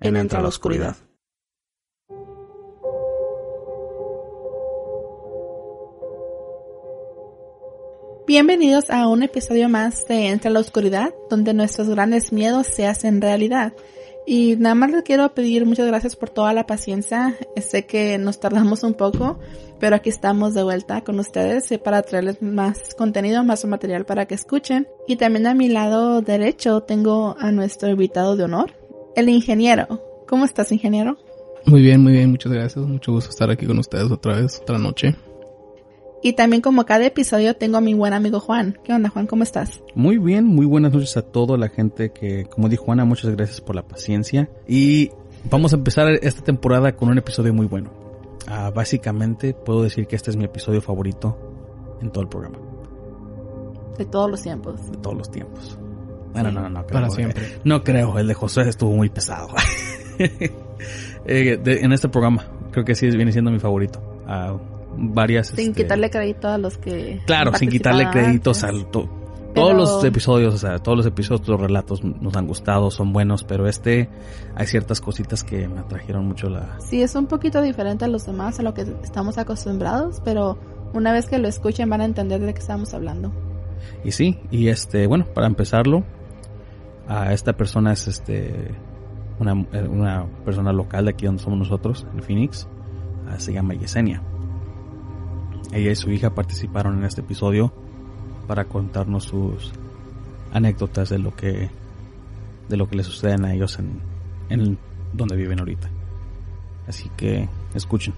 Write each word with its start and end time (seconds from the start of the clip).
en 0.00 0.16
Entra 0.16 0.42
la 0.42 0.48
Oscuridad. 0.48 0.96
Bienvenidos 8.26 8.90
a 8.90 9.06
un 9.06 9.22
episodio 9.22 9.68
más 9.68 10.04
de 10.08 10.28
Entra 10.28 10.50
la 10.50 10.60
Oscuridad, 10.60 11.14
donde 11.30 11.54
nuestros 11.54 11.88
grandes 11.88 12.32
miedos 12.32 12.66
se 12.66 12.86
hacen 12.86 13.20
realidad. 13.20 13.72
Y 14.26 14.56
nada 14.56 14.74
más 14.74 14.90
les 14.90 15.04
quiero 15.04 15.32
pedir 15.32 15.64
muchas 15.64 15.86
gracias 15.86 16.16
por 16.16 16.30
toda 16.30 16.52
la 16.52 16.66
paciencia. 16.66 17.36
Sé 17.56 17.86
que 17.86 18.18
nos 18.18 18.40
tardamos 18.40 18.82
un 18.82 18.94
poco, 18.94 19.38
pero 19.78 19.94
aquí 19.94 20.08
estamos 20.08 20.52
de 20.54 20.64
vuelta 20.64 21.02
con 21.02 21.20
ustedes 21.20 21.70
eh, 21.70 21.78
para 21.78 22.02
traerles 22.02 22.42
más 22.42 22.96
contenido, 22.96 23.44
más 23.44 23.64
material 23.64 24.04
para 24.04 24.26
que 24.26 24.34
escuchen. 24.34 24.88
Y 25.06 25.14
también 25.14 25.46
a 25.46 25.54
mi 25.54 25.68
lado 25.68 26.20
derecho 26.22 26.80
tengo 26.82 27.36
a 27.38 27.52
nuestro 27.52 27.88
invitado 27.88 28.34
de 28.34 28.42
honor, 28.42 28.72
el 29.16 29.28
ingeniero. 29.28 30.00
¿Cómo 30.28 30.44
estás, 30.44 30.70
ingeniero? 30.70 31.16
Muy 31.64 31.80
bien, 31.80 32.02
muy 32.02 32.12
bien, 32.12 32.30
muchas 32.30 32.52
gracias. 32.52 32.86
Mucho 32.86 33.12
gusto 33.12 33.30
estar 33.30 33.50
aquí 33.50 33.66
con 33.66 33.78
ustedes 33.78 34.10
otra 34.12 34.36
vez, 34.36 34.60
otra 34.62 34.78
noche. 34.78 35.16
Y 36.22 36.34
también 36.34 36.62
como 36.62 36.84
cada 36.84 37.06
episodio 37.06 37.56
tengo 37.56 37.78
a 37.78 37.80
mi 37.80 37.94
buen 37.94 38.12
amigo 38.12 38.40
Juan. 38.40 38.78
¿Qué 38.84 38.92
onda, 38.92 39.08
Juan? 39.08 39.26
¿Cómo 39.26 39.42
estás? 39.42 39.82
Muy 39.94 40.18
bien, 40.18 40.44
muy 40.44 40.66
buenas 40.66 40.92
noches 40.92 41.16
a 41.16 41.22
toda 41.22 41.56
la 41.56 41.68
gente 41.68 42.12
que, 42.12 42.44
como 42.44 42.68
dijo 42.68 42.84
Juana, 42.84 43.04
muchas 43.04 43.34
gracias 43.34 43.60
por 43.60 43.74
la 43.74 43.82
paciencia. 43.82 44.48
Y 44.68 45.10
vamos 45.50 45.72
a 45.72 45.76
empezar 45.76 46.08
esta 46.22 46.42
temporada 46.42 46.94
con 46.94 47.08
un 47.08 47.18
episodio 47.18 47.54
muy 47.54 47.66
bueno. 47.66 47.90
Ah, 48.46 48.70
básicamente 48.74 49.54
puedo 49.54 49.82
decir 49.82 50.06
que 50.06 50.16
este 50.16 50.30
es 50.30 50.36
mi 50.36 50.44
episodio 50.44 50.80
favorito 50.80 51.36
en 52.00 52.10
todo 52.10 52.22
el 52.22 52.28
programa. 52.28 52.58
De 53.96 54.04
todos 54.04 54.30
los 54.30 54.42
tiempos. 54.42 54.90
De 54.90 54.98
todos 54.98 55.16
los 55.16 55.30
tiempos. 55.30 55.78
Bueno, 56.42 56.60
no, 56.60 56.68
no, 56.68 56.80
no. 56.80 56.86
Para 56.86 57.10
siempre. 57.10 57.58
No 57.64 57.82
creo, 57.82 58.18
el 58.18 58.26
de 58.28 58.34
José 58.34 58.62
estuvo 58.68 58.92
muy 58.92 59.08
pesado. 59.08 59.48
Eh, 61.28 61.60
en 61.64 61.92
este 61.92 62.08
programa, 62.08 62.44
creo 62.70 62.84
que 62.84 62.94
sí 62.94 63.08
viene 63.10 63.32
siendo 63.32 63.50
mi 63.50 63.58
favorito. 63.58 64.00
Ah, 64.28 64.54
varias. 64.96 65.48
Sin 65.48 65.70
este, 65.70 65.82
quitarle 65.82 66.10
crédito 66.10 66.48
a 66.48 66.58
los 66.58 66.78
que. 66.78 67.20
Claro, 67.26 67.52
sin 67.54 67.68
quitarle 67.68 68.08
créditos 68.10 68.60
to- 68.60 68.68
Pero- 68.92 69.08
Todos 69.54 69.74
los 69.74 70.04
episodios, 70.04 70.54
o 70.54 70.58
sea, 70.58 70.78
todos 70.78 70.98
los 70.98 71.06
episodios, 71.06 71.48
los 71.48 71.58
relatos 71.60 72.04
nos 72.04 72.36
han 72.36 72.46
gustado, 72.46 72.90
son 72.90 73.12
buenos, 73.12 73.42
pero 73.42 73.66
este 73.66 74.08
hay 74.54 74.66
ciertas 74.66 75.00
cositas 75.00 75.42
que 75.42 75.66
me 75.66 75.80
atrajeron 75.80 76.26
mucho 76.26 76.48
la... 76.50 76.76
Sí, 76.78 77.02
es 77.02 77.14
un 77.14 77.26
poquito 77.26 77.62
diferente 77.62 78.04
a 78.04 78.08
los 78.08 78.26
demás, 78.26 78.60
a 78.60 78.62
lo 78.62 78.74
que 78.74 78.84
estamos 79.02 79.38
acostumbrados, 79.38 80.20
pero 80.24 80.58
una 80.92 81.10
vez 81.12 81.24
que 81.26 81.38
lo 81.38 81.48
escuchen 81.48 81.88
van 81.88 82.02
a 82.02 82.04
entender 82.04 82.40
de 82.42 82.52
qué 82.52 82.60
estamos 82.60 82.92
hablando. 82.92 83.32
Y 84.04 84.12
sí, 84.12 84.38
y 84.50 84.68
este, 84.68 85.06
bueno, 85.06 85.24
para 85.34 85.46
empezarlo, 85.46 86.04
a 87.08 87.32
esta 87.32 87.52
persona 87.52 87.92
es 87.92 88.08
este 88.08 88.74
una, 89.38 89.54
una 89.54 90.26
persona 90.44 90.72
local 90.72 91.04
de 91.04 91.10
aquí 91.10 91.26
donde 91.26 91.42
somos 91.42 91.58
nosotros, 91.58 92.06
en 92.14 92.22
Phoenix, 92.22 92.66
ah, 93.28 93.38
se 93.38 93.52
llama 93.52 93.74
Yesenia. 93.74 94.22
Ella 95.72 95.90
y 95.90 95.96
su 95.96 96.10
hija 96.10 96.34
participaron 96.34 96.98
en 96.98 97.04
este 97.04 97.20
episodio 97.20 97.72
para 98.46 98.64
contarnos 98.64 99.24
sus 99.24 99.72
anécdotas 100.52 101.08
de 101.08 101.18
lo 101.18 101.34
que 101.34 101.70
de 102.68 102.76
lo 102.76 102.88
que 102.88 102.96
les 102.96 103.06
suceden 103.06 103.44
a 103.44 103.54
ellos 103.54 103.78
en, 103.78 104.00
en 104.48 104.78
donde 105.12 105.36
viven 105.36 105.58
ahorita. 105.58 105.88
Así 106.88 107.10
que 107.16 107.48
escuchen. 107.74 108.14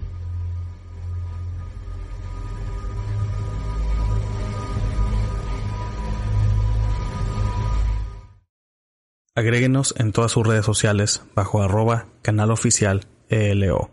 Agréguenos 9.39 9.95
en 9.97 10.11
todas 10.11 10.33
sus 10.33 10.45
redes 10.45 10.65
sociales 10.65 11.23
bajo 11.33 11.61
arroba 11.61 12.07
canal 12.21 12.51
oficial 12.51 13.05
ELO. 13.29 13.89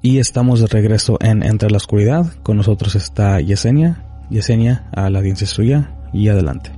Y 0.00 0.20
estamos 0.20 0.60
de 0.60 0.68
regreso 0.68 1.18
en 1.20 1.42
Entre 1.42 1.70
la 1.70 1.76
Oscuridad. 1.76 2.32
Con 2.42 2.56
nosotros 2.56 2.94
está 2.94 3.42
Yesenia. 3.42 4.24
Yesenia, 4.30 4.88
a 4.94 5.10
la 5.10 5.18
audiencia 5.18 5.46
suya 5.46 5.94
y 6.14 6.28
adelante. 6.28 6.72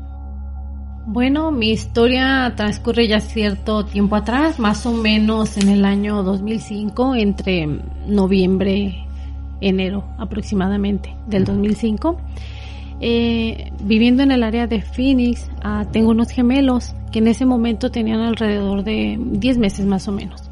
Bueno, 1.06 1.52
mi 1.52 1.70
historia 1.70 2.54
transcurre 2.56 3.06
ya 3.06 3.20
cierto 3.20 3.86
tiempo 3.86 4.16
atrás, 4.16 4.58
más 4.58 4.84
o 4.84 4.92
menos 4.92 5.56
en 5.56 5.68
el 5.68 5.84
año 5.84 6.24
2005, 6.24 7.14
entre 7.14 7.68
noviembre, 8.08 9.07
enero 9.60 10.04
aproximadamente 10.18 11.14
del 11.26 11.44
2005. 11.44 12.16
Eh, 13.00 13.70
viviendo 13.82 14.22
en 14.22 14.32
el 14.32 14.42
área 14.42 14.66
de 14.66 14.82
Phoenix, 14.82 15.48
ah, 15.62 15.86
tengo 15.92 16.10
unos 16.10 16.30
gemelos 16.30 16.94
que 17.12 17.20
en 17.20 17.28
ese 17.28 17.46
momento 17.46 17.90
tenían 17.90 18.20
alrededor 18.20 18.82
de 18.82 19.18
10 19.20 19.58
meses 19.58 19.86
más 19.86 20.08
o 20.08 20.12
menos. 20.12 20.50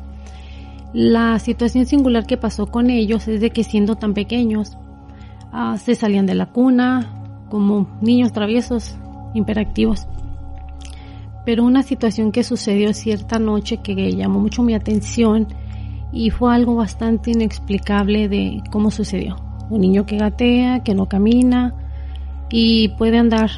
La 0.93 1.39
situación 1.39 1.87
singular 1.87 2.27
que 2.27 2.37
pasó 2.37 2.67
con 2.67 2.91
ellos 2.91 3.27
es 3.29 3.41
de 3.41 3.51
que 3.51 3.65
siendo 3.65 3.97
tan 3.97 4.15
pequeños, 4.15 4.77
ah, 5.53 5.77
se 5.79 5.95
salían 5.95 6.27
de 6.27 6.35
la 6.35 6.47
cuna 6.47 7.13
como 7.49 7.89
niños 8.01 8.33
traviesos, 8.33 8.97
hiperactivos 9.35 10.07
pero 11.47 11.65
una 11.65 11.85
situación 11.85 12.33
que 12.33 12.43
sucedió 12.43 12.93
cierta 12.93 13.39
noche 13.39 13.79
que 13.79 13.95
llamó 14.13 14.41
mucho 14.41 14.65
mi 14.65 14.75
atención 14.75 15.47
y 16.13 16.31
fue 16.31 16.55
algo 16.55 16.77
bastante 16.77 17.31
inexplicable 17.31 18.29
de 18.29 18.63
cómo 18.71 18.91
sucedió. 18.91 19.37
Un 19.71 19.81
niño 19.81 20.07
que 20.07 20.19
gatea, 20.19 20.83
que 20.83 20.95
no 20.95 21.07
camina 21.07 21.75
y 22.51 22.89
puede 22.91 23.19
andar 23.19 23.51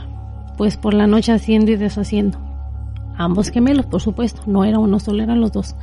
pues 0.56 0.76
por 0.76 0.94
la 0.94 1.06
noche 1.06 1.32
haciendo 1.32 1.70
y 1.70 1.76
deshaciendo. 1.76 2.38
Ambos 3.16 3.50
gemelos, 3.50 3.86
por 3.86 4.00
supuesto, 4.00 4.42
no 4.46 4.64
era 4.64 4.78
uno 4.78 4.98
solo, 4.98 5.22
eran 5.22 5.40
los 5.40 5.52
dos. 5.52 5.76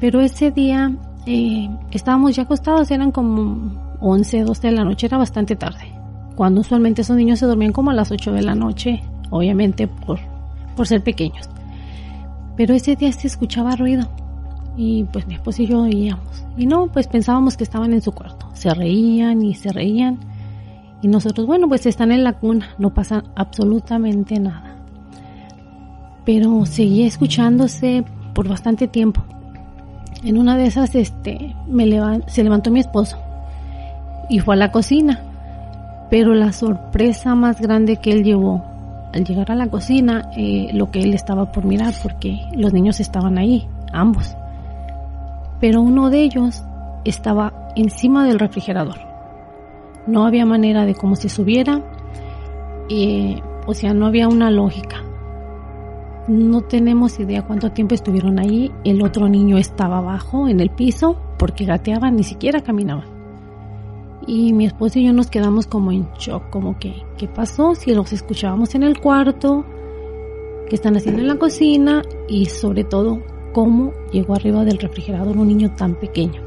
Pero 0.00 0.20
ese 0.20 0.50
día 0.50 0.92
eh, 1.26 1.70
estábamos 1.90 2.34
ya 2.36 2.42
acostados, 2.42 2.90
eran 2.90 3.12
como 3.12 3.96
11, 4.00 4.44
12 4.44 4.66
de 4.68 4.72
la 4.72 4.84
noche, 4.84 5.06
era 5.06 5.18
bastante 5.18 5.56
tarde. 5.56 5.92
Cuando 6.36 6.62
usualmente 6.62 7.02
esos 7.02 7.16
niños 7.16 7.38
se 7.38 7.46
dormían 7.46 7.72
como 7.72 7.90
a 7.90 7.94
las 7.94 8.10
8 8.10 8.32
de 8.32 8.42
la 8.42 8.54
noche, 8.54 9.02
obviamente 9.30 9.86
por 9.86 10.18
por 10.74 10.86
ser 10.86 11.02
pequeños. 11.02 11.48
Pero 12.56 12.74
ese 12.74 12.96
día 12.96 13.12
se 13.12 13.26
escuchaba 13.26 13.76
ruido 13.76 14.08
y 14.76 15.04
pues 15.04 15.26
mi 15.26 15.34
esposo 15.34 15.62
y 15.62 15.66
yo 15.66 15.82
oíamos. 15.82 16.44
Y 16.56 16.66
no, 16.66 16.88
pues 16.88 17.06
pensábamos 17.06 17.56
que 17.56 17.64
estaban 17.64 17.92
en 17.92 18.02
su 18.02 18.12
cuarto. 18.12 18.48
Se 18.54 18.72
reían 18.72 19.42
y 19.42 19.54
se 19.54 19.72
reían. 19.72 20.18
Y 21.02 21.08
nosotros, 21.08 21.46
bueno, 21.46 21.68
pues 21.68 21.86
están 21.86 22.12
en 22.12 22.24
la 22.24 22.34
cuna, 22.34 22.70
no 22.78 22.94
pasa 22.94 23.24
absolutamente 23.34 24.38
nada. 24.40 24.76
Pero 26.24 26.64
seguía 26.64 27.06
escuchándose 27.06 28.04
por 28.34 28.48
bastante 28.48 28.88
tiempo. 28.88 29.22
En 30.22 30.38
una 30.38 30.56
de 30.56 30.66
esas, 30.66 30.94
este, 30.94 31.54
me 31.68 31.84
se 32.28 32.42
levantó 32.42 32.70
mi 32.70 32.80
esposo 32.80 33.18
y 34.30 34.38
fue 34.38 34.54
a 34.54 34.58
la 34.58 34.72
cocina. 34.72 35.20
Pero 36.10 36.34
la 36.34 36.52
sorpresa 36.52 37.34
más 37.34 37.60
grande 37.60 37.96
que 37.96 38.12
él 38.12 38.24
llevó 38.24 38.64
al 39.12 39.24
llegar 39.24 39.50
a 39.50 39.54
la 39.54 39.68
cocina, 39.68 40.30
eh, 40.36 40.70
lo 40.72 40.90
que 40.90 41.00
él 41.00 41.14
estaba 41.14 41.52
por 41.52 41.64
mirar, 41.64 41.94
porque 42.02 42.40
los 42.56 42.72
niños 42.72 42.98
estaban 42.98 43.38
ahí, 43.38 43.68
ambos. 43.92 44.36
Pero 45.64 45.80
uno 45.80 46.10
de 46.10 46.22
ellos 46.22 46.62
estaba 47.06 47.70
encima 47.74 48.26
del 48.26 48.38
refrigerador. 48.38 48.98
No 50.06 50.26
había 50.26 50.44
manera 50.44 50.84
de 50.84 50.94
cómo 50.94 51.16
se 51.16 51.30
subiera, 51.30 51.82
eh, 52.90 53.40
o 53.66 53.72
sea, 53.72 53.94
no 53.94 54.04
había 54.04 54.28
una 54.28 54.50
lógica. 54.50 55.02
No 56.28 56.60
tenemos 56.60 57.18
idea 57.18 57.46
cuánto 57.46 57.72
tiempo 57.72 57.94
estuvieron 57.94 58.38
ahí. 58.38 58.70
El 58.84 59.00
otro 59.00 59.26
niño 59.26 59.56
estaba 59.56 59.96
abajo 59.96 60.48
en 60.48 60.60
el 60.60 60.68
piso 60.68 61.16
porque 61.38 61.64
gateaba, 61.64 62.10
ni 62.10 62.24
siquiera 62.24 62.60
caminaba. 62.60 63.06
Y 64.26 64.52
mi 64.52 64.66
esposo 64.66 64.98
y 64.98 65.06
yo 65.06 65.14
nos 65.14 65.30
quedamos 65.30 65.66
como 65.66 65.92
en 65.92 66.06
shock, 66.18 66.50
como 66.50 66.78
que, 66.78 67.04
¿qué 67.16 67.26
pasó? 67.26 67.74
Si 67.74 67.94
los 67.94 68.12
escuchábamos 68.12 68.74
en 68.74 68.82
el 68.82 69.00
cuarto, 69.00 69.64
qué 70.68 70.74
están 70.74 70.98
haciendo 70.98 71.22
en 71.22 71.28
la 71.28 71.36
cocina 71.36 72.02
y 72.28 72.44
sobre 72.44 72.84
todo, 72.84 73.22
cómo 73.54 73.92
llegó 74.12 74.34
arriba 74.34 74.64
del 74.64 74.76
refrigerador 74.78 75.38
un 75.38 75.48
niño 75.48 75.70
tan 75.74 75.94
pequeño. 75.94 76.42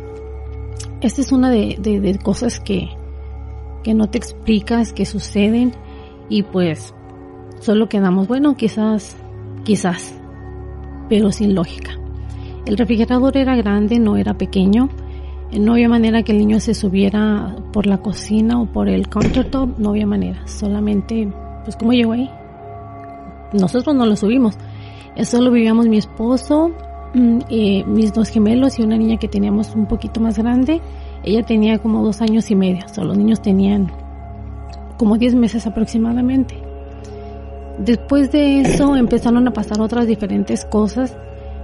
Esta 1.02 1.22
es 1.22 1.32
una 1.32 1.50
de, 1.50 1.78
de- 1.80 2.00
de 2.00 2.20
cosas 2.20 2.60
que, 2.60 2.90
que 3.84 3.96
no 3.96 4.08
te 4.12 4.20
explicas, 4.20 4.94
que 4.94 5.06
suceden 5.06 5.72
y 6.30 6.44
pues 6.44 6.94
solo 7.60 7.90
quedamos, 7.90 8.28
bueno, 8.28 8.56
quizás, 8.56 9.18
quizás, 9.64 10.14
pero 11.10 11.32
sin 11.32 11.56
lógica. 11.56 11.92
El 12.68 12.78
refrigerador 12.78 13.36
era 13.38 13.56
grande, 13.56 13.98
no 13.98 14.18
era 14.18 14.36
pequeño. 14.38 14.90
No 15.58 15.74
había 15.74 15.88
manera 15.88 16.24
que 16.24 16.34
el 16.34 16.40
niño 16.40 16.60
se 16.60 16.74
subiera 16.74 17.56
por 17.72 17.86
la 17.88 18.00
cocina 18.00 18.60
o 18.62 18.66
por 18.66 18.90
el 18.90 19.08
countertop, 19.08 19.80
no 19.80 19.92
había 19.92 20.06
manera. 20.06 20.46
Solamente, 20.46 21.32
pues, 21.64 21.78
¿cómo 21.78 21.94
llegó 21.94 22.12
ahí? 22.12 22.30
Nosotros 23.54 23.96
no 23.96 24.06
lo 24.06 24.18
subimos. 24.18 24.58
Solo 25.24 25.50
vivíamos 25.52 25.88
mi 25.88 25.98
esposo, 25.98 26.72
eh, 27.50 27.84
mis 27.86 28.14
dos 28.14 28.30
gemelos 28.30 28.80
y 28.80 28.84
una 28.84 28.98
niña 28.98 29.18
que 29.18 29.28
teníamos 29.28 29.76
un 29.76 29.88
poquito 29.88 30.20
más 30.20 30.38
grande. 30.38 30.82
Ella 31.24 31.44
tenía 31.44 31.80
como 31.80 32.04
dos 32.04 32.22
años 32.22 32.50
y 32.52 32.56
medio. 32.56 32.86
O 32.98 33.04
los 33.04 33.18
niños 33.18 33.42
tenían 33.42 33.92
como 34.98 35.18
diez 35.18 35.36
meses 35.36 35.68
aproximadamente. 35.68 36.56
Después 37.80 38.32
de 38.32 38.62
eso 38.62 38.96
empezaron 38.98 39.48
a 39.48 39.52
pasar 39.52 39.82
otras 39.82 40.08
diferentes 40.08 40.66
cosas 40.66 41.16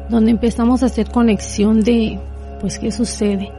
donde 0.10 0.32
empezamos 0.32 0.84
a 0.84 0.88
hacer 0.88 1.10
conexión 1.10 1.82
de, 1.82 2.20
pues, 2.60 2.78
¿qué 2.80 2.92
sucede? 2.92 3.52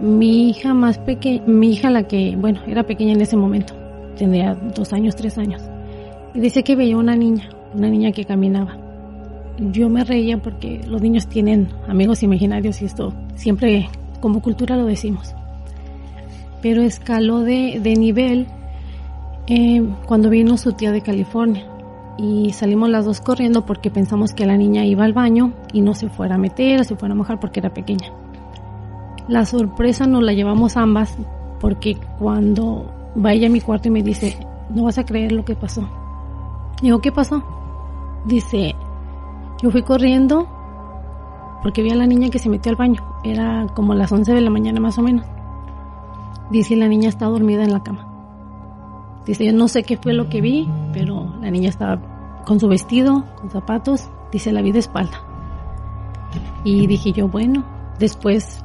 Mi 0.00 0.50
hija 0.50 0.74
más 0.74 0.98
pequeña, 0.98 1.44
mi 1.46 1.72
hija 1.72 1.90
la 1.90 2.04
que, 2.04 2.36
bueno, 2.36 2.60
era 2.66 2.84
pequeña 2.84 3.12
en 3.12 3.20
ese 3.20 3.36
momento, 3.36 3.74
tenía 4.16 4.54
dos 4.54 4.92
años, 4.92 5.16
tres 5.16 5.38
años, 5.38 5.62
y 6.34 6.40
dice 6.40 6.62
que 6.62 6.76
veía 6.76 6.96
una 6.96 7.16
niña, 7.16 7.48
una 7.74 7.88
niña 7.88 8.12
que 8.12 8.24
caminaba. 8.24 8.87
Yo 9.58 9.88
me 9.88 10.04
reía 10.04 10.38
porque 10.38 10.84
los 10.86 11.02
niños 11.02 11.26
tienen 11.26 11.68
amigos 11.88 12.22
imaginarios 12.22 12.80
y 12.80 12.84
esto 12.84 13.12
siempre 13.34 13.88
como 14.20 14.40
cultura 14.40 14.76
lo 14.76 14.86
decimos. 14.86 15.34
Pero 16.62 16.82
escaló 16.82 17.40
de, 17.40 17.80
de 17.82 17.94
nivel 17.94 18.46
eh, 19.46 19.82
cuando 20.06 20.30
vino 20.30 20.56
su 20.56 20.72
tía 20.72 20.92
de 20.92 21.00
California 21.00 21.66
y 22.18 22.52
salimos 22.52 22.90
las 22.90 23.04
dos 23.04 23.20
corriendo 23.20 23.64
porque 23.64 23.90
pensamos 23.90 24.34
que 24.34 24.44
la 24.44 24.56
niña 24.56 24.84
iba 24.84 25.04
al 25.04 25.12
baño 25.12 25.52
y 25.72 25.80
no 25.80 25.94
se 25.94 26.08
fuera 26.08 26.34
a 26.34 26.38
meter 26.38 26.80
o 26.80 26.84
se 26.84 26.96
fuera 26.96 27.14
a 27.14 27.16
mojar 27.16 27.40
porque 27.40 27.60
era 27.60 27.72
pequeña. 27.72 28.12
La 29.28 29.44
sorpresa 29.44 30.06
nos 30.06 30.22
la 30.22 30.32
llevamos 30.32 30.76
ambas 30.76 31.16
porque 31.60 31.96
cuando 32.18 32.92
va 33.24 33.32
ella 33.32 33.46
a 33.46 33.50
mi 33.50 33.60
cuarto 33.60 33.88
y 33.88 33.92
me 33.92 34.02
dice, 34.02 34.36
no 34.70 34.84
vas 34.84 34.98
a 34.98 35.04
creer 35.04 35.32
lo 35.32 35.44
que 35.44 35.54
pasó. 35.54 35.88
Digo, 36.82 37.00
¿qué 37.00 37.12
pasó? 37.12 37.42
Dice, 38.26 38.74
yo 39.62 39.70
fui 39.70 39.82
corriendo 39.82 40.46
porque 41.62 41.82
vi 41.82 41.90
a 41.90 41.96
la 41.96 42.06
niña 42.06 42.30
que 42.30 42.38
se 42.38 42.48
metió 42.48 42.70
al 42.70 42.76
baño. 42.76 43.02
Era 43.24 43.66
como 43.74 43.94
las 43.94 44.12
11 44.12 44.32
de 44.32 44.40
la 44.40 44.50
mañana 44.50 44.80
más 44.80 44.98
o 44.98 45.02
menos. 45.02 45.26
Dice, 46.50 46.76
la 46.76 46.88
niña 46.88 47.08
está 47.08 47.26
dormida 47.26 47.64
en 47.64 47.72
la 47.72 47.82
cama. 47.82 48.06
Dice, 49.26 49.44
yo 49.44 49.52
no 49.52 49.68
sé 49.68 49.82
qué 49.82 49.96
fue 49.96 50.14
lo 50.14 50.28
que 50.28 50.40
vi, 50.40 50.68
pero 50.92 51.34
la 51.40 51.50
niña 51.50 51.68
estaba 51.68 52.00
con 52.46 52.60
su 52.60 52.68
vestido, 52.68 53.24
con 53.36 53.50
zapatos, 53.50 54.08
dice, 54.32 54.52
la 54.52 54.62
vi 54.62 54.72
de 54.72 54.78
espalda. 54.78 55.20
Y 56.64 56.86
dije 56.86 57.12
yo, 57.12 57.28
bueno, 57.28 57.64
después 57.98 58.64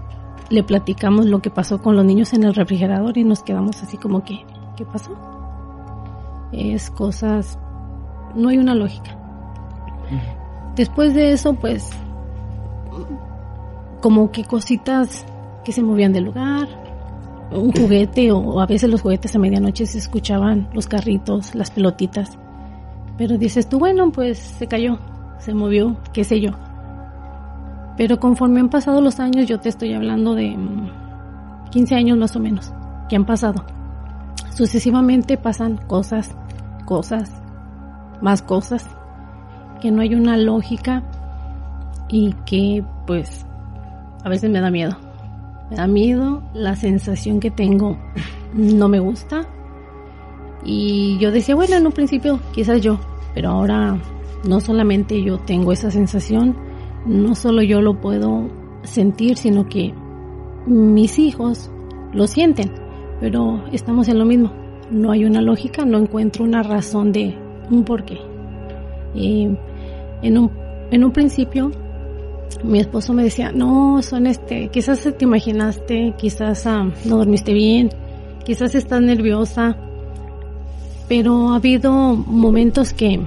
le 0.49 0.63
platicamos 0.63 1.25
lo 1.25 1.41
que 1.41 1.49
pasó 1.49 1.81
con 1.81 1.95
los 1.95 2.05
niños 2.05 2.33
en 2.33 2.43
el 2.43 2.53
refrigerador 2.53 3.17
y 3.17 3.23
nos 3.23 3.43
quedamos 3.43 3.81
así 3.81 3.97
como 3.97 4.23
que, 4.23 4.45
¿qué 4.77 4.85
pasó? 4.85 5.11
Es 6.51 6.91
cosas, 6.91 7.59
no 8.35 8.49
hay 8.49 8.57
una 8.57 8.75
lógica. 8.75 9.17
Después 10.75 11.13
de 11.13 11.33
eso, 11.33 11.53
pues, 11.53 11.89
como 14.01 14.31
que 14.31 14.43
cositas 14.43 15.25
que 15.63 15.71
se 15.71 15.83
movían 15.83 16.13
del 16.13 16.25
lugar, 16.25 16.67
un 17.51 17.71
juguete 17.71 18.31
o 18.31 18.59
a 18.59 18.65
veces 18.65 18.89
los 18.89 19.01
juguetes 19.01 19.35
a 19.35 19.39
medianoche 19.39 19.85
se 19.85 19.99
escuchaban 19.99 20.67
los 20.73 20.87
carritos, 20.87 21.55
las 21.55 21.71
pelotitas. 21.71 22.37
Pero 23.17 23.37
dices 23.37 23.69
tú, 23.69 23.79
bueno, 23.79 24.11
pues 24.11 24.39
se 24.39 24.67
cayó, 24.67 24.99
se 25.39 25.53
movió, 25.53 25.97
qué 26.11 26.23
sé 26.23 26.41
yo. 26.41 26.51
Pero 27.95 28.19
conforme 28.19 28.59
han 28.59 28.69
pasado 28.69 29.01
los 29.01 29.19
años, 29.19 29.47
yo 29.47 29.59
te 29.59 29.69
estoy 29.69 29.93
hablando 29.93 30.33
de 30.33 30.57
15 31.71 31.93
mm, 31.93 31.97
años 31.97 32.17
más 32.17 32.35
o 32.35 32.39
menos, 32.39 32.73
que 33.07 33.15
han 33.15 33.25
pasado. 33.25 33.63
Sucesivamente 34.55 35.37
pasan 35.37 35.77
cosas, 35.77 36.35
cosas, 36.85 37.31
más 38.21 38.41
cosas, 38.41 38.87
que 39.83 39.91
no 39.91 40.01
hay 40.01 40.15
una 40.15 40.37
lógica 40.37 41.03
y 42.07 42.33
que 42.45 42.85
pues 43.05 43.45
a 44.23 44.29
veces 44.29 44.49
me 44.49 44.61
da 44.61 44.71
miedo. 44.71 44.97
Me 45.69 45.75
da 45.75 45.87
miedo, 45.87 46.41
la 46.53 46.77
sensación 46.77 47.41
que 47.41 47.51
tengo 47.51 47.97
no 48.53 48.87
me 48.87 48.99
gusta. 48.99 49.41
Y 50.63 51.17
yo 51.19 51.31
decía, 51.31 51.55
bueno, 51.55 51.75
en 51.75 51.85
un 51.85 51.91
principio 51.91 52.39
quizás 52.53 52.79
yo, 52.81 52.97
pero 53.35 53.49
ahora 53.49 53.99
no 54.47 54.61
solamente 54.61 55.21
yo 55.21 55.37
tengo 55.39 55.73
esa 55.73 55.91
sensación, 55.91 56.55
no 57.05 57.35
solo 57.35 57.61
yo 57.61 57.81
lo 57.81 57.99
puedo 57.99 58.49
sentir, 58.83 59.35
sino 59.35 59.67
que 59.67 59.93
mis 60.65 61.19
hijos 61.19 61.69
lo 62.13 62.25
sienten, 62.27 62.71
pero 63.19 63.65
estamos 63.73 64.07
en 64.07 64.17
lo 64.17 64.23
mismo. 64.23 64.53
No 64.89 65.11
hay 65.11 65.25
una 65.25 65.41
lógica, 65.41 65.83
no 65.83 65.97
encuentro 65.97 66.45
una 66.45 66.63
razón 66.63 67.11
de 67.11 67.37
un 67.69 67.83
porqué. 67.83 68.17
Eh, 69.15 69.57
en, 70.23 70.37
un, 70.37 70.51
en 70.91 71.03
un 71.03 71.11
principio 71.11 71.71
mi 72.63 72.79
esposo 72.79 73.13
me 73.13 73.23
decía, 73.23 73.51
no, 73.51 74.01
son 74.01 74.27
este, 74.27 74.69
quizás 74.69 75.01
te 75.01 75.25
imaginaste, 75.25 76.13
quizás 76.17 76.65
ah, 76.65 76.89
no 77.05 77.17
dormiste 77.17 77.53
bien, 77.53 77.89
quizás 78.45 78.75
estás 78.75 79.01
nerviosa, 79.01 79.75
pero 81.09 81.49
ha 81.49 81.55
habido 81.55 82.15
momentos 82.15 82.93
que 82.93 83.19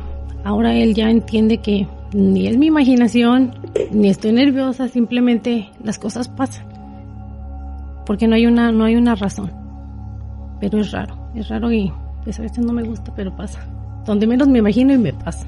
ahora 0.44 0.74
él 0.74 0.94
ya 0.94 1.10
entiende 1.10 1.58
que 1.58 1.86
ni 2.12 2.46
es 2.46 2.56
mi 2.56 2.66
imaginación, 2.66 3.54
ni 3.90 4.08
estoy 4.08 4.32
nerviosa, 4.32 4.88
simplemente 4.88 5.70
las 5.82 5.98
cosas 5.98 6.28
pasan. 6.28 6.66
Porque 8.06 8.28
no 8.28 8.36
hay 8.36 8.46
una, 8.46 8.70
no 8.70 8.84
hay 8.84 8.94
una 8.94 9.16
razón. 9.16 9.50
Pero 10.60 10.80
es 10.80 10.92
raro, 10.92 11.30
es 11.34 11.48
raro 11.48 11.72
y 11.72 11.92
pues 12.24 12.38
a 12.38 12.42
veces 12.42 12.64
no 12.64 12.72
me 12.72 12.84
gusta, 12.84 13.12
pero 13.14 13.34
pasa. 13.34 13.60
Donde 14.06 14.26
menos 14.26 14.48
me 14.48 14.60
imagino 14.60 14.94
y 14.94 14.98
me 14.98 15.12
pasa. 15.12 15.46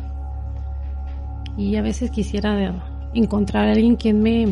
Y 1.59 1.75
a 1.75 1.83
veces 1.83 2.13
quisiera 2.13 2.73
encontrar 3.15 3.67
a 3.67 3.73
alguien 3.73 3.97
quien 3.97 4.23
me, 4.23 4.47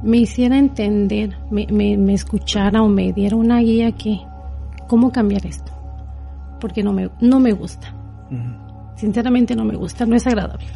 me 0.00 0.18
hiciera 0.18 0.56
entender, 0.56 1.36
me, 1.50 1.66
me, 1.66 2.14
escuchara 2.14 2.82
o 2.82 2.88
me 2.88 3.12
diera 3.12 3.34
una 3.34 3.58
guía 3.58 3.90
que, 3.90 4.20
¿cómo 4.86 5.10
cambiar 5.10 5.44
esto? 5.44 5.72
Porque 6.60 6.84
no 6.84 6.92
me, 6.92 7.10
no 7.20 7.40
me 7.40 7.52
gusta. 7.52 7.92
Sinceramente 8.94 9.56
no 9.56 9.64
me 9.64 9.74
gusta, 9.74 10.06
no 10.06 10.14
es 10.14 10.24
agradable. 10.24 10.66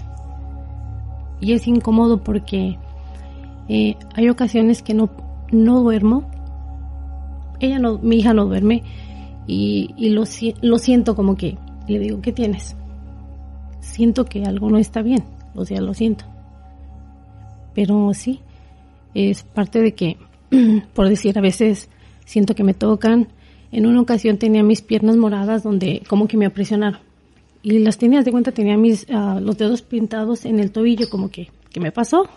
Y 1.41 1.53
es 1.53 1.69
incómodo 1.69 2.25
porque 2.25 2.77
eh, 3.69 3.97
hay 4.17 4.29
ocasiones 4.29 4.83
que 4.83 4.93
no, 4.93 5.09
no 5.53 5.83
duermo. 5.83 6.25
Ella 7.61 7.79
no, 7.79 7.99
mi 7.99 8.17
hija 8.17 8.35
no 8.35 8.47
duerme 8.47 8.83
y, 9.47 9.95
y 9.97 10.11
lo, 10.11 10.25
lo 10.63 10.79
siento 10.79 11.15
como 11.15 11.37
que 11.37 11.59
le 11.87 12.01
digo, 12.01 12.21
¿qué 12.21 12.33
tienes? 12.33 12.77
Siento 13.85 14.25
que 14.25 14.45
algo 14.45 14.71
no 14.71 14.79
está 14.79 15.03
bien 15.03 15.23
o 15.55 15.65
sea, 15.65 15.81
lo 15.81 15.95
siento. 15.95 16.25
Pero 17.75 18.13
sí, 18.15 18.41
es 19.15 19.43
parte 19.43 19.81
de 19.81 19.95
que, 19.95 20.17
por 20.95 21.09
decir, 21.09 21.39
a 21.39 21.43
veces 21.43 21.89
siento 22.25 22.55
que 22.55 22.65
me 22.65 22.75
tocan. 22.75 23.29
En 23.73 23.87
una 23.87 24.01
ocasión 24.01 24.39
tenía 24.39 24.63
mis 24.63 24.83
piernas 24.83 25.17
moradas 25.17 25.63
donde 25.63 26.03
como 26.09 26.29
que 26.29 26.37
me 26.37 26.47
apresionaron. 26.47 27.01
Y 27.63 27.79
las 27.79 27.99
tenías 27.99 28.25
de 28.25 28.31
cuenta, 28.31 28.53
tenía 28.53 28.77
mis, 28.77 29.07
ah, 29.11 29.41
los 29.41 29.57
dedos 29.57 29.83
pintados 29.83 30.45
en 30.45 30.61
el 30.61 30.71
tobillo, 30.71 31.09
como 31.09 31.31
que, 31.31 31.49
¿qué 31.73 31.81
me 31.81 31.93
pasó? 31.93 32.29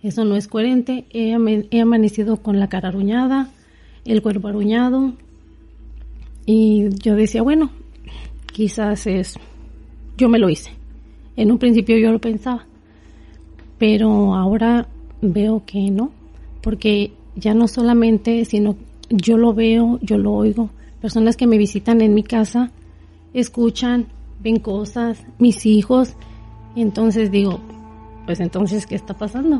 Eso 0.00 0.24
no 0.24 0.36
es 0.36 0.46
coherente. 0.46 1.06
He, 1.10 1.36
he, 1.72 1.80
amanecido 1.80 2.36
con 2.36 2.60
la 2.60 2.68
cara 2.68 2.88
aruñada, 2.88 3.50
el 4.04 4.22
cuerpo 4.22 4.46
aruñado. 4.46 5.14
Y 6.46 6.88
yo 7.02 7.16
decía, 7.16 7.42
bueno, 7.42 7.72
quizás 8.52 9.08
es, 9.08 9.36
yo 10.16 10.28
me 10.28 10.38
lo 10.38 10.48
hice. 10.48 10.70
En 11.36 11.50
un 11.50 11.58
principio 11.58 11.98
yo 11.98 12.12
lo 12.12 12.18
pensaba, 12.18 12.66
pero 13.78 14.34
ahora 14.34 14.88
veo 15.20 15.62
que 15.66 15.90
no, 15.90 16.10
porque 16.62 17.12
ya 17.34 17.54
no 17.54 17.68
solamente, 17.68 18.44
sino 18.44 18.76
yo 19.10 19.36
lo 19.36 19.52
veo, 19.52 19.98
yo 20.02 20.18
lo 20.18 20.32
oigo. 20.32 20.70
Personas 21.00 21.36
que 21.36 21.46
me 21.46 21.58
visitan 21.58 22.00
en 22.00 22.14
mi 22.14 22.22
casa 22.22 22.70
escuchan, 23.34 24.06
ven 24.42 24.58
cosas, 24.58 25.24
mis 25.38 25.66
hijos, 25.66 26.14
y 26.74 26.82
entonces 26.82 27.30
digo, 27.30 27.60
pues 28.24 28.40
entonces, 28.40 28.86
¿qué 28.86 28.94
está 28.94 29.14
pasando? 29.14 29.56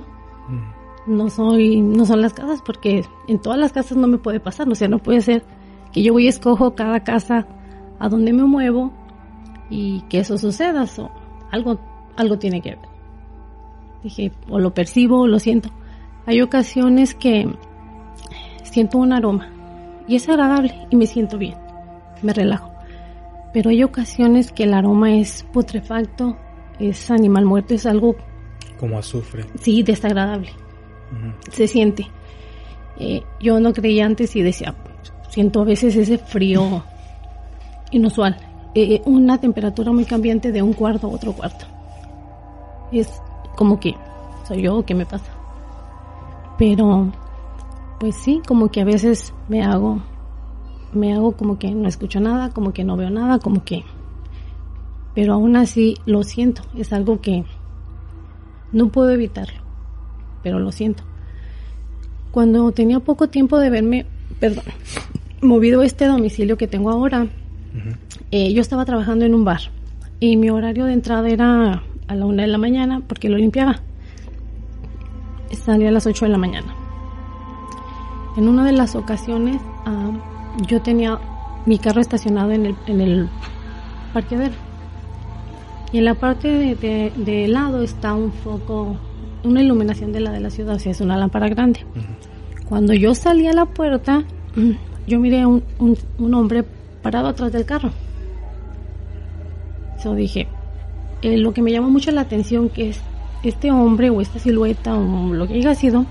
Mm. 0.49 1.17
No 1.17 1.31
soy, 1.31 1.81
no 1.81 2.05
son 2.05 2.21
las 2.21 2.33
casas, 2.33 2.63
porque 2.65 3.05
en 3.29 3.39
todas 3.41 3.59
las 3.59 3.73
casas 3.73 3.97
no 3.97 4.07
me 4.07 4.19
puede 4.19 4.41
pasar, 4.41 4.69
o 4.69 4.75
sea, 4.75 4.89
no 4.89 4.99
puede 4.99 5.21
ser 5.21 5.45
que 5.93 6.03
yo 6.03 6.13
voy 6.13 6.25
y 6.25 6.29
escojo 6.29 6.75
cada 6.75 7.01
casa 7.05 7.47
a 7.99 8.09
donde 8.09 8.33
me 8.33 8.45
muevo 8.45 8.93
y 9.71 10.03
que 10.03 10.21
eso 10.21 10.39
suceda 10.39 10.87
algo, 11.51 11.79
algo 12.17 12.39
tiene 12.39 12.61
que 12.61 12.71
ver. 12.71 12.79
Dije, 14.03 14.33
o 14.49 14.59
lo 14.59 14.73
percibo 14.73 15.23
o 15.23 15.27
lo 15.27 15.39
siento. 15.39 15.71
Hay 16.27 16.41
ocasiones 16.41 17.15
que 17.15 17.49
siento 18.63 18.99
un 18.99 19.13
aroma 19.13 19.51
y 20.07 20.17
es 20.17 20.29
agradable 20.29 20.87
y 20.91 20.97
me 20.97 21.07
siento 21.07 21.39
bien, 21.39 21.57
me 22.23 22.33
relajo. 22.33 22.73
Pero 23.53 23.71
hay 23.71 23.83
ocasiones 23.83 24.53
que 24.53 24.65
el 24.65 24.75
aroma 24.75 25.17
es 25.17 25.45
putrefacto, 25.53 26.37
es 26.79 27.11
animal 27.11 27.47
muerto, 27.47 27.75
es 27.75 27.87
algo... 27.87 28.15
Como 28.79 28.99
azufre. 28.99 29.47
Sí, 29.61 29.83
desagradable. 29.83 30.51
Se 31.51 31.67
siente. 31.67 32.07
Eh, 32.99 33.23
yo 33.41 33.59
no 33.61 33.73
creía 33.73 34.05
antes 34.05 34.37
y 34.37 34.43
decía, 34.43 34.75
siento 35.31 35.63
a 35.63 35.65
veces 35.65 35.97
ese 35.97 36.19
frío 36.19 36.85
inusual. 37.91 38.37
Eh, 38.79 39.01
una 39.07 39.41
temperatura 39.41 39.91
muy 39.91 40.05
cambiante 40.05 40.53
de 40.53 40.61
un 40.61 40.75
cuarto 40.75 41.07
a 41.07 41.11
otro 41.11 41.33
cuarto. 41.33 41.65
Es 42.93 43.23
como 43.57 43.81
que, 43.81 43.95
soy 44.47 44.61
yo, 44.61 44.85
¿qué 44.85 44.95
me 44.95 45.07
pasa? 45.07 45.33
Pero, 46.59 47.11
pues 47.99 48.17
sí, 48.17 48.43
como 48.47 48.71
que 48.71 48.83
a 48.83 48.85
veces 48.85 49.33
me 49.49 49.65
hago, 49.65 50.03
me 50.93 51.15
hago 51.15 51.33
como 51.33 51.59
que 51.59 51.71
no 51.71 51.89
escucho 51.89 52.21
nada, 52.21 52.51
como 52.51 52.75
que 52.75 52.85
no 52.85 52.99
veo 52.99 53.09
nada, 53.09 53.39
como 53.39 53.65
que, 53.65 53.83
pero 55.15 55.33
aún 55.33 55.57
así 55.57 55.97
lo 56.05 56.23
siento, 56.23 56.61
es 56.77 56.93
algo 56.93 57.23
que 57.23 57.47
no 58.73 58.89
puedo 58.91 59.09
evitarlo, 59.09 59.59
pero 60.43 60.59
lo 60.59 60.71
siento. 60.71 61.03
Cuando 62.31 62.71
tenía 62.73 63.01
poco 63.01 63.31
tiempo 63.31 63.59
de 63.59 63.71
verme, 63.71 64.05
perdón, 64.39 64.65
movido 65.41 65.83
este 65.83 66.05
domicilio 66.05 66.59
que 66.59 66.69
tengo 66.69 66.91
ahora, 66.91 67.27
eh, 68.31 68.53
yo 68.53 68.61
estaba 68.61 68.85
trabajando 68.85 69.25
en 69.25 69.35
un 69.35 69.45
bar 69.45 69.61
y 70.21 70.37
mi 70.37 70.51
horario 70.51 70.87
de 70.87 70.93
entrada 70.93 71.29
era 71.29 71.83
a 72.09 72.15
la 72.15 72.27
una 72.27 72.43
de 72.43 72.49
la 72.49 72.59
mañana 72.59 73.03
porque 73.07 73.29
lo 73.29 73.37
limpiaba. 73.37 73.81
Salía 75.53 75.89
a 75.89 75.93
las 75.93 76.07
8 76.07 76.27
de 76.27 76.31
la 76.31 76.39
mañana. 76.39 76.75
En 78.37 78.49
una 78.49 78.65
de 78.65 78.73
las 78.73 78.95
ocasiones 78.95 79.61
ah, 79.85 80.11
yo 80.69 80.83
tenía 80.83 81.19
mi 81.67 81.79
carro 81.79 82.01
estacionado 82.01 82.53
en 82.53 82.67
el, 82.67 82.77
en 82.87 83.01
el 83.01 83.29
parqueadero. 84.13 84.55
Y 85.93 85.99
en 85.99 86.05
la 86.05 86.15
parte 86.15 86.49
de, 86.49 87.13
de, 87.15 87.49
lado 87.49 87.83
está 87.83 88.15
un 88.15 88.33
foco, 88.33 88.97
una 89.45 89.63
iluminación 89.63 90.13
de 90.13 90.21
la 90.21 90.33
de 90.33 90.41
la 90.41 90.51
ciudad, 90.51 90.77
o 90.77 90.79
sea, 90.79 90.93
es 90.93 91.01
una 91.01 91.17
lámpara 91.17 91.49
grande. 91.49 91.81
Cuando 92.69 92.93
yo 92.93 93.15
salí 93.15 93.47
a 93.47 93.53
la 93.53 93.67
puerta, 93.67 94.25
yo 95.07 95.21
miré 95.21 95.43
a 95.43 95.49
un, 95.49 95.63
un, 95.79 96.35
hombre 96.35 96.65
parado 97.03 97.29
atrás 97.29 97.53
del 97.53 97.65
carro. 97.65 97.91
Yo 100.03 100.15
dije, 100.15 100.49
eh, 101.23 101.39
lo 101.39 101.53
que 101.53 101.63
me 101.63 101.73
llamó 101.73 101.91
mucho 101.91 102.11
la 102.11 102.23
atención 102.23 102.69
que 102.69 102.91
es 102.91 103.01
este 103.43 103.71
hombre 103.71 104.11
o 104.11 104.21
esta 104.21 104.39
silueta 104.39 104.95
o 104.95 105.33
lo 105.33 105.47
que 105.47 105.55
haya 105.55 105.75
sido, 105.75 106.05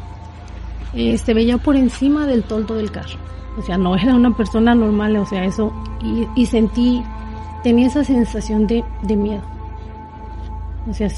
eh, 0.93 1.17
se 1.17 1.33
veía 1.33 1.57
por 1.57 1.75
encima 1.75 2.25
del 2.25 2.43
toldo 2.43 2.75
del 2.75 2.91
carro. 2.91 3.19
O 3.57 3.61
sea, 3.61 3.77
no 3.77 3.95
era 3.95 4.15
una 4.15 4.35
persona 4.35 4.75
normal, 4.75 5.15
o 5.17 5.25
sea, 5.25 5.45
eso, 5.45 5.71
y, 6.35 6.45
sentí, 6.45 7.01
tenía 7.63 7.87
esa 7.87 8.03
sensación 8.03 8.67
de, 8.67 8.83
de 9.03 9.15
miedo. 9.15 9.41
O 10.89 10.93
sea, 10.93 11.09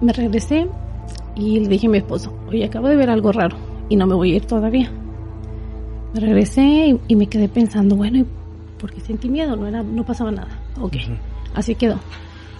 me 0.00 0.12
regresé 0.12 0.68
y 1.34 1.60
le 1.60 1.68
dije 1.68 1.86
a 1.86 1.90
mi 1.90 1.98
esposo, 1.98 2.32
oye, 2.48 2.64
acabo 2.64 2.88
de 2.88 2.96
ver 2.96 3.10
algo 3.10 3.32
raro 3.32 3.56
y 3.88 3.96
no 3.96 4.06
me 4.06 4.14
voy 4.14 4.32
a 4.32 4.36
ir 4.36 4.46
todavía. 4.46 4.90
Me 6.14 6.20
regresé 6.20 6.98
y, 7.08 7.16
me 7.16 7.26
quedé 7.26 7.48
pensando, 7.48 7.96
bueno, 7.96 8.18
¿y 8.18 8.26
por 8.78 8.92
qué 8.92 9.00
sentí 9.00 9.28
miedo? 9.28 9.56
No, 9.56 9.66
era, 9.66 9.82
no 9.82 10.04
pasaba 10.04 10.30
nada. 10.30 10.58
Ok, 10.80 10.96
así 11.54 11.74
quedó. 11.74 11.98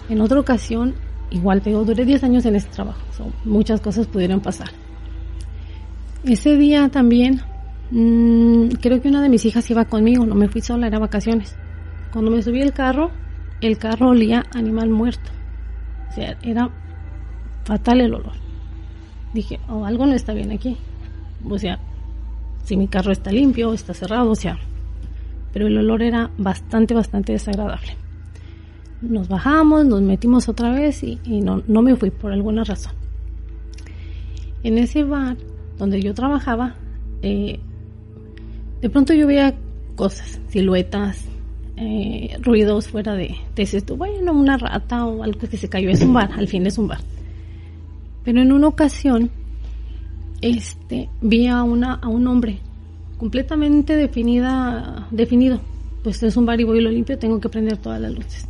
En 0.09 0.21
otra 0.21 0.39
ocasión, 0.39 0.95
igual 1.31 1.61
te 1.61 1.69
digo, 1.69 1.83
duré 1.83 2.05
10 2.05 2.23
años 2.23 2.45
en 2.45 2.55
este 2.55 2.71
trabajo. 2.71 2.99
muchas 3.45 3.81
cosas 3.81 4.07
pudieron 4.07 4.41
pasar. 4.41 4.69
Ese 6.23 6.57
día 6.57 6.89
también, 6.89 7.41
mmm, 7.91 8.67
creo 8.81 9.01
que 9.01 9.09
una 9.09 9.21
de 9.21 9.29
mis 9.29 9.45
hijas 9.45 9.69
iba 9.69 9.85
conmigo, 9.85 10.25
no 10.25 10.35
me 10.35 10.47
fui 10.47 10.61
sola, 10.61 10.87
era 10.87 10.99
vacaciones. 10.99 11.55
Cuando 12.11 12.31
me 12.31 12.41
subí 12.41 12.61
el 12.61 12.73
carro, 12.73 13.11
el 13.61 13.77
carro 13.77 14.09
olía 14.09 14.45
animal 14.53 14.89
muerto. 14.89 15.31
O 16.09 16.13
sea, 16.13 16.37
era 16.43 16.69
fatal 17.65 18.01
el 18.01 18.13
olor. 18.13 18.33
Dije, 19.33 19.59
oh, 19.67 19.85
algo 19.85 20.05
no 20.05 20.13
está 20.13 20.33
bien 20.33 20.51
aquí. 20.51 20.77
O 21.49 21.57
sea, 21.57 21.79
si 22.63 22.77
mi 22.77 22.87
carro 22.87 23.11
está 23.11 23.31
limpio, 23.31 23.73
está 23.73 23.93
cerrado, 23.93 24.31
o 24.31 24.35
sea, 24.35 24.57
pero 25.51 25.67
el 25.67 25.77
olor 25.77 26.01
era 26.01 26.31
bastante, 26.37 26.93
bastante 26.93 27.33
desagradable. 27.33 27.97
Nos 29.03 29.27
bajamos, 29.27 29.85
nos 29.85 30.01
metimos 30.01 30.47
otra 30.47 30.71
vez 30.71 31.03
y, 31.03 31.19
no, 31.25 31.61
no 31.67 31.81
me 31.81 31.95
fui 31.95 32.09
por 32.09 32.31
alguna 32.31 32.63
razón. 32.63 32.93
En 34.63 34.77
ese 34.77 35.03
bar 35.03 35.35
donde 35.77 36.01
yo 36.01 36.13
trabajaba, 36.13 36.75
eh, 37.21 37.59
de 38.81 38.89
pronto 38.89 39.13
yo 39.13 39.27
veía 39.27 39.55
cosas, 39.95 40.39
siluetas, 40.47 41.25
eh, 41.75 42.37
ruidos 42.41 42.87
fuera 42.87 43.13
de, 43.15 43.35
bueno, 43.97 44.31
una 44.31 44.57
rata 44.57 45.05
o 45.05 45.21
algo 45.21 45.39
que 45.39 45.57
se 45.57 45.67
cayó, 45.67 45.89
es 45.89 46.01
un 46.01 46.13
bar, 46.13 46.31
al 46.31 46.47
fin 46.47 46.65
es 46.65 46.77
un 46.77 46.87
bar. 46.87 46.99
Pero 48.23 48.41
en 48.41 48.53
una 48.53 48.67
ocasión 48.67 49.29
este, 50.41 51.09
vi 51.21 51.47
a, 51.47 51.63
una, 51.63 51.95
a 51.95 52.07
un 52.07 52.25
hombre 52.27 52.59
completamente 53.17 53.95
definida, 53.97 55.07
definido. 55.11 55.59
Pues 56.03 56.21
es 56.23 56.37
un 56.37 56.45
bar 56.45 56.59
y 56.59 56.63
voy 56.63 56.81
lo 56.81 56.89
limpio, 56.89 57.17
tengo 57.17 57.39
que 57.39 57.49
prender 57.49 57.77
todas 57.77 57.99
las 57.99 58.13
luces. 58.13 58.47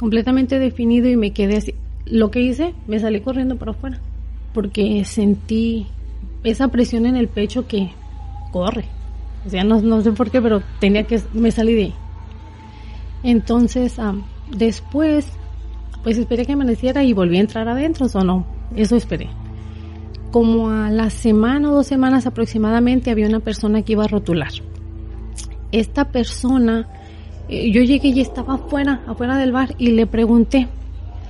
Completamente 0.00 0.58
definido 0.58 1.08
y 1.08 1.16
me 1.16 1.32
quedé 1.32 1.58
así. 1.58 1.74
Lo 2.06 2.32
que 2.32 2.40
hice, 2.40 2.74
me 2.88 2.98
salí 2.98 3.20
corriendo 3.20 3.56
para 3.56 3.70
afuera, 3.70 4.00
porque 4.52 5.04
sentí 5.04 5.86
esa 6.42 6.68
presión 6.68 7.06
en 7.06 7.14
el 7.14 7.28
pecho 7.28 7.68
que 7.68 7.90
corre. 8.50 8.86
O 9.46 9.50
sea, 9.50 9.62
no, 9.62 9.80
no 9.80 10.02
sé 10.02 10.10
por 10.10 10.30
qué, 10.30 10.42
pero 10.42 10.62
tenía 10.80 11.04
que, 11.04 11.20
me 11.32 11.52
salí 11.52 11.74
de 11.74 11.82
ahí. 11.84 11.94
Entonces, 13.22 13.96
después, 14.50 15.30
pues 16.02 16.18
esperé 16.18 16.44
que 16.44 16.52
amaneciera 16.52 17.04
y 17.04 17.12
volví 17.12 17.36
a 17.36 17.40
entrar 17.40 17.68
adentro, 17.68 18.06
o 18.12 18.24
no, 18.24 18.44
eso 18.74 18.96
esperé 18.96 19.28
como 20.30 20.70
a 20.70 20.90
la 20.90 21.10
semana 21.10 21.70
o 21.70 21.74
dos 21.74 21.86
semanas 21.86 22.26
aproximadamente 22.26 23.10
había 23.10 23.26
una 23.26 23.40
persona 23.40 23.82
que 23.82 23.92
iba 23.92 24.04
a 24.04 24.08
rotular. 24.08 24.52
Esta 25.72 26.06
persona, 26.06 26.88
yo 27.50 27.82
llegué 27.82 28.08
y 28.08 28.20
estaba 28.20 28.54
afuera, 28.54 29.02
afuera 29.06 29.36
del 29.36 29.50
bar 29.52 29.74
y 29.76 29.90
le 29.90 30.06
pregunté, 30.06 30.68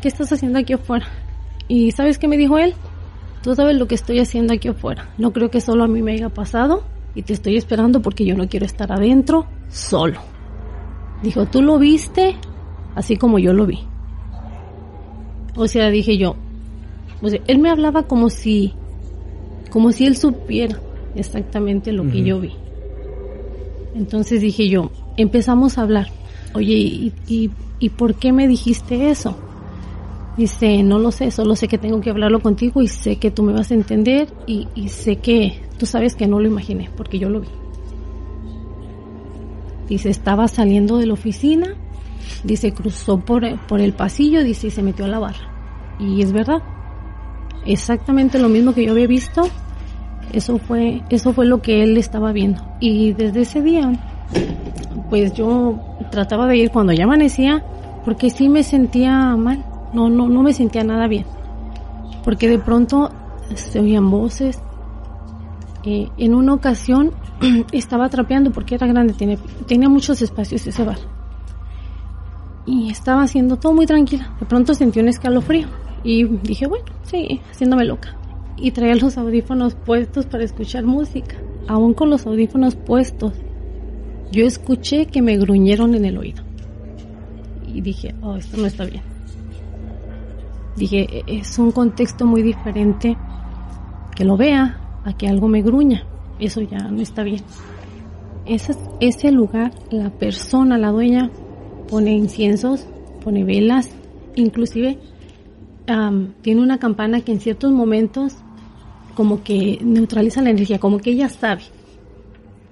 ¿qué 0.03 0.09
estás 0.09 0.33
haciendo 0.33 0.59
aquí 0.59 0.75
afuera? 0.75 1.07
Y 1.67 1.93
¿sabes 1.93 2.19
qué 2.19 2.29
me 2.29 2.37
dijo 2.37 2.59
él? 2.59 2.75
Tú 3.43 3.55
sabes 3.55 3.77
lo 3.77 3.89
que 3.89 3.95
estoy 3.95 4.19
haciendo 4.19 4.53
aquí 4.53 4.69
afuera. 4.69 5.09
No 5.17 5.33
creo 5.33 5.51
que 5.51 5.61
solo 5.61 5.85
a 5.85 5.89
mí 5.89 6.03
me 6.03 6.13
haya 6.13 6.29
pasado 6.29 6.83
y 7.15 7.23
te 7.23 7.33
estoy 7.33 7.57
esperando 7.57 8.03
porque 8.03 8.27
yo 8.27 8.37
no 8.37 8.49
quiero 8.49 8.67
estar 8.67 8.93
adentro 8.93 9.47
solo. 9.71 10.21
Dijo, 11.23 11.47
tú 11.47 11.63
lo 11.63 11.79
viste 11.79 12.37
así 12.95 13.17
como 13.17 13.39
yo 13.39 13.53
lo 13.53 13.67
vi. 13.67 13.81
O 15.57 15.67
sea, 15.67 15.91
dije 15.91 16.19
yo, 16.19 16.37
o 17.23 17.29
sea, 17.29 17.41
él 17.47 17.59
me 17.59 17.71
hablaba 17.71 18.05
como 18.05 18.29
si 18.29 18.75
como 19.71 19.93
si 19.93 20.05
él 20.05 20.17
supiera 20.17 20.81
exactamente 21.15 21.93
lo 21.93 22.11
que 22.11 22.23
yo 22.23 22.41
vi. 22.41 22.53
Entonces 23.95 24.41
dije 24.41 24.69
yo, 24.69 24.91
empezamos 25.21 25.79
a 25.79 25.83
hablar, 25.83 26.09
oye, 26.55 26.75
¿y, 26.75 27.51
y, 27.79 27.89
por 27.91 28.15
qué 28.15 28.33
me 28.33 28.49
dijiste 28.49 29.11
eso? 29.11 29.37
Dice, 30.37 30.83
no 30.83 30.99
lo 30.99 31.11
sé, 31.11 31.31
solo 31.31 31.57
sé 31.57 31.69
que 31.69 31.79
tengo 31.79 32.01
que 32.01 32.11
hablarlo 32.11 32.41
contigo 32.41 32.83
y 32.83 32.89
sé 32.89 33.17
que 33.17 33.31
tú 33.31 33.43
me 33.43 33.53
vas 33.53 33.71
a 33.71 33.75
entender 33.75 34.33
y, 34.47 34.69
y 34.75 34.89
sé 34.89 35.17
que 35.17 35.61
tú 35.79 35.87
sabes 35.87 36.15
que 36.15 36.27
no 36.27 36.41
lo 36.41 36.47
imaginé 36.47 36.91
porque 36.97 37.19
yo 37.19 37.29
lo 37.29 37.41
vi. 37.41 37.49
Dice, 39.89 40.09
estaba 40.09 40.47
saliendo 40.47 40.99
de 40.99 41.07
la 41.07 41.15
oficina, 41.15 41.75
dice, 42.45 42.73
cruzó 42.73 43.19
por, 43.19 43.59
por 43.67 43.81
el 43.81 43.93
pasillo, 43.93 44.45
dice, 44.45 44.69
y 44.69 44.71
se 44.71 44.83
metió 44.83 45.05
a 45.05 45.09
la 45.09 45.19
barra. 45.19 45.97
Y 45.99 46.23
es 46.23 46.33
verdad, 46.33 46.63
exactamente 47.67 48.39
lo 48.39 48.49
mismo 48.49 48.73
que 48.73 48.85
yo 48.85 48.93
había 48.93 49.07
visto. 49.07 49.49
Eso 50.33 50.59
fue, 50.59 51.03
eso 51.11 51.33
fue 51.33 51.45
lo 51.45 51.61
que 51.61 51.83
él 51.83 51.97
estaba 51.97 52.33
viendo. 52.33 52.63
Y 52.79 53.13
desde 53.15 53.41
ese 53.41 53.63
día, 53.63 53.91
pues 55.11 55.35
yo 55.35 55.79
trataba 56.11 56.47
de 56.47 56.57
ir 56.57 56.71
cuando 56.71 56.93
ya 56.93 57.05
amanecía, 57.05 57.63
porque 58.05 58.31
sí 58.31 58.49
me 58.49 58.63
sentía 58.63 59.37
mal. 59.37 59.65
No, 59.93 60.09
no, 60.09 60.29
no 60.29 60.43
me 60.43 60.55
sentía 60.55 60.85
nada 60.85 61.09
bien. 61.09 61.27
Porque 62.25 62.49
de 62.49 62.59
pronto 62.59 63.11
se 63.55 63.81
oían 63.81 64.09
voces. 64.09 64.61
Eh, 65.85 66.09
en 66.17 66.35
una 66.35 66.55
ocasión 66.55 67.13
estaba 67.73 68.09
trapeando 68.09 68.53
porque 68.53 68.77
era 68.77 68.87
grande, 68.87 69.15
tenía, 69.15 69.39
tenía 69.67 69.89
muchos 69.89 70.23
espacios 70.23 70.67
ese 70.67 70.85
bar. 70.85 70.99
Y 72.67 72.91
estaba 72.91 73.23
haciendo 73.23 73.57
todo 73.57 73.75
muy 73.75 73.87
tranquila. 73.87 74.33
De 74.39 74.47
pronto 74.47 74.75
sentí 74.75 75.01
un 75.01 75.09
escalofrío 75.09 75.67
y 76.05 76.25
dije, 76.25 76.67
bueno, 76.67 76.85
sí, 77.03 77.41
haciéndome 77.51 77.85
loca. 77.85 78.17
Y 78.57 78.71
traía 78.71 78.95
los 78.95 79.19
audífonos 79.19 79.75
puestos 79.75 80.27
para 80.27 80.45
escuchar 80.45 80.85
música. 80.85 81.37
Aún 81.67 81.95
con 81.95 82.11
los 82.11 82.27
audífonos 82.27 82.77
puestos, 82.77 83.33
yo 84.33 84.47
escuché 84.47 85.07
que 85.07 85.23
me 85.23 85.37
gruñeron 85.37 85.95
en 85.95 86.05
el 86.05 86.19
oído. 86.19 86.43
Y 87.67 87.81
dije, 87.81 88.15
oh, 88.23 88.37
esto 88.37 88.57
no 88.57 88.67
está 88.67 88.85
bien. 88.85 89.03
Dije, 90.77 91.07
e-, 91.11 91.39
es 91.39 91.59
un 91.59 91.73
contexto 91.73 92.27
muy 92.27 92.43
diferente 92.43 93.17
que 94.15 94.25
lo 94.25 94.37
vea 94.37 94.81
a 95.05 95.17
que 95.17 95.29
algo 95.29 95.49
me 95.49 95.63
gruña. 95.63 96.05
Eso 96.39 96.61
ya 96.63 96.79
no 96.79 97.01
está 97.01 97.23
bien. 97.23 97.43
ese, 98.47 98.75
ese 99.01 99.31
lugar, 99.31 99.73
la 99.91 100.11
persona, 100.11 100.79
la 100.79 100.91
dueña, 100.91 101.31
pone 101.89 102.13
inciensos, 102.13 102.87
pone 103.23 103.45
velas, 103.45 103.91
inclusive 104.37 104.99
am, 105.87 106.35
tiene 106.43 106.63
una 106.63 106.79
campana 106.79 107.21
que 107.21 107.33
en 107.33 107.41
ciertos 107.41 107.73
momentos 107.73 108.37
como 109.15 109.43
que 109.43 109.79
neutraliza 109.83 110.41
la 110.41 110.51
energía, 110.51 110.79
como 110.79 110.99
que 110.99 111.11
ella 111.11 111.29
sabe. 111.29 111.63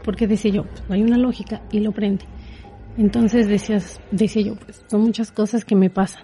Porque 0.08 0.26
decía 0.26 0.50
yo, 0.50 0.64
pues, 0.64 0.82
no 0.88 0.94
hay 0.94 1.02
una 1.02 1.18
lógica 1.18 1.60
y 1.70 1.80
lo 1.80 1.92
prende. 1.92 2.24
Entonces 2.96 3.46
decías, 3.46 4.00
decía 4.10 4.40
yo, 4.40 4.54
pues 4.54 4.82
son 4.86 5.02
muchas 5.02 5.30
cosas 5.30 5.66
que 5.66 5.76
me 5.76 5.90
pasan. 5.90 6.22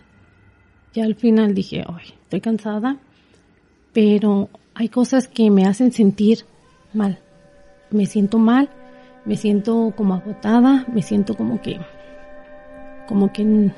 Ya 0.94 1.04
al 1.04 1.16
final 1.16 1.54
dije, 1.54 1.84
ay, 1.86 2.14
estoy 2.22 2.40
cansada, 2.40 2.96
pero 3.92 4.48
hay 4.72 4.88
cosas 4.88 5.28
que 5.28 5.50
me 5.50 5.66
hacen 5.66 5.92
sentir 5.92 6.46
mal. 6.94 7.18
Me 7.90 8.06
siento 8.06 8.38
mal, 8.38 8.70
me 9.26 9.36
siento 9.36 9.92
como 9.94 10.14
agotada, 10.14 10.86
me 10.90 11.02
siento 11.02 11.36
como 11.36 11.60
que, 11.60 11.78
como 13.06 13.34
que 13.34 13.70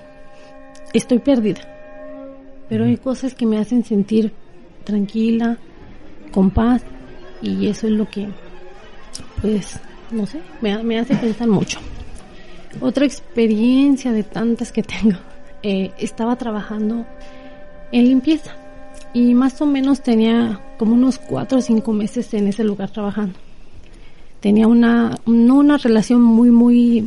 estoy 0.95 1.19
perdida. 1.19 1.63
Pero 2.69 2.85
hay 2.85 2.97
cosas 2.97 3.35
que 3.35 3.45
me 3.45 3.59
hacen 3.59 3.83
sentir 3.83 4.33
tranquila, 4.85 5.59
con 6.31 6.53
paz, 6.53 6.85
y 7.43 7.67
eso 7.67 7.89
es 7.89 7.93
lo 7.95 8.09
que, 8.09 8.29
pues, 9.43 9.81
no 10.11 10.27
sé, 10.27 10.41
me, 10.61 10.99
hace 10.99 11.15
pensar 11.17 11.49
mucho. 11.49 11.79
Otra 12.81 13.05
experiencia 13.05 14.13
de 14.13 14.23
tantas 14.23 14.73
que 14.73 14.83
tengo, 14.83 15.19
eh, 15.63 15.93
estaba 15.99 16.37
trabajando 16.37 17.07
en 17.93 18.05
limpieza 18.05 18.55
y 19.13 19.35
más 19.35 19.61
o 19.63 19.67
menos 19.67 20.03
tenía 20.03 20.61
como 20.79 20.95
unos 20.95 21.19
cuatro 21.19 21.59
o 21.59 21.63
cinco 21.63 21.93
meses 21.93 22.33
en 22.35 22.49
ese 22.49 22.65
lugar 22.65 22.91
trabajando. 22.91 23.39
Tenía 24.41 24.67
una, 24.69 25.19
no 25.25 25.55
una 25.57 25.79
relación 25.79 26.23
muy, 26.23 26.51
muy, 26.51 27.03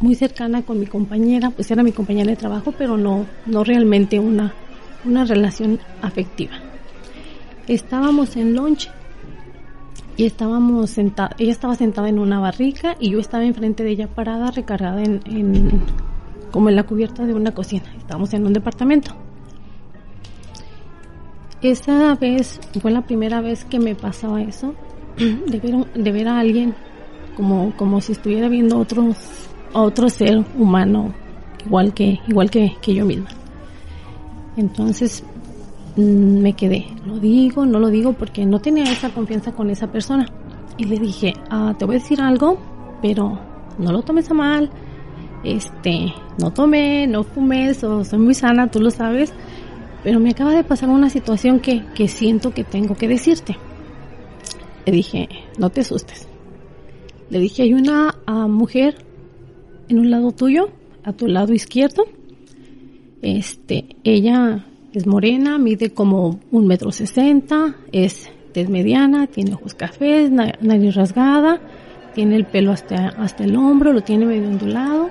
muy 0.00 0.14
cercana 0.14 0.62
con 0.62 0.78
mi 0.78 0.86
compañera, 0.86 1.50
pues 1.50 1.70
era 1.70 1.82
mi 1.82 1.92
compañera 1.92 2.30
de 2.30 2.36
trabajo, 2.36 2.72
pero 2.76 2.96
no, 2.96 3.26
no 3.46 3.64
realmente 3.64 4.18
una, 4.18 4.52
una 5.04 5.24
relación 5.24 5.80
afectiva. 6.02 6.52
Estábamos 7.66 8.36
en 8.36 8.54
lunch 8.54 8.90
y 10.20 10.26
estábamos 10.26 10.90
sentados, 10.90 11.34
ella 11.38 11.50
estaba 11.50 11.74
sentada 11.76 12.10
en 12.10 12.18
una 12.18 12.38
barrica 12.38 12.94
y 13.00 13.08
yo 13.12 13.20
estaba 13.20 13.42
enfrente 13.42 13.84
de 13.84 13.92
ella 13.92 14.06
parada, 14.06 14.50
recargada 14.50 15.02
en, 15.02 15.22
en 15.24 15.80
como 16.50 16.68
en 16.68 16.76
la 16.76 16.82
cubierta 16.82 17.24
de 17.24 17.32
una 17.32 17.52
cocina. 17.52 17.84
Estábamos 17.96 18.34
en 18.34 18.44
un 18.44 18.52
departamento. 18.52 19.12
Esa 21.62 22.16
vez 22.16 22.60
fue 22.82 22.90
la 22.90 23.00
primera 23.00 23.40
vez 23.40 23.64
que 23.64 23.78
me 23.78 23.94
pasaba 23.94 24.42
eso, 24.42 24.74
de 25.16 25.58
ver, 25.58 25.90
de 25.94 26.12
ver 26.12 26.28
a 26.28 26.38
alguien 26.38 26.74
como, 27.34 27.74
como 27.78 28.02
si 28.02 28.12
estuviera 28.12 28.50
viendo 28.50 28.78
otros, 28.78 29.16
a 29.72 29.80
otro 29.80 30.10
ser 30.10 30.44
humano 30.58 31.14
igual 31.64 31.94
que, 31.94 32.20
igual 32.28 32.50
que, 32.50 32.76
que 32.82 32.92
yo 32.92 33.06
misma. 33.06 33.30
Entonces 34.58 35.24
me 35.96 36.52
quedé, 36.54 36.86
lo 37.06 37.18
digo, 37.18 37.66
no 37.66 37.78
lo 37.78 37.88
digo 37.88 38.12
porque 38.12 38.46
no 38.46 38.60
tenía 38.60 38.84
esa 38.84 39.10
confianza 39.10 39.52
con 39.52 39.70
esa 39.70 39.90
persona. 39.90 40.26
Y 40.78 40.84
le 40.84 40.98
dije, 40.98 41.34
ah, 41.50 41.74
te 41.78 41.84
voy 41.84 41.96
a 41.96 41.98
decir 41.98 42.20
algo, 42.20 42.58
pero 43.02 43.38
no 43.78 43.92
lo 43.92 44.02
tomes 44.02 44.30
a 44.30 44.34
mal. 44.34 44.70
Este, 45.44 46.12
no 46.38 46.50
tomé, 46.52 47.06
no 47.06 47.22
fumé, 47.24 47.74
so- 47.74 48.04
soy 48.04 48.18
muy 48.18 48.34
sana, 48.34 48.70
tú 48.70 48.80
lo 48.80 48.90
sabes. 48.90 49.32
Pero 50.02 50.20
me 50.20 50.30
acaba 50.30 50.52
de 50.54 50.64
pasar 50.64 50.88
una 50.88 51.10
situación 51.10 51.60
que, 51.60 51.82
que 51.94 52.08
siento 52.08 52.52
que 52.52 52.64
tengo 52.64 52.94
que 52.94 53.08
decirte. 53.08 53.56
Le 54.86 54.92
dije, 54.92 55.28
no 55.58 55.68
te 55.70 55.82
asustes. 55.82 56.26
Le 57.28 57.38
dije, 57.38 57.62
hay 57.64 57.74
una 57.74 58.14
ah, 58.26 58.46
mujer 58.48 58.96
en 59.88 59.98
un 59.98 60.10
lado 60.10 60.32
tuyo, 60.32 60.70
a 61.04 61.12
tu 61.12 61.26
lado 61.26 61.52
izquierdo. 61.52 62.04
Este, 63.22 63.96
ella 64.04 64.64
es 64.92 65.06
morena, 65.06 65.58
mide 65.58 65.90
como 65.90 66.40
un 66.50 66.66
metro 66.66 66.90
sesenta, 66.92 67.76
es 67.92 68.28
tez 68.52 68.68
mediana, 68.68 69.26
tiene 69.28 69.54
ojos 69.54 69.74
cafés, 69.74 70.30
na- 70.30 70.54
nariz 70.60 70.94
rasgada, 70.94 71.60
tiene 72.14 72.36
el 72.36 72.44
pelo 72.46 72.72
hasta, 72.72 73.08
hasta 73.10 73.44
el 73.44 73.54
hombro, 73.56 73.92
lo 73.92 74.02
tiene 74.02 74.26
medio 74.26 74.48
ondulado, 74.48 75.10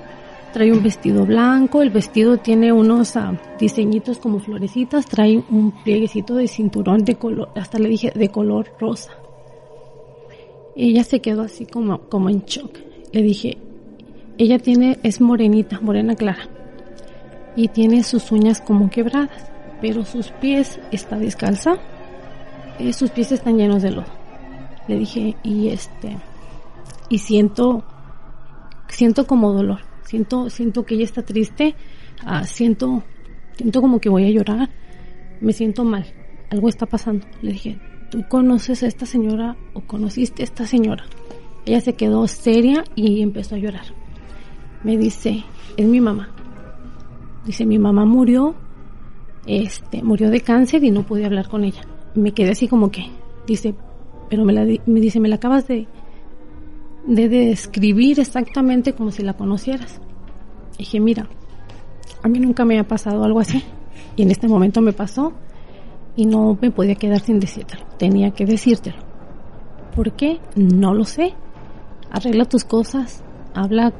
trae 0.52 0.70
un 0.72 0.82
vestido 0.82 1.24
blanco, 1.24 1.80
el 1.80 1.88
vestido 1.90 2.36
tiene 2.36 2.72
unos 2.72 3.16
ah, 3.16 3.40
diseñitos 3.58 4.18
como 4.18 4.38
florecitas, 4.40 5.06
trae 5.06 5.42
un 5.50 5.72
plieguecito 5.82 6.34
de 6.34 6.46
cinturón 6.48 7.04
de 7.04 7.14
color, 7.14 7.48
hasta 7.56 7.78
le 7.78 7.88
dije, 7.88 8.12
de 8.14 8.28
color 8.28 8.66
rosa. 8.78 9.12
Ella 10.76 11.04
se 11.04 11.20
quedó 11.20 11.42
así 11.42 11.66
como, 11.66 12.00
como 12.08 12.28
en 12.30 12.40
shock. 12.44 12.72
Le 13.12 13.22
dije, 13.22 13.58
ella 14.38 14.58
tiene, 14.58 14.98
es 15.02 15.20
morenita, 15.20 15.80
morena 15.80 16.14
clara. 16.14 16.48
Y 17.56 17.68
tiene 17.68 18.02
sus 18.02 18.30
uñas 18.32 18.60
como 18.60 18.88
quebradas. 18.88 19.49
Pero 19.80 20.04
sus 20.04 20.30
pies 20.30 20.80
está 20.90 21.18
descalza. 21.18 21.74
eh, 22.78 22.92
sus 22.92 23.10
pies 23.10 23.32
están 23.32 23.56
llenos 23.56 23.82
de 23.82 23.90
lodo. 23.90 24.06
Le 24.88 24.96
dije, 24.98 25.36
y 25.42 25.68
este, 25.68 26.16
y 27.08 27.18
siento, 27.18 27.84
siento 28.88 29.26
como 29.26 29.52
dolor. 29.52 29.80
Siento, 30.02 30.50
siento 30.50 30.84
que 30.84 30.94
ella 30.94 31.04
está 31.04 31.22
triste. 31.22 31.74
ah, 32.24 32.44
siento, 32.44 33.02
siento 33.56 33.80
como 33.80 34.00
que 34.00 34.08
voy 34.08 34.24
a 34.24 34.30
llorar. 34.30 34.68
Me 35.40 35.52
siento 35.52 35.84
mal. 35.84 36.04
Algo 36.50 36.68
está 36.68 36.86
pasando. 36.86 37.26
Le 37.42 37.52
dije, 37.52 37.78
¿tú 38.10 38.24
conoces 38.28 38.82
a 38.82 38.86
esta 38.86 39.06
señora 39.06 39.56
o 39.74 39.82
conociste 39.82 40.42
a 40.42 40.44
esta 40.44 40.66
señora? 40.66 41.04
Ella 41.66 41.80
se 41.80 41.92
quedó 41.94 42.26
seria 42.26 42.84
y 42.96 43.22
empezó 43.22 43.54
a 43.54 43.58
llorar. 43.58 43.84
Me 44.82 44.96
dice, 44.96 45.44
es 45.76 45.86
mi 45.86 46.00
mamá. 46.00 46.30
Dice, 47.46 47.64
mi 47.66 47.78
mamá 47.78 48.04
murió, 48.04 48.54
este, 49.46 50.02
murió 50.02 50.30
de 50.30 50.40
cáncer 50.40 50.84
y 50.84 50.90
no 50.90 51.04
pude 51.04 51.24
hablar 51.24 51.48
con 51.48 51.64
ella. 51.64 51.82
Me 52.14 52.32
quedé 52.32 52.50
así 52.50 52.68
como 52.68 52.90
que, 52.90 53.06
dice, 53.46 53.74
pero 54.28 54.44
me 54.44 54.52
la, 54.52 54.64
me 54.64 55.00
dice, 55.00 55.20
me 55.20 55.28
la 55.28 55.36
acabas 55.36 55.66
de, 55.66 55.86
de 57.06 57.28
describir 57.28 58.20
exactamente 58.20 58.92
como 58.92 59.10
si 59.10 59.22
la 59.22 59.34
conocieras. 59.34 60.00
Dije, 60.78 61.00
mira, 61.00 61.28
a 62.22 62.28
mí 62.28 62.38
nunca 62.38 62.64
me 62.64 62.78
ha 62.78 62.84
pasado 62.84 63.24
algo 63.24 63.40
así. 63.40 63.62
Y 64.16 64.22
en 64.22 64.30
este 64.30 64.48
momento 64.48 64.80
me 64.80 64.92
pasó 64.92 65.32
y 66.16 66.26
no 66.26 66.58
me 66.60 66.70
podía 66.70 66.94
quedar 66.94 67.20
sin 67.20 67.40
decírtelo. 67.40 67.84
Tenía 67.98 68.32
que 68.32 68.44
decírtelo. 68.44 68.98
¿Por 69.94 70.12
qué? 70.12 70.40
No 70.56 70.94
lo 70.94 71.04
sé. 71.04 71.34
Arregla 72.10 72.44
tus 72.44 72.64
cosas, 72.64 73.22
habla 73.54 73.92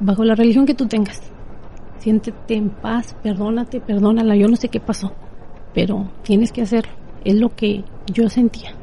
bajo 0.00 0.24
la 0.24 0.34
religión 0.34 0.66
que 0.66 0.74
tú 0.74 0.86
tengas. 0.86 1.20
Siéntete 2.06 2.54
en 2.54 2.70
paz, 2.70 3.16
perdónate, 3.20 3.80
perdónala. 3.80 4.36
Yo 4.36 4.46
no 4.46 4.54
sé 4.54 4.68
qué 4.68 4.78
pasó, 4.78 5.10
pero 5.74 6.08
tienes 6.22 6.52
que 6.52 6.62
hacerlo. 6.62 6.92
Es 7.24 7.34
lo 7.34 7.48
que 7.56 7.82
yo 8.06 8.28
sentía. 8.28 8.76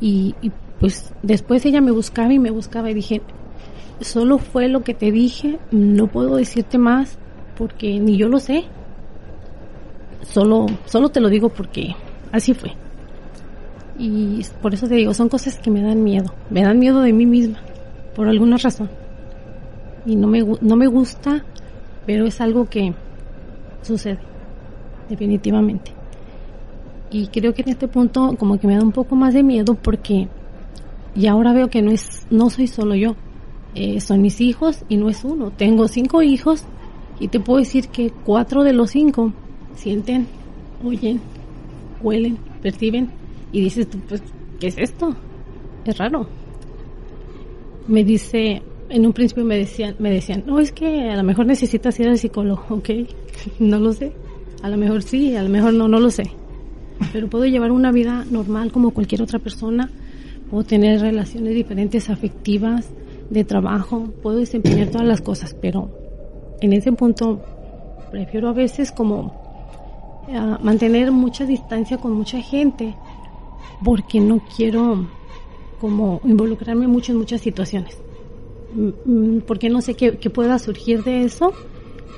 Y, 0.00 0.34
y 0.40 0.50
pues 0.80 1.12
después 1.22 1.66
ella 1.66 1.82
me 1.82 1.90
buscaba 1.90 2.32
y 2.32 2.38
me 2.38 2.50
buscaba 2.50 2.90
y 2.90 2.94
dije, 2.94 3.20
solo 4.00 4.38
fue 4.38 4.68
lo 4.68 4.82
que 4.82 4.94
te 4.94 5.12
dije, 5.12 5.58
no 5.70 6.06
puedo 6.06 6.36
decirte 6.36 6.78
más 6.78 7.18
porque 7.58 8.00
ni 8.00 8.16
yo 8.16 8.30
lo 8.30 8.38
sé. 8.38 8.64
Solo, 10.22 10.64
solo 10.86 11.10
te 11.10 11.20
lo 11.20 11.28
digo 11.28 11.50
porque 11.50 11.94
así 12.32 12.54
fue. 12.54 12.72
Y 13.98 14.40
por 14.62 14.72
eso 14.72 14.88
te 14.88 14.94
digo, 14.94 15.12
son 15.12 15.28
cosas 15.28 15.58
que 15.58 15.70
me 15.70 15.82
dan 15.82 16.02
miedo. 16.02 16.32
Me 16.48 16.62
dan 16.62 16.78
miedo 16.78 17.02
de 17.02 17.12
mí 17.12 17.26
misma, 17.26 17.58
por 18.16 18.28
alguna 18.28 18.56
razón. 18.56 18.88
Y 20.06 20.16
no 20.16 20.26
me, 20.26 20.42
no 20.62 20.76
me 20.76 20.86
gusta, 20.86 21.44
pero 22.06 22.26
es 22.26 22.40
algo 22.40 22.68
que 22.68 22.94
sucede, 23.82 24.18
definitivamente. 25.08 25.92
Y 27.10 27.26
creo 27.28 27.52
que 27.52 27.62
en 27.62 27.70
este 27.70 27.88
punto 27.88 28.34
como 28.38 28.58
que 28.58 28.66
me 28.66 28.76
da 28.76 28.82
un 28.82 28.92
poco 28.92 29.16
más 29.16 29.34
de 29.34 29.42
miedo 29.42 29.74
porque 29.74 30.28
y 31.14 31.26
ahora 31.26 31.52
veo 31.52 31.68
que 31.68 31.82
no 31.82 31.90
es, 31.90 32.26
no 32.30 32.50
soy 32.50 32.66
solo 32.66 32.94
yo. 32.94 33.16
Eh, 33.74 34.00
son 34.00 34.20
mis 34.20 34.40
hijos 34.40 34.84
y 34.88 34.96
no 34.96 35.08
es 35.08 35.24
uno. 35.24 35.50
Tengo 35.50 35.88
cinco 35.88 36.22
hijos 36.22 36.64
y 37.20 37.28
te 37.28 37.40
puedo 37.40 37.58
decir 37.58 37.88
que 37.88 38.10
cuatro 38.10 38.64
de 38.64 38.72
los 38.72 38.90
cinco 38.90 39.32
sienten, 39.74 40.26
oyen, 40.84 41.20
huelen, 42.02 42.38
perciben 42.60 43.10
y 43.50 43.62
dices 43.62 43.88
pues, 44.08 44.22
¿qué 44.58 44.68
es 44.68 44.78
esto? 44.78 45.14
Es 45.84 45.98
raro. 45.98 46.26
Me 47.88 48.04
dice, 48.04 48.62
en 48.92 49.06
un 49.06 49.12
principio 49.14 49.44
me 49.44 49.56
decían, 49.56 49.96
me 49.98 50.10
decían, 50.10 50.44
no, 50.46 50.60
es 50.60 50.70
que 50.70 51.08
a 51.08 51.16
lo 51.16 51.22
mejor 51.22 51.46
necesitas 51.46 51.98
ir 51.98 52.08
al 52.08 52.18
psicólogo, 52.18 52.62
ok, 52.68 52.90
no 53.58 53.78
lo 53.78 53.92
sé. 53.92 54.12
A 54.62 54.68
lo 54.68 54.76
mejor 54.76 55.02
sí, 55.02 55.34
a 55.34 55.42
lo 55.42 55.48
mejor 55.48 55.72
no, 55.72 55.88
no 55.88 55.98
lo 55.98 56.10
sé. 56.10 56.24
Pero 57.12 57.28
puedo 57.28 57.46
llevar 57.46 57.72
una 57.72 57.90
vida 57.90 58.24
normal 58.30 58.70
como 58.70 58.92
cualquier 58.92 59.22
otra 59.22 59.38
persona. 59.38 59.90
Puedo 60.50 60.64
tener 60.64 61.00
relaciones 61.00 61.54
diferentes, 61.54 62.10
afectivas, 62.10 62.90
de 63.30 63.44
trabajo. 63.44 64.12
Puedo 64.22 64.38
desempeñar 64.38 64.88
todas 64.88 65.06
las 65.06 65.22
cosas, 65.22 65.56
pero 65.60 65.90
en 66.60 66.74
ese 66.74 66.92
punto 66.92 67.40
prefiero 68.10 68.50
a 68.50 68.52
veces 68.52 68.92
como 68.92 69.34
ah, 70.28 70.58
mantener 70.62 71.10
mucha 71.10 71.46
distancia 71.46 71.96
con 71.96 72.12
mucha 72.12 72.40
gente 72.40 72.94
porque 73.82 74.20
no 74.20 74.40
quiero 74.54 75.08
como 75.80 76.20
involucrarme 76.24 76.86
mucho 76.86 77.12
en 77.12 77.18
muchas 77.18 77.40
situaciones. 77.40 77.98
Mm, 78.74 78.90
mm, 79.04 79.40
Porque 79.42 79.68
no 79.68 79.80
sé 79.80 79.94
qué, 79.94 80.12
pueda 80.12 80.58
surgir 80.58 81.02
de 81.04 81.24
eso 81.24 81.52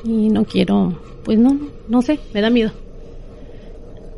y 0.05 0.29
no 0.29 0.45
quiero, 0.45 0.97
pues 1.25 1.39
no, 1.39 1.59
no 1.89 2.03
sé, 2.03 2.21
me 2.33 2.41
da 2.41 2.51
miedo. 2.51 2.71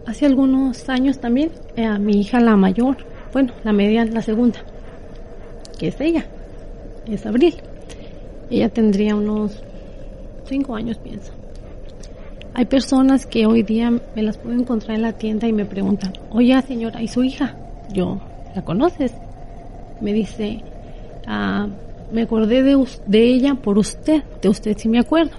Hace 0.06 0.26
algunos 0.26 0.88
años 0.88 1.18
también, 1.18 1.50
eh, 1.76 1.84
a 1.84 1.98
mi 1.98 2.20
hija 2.20 2.40
la 2.40 2.56
mayor, 2.56 2.96
bueno, 3.32 3.52
la 3.64 3.72
media, 3.72 4.04
la 4.04 4.22
segunda, 4.22 4.60
que 5.78 5.88
es 5.88 6.00
ella, 6.00 6.26
es 7.08 7.24
Abril. 7.26 7.54
Ella 8.50 8.68
tendría 8.68 9.16
unos 9.16 9.62
cinco 10.44 10.76
años, 10.76 10.98
pienso. 10.98 11.32
Hay 12.54 12.66
personas 12.66 13.26
que 13.26 13.46
hoy 13.46 13.62
día 13.62 13.90
me 13.90 14.22
las 14.22 14.38
puedo 14.38 14.58
encontrar 14.58 14.96
en 14.96 15.02
la 15.02 15.12
tienda 15.12 15.48
y 15.48 15.52
me 15.52 15.64
preguntan, 15.64 16.12
oye 16.30 16.60
señora, 16.62 17.02
¿y 17.02 17.08
su 17.08 17.24
hija? 17.24 17.56
Yo, 17.92 18.18
¿la 18.54 18.62
conoces? 18.62 19.12
Me 20.00 20.12
dice, 20.12 20.62
ah, 21.26 21.66
me 22.12 22.22
acordé 22.22 22.62
de, 22.62 22.84
de 23.06 23.22
ella 23.24 23.54
por 23.54 23.78
usted, 23.78 24.22
de 24.40 24.48
usted 24.48 24.76
sí 24.78 24.88
me 24.88 24.98
acuerdo. 24.98 25.36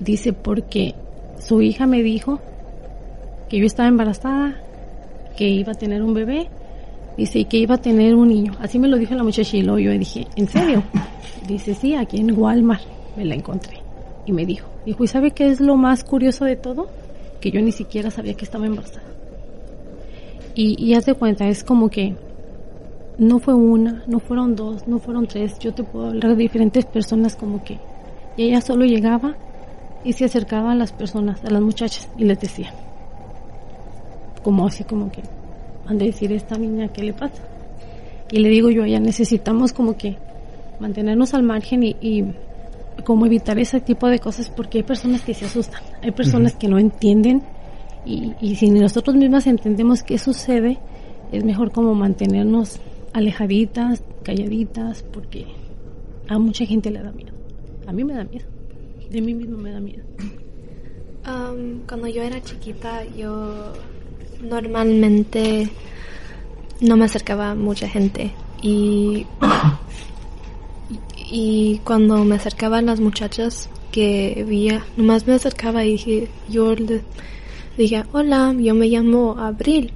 Dice, 0.00 0.32
porque 0.32 0.94
su 1.40 1.62
hija 1.62 1.86
me 1.86 2.02
dijo 2.02 2.40
que 3.48 3.58
yo 3.58 3.66
estaba 3.66 3.88
embarazada, 3.88 4.60
que 5.36 5.48
iba 5.48 5.72
a 5.72 5.74
tener 5.74 6.02
un 6.02 6.14
bebé, 6.14 6.48
dice, 7.16 7.40
y 7.40 7.44
que 7.44 7.58
iba 7.58 7.76
a 7.76 7.80
tener 7.80 8.14
un 8.14 8.28
niño. 8.28 8.54
Así 8.60 8.78
me 8.78 8.88
lo 8.88 8.96
dijo 8.96 9.14
la 9.14 9.22
muchacha 9.22 9.56
y 9.56 9.62
luego 9.62 9.78
yo 9.78 9.90
dije, 9.92 10.26
¿en 10.36 10.48
serio? 10.48 10.82
Dice, 11.46 11.74
sí, 11.74 11.94
aquí 11.94 12.18
en 12.18 12.36
Walmart 12.36 12.82
me 13.16 13.24
la 13.24 13.36
encontré. 13.36 13.78
Y 14.26 14.32
me 14.32 14.44
dijo, 14.44 14.66
dijo, 14.84 15.04
¿y 15.04 15.06
sabe 15.06 15.30
qué 15.30 15.46
es 15.46 15.60
lo 15.60 15.76
más 15.76 16.02
curioso 16.02 16.44
de 16.44 16.56
todo? 16.56 16.88
Que 17.40 17.52
yo 17.52 17.62
ni 17.62 17.70
siquiera 17.70 18.10
sabía 18.10 18.34
que 18.34 18.44
estaba 18.44 18.66
embarazada. 18.66 19.06
Y, 20.56 20.74
y 20.84 20.94
haz 20.94 21.06
de 21.06 21.14
cuenta, 21.14 21.46
es 21.46 21.62
como 21.62 21.88
que 21.88 22.16
no 23.18 23.38
fue 23.38 23.54
una, 23.54 24.02
no 24.06 24.18
fueron 24.20 24.56
dos, 24.56 24.86
no 24.86 24.98
fueron 24.98 25.26
tres. 25.26 25.58
Yo 25.58 25.72
te 25.72 25.82
puedo 25.82 26.08
hablar 26.08 26.36
de 26.36 26.42
diferentes 26.42 26.84
personas 26.84 27.36
como 27.36 27.62
que 27.64 27.78
y 28.36 28.44
ella 28.44 28.60
solo 28.60 28.84
llegaba 28.84 29.34
y 30.04 30.12
se 30.12 30.26
acercaba 30.26 30.72
a 30.72 30.74
las 30.74 30.92
personas, 30.92 31.42
a 31.44 31.50
las 31.50 31.62
muchachas 31.62 32.08
y 32.18 32.24
les 32.24 32.38
decía, 32.38 32.72
como 34.42 34.66
así 34.66 34.84
como 34.84 35.10
que, 35.10 35.22
han 35.86 35.98
de 35.98 36.06
decir 36.06 36.32
esta 36.32 36.56
niña, 36.56 36.88
¿qué 36.88 37.02
le 37.02 37.12
pasa? 37.12 37.42
Y 38.30 38.38
le 38.40 38.48
digo 38.48 38.70
yo 38.70 38.82
a 38.82 38.86
ella, 38.86 39.00
necesitamos 39.00 39.72
como 39.72 39.96
que 39.96 40.16
mantenernos 40.80 41.32
al 41.32 41.44
margen 41.44 41.82
y, 41.82 41.96
y 42.00 42.24
como 43.04 43.24
evitar 43.24 43.58
ese 43.58 43.80
tipo 43.80 44.08
de 44.08 44.18
cosas 44.18 44.50
porque 44.50 44.78
hay 44.78 44.84
personas 44.84 45.22
que 45.22 45.32
se 45.32 45.46
asustan, 45.46 45.80
hay 46.02 46.10
personas 46.10 46.54
que 46.54 46.68
no 46.68 46.78
entienden 46.78 47.42
y, 48.04 48.34
y 48.40 48.56
si 48.56 48.70
nosotros 48.70 49.16
mismas 49.16 49.46
entendemos 49.46 50.02
qué 50.02 50.18
sucede, 50.18 50.78
es 51.32 51.42
mejor 51.42 51.72
como 51.72 51.94
mantenernos 51.94 52.80
alejaditas, 53.16 54.02
calladitas, 54.22 55.02
porque 55.02 55.46
a 56.28 56.38
mucha 56.38 56.66
gente 56.66 56.90
le 56.90 57.02
da 57.02 57.12
miedo. 57.12 57.32
A 57.86 57.92
mí 57.92 58.04
me 58.04 58.12
da 58.12 58.24
miedo. 58.24 58.44
De 59.10 59.22
mí 59.22 59.32
mismo 59.32 59.56
me 59.56 59.70
da 59.72 59.80
miedo. 59.80 60.04
Um, 61.26 61.80
cuando 61.88 62.08
yo 62.08 62.22
era 62.22 62.42
chiquita, 62.42 63.04
yo 63.16 63.72
normalmente 64.42 65.70
no 66.82 66.98
me 66.98 67.06
acercaba 67.06 67.52
a 67.52 67.54
mucha 67.54 67.88
gente 67.88 68.32
y, 68.60 69.26
y 71.30 71.80
cuando 71.84 72.22
me 72.22 72.36
acercaba 72.36 72.78
a 72.78 72.82
las 72.82 73.00
muchachas 73.00 73.70
que 73.92 74.44
veía, 74.46 74.84
nomás 74.98 75.26
me 75.26 75.32
acercaba 75.32 75.86
y 75.86 75.92
dije, 75.92 76.28
yo 76.50 76.74
le 76.74 77.00
dije, 77.78 78.04
hola, 78.12 78.54
yo 78.58 78.74
me 78.74 78.88
llamo 78.88 79.36
Abril, 79.38 79.92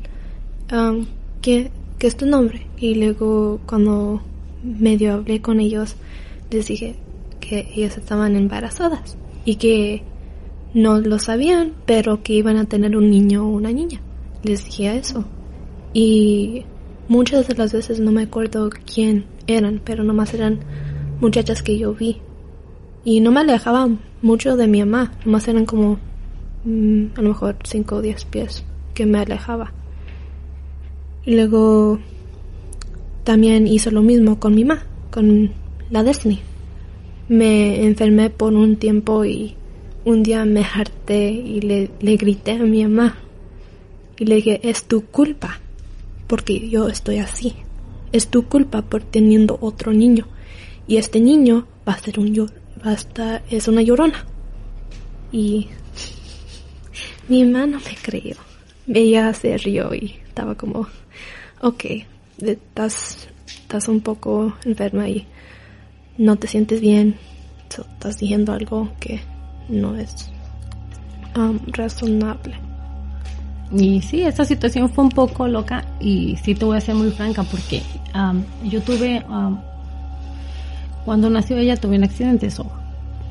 um, 0.72 1.06
¿qué, 1.42 1.70
¿qué 2.00 2.06
es 2.06 2.16
tu 2.16 2.24
nombre? 2.24 2.66
Y 2.78 2.94
luego 2.94 3.60
cuando 3.66 4.22
medio 4.64 5.12
hablé 5.12 5.42
con 5.42 5.60
ellos, 5.60 5.96
les 6.50 6.66
dije 6.66 6.96
que 7.40 7.68
ellas 7.76 7.98
estaban 7.98 8.36
embarazadas 8.36 9.18
y 9.44 9.56
que 9.56 10.02
no 10.72 10.98
lo 10.98 11.18
sabían, 11.18 11.74
pero 11.84 12.22
que 12.22 12.32
iban 12.32 12.56
a 12.56 12.64
tener 12.64 12.96
un 12.96 13.10
niño 13.10 13.44
o 13.44 13.50
una 13.50 13.70
niña. 13.70 14.00
Les 14.42 14.64
dije 14.64 14.96
eso. 14.96 15.26
Y 15.92 16.64
muchas 17.06 17.46
de 17.48 17.54
las 17.54 17.74
veces 17.74 18.00
no 18.00 18.12
me 18.12 18.22
acuerdo 18.22 18.70
quién 18.92 19.26
eran, 19.46 19.82
pero 19.84 20.02
nomás 20.02 20.32
eran 20.32 20.60
muchachas 21.20 21.62
que 21.62 21.78
yo 21.78 21.92
vi. 21.92 22.16
Y 23.04 23.20
no 23.20 23.30
me 23.30 23.40
alejaba 23.40 23.90
mucho 24.22 24.56
de 24.56 24.66
mi 24.68 24.80
mamá, 24.80 25.12
nomás 25.26 25.48
eran 25.48 25.66
como 25.66 25.98
mm, 26.64 27.06
a 27.14 27.20
lo 27.20 27.28
mejor 27.28 27.56
5 27.62 27.96
o 27.96 28.00
10 28.00 28.24
pies 28.24 28.64
que 28.94 29.04
me 29.04 29.18
alejaba. 29.18 29.74
Y 31.24 31.34
luego 31.34 31.98
también 33.24 33.66
hizo 33.66 33.90
lo 33.90 34.02
mismo 34.02 34.40
con 34.40 34.54
mi 34.54 34.64
mamá, 34.64 34.84
con 35.10 35.52
la 35.90 36.02
Destiny. 36.02 36.40
Me 37.28 37.84
enfermé 37.86 38.30
por 38.30 38.54
un 38.54 38.76
tiempo 38.76 39.24
y 39.24 39.54
un 40.04 40.22
día 40.22 40.44
me 40.44 40.64
harté 40.64 41.30
y 41.30 41.60
le, 41.60 41.90
le 42.00 42.16
grité 42.16 42.52
a 42.52 42.58
mi 42.58 42.82
mamá. 42.84 43.18
Y 44.18 44.24
le 44.24 44.36
dije, 44.36 44.60
es 44.62 44.84
tu 44.84 45.04
culpa, 45.06 45.60
porque 46.26 46.68
yo 46.68 46.88
estoy 46.88 47.18
así. 47.18 47.54
Es 48.12 48.28
tu 48.28 48.46
culpa 48.46 48.82
por 48.82 49.02
teniendo 49.02 49.58
otro 49.60 49.92
niño. 49.92 50.26
Y 50.86 50.96
este 50.96 51.20
niño 51.20 51.66
va 51.88 51.92
a 51.92 51.98
ser 51.98 52.18
un 52.18 52.34
llor, 52.34 52.50
va 52.84 52.90
a 52.90 52.94
estar, 52.94 53.42
es 53.50 53.68
una 53.68 53.82
llorona. 53.82 54.26
Y 55.30 55.68
mi 57.28 57.44
mamá 57.44 57.66
no 57.66 57.78
me 57.78 57.96
creyó. 58.02 58.36
Ella 58.92 59.32
se 59.34 59.56
rió 59.56 59.94
y 59.94 60.16
estaba 60.26 60.56
como, 60.56 60.88
ok, 61.62 61.84
estás, 62.38 63.28
estás 63.46 63.88
un 63.88 64.00
poco 64.00 64.54
enferma 64.64 65.08
y 65.08 65.26
no 66.18 66.36
te 66.36 66.46
sientes 66.46 66.80
bien. 66.80 67.16
Estás 67.68 68.18
diciendo 68.18 68.52
algo 68.52 68.90
que 68.98 69.20
no 69.68 69.96
es 69.96 70.30
um, 71.36 71.58
razonable. 71.68 72.54
Y 73.72 74.02
sí, 74.02 74.22
esta 74.22 74.44
situación 74.44 74.90
fue 74.90 75.04
un 75.04 75.10
poco 75.10 75.46
loca 75.46 75.84
y 76.00 76.36
sí 76.42 76.54
te 76.54 76.64
voy 76.64 76.76
a 76.76 76.80
ser 76.80 76.96
muy 76.96 77.10
franca 77.12 77.44
porque 77.44 77.82
um, 78.14 78.42
yo 78.68 78.82
tuve, 78.82 79.24
um, 79.28 79.58
cuando 81.04 81.30
nació 81.30 81.56
ella 81.56 81.76
tuve 81.76 81.96
un 81.96 82.04
accidente 82.04 82.50
so. 82.50 82.66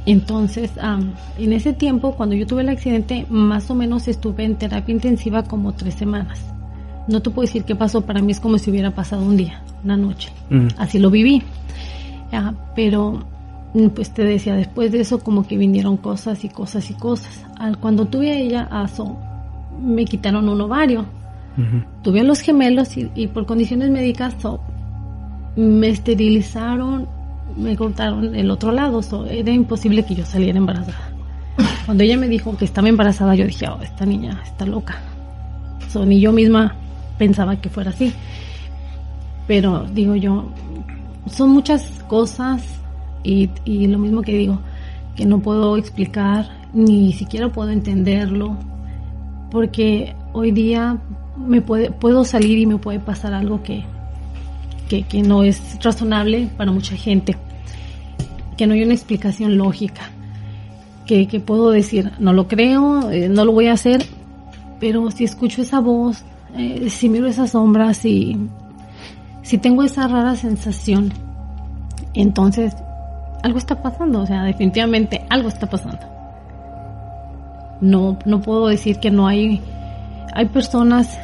Entonces, 0.05 0.71
um, 0.77 1.11
en 1.37 1.51
ese 1.51 1.73
tiempo, 1.73 2.15
cuando 2.15 2.33
yo 2.35 2.47
tuve 2.47 2.61
el 2.61 2.69
accidente, 2.69 3.25
más 3.29 3.69
o 3.69 3.75
menos 3.75 4.07
estuve 4.07 4.45
en 4.45 4.55
terapia 4.55 4.93
intensiva 4.93 5.43
como 5.43 5.73
tres 5.73 5.95
semanas. 5.95 6.39
No 7.09 7.21
te 7.21 7.31
puedo 7.31 7.47
decir 7.47 7.63
qué 7.63 7.75
pasó, 7.75 8.01
para 8.01 8.21
mí 8.21 8.31
es 8.31 8.39
como 8.39 8.59
si 8.59 8.69
hubiera 8.69 8.91
pasado 8.91 9.23
un 9.23 9.35
día, 9.35 9.63
una 9.83 9.97
noche. 9.97 10.31
Mm. 10.51 10.67
Así 10.77 10.99
lo 10.99 11.09
viví. 11.09 11.41
Ah, 12.31 12.53
pero, 12.75 13.23
mm, 13.73 13.87
pues 13.87 14.11
te 14.13 14.23
decía, 14.23 14.55
después 14.55 14.91
de 14.91 14.99
eso 15.01 15.19
como 15.19 15.47
que 15.47 15.57
vinieron 15.57 15.97
cosas 15.97 16.45
y 16.45 16.49
cosas 16.49 16.91
y 16.91 16.93
cosas. 16.93 17.43
Al, 17.57 17.79
cuando 17.79 18.05
tuve 18.05 18.31
a 18.31 18.37
ella, 18.37 18.67
a 18.69 18.87
So, 18.87 19.17
me 19.83 20.05
quitaron 20.05 20.47
un 20.47 20.61
ovario. 20.61 21.05
Tuve 22.03 22.21
a 22.21 22.23
los 22.23 22.39
gemelos 22.39 22.95
y, 22.95 23.11
y 23.15 23.27
por 23.27 23.45
condiciones 23.45 23.89
médicas 23.89 24.33
so, 24.39 24.61
me 25.57 25.89
esterilizaron, 25.89 27.05
me 27.57 27.75
cortaron 27.75 28.33
el 28.35 28.51
otro 28.51 28.71
lado. 28.71 29.01
So, 29.01 29.25
era 29.25 29.51
imposible 29.51 30.05
que 30.05 30.15
yo 30.15 30.25
saliera 30.25 30.59
embarazada. 30.59 31.09
Cuando 31.85 32.03
ella 32.03 32.17
me 32.17 32.29
dijo 32.29 32.55
que 32.55 32.65
estaba 32.65 32.87
embarazada, 32.87 33.33
yo 33.33 33.45
dije, 33.45 33.67
oh, 33.67 33.81
esta 33.81 34.05
niña 34.05 34.39
está 34.45 34.65
loca. 34.65 34.99
So, 35.89 36.05
ni 36.05 36.21
yo 36.21 36.31
misma 36.31 36.75
pensaba 37.19 37.57
que 37.57 37.69
fuera 37.69 37.91
así. 37.91 38.11
Pero 39.45 39.85
digo 39.93 40.15
yo, 40.15 40.51
son 41.27 41.51
muchas 41.51 41.83
cosas 42.07 42.63
y, 43.23 43.49
y 43.65 43.85
lo 43.85 43.99
mismo 43.99 44.23
que 44.23 44.35
digo, 44.35 44.59
que 45.15 45.25
no 45.25 45.39
puedo 45.39 45.77
explicar, 45.77 46.49
ni 46.73 47.13
siquiera 47.13 47.51
puedo 47.51 47.69
entenderlo, 47.69 48.57
porque 49.51 50.15
hoy 50.33 50.51
día 50.51 50.97
me 51.37 51.61
puede, 51.61 51.91
puedo 51.91 52.23
salir 52.23 52.57
y 52.57 52.65
me 52.65 52.77
puede 52.77 52.99
pasar 52.99 53.33
algo 53.33 53.61
que, 53.61 53.83
que, 54.87 55.03
que 55.03 55.21
no 55.21 55.43
es 55.43 55.77
razonable 55.83 56.49
para 56.57 56.71
mucha 56.71 56.95
gente, 56.95 57.35
que 58.57 58.67
no 58.67 58.73
hay 58.73 58.83
una 58.83 58.93
explicación 58.93 59.57
lógica, 59.57 60.09
que, 61.05 61.27
que 61.27 61.39
puedo 61.39 61.71
decir, 61.71 62.11
no 62.19 62.33
lo 62.33 62.47
creo, 62.47 63.09
eh, 63.09 63.29
no 63.29 63.45
lo 63.45 63.51
voy 63.51 63.67
a 63.67 63.73
hacer, 63.73 64.05
pero 64.79 65.09
si 65.11 65.23
escucho 65.23 65.61
esa 65.61 65.79
voz, 65.79 66.23
eh, 66.57 66.89
si 66.89 67.09
miro 67.09 67.27
esas 67.27 67.51
sombras, 67.51 67.97
si, 67.97 68.37
si 69.41 69.57
tengo 69.57 69.83
esa 69.83 70.07
rara 70.07 70.35
sensación, 70.35 71.11
entonces 72.13 72.75
algo 73.43 73.57
está 73.57 73.81
pasando, 73.81 74.21
o 74.21 74.25
sea, 74.25 74.43
definitivamente 74.43 75.25
algo 75.29 75.49
está 75.49 75.67
pasando. 75.67 76.05
No, 77.81 78.17
no 78.25 78.41
puedo 78.41 78.67
decir 78.67 78.99
que 78.99 79.09
no 79.09 79.27
hay, 79.27 79.61
hay 80.33 80.45
personas 80.47 81.17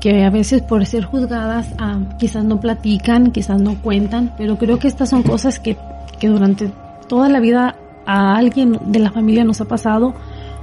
que 0.00 0.24
a 0.24 0.30
veces 0.30 0.62
por 0.62 0.84
ser 0.86 1.04
juzgadas 1.04 1.74
ah, 1.78 1.98
quizás 2.18 2.44
no 2.44 2.58
platican, 2.58 3.32
quizás 3.32 3.60
no 3.60 3.74
cuentan, 3.82 4.32
pero 4.38 4.56
creo 4.56 4.78
que 4.78 4.88
estas 4.88 5.10
son 5.10 5.22
cosas 5.22 5.60
que, 5.60 5.76
que 6.18 6.28
durante 6.28 6.72
toda 7.06 7.28
la 7.28 7.38
vida 7.38 7.76
a 8.06 8.36
alguien 8.36 8.78
de 8.86 8.98
la 8.98 9.10
familia 9.10 9.44
nos 9.44 9.60
ha 9.60 9.66
pasado 9.66 10.14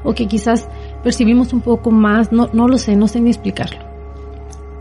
o 0.04 0.13
que 0.13 0.28
quizás 0.28 0.67
percibimos 1.04 1.54
un 1.54 1.62
poco 1.62 1.91
más, 1.91 2.32
no, 2.32 2.50
no 2.54 2.67
lo 2.67 2.78
sé, 2.78 2.96
no 2.96 3.08
sé 3.08 3.22
ni 3.22 3.30
explicarlo. 3.30 3.87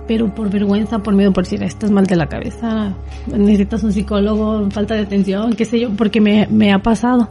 Pero 0.06 0.34
por 0.34 0.50
vergüenza, 0.50 1.00
por 1.00 1.14
miedo, 1.14 1.32
por 1.32 1.44
decir, 1.44 1.62
estás 1.62 1.90
mal 1.90 2.06
de 2.06 2.16
la 2.16 2.28
cabeza, 2.28 2.94
necesitas 3.26 3.82
un 3.82 3.92
psicólogo, 3.92 4.70
falta 4.70 4.94
de 4.94 5.00
atención, 5.00 5.54
qué 5.54 5.64
sé 5.64 5.80
yo, 5.80 5.90
porque 5.90 6.20
me, 6.20 6.46
me 6.48 6.72
ha 6.72 6.78
pasado. 6.78 7.28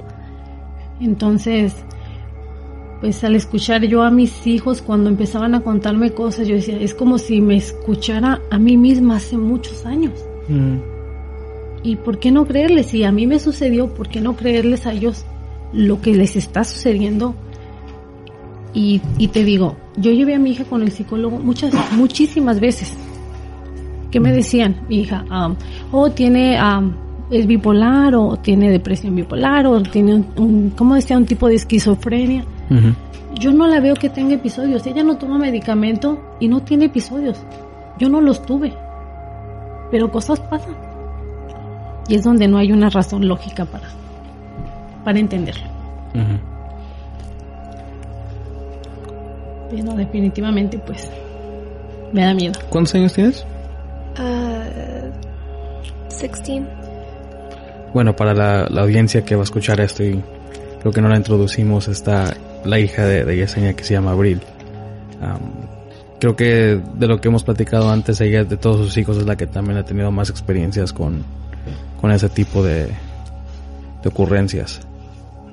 Entonces, 0.99 1.73
pues 3.01 3.23
al 3.23 3.35
escuchar 3.35 3.85
yo 3.85 4.03
a 4.03 4.11
mis 4.11 4.47
hijos 4.47 4.81
cuando 4.81 5.09
empezaban 5.09 5.55
a 5.55 5.61
contarme 5.61 6.11
cosas, 6.11 6.47
yo 6.47 6.55
decía, 6.55 6.77
es 6.79 6.93
como 6.93 7.17
si 7.17 7.41
me 7.41 7.57
escuchara 7.57 8.41
a 8.49 8.57
mí 8.57 8.77
misma 8.77 9.17
hace 9.17 9.38
muchos 9.38 9.85
años. 9.85 10.13
Mm. 10.47 10.77
¿Y 11.83 11.97
por 11.97 12.19
qué 12.19 12.31
no 12.31 12.45
creerles? 12.45 12.88
Si 12.88 13.03
a 13.03 13.11
mí 13.11 13.27
me 13.27 13.39
sucedió, 13.39 13.93
¿por 13.93 14.09
qué 14.09 14.21
no 14.21 14.35
creerles 14.35 14.88
a 14.88 14.93
ellos 14.93 15.25
lo 15.71 16.01
que 16.01 16.15
les 16.15 16.35
está 16.35 16.63
sucediendo? 16.63 17.35
Y, 18.73 19.01
y 19.17 19.27
te 19.27 19.43
digo, 19.43 19.77
yo 19.97 20.12
llevé 20.12 20.36
a 20.36 20.39
mi 20.39 20.51
hija 20.51 20.65
con 20.65 20.81
el 20.81 20.91
psicólogo 20.91 21.38
muchas, 21.38 21.73
muchísimas 21.93 22.60
veces. 22.60 22.93
¿Qué 24.12 24.19
me 24.19 24.31
decían? 24.31 24.77
Mi 24.88 25.01
hija, 25.01 25.25
um, 25.29 25.55
oh, 25.91 26.10
tiene, 26.10 26.58
um, 26.62 26.93
es 27.31 27.45
bipolar, 27.45 28.15
o 28.15 28.38
tiene 28.38 28.69
depresión 28.69 29.15
bipolar, 29.15 29.67
o 29.67 29.81
tiene 29.81 30.15
un, 30.15 30.27
un, 30.38 30.69
¿cómo 30.69 30.95
decía? 30.95 31.17
Un 31.17 31.25
tipo 31.25 31.47
de 31.47 31.55
esquizofrenia. 31.55 32.45
Yo 33.38 33.51
no 33.51 33.67
la 33.67 33.81
veo 33.81 33.95
que 33.95 34.10
tenga 34.10 34.36
episodios. 34.36 34.86
Ella 34.88 35.03
no 35.03 35.17
toma 35.17 35.38
medicamento 35.38 36.38
y 36.39 36.47
no 36.47 36.62
tiene 36.62 36.86
episodios. 36.86 37.38
Yo 37.99 38.08
no 38.08 38.21
los 38.21 38.45
tuve. 38.45 38.73
Pero 39.91 40.10
cosas 40.10 40.39
pasan. 40.39 40.75
Y 42.08 42.15
es 42.15 42.23
donde 42.23 42.47
no 42.47 42.58
hay 42.58 42.71
una 42.71 42.89
razón 42.89 43.27
lógica 43.27 43.65
para, 43.65 43.89
para 45.03 45.19
entenderlo. 45.19 45.65
Ujú. 46.13 46.54
Pero 49.69 49.93
definitivamente, 49.93 50.78
pues, 50.80 51.10
me 52.13 52.23
da 52.23 52.34
miedo. 52.34 52.54
¿Cuántos 52.69 52.95
años 52.95 53.13
tienes? 53.13 53.45
Uh, 54.19 55.12
16. 56.10 56.63
Bueno, 57.93 58.15
para 58.15 58.34
la, 58.34 58.67
la 58.69 58.82
audiencia 58.82 59.23
que 59.23 59.36
va 59.36 59.41
a 59.41 59.45
escuchar 59.45 59.80
esto 59.80 60.04
y 60.04 60.21
creo 60.80 60.91
que 60.91 61.01
no 61.01 61.10
la 61.10 61.17
introducimos, 61.17 61.88
está 61.88 62.34
la 62.65 62.80
hija 62.80 63.06
de, 63.06 63.23
de 63.23 63.38
Yesenia 63.38 63.73
que 63.73 63.84
se 63.84 63.93
llama 63.93 64.12
Abril. 64.12 64.41
Am, 65.21 65.39
creo 66.19 66.36
que 66.36 66.82
de 66.93 67.08
lo 67.08 67.19
que 67.21 67.28
hemos 67.28 67.43
platicado 67.43 67.89
antes, 67.89 68.19
ella 68.21 68.43
de 68.43 68.58
todos 68.58 68.86
sus 68.86 68.97
hijos 68.97 69.17
es 69.17 69.25
la 69.25 69.36
que 69.36 69.47
también 69.47 69.78
ha 69.78 69.84
tenido 69.84 70.12
más 70.12 70.30
experiencias 70.30 70.93
con, 70.93 71.23
con 71.99 72.12
ese 72.12 72.30
tipo 72.30 72.63
de, 72.63 72.86
de 72.86 74.10
ocurrencias. 74.10 74.82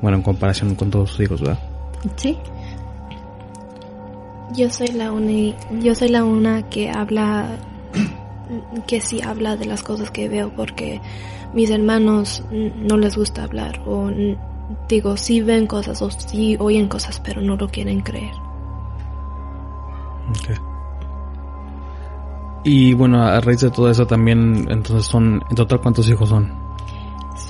Bueno, 0.01 0.17
en 0.17 0.23
comparación 0.23 0.75
con 0.75 0.91
todos 0.91 1.11
sus 1.11 1.21
hijos, 1.21 1.41
¿verdad? 1.41 1.59
Sí, 2.17 2.37
Yo 4.55 4.71
soy 4.71 4.89
la 4.89 5.13
uni, 5.13 5.55
yo 5.81 5.95
soy 5.95 6.09
la 6.09 6.25
una 6.25 6.69
que 6.69 6.91
habla, 6.91 7.59
que 8.87 9.01
sí 9.01 9.21
habla 9.23 9.57
de 9.57 9.67
las 9.67 9.83
cosas 9.83 10.11
que 10.11 10.29
veo 10.29 10.51
porque 10.55 11.01
mis 11.55 11.71
hermanos 11.71 12.45
no 12.51 12.97
les 12.97 13.17
gusta 13.17 13.45
hablar 13.45 13.83
o 13.87 14.11
digo 14.89 15.17
sí 15.19 15.43
ven 15.43 15.67
cosas 15.67 16.01
o 16.01 16.11
sí 16.11 16.57
oyen 16.59 16.89
cosas 16.89 17.21
pero 17.21 17.41
no 17.41 17.57
lo 17.57 17.69
quieren 17.69 18.01
creer. 18.01 18.35
Ok. 20.31 20.61
Y 22.65 22.95
bueno, 22.95 23.23
a 23.23 23.41
raíz 23.41 23.61
de 23.61 23.71
todo 23.71 23.91
eso 23.91 24.07
también, 24.07 24.69
entonces 24.71 25.05
son, 25.05 25.43
en 25.51 25.57
total, 25.57 25.81
¿cuántos 25.81 26.09
hijos 26.09 26.29
son? 26.29 26.63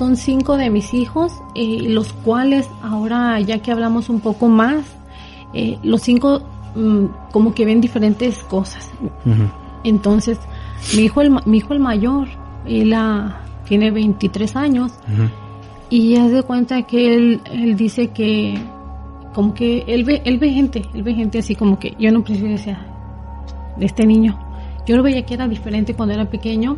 son 0.03 0.17
cinco 0.17 0.57
de 0.57 0.71
mis 0.71 0.95
hijos, 0.95 1.43
eh, 1.55 1.79
los 1.83 2.13
cuales 2.13 2.69
ahora, 2.83 3.39
ya 3.41 3.61
que 3.61 3.71
hablamos 3.71 4.09
un 4.09 4.21
poco 4.21 4.49
más, 4.49 4.85
eh, 5.53 5.79
los 5.83 6.03
cinco 6.03 6.43
mm, 6.75 7.07
como 7.31 7.55
que 7.55 7.65
ven 7.65 7.81
diferentes 7.81 8.43
cosas. 8.45 8.91
Entonces, 9.85 10.39
mi 10.97 11.03
hijo 11.03 11.21
el, 11.21 11.31
mi 11.45 11.59
hijo 11.59 11.73
el 11.73 11.81
mayor, 11.81 12.29
él 12.67 12.93
ah, 12.95 13.41
tiene 13.65 13.91
23 13.91 14.57
años 14.57 14.93
y 15.91 16.17
haz 16.17 16.31
de 16.31 16.43
cuenta 16.43 16.83
que 16.83 17.15
él, 17.15 17.41
él 17.53 17.77
dice 17.77 18.09
que 18.09 18.59
como 19.35 19.55
que 19.55 19.85
él 19.87 20.05
ve, 20.05 20.23
él 20.25 20.39
ve 20.39 20.51
gente, 20.51 20.83
él 20.95 21.03
ve 21.03 21.15
gente 21.15 21.39
así 21.39 21.55
como 21.55 21.79
que 21.79 21.95
yo 21.99 22.11
un 22.11 22.23
principio 22.23 22.53
decía, 22.53 22.87
de 23.77 23.87
este 23.87 24.07
niño, 24.07 24.39
yo 24.87 24.97
lo 24.97 25.03
veía 25.03 25.25
que 25.25 25.35
era 25.35 25.49
diferente 25.49 25.95
cuando 25.95 26.15
era 26.15 26.27
pequeño. 26.27 26.77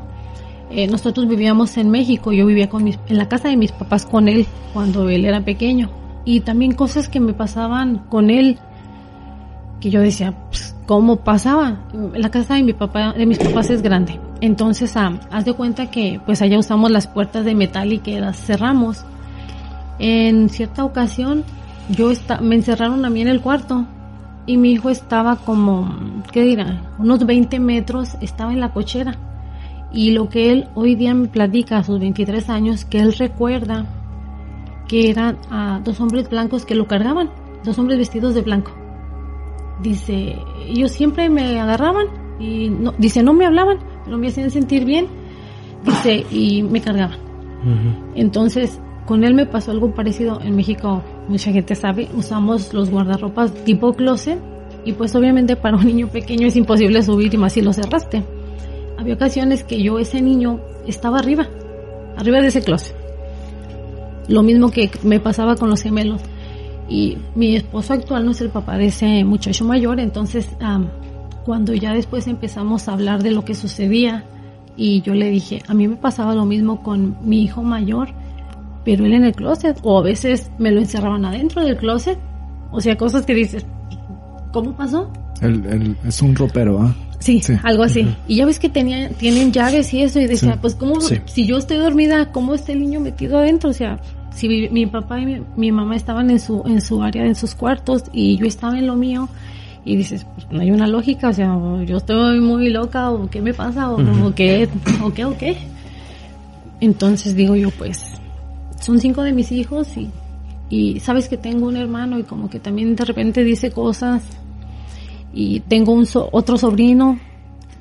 Eh, 0.70 0.87
nosotros 0.87 1.28
vivíamos 1.28 1.76
en 1.76 1.90
México, 1.90 2.33
yo 2.33 2.46
vivía 2.46 2.68
con 2.68 2.85
mis, 2.85 2.98
en 3.09 3.18
la 3.18 3.28
casa 3.28 3.48
de 3.48 3.57
mis 3.57 3.72
papás 3.72 4.07
con 4.07 4.28
él 4.28 4.46
cuando 4.72 5.09
él 5.09 5.24
era 5.24 5.40
pequeño 5.42 5.90
y 6.24 6.40
también 6.40 6.72
cosas 6.72 7.09
que 7.09 7.20
me 7.20 7.35
pasaban 7.35 7.98
con 8.09 8.30
él 8.30 8.59
que 9.85 9.90
yo 9.90 10.01
decía, 10.01 10.33
pues, 10.49 10.75
¿cómo 10.87 11.16
pasaba? 11.16 11.77
La 12.14 12.31
casa 12.31 12.55
de 12.55 12.62
mi 12.62 12.73
papá, 12.73 13.12
de 13.12 13.27
mis 13.27 13.37
papás 13.38 13.68
es 13.68 13.83
grande. 13.83 14.18
Entonces, 14.40 14.97
ah, 14.97 15.12
haz 15.31 15.44
de 15.44 15.53
cuenta 15.53 15.90
que 15.90 16.23
pues 16.25 16.40
allá 16.40 16.59
usamos 16.59 16.90
las 16.90 17.07
puertas 17.07 17.44
de 17.44 17.55
metal 17.55 17.92
y 17.92 17.99
que 17.99 18.18
las 18.18 18.38
cerramos. 18.38 19.05
En 19.99 20.49
cierta 20.49 20.87
ocasión, 20.87 21.44
yo 21.90 22.11
esta- 22.11 22.40
me 22.40 22.55
encerraron 22.55 23.05
a 23.05 23.11
mí 23.11 23.20
en 23.20 23.29
el 23.29 23.42
cuarto 23.42 23.85
y 24.47 24.57
mi 24.57 24.73
hijo 24.73 24.88
estaba 24.88 25.37
como, 25.37 25.94
¿qué 26.33 26.44
dirá? 26.44 26.81
Unos 26.99 27.27
20 27.27 27.61
metros, 27.61 28.16
estaba 28.23 28.55
en 28.55 28.61
la 28.61 28.70
cochera. 28.73 29.16
Y 29.92 30.12
lo 30.12 30.31
que 30.31 30.51
él 30.51 30.68
hoy 30.75 30.94
día 30.94 31.12
me 31.12 31.29
platica 31.29 31.77
a 31.77 31.85
sus 31.85 32.01
23 32.01 32.49
años, 32.49 32.87
que 32.87 33.01
él 33.01 33.12
recuerda 33.12 33.85
que 34.88 35.11
eran 35.11 35.37
dos 35.85 36.01
hombres 36.01 36.31
blancos 36.31 36.64
que 36.64 36.75
lo 36.75 36.87
cargaban, 36.87 37.29
dos 37.64 37.79
hombres 37.79 37.99
vestidos 37.99 38.35
de 38.35 38.40
blanco. 38.40 38.73
Dice, 39.82 40.37
ellos 40.66 40.92
siempre 40.92 41.28
me 41.28 41.60
agarraban 41.60 42.06
y 42.38 42.68
no, 42.68 42.94
dice, 42.98 43.22
no 43.22 43.32
me 43.32 43.46
hablaban, 43.46 43.78
pero 44.04 44.18
me 44.18 44.28
hacían 44.28 44.50
sentir 44.50 44.84
bien. 44.84 45.06
Dice, 45.84 46.24
y 46.30 46.62
me 46.62 46.80
cargaban. 46.80 47.18
Entonces, 48.14 48.80
con 49.06 49.24
él 49.24 49.34
me 49.34 49.46
pasó 49.46 49.70
algo 49.70 49.94
parecido. 49.94 50.40
En 50.40 50.56
México, 50.56 51.02
mucha 51.28 51.52
gente 51.52 51.74
sabe, 51.74 52.08
usamos 52.14 52.72
los 52.72 52.90
guardarropas 52.90 53.52
tipo 53.64 53.92
closet. 53.92 54.38
Y 54.87 54.92
pues 54.92 55.14
obviamente 55.14 55.56
para 55.56 55.76
un 55.76 55.87
niño 55.87 56.08
pequeño 56.08 56.46
es 56.46 56.56
imposible 56.56 57.02
subir 57.02 57.32
y 57.32 57.38
más 57.38 57.54
si 57.54 57.62
lo 57.62 57.72
cerraste. 57.72 58.22
Había 58.98 59.14
ocasiones 59.14 59.64
que 59.64 59.82
yo, 59.82 59.98
ese 59.98 60.20
niño, 60.20 60.60
estaba 60.87 61.18
arriba, 61.18 61.48
arriba 62.16 62.40
de 62.40 62.48
ese 62.48 62.62
closet. 62.62 62.94
Lo 64.28 64.42
mismo 64.42 64.70
que 64.70 64.90
me 65.02 65.20
pasaba 65.20 65.56
con 65.56 65.70
los 65.70 65.82
gemelos. 65.82 66.20
Y 66.88 67.18
mi 67.35 67.57
esposo 67.57 67.92
actual 67.94 68.25
no 68.27 68.33
es 68.33 68.40
el 68.40 68.51
papá 68.51 68.77
de 68.77 68.87
ese 68.87 69.25
muchacho 69.25 69.64
mayor, 69.64 70.01
entonces 70.01 70.49
am, 70.61 70.88
cuando 71.44 71.73
ya 71.75 71.92
después 71.94 72.27
empezamos 72.27 72.88
a 72.88 72.92
hablar 72.92 73.23
de 73.23 73.31
lo 73.31 73.44
que 73.44 73.55
sucedía 73.55 74.25
y 74.77 75.01
yo 75.03 75.14
le 75.14 75.31
dije, 75.31 75.62
a 75.68 75.75
mí 75.75 75.88
me 75.88 75.97
pasaba 75.97 76.35
lo 76.35 76.44
mismo 76.44 76.83
con 76.83 77.16
mi 77.23 77.42
hijo 77.42 77.62
mayor, 77.62 78.09
pero 78.85 79.07
él 79.07 79.14
en 79.14 79.25
el 79.25 79.35
closet, 79.35 79.79
o 79.83 79.99
a 79.99 80.03
veces 80.03 80.51
me 80.59 80.70
lo 80.70 80.81
encerraban 80.81 81.25
adentro 81.25 81.64
del 81.64 81.77
closet, 81.77 82.18
o 82.70 82.81
sea, 82.81 82.97
cosas 82.97 83.25
que 83.25 83.35
dices, 83.35 83.64
¿cómo 84.53 84.73
pasó? 84.77 85.11
El, 85.40 85.64
el- 85.66 85.97
es 86.07 86.20
un 86.23 86.35
ropero, 86.37 86.81
¿ah? 86.83 86.94
Sí, 87.18 87.40
Sí. 87.40 87.55
algo 87.62 87.85
así. 87.85 88.07
Y 88.29 88.37
ya 88.37 88.44
ves 88.47 88.59
que 88.59 88.68
tenía, 88.68 89.09
tienen 89.11 89.51
llaves 89.53 89.94
y 89.94 90.03
eso, 90.03 90.20
y 90.20 90.27
decía, 90.27 90.53
Sí. 90.55 90.59
pues, 90.61 90.75
¿cómo, 90.75 91.01
Sí. 91.01 91.16
si 91.25 91.47
yo 91.47 91.57
estoy 91.57 91.79
dormida, 91.79 92.31
cómo 92.33 92.55
está 92.55 92.73
el 92.73 92.81
niño 92.81 93.01
metido 93.01 93.38
adentro? 93.38 93.70
O 93.70 93.73
sea, 93.73 93.99
si 94.35 94.49
mi, 94.49 94.68
mi 94.68 94.87
papá 94.87 95.20
y 95.20 95.27
mi, 95.27 95.42
mi 95.57 95.73
mamá 95.73 95.97
estaban 95.97 96.29
en 96.31 96.40
su, 96.40 96.62
en 96.66 96.81
su 96.81 97.03
área, 97.03 97.25
en 97.25 97.35
sus 97.35 97.55
cuartos, 97.55 98.05
y 98.12 98.37
yo 98.37 98.47
estaba 98.47 98.79
en 98.79 98.87
lo 98.87 98.97
mío, 98.97 99.29
y 99.85 99.97
dices, 99.97 100.27
pues, 100.35 100.47
no 100.51 100.61
hay 100.61 100.70
una 100.70 100.87
lógica, 100.87 101.29
o 101.29 101.33
sea, 101.33 101.57
yo 101.87 101.99
estoy 101.99 102.40
muy 102.40 102.70
loca, 102.70 103.11
o 103.11 103.29
qué 103.31 103.40
me 103.40 103.55
pasa, 103.55 103.90
o, 103.90 104.01
o 104.27 104.35
qué, 104.35 104.68
o 105.03 105.12
qué, 105.12 105.25
o 105.25 105.37
qué. 105.37 105.57
Entonces 106.81 107.35
digo 107.37 107.55
yo, 107.57 107.70
pues, 107.70 108.05
son 108.81 108.99
cinco 109.01 109.23
de 109.23 109.33
mis 109.33 109.53
hijos, 109.53 109.88
y, 109.97 110.09
y 110.70 111.01
sabes 111.01 111.29
que 111.29 111.37
tengo 111.37 111.66
un 111.68 111.77
hermano, 111.77 112.18
y 112.18 112.25
como 112.25 112.51
que 112.51 112.59
también 112.59 112.97
de 112.97 113.05
repente 113.05 113.44
dice 113.44 113.70
cosas, 113.70 114.23
y 115.33 115.61
tengo 115.61 115.92
un 115.92 116.07
so- 116.07 116.29
otro 116.33 116.57
sobrino, 116.57 117.18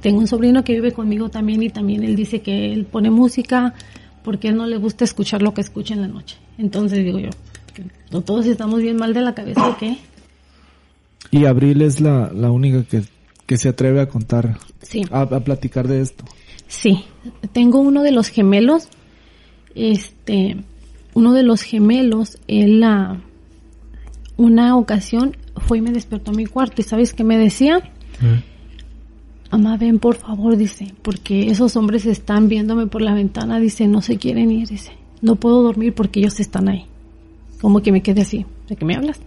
tengo 0.02 0.20
un 0.20 0.28
sobrino 0.28 0.64
que 0.64 0.74
vive 0.74 0.92
conmigo 0.92 1.30
también 1.30 1.64
y 1.64 1.70
también 1.70 2.04
él 2.04 2.16
dice 2.16 2.42
que 2.42 2.74
él 2.74 2.86
pone 2.86 3.10
música 3.10 3.74
porque 4.24 4.52
no 4.52 4.66
le 4.66 4.78
gusta 4.78 5.04
escuchar 5.04 5.42
lo 5.42 5.54
que 5.54 5.62
escucha 5.62 5.94
en 5.94 6.02
la 6.02 6.08
noche. 6.08 6.38
Entonces 6.58 7.04
digo 7.04 7.20
yo, 7.20 7.30
que 7.74 7.84
no 8.12 8.22
todos 8.22 8.46
estamos 8.46 8.82
bien 8.82 8.98
mal 8.98 9.14
de 9.14 9.22
la 9.22 9.34
cabeza 9.36 9.68
o 9.68 9.78
qué. 9.78 9.98
Y 11.32 11.46
Abril 11.46 11.82
es 11.82 12.00
la, 12.00 12.32
la 12.34 12.52
única 12.52 12.84
que, 12.84 13.04
que 13.46 13.58
se 13.58 13.70
atreve 13.70 14.02
a 14.02 14.08
contar, 14.08 14.58
Sí. 14.82 15.02
a, 15.12 15.22
a 15.22 15.40
platicar 15.40 15.88
de 15.88 16.02
esto. 16.02 16.24
Sí, 16.68 17.04
tengo 17.52 17.80
uno 17.80 18.02
de 18.04 18.12
los 18.12 18.28
gemelos, 18.28 18.88
este, 19.76 20.58
uno 21.14 21.34
de 21.34 21.44
los 21.44 21.62
gemelos, 21.62 22.38
él 22.48 22.80
la, 22.82 23.22
una 24.38 24.76
ocasión 24.78 25.38
fue 25.68 25.78
y 25.80 25.82
me 25.82 25.92
despertó 25.92 26.32
a 26.32 26.34
mi 26.34 26.46
cuarto 26.46 26.82
y 26.82 26.84
¿sabes 26.84 27.14
qué 27.14 27.24
me 27.24 27.38
decía? 27.38 27.82
Mamá, 29.54 29.78
ven 29.78 30.00
por 30.00 30.16
favor, 30.16 30.58
dice, 30.58 30.96
porque 31.04 31.52
esos 31.52 31.76
hombres 31.76 32.08
están 32.08 32.48
viéndome 32.48 32.88
por 32.88 33.04
la 33.04 33.14
ventana, 33.14 33.60
dice, 33.60 33.88
no 33.88 34.02
se 34.02 34.18
quieren 34.18 34.50
ir, 34.50 34.68
dice, 34.68 34.94
no 35.22 35.36
puedo 35.36 35.62
dormir 35.62 35.94
porque 35.94 36.22
ellos 36.22 36.40
están 36.40 36.70
ahí. 36.70 36.88
Como 37.62 37.84
que 37.84 37.92
me 37.92 38.02
quedé 38.02 38.22
así, 38.22 38.48
¿de 38.68 38.76
qué 38.76 38.84
me 38.84 38.96
hablas? 38.96 39.20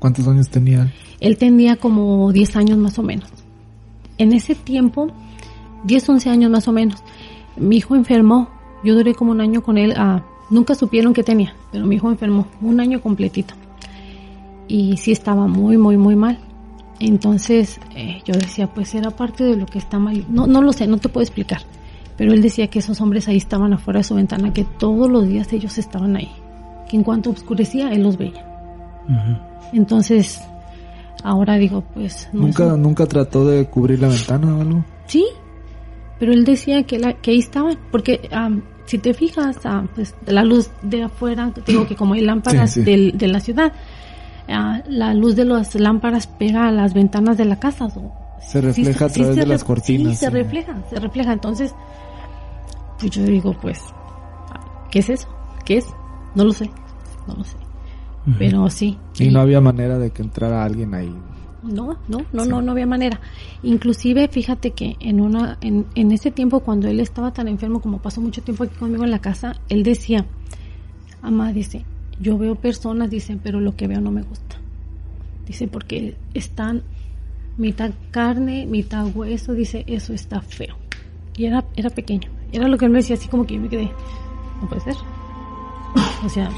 ¿Cuántos 0.00 0.26
años 0.26 0.48
tenía? 0.48 0.82
él? 0.82 0.92
Él 1.20 1.38
tenía 1.38 1.76
como 1.76 2.32
10 2.32 2.56
años 2.56 2.76
más 2.76 2.98
o 2.98 3.04
menos. 3.04 3.28
En 4.18 4.32
ese 4.32 4.56
tiempo, 4.56 5.12
10, 5.84 6.08
11 6.08 6.28
años 6.28 6.50
más 6.50 6.66
o 6.66 6.72
menos. 6.72 7.00
Mi 7.56 7.76
hijo 7.76 7.94
enfermó, 7.94 8.48
yo 8.82 8.96
duré 8.96 9.14
como 9.14 9.30
un 9.30 9.40
año 9.40 9.62
con 9.62 9.78
él, 9.78 9.94
ah, 9.96 10.24
nunca 10.50 10.74
supieron 10.74 11.14
que 11.14 11.22
tenía, 11.22 11.54
pero 11.70 11.86
mi 11.86 11.94
hijo 11.94 12.10
enfermó 12.10 12.48
un 12.60 12.80
año 12.80 13.00
completito. 13.00 13.54
Y 14.66 14.96
sí 14.96 15.12
estaba 15.12 15.46
muy, 15.46 15.78
muy, 15.78 15.96
muy 15.96 16.16
mal. 16.16 16.40
Entonces 17.00 17.80
eh, 17.94 18.20
yo 18.24 18.34
decía, 18.34 18.66
pues 18.66 18.94
era 18.94 19.10
parte 19.10 19.44
de 19.44 19.56
lo 19.56 19.66
que 19.66 19.78
está 19.78 19.98
mal. 19.98 20.24
No, 20.28 20.46
no 20.46 20.62
lo 20.62 20.72
sé, 20.72 20.86
no 20.86 20.98
te 20.98 21.08
puedo 21.08 21.22
explicar. 21.22 21.62
Pero 22.16 22.32
él 22.32 22.42
decía 22.42 22.66
que 22.66 22.80
esos 22.80 23.00
hombres 23.00 23.28
ahí 23.28 23.36
estaban 23.36 23.72
afuera 23.72 23.98
de 24.00 24.04
su 24.04 24.14
ventana, 24.16 24.52
que 24.52 24.64
todos 24.64 25.08
los 25.08 25.26
días 25.28 25.52
ellos 25.52 25.78
estaban 25.78 26.16
ahí. 26.16 26.30
Que 26.88 26.96
en 26.96 27.04
cuanto 27.04 27.30
oscurecía, 27.30 27.90
él 27.92 28.02
los 28.02 28.16
veía. 28.18 28.44
Entonces, 29.72 30.40
ahora 31.22 31.56
digo, 31.56 31.82
pues... 31.94 32.28
No 32.32 32.42
¿Nunca. 32.42 32.76
¿Nunca 32.76 33.06
trató 33.06 33.44
de 33.46 33.66
cubrir 33.66 34.00
la 34.00 34.08
ventana 34.08 34.56
o 34.56 34.60
algo? 34.60 34.84
Sí, 35.06 35.24
pero 36.18 36.32
él 36.32 36.44
decía 36.44 36.82
que, 36.84 36.98
la, 36.98 37.12
que 37.14 37.30
ahí 37.32 37.38
estaban, 37.38 37.78
porque 37.90 38.28
am, 38.32 38.62
si 38.86 38.98
te 38.98 39.14
fijas, 39.14 39.58
ah, 39.64 39.84
pues 39.94 40.14
la 40.26 40.42
luz 40.44 40.70
de 40.82 41.04
afuera, 41.04 41.52
digo 41.66 41.86
que 41.86 41.94
como 41.96 42.14
hay 42.14 42.22
lámparas 42.22 42.72
Sí, 42.72 42.80
sí. 42.80 42.90
del- 42.90 43.16
de 43.16 43.28
la 43.28 43.40
ciudad, 43.40 43.72
ah, 44.48 44.82
la 44.86 45.14
luz 45.14 45.36
de 45.36 45.44
las 45.44 45.74
lámparas 45.74 46.26
pega 46.26 46.68
a 46.68 46.72
las 46.72 46.94
ventanas 46.94 47.36
de 47.36 47.44
la 47.44 47.58
casa. 47.58 47.88
Se 48.40 48.60
refleja 48.60 49.06
a 49.06 49.08
través 49.08 49.36
de 49.36 49.46
las 49.46 49.64
cortinas, 49.64 50.18
Sí, 50.18 50.24
se 50.24 50.30
refleja, 50.30 50.82
se 50.88 50.96
refleja. 50.96 51.32
Entonces, 51.32 51.74
pues 52.98 53.10
yo 53.10 53.22
digo, 53.24 53.54
pues, 53.60 53.80
¿qué 54.90 55.00
es 55.00 55.10
eso? 55.10 55.28
¿Qué 55.64 55.78
es? 55.78 55.86
No 56.34 56.44
lo 56.44 56.52
sé, 56.52 56.70
no 57.26 57.34
lo 57.34 57.44
sé. 57.44 57.56
Pero 58.38 58.68
sí. 58.68 58.98
Y 59.18 59.30
no 59.30 59.40
había 59.40 59.60
manera 59.60 59.98
de 59.98 60.10
que 60.10 60.22
entrara 60.22 60.62
alguien 60.62 60.94
ahí. 60.94 61.14
No, 61.62 61.96
no, 62.08 62.18
no, 62.32 62.44
no, 62.44 62.62
no 62.62 62.72
había 62.72 62.86
manera. 62.86 63.20
Inclusive, 63.62 64.28
fíjate 64.28 64.72
que 64.72 64.96
en 65.00 65.20
una, 65.20 65.56
en, 65.60 65.86
en 65.94 66.12
ese 66.12 66.30
tiempo 66.30 66.60
cuando 66.60 66.88
él 66.88 67.00
estaba 67.00 67.32
tan 67.32 67.48
enfermo, 67.48 67.80
como 67.80 67.98
pasó 68.00 68.20
mucho 68.20 68.42
tiempo 68.42 68.64
aquí 68.64 68.76
conmigo 68.76 69.04
en 69.04 69.10
la 69.10 69.18
casa, 69.18 69.54
él 69.68 69.82
decía, 69.82 70.26
Amá, 71.22 71.52
dice, 71.52 71.84
yo 72.20 72.38
veo 72.38 72.54
personas, 72.54 73.10
dice, 73.10 73.38
pero 73.42 73.60
lo 73.60 73.76
que 73.76 73.86
veo 73.86 74.00
no 74.00 74.10
me 74.10 74.22
gusta. 74.22 74.56
Dice, 75.46 75.68
porque 75.68 76.16
están 76.34 76.82
mitad 77.56 77.90
carne, 78.10 78.66
mitad 78.66 79.06
hueso, 79.14 79.54
dice, 79.54 79.84
eso 79.86 80.12
está 80.12 80.40
feo. 80.40 80.76
Y 81.36 81.46
era, 81.46 81.64
era 81.76 81.90
pequeño. 81.90 82.28
Era 82.52 82.68
lo 82.68 82.78
que 82.78 82.86
él 82.86 82.90
me 82.90 82.98
decía, 82.98 83.16
así 83.16 83.28
como 83.28 83.46
que 83.46 83.54
yo 83.54 83.60
me 83.60 83.68
quedé, 83.68 83.90
no 84.60 84.68
puede 84.68 84.82
ser. 84.82 84.94
O 86.24 86.28
sea, 86.28 86.50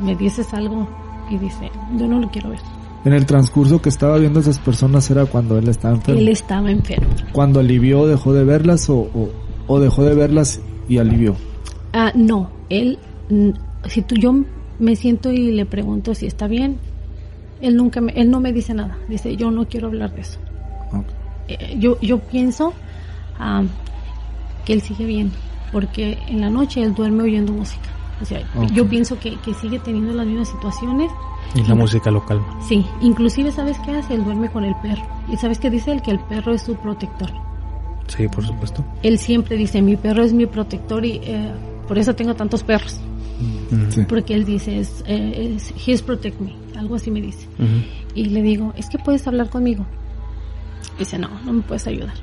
me 0.00 0.14
dices 0.14 0.54
algo 0.54 0.88
y 1.28 1.36
dice, 1.36 1.70
yo 1.96 2.06
no 2.06 2.20
lo 2.20 2.30
quiero 2.30 2.50
ver. 2.50 2.60
En 3.04 3.12
el 3.12 3.26
transcurso 3.26 3.82
que 3.82 3.88
estaba 3.88 4.16
viendo 4.16 4.38
a 4.38 4.42
esas 4.42 4.60
personas 4.60 5.10
era 5.10 5.26
cuando 5.26 5.58
él 5.58 5.68
estaba 5.68 5.96
enfermo. 5.96 6.20
Él 6.20 6.28
estaba 6.28 6.70
enfermo. 6.70 7.08
Cuando 7.32 7.58
alivió, 7.58 8.06
dejó 8.06 8.32
de 8.32 8.44
verlas 8.44 8.88
o, 8.88 8.98
o, 8.98 9.30
o 9.66 9.80
dejó 9.80 10.04
de 10.04 10.14
verlas 10.14 10.60
y 10.88 10.98
alivió. 10.98 11.34
Ah, 11.92 12.12
no, 12.14 12.48
él, 12.68 12.98
si 13.88 14.02
tú, 14.02 14.14
yo 14.14 14.44
me 14.78 14.96
siento 14.96 15.30
y 15.30 15.52
le 15.52 15.66
pregunto 15.66 16.14
si 16.14 16.26
está 16.26 16.46
bien, 16.46 16.78
él 17.60 17.76
nunca 17.76 18.00
me, 18.00 18.12
él 18.12 18.30
no 18.30 18.40
me 18.40 18.52
dice 18.52 18.74
nada. 18.74 18.98
Dice, 19.08 19.36
yo 19.36 19.50
no 19.50 19.66
quiero 19.68 19.88
hablar 19.88 20.14
de 20.14 20.22
eso. 20.22 20.38
Eh, 21.48 21.76
yo, 21.78 21.98
yo 22.00 22.18
pienso 22.18 22.72
ah, 23.38 23.62
que 24.64 24.72
él 24.72 24.82
sigue 24.82 25.06
bien, 25.06 25.32
porque 25.72 26.18
en 26.28 26.40
la 26.40 26.50
noche 26.50 26.82
él 26.82 26.94
duerme 26.94 27.24
oyendo 27.24 27.52
música. 27.52 27.88
O 28.20 28.24
sea, 28.24 28.40
yo 28.72 28.88
pienso 28.88 29.18
que, 29.18 29.36
que 29.40 29.52
sigue 29.54 29.80
teniendo 29.80 30.12
las 30.12 30.26
mismas 30.26 30.48
situaciones. 30.48 31.10
Y 31.56 31.62
la 31.64 31.74
música 31.74 32.10
local. 32.10 32.40
Sí, 32.68 32.86
inclusive 33.00 33.50
sabes 33.50 33.76
qué 33.84 33.92
hace, 33.92 34.14
él 34.14 34.24
duerme 34.24 34.48
con 34.48 34.64
el 34.64 34.74
perro. 34.76 35.02
Y 35.28 35.36
sabes 35.36 35.58
qué 35.58 35.70
dice 35.70 35.90
él, 35.90 36.02
que 36.02 36.12
el 36.12 36.20
perro 36.20 36.52
es 36.52 36.62
su 36.62 36.76
protector. 36.76 37.30
Sí, 38.06 38.28
por 38.28 38.46
supuesto. 38.46 38.84
Él 39.02 39.18
siempre 39.18 39.56
dice, 39.56 39.82
mi 39.82 39.96
perro 39.96 40.22
es 40.22 40.32
mi 40.32 40.46
protector 40.46 41.04
y 41.04 41.20
eh, 41.24 41.50
por 41.88 41.98
eso 41.98 42.14
tengo 42.14 42.34
tantos 42.34 42.62
perros. 42.62 43.00
Sí. 43.90 44.04
Porque 44.08 44.34
él 44.34 44.44
dice, 44.44 44.78
es, 44.78 45.02
eh, 45.06 45.54
es, 45.56 45.72
he's 45.86 46.02
protect 46.02 46.40
me, 46.40 46.54
algo 46.76 46.96
así 46.96 47.10
me 47.10 47.20
dice. 47.20 47.46
Y 48.14 48.26
le 48.26 48.42
digo, 48.42 48.72
es 48.76 48.88
que 48.88 48.98
puedes 48.98 49.26
hablar 49.26 49.48
conmigo. 49.50 49.86
Dice, 50.98 51.18
no, 51.18 51.28
no 51.44 51.52
me 51.52 51.62
puedes 51.62 51.86
ayudar. 51.86 52.14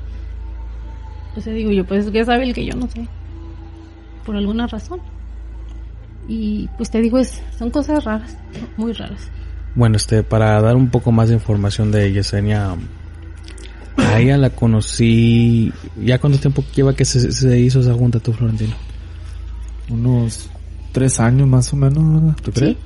Sea, 1.38 1.52
digo 1.52 1.70
yo, 1.70 1.86
pues 1.86 2.10
ya 2.12 2.24
sabe 2.24 2.44
el 2.44 2.54
que 2.54 2.64
yo 2.64 2.74
no 2.74 2.88
sé. 2.88 3.06
Por 4.26 4.36
alguna 4.36 4.66
razón. 4.66 5.00
Y 6.28 6.68
pues 6.76 6.90
te 6.90 7.00
digo, 7.00 7.18
es, 7.18 7.42
son 7.58 7.70
cosas 7.70 8.04
raras, 8.04 8.36
muy 8.76 8.92
raras. 8.92 9.30
Bueno, 9.74 9.96
este, 9.96 10.22
para 10.22 10.60
dar 10.60 10.76
un 10.76 10.90
poco 10.90 11.12
más 11.12 11.28
de 11.28 11.34
información 11.34 11.90
de 11.90 12.12
Yesenia, 12.12 12.76
a 13.96 14.20
ella 14.20 14.36
la 14.36 14.50
conocí, 14.50 15.72
¿ya 15.96 16.18
cuánto 16.18 16.38
tiempo 16.38 16.64
lleva 16.74 16.94
que 16.94 17.04
se, 17.04 17.32
se 17.32 17.58
hizo 17.58 17.80
esa 17.80 17.94
junta 17.94 18.20
tú, 18.20 18.32
Florentino? 18.32 18.74
Unos 19.88 20.50
tres 20.92 21.20
años 21.20 21.48
más 21.48 21.72
o 21.72 21.76
menos, 21.76 22.14
¿verdad? 22.14 22.36
¿Tú 22.42 22.52
crees? 22.52 22.76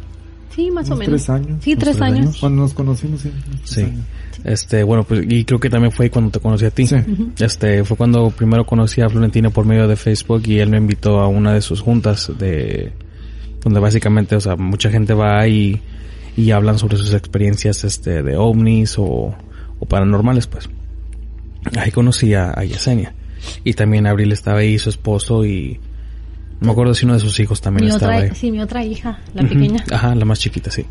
Sí, 0.55 0.71
más 0.71 0.89
o 0.91 0.97
menos. 0.97 1.07
tres 1.07 1.31
años. 1.31 1.65
Sí, 1.65 1.75
tres 1.75 1.97
tres 1.97 2.03
años. 2.03 2.19
años. 2.21 2.37
Cuando 2.39 2.63
nos 2.63 2.75
conocimos, 2.75 3.21
sí. 3.21 3.33
Sí. 3.65 3.83
años. 3.83 4.05
Este, 4.45 4.83
bueno, 4.85 5.05
pues, 5.05 5.25
y 5.29 5.45
creo 5.45 5.59
que 5.59 5.71
también 5.71 5.91
fue 5.91 6.11
cuando 6.11 6.31
te 6.31 6.39
conocí 6.39 6.65
a 6.65 6.71
ti. 6.71 6.87
Sí. 6.87 6.97
Este, 7.39 7.83
fue 7.85 7.97
cuando 7.97 8.31
primero 8.31 8.65
conocí 8.65 9.01
a 9.01 9.09
Florentino 9.09 9.51
por 9.51 9.65
medio 9.65 9.89
de 9.89 9.97
Facebook 9.97 10.43
y 10.47 10.59
él 10.61 10.69
me 10.71 10.77
invitó 10.77 11.21
a 11.21 11.29
una 11.29 11.53
de 11.55 11.61
sus 11.61 11.81
juntas 11.81 12.31
de, 12.39 12.93
donde 13.63 13.81
básicamente, 13.81 14.37
o 14.37 14.41
sea, 14.41 14.55
mucha 14.57 14.91
gente 14.91 15.15
va 15.15 15.49
y, 15.49 15.81
y 16.37 16.51
hablan 16.51 16.79
sobre 16.79 16.99
sus 16.99 17.15
experiencias, 17.15 17.83
este, 17.85 18.23
de 18.23 18.37
ovnis 18.37 18.99
o, 18.99 19.35
o 19.81 19.87
paranormales, 19.87 20.47
pues. 20.47 20.69
Ahí 21.77 21.91
conocí 21.91 22.35
a, 22.35 22.51
a 22.51 22.65
Yesenia. 22.65 23.15
Y 23.65 23.73
también 23.73 24.07
Abril 24.07 24.31
estaba 24.31 24.59
ahí, 24.59 24.79
su 24.79 24.91
esposo 24.91 25.45
y, 25.45 25.81
no 26.65 26.69
me 26.69 26.73
acuerdo 26.73 26.95
si 26.95 27.05
uno 27.05 27.13
de 27.15 27.21
sus 27.21 27.39
hijos 27.41 27.61
también 27.61 27.85
Mi 27.87 27.91
estaba 27.91 28.17
otra, 28.17 28.29
ahí. 28.29 28.35
sí, 28.35 28.51
mi 28.51 28.61
otra 28.63 28.83
hija, 28.83 29.19
la 29.35 29.43
pequeña. 29.43 29.85
Ajá, 29.93 30.15
la 30.15 30.25
más 30.25 30.41
chiquita, 30.41 30.71
sí. 30.71 30.87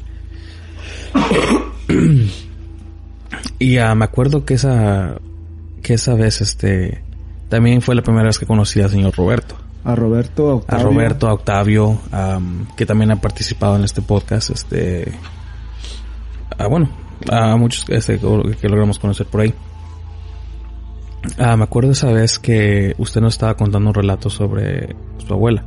y 3.60 3.78
ah, 3.78 3.96
me 3.96 4.06
acuerdo 4.06 4.46
que 4.46 4.54
esa 4.54 5.16
que 5.82 5.96
esa 5.96 6.14
vez 6.14 6.42
este 6.42 7.04
también 7.50 7.82
fue 7.82 7.96
la 7.96 8.04
primera 8.04 8.26
vez 8.28 8.38
que 8.38 8.46
conocí 8.46 8.82
al 8.82 8.90
señor 8.90 9.16
Roberto. 9.16 9.56
A 9.84 9.96
Roberto, 9.96 10.48
a 10.48 10.52
A 10.52 10.56
Octavio. 10.56 10.86
Roberto, 10.86 11.28
a 11.28 11.34
Octavio, 11.34 12.00
que 12.78 12.86
también 12.86 13.12
ha 13.12 13.16
participado 13.18 13.76
en 13.76 13.84
este 13.84 14.02
podcast, 14.02 14.52
este 14.52 15.12
ah, 16.58 16.68
bueno, 16.68 16.90
a 17.30 17.56
muchos 17.58 17.86
este, 17.90 18.20
que 18.20 18.70
logramos 18.70 19.00
conocer 19.00 19.26
por 19.26 19.42
ahí. 19.42 19.54
Ah, 21.38 21.56
me 21.56 21.64
acuerdo 21.64 21.92
esa 21.92 22.12
vez 22.12 22.40
que 22.40 22.96
usted 22.98 23.22
nos 23.22 23.36
estaba 23.36 23.56
contando 23.56 23.90
un 23.90 23.96
relato 23.96 24.30
sobre 24.30 24.96
su 25.26 25.34
abuela. 25.34 25.64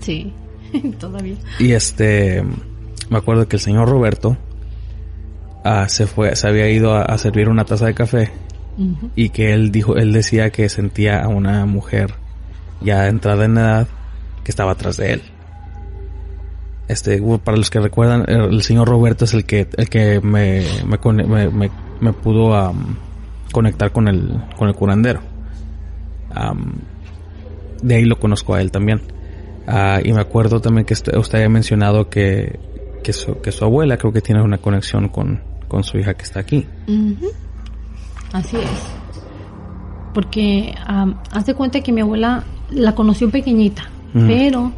Sí, 0.00 0.32
todavía. 1.00 1.36
Y 1.58 1.72
este, 1.72 2.42
me 3.08 3.18
acuerdo 3.18 3.48
que 3.48 3.56
el 3.56 3.60
señor 3.60 3.88
Roberto 3.88 4.36
ah, 5.64 5.88
se 5.88 6.06
fue, 6.06 6.36
se 6.36 6.48
había 6.48 6.68
ido 6.70 6.94
a, 6.94 7.02
a 7.02 7.18
servir 7.18 7.48
una 7.48 7.64
taza 7.64 7.86
de 7.86 7.94
café 7.94 8.30
y 9.14 9.28
que 9.28 9.52
él 9.52 9.70
dijo, 9.70 9.96
él 9.96 10.12
decía 10.12 10.50
que 10.50 10.68
sentía 10.68 11.22
a 11.22 11.28
una 11.28 11.66
mujer 11.66 12.14
ya 12.80 13.08
entrada 13.08 13.44
en 13.44 13.58
edad 13.58 13.88
que 14.42 14.50
estaba 14.50 14.72
atrás 14.72 14.96
de 14.96 15.14
él. 15.14 15.22
Este, 16.88 17.22
para 17.44 17.56
los 17.56 17.70
que 17.70 17.78
recuerdan, 17.78 18.24
el 18.28 18.62
señor 18.62 18.88
Roberto 18.88 19.24
es 19.24 19.34
el 19.34 19.44
que, 19.44 19.68
el 19.76 19.88
que 19.88 20.20
me, 20.20 20.64
me, 20.84 21.70
me, 22.00 22.12
pudo 22.12 22.54
am, 22.56 22.96
conectar 23.52 23.92
con 23.92 24.08
el, 24.08 24.42
con 24.56 24.68
el 24.68 24.74
curandero. 24.74 25.20
Am, 26.32 26.74
de 27.82 27.96
ahí 27.96 28.04
lo 28.04 28.18
conozco 28.18 28.54
a 28.54 28.60
él 28.60 28.70
también. 28.70 29.00
Ah, 29.66 30.00
y 30.02 30.12
me 30.12 30.20
acuerdo 30.20 30.60
también 30.60 30.84
que 30.84 30.94
usted 30.94 31.34
había 31.34 31.48
mencionado 31.48 32.08
que, 32.08 32.58
que, 33.02 33.12
su, 33.12 33.40
que 33.40 33.52
su 33.52 33.64
abuela 33.64 33.96
creo 33.96 34.12
que 34.12 34.20
tiene 34.20 34.42
una 34.42 34.58
conexión 34.58 35.08
con, 35.08 35.40
con 35.68 35.84
su 35.84 35.98
hija 35.98 36.14
que 36.14 36.24
está 36.24 36.40
aquí. 36.40 36.66
Así 38.32 38.56
es. 38.56 38.70
Porque 40.12 40.74
de 41.46 41.54
cuenta 41.54 41.80
que 41.80 41.92
mi 41.92 42.00
abuela 42.00 42.44
la 42.70 42.94
conoció 42.94 43.30
pequeñita, 43.30 43.84
pero 44.12 44.72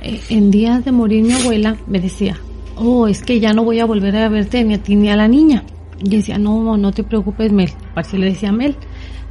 eh, 0.00 0.20
en 0.28 0.50
días 0.50 0.84
de 0.84 0.92
morir 0.92 1.24
mi 1.24 1.32
abuela 1.32 1.76
me 1.88 2.00
decía, 2.00 2.36
oh, 2.76 3.08
es 3.08 3.22
que 3.22 3.40
ya 3.40 3.52
no 3.52 3.64
voy 3.64 3.80
a 3.80 3.84
volver 3.84 4.16
a 4.16 4.28
verte 4.28 4.62
ni 4.64 4.74
a 4.74 4.82
ti 4.82 4.94
ni 4.94 5.10
a 5.10 5.16
la 5.16 5.26
niña. 5.26 5.64
Y 6.02 6.08
decía, 6.08 6.38
no, 6.38 6.76
no 6.76 6.92
te 6.92 7.04
preocupes, 7.04 7.52
Mel. 7.52 7.72
Así 7.94 8.16
le 8.16 8.26
decía 8.26 8.48
a 8.48 8.52
Mel, 8.52 8.76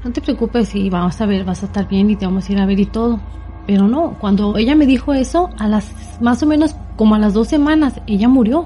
no 0.03 0.11
te 0.11 0.21
preocupes, 0.21 0.73
y 0.75 0.89
vamos 0.89 1.19
a 1.19 1.25
ver, 1.25 1.43
vas 1.43 1.63
a 1.63 1.65
estar 1.65 1.87
bien 1.87 2.09
y 2.09 2.15
te 2.15 2.25
vamos 2.25 2.47
a 2.47 2.53
ir 2.53 2.59
a 2.59 2.65
ver 2.65 2.79
y 2.79 2.85
todo. 2.85 3.19
Pero 3.67 3.87
no, 3.87 4.15
cuando 4.19 4.57
ella 4.57 4.75
me 4.75 4.85
dijo 4.85 5.13
eso, 5.13 5.49
a 5.57 5.67
las 5.67 5.91
más 6.21 6.41
o 6.41 6.45
menos 6.45 6.75
como 6.95 7.15
a 7.15 7.19
las 7.19 7.33
dos 7.33 7.47
semanas, 7.47 8.01
ella 8.07 8.27
murió. 8.27 8.65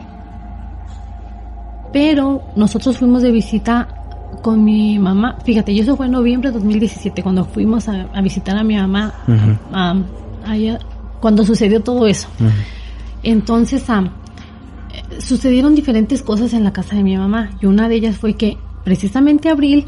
Pero 1.92 2.42
nosotros 2.56 2.98
fuimos 2.98 3.22
de 3.22 3.32
visita 3.32 3.88
con 4.42 4.64
mi 4.64 4.98
mamá. 5.00 5.38
Fíjate, 5.44 5.72
y 5.72 5.80
eso 5.80 5.96
fue 5.96 6.06
en 6.08 6.14
noviembre 6.14 6.50
de 6.50 6.54
2017, 6.56 7.22
cuando 7.22 7.46
fuimos 7.46 7.88
a, 7.90 8.08
a 8.14 8.22
visitar 8.22 8.58
a 8.58 8.64
mi 8.64 8.76
mamá. 8.76 9.14
Cuando 11.20 11.46
sucedió 11.46 11.82
todo 11.82 12.08
eso. 12.08 12.28
Entonces, 13.24 13.84
eh, 13.90 14.12
sucedieron 15.20 15.76
diferentes 15.76 16.22
cosas 16.22 16.54
en 16.54 16.64
la 16.64 16.74
casa 16.74 16.96
de 16.96 17.04
mi 17.04 17.18
mamá. 17.18 17.52
Y 17.62 17.66
una 17.66 17.90
de 17.90 17.96
ellas 17.96 18.18
fue 18.18 18.36
que 18.36 18.58
precisamente 18.84 19.50
Abril 19.50 19.86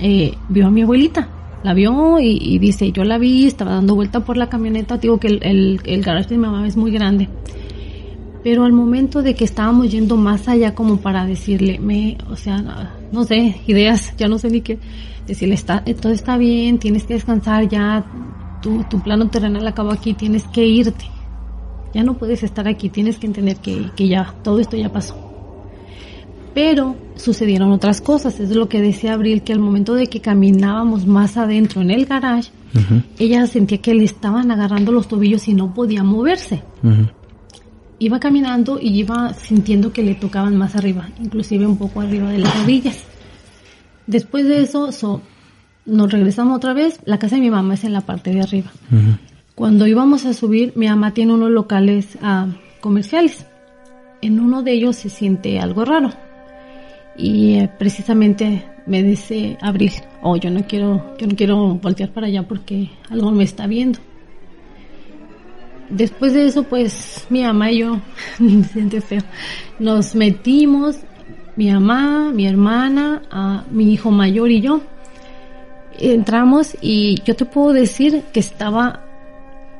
eh, 0.00 0.34
vio 0.48 0.66
a 0.66 0.70
mi 0.70 0.82
abuelita. 0.82 1.28
La 1.64 1.74
vio 1.74 2.20
y, 2.20 2.38
y 2.40 2.58
dice, 2.58 2.92
yo 2.92 3.02
la 3.04 3.18
vi, 3.18 3.46
estaba 3.46 3.72
dando 3.72 3.94
vuelta 3.94 4.20
por 4.24 4.36
la 4.36 4.48
camioneta, 4.48 4.96
digo 4.98 5.18
que 5.18 5.26
el, 5.26 5.40
el, 5.42 5.80
el 5.84 6.02
garage 6.02 6.28
de 6.28 6.36
mi 6.36 6.46
mamá 6.46 6.66
es 6.66 6.76
muy 6.76 6.92
grande. 6.92 7.28
Pero 8.44 8.64
al 8.64 8.72
momento 8.72 9.22
de 9.22 9.34
que 9.34 9.44
estábamos 9.44 9.90
yendo 9.90 10.16
más 10.16 10.46
allá 10.46 10.74
como 10.74 10.98
para 10.98 11.26
decirle, 11.26 11.80
me, 11.80 12.16
o 12.30 12.36
sea, 12.36 12.94
no 13.10 13.24
sé, 13.24 13.60
ideas, 13.66 14.14
ya 14.16 14.28
no 14.28 14.38
sé 14.38 14.50
ni 14.50 14.60
qué, 14.60 14.78
decirle, 15.26 15.56
está, 15.56 15.82
todo 16.00 16.12
está 16.12 16.38
bien, 16.38 16.78
tienes 16.78 17.02
que 17.02 17.14
descansar, 17.14 17.68
ya 17.68 18.06
tu, 18.62 18.84
tu 18.84 19.00
plano 19.02 19.28
terrenal 19.28 19.66
acabó 19.66 19.90
aquí, 19.90 20.14
tienes 20.14 20.44
que 20.44 20.64
irte. 20.64 21.04
Ya 21.94 22.02
no 22.02 22.18
puedes 22.18 22.42
estar 22.42 22.68
aquí, 22.68 22.88
tienes 22.88 23.18
que 23.18 23.26
entender 23.26 23.56
que, 23.56 23.90
que 23.96 24.08
ya, 24.08 24.34
todo 24.42 24.60
esto 24.60 24.76
ya 24.76 24.92
pasó. 24.92 25.16
Pero 26.54 26.96
sucedieron 27.14 27.70
otras 27.70 28.00
cosas, 28.00 28.40
es 28.40 28.50
lo 28.50 28.68
que 28.68 28.80
decía 28.80 29.14
Abril, 29.14 29.42
que 29.42 29.52
al 29.52 29.60
momento 29.60 29.94
de 29.94 30.08
que 30.08 30.20
caminábamos 30.20 31.06
más 31.06 31.36
adentro 31.36 31.80
en 31.82 31.90
el 31.90 32.04
garage, 32.06 32.50
ella 33.18 33.46
sentía 33.46 33.78
que 33.78 33.94
le 33.94 34.04
estaban 34.04 34.50
agarrando 34.50 34.92
los 34.92 35.08
tobillos 35.08 35.48
y 35.48 35.54
no 35.54 35.72
podía 35.72 36.02
moverse. 36.02 36.62
Iba 38.00 38.20
caminando 38.20 38.78
y 38.80 38.88
iba 38.98 39.34
sintiendo 39.34 39.92
que 39.92 40.02
le 40.02 40.14
tocaban 40.14 40.56
más 40.56 40.76
arriba, 40.76 41.08
inclusive 41.20 41.66
un 41.66 41.76
poco 41.76 42.00
arriba 42.00 42.30
de 42.30 42.38
las 42.38 42.60
rodillas. 42.60 43.04
Después 44.06 44.46
de 44.46 44.62
eso, 44.62 44.90
so, 44.90 45.20
nos 45.86 46.10
regresamos 46.10 46.56
otra 46.56 46.74
vez, 46.74 46.98
la 47.04 47.18
casa 47.18 47.36
de 47.36 47.42
mi 47.42 47.50
mamá 47.50 47.74
es 47.74 47.84
en 47.84 47.92
la 47.92 48.00
parte 48.00 48.32
de 48.32 48.40
arriba. 48.40 48.70
Cuando 49.58 49.88
íbamos 49.88 50.24
a 50.24 50.34
subir, 50.34 50.72
mi 50.76 50.86
mamá 50.86 51.12
tiene 51.14 51.34
unos 51.34 51.50
locales 51.50 52.16
ah, 52.22 52.46
comerciales. 52.80 53.44
En 54.22 54.38
uno 54.38 54.62
de 54.62 54.70
ellos 54.70 54.94
se 54.94 55.08
siente 55.08 55.58
algo 55.58 55.84
raro. 55.84 56.12
Y 57.16 57.54
eh, 57.54 57.68
precisamente 57.76 58.64
me 58.86 59.02
dice 59.02 59.58
Abril, 59.60 59.90
oh, 60.22 60.36
yo 60.36 60.52
no 60.52 60.64
quiero, 60.64 61.16
yo 61.18 61.26
no 61.26 61.34
quiero 61.34 61.74
voltear 61.74 62.12
para 62.12 62.28
allá 62.28 62.46
porque 62.46 62.88
algo 63.10 63.32
me 63.32 63.42
está 63.42 63.66
viendo. 63.66 63.98
Después 65.90 66.34
de 66.34 66.46
eso, 66.46 66.62
pues 66.62 67.26
mi 67.28 67.42
mamá 67.42 67.72
y 67.72 67.78
yo, 67.78 68.00
me 68.38 68.62
siente 68.62 69.00
feo, 69.00 69.22
nos 69.80 70.14
metimos, 70.14 71.00
mi 71.56 71.72
mamá, 71.72 72.30
mi 72.32 72.46
hermana, 72.46 73.22
a 73.28 73.64
mi 73.72 73.92
hijo 73.92 74.12
mayor 74.12 74.52
y 74.52 74.60
yo. 74.60 74.82
Entramos 75.98 76.76
y 76.80 77.20
yo 77.24 77.34
te 77.34 77.44
puedo 77.44 77.72
decir 77.72 78.22
que 78.32 78.38
estaba 78.38 79.07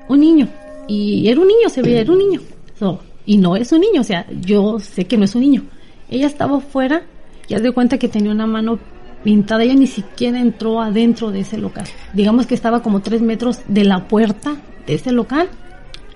un 0.08 0.20
niño. 0.20 0.48
Y 0.86 1.28
era 1.28 1.40
un 1.40 1.48
niño, 1.48 1.68
se 1.68 1.82
veía, 1.82 2.00
era 2.00 2.12
un 2.12 2.18
niño. 2.18 2.40
So, 2.78 3.00
y 3.26 3.36
no 3.38 3.56
es 3.56 3.72
un 3.72 3.80
niño, 3.80 4.00
o 4.00 4.04
sea, 4.04 4.26
yo 4.40 4.78
sé 4.78 5.06
que 5.06 5.18
no 5.18 5.24
es 5.24 5.34
un 5.34 5.42
niño. 5.42 5.64
Ella 6.08 6.26
estaba 6.26 6.56
afuera 6.56 7.02
y 7.46 7.54
haz 7.54 7.62
de 7.62 7.72
cuenta 7.72 7.98
que 7.98 8.08
tenía 8.08 8.32
una 8.32 8.46
mano 8.46 8.78
pintada, 9.22 9.64
ella 9.64 9.74
ni 9.74 9.86
siquiera 9.86 10.40
entró 10.40 10.80
adentro 10.80 11.30
de 11.30 11.40
ese 11.40 11.58
local. 11.58 11.84
Digamos 12.14 12.46
que 12.46 12.54
estaba 12.54 12.82
como 12.82 13.00
tres 13.00 13.20
metros 13.20 13.60
de 13.68 13.84
la 13.84 14.08
puerta 14.08 14.56
de 14.86 14.94
ese 14.94 15.12
local, 15.12 15.48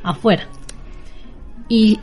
afuera. 0.02 0.44
Y 1.68 1.98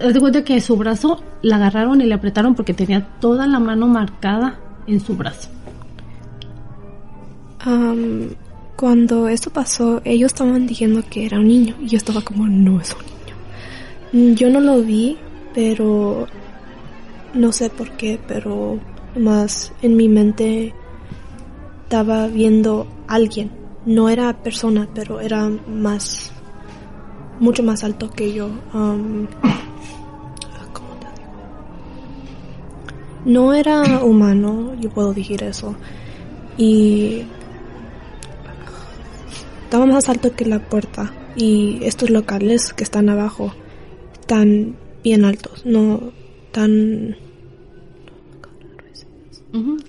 haz 0.00 0.14
de 0.14 0.20
cuenta 0.20 0.44
que 0.44 0.60
su 0.60 0.76
brazo 0.76 1.22
la 1.42 1.56
agarraron 1.56 2.00
y 2.00 2.04
le 2.04 2.14
apretaron 2.14 2.54
porque 2.54 2.74
tenía 2.74 3.06
toda 3.20 3.46
la 3.46 3.58
mano 3.58 3.86
marcada 3.88 4.58
en 4.86 5.00
su 5.00 5.16
brazo. 5.16 5.48
Am, 7.60 8.30
cuando 8.76 9.26
esto 9.28 9.50
pasó, 9.50 10.02
ellos 10.04 10.32
estaban 10.32 10.66
diciendo 10.66 11.02
que 11.08 11.24
era 11.24 11.38
un 11.40 11.48
niño 11.48 11.74
y 11.80 11.88
yo 11.88 11.96
estaba 11.96 12.20
como, 12.20 12.46
no 12.46 12.78
es 12.80 12.94
un 12.94 13.00
niño. 14.12 14.34
Yo 14.34 14.50
no 14.50 14.60
lo 14.60 14.82
vi, 14.82 15.16
pero 15.54 16.26
no 17.32 17.52
sé 17.52 17.70
por 17.70 17.90
qué, 17.92 18.20
pero 18.28 18.78
más 19.16 19.72
en 19.80 19.96
mi 19.96 20.08
mente 20.08 20.74
estaba 21.84 22.26
viendo 22.28 22.86
alguien. 23.08 23.50
No 23.86 24.10
era 24.10 24.42
persona, 24.42 24.86
pero 24.94 25.20
era 25.20 25.48
más, 25.48 26.32
mucho 27.40 27.62
más 27.62 27.82
alto 27.82 28.10
que 28.10 28.34
yo. 28.34 28.50
Am, 28.74 29.26
¿cómo 30.72 30.88
te 31.00 31.06
digo? 31.06 31.32
No 33.24 33.54
era 33.54 34.04
humano, 34.04 34.74
yo 34.78 34.90
puedo 34.90 35.14
decir 35.14 35.42
eso. 35.42 35.74
Y 36.58 37.22
estaba 39.66 39.84
más 39.86 40.08
alto 40.08 40.32
que 40.34 40.44
la 40.46 40.58
puerta. 40.60 41.12
Y 41.36 41.80
estos 41.82 42.08
locales 42.10 42.72
que 42.72 42.82
están 42.84 43.08
abajo 43.10 43.52
están 44.20 44.74
bien 45.04 45.24
altos, 45.24 45.66
no 45.66 46.12
tan... 46.52 47.16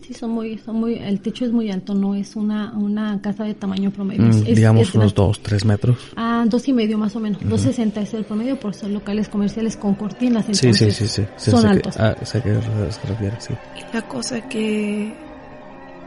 Sí, 0.01 0.13
son 0.13 0.29
muy, 0.31 0.57
son 0.59 0.77
muy, 0.77 0.93
el 0.95 1.19
techo 1.19 1.43
es 1.43 1.51
muy 1.51 1.69
alto, 1.69 1.93
no 1.93 2.15
es 2.15 2.37
una, 2.37 2.71
una 2.77 3.21
casa 3.21 3.43
de 3.43 3.53
tamaño 3.53 3.91
promedio. 3.91 4.23
Mm, 4.23 4.29
Es- 4.29 4.55
digamos 4.55 4.87
es 4.87 4.95
unos 4.95 5.13
grande. 5.13 5.27
dos, 5.27 5.39
tres 5.41 5.65
metros. 5.65 5.97
Ah, 6.15 6.45
dos 6.47 6.65
y 6.69 6.73
medio 6.73 6.97
más 6.97 7.13
o 7.17 7.19
menos. 7.19 7.41
Dos 7.43 7.61
sesenta 7.61 7.99
es 7.99 8.13
el 8.13 8.23
promedio 8.23 8.57
por 8.57 8.73
ser 8.73 8.91
locales 8.91 9.27
comerciales 9.27 9.75
con 9.75 9.95
cortinas. 9.95 10.45
Sí, 10.45 10.53
sí, 10.53 10.67
entonces 10.67 10.95
sí, 10.95 11.07
sí. 11.07 11.23
Sí, 11.35 11.51
son 11.51 11.61
sé 11.63 11.67
que- 11.67 11.73
altos. 11.73 11.97
ah, 11.97 12.15
sé 12.23 12.41
que 12.41 12.53
se 12.53 13.07
refiere, 13.07 13.35
sí. 13.41 13.53
Y 13.77 13.93
la 13.93 14.01
cosa 14.03 14.39
que 14.47 15.13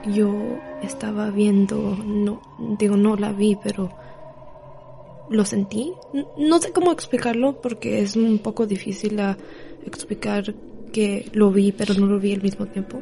yo 0.07 0.59
estaba 0.83 1.31
viendo, 1.31 1.97
no, 2.05 2.41
digo, 2.79 2.97
no 2.97 3.17
la 3.17 3.33
vi, 3.33 3.57
pero 3.63 3.91
lo 5.29 5.45
sentí. 5.45 5.93
No 6.37 6.59
sé 6.59 6.73
cómo 6.73 6.93
explicarlo 6.93 7.61
porque 7.61 8.01
es 8.01 8.17
un 8.17 8.39
poco 8.39 8.67
difícil 8.67 9.21
explicar 9.87 10.55
que 10.93 11.31
lo 11.33 11.51
vi, 11.51 11.73
pero 11.73 11.95
no 11.95 12.07
lo 12.07 12.19
vi 12.19 12.35
al 12.35 12.43
mismo 12.43 12.67
tiempo. 12.67 13.01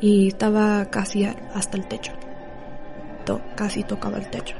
Y 0.00 0.28
estaba 0.28 0.86
casi 0.90 1.24
hasta 1.24 1.76
el 1.76 1.86
techo. 1.86 2.12
Casi 3.56 3.82
tocaba 3.84 4.18
el 4.18 4.28
techo. 4.30 4.54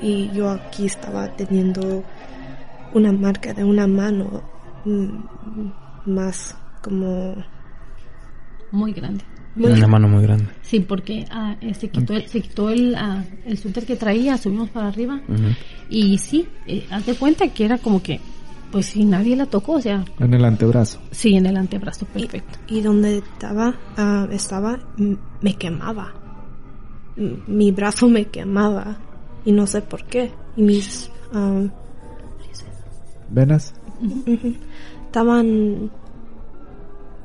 Y 0.00 0.30
yo 0.32 0.50
aquí 0.50 0.86
estaba 0.86 1.28
teniendo 1.36 2.04
una 2.94 3.12
marca 3.12 3.54
de 3.54 3.64
una 3.64 3.86
mano 3.86 4.42
mm, 4.84 6.10
más 6.10 6.56
como 6.82 7.34
Muy 8.70 8.92
grande. 8.92 9.24
Una 9.56 9.86
mano 9.86 10.08
muy 10.08 10.22
grande. 10.22 10.46
Sí, 10.62 10.80
porque 10.80 11.26
ah, 11.30 11.56
eh, 11.60 11.74
se 11.74 11.88
quitó, 11.90 12.14
el, 12.14 12.26
se 12.28 12.40
quitó 12.40 12.70
el, 12.70 12.94
ah, 12.94 13.22
el 13.44 13.58
suéter 13.58 13.84
que 13.84 13.96
traía, 13.96 14.36
subimos 14.38 14.70
para 14.70 14.88
arriba. 14.88 15.20
Y 15.90 16.16
sí, 16.18 16.46
eh, 16.66 16.86
haz 16.90 17.04
de 17.06 17.14
cuenta 17.14 17.48
que 17.48 17.64
era 17.66 17.76
como 17.78 18.02
que, 18.02 18.18
pues 18.70 18.86
si 18.86 19.04
nadie 19.04 19.36
la 19.36 19.44
tocó, 19.46 19.72
o 19.72 19.80
sea, 19.80 20.04
En 20.18 20.32
el 20.32 20.44
antebrazo. 20.44 21.00
sí, 21.10 21.34
en 21.36 21.44
el 21.46 21.56
antebrazo, 21.58 22.06
perfecto. 22.06 22.58
y 22.68 22.80
donde 22.80 23.18
estaba 23.18 23.74
ah, 23.98 24.26
estaba 24.30 24.78
me 25.42 25.54
quemaba 25.56 26.14
M- 27.18 27.36
mi 27.46 27.70
brazo 27.72 28.08
me 28.08 28.24
quemaba 28.24 28.96
y 29.44 29.52
no 29.52 29.66
sé 29.66 29.82
por 29.82 30.04
qué 30.04 30.30
y 30.56 30.62
mis 30.62 31.10
ah, 31.34 31.64
¿Venas? 33.28 33.74
estaban 35.06 35.90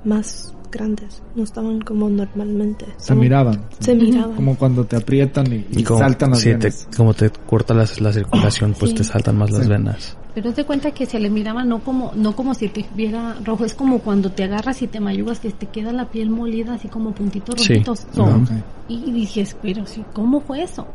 más 0.03 0.53
grandes 0.71 1.21
no 1.35 1.43
estaban 1.43 1.81
como 1.81 2.09
normalmente 2.09 2.85
Se 2.97 3.15
miraban. 3.15 3.65
se 3.79 3.95
miraban 3.95 4.35
Como 4.35 4.55
cuando 4.57 4.85
te 4.85 4.95
aprietan 4.95 5.47
y, 5.51 5.55
y 5.71 5.79
Y 5.79 5.83
como, 5.83 5.99
saltan 5.99 6.31
las 6.31 6.39
sí, 6.39 6.49
te- 6.51 6.57
venas. 6.57 6.87
como 6.95 7.13
te 7.13 7.29
corta 7.29 7.73
la 7.73 7.85
circulación, 7.85 8.75
pues 8.77 8.91
Sí. 8.91 8.97
te 8.97 9.03
saltan 9.03 9.37
más 9.37 9.51
las 9.51 9.67
venas. 9.67 10.17
Pero 10.35 10.51
de 10.51 10.65
cuenta 10.65 10.91
que 10.91 11.05
se 11.07 11.19
le 11.19 11.29
miraba 11.31 11.63
no 11.63 11.79
como, 11.79 12.11
no 12.15 12.35
como 12.35 12.53
si 12.53 12.67
te 12.69 12.85
viera 12.95 13.35
rojo, 13.43 13.65
es 13.65 13.73
como 13.73 13.99
cuando 13.99 14.31
te 14.31 14.43
agarras 14.43 14.81
y 14.83 14.87
te 14.87 14.99
mayugas 14.99 15.39
que 15.39 15.49
te 15.51 15.65
queda 15.65 15.91
la 15.91 16.05
piel 16.09 16.29
molida 16.29 16.73
así 16.75 16.87
como 16.89 17.11
puntitos 17.11 17.59
Sí. 17.61 17.73
rojitos. 17.73 18.05
So. 18.13 18.27
Y 18.87 19.11
dije, 19.11 19.47
pero 19.61 19.85
sí, 19.87 20.03
¿cómo 20.13 20.39
fue 20.41 20.61
eso? 20.63 20.85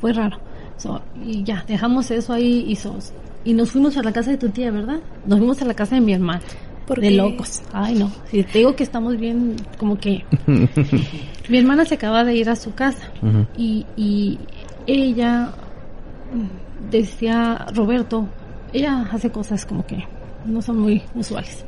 Fue 0.00 0.12
raro. 0.14 0.38
So, 0.78 1.00
y 1.24 1.44
ya, 1.44 1.64
dejamos 1.68 2.10
eso 2.10 2.32
ahí 2.32 2.64
y, 2.66 2.74
sos, 2.76 3.12
y 3.44 3.52
nos 3.52 3.70
fuimos 3.70 3.96
a 3.98 4.02
la 4.02 4.10
casa 4.12 4.30
de 4.30 4.38
tu 4.38 4.48
tía, 4.48 4.70
¿verdad? 4.70 5.00
Nos 5.26 5.38
fuimos 5.38 5.60
a 5.60 5.64
la 5.66 5.74
casa 5.74 5.94
de 5.96 6.00
mi 6.00 6.14
hermana. 6.14 6.40
¿Por 6.86 7.00
de 7.00 7.10
locos. 7.12 7.62
Ay, 7.72 7.94
no. 7.94 8.10
Si 8.30 8.42
te 8.42 8.58
digo 8.58 8.74
que 8.74 8.82
estamos 8.82 9.16
bien, 9.16 9.56
como 9.78 9.98
que... 9.98 10.24
mi 11.48 11.58
hermana 11.58 11.84
se 11.84 11.94
acaba 11.94 12.24
de 12.24 12.34
ir 12.34 12.50
a 12.50 12.56
su 12.56 12.74
casa 12.74 13.10
y, 13.56 13.86
y 13.96 14.38
ella 14.86 15.52
decía, 16.90 17.66
Roberto, 17.74 18.28
ella 18.72 19.08
hace 19.10 19.30
cosas 19.30 19.64
como 19.66 19.86
que 19.86 20.04
no 20.44 20.62
son 20.62 20.80
muy 20.80 21.02
usuales. 21.14 21.64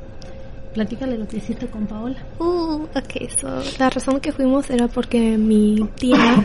Platícale 0.73 1.17
lo 1.17 1.29
que 1.29 1.37
hiciste 1.37 1.69
con 1.69 1.87
Paola. 1.87 2.17
Uh, 2.39 2.83
ok, 2.83 3.31
so, 3.39 3.63
la 3.79 3.91
razón 3.91 4.21
que 4.21 4.33
fuimos 4.33 4.69
era 4.71 4.89
porque 4.89 5.39
mi 5.39 5.77
tía 5.97 6.45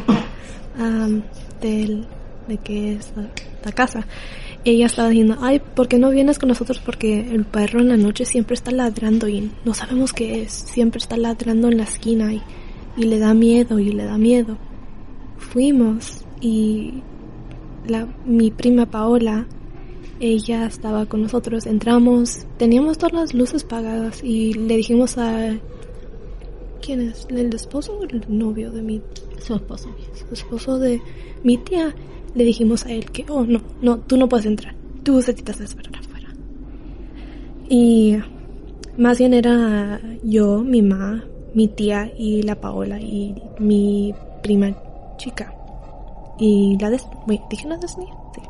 del, 1.61 2.05
de 2.47 2.57
que 2.57 2.93
es 2.93 3.11
la, 3.15 3.28
la 3.65 3.72
casa, 3.72 4.05
ella 4.66 4.86
estaba 4.86 5.10
diciendo, 5.10 5.38
ay, 5.41 5.60
¿por 5.60 5.88
qué 5.88 5.97
no 5.97 6.10
vienes 6.10 6.39
con 6.39 6.49
nosotros? 6.49 6.80
Porque 6.80 7.20
el 7.20 7.45
perro 7.45 7.80
en 7.80 7.89
la 7.89 7.97
noche 7.97 8.26
siempre 8.26 8.55
está 8.55 8.72
ladrando 8.72 9.28
y 9.28 9.51
no 9.66 9.74
sabemos 9.74 10.14
qué 10.14 10.43
es, 10.43 10.51
siempre 10.51 10.99
está 10.99 11.18
ladrando 11.18 11.70
en 11.70 11.78
la 11.78 11.84
esquina 11.84 12.34
y, 12.34 12.41
y 12.97 13.03
le 13.03 13.20
da 13.20 13.34
miedo 13.34 13.80
y 13.80 13.91
le 13.91 14.05
da 14.05 14.18
miedo. 14.18 14.57
Fuimos 15.38 16.26
y 16.41 17.01
la, 17.88 18.07
mi 18.26 18.51
prima 18.51 18.86
Paola 18.86 19.47
ella 20.20 20.66
estaba 20.66 21.05
con 21.05 21.22
nosotros, 21.22 21.66
entramos, 21.66 22.45
teníamos 22.57 22.97
todas 22.97 23.14
las 23.14 23.34
luces 23.34 23.64
apagadas 23.64 24.24
y 24.24 24.53
le 24.53 24.78
dijimos 24.78 25.18
a... 25.18 25.57
¿Quién 26.82 27.01
es? 27.01 27.28
¿El 27.30 27.53
esposo 27.53 27.97
o 27.99 28.03
el 28.03 28.24
novio 28.28 28.72
de 28.72 28.82
mi 28.82 29.01
Su 29.41 29.55
esposo. 29.55 29.89
su 30.14 30.34
esposo 30.34 30.78
de 30.80 31.01
mi 31.43 31.57
tía, 31.57 31.93
le 32.36 32.43
dijimos 32.43 32.86
a 32.86 32.91
él 32.91 33.11
que, 33.11 33.25
oh, 33.30 33.43
no, 33.43 33.61
no, 33.82 33.99
tú 33.99 34.17
no 34.17 34.30
puedes 34.30 34.45
entrar. 34.45 34.75
Tú 35.03 35.17
necesitas 35.17 35.59
esperar 35.59 35.95
afuera. 35.97 36.27
Y 37.69 38.17
más 38.97 39.17
bien 39.17 39.34
era 39.34 39.99
yo, 40.23 40.59
mi 40.59 40.82
mamá, 40.82 41.23
mi 41.53 41.67
tía 41.67 42.11
y 42.17 42.41
la 42.43 42.59
Paola 42.59 42.99
y 42.99 43.36
mi 43.59 44.13
prima 44.43 44.75
chica. 45.17 45.53
Y 46.38 46.77
la 46.80 46.89
de... 46.89 46.99
Wait, 47.27 47.41
¿Dije 47.49 47.67
la 47.67 47.77
Disney? 47.77 48.07
Sí. 48.36 48.41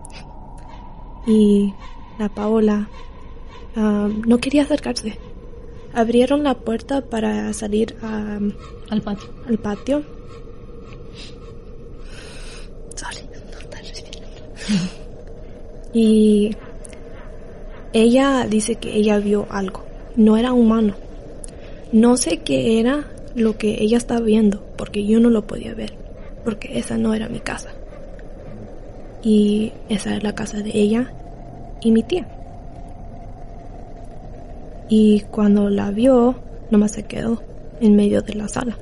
Y 1.32 1.73
la 2.17 2.30
Paola 2.30 2.89
um, 3.75 4.21
no 4.25 4.38
quería 4.38 4.63
acercarse. 4.63 5.17
Abrieron 5.93 6.43
la 6.43 6.53
puerta 6.53 7.01
para 7.01 7.51
salir 7.53 7.95
a, 8.01 8.39
Al 8.89 9.01
patio. 9.01 9.30
al 9.47 9.57
patio. 9.57 10.03
Sorry. 12.95 13.28
Y 15.93 16.55
ella 17.93 18.45
dice 18.47 18.76
que 18.76 18.95
ella 18.95 19.20
vio 19.20 19.47
algo. 19.49 19.84
No 20.15 20.38
era 20.38 20.53
humano. 20.53 20.95
No 21.91 22.17
sé 22.17 22.39
qué 22.39 22.80
era 22.80 23.05
lo 23.36 23.57
que 23.57 23.82
ella 23.82 23.97
estaba 23.97 24.22
viendo, 24.22 24.63
porque 24.78 25.05
yo 25.05 25.20
no 25.20 25.30
lo 25.30 25.47
podía 25.47 25.74
ver, 25.74 25.93
porque 26.43 26.78
esa 26.78 26.97
no 26.97 27.13
era 27.13 27.30
mi 27.30 27.39
casa. 27.39 27.70
Y 29.24 29.72
esa 29.89 30.15
es 30.15 30.24
la 30.24 30.36
casa 30.36 30.57
de 30.57 30.72
ella 30.74 31.11
y 31.82 31.91
mi 31.91 32.03
tía. 32.03 32.28
Y 34.88 35.22
cuando 35.32 35.70
la 35.70 35.91
vio, 35.91 36.36
nomás 36.70 36.91
se 36.91 37.03
quedó 37.03 37.41
en 37.82 37.95
medio 37.95 38.22
de 38.22 38.36
la 38.36 38.47
sala. 38.47 38.78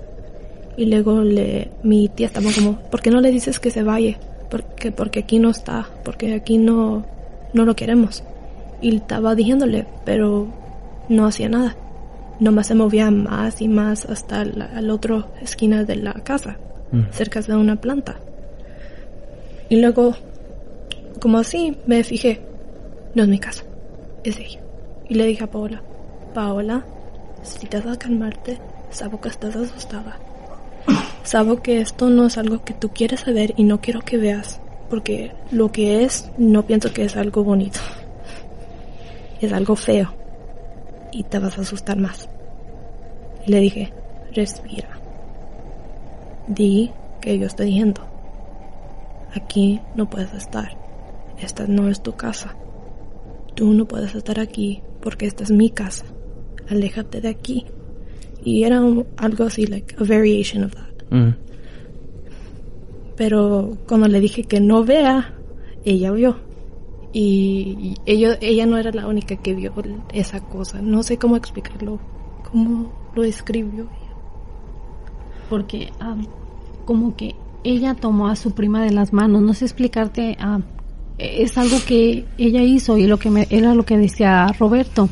Y 0.75 0.85
luego 0.85 1.21
le, 1.21 1.69
mi 1.83 2.07
tía 2.09 2.27
estaba 2.27 2.49
como, 2.53 2.77
¿por 2.89 3.01
qué 3.01 3.09
no 3.09 3.21
le 3.21 3.31
dices 3.31 3.59
que 3.59 3.71
se 3.71 3.83
vaya? 3.83 4.17
Porque, 4.49 4.91
porque 4.91 5.19
aquí 5.19 5.39
no 5.39 5.49
está, 5.49 5.87
porque 6.03 6.33
aquí 6.33 6.57
no, 6.57 7.05
no 7.53 7.65
lo 7.65 7.75
queremos. 7.75 8.23
Y 8.81 8.95
estaba 8.95 9.35
diciéndole, 9.35 9.85
pero 10.05 10.47
no 11.09 11.25
hacía 11.25 11.49
nada. 11.49 11.75
Nomás 12.39 12.67
se 12.67 12.75
movía 12.75 13.09
más 13.11 13.61
y 13.61 13.67
más 13.67 14.05
hasta 14.05 14.45
la, 14.45 14.81
la 14.81 14.93
otra 14.93 15.25
esquina 15.41 15.83
de 15.83 15.95
la 15.95 16.13
casa, 16.13 16.57
cerca 17.11 17.41
de 17.41 17.55
una 17.55 17.75
planta. 17.77 18.17
Y 19.69 19.81
luego, 19.81 20.15
como 21.19 21.39
así, 21.39 21.77
me 21.87 22.03
fijé, 22.03 22.41
no 23.15 23.23
es 23.23 23.29
mi 23.29 23.39
casa, 23.39 23.63
es 24.23 24.39
ella. 24.39 24.59
Y 25.09 25.15
le 25.15 25.25
dije 25.25 25.43
a 25.43 25.51
Paola, 25.51 25.81
Paola, 26.33 26.85
necesitas 27.39 27.97
calmarte, 27.97 28.59
sabo 28.91 29.19
que 29.19 29.29
estás 29.29 29.55
asustada. 29.55 30.19
Sabo 31.27 31.61
que 31.61 31.81
esto 31.81 32.09
no 32.09 32.27
es 32.27 32.37
algo 32.37 32.63
que 32.63 32.73
tú 32.73 32.87
quieres 32.87 33.19
saber 33.19 33.53
y 33.57 33.65
no 33.65 33.81
quiero 33.81 33.99
que 33.99 34.15
veas, 34.15 34.61
porque 34.89 35.33
lo 35.51 35.73
que 35.73 36.05
es, 36.05 36.31
no 36.37 36.65
pienso 36.65 36.93
que 36.93 37.03
es 37.03 37.17
algo 37.17 37.43
bonito. 37.43 37.81
Es 39.41 39.51
algo 39.51 39.75
feo. 39.75 40.13
Y 41.11 41.23
te 41.23 41.37
vas 41.39 41.57
a 41.57 41.63
asustar 41.63 41.97
más. 41.97 42.29
Le 43.45 43.59
dije, 43.59 43.91
respira. 44.31 44.87
Di 46.47 46.91
que 47.19 47.37
yo 47.37 47.47
estoy 47.47 47.73
yendo. 47.73 48.03
Aquí 49.35 49.81
no 49.95 50.09
puedes 50.09 50.33
estar. 50.33 50.77
Esta 51.41 51.67
no 51.67 51.89
es 51.89 52.01
tu 52.01 52.13
casa. 52.13 52.55
Tú 53.53 53.73
no 53.73 53.83
puedes 53.85 54.15
estar 54.15 54.39
aquí 54.39 54.81
porque 55.01 55.25
esta 55.25 55.43
es 55.43 55.51
mi 55.51 55.71
casa. 55.71 56.05
Aléjate 56.69 57.19
de 57.19 57.27
aquí. 57.27 57.65
Y 58.45 58.63
era 58.63 58.77
algo 58.77 59.43
así, 59.43 59.67
like 59.67 59.93
a 59.99 60.05
variation 60.05 60.63
of 60.63 60.73
that. 60.73 60.86
Mm. 61.09 61.29
Pero 63.15 63.77
cuando 63.87 64.07
le 64.07 64.19
dije 64.19 64.43
que 64.43 64.59
no 64.59 64.83
vea, 64.83 65.33
ella 65.85 66.11
vio. 66.11 66.37
Y 67.13 67.95
ella, 68.05 68.37
ella 68.41 68.65
no 68.65 68.77
era 68.77 68.91
la 68.91 69.07
única 69.07 69.35
que 69.37 69.55
vio 69.55 69.73
esa 70.13 70.41
cosa. 70.41 70.81
No 70.81 71.01
sé 71.03 71.17
cómo 71.17 71.35
explicarlo. 71.35 71.99
¿Cómo 72.51 72.91
lo 73.15 73.23
escribió? 73.23 73.87
porque 75.49 75.91
ah, 75.99 76.15
como 76.85 77.15
que 77.15 77.35
ella 77.63 77.95
tomó 77.95 78.27
a 78.27 78.35
su 78.35 78.51
prima 78.51 78.83
de 78.83 78.91
las 78.91 79.13
manos, 79.13 79.41
no 79.41 79.53
sé 79.53 79.65
explicarte, 79.65 80.37
ah, 80.39 80.59
es 81.17 81.57
algo 81.57 81.77
que 81.85 82.25
ella 82.37 82.61
hizo 82.61 82.97
y 82.97 83.07
lo 83.07 83.17
que 83.17 83.29
me, 83.29 83.47
era 83.49 83.73
lo 83.73 83.83
que 83.83 83.97
decía 83.97 84.47
Roberto, 84.59 85.09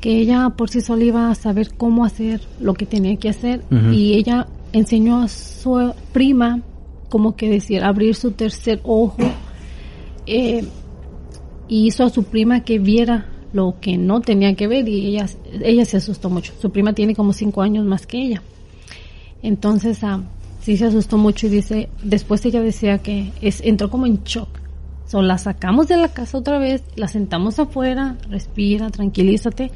que 0.00 0.18
ella 0.18 0.50
por 0.50 0.70
sí 0.70 0.80
sola 0.80 1.04
iba 1.04 1.30
a 1.30 1.34
saber 1.34 1.74
cómo 1.76 2.04
hacer 2.04 2.40
lo 2.60 2.74
que 2.74 2.86
tenía 2.86 3.16
que 3.16 3.28
hacer 3.28 3.64
y 3.92 4.14
ella 4.14 4.46
enseñó 4.72 5.22
a 5.22 5.28
su 5.28 5.94
prima 6.12 6.62
como 7.08 7.36
que 7.36 7.48
decir 7.48 7.82
abrir 7.82 8.14
su 8.14 8.32
tercer 8.32 8.80
ojo 8.84 9.16
eh, 10.26 10.64
y 11.68 11.86
hizo 11.86 12.04
a 12.04 12.10
su 12.10 12.24
prima 12.24 12.64
que 12.64 12.78
viera 12.78 13.26
lo 13.52 13.76
que 13.80 13.96
no 13.96 14.20
tenía 14.20 14.54
que 14.54 14.66
ver 14.66 14.88
y 14.88 15.06
ella, 15.06 15.26
ella 15.62 15.84
se 15.84 15.96
asustó 15.96 16.28
mucho. 16.30 16.52
Su 16.60 16.70
prima 16.70 16.92
tiene 16.92 17.14
como 17.14 17.32
cinco 17.32 17.62
años 17.62 17.86
más 17.86 18.06
que 18.06 18.18
ella. 18.18 18.42
Entonces, 19.42 20.02
ah, 20.04 20.22
sí 20.60 20.76
se 20.76 20.86
asustó 20.86 21.16
mucho 21.16 21.46
y 21.46 21.50
dice, 21.50 21.88
después 22.02 22.44
ella 22.44 22.60
decía 22.60 22.98
que 22.98 23.32
entró 23.40 23.90
como 23.90 24.06
en 24.06 24.22
shock. 24.24 24.48
So, 25.06 25.22
la 25.22 25.38
sacamos 25.38 25.88
de 25.88 25.96
la 25.96 26.08
casa 26.08 26.36
otra 26.36 26.58
vez, 26.58 26.84
la 26.94 27.08
sentamos 27.08 27.58
afuera, 27.58 28.18
respira, 28.28 28.90
tranquilízate. 28.90 29.70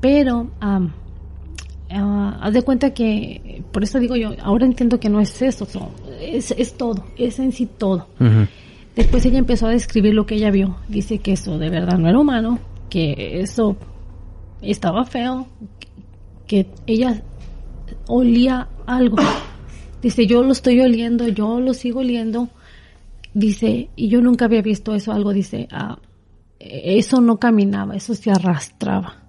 Pero, 0.00 0.50
am, 0.60 0.92
ah, 1.94 2.38
haz 2.40 2.52
de 2.52 2.62
cuenta 2.62 2.94
que, 2.94 3.62
por 3.72 3.82
eso 3.82 3.98
digo 3.98 4.16
yo, 4.16 4.30
ahora 4.42 4.66
entiendo 4.66 4.98
que 5.00 5.08
no 5.08 5.20
es 5.20 5.40
eso, 5.42 5.66
so, 5.66 5.90
es, 6.20 6.52
es 6.52 6.74
todo, 6.74 7.04
es 7.16 7.38
en 7.38 7.52
sí 7.52 7.66
todo. 7.66 8.06
Después 8.94 9.24
ella 9.24 9.38
empezó 9.38 9.66
a 9.66 9.70
describir 9.70 10.14
lo 10.14 10.26
que 10.26 10.34
ella 10.34 10.50
vio. 10.50 10.76
Dice 10.88 11.18
que 11.18 11.32
eso 11.32 11.58
de 11.58 11.70
verdad 11.70 11.98
no 11.98 12.08
era 12.08 12.18
humano, 12.18 12.58
que 12.90 13.40
eso 13.40 13.76
estaba 14.60 15.04
feo, 15.04 15.46
que 16.46 16.66
ella 16.86 17.22
olía 18.06 18.68
algo. 18.86 19.16
Dice, 20.02 20.26
yo 20.26 20.42
lo 20.42 20.52
estoy 20.52 20.80
oliendo, 20.80 21.28
yo 21.28 21.60
lo 21.60 21.74
sigo 21.74 22.00
oliendo. 22.00 22.48
Dice, 23.34 23.88
y 23.96 24.08
yo 24.08 24.20
nunca 24.20 24.44
había 24.44 24.60
visto 24.60 24.94
eso, 24.94 25.12
algo. 25.12 25.32
Dice, 25.32 25.68
ah, 25.70 25.98
eso 26.58 27.20
no 27.20 27.38
caminaba, 27.38 27.96
eso 27.96 28.14
se 28.14 28.30
arrastraba. 28.30 29.21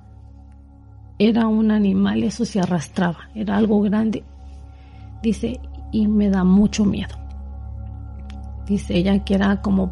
Era 1.20 1.48
un 1.48 1.72
animal, 1.72 2.24
eso 2.24 2.46
se 2.46 2.60
arrastraba, 2.60 3.30
era 3.36 3.58
algo 3.58 3.82
grande. 3.82 4.24
Dice, 5.22 5.60
y 5.92 6.08
me 6.08 6.30
da 6.30 6.44
mucho 6.44 6.86
miedo 6.86 7.24
dice 8.68 8.96
ella 8.96 9.20
que 9.20 9.36
era 9.36 9.62
como 9.62 9.92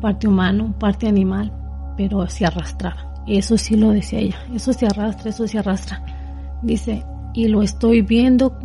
parte 0.00 0.28
humano, 0.28 0.74
parte 0.78 1.08
animal, 1.08 1.52
pero 1.96 2.26
se 2.28 2.46
arrastraba. 2.46 3.22
Eso 3.26 3.58
sí 3.58 3.76
lo 3.76 3.90
decía 3.90 4.18
ella, 4.18 4.38
eso 4.54 4.72
se 4.72 4.86
arrastra, 4.86 5.30
eso 5.30 5.46
se 5.46 5.58
arrastra. 5.58 6.02
Dice, 6.62 7.04
y 7.34 7.48
lo 7.48 7.62
estoy 7.62 8.02
viendo, 8.02 8.58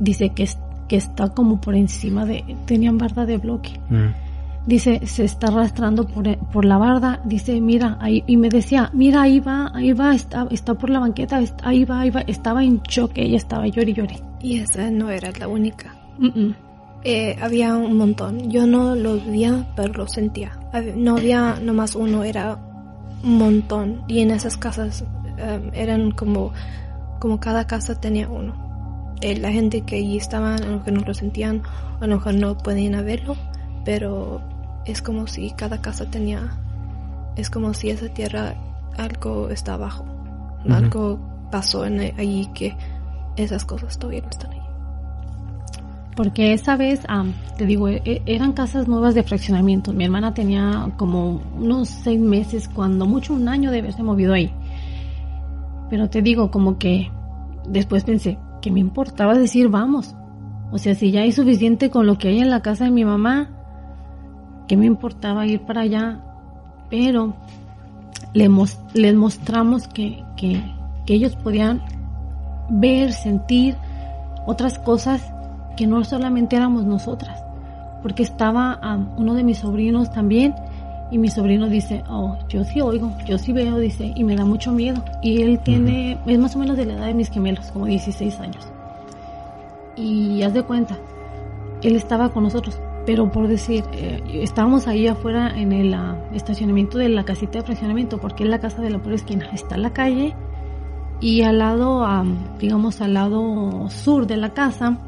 dice 0.00 0.30
que, 0.30 0.48
que 0.88 0.96
está 0.96 1.28
como 1.30 1.60
por 1.60 1.74
encima 1.74 2.26
de, 2.26 2.56
tenían 2.66 2.98
barda 2.98 3.24
de 3.24 3.38
bloque. 3.38 3.80
Mm. 3.88 4.08
Dice, 4.66 5.04
se 5.06 5.24
está 5.24 5.48
arrastrando 5.48 6.06
por, 6.06 6.38
por 6.52 6.64
la 6.64 6.78
barda, 6.78 7.20
dice, 7.24 7.60
mira, 7.60 7.98
ahí, 8.00 8.22
y 8.28 8.36
me 8.36 8.48
decía, 8.48 8.90
mira, 8.92 9.22
ahí 9.22 9.40
va, 9.40 9.72
ahí 9.74 9.92
va, 9.92 10.14
está, 10.14 10.46
está 10.50 10.74
por 10.74 10.88
la 10.88 11.00
banqueta, 11.00 11.40
está- 11.40 11.68
ahí 11.68 11.84
va, 11.84 12.00
ahí 12.00 12.10
va, 12.10 12.20
estaba 12.20 12.62
en 12.62 12.80
choque, 12.82 13.22
ella 13.22 13.38
estaba 13.38 13.66
llori 13.66 13.92
llori. 13.92 14.16
Y 14.40 14.58
esa 14.58 14.88
no 14.90 15.10
era 15.10 15.32
la 15.38 15.48
única. 15.48 15.94
Mm, 16.18 16.26
mm. 16.26 16.54
Eh, 17.04 17.36
había 17.42 17.74
un 17.76 17.96
montón. 17.96 18.48
Yo 18.50 18.66
no 18.66 18.94
lo 18.94 19.14
veía, 19.14 19.66
pero 19.74 19.92
lo 19.94 20.06
sentía. 20.06 20.52
No 20.94 21.16
había 21.16 21.56
nomás 21.60 21.96
uno, 21.96 22.22
era 22.22 22.56
un 23.24 23.38
montón. 23.38 24.02
Y 24.06 24.20
en 24.20 24.30
esas 24.30 24.56
casas 24.56 25.04
eh, 25.38 25.70
eran 25.74 26.12
como, 26.12 26.52
como 27.18 27.40
cada 27.40 27.66
casa 27.66 28.00
tenía 28.00 28.28
uno. 28.28 28.54
Eh, 29.20 29.36
la 29.38 29.50
gente 29.50 29.82
que 29.82 29.96
allí 29.96 30.16
estaban, 30.16 30.62
a 30.62 30.66
lo 30.66 30.76
mejor 30.78 30.92
no 30.92 31.00
lo 31.00 31.14
sentían, 31.14 31.62
a 32.00 32.06
lo 32.06 32.16
mejor 32.16 32.34
no 32.34 32.56
podían 32.58 33.04
verlo, 33.04 33.36
pero 33.84 34.40
es 34.84 35.02
como 35.02 35.26
si 35.26 35.50
cada 35.52 35.80
casa 35.80 36.10
tenía, 36.10 36.50
es 37.36 37.50
como 37.50 37.74
si 37.74 37.90
esa 37.90 38.08
tierra 38.08 38.54
algo 38.96 39.48
está 39.50 39.74
abajo. 39.74 40.04
Algo 40.68 41.18
pasó 41.50 41.84
en 41.84 42.00
allí 42.00 42.48
que 42.54 42.76
esas 43.36 43.64
cosas 43.64 43.98
todavía 43.98 44.22
no 44.22 44.30
están 44.30 44.52
ahí. 44.52 44.62
Porque 46.14 46.52
esa 46.52 46.76
vez, 46.76 47.00
te 47.56 47.66
digo, 47.66 47.88
e- 47.88 48.02
e- 48.04 48.22
eran 48.26 48.52
casas 48.52 48.86
nuevas 48.86 49.14
de 49.14 49.22
fraccionamiento. 49.22 49.92
Mi 49.92 50.04
hermana 50.04 50.34
tenía 50.34 50.92
como 50.96 51.40
unos 51.58 51.88
seis 51.88 52.20
meses, 52.20 52.68
cuando 52.68 53.06
mucho 53.06 53.34
un 53.34 53.48
año 53.48 53.70
de 53.70 53.78
haberse 53.80 54.02
movido 54.02 54.34
ahí. 54.34 54.52
Pero 55.88 56.10
te 56.10 56.22
digo, 56.22 56.50
como 56.50 56.78
que 56.78 57.10
después 57.66 58.04
pensé, 58.04 58.38
que 58.60 58.70
me 58.70 58.80
importaba 58.80 59.34
decir 59.36 59.68
vamos? 59.68 60.14
O 60.70 60.78
sea, 60.78 60.94
si 60.94 61.10
ya 61.10 61.22
hay 61.22 61.32
suficiente 61.32 61.90
con 61.90 62.06
lo 62.06 62.16
que 62.18 62.28
hay 62.28 62.38
en 62.40 62.50
la 62.50 62.60
casa 62.60 62.84
de 62.84 62.90
mi 62.90 63.04
mamá, 63.04 63.50
¿qué 64.72 64.76
me 64.78 64.86
importaba 64.86 65.46
ir 65.46 65.60
para 65.60 65.82
allá? 65.82 66.18
Pero 66.88 67.34
les 68.32 69.14
mostramos 69.14 69.86
que, 69.86 70.24
que, 70.34 70.64
que 71.04 71.12
ellos 71.12 71.36
podían 71.36 71.82
ver, 72.70 73.12
sentir, 73.12 73.76
otras 74.46 74.78
cosas 74.78 75.30
que 75.76 75.86
no 75.86 76.02
solamente 76.04 76.56
éramos 76.56 76.86
nosotras, 76.86 77.44
porque 78.02 78.22
estaba 78.22 78.80
um, 78.82 79.08
uno 79.20 79.34
de 79.34 79.44
mis 79.44 79.58
sobrinos 79.58 80.10
también 80.10 80.54
y 81.10 81.18
mi 81.18 81.28
sobrino 81.28 81.68
dice, 81.68 82.02
oh, 82.08 82.38
yo 82.48 82.64
sí 82.64 82.80
oigo, 82.80 83.12
yo 83.26 83.36
sí 83.36 83.52
veo, 83.52 83.76
dice, 83.76 84.10
y 84.16 84.24
me 84.24 84.36
da 84.36 84.46
mucho 84.46 84.72
miedo. 84.72 85.04
Y 85.20 85.42
él 85.42 85.58
tiene, 85.58 86.16
es 86.24 86.38
más 86.38 86.56
o 86.56 86.58
menos 86.58 86.78
de 86.78 86.86
la 86.86 86.94
edad 86.94 87.06
de 87.08 87.14
mis 87.14 87.28
gemelos, 87.28 87.70
como 87.72 87.84
16 87.84 88.40
años. 88.40 88.66
Y 89.96 90.42
haz 90.42 90.54
de 90.54 90.62
cuenta, 90.62 90.96
él 91.82 91.94
estaba 91.94 92.30
con 92.30 92.44
nosotros, 92.44 92.80
pero 93.04 93.30
por 93.30 93.48
decir, 93.48 93.84
eh, 93.92 94.22
estábamos 94.42 94.86
ahí 94.86 95.08
afuera 95.08 95.52
en 95.58 95.72
el 95.72 95.92
ah, 95.94 96.16
estacionamiento 96.32 96.98
de 96.98 97.08
la 97.08 97.24
casita 97.24 97.58
de 97.58 97.64
fraccionamiento, 97.64 98.18
porque 98.18 98.44
es 98.44 98.50
la 98.50 98.60
casa 98.60 98.80
de 98.80 98.90
la 98.90 98.98
pura 98.98 99.16
esquina. 99.16 99.46
Está 99.52 99.76
la 99.76 99.92
calle 99.92 100.34
y 101.20 101.42
al 101.42 101.58
lado, 101.58 102.04
ah, 102.04 102.24
digamos, 102.60 103.00
al 103.00 103.14
lado 103.14 103.88
sur 103.90 104.26
de 104.26 104.36
la 104.36 104.54
casa, 104.54 104.98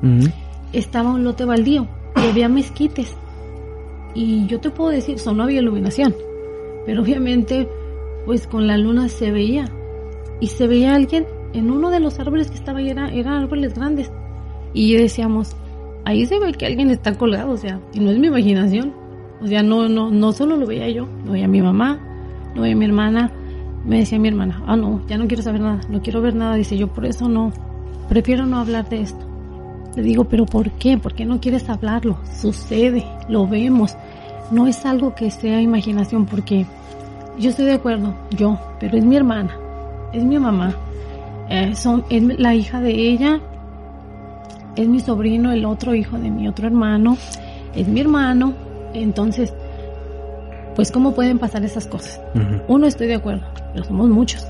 estaba 0.73 1.11
un 1.11 1.25
lote 1.25 1.45
baldío 1.45 1.87
y 2.17 2.29
había 2.29 2.49
mezquites. 2.49 3.17
Y 4.15 4.47
yo 4.47 4.61
te 4.61 4.71
puedo 4.71 4.91
decir, 4.91 5.19
solo 5.19 5.39
no 5.39 5.43
había 5.45 5.61
iluminación, 5.61 6.15
pero 6.87 7.03
obviamente, 7.03 7.69
pues 8.27 8.47
con 8.47 8.67
la 8.67 8.77
luna 8.77 9.09
se 9.09 9.31
veía. 9.31 9.71
Y 10.41 10.49
se 10.49 10.67
veía 10.67 10.95
alguien 10.95 11.27
en 11.53 11.71
uno 11.71 11.91
de 11.91 12.01
los 12.01 12.19
árboles 12.19 12.51
que 12.51 12.57
estaba 12.57 12.81
ahí, 12.81 12.91
era, 12.91 13.09
eran 13.13 13.35
árboles 13.35 13.75
grandes. 13.75 14.11
Y 14.73 14.95
decíamos, 14.95 15.57
ahí 16.05 16.27
se 16.27 16.39
ve 16.39 16.53
que 16.53 16.67
alguien 16.67 16.91
está 16.91 17.15
colgado, 17.15 17.53
o 17.53 17.57
sea, 17.57 17.81
y 17.93 18.01
no 18.01 18.11
es 18.11 18.19
mi 18.19 18.29
imaginación. 18.29 18.93
O 19.41 19.47
sea, 19.47 19.63
no, 19.63 19.89
no, 19.89 20.11
no 20.11 20.33
solo 20.33 20.57
lo 20.57 20.67
veía 20.67 20.89
yo, 20.89 21.07
lo 21.25 21.33
veía 21.33 21.49
mi 21.49 21.61
mamá, 21.61 21.99
lo 22.55 22.63
veía 22.63 22.77
mi 22.77 22.85
hermana. 22.85 23.31
Me 23.85 23.99
decía 23.99 24.19
mi 24.19 24.29
hermana, 24.29 24.63
ah, 24.67 24.77
no, 24.77 25.03
ya 25.07 25.19
no 25.19 25.27
quiero 25.27 25.43
saber 25.43 25.61
nada, 25.61 25.81
no 25.91 26.01
quiero 26.01 26.23
ver 26.23 26.35
nada. 26.35 26.55
Dice, 26.55 26.77
yo 26.79 26.89
por 26.89 27.05
eso 27.05 27.29
no, 27.29 27.53
prefiero 28.09 28.47
no 28.47 28.59
hablar 28.59 28.89
de 28.89 29.03
esto. 29.03 29.27
Le 29.95 30.03
digo, 30.03 30.25
pero 30.25 30.47
¿por 30.47 30.71
qué? 30.73 30.97
¿Por 30.97 31.15
qué 31.15 31.27
no 31.27 31.41
quieres 31.41 31.69
hablarlo? 31.69 32.19
Sucede, 32.41 33.05
lo 33.29 33.47
vemos. 33.47 33.97
No 34.51 34.67
es 34.67 34.87
algo 34.87 35.15
que 35.15 35.31
sea 35.31 35.61
imaginación 35.61 36.25
porque 36.27 36.67
yo 37.39 37.51
estoy 37.51 37.67
de 37.67 37.73
acuerdo, 37.75 38.15
yo, 38.31 38.59
pero 38.79 38.97
es 38.97 39.05
mi 39.05 39.17
hermana, 39.17 39.57
es 40.13 40.25
mi 40.25 40.39
mamá, 40.39 40.75
eh, 41.49 41.75
son, 41.75 42.05
es 42.09 42.23
la 42.39 42.55
hija 42.55 42.81
de 42.81 42.93
ella, 42.93 43.41
es 44.77 44.89
mi 44.89 45.01
sobrino, 45.01 45.53
el 45.53 45.64
otro 45.64 45.95
hijo 45.95 46.18
de 46.18 46.31
mi 46.31 46.49
otro 46.49 46.66
hermano, 46.66 47.16
es 47.75 47.89
mi 47.89 48.01
hermano, 48.01 48.55
entonces, 48.93 49.53
pues 50.75 50.91
cómo 50.91 51.14
pueden 51.14 51.39
pasar 51.39 51.64
esas 51.64 51.87
cosas. 51.87 52.20
Uno 52.68 52.87
estoy 52.87 53.07
de 53.07 53.14
acuerdo, 53.14 53.47
pero 53.72 53.85
somos 53.85 54.09
muchos. 54.09 54.47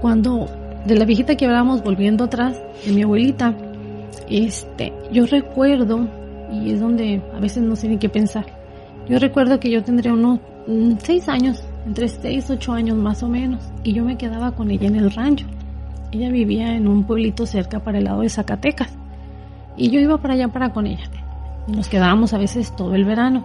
Cuando 0.00 0.48
de 0.86 0.94
la 0.96 1.04
viejita 1.04 1.36
que 1.36 1.44
hablábamos 1.44 1.82
volviendo 1.82 2.24
atrás 2.24 2.60
de 2.84 2.92
mi 2.92 3.02
abuelita, 3.02 3.54
este, 4.28 4.92
yo 5.12 5.26
recuerdo, 5.26 6.06
y 6.52 6.72
es 6.72 6.80
donde 6.80 7.22
a 7.34 7.40
veces 7.40 7.62
no 7.62 7.76
sé 7.76 7.88
ni 7.88 7.98
qué 7.98 8.08
pensar, 8.08 8.46
yo 9.08 9.18
recuerdo 9.18 9.60
que 9.60 9.70
yo 9.70 9.82
tendría 9.82 10.12
unos 10.12 10.40
mm, 10.66 10.92
seis 11.02 11.28
años, 11.28 11.62
entre 11.86 12.08
seis, 12.08 12.48
ocho 12.50 12.72
años 12.72 12.96
más 12.96 13.22
o 13.22 13.28
menos, 13.28 13.60
y 13.82 13.92
yo 13.92 14.04
me 14.04 14.16
quedaba 14.16 14.52
con 14.52 14.70
ella 14.70 14.88
en 14.88 14.96
el 14.96 15.10
rancho. 15.10 15.46
Ella 16.12 16.30
vivía 16.30 16.74
en 16.74 16.88
un 16.88 17.04
pueblito 17.04 17.46
cerca 17.46 17.80
para 17.80 17.98
el 17.98 18.04
lado 18.04 18.22
de 18.22 18.28
Zacatecas, 18.28 18.90
y 19.76 19.90
yo 19.90 20.00
iba 20.00 20.18
para 20.18 20.34
allá 20.34 20.48
para 20.48 20.72
con 20.72 20.86
ella. 20.86 21.04
Y 21.66 21.72
nos 21.72 21.88
quedábamos 21.88 22.32
a 22.32 22.38
veces 22.38 22.74
todo 22.74 22.94
el 22.94 23.04
verano. 23.04 23.44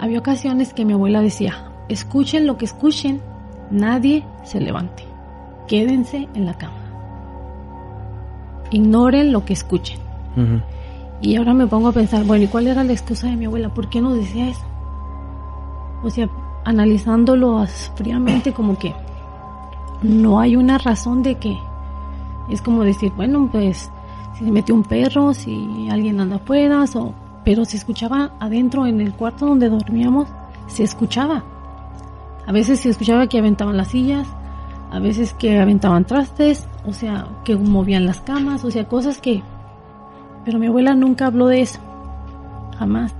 Había 0.00 0.18
ocasiones 0.18 0.74
que 0.74 0.84
mi 0.84 0.92
abuela 0.92 1.20
decía, 1.20 1.70
escuchen 1.88 2.46
lo 2.46 2.56
que 2.56 2.64
escuchen, 2.64 3.20
nadie 3.70 4.24
se 4.44 4.60
levante, 4.60 5.04
quédense 5.68 6.28
en 6.34 6.46
la 6.46 6.54
cama. 6.54 6.74
Ignoren 8.70 9.32
lo 9.32 9.44
que 9.44 9.52
escuchen. 9.52 10.00
Y 11.20 11.36
ahora 11.36 11.54
me 11.54 11.66
pongo 11.66 11.88
a 11.88 11.92
pensar, 11.92 12.24
bueno, 12.24 12.44
¿y 12.44 12.48
cuál 12.48 12.66
era 12.66 12.82
la 12.82 12.92
excusa 12.92 13.28
de 13.28 13.36
mi 13.36 13.44
abuela? 13.44 13.68
¿Por 13.68 13.88
qué 13.88 14.00
no 14.00 14.14
decía 14.14 14.48
eso? 14.48 14.64
O 16.02 16.10
sea, 16.10 16.28
analizándolo 16.64 17.64
fríamente 17.94 18.52
como 18.52 18.78
que 18.78 18.94
no 20.02 20.40
hay 20.40 20.56
una 20.56 20.78
razón 20.78 21.22
de 21.22 21.36
que 21.36 21.56
es 22.48 22.60
como 22.60 22.82
decir, 22.82 23.12
bueno, 23.14 23.48
pues 23.50 23.90
si 24.34 24.44
se 24.44 24.50
metió 24.50 24.74
un 24.74 24.82
perro, 24.82 25.34
si 25.34 25.88
alguien 25.90 26.20
anda 26.20 26.36
afuera, 26.36 26.84
o, 26.94 27.14
pero 27.44 27.64
se 27.64 27.76
escuchaba 27.76 28.32
adentro 28.40 28.86
en 28.86 29.00
el 29.00 29.12
cuarto 29.12 29.46
donde 29.46 29.68
dormíamos, 29.68 30.28
se 30.66 30.84
escuchaba. 30.84 31.44
A 32.46 32.52
veces 32.52 32.80
se 32.80 32.90
escuchaba 32.90 33.26
que 33.26 33.38
aventaban 33.38 33.76
las 33.76 33.88
sillas, 33.88 34.26
a 34.90 34.98
veces 34.98 35.34
que 35.34 35.58
aventaban 35.58 36.04
trastes, 36.04 36.66
o 36.86 36.92
sea, 36.92 37.26
que 37.44 37.56
movían 37.56 38.06
las 38.06 38.20
camas, 38.20 38.64
o 38.64 38.70
sea, 38.70 38.88
cosas 38.88 39.18
que... 39.18 39.42
Pero 40.44 40.58
mi 40.58 40.66
abuela 40.66 40.94
nunca 40.94 41.26
habló 41.26 41.46
de 41.46 41.62
eso, 41.62 41.78
jamás. 42.78 43.14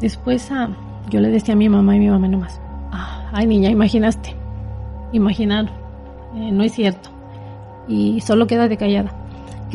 Después. 0.00 0.50
Ah, 0.50 0.68
yo 1.10 1.20
le 1.20 1.28
decía 1.28 1.54
a 1.54 1.56
mi 1.56 1.68
mamá 1.68 1.96
y 1.96 2.00
mi 2.00 2.08
mamá 2.08 2.28
nomás, 2.28 2.60
ah, 2.90 3.30
ay 3.32 3.46
niña, 3.46 3.70
imaginaste, 3.70 4.34
imaginar, 5.12 5.66
eh, 6.34 6.50
no 6.50 6.62
es 6.64 6.72
cierto. 6.72 7.10
Y 7.86 8.20
solo 8.22 8.46
quédate 8.46 8.76
callada. 8.76 9.12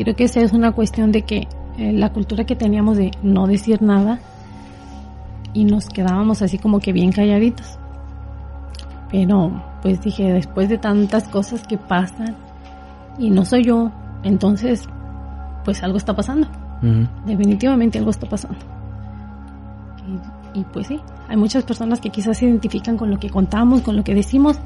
Creo 0.00 0.16
que 0.16 0.24
esa 0.24 0.40
es 0.40 0.52
una 0.52 0.72
cuestión 0.72 1.12
de 1.12 1.22
que 1.22 1.46
eh, 1.76 1.92
la 1.92 2.10
cultura 2.10 2.44
que 2.44 2.56
teníamos 2.56 2.96
de 2.96 3.10
no 3.22 3.46
decir 3.46 3.82
nada 3.82 4.18
y 5.52 5.64
nos 5.64 5.90
quedábamos 5.90 6.40
así 6.40 6.56
como 6.56 6.80
que 6.80 6.94
bien 6.94 7.12
calladitos. 7.12 7.78
Pero 9.10 9.62
pues 9.82 10.00
dije, 10.00 10.32
después 10.32 10.70
de 10.70 10.78
tantas 10.78 11.28
cosas 11.28 11.66
que 11.66 11.76
pasan 11.76 12.34
y 13.18 13.28
no 13.28 13.44
soy 13.44 13.64
yo, 13.64 13.92
entonces 14.22 14.88
pues 15.66 15.82
algo 15.82 15.98
está 15.98 16.16
pasando. 16.16 16.48
Definitivamente 17.26 17.98
algo 17.98 18.10
está 18.10 18.26
pasando. 18.26 18.58
Y, 20.54 20.60
y, 20.60 20.64
pues 20.64 20.86
sí, 20.86 20.98
hay 21.28 21.36
muchas 21.36 21.62
personas 21.64 22.00
que 22.00 22.08
quizás 22.08 22.38
se 22.38 22.46
identifican 22.46 22.96
con 22.96 23.10
lo 23.10 23.20
que 23.20 23.28
contamos, 23.28 23.82
con 23.82 23.96
lo 23.96 24.02
que 24.02 24.14
decimos. 24.14 24.58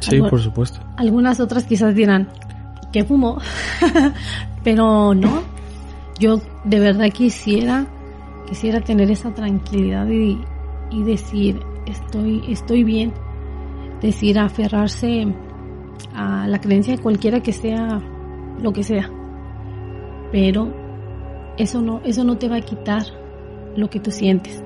Sí, 0.00 0.18
por 0.18 0.40
supuesto. 0.40 0.80
Algunas 0.96 1.40
otras 1.40 1.64
quizás 1.64 1.94
dirán, 1.94 2.28
¿qué 2.90 3.04
fumó? 3.04 3.38
Pero 4.68 5.14
no, 5.14 5.44
yo 6.20 6.42
de 6.64 6.78
verdad 6.78 7.08
quisiera, 7.08 7.86
quisiera 8.46 8.82
tener 8.82 9.10
esa 9.10 9.32
tranquilidad 9.32 10.06
y, 10.10 10.38
y 10.90 11.02
decir, 11.04 11.58
estoy, 11.86 12.44
estoy 12.50 12.84
bien. 12.84 13.14
Decir, 14.02 14.38
aferrarse 14.38 15.26
a 16.14 16.46
la 16.46 16.60
creencia 16.60 16.94
de 16.94 17.02
cualquiera 17.02 17.40
que 17.40 17.54
sea 17.54 17.98
lo 18.60 18.70
que 18.74 18.82
sea. 18.82 19.10
Pero 20.32 20.70
eso 21.56 21.80
no, 21.80 22.02
eso 22.04 22.22
no 22.22 22.36
te 22.36 22.50
va 22.50 22.56
a 22.56 22.60
quitar 22.60 23.04
lo 23.74 23.88
que 23.88 24.00
tú 24.00 24.10
sientes. 24.10 24.62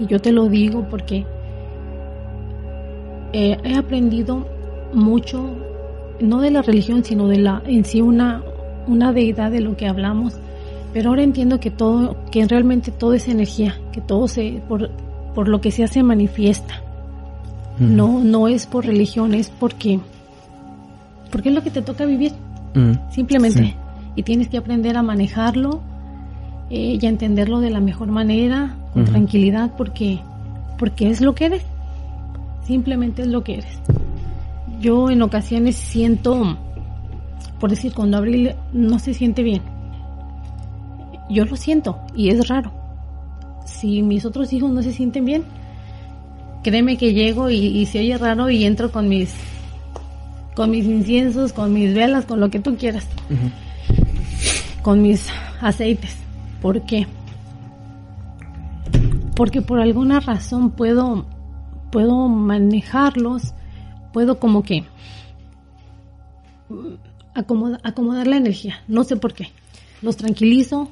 Y 0.00 0.06
yo 0.06 0.18
te 0.18 0.32
lo 0.32 0.48
digo 0.48 0.88
porque 0.90 1.24
eh, 3.32 3.56
he 3.62 3.76
aprendido 3.76 4.48
mucho, 4.92 5.46
no 6.18 6.40
de 6.40 6.50
la 6.50 6.62
religión, 6.62 7.04
sino 7.04 7.28
de 7.28 7.38
la 7.38 7.62
en 7.66 7.84
sí 7.84 8.00
una, 8.00 8.42
una 8.86 9.12
deidad 9.12 9.50
de 9.50 9.60
lo 9.60 9.76
que 9.76 9.86
hablamos. 9.86 10.34
Pero 10.92 11.10
ahora 11.10 11.22
entiendo 11.22 11.58
que 11.58 11.70
todo, 11.70 12.16
que 12.30 12.46
realmente 12.46 12.90
todo 12.90 13.14
es 13.14 13.28
energía, 13.28 13.76
que 13.92 14.00
todo 14.00 14.28
se, 14.28 14.62
por, 14.68 14.90
por 15.34 15.48
lo 15.48 15.60
que 15.60 15.70
se 15.70 15.84
hace 15.84 16.02
manifiesta. 16.02 16.80
No, 17.78 18.22
no 18.22 18.46
es 18.46 18.66
por 18.66 18.86
religión, 18.86 19.34
es 19.34 19.50
porque, 19.50 19.98
porque 21.32 21.48
es 21.48 21.54
lo 21.54 21.62
que 21.62 21.70
te 21.70 21.82
toca 21.82 22.04
vivir. 22.04 22.32
Simplemente. 23.10 23.74
Y 24.16 24.22
tienes 24.22 24.48
que 24.48 24.58
aprender 24.58 24.96
a 24.96 25.02
manejarlo 25.02 25.80
eh, 26.70 26.98
y 27.00 27.06
a 27.06 27.08
entenderlo 27.08 27.60
de 27.60 27.70
la 27.70 27.80
mejor 27.80 28.08
manera, 28.08 28.76
con 28.92 29.04
tranquilidad 29.04 29.72
porque, 29.76 30.20
porque 30.78 31.10
es 31.10 31.20
lo 31.20 31.34
que 31.34 31.46
eres. 31.46 31.62
Simplemente 32.64 33.22
es 33.22 33.28
lo 33.28 33.42
que 33.42 33.54
eres. 33.54 33.78
Yo 34.80 35.10
en 35.10 35.22
ocasiones 35.22 35.76
siento, 35.76 36.56
por 37.60 37.70
decir, 37.70 37.92
cuando 37.94 38.16
Abril 38.16 38.54
no 38.72 38.98
se 38.98 39.14
siente 39.14 39.42
bien, 39.42 39.62
yo 41.30 41.44
lo 41.44 41.56
siento 41.56 41.98
y 42.14 42.30
es 42.30 42.48
raro. 42.48 42.72
Si 43.64 44.02
mis 44.02 44.24
otros 44.24 44.52
hijos 44.52 44.70
no 44.70 44.82
se 44.82 44.92
sienten 44.92 45.24
bien, 45.24 45.44
créeme 46.62 46.96
que 46.96 47.14
llego 47.14 47.50
y, 47.50 47.86
se 47.86 48.00
oye 48.00 48.18
raro 48.18 48.50
y 48.50 48.64
entro 48.64 48.90
con 48.90 49.08
mis 49.08 49.34
con 50.54 50.70
mis 50.70 50.84
inciensos, 50.84 51.52
con 51.52 51.72
mis 51.72 51.94
velas, 51.94 52.26
con 52.26 52.38
lo 52.38 52.48
que 52.48 52.60
tú 52.60 52.76
quieras, 52.76 53.08
con 54.82 55.02
mis 55.02 55.28
aceites. 55.60 56.16
¿Por 56.62 56.82
qué? 56.82 57.06
porque 59.34 59.62
por 59.62 59.80
alguna 59.80 60.20
razón 60.20 60.70
puedo, 60.70 61.26
puedo 61.90 62.28
manejarlos, 62.28 63.54
puedo 64.12 64.38
como 64.38 64.62
que 64.62 64.84
acomodar 67.34 68.26
la 68.26 68.36
energía, 68.36 68.82
no 68.88 69.04
sé 69.04 69.16
por 69.16 69.34
qué. 69.34 69.50
Los 70.02 70.16
tranquilizo, 70.16 70.90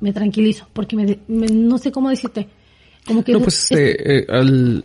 me 0.00 0.12
tranquilizo, 0.12 0.68
porque 0.72 0.96
me, 0.96 1.18
no 1.28 1.78
sé 1.78 1.92
cómo 1.92 2.10
decirte. 2.10 2.48
Como 3.06 3.24
que 3.24 3.32
no, 3.32 3.40
pues 3.40 3.70
este, 3.70 4.18
eh, 4.18 4.26
al, 4.28 4.84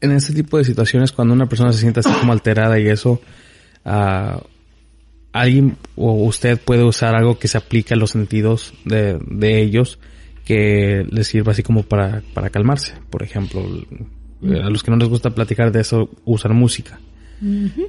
en 0.00 0.12
ese 0.12 0.32
tipo 0.32 0.58
de 0.58 0.64
situaciones, 0.64 1.12
cuando 1.12 1.34
una 1.34 1.48
persona 1.48 1.72
se 1.72 1.80
siente 1.80 2.00
así 2.00 2.10
como 2.20 2.32
alterada 2.32 2.78
y 2.78 2.88
eso, 2.88 3.20
uh, 3.84 4.40
alguien 5.32 5.76
o 5.96 6.12
usted 6.24 6.58
puede 6.58 6.84
usar 6.84 7.16
algo 7.16 7.38
que 7.38 7.48
se 7.48 7.58
aplique 7.58 7.94
a 7.94 7.96
los 7.96 8.10
sentidos 8.10 8.74
de, 8.84 9.18
de 9.26 9.60
ellos 9.60 9.98
que 10.44 11.06
les 11.10 11.26
sirva 11.26 11.52
así 11.52 11.62
como 11.62 11.82
para, 11.82 12.22
para 12.34 12.50
calmarse. 12.50 12.94
Por 13.10 13.22
ejemplo, 13.22 13.62
a 14.42 14.70
los 14.70 14.82
que 14.82 14.90
no 14.90 14.96
les 14.96 15.08
gusta 15.08 15.30
platicar 15.30 15.72
de 15.72 15.80
eso, 15.80 16.10
usan 16.24 16.54
música. 16.54 17.00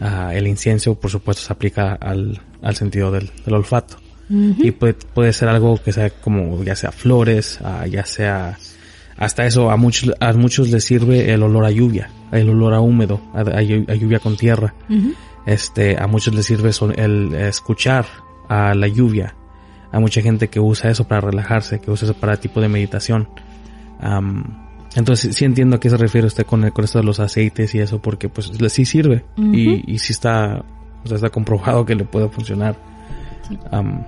Ah, 0.02 0.32
el 0.34 0.48
incienso, 0.48 0.96
por 0.96 1.12
supuesto, 1.12 1.44
se 1.44 1.54
aplica 1.54 1.94
al, 1.94 2.42
al 2.62 2.76
sentido 2.76 3.12
del, 3.12 3.30
del 3.46 3.54
olfato. 3.56 3.98
Y 4.64 4.72
puede, 4.72 4.94
puede 4.94 5.34
ser 5.34 5.50
algo 5.50 5.82
que 5.82 5.92
sea 5.94 6.10
como, 6.10 6.64
ya 6.64 6.76
sea 6.76 6.92
flores, 6.92 7.60
ah, 7.64 7.86
ya 7.88 8.06
sea, 8.06 8.58
hasta 9.18 9.46
eso 9.46 9.70
a 9.70 9.78
muchos, 9.78 10.12
a 10.20 10.34
muchos 10.34 10.70
les 10.72 10.84
sirve 10.84 11.32
el 11.32 11.44
olor 11.44 11.64
a 11.66 11.70
lluvia, 11.72 12.10
el 12.32 12.50
olor 12.50 12.74
a 12.74 12.82
húmedo, 12.82 13.22
a, 13.34 13.42
a 13.42 13.62
llu- 13.62 13.90
a 13.90 13.94
lluvia 13.96 14.20
con 14.20 14.36
tierra. 14.36 14.74
Este, 15.46 15.96
a 16.02 16.08
muchos 16.08 16.34
les 16.34 16.46
sirve 16.46 16.74
son- 16.74 16.98
el 17.00 17.34
escuchar 17.36 18.08
a 18.50 18.74
la 18.74 18.88
lluvia. 18.88 19.36
A 19.92 20.00
mucha 20.00 20.22
gente 20.22 20.48
que 20.50 20.60
usa 20.60 20.90
eso 20.90 21.08
para 21.08 21.22
relajarse, 21.22 21.80
que 21.80 21.92
usa 21.92 22.06
eso 22.10 22.16
para 22.16 22.38
tipo 22.38 22.60
de 22.62 22.68
meditación. 22.68 23.30
Entonces 24.96 25.36
sí 25.36 25.46
entiendo 25.46 25.76
a 25.76 25.80
qué 25.80 25.90
se 25.90 25.98
refiere 25.98 26.26
usted 26.28 26.46
con, 26.46 26.64
el- 26.64 26.74
con 26.74 26.86
esto 26.86 27.00
de 27.00 27.06
los 27.06 27.20
aceites 27.20 27.76
y 27.76 27.80
eso, 27.80 28.00
porque 28.02 28.30
pues 28.30 28.60
le- 28.60 28.70
sí 28.70 28.86
sirve 28.86 29.24
y, 29.54 29.94
y 29.94 30.00
sí 30.00 30.14
está, 30.14 30.64
o 31.04 31.08
sea, 31.08 31.16
está 31.16 31.30
comprobado 31.30 31.86
que 31.86 31.96
le 31.96 32.06
puede 32.06 32.30
funcionar. 32.30 32.76
Am, 33.72 34.04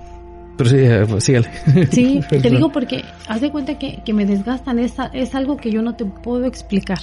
pero 0.56 0.70
sí, 0.70 0.76
eh, 0.78 1.04
pues, 1.08 1.22
sígale. 1.24 1.48
Sí, 1.92 2.20
te 2.28 2.50
digo 2.50 2.70
porque 2.72 3.04
haz 3.28 3.40
de 3.40 3.50
cuenta 3.52 3.78
que, 3.78 4.02
que 4.04 4.12
me 4.12 4.26
desgastan, 4.26 4.78
es, 4.80 4.94
es 5.12 5.34
algo 5.34 5.56
que 5.56 5.70
yo 5.70 5.82
no 5.82 5.94
te 5.94 6.04
puedo 6.04 6.44
explicar. 6.46 6.98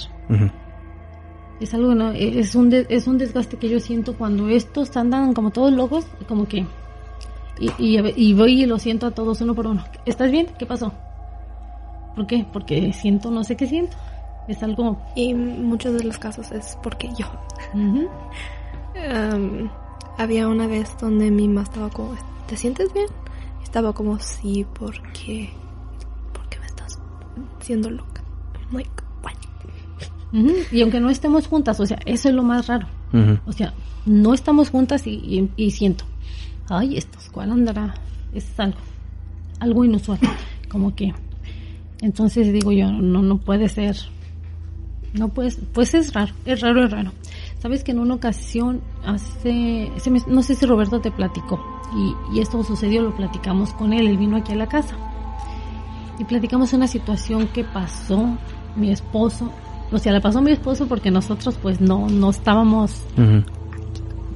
Es 1.60 1.72
algo 1.72 1.94
no, 1.94 2.10
es 2.12 2.54
un, 2.54 2.68
de- 2.68 2.86
es 2.90 3.06
un 3.06 3.16
desgaste 3.16 3.56
que 3.56 3.68
yo 3.70 3.80
siento 3.80 4.14
cuando 4.14 4.48
estos 4.50 4.94
andan 4.96 5.32
como 5.32 5.50
todos 5.50 5.72
locos, 5.72 6.04
como 6.28 6.46
que... 6.46 6.66
Y, 7.58 7.70
y, 7.78 7.98
y 8.16 8.34
voy 8.34 8.62
y 8.62 8.66
lo 8.66 8.78
siento 8.78 9.06
a 9.06 9.12
todos 9.12 9.40
uno 9.40 9.54
por 9.54 9.66
uno. 9.66 9.82
¿Estás 10.04 10.30
bien? 10.30 10.48
¿Qué 10.58 10.66
pasó? 10.66 10.92
¿Por 12.16 12.26
qué? 12.26 12.44
Porque 12.52 12.92
siento, 12.92 13.30
no 13.30 13.44
sé 13.44 13.56
qué 13.56 13.66
siento. 13.68 13.96
Es 14.48 14.62
algo... 14.62 15.00
Y 15.14 15.34
muchos 15.34 15.92
de 15.94 16.02
los 16.04 16.18
casos 16.18 16.50
es 16.50 16.76
porque 16.82 17.08
yo. 17.16 17.26
Am, 19.12 19.70
había 20.18 20.48
una 20.48 20.66
vez 20.66 20.96
donde 21.00 21.30
mi 21.30 21.46
mamá 21.48 21.62
estaba 21.62 21.90
como, 21.90 22.14
¿te 22.48 22.56
sientes 22.56 22.92
bien? 22.92 23.06
Estaba 23.62 23.92
como, 23.92 24.18
sí, 24.18 24.66
porque, 24.78 25.50
porque 26.32 26.58
me 26.58 26.66
estás 26.66 26.98
siendo 27.60 27.90
loca. 27.90 28.22
I'm 28.70 28.76
like, 28.76 28.90
what? 29.22 29.32
Y 30.72 30.80
aunque 30.82 31.00
no 31.00 31.10
estemos 31.10 31.46
juntas, 31.46 31.78
o 31.80 31.86
sea, 31.86 31.98
eso 32.06 32.28
es 32.28 32.34
lo 32.34 32.42
más 32.42 32.66
raro. 32.66 32.86
O 33.46 33.52
sea, 33.52 33.72
no 34.06 34.34
estamos 34.34 34.70
juntas 34.70 35.06
y, 35.06 35.10
y- 35.14 35.50
y 35.56 35.70
siento, 35.70 36.04
ay, 36.68 36.96
estos, 36.96 37.28
¿cuál 37.30 37.50
andará? 37.50 37.94
Es 38.32 38.58
algo, 38.58 38.78
algo 39.60 39.84
inusual. 39.84 40.18
Como 40.68 40.94
que, 40.94 41.14
entonces 42.00 42.52
digo 42.52 42.72
yo, 42.72 42.90
no, 42.92 43.22
no 43.22 43.38
puede 43.38 43.68
ser. 43.68 43.96
No 45.12 45.28
puedes, 45.28 45.58
pues 45.72 45.94
es 45.94 46.12
raro, 46.12 46.34
es 46.44 46.60
raro, 46.60 46.84
es 46.84 46.90
raro. 46.90 47.12
Sabes 47.58 47.82
que 47.82 47.92
en 47.92 48.00
una 48.00 48.14
ocasión, 48.14 48.82
hace, 49.04 49.90
se 49.96 50.10
me- 50.10 50.20
no 50.26 50.42
sé 50.42 50.54
si 50.56 50.66
Roberto 50.66 51.00
te 51.00 51.10
platicó, 51.10 51.58
y, 51.96 52.36
y 52.36 52.40
esto 52.40 52.62
sucedió, 52.62 53.00
lo 53.02 53.14
platicamos 53.16 53.72
con 53.72 53.92
él, 53.94 54.06
él 54.08 54.18
vino 54.18 54.36
aquí 54.36 54.52
a 54.52 54.56
la 54.56 54.66
casa. 54.66 54.94
Y 56.18 56.24
platicamos 56.24 56.72
una 56.74 56.86
situación 56.86 57.48
que 57.48 57.64
pasó 57.64 58.36
mi 58.74 58.90
esposo, 58.90 59.50
o 59.90 59.98
sea, 59.98 60.12
la 60.12 60.20
pasó 60.20 60.42
mi 60.42 60.50
esposo 60.50 60.86
porque 60.86 61.10
nosotros 61.10 61.56
pues 61.62 61.80
no, 61.80 62.08
no 62.08 62.30
estábamos 62.30 63.02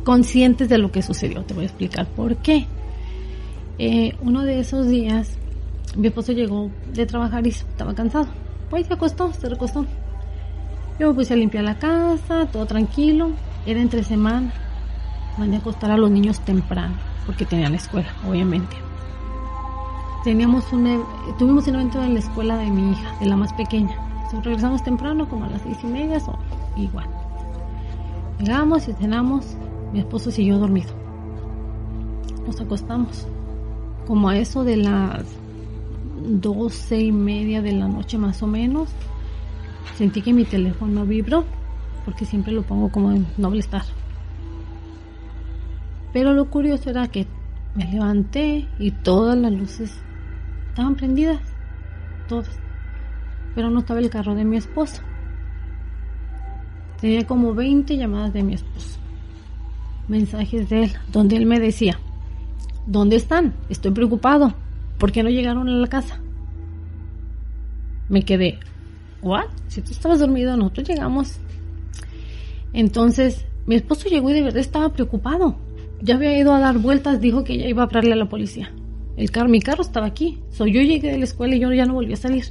conscientes 0.05 0.69
de 0.69 0.79
lo 0.79 0.91
que 0.91 1.03
sucedió. 1.03 1.43
Te 1.43 1.53
voy 1.55 1.65
a 1.65 1.67
explicar 1.67 2.07
por 2.09 2.37
qué. 2.37 2.67
Eh, 3.79 4.15
uno 4.23 4.45
de 4.45 4.61
esos 4.61 4.89
días, 4.89 5.37
mi 5.97 6.09
esposo 6.09 6.33
llegó 6.33 6.71
de 6.93 7.07
trabajar 7.07 7.47
y 7.47 7.51
estaba 7.51 7.95
cansado. 7.95 8.27
Pues 8.69 8.87
se 8.87 8.95
acostó, 8.95 9.33
se 9.33 9.49
recostó. 9.49 9.85
Yo 10.99 11.09
me 11.09 11.15
puse 11.15 11.35
a 11.35 11.37
limpiar 11.37 11.65
la 11.65 11.79
casa, 11.79 12.47
todo 12.53 12.67
tranquilo. 12.67 13.31
Era 13.67 13.81
entre 13.81 14.05
semana. 14.05 14.53
Mandé 15.39 15.57
a 15.57 15.61
acostar 15.61 15.91
a 15.91 15.97
los 15.97 16.11
niños 16.11 16.41
temprano, 16.41 16.95
porque 17.27 17.45
tenían 17.45 17.75
escuela, 17.75 18.09
obviamente. 18.29 18.77
Teníamos 20.25 20.71
un, 20.73 21.03
tuvimos 21.39 21.67
un 21.67 21.77
evento 21.77 22.03
en 22.03 22.15
la 22.15 22.21
escuela 22.21 22.57
de 22.59 22.71
mi 22.71 22.93
hija, 22.93 23.19
de 23.19 23.27
la 23.27 23.37
más 23.37 23.53
pequeña. 23.55 23.97
Regresamos 24.45 24.85
temprano, 24.85 25.29
como 25.29 25.47
a 25.47 25.49
las 25.49 25.63
seis 25.63 25.79
y 25.83 25.87
media, 25.87 26.19
o 26.27 26.39
igual. 26.77 27.09
Llegamos 28.39 28.87
y 28.87 28.93
cenamos. 28.93 29.57
Mi 29.93 30.01
esposo 30.01 30.31
siguió 30.31 30.59
dormido. 30.59 30.91
Nos 32.47 32.61
acostamos. 32.61 33.27
Como 34.07 34.29
a 34.29 34.37
eso 34.37 34.63
de 34.63 34.77
las 34.77 35.25
doce 36.23 37.01
y 37.01 37.13
media 37.13 37.63
de 37.63 37.73
la 37.73 37.89
noche 37.89 38.19
más 38.19 38.43
o 38.43 38.47
menos, 38.47 38.91
sentí 39.97 40.23
que 40.23 40.33
mi 40.33 40.45
teléfono 40.45 41.05
vibró, 41.05 41.45
porque 42.05 42.25
siempre 42.25 42.53
lo 42.53 42.63
pongo 42.63 42.91
como 42.91 43.13
en 43.13 43.27
no 43.37 43.53
estar. 43.55 43.83
Pero 46.13 46.33
lo 46.33 46.51
curioso 46.51 46.91
era 46.91 47.09
que 47.09 47.27
me 47.75 47.85
levanté 47.85 48.67
y 48.79 48.91
todas 48.91 49.39
las 49.39 49.53
luces 49.53 49.93
estaban 50.69 50.97
prendidas, 50.97 51.41
todas. 52.29 52.59
Pero 53.55 53.71
no 53.71 53.81
estaba 53.81 54.01
el 54.01 54.11
carro 54.11 54.35
de 54.35 54.45
mi 54.45 54.57
esposo. 54.57 55.03
Tenía 57.01 57.27
como 57.27 57.55
20 57.55 57.97
llamadas 57.97 58.33
de 58.33 58.43
mi 58.43 58.55
esposo. 58.55 58.99
Mensajes 60.09 60.69
de 60.69 60.85
él, 60.85 60.93
donde 61.13 61.37
él 61.37 61.47
me 61.47 61.61
decía, 61.61 61.99
¿dónde 62.87 63.17
están? 63.17 63.55
Estoy 63.69 63.93
preocupado. 63.93 64.55
¿Por 65.01 65.13
qué 65.13 65.23
no 65.23 65.31
llegaron 65.31 65.67
a 65.67 65.73
la 65.73 65.87
casa? 65.87 66.21
Me 68.11 68.23
quedé, 68.23 68.59
¿what? 69.23 69.47
Si 69.69 69.81
tú 69.81 69.93
estabas 69.93 70.21
dormido, 70.21 70.59
nosotros 70.59 70.89
llegamos. 70.89 71.39
Entonces, 72.75 73.47
mi 73.67 73.77
esposo 73.77 74.11
llegó 74.11 74.29
y 74.29 74.35
de 74.35 74.43
verdad 74.43 74.61
estaba 74.61 74.93
preocupado. 74.93 75.57
Ya 76.03 76.17
había 76.17 76.39
ido 76.39 76.53
a 76.53 76.61
dar 76.61 76.79
vueltas, 76.79 77.19
dijo 77.19 77.45
que 77.45 77.57
ya 77.57 77.67
iba 77.67 77.83
a 77.83 77.87
hablarle 77.87 78.13
a 78.13 78.17
la 78.17 78.29
policía. 78.29 78.73
El 79.17 79.31
carro, 79.31 79.49
mi 79.49 79.61
carro 79.61 79.81
estaba 79.81 80.05
aquí. 80.05 80.39
So, 80.51 80.67
yo 80.67 80.83
llegué 80.83 81.11
de 81.11 81.19
la 81.19 81.25
escuela 81.25 81.57
y 81.57 81.61
yo 81.61 81.73
ya 81.73 81.87
no 81.87 81.95
volví 81.95 82.13
a 82.13 82.17
salir. 82.17 82.45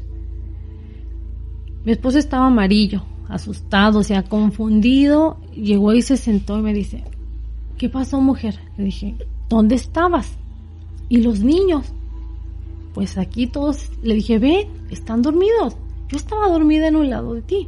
Mi 1.85 1.91
esposo 1.91 2.17
estaba 2.17 2.47
amarillo, 2.47 3.03
asustado, 3.27 3.99
o 3.99 4.03
sea, 4.03 4.23
confundido. 4.23 5.39
Llegó 5.53 5.93
y 5.93 6.01
se 6.01 6.17
sentó 6.17 6.57
y 6.57 6.63
me 6.63 6.73
dice, 6.73 7.03
¿qué 7.77 7.89
pasó, 7.89 8.19
mujer? 8.21 8.57
Le 8.75 8.85
dije, 8.85 9.15
¿dónde 9.49 9.75
estabas? 9.75 10.35
¿Y 11.09 11.21
los 11.21 11.41
niños? 11.41 11.93
Pues 12.93 13.17
aquí 13.17 13.47
todos, 13.47 13.89
le 14.01 14.15
dije, 14.15 14.39
ven, 14.39 14.67
están 14.89 15.21
dormidos. 15.21 15.75
Yo 16.09 16.17
estaba 16.17 16.47
dormida 16.47 16.87
en 16.87 16.95
un 16.95 17.09
lado 17.09 17.33
de 17.35 17.41
ti. 17.41 17.67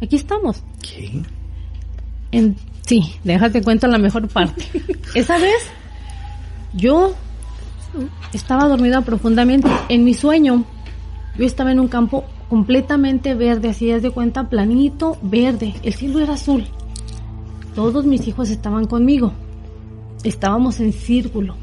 Aquí 0.00 0.16
estamos. 0.16 0.62
¿Qué? 0.80 1.22
En, 2.32 2.56
sí, 2.86 3.14
déjate 3.24 3.62
cuento 3.62 3.86
la 3.86 3.98
mejor 3.98 4.26
parte. 4.28 4.64
Esa 5.14 5.38
vez 5.38 5.62
yo 6.74 7.14
estaba 8.32 8.68
dormida 8.68 9.02
profundamente. 9.02 9.68
En 9.88 10.04
mi 10.04 10.14
sueño, 10.14 10.64
yo 11.36 11.44
estaba 11.44 11.72
en 11.72 11.80
un 11.80 11.88
campo 11.88 12.24
completamente 12.48 13.34
verde, 13.34 13.70
así 13.70 13.90
es 13.90 14.02
de 14.02 14.10
cuenta, 14.10 14.48
planito, 14.48 15.18
verde. 15.22 15.74
El 15.82 15.94
cielo 15.94 16.20
era 16.20 16.34
azul. 16.34 16.64
Todos 17.74 18.04
mis 18.04 18.26
hijos 18.28 18.50
estaban 18.50 18.86
conmigo. 18.86 19.32
Estábamos 20.24 20.80
en 20.80 20.92
círculo. 20.92 21.56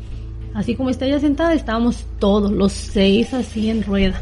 Así 0.59 0.75
como 0.75 0.89
está 0.89 1.05
ella 1.05 1.21
sentada, 1.21 1.53
estábamos 1.53 2.05
todos, 2.19 2.51
los 2.51 2.73
seis 2.73 3.33
así 3.33 3.69
en 3.69 3.81
rueda, 3.81 4.21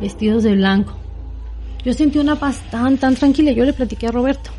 vestidos 0.00 0.42
de 0.42 0.56
blanco. 0.56 0.94
Yo 1.84 1.92
sentí 1.92 2.18
una 2.18 2.34
paz 2.34 2.60
tan, 2.68 2.98
tan 2.98 3.14
tranquila. 3.14 3.52
Yo 3.52 3.64
le 3.64 3.72
platiqué 3.72 4.08
a 4.08 4.10
Roberto 4.10 4.50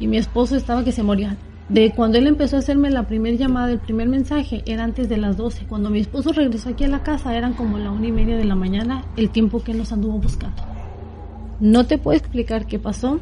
y 0.00 0.06
mi 0.06 0.16
esposo 0.16 0.56
estaba 0.56 0.82
que 0.82 0.92
se 0.92 1.02
moría. 1.02 1.36
De 1.68 1.90
cuando 1.90 2.16
él 2.16 2.26
empezó 2.26 2.56
a 2.56 2.60
hacerme 2.60 2.88
la 2.88 3.06
primera 3.06 3.36
llamada, 3.36 3.70
el 3.70 3.80
primer 3.80 4.08
mensaje 4.08 4.62
era 4.64 4.82
antes 4.82 5.10
de 5.10 5.18
las 5.18 5.36
12. 5.36 5.66
Cuando 5.66 5.90
mi 5.90 5.98
esposo 5.98 6.32
regresó 6.32 6.70
aquí 6.70 6.84
a 6.84 6.88
la 6.88 7.02
casa 7.02 7.36
eran 7.36 7.52
como 7.52 7.76
la 7.76 7.90
una 7.90 8.06
y 8.06 8.12
media 8.12 8.38
de 8.38 8.44
la 8.44 8.54
mañana, 8.54 9.04
el 9.18 9.28
tiempo 9.28 9.62
que 9.62 9.74
nos 9.74 9.92
anduvo 9.92 10.16
buscando. 10.16 10.62
No 11.60 11.84
te 11.84 11.98
puedo 11.98 12.16
explicar 12.16 12.64
qué 12.64 12.78
pasó, 12.78 13.20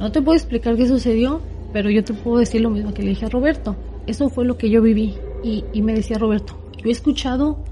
no 0.00 0.10
te 0.10 0.20
puedo 0.20 0.34
explicar 0.34 0.74
qué 0.74 0.88
sucedió, 0.88 1.40
pero 1.72 1.90
yo 1.90 2.02
te 2.02 2.12
puedo 2.12 2.38
decir 2.38 2.60
lo 2.60 2.70
mismo 2.70 2.92
que 2.92 3.04
le 3.04 3.10
dije 3.10 3.26
a 3.26 3.28
Roberto. 3.28 3.76
Eso 4.06 4.28
fue 4.28 4.44
lo 4.44 4.58
que 4.58 4.70
yo 4.70 4.82
viví. 4.82 5.14
Y, 5.42 5.82
me 5.82 5.94
decía 5.94 6.18
Roberto, 6.18 6.56
yo 6.76 6.88
he 6.88 6.92
escuchado 6.92 7.64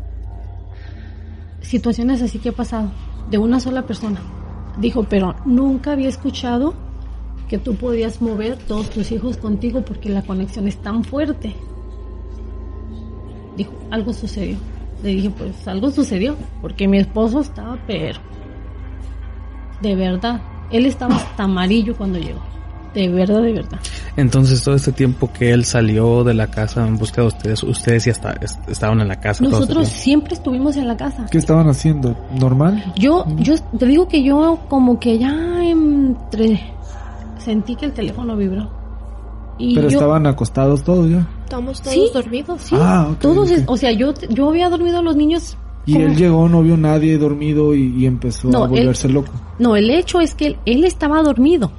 situaciones 1.61 2.20
así 2.22 2.39
que 2.39 2.49
ha 2.49 2.53
pasado 2.53 2.91
de 3.31 3.39
una 3.39 3.61
sola 3.61 3.87
persona. 3.87 4.20
Dijo, 4.78 5.05
pero 5.09 5.37
nunca 5.45 5.93
había 5.93 6.09
escuchado 6.09 6.74
que 7.49 7.59
tú 7.59 7.74
podías 7.74 8.22
mover 8.22 8.57
todos 8.57 8.91
tus 8.91 9.11
hijos 9.12 9.37
contigo 9.37 9.83
porque 9.83 10.09
la 10.09 10.22
conexión 10.22 10.66
es 10.68 10.76
tan 10.78 11.05
fuerte. 11.05 11.55
Dijo, 13.57 13.72
algo 13.91 14.12
sucedió. 14.12 14.57
Le 15.03 15.11
dije, 15.11 15.31
pues 15.31 15.66
algo 15.66 15.91
sucedió, 15.91 16.37
porque 16.61 16.87
mi 16.87 16.99
esposo 16.99 17.41
estaba, 17.41 17.78
pero... 17.87 18.20
De 19.81 19.95
verdad, 19.95 20.43
él 20.70 20.85
estaba 20.85 21.16
hasta 21.16 21.45
amarillo 21.45 21.97
cuando 21.97 22.18
llegó. 22.18 22.50
De 22.95 23.09
verdad, 23.09 23.41
de 23.43 23.53
verdad. 23.53 23.78
Entonces, 24.16 24.62
todo 24.64 24.74
este 24.74 24.91
tiempo 24.93 25.30
que 25.32 25.53
él 25.53 25.64
salió 25.64 26.24
de 26.24 26.34
la 26.34 26.49
casa 26.49 26.86
en 26.86 26.99
busca 26.99 27.20
de 27.22 27.28
ustedes, 27.28 27.62
ustedes 27.62 28.05
ya 28.07 28.12
está- 28.12 28.32
est- 28.41 28.68
estaban 28.68 29.01
en 29.01 29.07
la 29.09 29.16
casa. 29.20 29.45
este 29.45 29.49
Nosotros 29.57 29.88
siempre 29.88 30.34
estuvimos 30.34 30.76
en 30.76 30.88
la 30.88 30.97
casa. 30.97 31.26
¿Qué 31.30 31.38
estaban 31.38 31.68
haciendo? 31.68 32.16
¿Normal? 32.38 32.93
Yo, 32.97 33.24
yo 33.38 33.55
te 33.78 33.86
digo 33.86 34.09
que 34.09 34.22
yo 34.24 34.59
como 34.68 34.99
que 34.99 35.18
ya 35.18 35.32
entre 35.64 36.61
sentí 37.38 37.76
que 37.76 37.86
el 37.86 37.93
teléfono 37.93 38.36
vibró. 38.36 38.68
Y 39.59 39.74
Pero 39.74 39.88
yo, 39.88 39.99
estaban 39.99 40.26
acostados 40.26 40.82
todos 40.82 41.09
ya. 41.11 41.28
Estamos 41.45 41.80
todos 41.82 41.95
Sí. 41.95 42.11
dormidos. 42.14 42.61
sí, 42.62 42.74
Ah, 42.78 43.09
ok, 43.12 43.18
todos, 43.18 43.51
ok. 43.51 43.57
es- 43.59 43.64
o 43.66 43.76
sea, 43.76 43.93
yo, 43.93 44.12
yo 44.30 44.49
había 44.49 44.68
dormido 44.68 44.99
a 44.99 45.03
los 45.03 45.14
niños. 45.16 45.57
Y 45.86 45.95
como- 45.95 46.07
él 46.07 46.16
llegó, 46.16 46.49
no 46.49 46.62
vio 46.62 46.76
nadie 46.76 47.16
dormido 47.18 47.74
y, 47.74 47.95
y 47.97 48.07
empezó 48.07 48.49
No, 48.49 48.62
a 48.62 48.64
él- 48.64 48.70
volverse 48.70 49.09
loco. 49.09 49.32
No, 49.59 49.76
el 49.76 49.91
hecho 49.91 50.20
es 50.20 50.34
que 50.34 50.49
él, 50.49 50.57
él 50.66 50.84
estaba 50.84 51.22
dormido. 51.22 51.70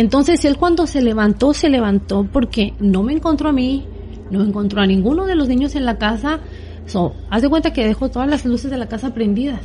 Entonces 0.00 0.42
él 0.46 0.56
cuando 0.56 0.86
se 0.86 1.02
levantó, 1.02 1.52
se 1.52 1.68
levantó 1.68 2.26
porque 2.32 2.72
no 2.80 3.02
me 3.02 3.12
encontró 3.12 3.50
a 3.50 3.52
mí, 3.52 3.84
no 4.30 4.42
encontró 4.42 4.80
a 4.80 4.86
ninguno 4.86 5.26
de 5.26 5.34
los 5.34 5.46
niños 5.46 5.74
en 5.74 5.84
la 5.84 5.98
casa. 5.98 6.40
So, 6.86 7.12
haz 7.28 7.42
de 7.42 7.50
cuenta 7.50 7.74
que 7.74 7.86
dejó 7.86 8.08
todas 8.08 8.26
las 8.26 8.46
luces 8.46 8.70
de 8.70 8.78
la 8.78 8.88
casa 8.88 9.12
prendidas. 9.12 9.60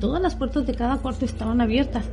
Todas 0.00 0.20
las 0.20 0.34
puertas 0.34 0.66
de 0.66 0.74
cada 0.74 0.96
cuarto 0.96 1.24
estaban 1.24 1.60
abiertas. 1.60 2.10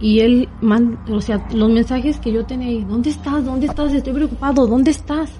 Y 0.00 0.18
él, 0.18 0.48
man, 0.62 0.98
o 1.08 1.20
sea, 1.20 1.46
los 1.54 1.70
mensajes 1.70 2.18
que 2.18 2.32
yo 2.32 2.44
tenía 2.44 2.66
ahí, 2.66 2.82
¿dónde 2.82 3.10
estás? 3.10 3.44
¿Dónde 3.44 3.66
estás? 3.66 3.92
Estoy 3.92 4.12
preocupado, 4.12 4.66
¿dónde 4.66 4.90
estás? 4.90 5.30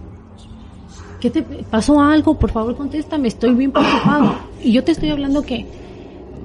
¿Qué 1.18 1.30
te 1.30 1.42
pasó 1.42 2.00
algo? 2.00 2.38
Por 2.38 2.52
favor, 2.52 2.76
contéstame, 2.76 3.26
estoy 3.26 3.54
bien 3.54 3.72
preocupado. 3.72 4.36
Y 4.62 4.70
yo 4.70 4.84
te 4.84 4.92
estoy 4.92 5.10
hablando 5.10 5.42
que 5.42 5.66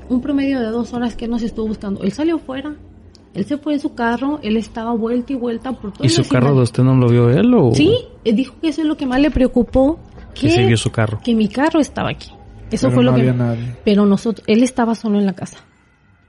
un 0.09 0.19
promedio 0.19 0.59
de 0.59 0.71
dos 0.71 0.93
horas 0.93 1.15
que 1.15 1.25
él 1.25 1.31
nos 1.31 1.43
estuvo 1.43 1.67
buscando. 1.67 2.01
Él 2.01 2.11
salió 2.11 2.39
fuera, 2.39 2.73
él 3.34 3.45
se 3.45 3.57
fue 3.57 3.73
en 3.73 3.80
su 3.80 3.93
carro, 3.93 4.39
él 4.43 4.57
estaba 4.57 4.91
vuelta 4.93 5.34
y 5.34 5.36
vuelta 5.36 5.71
por 5.71 5.91
todo 5.93 6.03
¿Y 6.05 6.09
su 6.09 6.27
carro 6.27 6.55
de 6.55 6.61
usted 6.63 6.84
no 6.84 6.95
lo 6.95 7.07
vio 7.09 7.30
él 7.30 7.53
o...? 7.53 7.73
Sí, 7.73 7.93
él 8.25 8.36
dijo 8.36 8.55
que 8.61 8.69
eso 8.69 8.82
es 8.82 8.88
lo 8.88 8.97
que 8.97 9.05
más 9.05 9.19
le 9.21 9.32
preocupó. 9.32 9.99
Que 10.34 10.47
Que, 10.47 10.49
se 10.55 10.65
vio 10.65 10.77
su 10.77 10.91
carro. 10.91 11.19
que 11.23 11.34
mi 11.36 11.47
carro 11.47 11.80
estaba 11.80 12.09
aquí. 12.09 12.32
Eso 12.71 12.88
Pero 12.88 12.95
fue 12.95 13.03
lo 13.03 13.11
no 13.11 13.17
que... 13.17 13.21
había 13.21 13.34
nadie. 13.34 13.75
Pero 13.84 14.05
nosotros, 14.05 14.43
él 14.47 14.63
estaba 14.63 14.95
solo 14.95 15.19
en 15.19 15.25
la 15.25 15.34
casa. 15.34 15.57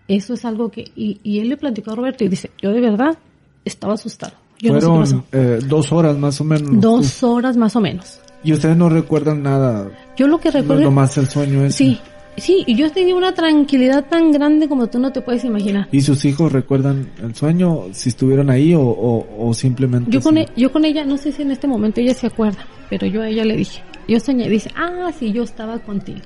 Eso 0.08 0.34
es 0.34 0.44
algo 0.44 0.70
que... 0.70 0.84
Y, 0.96 1.20
y 1.22 1.38
él 1.40 1.48
le 1.48 1.56
platicó 1.56 1.92
a 1.92 1.94
Roberto 1.96 2.24
y 2.24 2.28
dice, 2.28 2.50
yo 2.60 2.70
de 2.70 2.80
verdad 2.80 3.16
estaba 3.64 3.94
asustado. 3.94 4.32
Yo 4.58 4.72
no 4.74 4.80
sé 4.80 4.86
Fueron 4.86 5.02
pasó. 5.04 5.24
eh, 5.32 5.58
dos 5.66 5.92
horas 5.92 6.18
más 6.18 6.40
o 6.40 6.44
menos. 6.44 6.80
Dos 6.80 7.22
horas 7.22 7.56
más 7.56 7.76
o 7.76 7.80
menos. 7.80 8.20
Y 8.42 8.52
ustedes 8.52 8.76
no 8.76 8.88
recuerdan 8.88 9.42
nada. 9.42 9.88
Yo 10.16 10.26
lo 10.26 10.38
que 10.38 10.48
No 10.50 10.58
es 10.58 10.62
recuerdo... 10.62 10.82
nomás 10.84 11.16
el 11.18 11.26
sueño 11.28 11.64
ese. 11.64 11.76
Sí, 11.78 11.98
sí, 12.36 12.64
y 12.66 12.74
yo 12.76 12.90
tenía 12.90 13.14
una 13.14 13.32
tranquilidad 13.34 14.04
tan 14.06 14.32
grande 14.32 14.68
como 14.68 14.86
tú 14.88 14.98
no 14.98 15.12
te 15.12 15.20
puedes 15.20 15.44
imaginar. 15.44 15.88
¿Y 15.92 16.00
sus 16.00 16.24
hijos 16.24 16.52
recuerdan 16.52 17.10
el 17.22 17.34
sueño? 17.34 17.84
Si 17.92 18.08
estuvieron 18.08 18.50
ahí 18.50 18.74
o, 18.74 18.82
o, 18.82 19.48
o 19.48 19.54
simplemente... 19.54 20.10
Yo 20.10 20.20
con, 20.20 20.34
sí? 20.36 20.40
e- 20.40 20.48
yo 20.56 20.72
con 20.72 20.84
ella, 20.84 21.04
no 21.04 21.16
sé 21.16 21.32
si 21.32 21.42
en 21.42 21.50
este 21.50 21.66
momento 21.66 22.00
ella 22.00 22.14
se 22.14 22.26
acuerda, 22.26 22.64
pero 22.88 23.06
yo 23.06 23.22
a 23.22 23.28
ella 23.28 23.44
le 23.44 23.56
dije, 23.56 23.82
yo 24.08 24.18
soñé, 24.20 24.48
dice, 24.48 24.70
ah, 24.76 25.10
sí, 25.18 25.32
yo 25.32 25.42
estaba 25.42 25.78
contigo. 25.78 26.20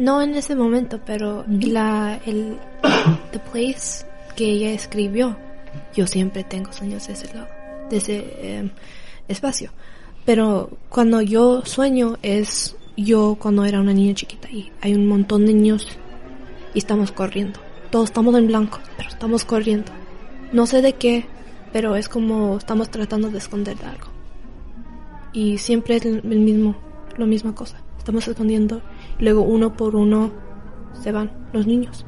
No 0.00 0.20
en 0.20 0.34
ese 0.34 0.56
momento, 0.56 1.00
pero 1.06 1.44
la, 1.48 2.18
el, 2.26 2.56
the 3.30 3.38
place 3.38 4.04
que 4.34 4.50
ella 4.50 4.72
escribió, 4.72 5.36
yo 5.94 6.06
siempre 6.06 6.42
tengo 6.42 6.72
sueños 6.72 7.06
de 7.06 7.12
ese 7.12 7.32
lado, 7.32 7.46
de 7.88 7.96
ese 7.96 8.16
eh, 8.38 8.70
espacio. 9.28 9.70
Pero 10.24 10.70
cuando 10.88 11.22
yo 11.22 11.62
sueño 11.64 12.16
es 12.22 12.74
yo 12.96 13.36
cuando 13.38 13.64
era 13.64 13.80
una 13.80 13.92
niña 13.92 14.14
chiquita 14.14 14.50
y 14.50 14.70
hay 14.80 14.94
un 14.94 15.06
montón 15.06 15.46
de 15.46 15.54
niños 15.54 15.86
y 16.74 16.78
estamos 16.78 17.12
corriendo. 17.12 17.60
Todos 17.90 18.06
estamos 18.06 18.34
en 18.36 18.46
blanco, 18.46 18.80
pero 18.96 19.08
estamos 19.08 19.44
corriendo. 19.44 19.92
No 20.52 20.66
sé 20.66 20.82
de 20.82 20.94
qué, 20.94 21.26
pero 21.72 21.96
es 21.96 22.08
como 22.08 22.56
estamos 22.56 22.90
tratando 22.90 23.30
de 23.30 23.38
esconder 23.38 23.76
de 23.76 23.86
algo. 23.86 24.06
Y 25.32 25.58
siempre 25.58 25.96
es 25.96 26.04
el 26.04 26.22
mismo, 26.22 26.76
la 27.16 27.26
misma 27.26 27.54
cosa. 27.54 27.78
Estamos 27.98 28.26
escondiendo. 28.28 28.82
Luego 29.18 29.42
uno 29.42 29.76
por 29.76 29.96
uno 29.96 30.32
se 30.92 31.12
van 31.12 31.30
los 31.52 31.66
niños. 31.66 32.04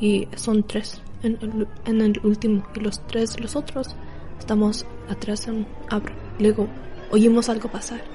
Y 0.00 0.26
son 0.34 0.64
tres 0.64 1.00
en 1.22 1.38
el, 1.40 1.68
en 1.84 2.00
el 2.00 2.20
último. 2.24 2.64
Y 2.74 2.80
los 2.80 3.06
tres, 3.06 3.38
los 3.38 3.54
otros, 3.54 3.94
estamos 4.38 4.86
atrás 5.08 5.46
en 5.46 5.66
árbol. 5.88 6.12
Luego 6.38 6.68
oímos 7.10 7.48
algo 7.48 7.68
pasar. 7.68 8.11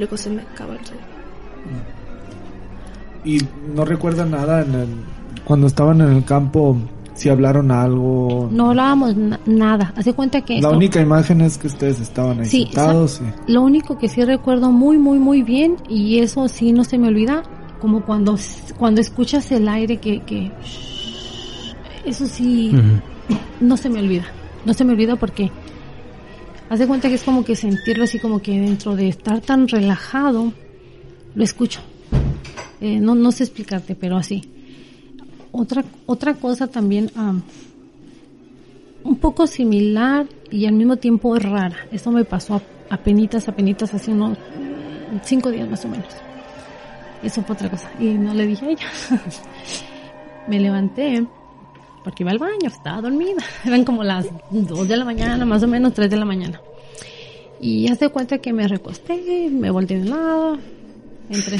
Luego 0.00 0.16
se 0.16 0.30
me 0.30 0.42
acaba 0.42 0.74
el 0.74 0.84
sueño. 0.84 1.02
Y 3.24 3.38
no 3.74 3.84
recuerdan 3.84 4.30
nada 4.32 4.62
en 4.62 4.74
el... 4.74 4.88
Cuando 5.44 5.66
estaban 5.66 6.00
en 6.00 6.08
el 6.16 6.24
campo, 6.24 6.76
si 7.14 7.28
hablaron 7.28 7.70
algo... 7.70 8.48
No 8.50 8.70
hablábamos 8.70 9.14
na- 9.16 9.38
nada, 9.46 9.92
hace 9.96 10.14
cuenta 10.14 10.40
que... 10.40 10.54
La 10.54 10.60
esto- 10.68 10.70
única 10.76 11.00
imagen 11.00 11.42
es 11.42 11.58
que 11.58 11.66
ustedes 11.66 12.00
estaban 12.00 12.40
ahí 12.40 12.46
Sí, 12.46 12.64
sentados 12.64 13.20
y... 13.46 13.52
Lo 13.52 13.60
único 13.62 13.98
que 13.98 14.08
sí 14.08 14.24
recuerdo 14.24 14.72
muy, 14.72 14.96
muy, 14.96 15.18
muy 15.18 15.42
bien, 15.42 15.76
y 15.88 16.20
eso 16.20 16.48
sí 16.48 16.72
no 16.72 16.82
se 16.82 16.96
me 16.98 17.08
olvida, 17.08 17.42
como 17.80 18.00
cuando, 18.06 18.38
cuando 18.78 19.00
escuchas 19.02 19.52
el 19.52 19.68
aire 19.68 19.98
que... 19.98 20.22
que 20.22 20.50
eso 22.06 22.26
sí, 22.26 22.70
Ujú. 22.74 23.36
no 23.60 23.76
se 23.76 23.90
me 23.90 24.00
olvida. 24.00 24.24
No 24.64 24.72
se 24.72 24.84
me 24.84 24.92
olvida 24.92 25.16
porque 25.16 25.50
haz 26.70 26.78
de 26.78 26.86
cuenta 26.86 27.08
que 27.08 27.16
es 27.16 27.24
como 27.24 27.44
que 27.44 27.56
sentirlo 27.56 28.04
así 28.04 28.20
como 28.20 28.40
que 28.40 28.52
dentro 28.52 28.94
de 28.94 29.08
estar 29.08 29.40
tan 29.40 29.66
relajado, 29.66 30.52
lo 31.34 31.44
escucho. 31.44 31.80
Eh, 32.80 33.00
no, 33.00 33.14
no 33.16 33.32
sé 33.32 33.42
explicarte, 33.42 33.96
pero 33.96 34.16
así. 34.16 34.48
Otra, 35.50 35.84
otra 36.06 36.34
cosa 36.34 36.68
también, 36.68 37.10
am, 37.16 37.42
un 39.02 39.16
poco 39.16 39.48
similar 39.48 40.28
y 40.48 40.66
al 40.66 40.74
mismo 40.74 40.96
tiempo 40.96 41.34
rara. 41.34 41.76
Eso 41.90 42.12
me 42.12 42.24
pasó 42.24 42.54
a, 42.54 42.62
apenitas, 42.88 43.48
apenitas, 43.48 43.92
hace 43.92 44.12
unos 44.12 44.38
cinco 45.24 45.50
días 45.50 45.68
más 45.68 45.84
o 45.84 45.88
menos. 45.88 46.14
Eso 47.20 47.42
fue 47.42 47.54
otra 47.54 47.68
cosa. 47.68 47.90
Y 47.98 48.10
no 48.10 48.32
le 48.32 48.46
dije 48.46 48.66
a 48.66 48.70
ella. 48.70 48.86
me 50.46 50.60
levanté 50.60 51.26
porque 52.02 52.22
iba 52.22 52.32
al 52.32 52.38
baño, 52.38 52.66
estaba 52.66 53.00
dormida. 53.00 53.42
Eran 53.64 53.84
como 53.84 54.02
las 54.04 54.26
2 54.50 54.88
de 54.88 54.96
la 54.96 55.04
mañana, 55.04 55.44
más 55.44 55.62
o 55.62 55.68
menos 55.68 55.94
3 55.94 56.10
de 56.10 56.16
la 56.16 56.24
mañana. 56.24 56.60
Y 57.60 57.88
hace 57.88 58.08
cuenta 58.08 58.38
que 58.38 58.52
me 58.52 58.66
recosté, 58.66 59.48
me 59.50 59.70
volteé 59.70 59.98
de 59.98 60.02
un 60.04 60.10
lado, 60.10 60.58
entré. 61.28 61.58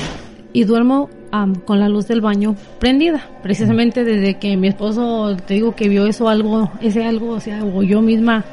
Y 0.52 0.64
duermo 0.64 1.10
am, 1.30 1.54
con 1.56 1.78
la 1.78 1.88
luz 1.88 2.08
del 2.08 2.20
baño 2.20 2.56
prendida. 2.78 3.28
Precisamente 3.42 4.02
desde 4.02 4.38
que 4.38 4.56
mi 4.56 4.68
esposo, 4.68 5.36
te 5.46 5.54
digo 5.54 5.76
que 5.76 5.88
vio 5.88 6.06
eso 6.06 6.28
algo, 6.28 6.70
ese 6.80 7.04
algo, 7.04 7.30
o 7.32 7.40
sea, 7.40 7.64
o 7.64 7.82
yo 7.82 8.00
misma 8.00 8.44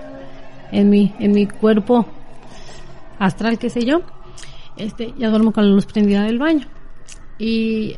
en 0.71 0.89
mi, 0.89 1.13
en 1.19 1.31
mi 1.31 1.47
cuerpo 1.47 2.05
astral, 3.17 3.57
qué 3.57 3.69
sé 3.69 3.85
yo. 3.85 4.01
Este, 4.75 5.13
ya 5.17 5.29
duermo 5.29 5.53
con 5.53 5.65
la 5.65 5.71
luz 5.71 5.85
prendida 5.85 6.23
del 6.23 6.37
baño. 6.37 6.67
Y 7.39 7.95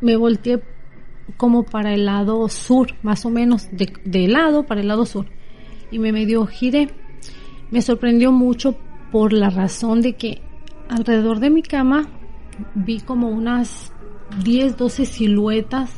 me 0.00 0.16
volteé 0.16 0.60
como 1.36 1.64
para 1.64 1.92
el 1.92 2.06
lado 2.06 2.48
sur, 2.48 2.94
más 3.02 3.24
o 3.24 3.30
menos, 3.30 3.68
de, 3.72 3.92
de 4.04 4.28
lado 4.28 4.64
para 4.64 4.80
el 4.80 4.88
lado 4.88 5.06
sur. 5.06 5.26
Y 5.90 5.98
me 5.98 6.12
medio 6.12 6.46
giré. 6.46 6.88
Me 7.70 7.82
sorprendió 7.82 8.32
mucho 8.32 8.76
por 9.10 9.32
la 9.32 9.50
razón 9.50 10.02
de 10.02 10.14
que 10.14 10.42
alrededor 10.88 11.40
de 11.40 11.50
mi 11.50 11.62
cama 11.62 12.08
vi 12.74 13.00
como 13.00 13.28
unas 13.28 13.92
10, 14.44 14.76
12 14.76 15.04
siluetas 15.04 15.92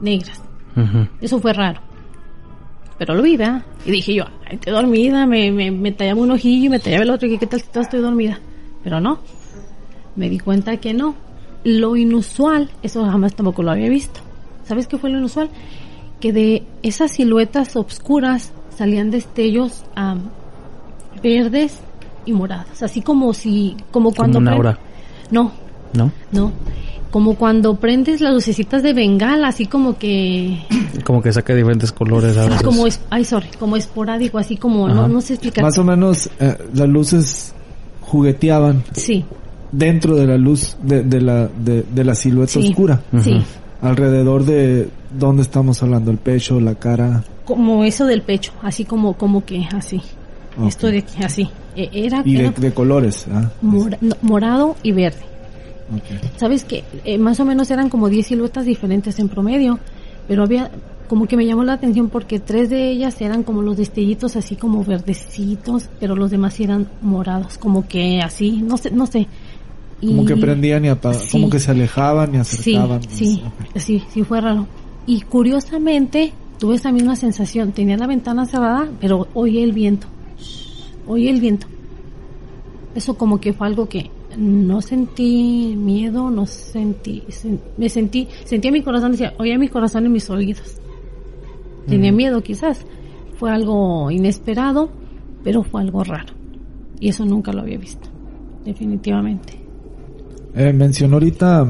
negras. 0.00 0.42
Eso 1.20 1.40
fue 1.40 1.52
raro. 1.52 1.80
Pero 2.98 3.14
lo 3.14 3.22
vi, 3.22 3.36
¿verdad? 3.36 3.64
Y 3.84 3.90
dije 3.90 4.14
yo, 4.14 4.24
ay, 4.46 4.54
estoy 4.56 4.72
dormida, 4.72 5.26
me, 5.26 5.50
me, 5.50 5.70
me 5.70 5.92
tallaba 5.92 6.20
un 6.20 6.30
ojillo 6.30 6.66
y 6.66 6.68
me 6.68 6.78
tallaba 6.78 7.02
el 7.02 7.10
otro, 7.10 7.26
y 7.26 7.30
dije, 7.30 7.40
¿qué 7.40 7.46
tal 7.46 7.60
si 7.60 7.80
estoy 7.80 8.00
dormida? 8.00 8.38
Pero 8.82 9.00
no. 9.00 9.18
Me 10.16 10.28
di 10.28 10.38
cuenta 10.38 10.76
que 10.76 10.94
no. 10.94 11.14
Lo 11.64 11.96
inusual, 11.96 12.70
eso 12.82 13.04
jamás 13.04 13.34
tampoco 13.34 13.62
lo 13.62 13.70
había 13.70 13.88
visto. 13.88 14.20
¿Sabes 14.66 14.86
qué 14.86 14.98
fue 14.98 15.10
lo 15.10 15.18
inusual? 15.18 15.50
Que 16.20 16.32
de 16.32 16.62
esas 16.82 17.12
siluetas 17.12 17.76
oscuras 17.76 18.52
salían 18.76 19.10
destellos 19.10 19.84
am, 19.94 20.22
verdes 21.22 21.78
y 22.26 22.32
morados. 22.32 22.82
Así 22.82 23.00
como 23.02 23.32
si, 23.34 23.76
como 23.90 24.12
cuando... 24.12 24.38
una 24.38 24.50
pre- 24.52 24.56
aura. 24.56 24.78
No, 25.30 25.52
¿No? 25.92 26.10
no. 26.32 26.52
Como 27.10 27.36
cuando 27.36 27.76
prendes 27.76 28.20
las 28.20 28.34
lucecitas 28.34 28.82
de 28.82 28.92
bengala, 28.92 29.48
así 29.48 29.66
como 29.66 29.96
que... 29.98 30.58
Como 31.04 31.20
que 31.22 31.32
saca 31.32 31.54
diferentes 31.54 31.92
colores 31.92 32.36
a 32.36 32.44
Sí, 32.44 32.48
veces. 32.50 32.62
como 32.66 32.86
es, 32.86 33.00
ay, 33.10 33.24
sorry, 33.24 33.48
como 33.58 33.76
esporádico, 33.76 34.38
así 34.38 34.56
como, 34.56 34.88
no, 34.88 35.06
no 35.06 35.20
sé 35.20 35.34
explicar. 35.34 35.62
Más 35.62 35.76
o 35.76 35.84
menos 35.84 36.30
eh, 36.40 36.56
las 36.72 36.88
luces 36.88 37.54
jugueteaban 38.00 38.82
Sí, 38.92 39.24
dentro 39.70 40.16
de 40.16 40.26
la 40.26 40.38
luz 40.38 40.76
de, 40.82 41.02
de 41.02 41.20
la, 41.20 41.46
de, 41.48 41.82
de 41.82 42.04
la 42.04 42.14
silueta 42.14 42.52
sí, 42.52 42.68
oscura. 42.70 43.02
sí. 43.22 43.42
Alrededor 43.82 44.44
de 44.44 44.88
dónde 45.18 45.42
estamos 45.42 45.82
hablando, 45.82 46.10
el 46.10 46.18
pecho, 46.18 46.60
la 46.60 46.74
cara. 46.74 47.22
Como 47.44 47.84
eso 47.84 48.06
del 48.06 48.22
pecho, 48.22 48.52
así 48.62 48.84
como, 48.84 49.14
como 49.14 49.44
que, 49.44 49.66
así. 49.74 50.00
Esto 50.66 50.86
de 50.86 50.98
aquí, 50.98 51.22
así. 51.22 51.50
E- 51.76 51.90
Era, 51.92 52.22
Y 52.24 52.34
de, 52.36 52.40
era 52.46 52.50
de 52.52 52.72
colores. 52.72 53.26
¿ah? 53.32 53.50
mora- 53.60 53.98
no, 54.00 54.14
morado 54.22 54.76
y 54.82 54.92
verde. 54.92 55.18
Sabes 56.36 56.64
que 56.64 56.82
más 57.18 57.38
o 57.40 57.44
menos 57.44 57.70
eran 57.70 57.90
como 57.90 58.08
10 58.08 58.28
siluetas 58.28 58.64
diferentes 58.64 59.18
en 59.18 59.28
promedio, 59.28 59.78
pero 60.26 60.42
había 60.44 60.70
como 61.08 61.26
que 61.26 61.36
me 61.36 61.44
llamó 61.44 61.62
la 61.64 61.74
atención 61.74 62.08
porque 62.08 62.38
tres 62.40 62.70
de 62.70 62.88
ellas 62.90 63.20
eran 63.20 63.42
como 63.42 63.60
los 63.60 63.76
destellitos 63.76 64.36
así 64.36 64.56
como 64.56 64.82
verdecitos, 64.82 65.90
pero 66.00 66.16
los 66.16 66.30
demás 66.30 66.58
eran 66.60 66.88
morados, 67.02 67.58
como 67.58 67.86
que 67.86 68.20
así, 68.22 68.62
no 68.62 68.78
sé, 68.78 68.90
no 68.90 69.06
sé. 69.06 69.26
Como 70.06 70.24
que 70.24 70.36
prendían 70.36 70.84
y 70.84 70.88
apagaban, 70.88 71.26
Sí. 71.26 71.32
como 71.32 71.50
que 71.50 71.58
se 71.60 71.70
alejaban 71.70 72.34
y 72.34 72.38
acercaban. 72.38 73.02
Sí, 73.04 73.42
sí, 73.74 73.80
sí, 73.80 74.02
sí 74.10 74.22
fue 74.22 74.40
raro. 74.40 74.66
Y 75.06 75.20
curiosamente 75.22 76.32
tuve 76.58 76.76
esa 76.76 76.90
misma 76.92 77.16
sensación. 77.16 77.72
Tenía 77.72 77.96
la 77.96 78.06
ventana 78.06 78.46
cerrada, 78.46 78.88
pero 79.00 79.28
oí 79.34 79.58
el 79.58 79.72
viento. 79.72 80.06
Oí 81.06 81.28
el 81.28 81.40
viento. 81.40 81.66
Eso 82.94 83.16
como 83.18 83.40
que 83.40 83.52
fue 83.52 83.66
algo 83.66 83.88
que 83.88 84.10
no 84.36 84.80
sentí 84.80 85.74
miedo, 85.76 86.30
no 86.30 86.46
sentí, 86.46 87.22
sen- 87.28 87.58
me 87.76 87.88
sentí, 87.88 88.26
sentía 88.44 88.72
mi 88.72 88.82
corazón, 88.82 89.12
decía, 89.12 89.32
oía 89.38 89.58
mi 89.58 89.68
corazón 89.68 90.06
en 90.06 90.12
mis 90.12 90.28
oídos. 90.30 90.76
Tenía 91.86 92.10
miedo 92.12 92.40
quizás. 92.42 92.84
Fue 93.38 93.50
algo 93.52 94.10
inesperado, 94.10 94.90
pero 95.42 95.62
fue 95.62 95.82
algo 95.82 96.02
raro. 96.02 96.32
Y 97.00 97.08
eso 97.10 97.24
nunca 97.26 97.52
lo 97.52 97.60
había 97.62 97.78
visto. 97.78 98.08
Definitivamente. 98.64 99.60
Eh, 100.54 100.72
mencionó 100.72 101.16
ahorita 101.16 101.66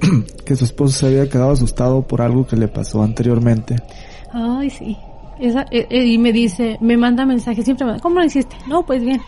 que 0.44 0.56
su 0.56 0.64
esposo 0.64 0.98
se 0.98 1.06
había 1.06 1.28
quedado 1.28 1.52
asustado 1.52 2.02
por 2.02 2.20
algo 2.20 2.46
que 2.46 2.56
le 2.56 2.68
pasó 2.68 3.02
anteriormente. 3.02 3.76
Ay, 4.32 4.70
sí. 4.70 4.96
Esa, 5.38 5.62
eh, 5.70 5.86
eh, 5.90 6.04
y 6.04 6.18
me 6.18 6.32
dice, 6.32 6.78
me 6.80 6.96
manda 6.96 7.26
mensajes, 7.26 7.64
siempre 7.64 7.86
me 7.86 8.00
¿cómo 8.00 8.20
lo 8.20 8.24
hiciste? 8.24 8.56
No, 8.68 8.84
pues 8.84 9.02
bien. 9.02 9.20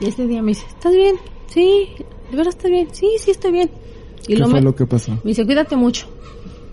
Y 0.00 0.06
ese 0.06 0.26
día 0.26 0.42
me 0.42 0.48
dice, 0.48 0.66
¿estás 0.68 0.92
bien? 0.92 1.16
Sí, 1.46 1.88
¿de 2.30 2.36
verdad 2.36 2.52
estás 2.54 2.70
bien? 2.70 2.88
Sí, 2.92 3.08
sí 3.18 3.30
estoy 3.30 3.52
bien. 3.52 3.70
Y 4.26 4.34
¿Qué 4.34 4.36
lo 4.36 4.48
fue 4.48 4.60
me, 4.60 4.62
lo 4.62 4.74
que 4.74 4.86
pasó? 4.86 5.12
me 5.12 5.30
dice, 5.30 5.44
cuídate 5.44 5.76
mucho. 5.76 6.06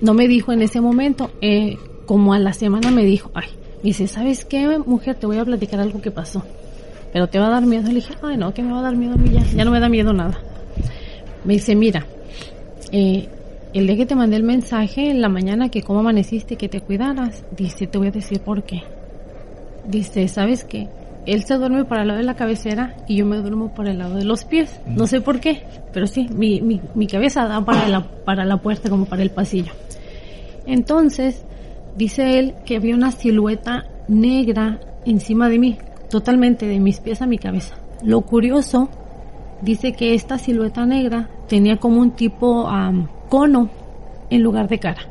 No 0.02 0.14
me 0.14 0.28
dijo 0.28 0.52
en 0.52 0.62
ese 0.62 0.82
momento, 0.82 1.30
eh, 1.42 1.78
como 2.06 2.34
a 2.34 2.40
la 2.40 2.54
semana 2.54 2.90
me 2.92 3.04
dijo, 3.04 3.30
ay, 3.34 3.50
me 3.78 3.90
dice, 3.90 4.08
¿sabes 4.08 4.46
qué, 4.46 4.80
mujer? 4.86 5.16
Te 5.16 5.28
voy 5.28 5.38
a 5.38 5.46
platicar 5.46 5.80
algo 5.80 6.02
que 6.02 6.12
pasó. 6.12 6.44
Pero 7.12 7.28
te 7.28 7.40
va 7.40 7.48
a 7.48 7.50
dar 7.50 7.66
miedo. 7.66 7.88
Le 7.88 7.96
dije, 7.96 8.14
ay, 8.22 8.38
no, 8.38 8.54
que 8.54 8.64
me 8.64 8.72
va 8.72 8.80
a 8.80 8.84
dar 8.84 8.96
miedo 8.96 9.14
a 9.14 9.18
mí 9.18 9.30
ya. 9.32 9.44
Ya 9.56 9.66
no 9.66 9.72
me 9.72 9.80
da 9.80 9.90
miedo 9.90 10.14
nada. 10.14 10.40
Me 11.44 11.54
dice, 11.54 11.76
mira, 11.76 12.06
eh, 12.92 13.28
el 13.74 13.88
día 13.88 13.98
que 13.98 14.06
te 14.06 14.16
mandé 14.16 14.36
el 14.36 14.44
mensaje 14.44 15.10
en 15.10 15.22
la 15.22 15.30
mañana 15.30 15.70
que 15.70 15.82
cómo 15.82 16.00
amaneciste, 16.00 16.56
que 16.56 16.70
te 16.70 16.82
cuidaras, 16.82 17.44
dice, 17.56 17.88
te 17.88 17.98
voy 17.98 18.08
a 18.08 18.12
decir 18.12 18.40
por 18.40 18.64
qué. 18.64 18.82
Dice, 19.86 20.28
¿sabes 20.28 20.64
qué? 20.64 20.88
Él 21.26 21.44
se 21.44 21.56
duerme 21.56 21.86
para 21.86 22.02
el 22.02 22.08
lado 22.08 22.20
de 22.20 22.26
la 22.26 22.36
cabecera 22.36 22.96
y 23.08 23.18
yo 23.18 23.26
me 23.26 23.38
duermo 23.38 23.74
para 23.76 23.92
el 23.92 24.00
lado 24.00 24.16
de 24.16 24.26
los 24.26 24.46
pies. 24.46 24.80
No 24.88 25.06
sé 25.06 25.22
por 25.22 25.40
qué, 25.40 25.64
pero 25.94 26.08
sí, 26.08 26.28
mi, 26.30 26.62
mi, 26.62 26.82
mi 26.96 27.08
cabeza 27.08 27.46
da 27.48 27.64
para 27.64 27.88
la, 27.88 28.02
para 28.26 28.46
la 28.46 28.58
puerta 28.58 28.90
como 28.90 29.06
para 29.06 29.22
el 29.22 29.30
pasillo. 29.30 29.72
Entonces, 30.66 31.44
dice 31.96 32.40
él 32.40 32.56
que 32.66 32.78
había 32.78 32.96
una 32.96 33.12
silueta 33.12 33.86
negra 34.08 34.80
encima 35.06 35.50
de 35.50 35.60
mí, 35.60 35.78
totalmente 36.10 36.66
de 36.66 36.80
mis 36.80 37.00
pies 37.00 37.22
a 37.22 37.28
mi 37.28 37.38
cabeza. 37.38 37.76
Lo 38.04 38.22
curioso, 38.22 38.90
dice 39.62 39.94
que 39.94 40.14
esta 40.14 40.38
silueta 40.38 40.86
negra 40.86 41.30
tenía 41.48 41.78
como 41.78 42.00
un 42.02 42.12
tipo 42.12 42.68
am, 42.68 43.08
cono 43.30 43.70
en 44.30 44.42
lugar 44.44 44.68
de 44.70 44.80
cara. 44.80 45.02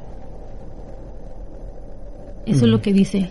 Eso 2.47 2.65
es 2.65 2.71
lo 2.71 2.81
que 2.81 2.93
dice. 2.93 3.29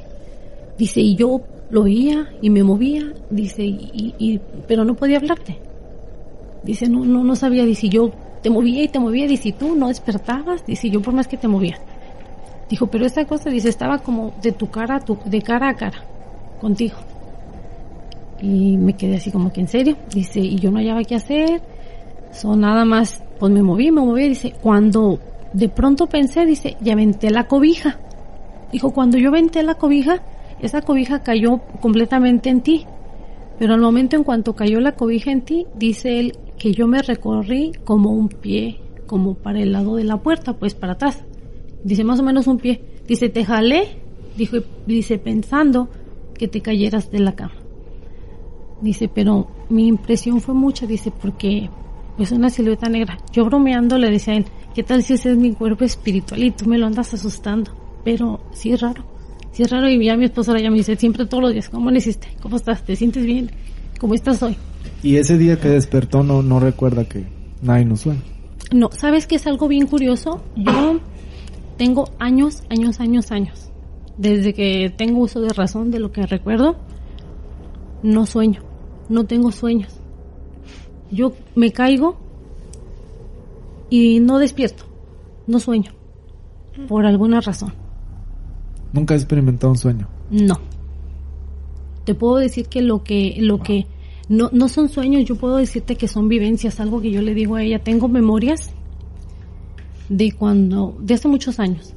Dice, 0.78 1.02
y 1.02 1.16
yo 1.16 1.42
lo 1.72 1.84
oía 1.84 2.28
y 2.42 2.50
me 2.50 2.64
movía, 2.64 3.04
dice, 3.30 3.64
y, 3.64 4.14
y- 4.20 4.40
pero 4.68 4.86
no 4.86 4.94
podía 4.96 5.18
hablarte. 5.18 5.58
Dice, 6.64 6.88
no, 6.88 7.04
no, 7.04 7.24
no 7.24 7.36
sabía, 7.36 7.66
dice, 7.66 7.90
yo 7.90 8.12
te 8.44 8.50
movía 8.50 8.84
y 8.84 8.88
te 8.88 9.00
movía, 9.00 9.28
dice, 9.28 9.50
y 9.50 9.52
tú 9.54 9.76
no 9.76 9.88
despertabas, 9.88 10.66
dice, 10.66 10.90
yo 10.90 11.02
por 11.02 11.14
más 11.14 11.28
que 11.28 11.38
te 11.38 11.48
movía. 11.48 11.80
Dijo, 12.70 12.88
pero 12.88 13.06
esta 13.06 13.26
cosa, 13.26 13.50
dice, 13.50 13.70
estaba 13.70 14.00
como 14.00 14.34
de 14.42 14.52
tu 14.52 14.70
cara, 14.70 14.98
a 14.98 15.00
tu, 15.00 15.18
de 15.26 15.42
cara 15.42 15.70
a 15.70 15.76
cara, 15.76 16.04
contigo. 16.62 16.98
Y 18.42 18.78
me 18.78 18.94
quedé 18.94 19.16
así 19.16 19.32
como 19.32 19.52
que 19.52 19.62
en 19.62 19.68
serio, 19.68 19.98
dice, 20.14 20.40
y 20.40 20.58
yo 20.58 20.72
no 20.72 20.78
hallaba 20.78 21.04
qué 21.04 21.16
hacer, 21.16 21.62
son 22.32 22.62
nada 22.62 22.86
más, 22.86 23.24
pues 23.40 23.52
me 23.52 23.64
moví, 23.64 23.92
me 23.92 24.02
moví, 24.02 24.30
dice, 24.30 24.54
cuando 24.62 25.20
de 25.54 25.70
pronto 25.70 26.08
pensé, 26.08 26.46
dice, 26.46 26.78
y 26.84 26.90
aventé 26.92 27.32
la 27.32 27.48
cobija. 27.48 28.00
Dijo, 28.72 28.92
cuando 28.92 29.18
yo 29.18 29.30
aventé 29.30 29.64
la 29.64 29.76
cobija, 29.76 30.22
esa 30.62 30.82
cobija 30.82 31.24
cayó 31.24 31.62
completamente 31.82 32.50
en 32.50 32.62
ti. 32.62 32.86
Pero 33.58 33.74
al 33.74 33.82
momento 33.82 34.16
en 34.16 34.24
cuanto 34.24 34.54
cayó 34.54 34.80
la 34.80 34.92
cobija 34.92 35.32
en 35.32 35.42
ti, 35.42 35.66
dice 35.76 36.20
él 36.20 36.38
que 36.58 36.74
yo 36.74 36.88
me 36.88 37.02
recorrí 37.02 37.72
como 37.86 38.12
un 38.12 38.30
pie, 38.30 38.80
como 39.08 39.36
para 39.36 39.60
el 39.60 39.72
lado 39.72 39.96
de 39.96 40.04
la 40.04 40.18
puerta, 40.18 40.54
pues 40.54 40.76
para 40.76 40.94
atrás. 40.94 41.24
Dice 41.84 42.04
más 42.04 42.20
o 42.20 42.24
menos 42.24 42.48
un 42.48 42.58
pie. 42.58 42.82
Dice, 43.08 43.30
te 43.30 43.46
jalé, 43.46 44.00
dijo, 44.36 44.58
dice, 44.86 45.18
pensando 45.18 45.90
que 46.36 46.48
te 46.48 46.62
cayeras 46.62 47.10
de 47.10 47.20
la 47.20 47.34
cama. 47.34 47.56
Dice, 48.82 49.08
pero 49.08 49.48
mi 49.70 49.88
impresión 49.88 50.40
fue 50.40 50.54
mucha, 50.54 50.86
dice, 50.86 51.12
porque 51.12 51.70
pues 52.18 52.32
una 52.32 52.50
silueta 52.50 52.90
negra. 52.90 53.18
Yo 53.32 53.46
bromeando 53.46 53.98
le 53.98 54.10
decía 54.10 54.34
a 54.34 54.38
él, 54.38 54.46
¿qué 54.74 54.84
tal 54.84 55.04
si 55.04 55.14
ese 55.14 55.32
es 55.32 55.38
mi 55.38 55.54
cuerpo 55.54 55.86
espiritual 55.86 56.44
y 56.44 56.52
tú 56.52 56.66
me 56.66 56.78
lo 56.78 56.88
andas 56.88 57.14
asustando? 57.14 57.72
Pero 58.04 58.40
sí 58.52 58.72
es 58.72 58.82
raro, 58.82 59.04
sí 59.52 59.64
es 59.64 59.70
raro 59.70 59.88
y 59.90 60.04
ya 60.04 60.18
mi 60.18 60.26
esposa 60.26 60.52
ahora 60.52 60.64
ya 60.64 60.72
me 60.72 60.78
dice 60.78 60.96
siempre 60.96 61.26
todos 61.26 61.44
los 61.44 61.54
días, 61.54 61.70
¿cómo 61.70 61.92
le 61.92 62.00
hiciste? 62.00 62.28
¿Cómo 62.42 62.58
estás? 62.58 62.84
¿Te 62.84 62.96
sientes 62.96 63.24
bien? 63.24 63.52
¿Cómo 64.00 64.16
estás 64.16 64.42
hoy? 64.42 64.56
Y 65.04 65.18
ese 65.18 65.38
día 65.38 65.60
que 65.60 65.70
despertó 65.70 66.24
no, 66.24 66.42
no 66.42 66.60
recuerda 66.60 67.06
que 67.06 67.26
nada 67.62 67.82
inusual. 67.82 68.18
No, 68.72 68.90
¿sabes 68.92 69.28
qué 69.28 69.36
es 69.36 69.48
algo 69.48 69.68
bien 69.68 69.88
curioso? 69.88 70.44
Yo 70.56 71.00
tengo 71.78 72.10
años, 72.20 72.64
años, 72.70 73.00
años, 73.00 73.32
años. 73.32 73.70
Desde 74.18 74.54
que 74.54 74.92
tengo 74.96 75.20
uso 75.20 75.42
de 75.42 75.50
razón 75.50 75.92
de 75.92 76.00
lo 76.00 76.12
que 76.12 76.26
recuerdo, 76.26 76.78
no 78.02 78.26
sueño, 78.26 78.62
no 79.10 79.26
tengo 79.26 79.52
sueños. 79.52 79.94
Yo 81.12 81.34
me 81.56 81.72
caigo 81.72 82.18
y 83.90 84.20
no 84.20 84.40
despierto, 84.40 84.84
no 85.48 85.60
sueño, 85.60 85.92
por 86.88 87.06
alguna 87.06 87.42
razón. 87.42 87.74
Nunca 88.94 89.14
he 89.14 89.18
experimentado 89.18 89.72
un 89.72 89.78
sueño. 89.78 90.08
No. 90.30 90.56
Te 92.04 92.16
puedo 92.16 92.38
decir 92.38 92.68
que 92.68 92.82
lo 92.82 93.04
que, 93.04 93.36
lo 93.40 93.60
que, 93.60 93.88
no, 94.30 94.50
no 94.52 94.70
son 94.70 94.90
sueños, 94.90 95.26
yo 95.26 95.36
puedo 95.36 95.58
decirte 95.58 95.96
que 95.96 96.08
son 96.08 96.28
vivencias, 96.28 96.80
algo 96.80 97.02
que 97.02 97.12
yo 97.12 97.22
le 97.22 97.34
digo 97.34 97.56
a 97.56 97.64
ella. 97.64 97.80
Tengo 97.80 98.08
memorias 98.08 98.72
de 100.10 100.32
cuando, 100.32 100.98
de 101.00 101.14
hace 101.14 101.28
muchos 101.28 101.60
años. 101.60 101.94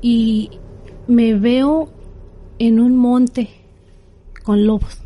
Y 0.00 0.50
me 1.06 1.34
veo 1.34 1.88
en 2.58 2.80
un 2.80 2.96
monte 2.96 3.48
con 4.42 4.66
lobos. 4.66 5.03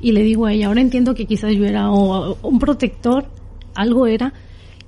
Y 0.00 0.12
le 0.12 0.22
digo 0.22 0.46
a 0.46 0.52
ella, 0.52 0.68
ahora 0.68 0.80
entiendo 0.80 1.14
que 1.14 1.26
quizás 1.26 1.52
yo 1.54 1.64
era 1.64 1.90
un 1.90 2.58
protector, 2.58 3.26
algo 3.74 4.06
era. 4.06 4.32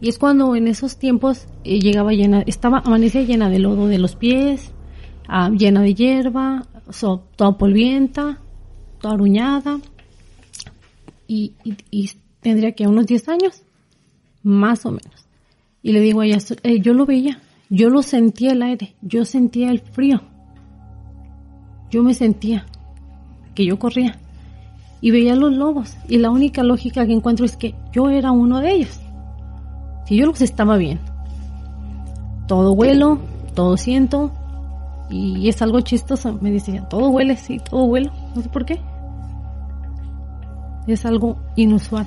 Y 0.01 0.09
es 0.09 0.19
cuando 0.19 0.55
en 0.57 0.67
esos 0.69 0.97
tiempos 0.99 1.47
eh, 1.65 1.81
llegaba 1.81 2.13
llena, 2.13 2.43
estaba, 2.47 2.79
amanecía 2.79 3.23
llena 3.23 3.51
de 3.51 3.59
lodo 3.59 3.87
de 3.89 3.99
los 3.99 4.17
pies, 4.17 4.73
ah, 5.29 5.51
llena 5.51 5.83
de 5.83 5.95
hierba, 5.95 6.67
so- 6.91 7.25
toda 7.37 7.59
polvienta, 7.59 8.41
toda 9.01 9.15
aruñada. 9.15 9.81
Y 11.27 11.53
tendría 12.41 12.73
que 12.73 12.87
unos 12.87 13.07
10 13.07 13.29
años, 13.29 13.63
más 14.43 14.87
o 14.87 14.91
menos. 14.91 15.27
Y 15.83 15.93
le 15.93 16.01
digo 16.01 16.21
a 16.21 16.27
ella, 16.27 16.39
eh, 16.63 16.81
yo 16.81 16.95
lo 16.95 17.07
veía, 17.07 17.41
yo 17.69 17.89
lo 17.91 18.03
sentía 18.03 18.53
el 18.53 18.63
aire, 18.63 18.95
yo 19.03 19.25
sentía 19.25 19.71
el 19.71 19.81
frío. 19.81 20.23
Yo 21.91 22.03
me 22.03 22.15
sentía 22.15 22.67
que 23.55 23.65
yo 23.67 23.79
corría 23.79 24.19
y 25.01 25.11
veía 25.11 25.35
los 25.35 25.53
lobos 25.53 25.97
y 26.09 26.19
la 26.19 26.31
única 26.31 26.63
lógica 26.63 27.07
que 27.07 27.13
encuentro 27.13 27.47
es 27.47 27.57
que 27.57 27.75
yo 27.93 28.11
era 28.11 28.33
uno 28.33 28.61
de 28.61 28.73
ellos. 28.73 29.01
Si 30.07 30.17
yo 30.17 30.27
los 30.27 30.41
estaba 30.41 30.77
bien. 30.77 30.99
Todo 32.47 32.73
huelo, 32.73 33.19
todo 33.55 33.77
siento 33.77 34.33
y 35.09 35.49
es 35.49 35.63
algo 35.63 35.81
chistoso. 35.81 36.39
Me 36.41 36.51
decían, 36.51 36.89
todo 36.89 37.09
huele, 37.09 37.37
sí, 37.37 37.59
todo 37.59 37.85
huelo. 37.85 38.11
No 38.35 38.43
sé 38.43 38.49
por 38.49 38.65
qué. 38.65 38.81
Es 40.87 41.05
algo 41.07 41.37
inusual. 41.57 42.07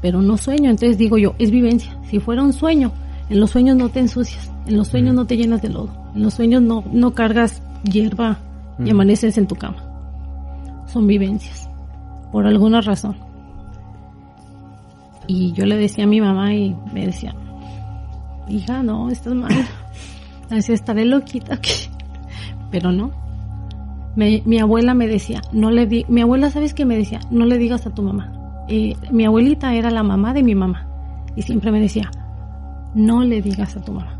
Pero 0.00 0.20
no 0.20 0.36
sueño, 0.36 0.70
entonces 0.70 0.98
digo 0.98 1.18
yo, 1.18 1.34
es 1.38 1.50
vivencia. 1.50 1.96
Si 2.10 2.18
fuera 2.18 2.42
un 2.42 2.52
sueño, 2.52 2.92
en 3.28 3.40
los 3.40 3.50
sueños 3.50 3.76
no 3.76 3.88
te 3.88 4.00
ensucias, 4.00 4.50
en 4.66 4.76
los 4.76 4.88
sueños 4.88 5.14
no 5.14 5.26
te 5.26 5.36
llenas 5.36 5.62
de 5.62 5.68
lodo, 5.68 5.90
en 6.14 6.22
los 6.22 6.34
sueños 6.34 6.60
no, 6.60 6.84
no 6.92 7.14
cargas 7.14 7.62
hierba 7.84 8.38
y 8.84 8.90
amaneces 8.90 9.38
en 9.38 9.46
tu 9.46 9.54
cama. 9.54 9.82
Son 10.86 11.06
vivencias, 11.06 11.68
por 12.32 12.46
alguna 12.46 12.80
razón. 12.80 13.16
Y 15.26 15.52
yo 15.52 15.66
le 15.66 15.76
decía 15.76 16.04
a 16.04 16.08
mi 16.08 16.20
mamá 16.20 16.54
y 16.54 16.74
me 16.92 17.06
decía, 17.06 17.34
hija, 18.48 18.82
no, 18.82 19.10
estás 19.10 19.34
mal. 19.34 19.52
Así 20.50 20.72
estaré 20.72 21.04
loquita 21.04 21.54
aquí. 21.54 21.88
Pero 22.70 22.90
no. 22.90 23.12
Mi 24.16 24.58
abuela 24.58 24.92
me 24.92 25.06
decía, 25.06 25.40
no 25.52 25.70
le 25.70 25.86
di, 25.86 26.04
mi 26.08 26.20
abuela, 26.20 26.50
¿sabes 26.50 26.74
qué 26.74 26.84
me 26.84 26.98
decía? 26.98 27.20
No 27.30 27.46
le 27.46 27.56
digas 27.56 27.86
a 27.86 27.94
tu 27.94 28.02
mamá. 28.02 28.32
Eh, 28.68 28.94
mi 29.10 29.24
abuelita 29.24 29.74
era 29.74 29.90
la 29.90 30.02
mamá 30.02 30.34
de 30.34 30.42
mi 30.42 30.54
mamá. 30.54 30.86
Y 31.34 31.42
siempre 31.42 31.72
me 31.72 31.80
decía, 31.80 32.10
no 32.94 33.24
le 33.24 33.40
digas 33.40 33.76
a 33.76 33.82
tu 33.82 33.92
mamá. 33.92 34.18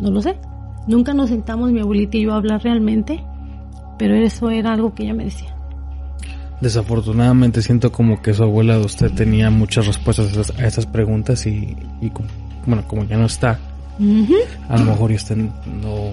No 0.00 0.10
lo 0.10 0.20
sé. 0.20 0.38
Nunca 0.86 1.14
nos 1.14 1.30
sentamos 1.30 1.72
mi 1.72 1.80
abuelita 1.80 2.16
y 2.16 2.22
yo 2.22 2.32
a 2.32 2.36
hablar 2.36 2.62
realmente, 2.62 3.24
pero 3.98 4.14
eso 4.14 4.50
era 4.50 4.72
algo 4.72 4.94
que 4.94 5.02
ella 5.02 5.14
me 5.14 5.24
decía. 5.24 5.55
Desafortunadamente 6.60 7.60
siento 7.62 7.92
como 7.92 8.22
que 8.22 8.32
su 8.32 8.42
abuela 8.42 8.78
de 8.78 8.84
usted 8.86 9.12
tenía 9.12 9.50
muchas 9.50 9.86
respuestas 9.86 10.28
a 10.28 10.30
esas, 10.40 10.58
a 10.58 10.66
esas 10.66 10.86
preguntas 10.86 11.46
y, 11.46 11.76
y 12.00 12.10
como- 12.10 12.28
bueno, 12.66 12.82
como 12.88 13.04
ya 13.04 13.16
no 13.16 13.26
está, 13.26 13.58
a 14.68 14.76
lo 14.78 14.84
mejor 14.84 15.12
y 15.12 15.14
usted 15.16 15.36
no, 15.36 16.10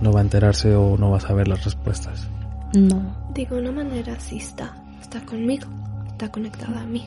no 0.00 0.12
va 0.12 0.20
a 0.20 0.22
enterarse 0.22 0.74
o 0.74 0.96
no 0.98 1.10
va 1.10 1.16
a 1.16 1.20
saber 1.20 1.48
las 1.48 1.64
respuestas. 1.64 2.28
No. 2.74 3.00
Digo, 3.34 3.56
una 3.56 3.72
manera 3.72 4.18
sí 4.20 4.36
está, 4.36 4.74
está 5.00 5.20
conmigo, 5.22 5.66
está 6.08 6.30
conectada 6.30 6.82
a 6.82 6.86
mí. 6.86 7.04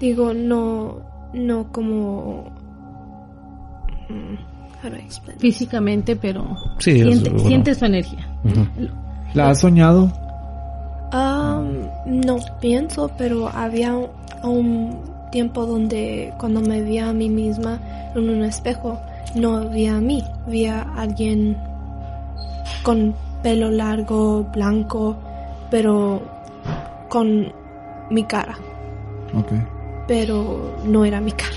Digo, 0.00 0.32
no, 0.32 0.98
no 1.34 1.70
como... 1.72 2.52
mm? 4.08 4.54
Físicamente, 5.38 6.14
pero 6.14 6.44
Sí, 6.78 6.90
es- 6.90 7.06
siente, 7.06 7.30
bueno. 7.30 7.48
siente 7.48 7.74
su 7.74 7.84
energía. 7.86 8.28
¿La 9.32 9.48
has 9.50 9.60
soñado? 9.60 10.12
Um, 11.14 11.86
no 12.06 12.38
pienso, 12.60 13.08
pero 13.16 13.48
había 13.48 13.94
un, 14.42 14.98
tiempo 15.30 15.64
donde 15.64 16.32
cuando 16.38 16.60
me 16.60 16.80
veía 16.82 17.08
a 17.08 17.12
mí 17.12 17.28
misma 17.28 17.80
en 18.16 18.28
un 18.30 18.42
espejo, 18.42 18.98
no 19.36 19.68
veía 19.70 19.96
a 19.96 20.00
mí, 20.00 20.24
veía 20.48 20.82
a 20.82 21.02
alguien 21.02 21.56
con 22.82 23.14
pelo 23.44 23.70
largo, 23.70 24.44
blanco, 24.52 25.16
pero 25.70 26.20
con 27.08 27.52
mi 28.10 28.24
cara, 28.24 28.56
Ok. 29.36 29.52
pero 30.08 30.76
no 30.84 31.04
era 31.04 31.20
mi 31.20 31.30
cara. 31.32 31.56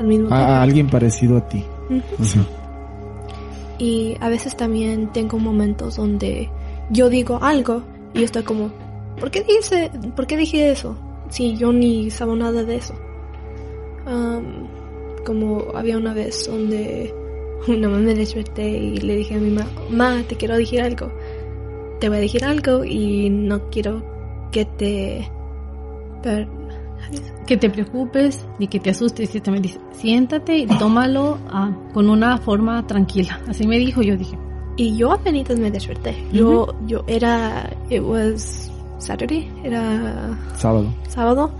Al 0.00 0.06
mismo 0.06 0.26
A, 0.26 0.36
tiempo. 0.36 0.52
a 0.52 0.62
alguien 0.62 0.90
parecido 0.90 1.36
a 1.38 1.48
ti. 1.48 1.64
Ujú. 1.88 2.44
Y 3.78 4.16
a 4.20 4.28
veces 4.28 4.56
también 4.56 5.12
tengo 5.12 5.38
momentos 5.38 5.96
donde 5.96 6.50
yo 6.90 7.08
digo 7.08 7.38
algo 7.42 7.82
y 8.16 8.24
estoy 8.24 8.42
como, 8.42 8.70
¿por 9.20 9.30
qué 9.30 9.42
dice, 9.42 9.90
por 10.14 10.26
qué 10.26 10.36
dije 10.36 10.70
eso? 10.70 10.96
Si 11.28 11.56
yo 11.56 11.72
ni 11.72 12.10
sabo 12.10 12.34
nada 12.34 12.64
de 12.64 12.76
eso. 12.76 12.94
Am, 14.06 14.66
como 15.24 15.64
había 15.74 15.96
una 15.96 16.14
vez 16.14 16.46
donde 16.48 17.12
una 17.68 17.88
vez 17.88 18.00
me 18.00 18.14
desperté 18.14 18.68
y 18.68 18.96
le 18.98 19.16
dije 19.16 19.34
a 19.34 19.38
mi 19.38 19.50
mamá, 19.50 19.68
ma, 19.90 20.22
te 20.26 20.36
quiero 20.36 20.56
decir 20.56 20.80
algo. 20.80 21.12
Te 22.00 22.08
voy 22.08 22.18
a 22.18 22.20
decir 22.20 22.44
algo 22.44 22.84
y 22.84 23.30
no 23.30 23.68
quiero 23.70 24.02
que 24.50 24.64
te... 24.64 25.30
Que 27.46 27.56
te 27.56 27.70
preocupes 27.70 28.44
ni 28.58 28.66
que 28.66 28.80
te 28.80 28.90
asustes. 28.90 29.32
Y 29.34 29.40
también 29.40 29.62
dice, 29.62 29.78
siéntate 29.92 30.58
y 30.58 30.66
tómalo 30.66 31.38
ah, 31.48 31.70
con 31.92 32.10
una 32.10 32.38
forma 32.38 32.84
tranquila. 32.86 33.40
Así 33.46 33.66
me 33.66 33.78
dijo, 33.78 34.02
yo 34.02 34.16
dije, 34.16 34.36
Y 34.76 34.96
yo 34.96 35.12
apenas 35.12 35.58
me 35.58 35.70
desperté. 35.70 36.14
Yo, 36.32 36.74
yo 36.86 37.02
era, 37.06 37.70
it 37.88 38.02
was 38.02 38.70
Saturday, 38.98 39.50
era 39.64 40.36
Sábado. 40.56 40.92
sábado. 41.08 41.50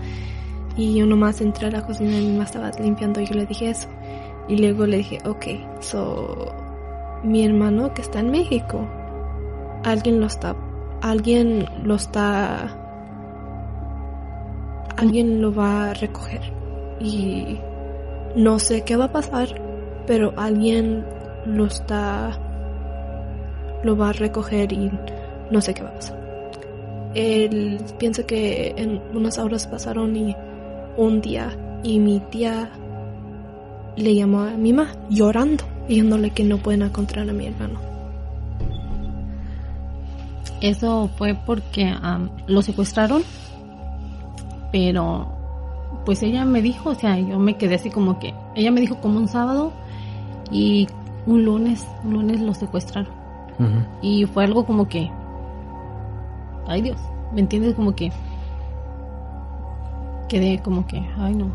Y 0.75 0.95
yo 0.95 1.05
nomás 1.07 1.41
entré 1.41 1.67
a 1.67 1.71
la 1.71 1.85
cocina 1.85 2.11
y 2.11 2.25
mi 2.25 2.31
mamá 2.33 2.43
estaba 2.43 2.69
limpiando 2.79 3.19
y 3.19 3.25
yo 3.25 3.33
le 3.33 3.45
dije 3.47 3.71
eso. 3.71 3.87
Y 4.47 4.57
luego 4.57 4.85
le 4.85 4.97
dije, 4.97 5.17
ok, 5.25 5.45
so, 5.81 6.53
mi 7.23 7.43
hermano 7.43 7.93
que 7.93 8.03
está 8.03 8.19
en 8.19 8.29
México, 8.31 8.87
alguien 9.83 10.19
lo 10.19 10.27
está, 10.27 10.55
alguien 11.01 11.65
lo 11.83 11.95
está, 11.95 12.69
alguien 14.95 15.41
lo 15.41 15.53
va 15.53 15.89
a 15.89 15.93
recoger. 15.95 16.53
Y 16.99 17.59
no 18.35 18.59
sé 18.59 18.83
qué 18.83 18.95
va 18.95 19.05
a 19.05 19.11
pasar, 19.11 19.49
pero 20.05 20.33
alguien 20.37 21.03
lo 21.45 21.65
está, 21.65 22.39
lo 23.83 23.97
va 23.97 24.09
a 24.09 24.13
recoger 24.13 24.71
y 24.73 24.91
no 25.51 25.61
sé 25.61 25.73
qué 25.73 25.83
va 25.83 25.89
a 25.89 25.95
pasar. 25.95 26.17
Él 27.13 27.79
piensa 27.97 28.23
que 28.23 28.73
en 28.77 29.01
unas 29.13 29.37
horas 29.37 29.67
pasaron 29.67 30.15
y 30.15 30.35
un 30.97 31.21
día 31.21 31.55
y 31.83 31.99
mi 31.99 32.19
tía 32.19 32.69
le 33.95 34.15
llamó 34.15 34.41
a 34.41 34.51
mi 34.51 34.73
mamá 34.73 34.91
llorando, 35.09 35.63
diciéndole 35.87 36.31
que 36.31 36.43
no 36.43 36.57
pueden 36.57 36.83
encontrar 36.83 37.29
a 37.29 37.33
mi 37.33 37.47
hermano. 37.47 37.79
Eso 40.61 41.09
fue 41.17 41.35
porque 41.35 41.85
am, 42.01 42.29
lo 42.47 42.61
secuestraron, 42.61 43.23
pero 44.71 45.27
pues 46.05 46.23
ella 46.23 46.45
me 46.45 46.61
dijo, 46.61 46.91
o 46.91 46.95
sea, 46.95 47.19
yo 47.19 47.37
me 47.39 47.57
quedé 47.57 47.75
así 47.75 47.89
como 47.89 48.19
que, 48.19 48.33
ella 48.55 48.71
me 48.71 48.81
dijo 48.81 48.99
como 49.01 49.19
un 49.19 49.27
sábado 49.27 49.71
y 50.51 50.87
un 51.25 51.43
lunes, 51.43 51.85
un 52.03 52.13
lunes 52.13 52.41
lo 52.41 52.53
secuestraron. 52.53 53.16
Y 54.01 54.25
fue 54.25 54.43
algo 54.43 54.65
como 54.65 54.87
que, 54.87 55.11
ay 56.67 56.81
Dios, 56.81 56.99
¿me 57.33 57.41
entiendes? 57.41 57.73
Como 57.73 57.95
que 57.95 58.11
quedé 60.29 60.59
como 60.61 60.85
que, 60.85 61.03
ay 61.17 61.35
no. 61.35 61.47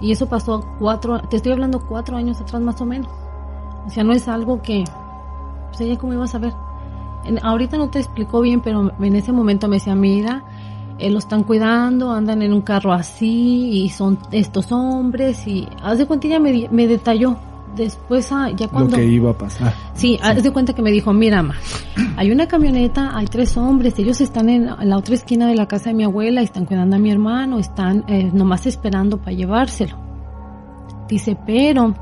Y 0.00 0.12
eso 0.12 0.28
pasó 0.28 0.64
cuatro, 0.78 1.20
te 1.22 1.36
estoy 1.36 1.52
hablando 1.52 1.86
cuatro 1.86 2.16
años 2.16 2.40
atrás 2.40 2.62
más 2.62 2.80
o 2.80 2.86
menos. 2.86 3.10
O 3.86 3.90
sea, 3.90 4.04
no 4.04 4.12
es 4.12 4.28
algo 4.28 4.62
que, 4.62 4.84
pues 5.68 5.80
ella 5.80 5.98
cómo 5.98 6.12
iba 6.12 6.24
a 6.24 6.28
saber. 6.28 6.52
Ahorita 7.42 7.76
no 7.76 7.90
te 7.90 7.98
explicó 7.98 8.40
bien, 8.40 8.60
pero 8.60 8.92
en 8.98 9.16
ese 9.16 9.32
momento 9.32 9.68
me 9.68 9.76
decía, 9.76 9.94
mira, 9.94 10.42
eh, 10.98 11.10
lo 11.10 11.18
están 11.18 11.44
cuidando, 11.44 12.12
andan 12.12 12.40
en 12.42 12.52
un 12.52 12.62
carro 12.62 12.92
así 12.92 13.82
y 13.84 13.88
son 13.90 14.18
estos 14.32 14.72
hombres 14.72 15.46
y 15.46 15.68
haz 15.82 15.98
de 15.98 16.06
cuenta 16.06 16.26
ella 16.28 16.38
me 16.38 16.86
detalló. 16.86 17.36
Después, 17.76 18.30
ah, 18.32 18.50
ya 18.50 18.68
cuando... 18.68 18.90
Lo 18.90 18.96
que 18.96 19.06
iba 19.06 19.30
a 19.30 19.38
pasar. 19.38 19.72
Sí, 19.94 20.18
haz 20.22 20.42
de 20.42 20.50
cuenta 20.50 20.72
que 20.72 20.82
me 20.82 20.90
dijo, 20.90 21.12
mira, 21.12 21.42
ma, 21.42 21.54
hay 22.16 22.30
una 22.30 22.48
camioneta, 22.48 23.16
hay 23.16 23.26
tres 23.26 23.56
hombres, 23.56 23.98
ellos 23.98 24.20
están 24.20 24.48
en 24.48 24.66
la 24.66 24.96
otra 24.96 25.14
esquina 25.14 25.46
de 25.46 25.54
la 25.54 25.66
casa 25.66 25.90
de 25.90 25.94
mi 25.94 26.04
abuela, 26.04 26.40
y 26.40 26.44
están 26.44 26.66
cuidando 26.66 26.96
a 26.96 26.98
mi 26.98 27.10
hermano, 27.10 27.58
están 27.58 28.04
eh, 28.08 28.28
nomás 28.32 28.66
esperando 28.66 29.18
para 29.18 29.32
llevárselo. 29.32 29.96
Dice, 31.08 31.36
pero 31.46 31.94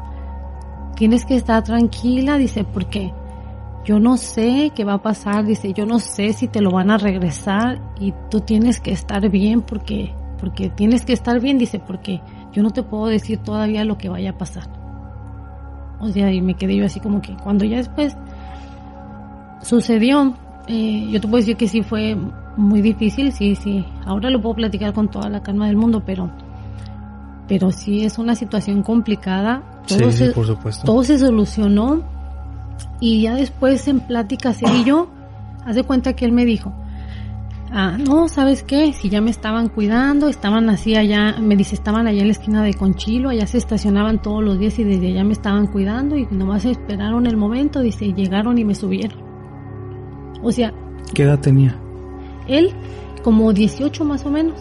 tienes 0.96 1.24
que 1.24 1.36
estar 1.36 1.62
tranquila, 1.62 2.38
dice, 2.38 2.64
porque 2.64 3.12
yo 3.84 3.98
no 3.98 4.16
sé 4.16 4.72
qué 4.74 4.84
va 4.84 4.94
a 4.94 5.02
pasar, 5.02 5.46
dice, 5.46 5.72
yo 5.72 5.86
no 5.86 5.98
sé 5.98 6.32
si 6.32 6.48
te 6.48 6.60
lo 6.60 6.70
van 6.70 6.90
a 6.90 6.98
regresar 6.98 7.80
y 7.98 8.12
tú 8.30 8.40
tienes 8.40 8.80
que 8.80 8.92
estar 8.92 9.30
bien 9.30 9.62
porque, 9.62 10.12
porque 10.38 10.68
tienes 10.70 11.04
que 11.04 11.12
estar 11.12 11.40
bien, 11.40 11.56
dice, 11.56 11.78
porque 11.78 12.20
yo 12.52 12.62
no 12.62 12.70
te 12.70 12.82
puedo 12.82 13.06
decir 13.06 13.38
todavía 13.38 13.84
lo 13.84 13.96
que 13.96 14.08
vaya 14.08 14.30
a 14.30 14.38
pasar. 14.38 14.78
O 16.01 16.09
sea, 16.09 16.32
y 16.32 16.40
me 16.40 16.55
quedé 16.55 16.76
yo 16.76 16.86
así 16.86 17.01
como 17.01 17.20
que 17.20 17.34
cuando 17.36 17.64
ya 17.64 17.78
después 17.78 18.16
sucedió, 19.62 20.34
eh, 20.66 21.09
yo 21.11 21.20
te 21.20 21.26
puedo 21.28 21.40
decir 21.40 21.57
que 21.57 21.68
sí 21.68 21.83
fue 21.83 22.16
muy 22.57 22.83
difícil, 22.83 23.33
sí, 23.33 23.54
sí. 23.54 23.84
Ahora 24.04 24.30
lo 24.30 24.41
puedo 24.41 24.57
platicar 24.57 24.92
con 24.92 25.08
toda 25.08 25.29
la 25.29 25.42
calma 25.42 25.66
del 25.66 25.76
mundo, 25.76 26.03
pero, 26.04 26.30
pero 27.46 27.70
sí 27.70 28.04
es 28.04 28.18
una 28.18 28.34
situación 28.34 28.83
complicada. 28.83 29.62
Todo, 29.87 30.11
Sí, 30.11 30.18
sí, 30.18 30.26
se, 30.26 30.33
por 30.33 30.46
supuesto. 30.46 30.84
todo 30.84 31.03
se 31.03 31.18
solucionó 31.18 32.03
y 33.00 33.22
ya 33.22 33.34
después 33.34 33.88
en 33.88 34.00
pláticas 34.00 34.62
él 34.62 34.70
y 34.83 34.84
yo, 34.84 35.08
haz 35.64 35.76
de 35.76 35.84
cuenta 35.84 36.12
que 36.14 36.25
él 36.25 36.33
me 36.33 36.45
dijo, 36.45 36.72
ah, 37.70 37.96
no, 37.99 38.28
¿sabes 38.28 38.62
qué? 38.62 38.92
Si 38.92 39.08
ya 39.08 39.20
me 39.20 39.30
estaban 39.30 39.68
cuidando, 39.68 40.28
estaban 40.28 40.68
así 40.70 40.95
allá, 40.96 41.36
me 41.40 41.57
dice, 41.57 41.74
estaban 41.74 42.07
allá 42.07 42.20
en 42.20 42.28
la 42.28 42.32
esquina 42.32 42.62
de 42.62 42.74
Conchilo, 42.74 43.28
allá 43.30 43.46
se 43.46 43.58
estacionaban 43.58 44.20
todos 44.22 44.42
los 44.45 44.58
días 44.58 44.78
y 44.78 44.84
desde 44.84 45.08
allá 45.08 45.24
me 45.24 45.32
estaban 45.32 45.66
cuidando 45.66 46.16
y 46.16 46.26
nomás 46.30 46.64
esperaron 46.64 47.26
el 47.26 47.36
momento, 47.36 47.80
dice, 47.80 48.12
llegaron 48.12 48.58
y 48.58 48.64
me 48.64 48.74
subieron. 48.74 49.18
O 50.42 50.53
sea, 50.53 50.72
¿Qué 51.14 51.22
edad 51.24 51.38
tenía? 51.40 51.76
él 52.46 52.70
como 53.22 53.53
18 53.53 54.04
más 54.04 54.24
o 54.24 54.30
menos. 54.30 54.54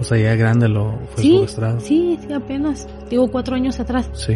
O 0.00 0.04
sea, 0.04 0.16
ya 0.16 0.36
grande 0.36 0.68
lo 0.68 0.92
fue 1.10 1.22
Sí, 1.24 1.32
secuestrado. 1.32 1.80
sí, 1.80 2.18
sí, 2.24 2.32
apenas. 2.32 2.86
Digo, 3.10 3.28
cuatro 3.30 3.56
años 3.56 3.80
atrás. 3.80 4.08
Sí. 4.14 4.34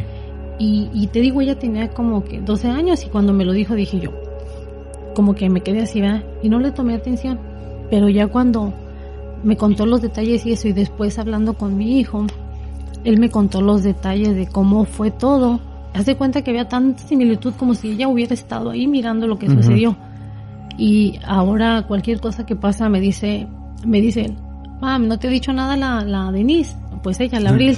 Y, 0.58 0.90
y 0.92 1.06
te 1.06 1.20
digo, 1.20 1.40
ella 1.40 1.58
tenía 1.58 1.88
como 1.90 2.24
que 2.24 2.40
12 2.40 2.68
años 2.68 3.04
y 3.04 3.08
cuando 3.08 3.32
me 3.32 3.44
lo 3.44 3.52
dijo 3.52 3.74
dije 3.74 4.00
yo, 4.00 4.10
como 5.14 5.34
que 5.34 5.48
me 5.48 5.60
quedé 5.60 5.82
así, 5.82 6.00
¿verdad? 6.00 6.24
Y 6.42 6.48
no 6.48 6.58
le 6.58 6.72
tomé 6.72 6.94
atención. 6.94 7.38
Pero 7.92 8.08
ya 8.08 8.26
cuando 8.26 8.72
me 9.44 9.58
contó 9.58 9.84
los 9.84 10.00
detalles 10.00 10.46
y 10.46 10.52
eso 10.52 10.66
y 10.66 10.72
después 10.72 11.18
hablando 11.18 11.52
con 11.52 11.76
mi 11.76 11.98
hijo, 12.00 12.24
él 13.04 13.18
me 13.18 13.28
contó 13.28 13.60
los 13.60 13.82
detalles 13.82 14.34
de 14.34 14.46
cómo 14.46 14.86
fue 14.86 15.10
todo. 15.10 15.60
Haz 15.92 16.06
de 16.06 16.16
cuenta 16.16 16.40
que 16.40 16.52
había 16.52 16.68
tanta 16.70 17.02
similitud 17.02 17.52
como 17.58 17.74
si 17.74 17.90
ella 17.90 18.08
hubiera 18.08 18.32
estado 18.32 18.70
ahí 18.70 18.86
mirando 18.86 19.26
lo 19.26 19.38
que 19.38 19.44
Ujú. 19.44 19.56
sucedió. 19.56 19.94
Y 20.78 21.18
ahora 21.26 21.82
cualquier 21.86 22.18
cosa 22.18 22.46
que 22.46 22.56
pasa 22.56 22.88
me 22.88 22.98
dice, 22.98 23.46
me 23.84 24.00
dice, 24.00 24.34
mam, 24.80 25.06
¿no 25.06 25.18
te 25.18 25.28
ha 25.28 25.30
dicho 25.30 25.52
nada 25.52 25.76
la, 25.76 26.00
la 26.02 26.32
Denise? 26.32 26.74
Pues 27.02 27.20
ella, 27.20 27.40
la 27.40 27.50
Abril. 27.50 27.76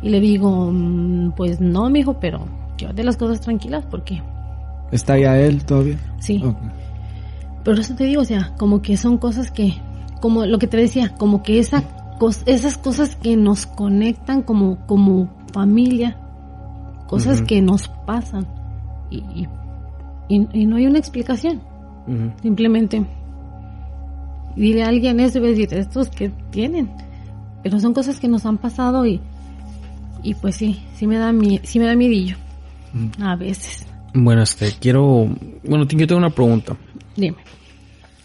Y 0.00 0.08
le 0.08 0.18
digo, 0.20 0.70
"Mm, 0.72 1.32
pues 1.36 1.60
no, 1.60 1.90
mijo, 1.90 2.14
pero 2.18 2.46
llévate 2.78 3.04
las 3.04 3.18
cosas 3.18 3.42
tranquilas 3.42 3.84
porque 3.90 4.22
¿Está 4.92 5.18
ya 5.18 5.38
él 5.38 5.62
todavía? 5.66 5.98
sí. 6.20 6.40
Ok. 6.42 6.56
Pero 7.64 7.80
eso 7.80 7.94
te 7.94 8.04
digo, 8.04 8.22
o 8.22 8.24
sea, 8.24 8.52
como 8.58 8.82
que 8.82 8.96
son 8.96 9.18
cosas 9.18 9.50
que, 9.50 9.74
como 10.20 10.46
lo 10.46 10.58
que 10.58 10.66
te 10.66 10.76
decía, 10.76 11.14
como 11.16 11.42
que 11.42 11.58
esa 11.58 11.82
esas 12.46 12.78
cosas 12.78 13.16
que 13.16 13.36
nos 13.36 13.66
conectan 13.66 14.42
como, 14.42 14.78
como 14.86 15.28
familia, 15.52 16.16
cosas 17.08 17.42
que 17.42 17.60
nos 17.60 17.88
pasan 18.06 18.46
y, 19.10 19.16
y, 19.18 19.48
y- 20.28 20.48
y 20.52 20.66
no 20.66 20.76
hay 20.76 20.86
una 20.86 20.98
explicación. 21.00 21.60
Simplemente 22.42 23.04
dile 24.56 24.84
a 24.84 24.88
alguien 24.88 25.18
eso 25.20 25.38
y 25.38 25.48
decir, 25.54 25.74
estos 25.74 26.08
que 26.10 26.30
tienen. 26.50 26.90
Pero 27.62 27.80
son 27.80 27.92
cosas 27.94 28.18
que 28.20 28.28
nos 28.28 28.44
han 28.46 28.58
pasado 28.58 29.04
y, 29.06 29.20
y 30.22 30.34
pues 30.34 30.56
sí, 30.56 30.80
sí 30.94 31.06
me 31.06 31.18
da, 31.18 31.32
mi, 31.32 31.60
sí 31.64 31.78
me 31.78 31.86
da 31.86 31.94
miedillo. 31.96 32.36
A 33.20 33.34
veces. 33.36 33.86
Bueno, 34.14 34.42
este, 34.42 34.72
quiero... 34.78 35.26
Bueno, 35.64 35.86
yo 35.86 36.06
tengo 36.06 36.18
una 36.18 36.30
pregunta. 36.30 36.76
Dime. 37.16 37.36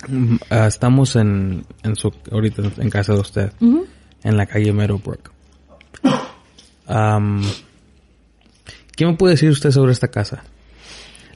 Mm, 0.08 0.36
ah, 0.50 0.68
estamos 0.68 1.16
en, 1.16 1.64
en 1.84 1.96
su... 1.96 2.12
Ahorita 2.32 2.62
en 2.78 2.90
casa 2.90 3.14
de 3.14 3.20
usted. 3.20 3.52
En 4.24 4.38
la 4.38 4.46
calle 4.46 4.72
Meadowbrook. 4.74 5.32
¿Qué 8.96 9.06
me 9.06 9.14
puede 9.14 9.34
decir 9.36 9.50
usted 9.50 9.72
sobre 9.72 9.92
esta 9.92 10.08
casa? 10.08 10.44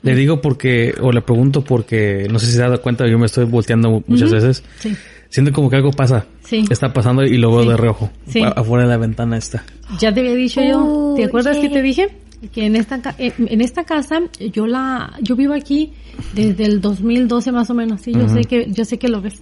Le 0.03 0.15
digo 0.15 0.41
porque... 0.41 0.95
O 1.02 1.11
le 1.11 1.22
pregunto 1.22 1.64
porque... 1.64 2.28
No 2.32 2.40
sé 2.40 2.48
si 2.48 2.53
se 2.53 2.60
ha 2.64 2.69
dado 2.69 2.82
cuenta, 2.82 3.07
yo 3.07 3.19
me 3.19 3.28
estoy 3.28 3.45
volteando 3.45 4.03
muchas 4.07 4.32
veces. 4.32 4.64
Sí. 4.80 4.95
Siento 5.30 5.53
como 5.53 5.69
que 5.69 5.76
algo 5.78 5.91
pasa. 5.91 6.26
Sí. 6.44 6.65
Está 6.69 6.91
pasando 6.91 7.23
y 7.23 7.38
lo 7.38 7.52
veo 7.52 7.64
Sí. 7.64 7.69
de 7.69 7.78
reojo. 7.78 8.10
Afuera 8.56 8.84
de 8.84 8.90
la 8.90 8.98
ventana 8.98 9.38
está. 9.38 9.64
Ya 9.99 10.14
te 10.14 10.19
había 10.22 10.34
dicho 10.36 10.61
yo, 10.61 11.14
¿te 11.15 11.23
Oh, 11.23 11.28
acuerdas 11.28 11.57
que 11.57 11.69
te 11.69 11.82
dije? 11.82 12.10
Que 12.49 12.65
en 12.65 12.76
esta, 12.76 13.01
ca- 13.01 13.15
en, 13.19 13.61
esta 13.61 13.84
casa, 13.84 14.19
yo 14.51 14.65
la, 14.65 15.13
yo 15.22 15.35
vivo 15.35 15.53
aquí 15.53 15.91
desde 16.34 16.65
el 16.65 16.81
2012 16.81 17.51
más 17.51 17.69
o 17.69 17.73
menos, 17.76 18.01
sí, 18.01 18.13
yo 18.13 18.27
sé 18.30 18.41
que, 18.45 18.68
yo 18.72 18.84
sé 18.84 18.97
que 18.97 19.09
lo 19.09 19.22
ves. 19.22 19.41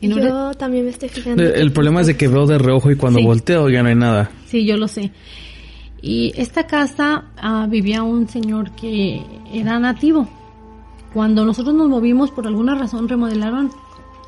Y 0.00 0.08
no 0.08 0.18
Yo 0.18 0.50
también 0.54 0.84
me 0.86 0.90
estoy 0.90 1.08
fijando. 1.10 1.42
El, 1.42 1.50
el 1.52 1.72
problema 1.72 2.00
es 2.00 2.06
de 2.08 2.16
que 2.16 2.28
veo 2.28 2.46
de 2.46 2.58
reojo 2.58 2.90
y 2.90 2.96
cuando 2.96 3.18
Sí. 3.20 3.24
volteo 3.26 3.68
ya 3.68 3.82
no 3.82 3.90
hay 3.90 3.94
nada. 3.94 4.30
Sí, 4.46 4.64
yo 4.64 4.76
lo 4.76 4.88
sé. 4.88 5.12
Y 6.00 6.32
esta 6.36 6.66
casa 6.66 7.26
ah, 7.36 7.66
vivía 7.70 8.02
un 8.02 8.26
señor 8.28 8.72
que 8.72 9.22
era 9.52 9.78
nativo. 9.78 10.26
Cuando 11.12 11.44
nosotros 11.44 11.74
nos 11.74 11.88
movimos, 11.88 12.30
por 12.30 12.46
alguna 12.46 12.74
razón 12.74 13.08
remodelaron, 13.08 13.70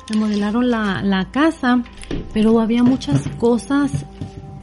remodelaron 0.07 0.69
la, 0.69 1.01
la 1.01 1.31
casa, 1.31 1.83
pero 2.33 2.59
había 2.61 2.83
muchas 2.83 3.27
cosas 3.39 4.05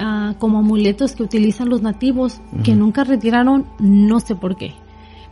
ah, 0.02 0.34
como 0.38 0.58
amuletos 0.58 1.14
que 1.14 1.22
utilizan 1.22 1.68
los 1.70 1.80
nativos 1.82 2.40
que 2.64 2.74
nunca 2.74 3.04
retiraron, 3.04 3.66
no 3.78 4.20
sé 4.20 4.34
por 4.34 4.56
qué. 4.56 4.74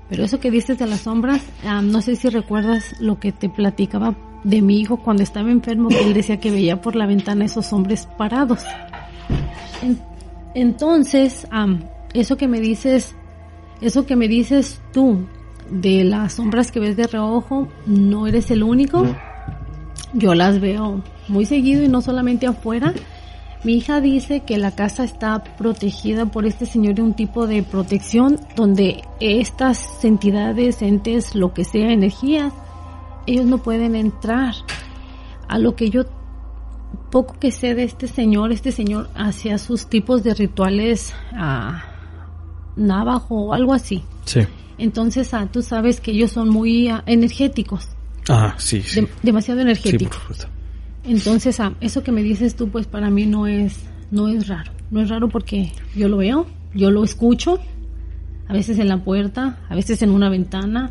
Pero 0.08 0.24
eso 0.24 0.40
que 0.40 0.50
dices 0.50 0.78
de 0.78 0.86
las 0.86 1.00
sombras, 1.00 1.42
ah, 1.66 1.82
no 1.82 2.00
sé 2.02 2.16
si 2.16 2.28
recuerdas 2.30 2.94
lo 3.00 3.18
que 3.20 3.32
te 3.32 3.48
platicaba 3.48 4.14
de 4.44 4.62
mi 4.62 4.80
hijo 4.80 4.96
cuando 4.96 5.22
estaba 5.22 5.50
enfermo, 5.50 5.88
que 5.90 6.02
él 6.02 6.14
decía 6.14 6.40
que 6.40 6.50
veía 6.50 6.80
por 6.80 6.96
la 6.96 7.06
ventana 7.06 7.44
esos 7.44 7.72
hombres 7.72 8.08
parados. 8.16 8.60
En- 9.82 9.98
entonces, 10.54 11.46
am, 11.50 11.80
eso 12.14 12.36
que 12.36 12.48
me 12.48 12.60
dices, 12.60 13.14
eso 13.80 14.06
que 14.06 14.16
me 14.16 14.28
dices 14.28 14.80
tú 14.92 15.26
de 15.70 16.02
las 16.04 16.32
sombras 16.34 16.72
que 16.72 16.80
ves 16.80 16.96
de 16.96 17.06
reojo, 17.06 17.68
no 17.86 18.26
eres 18.26 18.50
el 18.50 18.62
único. 18.64 19.06
Yo 20.12 20.34
las 20.34 20.60
veo 20.60 21.02
muy 21.28 21.44
seguido 21.46 21.84
y 21.84 21.88
no 21.88 22.00
solamente 22.00 22.46
afuera. 22.48 22.92
Mi 23.62 23.74
hija 23.74 24.00
dice 24.00 24.40
que 24.40 24.56
la 24.56 24.74
casa 24.74 25.04
está 25.04 25.44
protegida 25.44 26.24
por 26.26 26.46
este 26.46 26.64
señor 26.64 26.94
de 26.94 27.02
un 27.02 27.12
tipo 27.14 27.46
de 27.46 27.62
protección 27.62 28.38
donde 28.56 29.02
estas 29.20 30.02
entidades, 30.04 30.80
entes, 30.80 31.34
lo 31.34 31.52
que 31.52 31.64
sea, 31.64 31.92
energías, 31.92 32.52
ellos 33.26 33.44
no 33.44 33.58
pueden 33.58 33.94
entrar. 33.96 34.54
A 35.46 35.58
lo 35.58 35.76
que 35.76 35.90
yo 35.90 36.04
poco 37.10 37.36
que 37.38 37.52
sé 37.52 37.74
de 37.74 37.82
este 37.84 38.06
señor, 38.08 38.50
este 38.52 38.72
señor 38.72 39.10
hacía 39.14 39.58
sus 39.58 39.86
tipos 39.88 40.22
de 40.22 40.32
rituales 40.32 41.12
a 41.32 41.84
navajo 42.76 43.34
o 43.46 43.52
algo 43.52 43.74
así. 43.74 44.02
Sí. 44.24 44.40
Entonces, 44.78 45.34
ah, 45.34 45.46
tú 45.52 45.60
sabes 45.60 46.00
que 46.00 46.12
ellos 46.12 46.30
son 46.30 46.48
muy 46.48 46.88
ah, 46.88 47.02
energéticos, 47.04 47.88
Ah, 48.28 48.54
sí, 48.58 48.80
sí. 48.82 49.02
de- 49.02 49.08
demasiado 49.22 49.58
sí, 49.60 49.62
energéticos. 49.62 50.16
por 50.16 50.20
supuesto. 50.36 50.59
Entonces, 51.04 51.58
ah, 51.60 51.72
eso 51.80 52.02
que 52.02 52.12
me 52.12 52.22
dices 52.22 52.54
tú, 52.56 52.68
pues 52.68 52.86
para 52.86 53.10
mí 53.10 53.26
no 53.26 53.46
es, 53.46 53.80
no 54.10 54.28
es 54.28 54.48
raro. 54.48 54.70
No 54.90 55.00
es 55.00 55.08
raro 55.08 55.28
porque 55.28 55.72
yo 55.94 56.08
lo 56.08 56.18
veo, 56.18 56.46
yo 56.74 56.90
lo 56.90 57.04
escucho, 57.04 57.58
a 58.48 58.52
veces 58.52 58.78
en 58.78 58.88
la 58.88 58.98
puerta, 58.98 59.58
a 59.68 59.74
veces 59.74 60.02
en 60.02 60.10
una 60.10 60.28
ventana, 60.28 60.90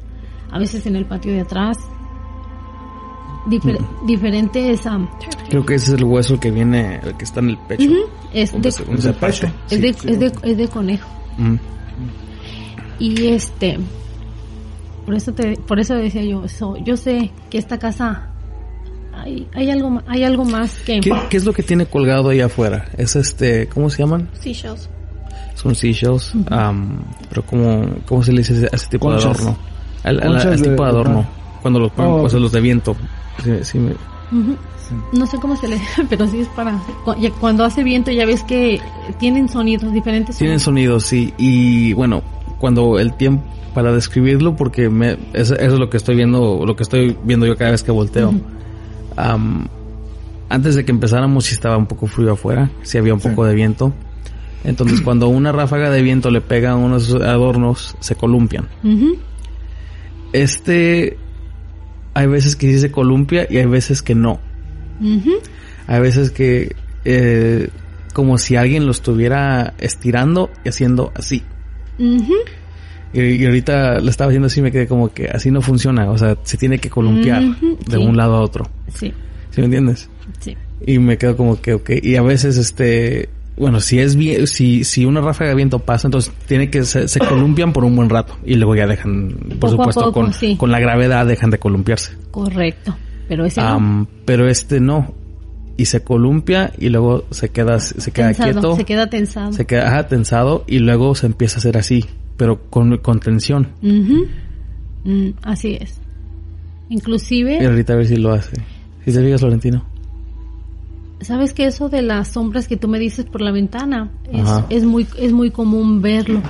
a 0.51 0.57
veces 0.59 0.85
en 0.85 0.95
el 0.95 1.05
patio 1.05 1.31
de 1.33 1.41
atrás. 1.41 1.77
Difer- 3.47 3.79
Diferentes, 4.05 4.85
ah, 4.85 4.99
Creo 5.49 5.65
que 5.65 5.75
ese 5.75 5.93
es 5.93 5.97
el 5.99 6.03
hueso 6.05 6.39
que 6.39 6.51
viene, 6.51 6.99
el 7.03 7.15
que 7.17 7.23
está 7.25 7.39
en 7.39 7.49
el 7.51 7.57
pecho. 7.57 7.81
es 8.33 8.51
de, 8.61 8.71
se- 8.71 8.83
es 9.69 9.81
de, 9.81 9.89
es 9.89 10.19
de, 10.19 10.31
es 10.43 10.57
de 10.57 10.67
conejo. 10.67 11.09
Mm. 11.37 11.55
Y 12.99 13.27
este, 13.27 13.79
por 15.05 15.15
eso 15.15 15.33
te, 15.33 15.55
por 15.57 15.79
eso 15.79 15.95
decía 15.95 16.23
yo, 16.23 16.43
eso, 16.43 16.75
yo 16.83 16.97
sé 16.97 17.31
que 17.49 17.57
esta 17.57 17.79
casa 17.79 18.28
hay, 19.21 19.47
hay 19.53 19.69
algo, 19.71 20.01
hay 20.07 20.23
algo 20.23 20.45
más 20.45 20.73
que 20.85 20.99
¿Qué, 20.99 21.11
qué 21.29 21.37
es 21.37 21.45
lo 21.45 21.53
que 21.53 21.63
tiene 21.63 21.85
colgado 21.85 22.29
ahí 22.29 22.41
afuera? 22.41 22.85
Es 22.97 23.15
este, 23.15 23.67
¿cómo 23.67 23.89
se 23.89 24.03
llaman? 24.03 24.29
Seashells. 24.39 24.89
Son 25.55 25.75
seashells. 25.75 26.33
am, 26.49 26.99
pero 27.29 27.43
¿cómo, 27.45 27.85
¿cómo 28.05 28.23
se 28.23 28.31
le 28.31 28.39
dice 28.39 28.67
a 28.71 28.75
ese 28.75 28.87
tipo 28.87 29.07
Conchas. 29.07 29.23
de 29.23 29.29
adorno? 29.43 29.57
Al, 30.03 30.23
al- 30.23 30.35
al 30.37 30.61
tipo 30.61 30.83
de 30.83 30.89
adorno. 30.89 31.25
Cuando 31.61 31.79
los 31.79 31.91
ponen, 31.91 32.11
Oh. 32.13 32.21
pues 32.21 32.33
los 32.33 32.51
de 32.51 32.61
viento. 32.61 32.95
Sí, 33.43 33.51
sí 33.63 33.77
me- 33.79 33.91
Ujú. 33.91 34.55
No 35.13 35.25
sé 35.27 35.37
cómo 35.37 35.55
se 35.55 35.67
le 35.67 35.79
pero 36.09 36.25
sí 36.27 36.39
es 36.39 36.47
para 36.49 36.79
cuando 37.39 37.63
hace 37.63 37.83
viento 37.83 38.09
ya 38.11 38.25
ves 38.25 38.43
que 38.43 38.79
tienen 39.19 39.47
sonidos 39.49 39.91
diferentes. 39.93 40.37
Tienen 40.37 40.59
sonidos. 40.59 41.03
sonidos, 41.03 41.29
sí. 41.29 41.33
Y 41.37 41.93
bueno, 41.93 42.23
cuando 42.59 42.97
el 42.97 43.13
tiempo 43.13 43.43
para 43.73 43.91
describirlo, 43.93 44.55
porque 44.55 44.89
me, 44.89 45.11
eso, 45.33 45.53
eso 45.55 45.73
es 45.73 45.79
lo 45.79 45.89
que 45.91 45.97
estoy 45.97 46.15
viendo, 46.15 46.63
lo 46.65 46.75
que 46.75 46.83
estoy 46.83 47.15
viendo 47.23 47.45
yo 47.45 47.55
cada 47.55 47.71
vez 47.71 47.83
que 47.83 47.91
volteo. 47.91 48.29
Ujú. 48.29 48.41
Antes 50.49 50.75
de 50.75 50.83
que 50.85 50.91
empezáramos, 50.91 51.45
sí 51.45 51.53
estaba 51.53 51.77
un 51.77 51.85
poco 51.85 52.07
frío 52.07 52.33
afuera, 52.33 52.71
sí 52.81 52.97
había 52.97 53.13
un 53.13 53.21
Sí. 53.21 53.29
poco 53.29 53.45
de 53.45 53.53
viento. 53.55 53.93
Entonces, 54.63 54.99
cuando 55.01 55.27
una 55.29 55.51
ráfaga 55.51 55.89
de 55.89 56.01
viento 56.01 56.31
le 56.31 56.41
pega 56.41 56.71
a 56.71 56.75
unos 56.75 57.13
adornos, 57.13 57.95
se 57.99 58.15
columpian. 58.15 58.67
Este, 60.33 61.17
hay 62.13 62.27
veces 62.27 62.55
que 62.55 62.71
sí 62.73 62.79
se 62.79 62.91
columpia 62.91 63.47
y 63.49 63.57
hay 63.57 63.65
veces 63.65 64.01
que 64.01 64.15
no. 64.15 64.39
Hay 65.87 65.99
veces 66.01 66.31
que, 66.31 66.75
eh, 67.05 67.69
como 68.13 68.37
si 68.37 68.55
alguien 68.55 68.85
lo 68.85 68.91
estuviera 68.91 69.73
estirando 69.79 70.49
y 70.65 70.69
haciendo 70.69 71.11
así. 71.15 71.43
Ujú. 71.97 72.33
Y, 73.13 73.21
y 73.21 73.45
ahorita 73.45 73.99
lo 73.99 74.09
estaba 74.09 74.29
haciendo 74.29 74.47
así, 74.47 74.61
me 74.61 74.71
quedé 74.71 74.87
como 74.87 75.09
que 75.11 75.27
así 75.27 75.51
no 75.51 75.61
funciona. 75.61 76.09
O 76.11 76.17
sea, 76.17 76.37
se 76.43 76.57
tiene 76.57 76.79
que 76.79 76.89
columpiar 76.89 77.41
de 77.41 77.97
sí. 77.97 77.97
un 77.97 78.17
lado 78.17 78.35
a 78.35 78.41
otro. 78.41 78.67
Sí, 78.93 79.13
¿Sí 79.51 79.61
me 79.61 79.65
entiendes? 79.65 80.09
sí. 80.39 80.55
Y 80.85 80.97
me 80.99 81.17
quedo 81.17 81.35
como 81.35 81.59
que, 81.61 81.73
ok. 81.73 81.89
Y 82.01 82.15
a 82.15 82.21
veces, 82.21 82.55
este, 82.55 83.27
bueno, 83.57 83.81
si 83.81 83.99
es 83.99 84.15
bien, 84.15 84.47
si, 84.47 84.85
si 84.85 85.03
una 85.03 85.19
ráfaga 85.19 85.49
de 85.49 85.55
viento 85.57 85.79
pasa, 85.79 86.07
entonces 86.07 86.31
tiene 86.47 86.69
que, 86.69 86.85
se, 86.85 87.09
se 87.09 87.19
columpian 87.19 87.73
por 87.73 87.83
un 87.83 87.95
buen 87.95 88.09
rato. 88.09 88.37
Y 88.45 88.55
luego 88.55 88.75
ya 88.75 88.87
dejan, 88.87 89.29
por 89.31 89.59
Poco 89.59 89.71
supuesto, 89.71 90.01
poco, 90.05 90.13
con, 90.13 90.33
sí. 90.33 90.55
con 90.55 90.71
la 90.71 90.79
gravedad 90.79 91.25
dejan 91.25 91.49
de 91.49 91.59
columpiarse. 91.59 92.13
Correcto. 92.31 92.95
Pero 93.27 93.45
ese 93.45 93.61
no. 93.61 94.07
Pero 94.25 94.47
este 94.47 94.79
no. 94.79 95.13
Y 95.77 95.85
se 95.85 96.01
columpia 96.01 96.71
y 96.77 96.89
luego 96.89 97.25
se 97.31 97.49
queda, 97.49 97.79
se 97.79 98.11
queda 98.11 98.27
Tensado, 98.27 98.51
quieto. 98.51 98.75
Se 98.75 98.83
queda 98.85 99.09
tensado. 99.09 99.53
Se 99.53 99.65
queda 99.65 99.87
ajá, 99.87 100.07
tensado 100.07 100.63
y 100.67 100.79
luego 100.79 101.15
se 101.15 101.27
empieza 101.27 101.57
a 101.57 101.59
hacer 101.59 101.77
así, 101.77 102.05
pero 102.39 102.59
con, 102.71 102.97
con 102.97 103.19
tensión. 103.19 103.67
Ujú. 103.83 104.25
Mm, 105.03 105.29
así 105.43 105.77
es. 105.79 105.99
Y 106.89 106.95
Inclusive, 106.95 107.63
ahorita 107.63 107.93
a 107.93 107.97
ver 107.97 108.07
si 108.07 108.15
lo 108.15 108.31
hace. 108.31 108.55
Si 109.05 109.13
te 109.13 109.23
fijas, 109.23 109.41
Florentino. 109.41 109.83
sabes 111.21 111.53
que 111.53 111.65
eso 111.65 111.89
de 111.89 112.01
las 112.01 112.29
sombras 112.29 112.67
que 112.67 112.77
tú 112.77 112.87
me 112.87 112.97
dices 112.97 113.25
por 113.25 113.41
la 113.41 113.51
ventana 113.51 114.09
es, 114.31 114.49
es 114.69 114.83
muy 114.85 115.05
es 115.17 115.31
muy 115.33 115.51
común 115.51 116.01
verlo 116.01 116.41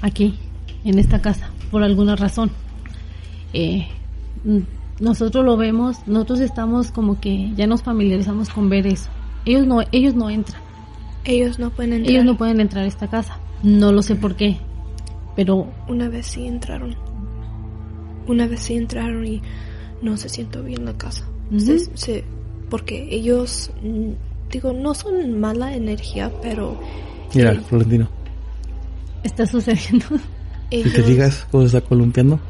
aquí 0.00 0.34
en 0.84 0.98
esta 0.98 1.20
casa 1.20 1.50
por 1.70 1.82
alguna 1.82 2.16
razón. 2.16 2.50
Eh, 3.52 3.86
mm, 4.44 4.58
nosotros 5.00 5.44
lo 5.44 5.56
vemos, 5.56 5.98
nosotros 6.06 6.40
estamos 6.40 6.90
como 6.90 7.20
que 7.20 7.52
ya 7.56 7.66
nos 7.66 7.82
familiarizamos 7.82 8.48
con 8.48 8.68
ver 8.68 8.86
eso. 8.86 9.10
Ellos 9.44 9.66
no 9.66 9.82
ellos 9.92 10.14
no 10.14 10.30
entran, 10.30 10.60
Ellos 11.24 11.58
no 11.58 11.70
pueden 11.70 11.92
entrar. 11.94 12.10
ellos 12.12 12.24
no 12.24 12.36
pueden 12.36 12.60
entrar 12.60 12.84
a 12.84 12.88
esta 12.88 13.08
casa. 13.08 13.38
No 13.62 13.92
lo 13.92 14.02
sé 14.02 14.14
por 14.16 14.34
qué, 14.36 14.58
pero 15.36 15.66
Una 15.88 16.08
vez 16.08 16.26
sí 16.26 16.46
entraron. 16.46 16.94
Una 18.26 18.46
vez 18.46 18.60
sí 18.60 18.74
entraron 18.74 19.26
y 19.26 19.42
no 20.02 20.16
se 20.16 20.28
siento 20.28 20.62
bien 20.62 20.84
la 20.84 20.92
casa. 20.96 21.24
Ujú. 21.50 21.60
Se- 21.60 21.96
se- 21.96 22.24
porque 22.70 23.08
ellos, 23.14 23.70
mm, 23.82 24.10
digo, 24.50 24.72
no 24.72 24.94
son 24.94 25.38
mala 25.40 25.74
energía, 25.74 26.30
pero 26.42 26.78
Mira, 27.34 27.52
Sí. 27.54 27.60
Florentino. 27.68 28.08
está 29.22 29.46
sucediendo. 29.46 30.06
Si 30.70 30.76
ellos, 30.80 30.92
te 30.94 31.02
fijas 31.04 31.46
cómo 31.52 31.68
se 31.68 31.76
está 31.76 31.88
columpiando. 31.88 32.40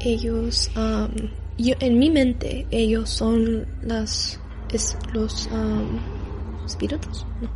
ellos, 0.00 0.70
am, 0.76 1.10
yo, 1.58 1.74
en 1.80 1.98
mi 1.98 2.10
mente, 2.10 2.66
ellos 2.70 3.08
son 3.10 3.66
las, 3.82 4.38
es, 4.72 4.96
los 5.12 5.48
am, 5.52 5.98
espíritus, 6.64 7.26
no, 7.40 7.48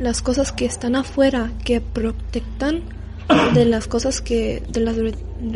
las 0.00 0.22
cosas 0.22 0.52
que 0.52 0.64
están 0.64 0.96
afuera 0.96 1.52
que 1.64 1.80
protectan 1.80 2.82
de 3.54 3.64
las 3.64 3.86
cosas 3.86 4.20
que 4.20 4.62
de 4.72 4.80
las 4.80 4.96
de 4.96 5.14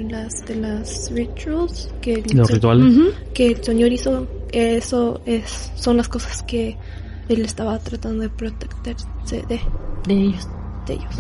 las 0.09 0.45
de 0.47 0.57
las 0.57 1.11
rituals 1.13 1.91
que 2.01 2.15
el 2.15 2.37
Los 2.37 2.51
rituales. 2.51 2.95
Que 3.33 3.53
el 3.53 3.65
señor 3.65 3.93
hizo 3.93 4.27
eso 4.53 5.21
es 5.27 5.73
son 5.75 5.97
las 5.97 6.09
cosas 6.09 6.43
que 6.43 6.77
él 7.29 7.45
estaba 7.45 7.79
tratando 7.79 8.23
de 8.23 8.29
protegerse 8.29 9.45
de, 9.49 9.61
De 10.07 10.15
ellos. 10.15 10.49
de 10.87 10.95
ellos. 10.95 11.15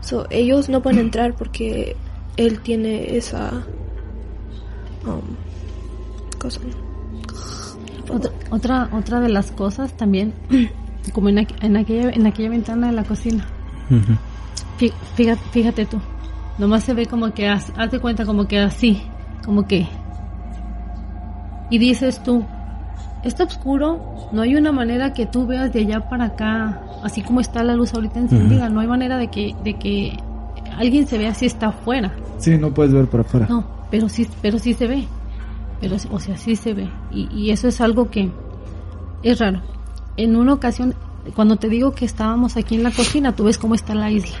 So, 0.00 0.26
ellos 0.30 0.68
no 0.68 0.82
pueden 0.82 0.98
entrar 0.98 1.34
porque 1.34 1.96
él 2.36 2.60
tiene 2.60 3.16
esa 3.16 3.64
um, 5.04 5.20
cosa. 6.38 6.60
Otra, 8.10 8.32
otra, 8.50 8.90
otra 8.92 9.20
de 9.20 9.28
las 9.28 9.50
cosas 9.50 9.96
también, 9.96 10.32
como 11.12 11.28
en, 11.28 11.36
aqu- 11.38 11.56
en, 11.60 11.76
aquella, 11.76 12.10
en 12.10 12.26
aquella 12.26 12.50
ventana 12.50 12.86
de 12.88 12.92
la 12.94 13.04
cocina. 13.04 13.44
Fíjate, 15.16 15.40
fíjate 15.50 15.86
tú. 15.86 15.98
Nomás 16.58 16.84
se 16.84 16.94
ve 16.94 17.06
como 17.06 17.32
que, 17.32 17.48
haz, 17.48 17.72
haz 17.76 17.90
de 17.90 18.00
cuenta 18.00 18.24
como 18.24 18.46
que 18.46 18.58
así, 18.58 19.02
como 19.44 19.66
que. 19.66 19.86
Y 21.70 21.78
dices 21.78 22.22
tú, 22.22 22.44
está 23.22 23.44
oscuro, 23.44 24.28
no 24.32 24.42
hay 24.42 24.56
una 24.56 24.72
manera 24.72 25.12
que 25.12 25.26
tú 25.26 25.46
veas 25.46 25.72
de 25.72 25.80
allá 25.80 26.08
para 26.08 26.26
acá, 26.26 26.80
así 27.02 27.22
como 27.22 27.40
está 27.40 27.62
la 27.62 27.74
luz 27.74 27.92
ahorita 27.94 28.18
encendida, 28.20 28.68
no 28.68 28.80
hay 28.80 28.86
manera 28.86 29.18
de 29.18 29.28
que, 29.28 29.54
de 29.62 29.74
que 29.74 30.16
alguien 30.76 31.06
se 31.06 31.18
vea 31.18 31.34
si 31.34 31.46
está 31.46 31.68
afuera. 31.68 32.12
Sí, 32.38 32.56
no 32.56 32.72
puedes 32.72 32.92
ver 32.92 33.06
para 33.06 33.22
afuera. 33.22 33.46
No, 33.48 33.64
pero 33.90 34.08
sí, 34.08 34.26
pero 34.40 34.58
sí 34.58 34.74
se 34.74 34.86
ve. 34.86 35.04
Pero, 35.80 35.96
o 36.10 36.18
sea, 36.18 36.36
sí 36.36 36.56
se 36.56 36.72
ve. 36.74 36.88
Y, 37.12 37.28
y 37.32 37.50
eso 37.50 37.68
es 37.68 37.80
algo 37.80 38.10
que 38.10 38.30
es 39.22 39.38
raro. 39.38 39.60
En 40.18 40.34
una 40.34 40.52
ocasión, 40.52 40.94
cuando 41.34 41.56
te 41.56 41.68
digo 41.68 41.92
que 41.92 42.04
estábamos 42.04 42.56
aquí 42.56 42.74
en 42.74 42.82
la 42.82 42.90
cocina, 42.90 43.36
tú 43.36 43.44
ves 43.44 43.56
cómo 43.56 43.76
está 43.76 43.94
la 43.94 44.10
isla. 44.10 44.36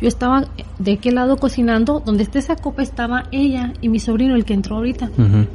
Yo 0.00 0.08
estaba 0.08 0.46
de 0.78 0.92
aquel 0.94 1.16
lado 1.16 1.36
cocinando, 1.36 2.00
donde 2.00 2.22
está 2.22 2.38
esa 2.38 2.56
copa 2.56 2.82
estaba 2.82 3.24
ella 3.30 3.74
y 3.82 3.90
mi 3.90 4.00
sobrino, 4.00 4.34
el 4.34 4.46
que 4.46 4.54
entró 4.54 4.76
ahorita. 4.76 5.10
Ujú. 5.16 5.46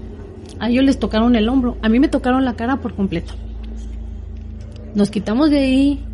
A 0.59 0.69
ellos 0.69 0.83
les 0.83 0.99
tocaron 0.99 1.35
el 1.35 1.49
hombro, 1.49 1.77
a 1.81 1.89
mí 1.89 1.99
me 1.99 2.07
tocaron 2.07 2.45
la 2.45 2.53
cara 2.53 2.77
por 2.77 2.93
completo. 2.93 3.33
Nos 4.93 5.09
quitamos 5.09 5.49
de 5.49 5.59
ahí, 5.59 6.05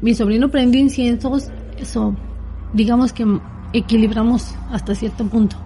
mi 0.00 0.14
sobrino 0.14 0.48
prendió 0.48 0.80
inciensos, 0.80 1.50
eso, 1.78 2.16
digamos 2.72 3.12
que 3.12 3.26
equilibramos 3.74 4.54
hasta 4.70 4.94
cierto 4.94 5.26
punto. 5.26 5.56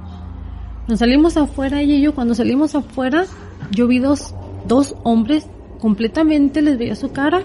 Nos 0.89 0.99
salimos 0.99 1.37
afuera, 1.37 1.81
ella 1.81 1.95
y 1.95 2.01
yo, 2.01 2.17
cuando 2.17 2.35
salimos 2.35 2.75
afuera, 2.75 3.27
yo 3.71 3.87
vi 3.87 4.01
dos, 4.01 4.35
dos 4.67 4.97
hombres, 5.05 5.47
completamente 5.83 6.63
les 6.63 6.79
veía 6.79 6.95
su 6.95 7.11
cara 7.11 7.43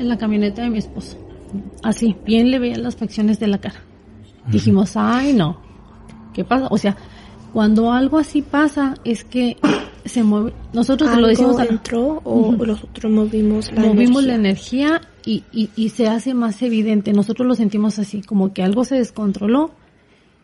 en 0.00 0.08
la 0.08 0.18
camioneta 0.18 0.62
de 0.62 0.68
mi 0.68 0.78
esposo. 0.78 1.16
Así, 1.84 2.16
bien 2.26 2.50
le 2.50 2.58
veía 2.58 2.76
las 2.76 2.96
facciones 2.96 3.38
de 3.38 3.46
la 3.46 3.58
cara. 3.58 3.80
Dijimos, 4.48 4.96
ay 4.96 5.32
no, 5.32 5.60
¿qué 6.34 6.44
pasa? 6.44 6.66
O 6.72 6.76
sea, 6.76 6.96
cuando 7.52 7.92
algo 7.92 8.18
así 8.18 8.42
pasa, 8.42 8.94
es 9.04 9.22
que 9.22 9.58
se 10.04 10.24
mueve. 10.24 10.54
Nosotros 10.72 11.16
lo 11.16 11.28
decimos 11.28 11.56
a 11.60 11.62
¿Algo 11.62 11.74
entró 11.74 12.20
o 12.24 12.50
nosotros 12.50 13.12
movimos 13.12 13.70
la 13.70 13.80
movimos 13.80 14.24
la 14.24 14.34
energía? 14.34 14.88
energía 14.88 15.08
y, 15.24 15.44
y, 15.52 15.70
y 15.76 15.90
se 15.90 16.08
hace 16.08 16.34
más 16.34 16.60
evidente. 16.62 17.12
Nosotros 17.12 17.46
lo 17.46 17.54
sentimos 17.54 18.00
así, 18.00 18.22
como 18.22 18.52
que 18.52 18.64
algo 18.64 18.84
se 18.84 18.96
descontroló 18.96 19.70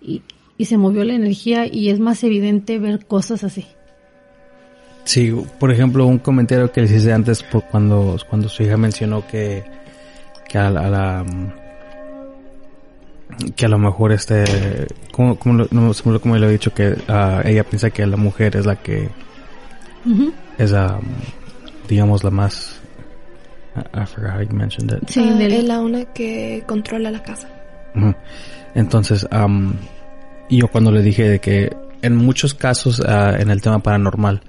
y, 0.00 0.22
y 0.56 0.66
se 0.66 0.78
movió 0.78 1.02
la 1.02 1.14
energía 1.14 1.66
y 1.66 1.88
es 1.88 1.98
más 1.98 2.22
evidente 2.22 2.78
ver 2.78 3.06
cosas 3.06 3.42
así. 3.42 3.66
Sí, 5.04 5.34
por 5.58 5.70
ejemplo, 5.70 6.06
un 6.06 6.18
comentario 6.18 6.72
que 6.72 6.80
les 6.82 6.90
hice 6.92 7.12
antes 7.12 7.42
por 7.42 7.64
cuando, 7.64 8.16
cuando 8.28 8.48
su 8.48 8.62
hija 8.62 8.76
mencionó 8.76 9.26
que, 9.26 9.62
que 10.48 10.58
a, 10.58 10.70
la- 10.70 10.80
a 10.80 10.88
la 10.90 11.24
que 13.56 13.66
a 13.66 13.68
lo 13.68 13.78
mejor 13.78 14.12
este 14.12 14.86
como, 15.10 15.36
como, 15.38 15.54
lo- 15.58 15.68
no, 15.70 15.92
se 15.92 16.02
me 16.04 16.10
olvidó 16.10 16.20
cómo 16.22 16.36
le 16.36 16.46
he 16.46 16.50
dicho 16.52 16.72
que 16.72 16.94
ah, 17.08 17.42
ella 17.44 17.64
piensa 17.64 17.90
que 17.90 18.06
la 18.06 18.16
mujer 18.16 18.56
es 18.56 18.64
la 18.66 18.76
que 18.76 19.08
es 20.58 20.70
la 20.70 21.00
digamos 21.88 22.22
la 22.22 22.30
más 22.30 22.80
I, 23.76 23.80
I 24.02 24.06
forgot 24.06 24.34
how 24.36 24.40
you 24.42 24.54
mentioned 24.54 24.92
it. 24.92 25.08
Sí, 25.08 25.20
Ah, 25.20 25.42
es 25.42 25.64
la 25.64 25.80
una 25.80 26.04
que 26.04 26.62
controla 26.66 27.10
la 27.10 27.22
casa. 27.24 27.48
Entonces, 28.76 29.26
am, 29.32 29.74
yo 30.48 30.68
cuando 30.68 30.92
le 30.92 31.02
dije 31.02 31.28
de 31.28 31.38
que 31.40 31.76
en 32.02 32.14
muchos 32.16 32.54
casos 32.54 33.00
ah, 33.04 33.34
en 33.38 33.50
el 33.50 33.60
tema 33.60 33.80
paranormal, 33.80 34.42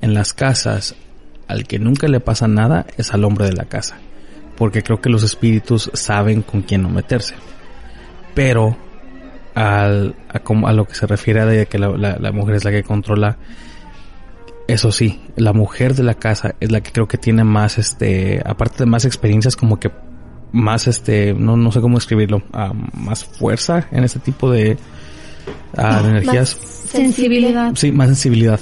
en 0.00 0.14
las 0.14 0.32
casas, 0.32 0.94
al 1.48 1.66
que 1.66 1.78
nunca 1.78 2.08
le 2.08 2.20
pasa 2.20 2.48
nada 2.48 2.86
es 2.96 3.12
al 3.12 3.24
hombre 3.24 3.46
de 3.46 3.52
la 3.54 3.64
casa. 3.64 3.98
Porque 4.56 4.82
creo 4.82 5.00
que 5.00 5.08
los 5.10 5.22
espíritus 5.22 5.90
saben 5.94 6.42
con 6.42 6.62
quién 6.62 6.82
no 6.82 6.88
meterse. 6.90 7.34
Pero 8.34 8.76
al, 9.54 10.14
a, 10.28 10.38
como- 10.40 10.68
a 10.68 10.72
lo 10.72 10.84
que 10.86 10.94
se 10.94 11.06
refiere 11.06 11.44
de 11.44 11.66
que 11.66 11.78
la, 11.78 11.88
la- 11.90 12.16
la 12.18 12.32
mujer 12.32 12.56
es 12.56 12.64
la 12.64 12.70
que 12.70 12.82
controla, 12.82 13.36
eso 14.68 14.92
sí, 14.92 15.20
la 15.36 15.52
mujer 15.52 15.94
de 15.94 16.02
la 16.04 16.14
casa 16.14 16.54
es 16.60 16.70
la 16.70 16.80
que 16.80 16.92
creo 16.92 17.08
que 17.08 17.18
tiene 17.18 17.42
más, 17.42 17.78
este, 17.78 18.40
aparte 18.44 18.84
de 18.84 18.86
más 18.90 19.04
experiencias, 19.04 19.56
como 19.56 19.80
que 19.80 19.90
más, 20.52 20.86
este, 20.86 21.34
no, 21.34 21.56
no 21.56 21.72
sé 21.72 21.80
cómo 21.80 21.98
escribirlo, 21.98 22.42
ah, 22.52 22.72
más 22.94 23.24
fuerza 23.24 23.88
en 23.90 24.04
este 24.04 24.20
tipo 24.20 24.50
de, 24.50 24.76
ah, 25.76 26.02
de 26.02 26.10
energías. 26.10 26.50
sensibilidad. 26.50 27.72
Sí, 27.74 27.90
más 27.92 28.08
sensibilidad 28.08 28.60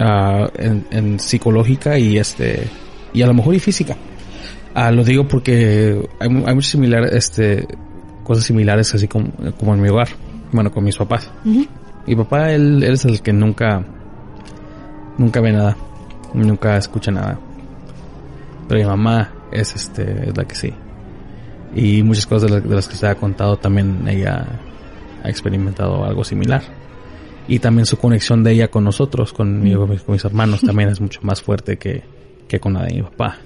ah, 0.00 0.48
en, 0.56 0.86
en 0.90 1.20
psicológica 1.20 1.98
y 1.98 2.18
este 2.18 2.66
y 3.12 3.22
a 3.22 3.26
lo 3.26 3.34
mejor 3.34 3.54
y 3.54 3.58
física. 3.60 3.96
Ah, 4.74 4.90
lo 4.90 5.04
digo 5.04 5.28
porque 5.28 6.08
hay, 6.18 6.28
hay 6.46 6.54
muchas 6.54 6.70
similares, 6.70 7.12
este, 7.12 7.66
cosas 8.24 8.44
similares 8.44 8.94
así 8.94 9.06
como, 9.08 9.30
como 9.58 9.74
en 9.74 9.82
mi 9.82 9.88
hogar, 9.88 10.08
bueno, 10.50 10.70
con 10.72 10.84
mis 10.84 10.96
papás. 10.96 11.30
Mi 12.06 12.16
papá, 12.16 12.50
él, 12.52 12.82
él 12.82 12.92
es 12.94 13.04
el 13.04 13.20
que 13.22 13.32
nunca, 13.32 13.84
nunca 15.18 15.40
ve 15.40 15.52
nada, 15.52 15.76
nunca 16.34 16.76
escucha 16.76 17.10
nada. 17.10 17.38
Pero 18.68 18.80
mi 18.80 18.86
mamá 18.86 19.30
es 19.52 19.74
este, 19.76 20.28
es 20.30 20.36
la 20.36 20.44
que 20.44 20.54
sí. 20.54 20.72
Y 21.74 22.02
muchas 22.02 22.26
cosas 22.26 22.50
de, 22.50 22.56
la- 22.60 22.66
de 22.66 22.74
las 22.74 22.88
que 22.88 22.96
se 22.96 23.06
ha 23.06 23.14
contado 23.14 23.56
también 23.56 24.06
ella 24.08 24.46
ha 25.22 25.28
experimentado 25.28 26.04
algo 26.04 26.24
similar. 26.24 26.62
Y 27.48 27.58
también 27.58 27.86
su 27.86 27.98
conexión 27.98 28.44
de 28.44 28.52
ella 28.52 28.68
con 28.68 28.84
nosotros, 28.84 29.32
con, 29.32 29.62
mi- 29.62 29.74
con 29.74 29.98
mis 30.08 30.24
hermanos, 30.24 30.60
también 30.66 30.88
es 30.88 31.00
mucho 31.00 31.20
más 31.22 31.42
fuerte 31.42 31.76
que, 31.76 32.02
que 32.48 32.60
con 32.60 32.74
la 32.74 32.84
de 32.84 32.94
mi 32.94 33.02
papá. 33.02 33.38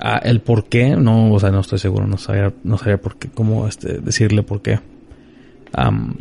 Ah, 0.00 0.20
el 0.24 0.40
por 0.40 0.64
qué, 0.64 0.96
no, 0.96 1.32
o 1.32 1.38
sea, 1.38 1.50
no 1.50 1.60
estoy 1.60 1.78
seguro, 1.78 2.06
no 2.06 2.18
sabía, 2.18 2.52
no 2.64 2.76
sabía 2.78 2.96
por 3.00 3.16
qué, 3.16 3.28
cómo 3.28 3.68
este, 3.68 3.98
decirle 3.98 4.42
por 4.42 4.60
qué. 4.62 4.80
Am, 5.74 6.14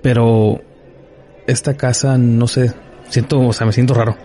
pero 0.00 0.60
esta 1.46 1.76
casa, 1.76 2.16
no 2.18 2.46
sé, 2.46 2.72
siento, 3.08 3.40
o 3.40 3.52
sea, 3.52 3.66
me 3.66 3.72
siento 3.72 3.94
raro. 3.94 4.16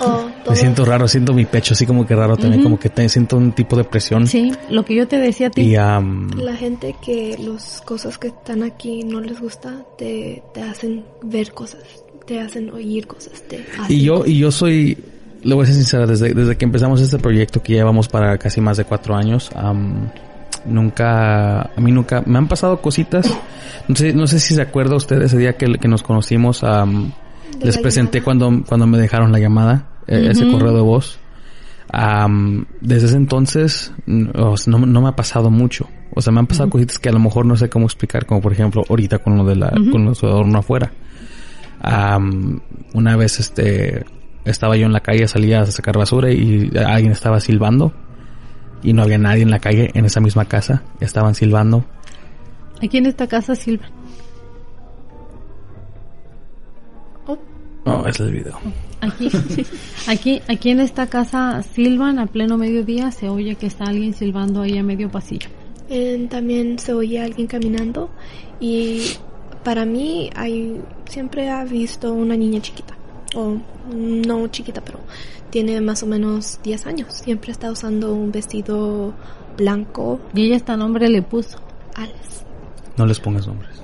Oh, 0.00 0.27
Me 0.50 0.56
siento 0.56 0.84
raro, 0.84 1.08
siento 1.08 1.32
mi 1.32 1.44
pecho 1.44 1.74
así 1.74 1.86
como 1.86 2.06
que 2.06 2.14
raro 2.14 2.36
también, 2.36 2.62
como 2.62 2.78
que 2.78 2.88
te, 2.88 3.08
siento 3.08 3.36
un 3.36 3.52
tipo 3.52 3.76
de 3.76 3.84
presión. 3.84 4.26
Sí, 4.26 4.52
lo 4.70 4.84
que 4.84 4.94
yo 4.94 5.06
te 5.08 5.18
decía 5.18 5.48
a 5.48 5.50
ti. 5.50 5.62
Y 5.62 5.76
am, 5.76 6.30
La 6.38 6.56
gente 6.56 6.94
que 7.02 7.36
las 7.38 7.82
cosas 7.82 8.18
que 8.18 8.28
están 8.28 8.62
aquí 8.62 9.04
no 9.04 9.20
les 9.20 9.40
gusta, 9.40 9.84
te, 9.96 10.42
te 10.54 10.62
hacen 10.62 11.04
ver 11.22 11.52
cosas, 11.52 11.82
te 12.26 12.40
hacen 12.40 12.70
oír 12.70 13.06
cosas. 13.06 13.42
Te 13.48 13.64
hacen 13.78 13.96
y 13.96 14.02
yo, 14.02 14.14
cosas. 14.14 14.28
y 14.28 14.38
yo 14.38 14.50
soy, 14.50 14.98
le 15.42 15.54
voy 15.54 15.64
a 15.64 15.66
ser 15.66 15.74
sincera, 15.74 16.06
desde, 16.06 16.32
desde 16.34 16.56
que 16.56 16.64
empezamos 16.64 17.00
este 17.00 17.18
proyecto 17.18 17.62
que 17.62 17.74
llevamos 17.74 18.08
para 18.08 18.38
casi 18.38 18.60
más 18.60 18.76
de 18.76 18.84
cuatro 18.84 19.14
años, 19.14 19.50
am, 19.54 20.10
nunca, 20.64 21.62
a 21.62 21.80
mí 21.80 21.92
nunca, 21.92 22.22
me 22.26 22.38
han 22.38 22.48
pasado 22.48 22.80
cositas. 22.80 23.30
No 23.86 23.96
sé, 23.96 24.12
no 24.12 24.26
sé 24.26 24.38
si 24.40 24.54
se 24.54 24.62
acuerda 24.62 24.96
usted 24.96 25.20
ese 25.22 25.38
día 25.38 25.56
que, 25.56 25.66
que 25.78 25.88
nos 25.88 26.02
conocimos, 26.02 26.60
De 26.60 27.64
les 27.64 27.78
presenté 27.78 28.18
llamada. 28.18 28.24
cuando, 28.24 28.64
cuando 28.68 28.86
me 28.86 28.98
dejaron 28.98 29.32
la 29.32 29.38
llamada, 29.38 29.97
eh, 30.08 30.28
ese 30.30 30.44
Ujú. 30.46 30.58
correo 30.58 30.74
de 30.74 30.80
voz. 30.82 31.18
Desde 32.80 33.06
ese 33.06 33.16
entonces 33.16 33.92
no, 34.06 34.56
no 34.66 35.00
me 35.00 35.08
ha 35.08 35.16
pasado 35.16 35.50
mucho. 35.50 35.88
O 36.14 36.20
sea, 36.20 36.32
me 36.32 36.40
han 36.40 36.46
pasado 36.46 36.68
cositas 36.70 36.98
que 36.98 37.08
a 37.08 37.12
lo 37.12 37.18
mejor 37.20 37.46
no 37.46 37.56
sé 37.56 37.68
cómo 37.70 37.86
explicar, 37.86 38.26
como 38.26 38.40
por 38.40 38.52
ejemplo 38.52 38.82
ahorita 38.88 39.18
con 39.18 39.36
lo 39.38 39.44
de 39.44 39.56
la, 39.56 39.72
Ujú. 39.78 39.90
con 39.90 40.04
lo 40.04 40.10
de 40.10 40.14
su 40.16 40.26
adorno 40.26 40.58
afuera. 40.58 40.92
Una 42.94 43.16
vez 43.16 43.40
este 43.40 44.04
estaba 44.44 44.76
yo 44.76 44.86
en 44.86 44.92
la 44.92 45.00
calle, 45.00 45.28
salía 45.28 45.60
a 45.60 45.66
sacar 45.66 45.96
basura 45.98 46.30
y 46.32 46.70
alguien 46.86 47.12
estaba 47.12 47.38
silbando 47.40 47.92
y 48.82 48.92
no 48.92 49.02
había 49.02 49.18
nadie 49.18 49.42
en 49.42 49.50
la 49.50 49.58
calle 49.58 49.90
en 49.94 50.04
esa 50.04 50.20
misma 50.20 50.44
casa, 50.46 50.82
estaban 51.00 51.34
silbando. 51.34 51.84
Aquí 52.82 52.98
en 52.98 53.06
esta 53.06 53.26
casa 53.26 53.54
Silva. 53.54 53.86
No, 57.84 58.06
es 58.06 58.20
el 58.20 58.32
video. 58.32 58.58
Aquí, 59.00 59.30
aquí, 60.08 60.42
aquí 60.48 60.70
en 60.70 60.80
esta 60.80 61.06
casa 61.06 61.62
silban 61.62 62.18
a 62.18 62.26
pleno 62.26 62.58
mediodía, 62.58 63.10
se 63.12 63.28
oye 63.28 63.54
que 63.56 63.66
está 63.66 63.84
alguien 63.84 64.12
silbando 64.14 64.60
ahí 64.62 64.76
a 64.78 64.82
medio 64.82 65.10
pasillo. 65.10 65.48
eh, 65.88 66.26
también 66.28 66.78
se 66.78 66.92
oye 66.92 67.20
alguien 67.22 67.46
caminando 67.46 68.10
y 68.60 69.02
para 69.64 69.84
mí 69.86 70.30
hay 70.34 70.80
siempre 71.08 71.48
ha 71.48 71.64
visto 71.64 72.12
una 72.12 72.36
niña 72.36 72.60
chiquita 72.60 72.94
o 73.34 73.56
no 73.94 74.48
chiquita 74.48 74.82
pero 74.82 74.98
tiene 75.50 75.80
más 75.80 76.02
o 76.02 76.06
menos 76.06 76.58
10 76.62 76.86
años 76.86 77.08
siempre 77.14 77.52
está 77.52 77.70
usando 77.70 78.12
un 78.12 78.30
vestido 78.32 79.14
blanco 79.56 80.20
Y 80.34 80.44
ella 80.46 80.56
hasta 80.56 80.76
nombre 80.76 81.08
le 81.08 81.22
puso. 81.22 81.58
Alex. 81.94 82.44
No 82.96 83.06
les 83.06 83.18
pongas 83.18 83.46
nombres. 83.46 83.82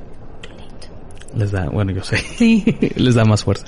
Les 1.36 1.50
da, 1.50 1.68
bueno, 1.68 1.90
yo 1.92 2.02
sé. 2.04 2.16
Sí. 2.18 2.62
les 2.96 3.14
da 3.16 3.24
más 3.24 3.42
fuerza. 3.42 3.66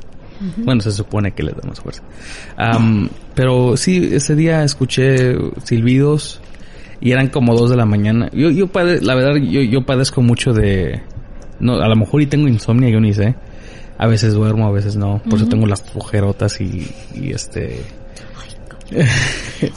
Bueno, 0.64 0.80
se 0.80 0.92
supone 0.92 1.32
que 1.32 1.42
les 1.42 1.54
da 1.56 1.62
más 1.68 1.80
fuerza. 1.80 2.02
Am, 2.56 3.08
pero 3.34 3.76
sí, 3.76 4.10
ese 4.12 4.34
día 4.34 4.62
escuché 4.64 5.36
silbidos 5.64 6.40
y 7.00 7.12
eran 7.12 7.28
como 7.28 7.54
dos 7.54 7.70
de 7.70 7.76
la 7.76 7.84
mañana. 7.86 8.28
Yo, 8.32 8.50
yo 8.50 8.66
pade- 8.68 9.00
la 9.00 9.14
verdad, 9.14 9.36
yo, 9.36 9.60
yo 9.62 9.84
padezco 9.86 10.22
mucho 10.22 10.52
de, 10.52 11.00
no, 11.60 11.74
a 11.80 11.88
lo 11.88 11.96
mejor 11.96 12.22
y 12.22 12.26
tengo 12.26 12.48
insomnio, 12.48 12.88
yo 12.88 13.00
ni 13.00 13.12
sé. 13.14 13.34
A 13.98 14.06
veces 14.06 14.34
duermo, 14.34 14.66
a 14.66 14.70
veces 14.72 14.96
no. 14.96 15.22
Por 15.24 15.34
eso 15.38 15.46
tengo 15.48 15.66
las 15.66 15.82
ojerotas 15.94 16.60
y, 16.60 16.86
y 17.14 17.30
este, 17.32 17.80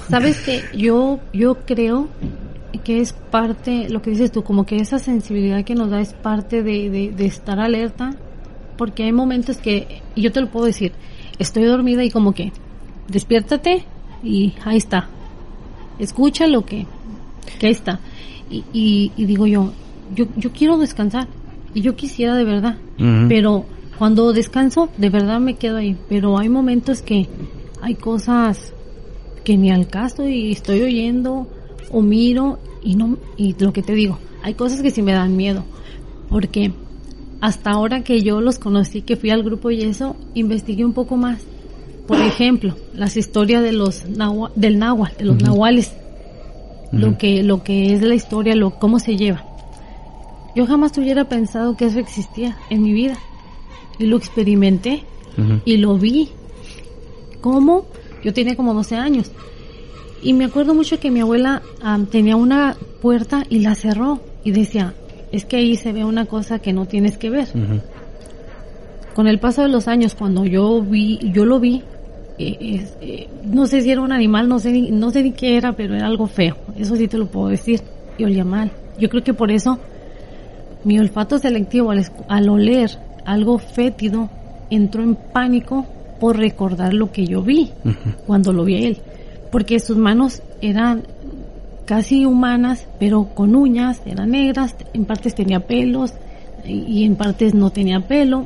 Sabes 0.10 0.40
que 0.42 0.62
yo, 0.78 1.20
yo 1.34 1.56
creo 1.66 2.10
que 2.84 3.00
es 3.02 3.14
parte, 3.14 3.90
lo 3.90 4.02
que 4.02 4.12
dices 4.12 4.32
tú, 4.32 4.44
como 4.44 4.66
que 4.66 4.78
esa 4.78 5.00
sensibilidad 5.00 5.64
que 5.64 5.74
nos 5.76 5.90
da 5.90 6.02
es 6.02 6.14
parte 6.14 6.62
de, 6.64 6.90
de, 6.90 7.12
de 7.12 7.26
estar 7.26 7.60
alerta, 7.60 8.16
porque 8.80 9.04
hay 9.04 9.12
momentos 9.12 9.58
que, 9.58 10.02
y 10.16 10.22
yo 10.22 10.32
te 10.32 10.40
lo 10.40 10.50
puedo 10.50 10.66
decir, 10.66 10.94
estoy 11.38 11.66
dormida 11.66 12.02
y 12.06 12.10
como 12.10 12.32
que, 12.32 12.54
despiértate 13.10 13.84
y 14.24 14.54
ahí 14.64 14.78
está, 14.78 15.10
escucha 16.00 16.48
lo 16.48 16.64
que, 16.64 16.88
que 17.60 17.68
ahí 17.68 17.74
está. 17.74 18.00
Y, 18.50 18.64
y, 18.72 19.12
y 19.18 19.26
digo 19.26 19.46
yo, 19.48 19.74
yo, 20.16 20.28
yo 20.38 20.54
quiero 20.54 20.78
descansar, 20.78 21.28
y 21.74 21.82
yo 21.82 21.98
quisiera 21.98 22.36
de 22.36 22.46
verdad, 22.46 22.78
pero 23.28 23.66
cuando 23.98 24.32
descanso, 24.32 24.88
de 24.98 25.10
verdad 25.10 25.42
me 25.42 25.56
quedo 25.56 25.76
ahí, 25.76 25.98
pero 26.08 26.40
hay 26.40 26.48
momentos 26.48 27.02
que 27.02 27.28
hay 27.82 27.96
cosas 27.96 28.74
que 29.44 29.58
ni 29.58 29.72
al 29.72 29.88
caso 29.88 30.26
y 30.26 30.54
estoy 30.54 30.82
oyendo 30.84 31.48
o 31.92 32.02
miro 32.02 32.60
y 32.82 32.96
no 32.96 33.18
y 33.36 33.56
lo 33.60 33.74
que 33.74 33.82
te 33.82 33.94
digo 33.94 34.20
hay 34.44 34.54
cosas 34.54 34.82
que 34.82 34.92
sí 34.92 35.02
me 35.02 35.14
dan 35.14 35.36
miedo 35.36 35.64
porque 36.30 36.72
hasta 37.42 37.72
ahora 37.72 38.02
que 38.04 38.22
yo 38.22 38.42
los 38.42 38.60
conocí 38.60 39.02
que 39.02 39.16
fui 39.16 39.30
al 39.30 39.44
grupo 39.44 39.72
y 39.72 39.82
eso 39.82 40.16
investigué 40.34 40.84
un 40.86 40.94
poco 40.94 41.16
más. 41.18 41.42
Por 42.08 42.20
ejemplo 42.22 42.76
las 42.94 43.16
historias 43.18 43.62
de 43.64 43.72
los 43.72 44.06
nahua- 44.10 44.52
del 44.56 44.80
náhuatl 44.80 45.18
de 45.18 45.26
los 45.26 45.42
nahuales. 45.42 45.94
Lo 46.92 47.18
que 47.20 47.44
lo 47.44 47.64
que 47.64 47.94
es 47.94 48.02
la 48.02 48.16
historia 48.16 48.56
lo 48.56 48.72
cómo 48.72 49.00
se 49.00 49.16
lleva. 49.16 49.46
Yo 50.56 50.66
jamás 50.66 50.98
hubiera 50.98 51.26
pensado 51.30 51.78
que 51.78 51.86
eso 51.86 52.00
existía 52.00 52.58
en 52.72 52.82
mi 52.82 52.94
vida. 52.94 53.16
Y 54.00 54.06
lo 54.08 54.18
experimenté 54.18 55.04
y 55.66 55.78
lo 55.78 55.98
vi. 55.98 56.30
¿Cómo? 57.42 57.86
Yo 58.24 58.34
tenía 58.34 58.56
como 58.56 58.74
12 58.74 58.96
años. 58.96 59.32
Y 60.22 60.34
me 60.34 60.46
acuerdo 60.46 60.74
mucho 60.74 61.00
que 61.00 61.12
mi 61.12 61.22
abuela 61.22 61.62
am, 61.82 62.06
tenía 62.08 62.36
una 62.36 62.76
puerta 63.02 63.46
y 63.50 63.60
la 63.60 63.76
cerró 63.76 64.20
y 64.44 64.52
decía, 64.52 64.94
es 65.32 65.46
que 65.46 65.58
ahí 65.58 65.76
se 65.76 65.94
ve 65.94 66.04
una 66.04 66.26
cosa 66.26 66.60
que 66.60 66.74
no 66.74 66.86
tienes 66.86 67.18
que 67.18 67.30
ver. 67.30 67.48
Con 69.14 69.28
el 69.28 69.40
paso 69.40 69.62
de 69.62 69.70
los 69.70 69.88
años, 69.88 70.16
cuando 70.16 70.46
yo 70.46 70.82
vi, 70.82 71.20
yo 71.32 71.46
lo 71.46 71.60
vi, 71.60 71.84
eh, 72.38 72.86
eh, 73.02 73.28
no 73.44 73.66
sé 73.68 73.82
si 73.82 73.92
era 73.92 74.02
un 74.02 74.14
animal, 74.14 74.48
no 74.48 74.60
sé, 74.60 74.72
ni, 74.72 74.92
no 74.92 75.12
sé 75.12 75.24
ni 75.24 75.34
qué 75.34 75.58
era, 75.58 75.74
pero 75.74 75.96
era 75.96 76.08
algo 76.08 76.26
feo. 76.28 76.56
Eso 76.78 76.96
sí 76.96 77.08
te 77.08 77.18
lo 77.18 77.28
puedo 77.28 77.50
decir. 77.50 77.82
Y 78.18 78.24
olía 78.24 78.46
mal. 78.46 78.72
Yo 78.98 79.10
creo 79.10 79.24
que 79.24 79.34
por 79.34 79.52
eso 79.52 79.80
mi 80.84 81.00
olfato 81.00 81.38
selectivo 81.38 81.92
al, 81.92 82.06
al 82.28 82.50
oler 82.50 82.92
algo 83.26 83.60
fétido 83.60 84.30
entró 84.70 85.04
en 85.04 85.16
pánico 85.16 85.86
por 86.20 86.38
recordar 86.38 86.94
lo 86.94 87.12
que 87.12 87.26
yo 87.26 87.42
vi 87.42 87.72
cuando 88.26 88.54
lo 88.54 88.64
vi 88.64 88.76
a 88.76 88.88
él. 88.88 88.98
Porque 89.52 89.80
sus 89.80 89.98
manos 89.98 90.42
eran 90.62 91.04
casi 91.90 92.24
humanas, 92.24 92.86
pero 93.00 93.30
con 93.34 93.56
uñas, 93.56 94.04
eran 94.06 94.30
negras, 94.30 94.76
en 94.94 95.06
partes 95.06 95.34
tenía 95.34 95.62
pelos 95.62 96.14
y 96.64 96.84
y 96.88 97.04
en 97.04 97.16
partes 97.16 97.56
no 97.56 97.72
tenía 97.72 98.00
pelo, 98.02 98.46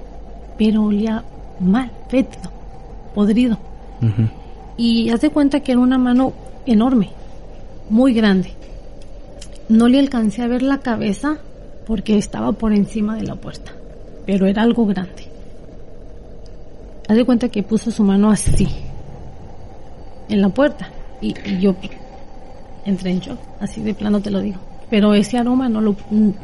pero 0.58 0.84
olía 0.84 1.26
mal, 1.60 1.92
fétido, 2.08 2.50
podrido. 3.14 3.58
Ujú. 4.02 4.30
Y 4.78 5.10
haz 5.10 5.20
de 5.20 5.30
cuenta 5.30 5.60
que 5.60 5.74
era 5.74 5.82
una 5.82 5.98
mano 5.98 6.32
enorme, 6.66 7.10
muy 7.90 8.14
grande. 8.14 8.54
No 9.68 9.90
le 9.90 10.00
alcancé 10.00 10.42
a 10.42 10.48
ver 10.48 10.62
la 10.62 10.78
cabeza 10.78 11.36
porque 11.86 12.18
estaba 12.18 12.54
por 12.54 12.72
encima 12.72 13.18
de 13.18 13.24
la 13.24 13.36
puerta, 13.36 13.74
pero 14.26 14.48
era 14.48 14.62
algo 14.62 14.86
grande. 14.86 15.28
Haz 17.10 17.18
de 17.18 17.26
cuenta 17.26 17.50
que 17.50 17.62
puso 17.62 17.92
su 17.92 18.06
mano 18.06 18.32
así, 18.32 18.70
en 20.30 20.40
la 20.40 20.48
puerta, 20.48 20.88
y, 21.20 21.36
y 21.46 21.60
yo 21.60 21.76
entré 22.86 23.12
en 23.12 23.20
shock, 23.20 23.40
así 23.60 23.82
de 23.82 23.94
plano 23.94 24.20
te 24.22 24.30
lo 24.32 24.40
digo. 24.42 24.60
Pero 24.90 25.14
ese 25.14 25.38
aroma 25.38 25.70
no 25.70 25.82
lo, 25.82 25.96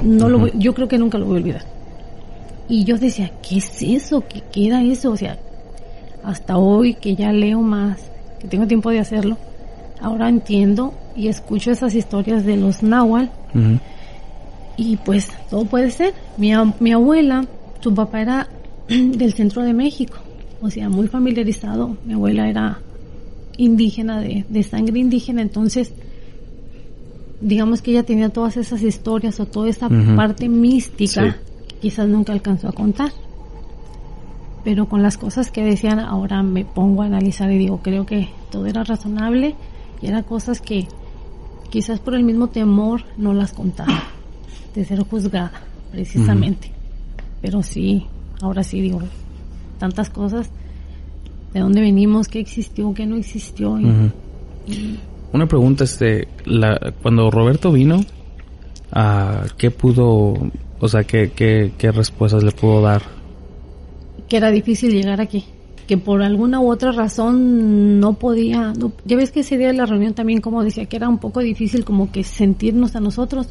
no 0.03 0.29
lo 0.29 0.39
voy- 0.39 0.51
yo 0.55 0.73
creo 0.73 0.87
que 0.87 0.97
nunca 0.97 1.17
lo 1.17 1.25
voy 1.25 1.35
a 1.37 1.39
olvidar. 1.39 1.61
Y 2.67 2.83
yo 2.83 2.97
decía, 2.97 3.31
¿qué 3.47 3.57
es 3.57 3.81
eso? 3.81 4.23
¿Qué, 4.27 4.41
qué 4.51 4.67
era 4.67 4.83
eso? 4.83 5.11
O 5.11 5.17
sea, 5.17 5.37
hasta 6.23 6.57
hoy 6.57 6.93
que 6.95 7.15
ya 7.15 7.31
leo 7.31 7.61
más, 7.61 7.99
que 8.39 8.47
tengo 8.47 8.67
tiempo 8.67 8.89
de 8.91 8.99
hacerlo, 8.99 9.37
ahora 10.01 10.29
entiendo 10.29 10.93
y 11.15 11.27
escucho 11.27 11.71
esas 11.71 11.93
historias 11.95 12.45
de 12.45 12.57
los 12.57 12.83
náhuatl 12.83 13.29
y 14.77 14.95
pues 14.97 15.27
todo 15.49 15.65
puede 15.65 15.91
ser. 15.91 16.13
Mi, 16.37 16.51
mi 16.79 16.91
abuela, 16.93 17.45
su 17.81 17.93
papá 17.93 18.21
era 18.21 18.47
del 18.87 19.33
centro 19.33 19.63
de 19.63 19.73
México, 19.73 20.17
o 20.61 20.69
sea, 20.69 20.89
muy 20.89 21.07
familiarizado. 21.07 21.97
Mi 22.05 22.13
abuela 22.13 22.47
era 22.49 22.79
indígena, 23.57 24.21
de, 24.21 24.45
de 24.47 24.63
sangre 24.63 24.99
indígena, 24.99 25.41
entonces 25.41 25.91
digamos 27.41 27.81
que 27.81 27.91
ella 27.91 28.03
tenía 28.03 28.29
todas 28.29 28.57
esas 28.57 28.81
historias 28.81 29.39
o 29.39 29.45
toda 29.45 29.69
esa 29.69 29.87
parte 30.15 30.49
mística 30.49 31.31
Sí. 31.31 31.37
que 31.67 31.75
quizás 31.75 32.07
nunca 32.07 32.33
alcanzó 32.33 32.67
a 32.67 32.71
contar. 32.73 33.11
Pero 34.63 34.87
con 34.89 35.01
las 35.01 35.17
cosas 35.17 35.51
que 35.51 35.63
decían, 35.63 35.99
ahora 35.99 36.43
me 36.43 36.65
pongo 36.65 37.01
a 37.01 37.05
analizar 37.05 37.49
y 37.51 37.57
digo, 37.57 37.79
creo 37.81 38.05
que 38.05 38.29
todo 38.51 38.65
era 38.65 38.83
razonable 38.83 39.55
y 40.01 40.07
eran 40.07 40.23
cosas 40.23 40.59
que 40.59 40.87
quizás 41.69 41.99
por 41.99 42.13
el 42.15 42.23
mismo 42.23 42.47
temor 42.47 43.03
no 43.17 43.33
las 43.33 43.53
contaba, 43.53 44.03
de 44.75 44.83
ser 44.83 44.99
juzgada, 45.03 45.51
precisamente. 45.91 46.71
Pero 47.41 47.63
sí, 47.63 48.05
ahora 48.41 48.63
sí 48.63 48.81
digo, 48.81 49.01
tantas 49.77 50.09
cosas, 50.09 50.49
de 51.53 51.61
dónde 51.61 51.79
venimos, 51.81 52.27
qué 52.27 52.39
existió, 52.39 52.93
qué 52.93 53.05
no 53.05 53.15
existió. 53.15 53.79
y- 53.79 53.85
Ujú. 53.85 54.11
y 54.67 54.99
Una 55.31 55.47
pregunta, 55.47 55.83
este, 55.83 56.27
la, 56.45 56.93
cuando 57.01 57.29
Roberto 57.29 57.71
vino, 57.71 58.03
ah, 58.91 59.43
¿qué 59.57 59.69
pudo, 59.71 60.33
o 60.79 60.87
sea, 60.87 61.03
qué, 61.03 61.31
qué, 61.31 61.71
qué 61.77 61.91
respuestas 61.91 62.43
le 62.43 62.51
pudo 62.51 62.81
dar? 62.81 63.01
que 64.27 64.37
era 64.37 64.51
difícil 64.51 64.91
llegar 64.93 65.19
aquí, 65.21 65.43
que 65.87 65.97
por 65.97 66.21
alguna 66.21 66.59
u 66.59 66.69
otra 66.71 66.91
razón 66.91 67.99
no 67.99 68.13
podía, 68.13 68.73
no- 68.77 68.91
ya 69.03 69.17
ves 69.17 69.31
que 69.31 69.39
ese 69.39 69.57
día 69.57 69.67
de 69.69 69.73
la 69.73 69.87
reunión 69.87 70.13
también 70.13 70.39
como 70.39 70.63
decía 70.63 70.85
que 70.85 70.97
era 70.97 71.09
un 71.09 71.17
poco 71.17 71.39
difícil 71.39 71.83
como 71.83 72.11
que 72.11 72.23
sentirnos 72.23 72.95
a 72.95 72.99
nosotros 72.99 73.47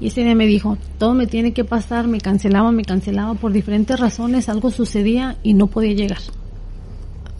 y 0.00 0.06
ese 0.06 0.24
día 0.24 0.34
me 0.34 0.46
dijo, 0.46 0.78
todo 0.96 1.12
me 1.12 1.26
tiene 1.26 1.52
que 1.52 1.62
pasar, 1.64 2.08
me 2.08 2.22
cancelaba, 2.22 2.72
me 2.72 2.84
cancelaba 2.84 3.34
por 3.34 3.52
diferentes 3.52 4.00
razones, 4.00 4.48
algo 4.48 4.70
sucedía 4.70 5.36
y 5.42 5.52
no 5.52 5.66
podía 5.66 5.92
llegar. 5.92 6.20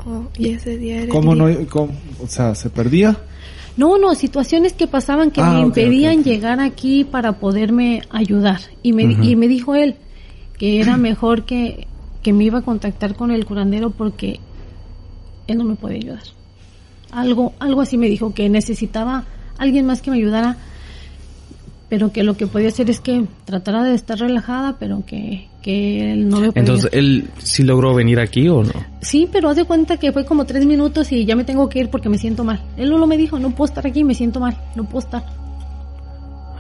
Oh, 0.06 0.24
y 0.36 0.50
ese 0.50 0.76
día 0.76 0.96
era 0.96 1.04
el 1.04 1.08
¿Cómo 1.10 1.34
no? 1.34 1.46
cómo- 1.70 1.92
o 2.22 2.26
sea, 2.26 2.54
¿se 2.54 2.68
perdía? 2.68 3.16
No, 3.78 3.96
no, 3.96 4.14
situaciones 4.16 4.72
que 4.72 4.88
pasaban 4.88 5.30
que 5.30 5.40
Ah, 5.40 5.52
me 5.52 5.58
ok, 5.60 5.66
impedían 5.66 6.24
llegar 6.24 6.58
aquí 6.58 7.04
para 7.04 7.34
poderme 7.34 8.02
ayudar. 8.10 8.60
Y 8.82 8.92
me, 8.92 9.04
y 9.04 9.36
me 9.36 9.46
dijo 9.46 9.76
él 9.76 9.94
que 10.58 10.80
era 10.80 10.96
mejor 10.96 11.44
que, 11.44 11.86
que 12.22 12.32
me 12.32 12.42
iba 12.42 12.58
a 12.58 12.62
contactar 12.62 13.14
con 13.14 13.30
el 13.30 13.46
curandero 13.46 13.90
porque 13.90 14.40
él 15.46 15.58
no 15.58 15.64
me 15.64 15.76
puede 15.76 15.94
ayudar. 15.94 16.24
Algo, 17.12 17.52
algo 17.60 17.80
así 17.80 17.96
me 17.96 18.08
dijo 18.08 18.34
que 18.34 18.48
necesitaba 18.48 19.24
alguien 19.58 19.86
más 19.86 20.02
que 20.02 20.10
me 20.10 20.16
ayudara, 20.16 20.56
pero 21.88 22.12
que 22.12 22.22
lo 22.22 22.36
que 22.36 22.46
podía 22.46 22.68
hacer 22.68 22.90
es 22.90 23.00
que 23.00 23.24
tratara 23.44 23.82
de 23.84 23.94
estar 23.94 24.18
relajada, 24.18 24.76
pero 24.78 25.04
que, 25.06 25.48
que 25.62 26.12
él 26.12 26.28
no 26.28 26.40
me 26.40 26.48
podía 26.48 26.60
Entonces, 26.60 26.90
¿él 26.92 27.28
sí 27.38 27.62
logró 27.62 27.94
venir 27.94 28.20
aquí 28.20 28.48
o 28.48 28.62
no? 28.62 28.72
Sí, 29.00 29.28
pero 29.32 29.48
haz 29.48 29.56
de 29.56 29.64
cuenta 29.64 29.96
que 29.96 30.12
fue 30.12 30.24
como 30.26 30.44
tres 30.44 30.66
minutos 30.66 31.10
y 31.12 31.24
ya 31.24 31.34
me 31.34 31.44
tengo 31.44 31.68
que 31.68 31.80
ir 31.80 31.88
porque 31.90 32.08
me 32.08 32.18
siento 32.18 32.44
mal. 32.44 32.60
Él 32.76 32.90
no 32.90 32.98
lo 32.98 33.06
me 33.06 33.16
dijo, 33.16 33.38
no 33.38 33.50
puedo 33.50 33.68
estar 33.68 33.86
aquí, 33.86 34.04
me 34.04 34.14
siento 34.14 34.38
mal, 34.40 34.56
no 34.76 34.84
puedo 34.84 35.06
estar. 35.06 35.24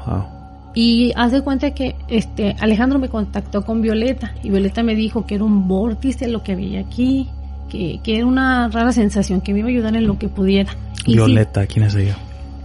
Ah, 0.06 0.26
Y 0.74 1.12
haz 1.16 1.32
de 1.32 1.42
cuenta 1.42 1.72
que 1.72 1.94
este 2.08 2.56
Alejandro 2.60 2.98
me 2.98 3.08
contactó 3.08 3.62
con 3.64 3.82
Violeta 3.82 4.34
y 4.42 4.50
Violeta 4.50 4.82
me 4.82 4.94
dijo 4.94 5.26
que 5.26 5.34
era 5.34 5.44
un 5.44 5.68
vórtice 5.68 6.28
lo 6.28 6.42
que 6.42 6.52
había 6.52 6.80
aquí, 6.80 7.28
que, 7.68 8.00
que 8.02 8.16
era 8.16 8.26
una 8.26 8.68
rara 8.68 8.92
sensación, 8.92 9.42
que 9.42 9.52
me 9.52 9.58
iba 9.58 9.68
a 9.68 9.72
ayudar 9.72 9.94
en 9.96 10.06
lo 10.06 10.18
que 10.18 10.28
pudiera. 10.28 10.74
Y 11.04 11.12
sí, 11.12 11.16
Violeta, 11.16 11.66
¿quién 11.66 11.84
es 11.84 11.94
ella? 11.94 12.16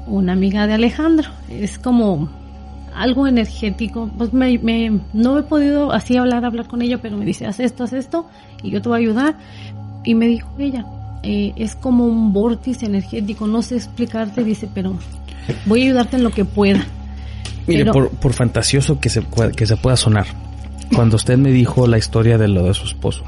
una 0.06 0.34
amiga 0.34 0.68
de 0.68 0.74
Alejandro. 0.74 1.30
Es 1.50 1.80
como 1.80 2.30
algo 2.96 3.28
energético. 3.28 4.10
Pues 4.18 4.34
me, 4.34 4.58
me- 4.60 5.00
no 5.14 5.38
he 5.38 5.44
podido 5.44 5.92
así 5.92 6.18
hablar, 6.18 6.46
hablar 6.46 6.68
con 6.68 6.82
ella, 6.82 7.00
pero 7.02 7.18
me 7.18 7.26
dice, 7.26 7.46
haz 7.46 7.60
esto, 7.60 7.84
haz 7.84 7.94
esto, 7.94 8.28
y 8.62 8.72
yo 8.72 8.82
te 8.82 8.90
voy 8.90 8.98
a 8.98 9.00
ayudar. 9.02 9.36
Y 10.04 10.16
me 10.16 10.28
dijo 10.28 10.50
ella, 10.60 10.86
eh, 11.24 11.54
es 11.56 11.76
como 11.76 12.06
un 12.06 12.34
vórtice 12.34 12.86
energético, 12.86 13.48
no 13.48 13.62
sé 13.62 13.76
explicarte, 13.78 14.44
dice, 14.44 14.70
pero 14.74 14.94
voy 15.66 15.82
a 15.82 15.86
ayudarte 15.86 16.18
en 16.18 16.24
lo 16.24 16.32
que 16.32 16.46
pueda. 16.46 16.86
Mire, 17.68 17.82
Pero- 17.86 17.94
por, 17.94 18.10
por 18.10 18.34
fantasioso 18.34 19.00
que 19.00 19.10
se, 19.10 19.24
que 19.56 19.66
se 19.66 19.78
pueda 19.78 19.96
sonar, 19.96 20.26
cuando 20.94 21.16
usted 21.16 21.38
me 21.38 21.52
dijo 21.52 21.88
la 21.88 21.98
historia 21.98 22.38
de 22.38 22.48
lo 22.50 22.64
de 22.66 22.74
su 22.74 22.86
esposo, 22.86 23.24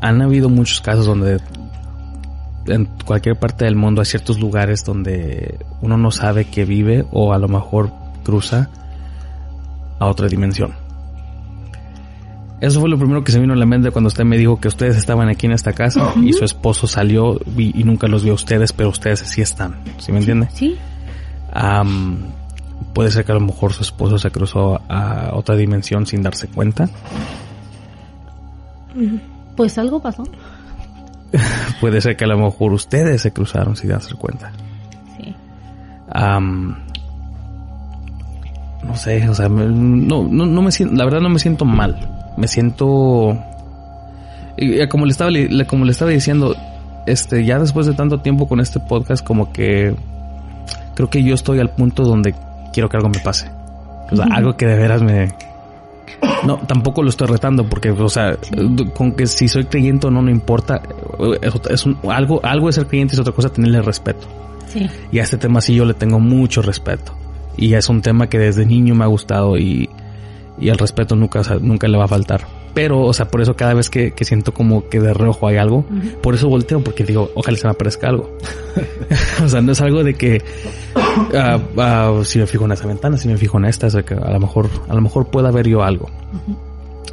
han 0.00 0.22
habido 0.22 0.48
muchos 0.48 0.80
casos 0.80 1.06
donde 1.06 1.40
en 2.68 2.86
cualquier 3.04 3.36
parte 3.36 3.64
del 3.64 3.76
mundo 3.76 4.00
hay 4.00 4.06
ciertos 4.06 4.38
lugares 4.38 4.84
donde 4.84 5.58
uno 5.80 5.96
no 5.96 6.10
sabe 6.10 6.44
que 6.44 6.64
vive 6.64 7.04
o 7.10 7.32
a 7.32 7.38
lo 7.38 7.48
mejor 7.48 7.90
cruza 8.24 8.70
a 9.98 10.06
otra 10.06 10.28
dimensión. 10.28 10.72
Eso 12.60 12.80
fue 12.80 12.88
lo 12.88 12.98
primero 12.98 13.22
que 13.22 13.30
se 13.30 13.38
vino 13.38 13.52
a 13.52 13.56
la 13.56 13.66
mente 13.66 13.92
cuando 13.92 14.08
usted 14.08 14.24
me 14.24 14.36
dijo 14.36 14.58
que 14.60 14.66
ustedes 14.66 14.96
estaban 14.96 15.28
aquí 15.28 15.46
en 15.46 15.52
esta 15.52 15.72
casa 15.72 16.12
y 16.20 16.32
su 16.32 16.44
esposo 16.44 16.88
salió 16.88 17.38
y, 17.56 17.80
y 17.80 17.84
nunca 17.84 18.08
los 18.08 18.24
vio 18.24 18.32
a 18.32 18.34
ustedes, 18.34 18.72
pero 18.72 18.88
ustedes 18.88 19.20
sí 19.20 19.42
están. 19.42 19.76
¿Sí 19.98 20.10
me 20.10 20.18
entiende? 20.18 20.48
Sí, 20.52 20.76
puede 22.94 23.10
ser 23.10 23.24
que 23.24 23.32
a 23.32 23.36
lo 23.36 23.40
mejor 23.40 23.72
su 23.72 23.82
esposo 23.82 24.18
se 24.18 24.30
cruzó 24.30 24.80
a 24.88 25.30
otra 25.34 25.56
dimensión 25.56 26.06
sin 26.06 26.22
darse 26.22 26.48
cuenta. 26.48 26.88
pues 29.56 29.78
algo 29.78 30.00
pasó. 30.00 30.24
Puede 31.80 32.00
ser 32.00 32.16
que 32.16 32.24
a 32.24 32.28
lo 32.28 32.38
mejor 32.38 32.72
ustedes 32.72 33.22
se 33.22 33.32
cruzaron 33.32 33.76
sin 33.76 33.90
darse 33.90 34.14
cuenta. 34.14 34.52
Sí. 35.16 35.34
No 38.84 38.94
sé, 38.94 39.28
o 39.28 39.34
sea, 39.34 39.48
no, 39.48 40.24
no, 40.24 40.46
no 40.46 40.62
me 40.62 40.70
siento, 40.70 40.94
la 40.94 41.04
verdad 41.04 41.20
no 41.20 41.28
me 41.28 41.38
siento 41.38 41.64
mal. 41.64 41.96
Me 42.36 42.46
siento, 42.46 43.36
como 44.88 45.04
le 45.04 45.10
estaba, 45.10 45.30
como 45.66 45.84
le 45.84 45.90
estaba 45.90 46.10
diciendo, 46.10 46.54
este, 47.06 47.44
ya 47.44 47.58
después 47.58 47.86
de 47.86 47.94
tanto 47.94 48.20
tiempo 48.20 48.48
con 48.48 48.60
este 48.60 48.80
podcast, 48.80 49.24
como 49.24 49.52
que 49.52 49.94
creo 50.94 51.10
que 51.10 51.22
yo 51.22 51.34
estoy 51.34 51.58
al 51.58 51.70
punto 51.70 52.04
donde 52.04 52.34
quiero 52.72 52.88
que 52.88 52.96
algo 52.96 53.08
me 53.08 53.18
pase. 53.18 53.50
O 54.10 54.16
sea, 54.16 54.26
algo 54.30 54.56
que 54.56 54.66
de 54.66 54.76
veras 54.76 55.02
me, 55.02 55.28
no, 56.46 56.58
tampoco 56.58 57.02
lo 57.02 57.10
estoy 57.10 57.26
retando 57.28 57.64
porque, 57.68 57.90
o 57.90 58.08
sea, 58.08 58.36
con 58.94 59.12
que 59.12 59.26
si 59.26 59.48
soy 59.48 59.64
creyente 59.64 60.06
o 60.06 60.10
no, 60.10 60.22
no 60.22 60.30
importa. 60.30 60.82
Es, 61.70 61.86
un- 61.86 61.98
algo, 62.10 62.40
algo 62.44 62.68
es 62.68 62.74
ser 62.76 62.86
creyente 62.86 63.14
y 63.14 63.16
es 63.16 63.20
otra 63.20 63.32
cosa 63.32 63.48
tenerle 63.50 63.82
respeto. 63.82 64.26
Sí. 64.68 64.86
Y 65.12 65.18
a 65.18 65.22
este 65.22 65.36
tema 65.38 65.60
sí 65.60 65.74
yo 65.74 65.84
le 65.84 65.94
tengo 65.94 66.20
mucho 66.20 66.62
respeto. 66.62 67.12
Y 67.56 67.74
es 67.74 67.88
un 67.88 68.02
tema 68.02 68.28
que 68.28 68.38
desde 68.38 68.64
niño 68.66 68.94
me 68.94 69.04
ha 69.04 69.08
gustado 69.08 69.56
y, 69.56 69.88
y 70.60 70.68
el 70.68 70.78
respeto 70.78 71.16
nunca, 71.16 71.40
nunca 71.60 71.88
le 71.88 71.98
va 71.98 72.04
a 72.04 72.08
faltar. 72.08 72.42
Pero, 72.74 73.00
o 73.02 73.12
sea, 73.12 73.28
por 73.28 73.40
eso 73.40 73.54
cada 73.56 73.74
vez 73.74 73.90
que, 73.90 74.12
que 74.12 74.24
siento 74.24 74.52
como 74.54 74.88
que 74.88 75.00
de 75.00 75.12
reojo 75.12 75.48
hay 75.48 75.56
algo, 75.56 75.84
por 76.22 76.34
eso 76.34 76.48
volteo, 76.48 76.82
porque 76.84 77.02
digo, 77.04 77.30
ojalá 77.34 77.56
se 77.56 77.66
me 77.66 77.72
aparezca 77.72 78.08
algo. 78.08 78.30
o 79.44 79.48
sea, 79.48 79.60
no 79.60 79.72
es 79.72 79.80
algo 79.80 80.04
de 80.04 80.14
que 80.14 80.42
ah, 81.34 81.58
ah, 81.78 82.20
si 82.24 82.38
me 82.38 82.46
fijo 82.46 82.64
en 82.66 82.72
esa 82.72 82.86
ventana, 82.86 83.16
si 83.16 83.26
me 83.28 83.36
fijo 83.36 83.58
en 83.58 83.64
esta, 83.64 83.88
o 83.88 83.90
sea, 83.90 84.02
que 84.02 84.14
a 84.14 84.30
lo 84.30 84.38
mejor, 84.40 84.68
a 84.88 84.94
lo 84.94 85.00
mejor 85.00 85.26
pueda 85.26 85.50
ver 85.50 85.66
yo 85.66 85.82
algo. 85.82 86.08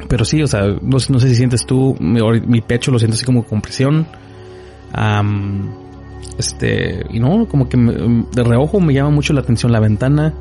Pero 0.08 0.24
sí, 0.24 0.40
o 0.42 0.46
sea, 0.46 0.62
no, 0.82 1.00
sé- 1.00 1.12
no 1.12 1.18
sé 1.18 1.28
si 1.30 1.34
sientes 1.34 1.66
tú, 1.66 1.96
mi, 1.98 2.20
mi 2.46 2.60
pecho 2.60 2.92
lo 2.92 2.98
siento 2.98 3.16
así 3.16 3.24
como 3.24 3.42
con 3.44 3.60
presión. 3.60 4.06
Am, 4.92 5.72
este, 6.38 7.04
y 7.10 7.18
no, 7.18 7.46
como 7.48 7.68
que 7.68 7.76
me- 7.76 8.24
de 8.32 8.42
reojo 8.44 8.78
me 8.78 8.92
llama 8.94 9.10
mucho 9.10 9.32
la 9.32 9.40
atención 9.40 9.72
la 9.72 9.80
ventana. 9.80 10.32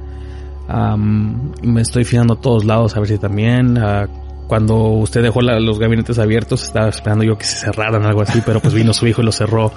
Me 1.61 1.81
estoy 1.81 2.03
fijando 2.03 2.35
a 2.35 2.41
todos 2.41 2.65
lados 2.65 2.95
a 2.95 2.99
ver 2.99 3.07
si 3.09 3.17
también. 3.17 3.77
ah, 3.79 4.07
cuando 4.47 4.76
usted 4.76 5.22
dejó 5.23 5.41
la- 5.41 5.59
los 5.59 5.80
gabinetes 5.80 6.19
abiertos, 6.19 6.63
estaba 6.63 6.89
esperando 6.89 7.23
yo 7.23 7.38
que 7.38 7.45
se 7.45 7.57
cerraran 7.65 8.05
algo 8.05 8.22
así, 8.22 8.41
pero 8.45 8.59
pues 8.59 8.73
vino 8.73 8.93
su 8.93 9.07
hijo 9.07 9.22
y 9.22 9.26
lo 9.26 9.31
cerró. 9.31 9.72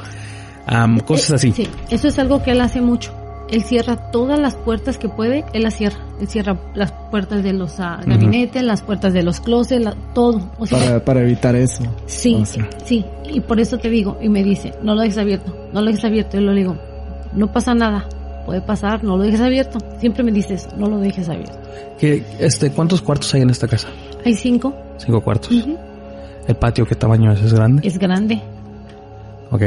Am, 0.66 1.00
cosas 1.00 1.32
así. 1.32 1.52
Sí, 1.52 1.66
eso 1.90 2.08
es 2.08 2.18
algo 2.18 2.42
que 2.42 2.50
él 2.50 2.60
hace 2.60 2.80
mucho. 2.80 3.12
Él 3.50 3.62
cierra 3.62 4.10
todas 4.10 4.38
las 4.38 4.54
puertas 4.56 4.98
que 4.98 5.08
puede, 5.08 5.46
él 5.54 5.62
las 5.62 5.74
cierra. 5.76 5.96
Él 6.20 6.28
cierra 6.28 6.58
las 6.74 6.92
puertas 7.10 7.42
de 7.42 7.54
los 7.54 7.80
ah, 7.80 8.00
gabinetes, 8.04 8.62
las 8.62 8.82
puertas 8.82 9.14
de 9.14 9.22
los 9.22 9.40
closets, 9.40 9.82
la- 9.82 9.94
todo. 10.14 10.50
O 10.58 10.66
sea, 10.66 10.78
Para, 10.78 11.04
para 11.04 11.20
evitar 11.22 11.56
eso. 11.56 11.82
sí, 12.04 12.34
O 12.34 12.44
sea, 12.44 12.68
sí. 12.84 13.06
Y 13.32 13.40
por 13.40 13.58
eso 13.58 13.78
te 13.78 13.88
digo, 13.88 14.18
y 14.20 14.28
me 14.28 14.42
dice, 14.44 14.74
no 14.82 14.94
lo 14.94 15.00
dejes 15.00 15.16
abierto, 15.16 15.56
no 15.72 15.80
lo 15.80 15.86
dejes 15.86 16.04
abierto. 16.04 16.36
Yo 16.38 16.42
le 16.42 16.54
digo, 16.54 16.76
no 17.32 17.50
pasa 17.50 17.74
nada, 17.74 18.06
puede 18.48 18.62
pasar, 18.62 19.04
no 19.04 19.18
lo 19.18 19.24
dejes 19.24 19.42
abierto. 19.42 19.78
Siempre 20.00 20.22
me 20.22 20.32
dices, 20.32 20.70
no 20.78 20.88
lo 20.88 20.96
dejes 20.96 21.28
abierto. 21.28 21.58
¿Qué, 21.98 22.24
este, 22.38 22.70
¿Cuántos 22.70 23.02
cuartos 23.02 23.34
hay 23.34 23.42
en 23.42 23.50
esta 23.50 23.68
casa? 23.68 23.88
Hay 24.24 24.34
cinco, 24.34 24.74
Cinco 24.96 25.20
cuartos. 25.20 25.52
Ujú. 25.52 25.76
¿El 26.46 26.56
patio 26.56 26.86
qué 26.86 26.94
tamaño 26.94 27.30
es? 27.30 27.42
¿Es 27.42 27.52
grande? 27.52 27.86
es 27.86 27.98
grande. 27.98 28.40
Ok. 29.50 29.64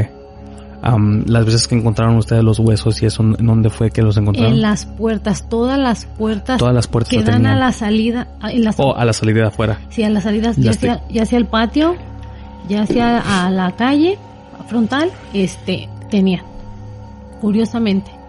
Am, 0.82 1.24
las 1.28 1.46
veces 1.46 1.68
que 1.68 1.76
encontraron 1.76 2.18
ustedes 2.18 2.44
los 2.44 2.58
huesos 2.58 3.04
y 3.04 3.06
eso, 3.06 3.22
¿en 3.22 3.46
dónde 3.46 3.70
fue 3.70 3.92
que 3.92 4.02
los 4.02 4.18
encontraron? 4.18 4.54
En 4.54 4.62
las 4.64 4.88
puertas, 4.88 5.48
todas 5.48 5.78
las 5.78 6.06
puertas 6.06 6.58
Todas 6.58 6.74
las 6.74 6.88
puertas 6.88 7.12
que 7.12 7.22
dan 7.22 7.46
a 7.46 7.56
la 7.56 7.72
salida, 7.72 8.30
en 8.42 8.64
las 8.64 8.80
O 8.80 8.98
a 8.98 9.06
la 9.06 9.14
salida 9.14 9.42
de 9.42 9.48
afuera. 9.50 9.80
Sí, 9.90 10.02
a 10.02 10.10
las 10.10 10.24
salidas, 10.24 10.58
Ya 10.58 10.72
ya 10.72 10.74
sea, 10.74 11.02
ya 11.08 11.26
sea 11.28 11.38
al 11.38 11.46
patio, 11.46 11.96
ya 12.68 12.88
sea 12.88 13.46
a 13.46 13.52
la 13.52 13.76
calle 13.76 14.18
frontal, 14.68 15.12
este, 15.36 15.88
tenía. 16.10 16.44
Curiosamente. 17.42 18.21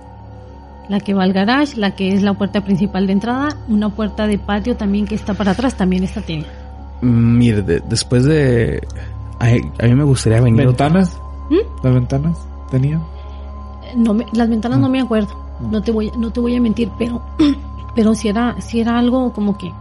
La 0.92 1.00
que 1.00 1.14
va 1.14 1.22
al 1.22 1.32
garage, 1.32 1.78
la 1.78 1.92
que 1.92 2.12
es 2.12 2.22
la 2.22 2.34
puerta 2.34 2.62
principal 2.62 3.06
de 3.06 3.14
entrada, 3.14 3.56
una 3.66 3.88
puerta 3.88 4.26
de 4.26 4.38
patio 4.38 4.76
también 4.76 5.06
que 5.06 5.14
está 5.14 5.32
para 5.32 5.52
atrás, 5.52 5.74
también 5.74 6.04
esta 6.04 6.20
tenía. 6.20 6.44
Mm, 7.00 7.38
Mire, 7.38 7.62
de- 7.62 7.80
después 7.88 8.24
de... 8.24 8.86
ay, 9.38 9.62
a 9.80 9.86
mí 9.86 9.94
me 9.94 10.04
gustaría 10.04 10.42
venir... 10.42 10.66
¿Ventanas? 10.66 11.18
¿Mm? 11.48 11.82
¿Las 11.82 11.94
ventanas 11.94 12.36
tenían? 12.70 13.02
No 13.96 14.12
me- 14.12 14.26
las 14.34 14.50
ventanas 14.50 14.80
no 14.80 14.90
me 14.90 15.00
acuerdo, 15.00 15.34
no 15.70 15.80
te 15.80 15.92
voy, 15.92 16.12
no 16.18 16.30
te 16.30 16.40
voy 16.40 16.56
a 16.56 16.60
mentir, 16.60 16.90
pero, 16.98 17.22
pero 17.94 18.14
si 18.14 18.28
era, 18.28 18.60
si 18.60 18.80
era 18.80 18.98
algo 18.98 19.32
como 19.32 19.56
que 19.56 19.72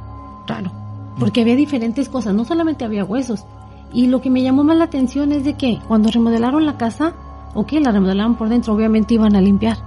raro, 0.47 0.71
porque 1.19 1.41
había 1.41 1.57
diferentes 1.57 2.07
cosas, 2.07 2.33
no 2.33 2.45
solamente 2.45 2.85
había 2.85 3.03
huesos. 3.03 3.43
Y 3.91 4.07
lo 4.07 4.21
que 4.21 4.29
me 4.29 4.41
llamó 4.43 4.63
más 4.63 4.77
la 4.77 4.85
atención 4.85 5.33
es 5.33 5.43
de 5.43 5.55
que 5.55 5.77
cuando 5.89 6.09
remodelaron 6.09 6.65
la 6.65 6.77
casa, 6.77 7.11
ok, 7.53 7.73
la 7.81 7.91
remodelaron 7.91 8.35
por 8.35 8.47
dentro, 8.47 8.73
obviamente 8.73 9.13
iban 9.15 9.35
a 9.35 9.41
limpiar, 9.41 9.77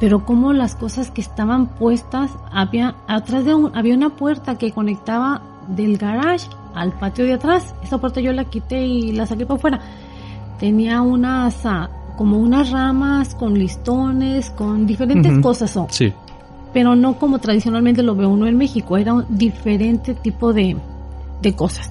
pero 0.00 0.24
como 0.24 0.52
las 0.52 0.74
cosas 0.76 1.10
que 1.10 1.20
estaban 1.20 1.66
puestas, 1.68 2.30
había 2.52 2.94
atrás 3.08 3.44
de 3.44 3.54
un, 3.54 3.76
había 3.76 3.94
una 3.94 4.10
puerta 4.10 4.56
que 4.58 4.72
conectaba 4.72 5.42
del 5.68 5.96
garage 5.98 6.48
al 6.74 6.92
patio 6.92 7.24
de 7.24 7.32
atrás. 7.34 7.74
Esa 7.82 7.98
puerta 7.98 8.20
yo 8.20 8.32
la 8.32 8.44
quité 8.44 8.86
y 8.86 9.12
la 9.12 9.26
saqué 9.26 9.46
para 9.46 9.56
afuera. 9.58 9.80
Tenía 10.60 11.00
unas 11.02 11.64
ah, 11.64 11.88
como 12.16 12.38
unas 12.38 12.70
ramas 12.70 13.34
con 13.34 13.58
listones, 13.58 14.50
con 14.50 14.86
diferentes 14.86 15.38
cosas 15.40 15.76
Sí. 15.90 16.12
pero 16.72 16.94
no 16.96 17.18
como 17.18 17.38
tradicionalmente 17.38 18.02
lo 18.02 18.14
ve 18.14 18.26
uno 18.26 18.46
en 18.46 18.56
México, 18.56 18.96
era 18.96 19.12
un 19.14 19.24
diferente 19.28 20.14
tipo 20.14 20.52
de, 20.52 20.76
de 21.42 21.54
cosas. 21.54 21.90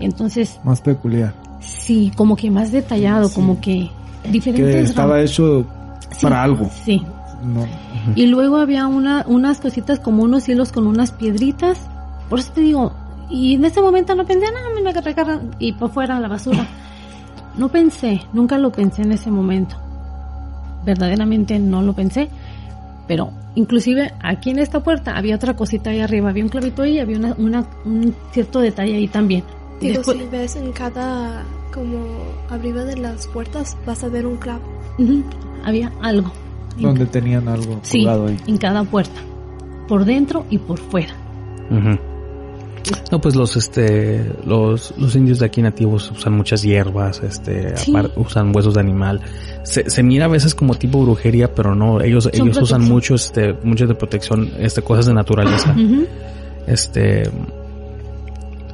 Entonces, 0.00 0.58
Más 0.64 0.80
peculiar. 0.80 1.34
sí, 1.60 2.10
como 2.16 2.34
que 2.36 2.50
más 2.50 2.72
detallado, 2.72 3.28
como 3.32 3.60
que 3.60 3.90
diferentes 4.30 4.74
Que 4.74 4.80
estaba 4.82 5.14
ramas. 5.14 5.30
hecho 5.30 5.64
Sí, 6.10 6.22
para 6.22 6.42
algo. 6.42 6.68
Sí, 6.84 7.02
No. 7.44 7.66
y 8.16 8.26
luego 8.26 8.56
había 8.56 8.86
una, 8.86 9.24
unas 9.28 9.60
cositas 9.60 9.98
como 10.00 10.22
unos 10.22 10.48
hilos 10.48 10.72
con 10.72 10.86
unas 10.86 11.12
piedritas. 11.12 11.78
Por 12.28 12.38
eso 12.38 12.52
te 12.52 12.62
digo, 12.62 12.92
y 13.28 13.54
en 13.54 13.64
ese 13.64 13.80
momento 13.80 14.14
no 14.14 14.24
pensé, 14.24 14.46
nada, 14.46 14.68
me 14.82 14.88
agarré", 14.90 15.14
y 15.58 15.72
por 15.72 15.90
fuera 15.90 16.18
la 16.20 16.28
basura. 16.28 16.66
No 17.56 17.68
pensé, 17.68 18.20
nunca 18.32 18.58
lo 18.58 18.72
pensé 18.72 19.02
en 19.02 19.12
ese 19.12 19.30
momento. 19.30 19.76
Verdaderamente 20.84 21.58
no 21.58 21.82
lo 21.82 21.92
pensé. 21.92 22.28
Pero 23.06 23.30
inclusive 23.54 24.12
aquí 24.22 24.50
en 24.50 24.58
esta 24.58 24.80
puerta 24.82 25.16
había 25.16 25.36
otra 25.36 25.54
cosita 25.54 25.90
ahí 25.90 26.00
arriba, 26.00 26.30
había 26.30 26.42
un 26.42 26.48
clavito 26.50 26.82
ahí, 26.82 26.98
había 26.98 27.16
una, 27.18 27.34
una- 27.38 27.66
un 27.84 28.14
cierto 28.32 28.60
detalle 28.60 28.96
ahí 28.96 29.06
también. 29.08 29.44
Digo, 29.80 29.98
Después- 29.98 30.18
si 30.18 30.24
ves 30.26 30.56
en 30.56 30.72
cada, 30.72 31.42
como 31.72 31.98
arriba 32.50 32.84
de 32.84 32.96
las 32.96 33.26
puertas, 33.28 33.76
vas 33.86 34.02
a 34.04 34.08
ver 34.08 34.26
un 34.26 34.36
clavo. 34.36 34.62
Había 35.64 35.92
algo. 36.02 36.32
Donde 36.78 37.06
tenían 37.06 37.48
algo 37.48 37.78
Sí, 37.82 37.98
colgado 37.98 38.26
ahí. 38.26 38.36
en 38.46 38.58
cada 38.58 38.84
puerta. 38.84 39.20
Por 39.88 40.04
dentro 40.04 40.44
y 40.50 40.58
por 40.58 40.78
fuera. 40.78 41.14
No, 43.10 43.18
pues 43.20 43.34
los 43.34 43.56
este 43.56 44.30
los, 44.44 44.92
los 44.98 45.16
indios 45.16 45.38
de 45.38 45.46
aquí 45.46 45.62
nativos 45.62 46.10
usan 46.10 46.34
muchas 46.34 46.62
hierbas, 46.62 47.22
este 47.22 47.74
Sí. 47.78 47.94
usan 48.16 48.54
huesos 48.54 48.74
de 48.74 48.80
animal. 48.80 49.20
Se, 49.62 49.88
se 49.88 50.02
mira 50.02 50.26
a 50.26 50.28
veces 50.28 50.54
como 50.54 50.74
tipo 50.74 51.00
brujería, 51.02 51.54
pero 51.54 51.74
no, 51.74 52.00
ellos 52.02 52.28
ellos 52.32 52.58
usan 52.60 52.82
mucho 52.82 53.14
este 53.14 53.54
mucho 53.62 53.86
de 53.86 53.94
protección, 53.94 54.50
este 54.58 54.82
cosas 54.82 55.06
de 55.06 55.14
naturaleza. 55.14 55.74
Este 56.66 57.22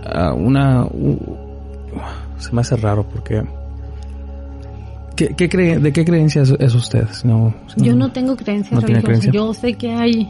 ah, 0.05 0.33
una 0.33 0.87
se 2.39 2.53
me 2.53 2.61
hace 2.63 2.77
raro 2.77 3.05
porque 3.09 3.43
¿Qué, 5.29 5.35
qué 5.35 5.49
cree, 5.51 5.79
¿De 5.79 5.93
qué 5.93 6.03
creencia 6.05 6.41
es, 6.43 6.55
es 6.59 6.75
usted? 6.75 7.07
No, 7.25 7.55
Yo 7.77 7.95
no 7.95 8.11
tengo 8.11 8.37
creencias 8.37 8.81
no 8.81 8.87
religiosas. 8.87 9.05
creencia. 9.21 9.33
Yo 9.33 9.53
sé 9.53 9.75
que 9.75 9.93
hay 9.93 10.29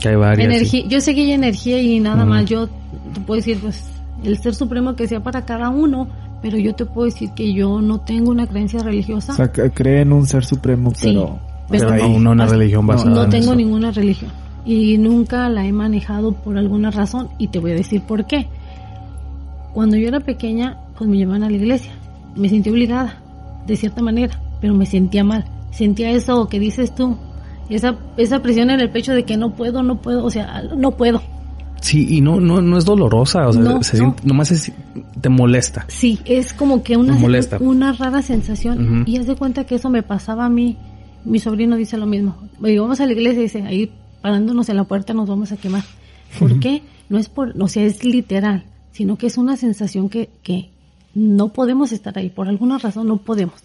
que 0.00 0.08
hay 0.08 0.16
varias. 0.16 0.46
energía. 0.48 0.84
Yo 0.88 1.00
sé 1.02 1.14
que 1.14 1.20
hay 1.22 1.32
energía 1.32 1.82
y 1.82 2.00
nada 2.00 2.24
más. 2.24 2.46
Yo 2.46 2.68
te 2.68 3.20
puedo 3.26 3.36
decir, 3.36 3.58
pues, 3.60 3.84
el 4.24 4.38
ser 4.38 4.54
supremo 4.54 4.94
que 4.96 5.06
sea 5.06 5.20
para 5.22 5.44
cada 5.44 5.68
uno. 5.68 6.08
Pero 6.40 6.56
yo 6.56 6.72
te 6.74 6.86
puedo 6.86 7.04
decir 7.06 7.30
que 7.34 7.52
yo 7.52 7.82
no 7.82 8.00
tengo 8.00 8.30
una 8.30 8.46
creencia 8.46 8.80
religiosa. 8.82 9.32
O 9.32 9.36
sea, 9.36 9.50
que 9.52 9.70
cree 9.72 10.02
en 10.02 10.12
un 10.12 10.24
ser 10.26 10.44
supremo, 10.44 10.92
Sí. 10.94 11.08
pero 11.08 11.38
Pero 11.68 11.90
Hasta 11.90 12.08
no, 12.08 12.18
no 12.20 12.30
una 12.30 12.46
religión 12.46 12.86
basada 12.86 13.10
No 13.10 13.24
en 13.24 13.30
tengo 13.30 13.44
eso. 13.46 13.56
ninguna 13.56 13.90
religión. 13.90 14.30
Y 14.64 14.96
nunca 14.98 15.48
la 15.50 15.66
he 15.66 15.72
manejado 15.72 16.32
por 16.32 16.56
alguna 16.56 16.90
razón. 16.92 17.28
Y 17.38 17.48
te 17.48 17.58
voy 17.58 17.72
a 17.72 17.74
decir 17.74 18.00
por 18.02 18.24
qué. 18.26 18.46
Cuando 19.74 19.96
yo 19.96 20.08
era 20.08 20.20
pequeña, 20.20 20.78
pues 20.96 21.10
me 21.10 21.16
llevaban 21.18 21.42
a 21.42 21.50
la 21.50 21.56
iglesia. 21.56 21.92
Me 22.36 22.48
sentí 22.48 22.70
obligada, 22.70 23.16
de 23.68 23.76
cierta 23.76 24.02
manera, 24.02 24.40
pero 24.60 24.74
me 24.74 24.86
sentía 24.86 25.22
mal. 25.22 25.44
Sentía 25.70 26.10
eso 26.10 26.48
que 26.48 26.58
dices 26.58 26.92
tú. 26.94 27.16
Esa, 27.68 27.96
esa 28.16 28.40
presión 28.40 28.70
en 28.70 28.80
el 28.80 28.90
pecho 28.90 29.12
de 29.12 29.24
que 29.24 29.36
no 29.36 29.54
puedo, 29.54 29.82
no 29.82 30.00
puedo, 30.00 30.24
o 30.24 30.30
sea, 30.30 30.62
no 30.76 30.92
puedo. 30.96 31.22
Sí, 31.80 32.16
y 32.16 32.20
no, 32.20 32.40
no, 32.40 32.60
no 32.60 32.76
es 32.78 32.84
dolorosa, 32.84 33.46
o 33.46 33.52
sea, 33.52 33.62
No, 33.62 33.82
se 33.84 33.98
no. 33.98 34.04
siente- 34.14 34.22
nomás 34.26 34.50
es- 34.50 34.72
te 35.20 35.28
molesta. 35.28 35.84
Sí, 35.88 36.18
es 36.24 36.52
como 36.52 36.82
que 36.82 36.96
una, 36.96 37.14
molesta. 37.14 37.58
una 37.60 37.92
rara 37.92 38.22
sensación. 38.22 39.04
Y 39.06 39.18
haz 39.18 39.26
de 39.26 39.36
cuenta 39.36 39.64
que 39.64 39.76
eso 39.76 39.88
me 39.90 40.02
pasaba 40.02 40.46
a 40.46 40.48
mí. 40.48 40.76
Mi 41.24 41.38
sobrino 41.38 41.76
dice 41.76 41.96
lo 41.98 42.06
mismo. 42.06 42.36
Vamos 42.58 43.00
a 43.00 43.06
la 43.06 43.12
iglesia 43.12 43.40
y 43.40 43.42
dice, 43.44 43.62
ahí 43.62 43.92
parándonos 44.22 44.68
en 44.70 44.76
la 44.76 44.84
puerta 44.84 45.12
nos 45.14 45.28
vamos 45.28 45.52
a 45.52 45.56
quemar. 45.56 45.84
¿Por 46.38 46.58
qué? 46.58 46.82
No 47.08 47.18
es 47.18 47.28
por, 47.28 47.54
o 47.62 47.68
sea, 47.68 47.84
es 47.84 48.02
literal, 48.02 48.64
sino 48.92 49.16
que 49.16 49.26
es 49.28 49.38
una 49.38 49.56
sensación 49.56 50.08
que, 50.08 50.30
que 50.42 50.70
no 51.14 51.52
podemos 51.52 51.92
estar 51.92 52.16
ahí. 52.18 52.30
Por 52.30 52.48
alguna 52.48 52.78
razón 52.78 53.08
no 53.08 53.16
podemos. 53.18 53.60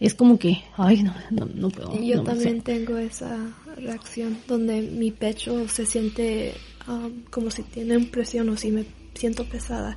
Es 0.00 0.14
como 0.14 0.38
que, 0.38 0.62
ay, 0.76 1.02
no, 1.02 1.14
no, 1.30 1.46
no 1.54 1.68
puedo. 1.68 2.00
Yo 2.02 2.16
no 2.16 2.22
también 2.24 2.62
tengo 2.62 2.96
esa 2.96 3.36
reacción 3.76 4.38
donde 4.48 4.80
mi 4.82 5.10
pecho 5.10 5.68
se 5.68 5.86
siente 5.86 6.54
um, 6.88 7.22
como 7.30 7.50
si 7.50 7.62
tiene 7.62 7.98
presión 8.06 8.48
o 8.48 8.56
si 8.56 8.70
me 8.70 8.86
siento 9.14 9.44
pesada 9.44 9.96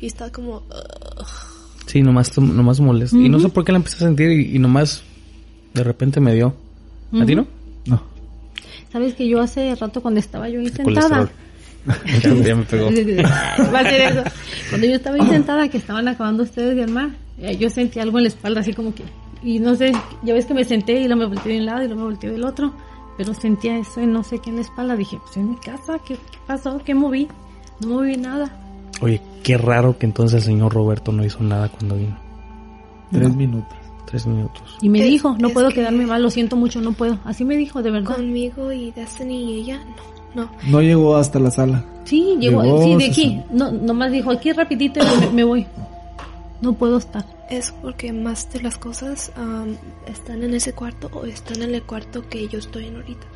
y 0.00 0.06
está 0.06 0.32
como 0.32 0.56
ugh. 0.56 1.26
Sí, 1.86 2.02
nomás, 2.02 2.36
nomás 2.38 2.80
molesta. 2.80 3.16
Y 3.16 3.28
no 3.28 3.38
sé 3.38 3.50
por 3.50 3.64
qué 3.64 3.72
la 3.72 3.78
empecé 3.78 3.96
a 3.96 4.08
sentir 4.08 4.30
y, 4.30 4.56
y 4.56 4.58
nomás 4.58 5.02
de 5.74 5.84
repente 5.84 6.20
me 6.20 6.34
dio. 6.34 6.54
¿A 7.12 7.24
ti 7.26 7.34
no? 7.34 7.46
No. 7.86 8.02
Sabes 8.90 9.14
que 9.14 9.28
yo 9.28 9.40
hace 9.40 9.74
rato 9.74 10.00
cuando 10.00 10.20
estaba 10.20 10.48
yo 10.48 10.60
ahí 10.60 10.70
Colesterol. 10.70 11.02
sentada. 11.02 11.32
ya, 12.44 12.54
me 12.54 12.62
pegó. 12.64 12.86
Va 13.72 13.80
a 13.80 13.84
ser 13.84 14.00
eso. 14.12 14.22
Cuando 14.70 14.86
yo 14.86 14.94
estaba 14.94 15.16
ahí 15.16 15.28
sentada, 15.28 15.68
que 15.68 15.78
estaban 15.78 16.08
acabando 16.08 16.42
ustedes 16.42 16.76
de 16.76 16.82
armar, 16.84 17.10
eh, 17.38 17.56
yo 17.56 17.68
sentí 17.70 18.00
algo 18.00 18.18
en 18.18 18.24
la 18.24 18.28
espalda, 18.28 18.60
así 18.60 18.72
como 18.72 18.94
que. 18.94 19.04
Y 19.42 19.58
no 19.58 19.74
sé, 19.74 19.92
ya 20.22 20.32
ves 20.34 20.46
que 20.46 20.54
me 20.54 20.64
senté 20.64 20.94
y 21.00 21.06
luego 21.06 21.16
me 21.16 21.26
volteé 21.26 21.52
de 21.52 21.58
un 21.60 21.66
lado 21.66 21.82
y 21.82 21.86
luego 21.86 22.00
me 22.02 22.06
volteé 22.08 22.30
del 22.30 22.44
otro. 22.44 22.72
Pero 23.18 23.32
sentía 23.34 23.76
eso 23.78 24.00
en 24.00 24.12
no 24.12 24.24
sé 24.24 24.38
qué 24.40 24.50
en 24.50 24.56
la 24.56 24.62
espalda. 24.62 24.96
Dije, 24.96 25.18
pues 25.22 25.36
en 25.36 25.50
mi 25.50 25.56
casa, 25.56 25.98
¿qué, 26.06 26.14
qué 26.14 26.38
pasó? 26.46 26.80
¿Qué 26.84 26.94
moví? 26.94 27.28
No 27.80 27.88
moví 27.88 28.16
nada. 28.16 28.50
Oye, 29.02 29.20
qué 29.42 29.58
raro 29.58 29.98
que 29.98 30.06
entonces 30.06 30.38
el 30.40 30.42
señor 30.46 30.72
Roberto 30.72 31.12
no 31.12 31.24
hizo 31.24 31.40
nada 31.42 31.68
cuando 31.68 31.96
vino. 31.96 32.18
Tres 33.12 33.34
minutos. 33.36 33.76
Tres 34.06 34.26
minutos. 34.26 34.62
Y 34.82 34.88
me 34.88 35.00
Es- 35.00 35.06
dijo, 35.10 35.36
no 35.38 35.50
puedo 35.50 35.68
que- 35.68 35.76
quedarme 35.76 36.06
mal, 36.06 36.22
lo 36.22 36.30
siento 36.30 36.56
mucho, 36.56 36.80
no 36.80 36.92
puedo. 36.92 37.18
Así 37.24 37.44
me 37.44 37.56
dijo, 37.56 37.82
de 37.82 37.90
verdad. 37.90 38.16
conmigo 38.16 38.72
y 38.72 38.90
Destiny 38.92 39.52
y 39.54 39.60
ella 39.60 39.78
no 39.84 40.13
no 40.34 40.50
No 40.66 40.80
llegó 40.80 41.16
hasta 41.16 41.38
la 41.38 41.50
sala. 41.50 41.84
Sí, 42.04 42.36
llegó, 42.38 42.62
Llegó, 42.62 42.82
sí, 42.82 42.96
de 42.96 43.06
aquí. 43.06 43.42
No, 43.50 43.70
nomás 43.70 44.12
dijo, 44.12 44.30
aquí 44.30 44.52
rapidito 44.52 45.00
y 45.00 45.20
me, 45.20 45.30
me 45.30 45.44
voy. 45.44 45.66
No 46.60 46.72
puedo 46.74 46.98
estar. 46.98 47.24
es 47.50 47.72
porque 47.82 48.12
más 48.12 48.50
de 48.52 48.62
las 48.62 48.76
cosas 48.78 49.32
um, 49.36 49.74
están 50.06 50.42
en 50.42 50.54
ese 50.54 50.72
cuarto 50.72 51.10
o 51.12 51.24
están 51.26 51.62
en 51.62 51.74
el 51.74 51.82
cuarto 51.82 52.26
que 52.28 52.48
yo 52.48 52.58
estoy 52.58 52.86
en 52.86 52.96
ahorita 52.96 53.26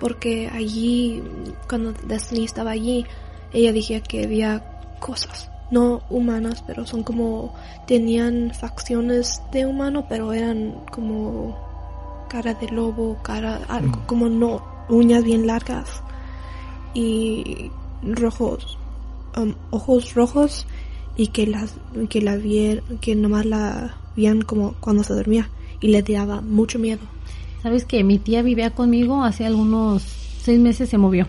porque 0.00 0.50
allí 0.52 1.22
cuando 1.68 1.92
Destiny 1.92 2.44
estaba 2.44 2.72
allí 2.72 3.06
ella 3.52 3.72
decía 3.72 4.00
que 4.00 4.24
había 4.24 4.64
cosas 4.98 5.50
no 5.70 6.02
humanas 6.10 6.64
pero 6.66 6.86
son 6.86 7.04
como 7.04 7.54
tenían 7.86 8.52
facciones 8.52 9.42
de 9.52 9.66
humano 9.66 10.06
pero 10.08 10.32
eran 10.32 10.74
como 10.90 11.56
cara 12.28 12.54
de 12.54 12.68
lobo 12.68 13.18
cara 13.22 13.60
algo 13.68 14.00
como 14.06 14.28
no 14.28 14.62
uñas 14.88 15.22
bien 15.22 15.46
largas 15.46 16.02
y 16.94 17.70
rojos 18.02 18.78
um, 19.36 19.54
ojos 19.70 20.14
rojos 20.14 20.66
y 21.16 21.28
que 21.28 21.46
las 21.46 21.74
que 22.08 22.22
la 22.22 22.36
vier, 22.36 22.82
que 23.00 23.14
nomás 23.14 23.46
la 23.46 23.96
veían 24.16 24.42
como 24.42 24.74
cuando 24.80 25.02
se 25.04 25.14
dormía 25.14 25.50
y 25.80 25.88
le 25.88 26.02
daba 26.02 26.40
mucho 26.40 26.78
miedo 26.78 27.00
Sabes 27.62 27.84
que 27.84 28.02
mi 28.04 28.18
tía 28.18 28.42
vivía 28.42 28.70
conmigo 28.70 29.22
hace 29.22 29.44
algunos 29.44 30.02
seis 30.02 30.58
meses 30.58 30.88
se 30.88 30.96
movió. 30.96 31.26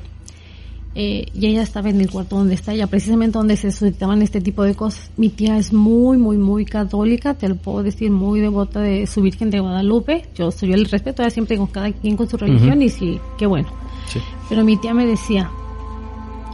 Eh, 0.93 1.27
y 1.33 1.47
ella 1.47 1.61
estaba 1.61 1.89
en 1.89 2.01
el 2.01 2.09
cuarto 2.09 2.37
donde 2.37 2.53
está 2.53 2.73
ella, 2.73 2.87
precisamente 2.87 3.37
donde 3.37 3.55
se 3.55 3.71
suscitaban 3.71 4.21
este 4.21 4.41
tipo 4.41 4.63
de 4.63 4.75
cosas. 4.75 5.09
Mi 5.17 5.29
tía 5.29 5.57
es 5.57 5.71
muy, 5.71 6.17
muy, 6.17 6.37
muy 6.37 6.65
católica, 6.65 7.33
te 7.33 7.47
lo 7.47 7.55
puedo 7.55 7.83
decir, 7.83 8.11
muy 8.11 8.41
devota 8.41 8.81
de 8.81 9.07
su 9.07 9.21
Virgen 9.21 9.49
de 9.51 9.59
Guadalupe. 9.59 10.25
Yo 10.35 10.51
soy 10.51 10.73
el 10.73 10.85
respeto, 10.85 11.21
ella 11.21 11.29
siempre 11.29 11.57
con 11.57 11.67
cada 11.67 11.91
quien 11.91 12.17
con 12.17 12.29
su 12.29 12.37
religión 12.37 12.81
y 12.81 12.89
sí, 12.89 13.19
qué 13.37 13.45
bueno. 13.45 13.69
Sí. 14.11 14.19
Pero 14.49 14.63
mi 14.63 14.77
tía 14.77 14.93
me 14.93 15.05
decía, 15.05 15.49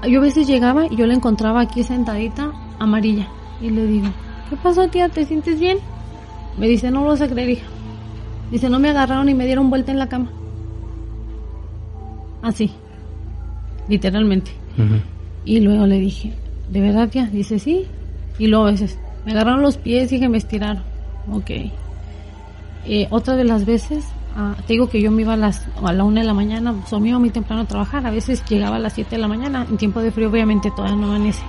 yo 0.08 0.20
a 0.20 0.24
veces 0.24 0.46
llegaba 0.48 0.86
y 0.86 0.96
yo 0.96 1.08
la 1.08 1.16
encontraba 1.16 1.62
aquí 1.62 1.84
sentadita, 1.84 2.52
amarilla. 2.78 3.28
Y 3.62 3.70
le 3.72 3.86
digo, 3.88 4.08
¿qué 4.50 4.56
pasó 4.58 4.88
tía? 4.90 5.10
¿Te 5.10 5.26
sientes 5.26 5.60
bien? 5.60 5.80
Me 6.58 6.68
dice, 6.68 6.92
no 6.92 7.02
lo 7.02 7.10
vas 7.10 7.22
a 7.22 7.28
creer, 7.28 7.50
hija. 7.50 7.68
Dice, 8.52 8.70
no 8.70 8.80
me 8.80 8.90
agarraron 8.90 9.28
y 9.30 9.34
me 9.34 9.46
dieron 9.46 9.70
vuelta 9.70 9.92
en 9.92 10.00
la 10.00 10.08
cama. 10.08 10.30
Así. 12.42 12.72
Literalmente. 13.88 14.52
Y 15.44 15.60
luego 15.60 15.88
le 15.88 16.00
dije, 16.00 16.34
¿de 16.70 16.82
verdad 16.82 17.10
tía? 17.10 17.26
Dice, 17.26 17.58
sí. 17.58 17.88
Y 18.38 18.48
luego 18.48 18.68
a 18.68 18.72
veces, 18.72 19.00
me 19.26 19.32
agarraron 19.32 19.62
los 19.62 19.78
pies 19.78 20.12
y 20.12 20.20
que 20.20 20.30
me 20.30 20.38
estiraron. 20.38 20.84
Ok. 21.32 21.50
Eh, 22.86 23.08
otra 23.10 23.36
de 23.36 23.44
las 23.44 23.66
veces, 23.66 24.06
ah, 24.38 24.56
te 24.66 24.74
digo 24.74 24.88
que 24.88 25.02
yo 25.02 25.12
me 25.12 25.24
iba 25.24 25.34
a 25.34 25.38
las 25.38 25.68
a 25.84 25.92
la 25.92 26.04
una 26.06 26.22
de 26.22 26.28
la 26.28 26.34
mañana, 26.34 26.74
pues, 26.74 27.02
me 27.02 27.10
iba 27.10 27.20
muy 27.20 27.32
temprano 27.32 27.64
a 27.64 27.66
trabajar. 27.66 28.06
A 28.08 28.12
veces 28.12 28.44
llegaba 28.48 28.78
a 28.78 28.80
las 28.80 28.94
7 28.94 29.16
de 29.16 29.22
la 29.22 29.28
mañana. 29.28 29.66
En 29.70 29.78
tiempo 29.78 30.00
de 30.02 30.12
frío, 30.12 30.30
obviamente, 30.30 30.72
todavía 30.72 30.96
no 30.96 31.08
amanece. 31.08 31.44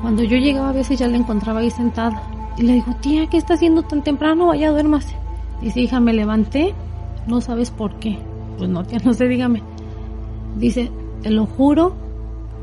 Cuando 0.00 0.22
yo 0.22 0.38
llegaba, 0.38 0.70
a 0.70 0.72
veces 0.72 0.98
ya 0.98 1.08
la 1.08 1.18
encontraba 1.18 1.60
ahí 1.60 1.70
sentada. 1.70 2.22
Y 2.56 2.62
le 2.62 2.74
digo, 2.74 2.94
tía, 3.00 3.26
¿qué 3.26 3.36
está 3.36 3.54
haciendo 3.54 3.82
tan 3.82 4.02
temprano? 4.02 4.46
Vaya, 4.46 4.70
duérmase. 4.70 5.14
Dice, 5.60 5.80
hija, 5.80 6.00
me 6.00 6.12
levanté. 6.12 6.74
No 7.26 7.40
sabes 7.40 7.70
por 7.70 7.94
qué. 7.98 8.18
Pues 8.56 8.70
no, 8.70 8.84
tía, 8.84 8.98
no 9.04 9.12
sé, 9.12 9.28
dígame. 9.28 9.62
Dice, 10.56 10.90
te 11.22 11.30
lo 11.30 11.46
juro 11.46 11.94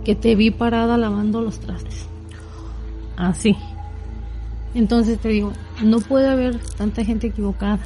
que 0.03 0.15
te 0.15 0.35
vi 0.35 0.51
parada 0.51 0.97
lavando 0.97 1.41
los 1.41 1.59
trastes. 1.59 2.07
Así. 3.17 3.55
Entonces 4.73 5.19
te 5.19 5.29
digo, 5.29 5.53
no 5.83 5.99
puede 5.99 6.29
haber 6.29 6.59
tanta 6.77 7.03
gente 7.03 7.27
equivocada. 7.27 7.79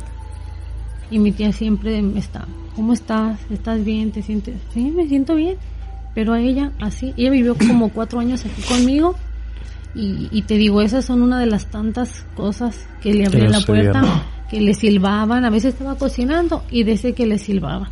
Y 1.12 1.20
mi 1.20 1.32
tía 1.32 1.52
siempre 1.52 2.02
me 2.02 2.20
está, 2.20 2.48
¿cómo 2.76 2.94
estás? 2.94 3.40
¿Estás 3.52 3.84
bien? 3.84 4.12
¿Te 4.12 4.24
sientes? 4.24 4.56
Sí, 4.74 4.92
me 4.92 5.08
siento 5.08 5.36
bien. 5.36 5.58
Pero 6.16 6.34
a 6.34 6.40
ella, 6.42 6.72
así, 6.80 7.14
ella 7.18 7.30
vivió 7.30 7.56
como 7.56 7.90
cuatro 7.90 8.20
años 8.20 8.44
aquí 8.46 8.62
conmigo. 8.64 9.16
Y, 9.94 10.30
y 10.32 10.42
te 10.44 10.56
digo, 10.56 10.82
esas 10.82 11.04
son 11.06 11.22
una 11.22 11.40
de 11.40 11.46
las 11.48 11.68
tantas 11.70 12.26
cosas 12.36 12.88
que 13.02 13.14
le 13.14 13.26
abrían 13.26 13.52
la 13.52 13.60
puerta, 13.66 14.00
que 14.50 14.62
le 14.62 14.74
silbaban. 14.74 15.44
A 15.46 15.50
veces 15.50 15.74
estaba 15.74 15.96
cocinando 15.98 16.64
y 16.72 16.84
desde 16.84 17.14
que 17.14 17.26
le 17.26 17.38
silbaban, 17.38 17.90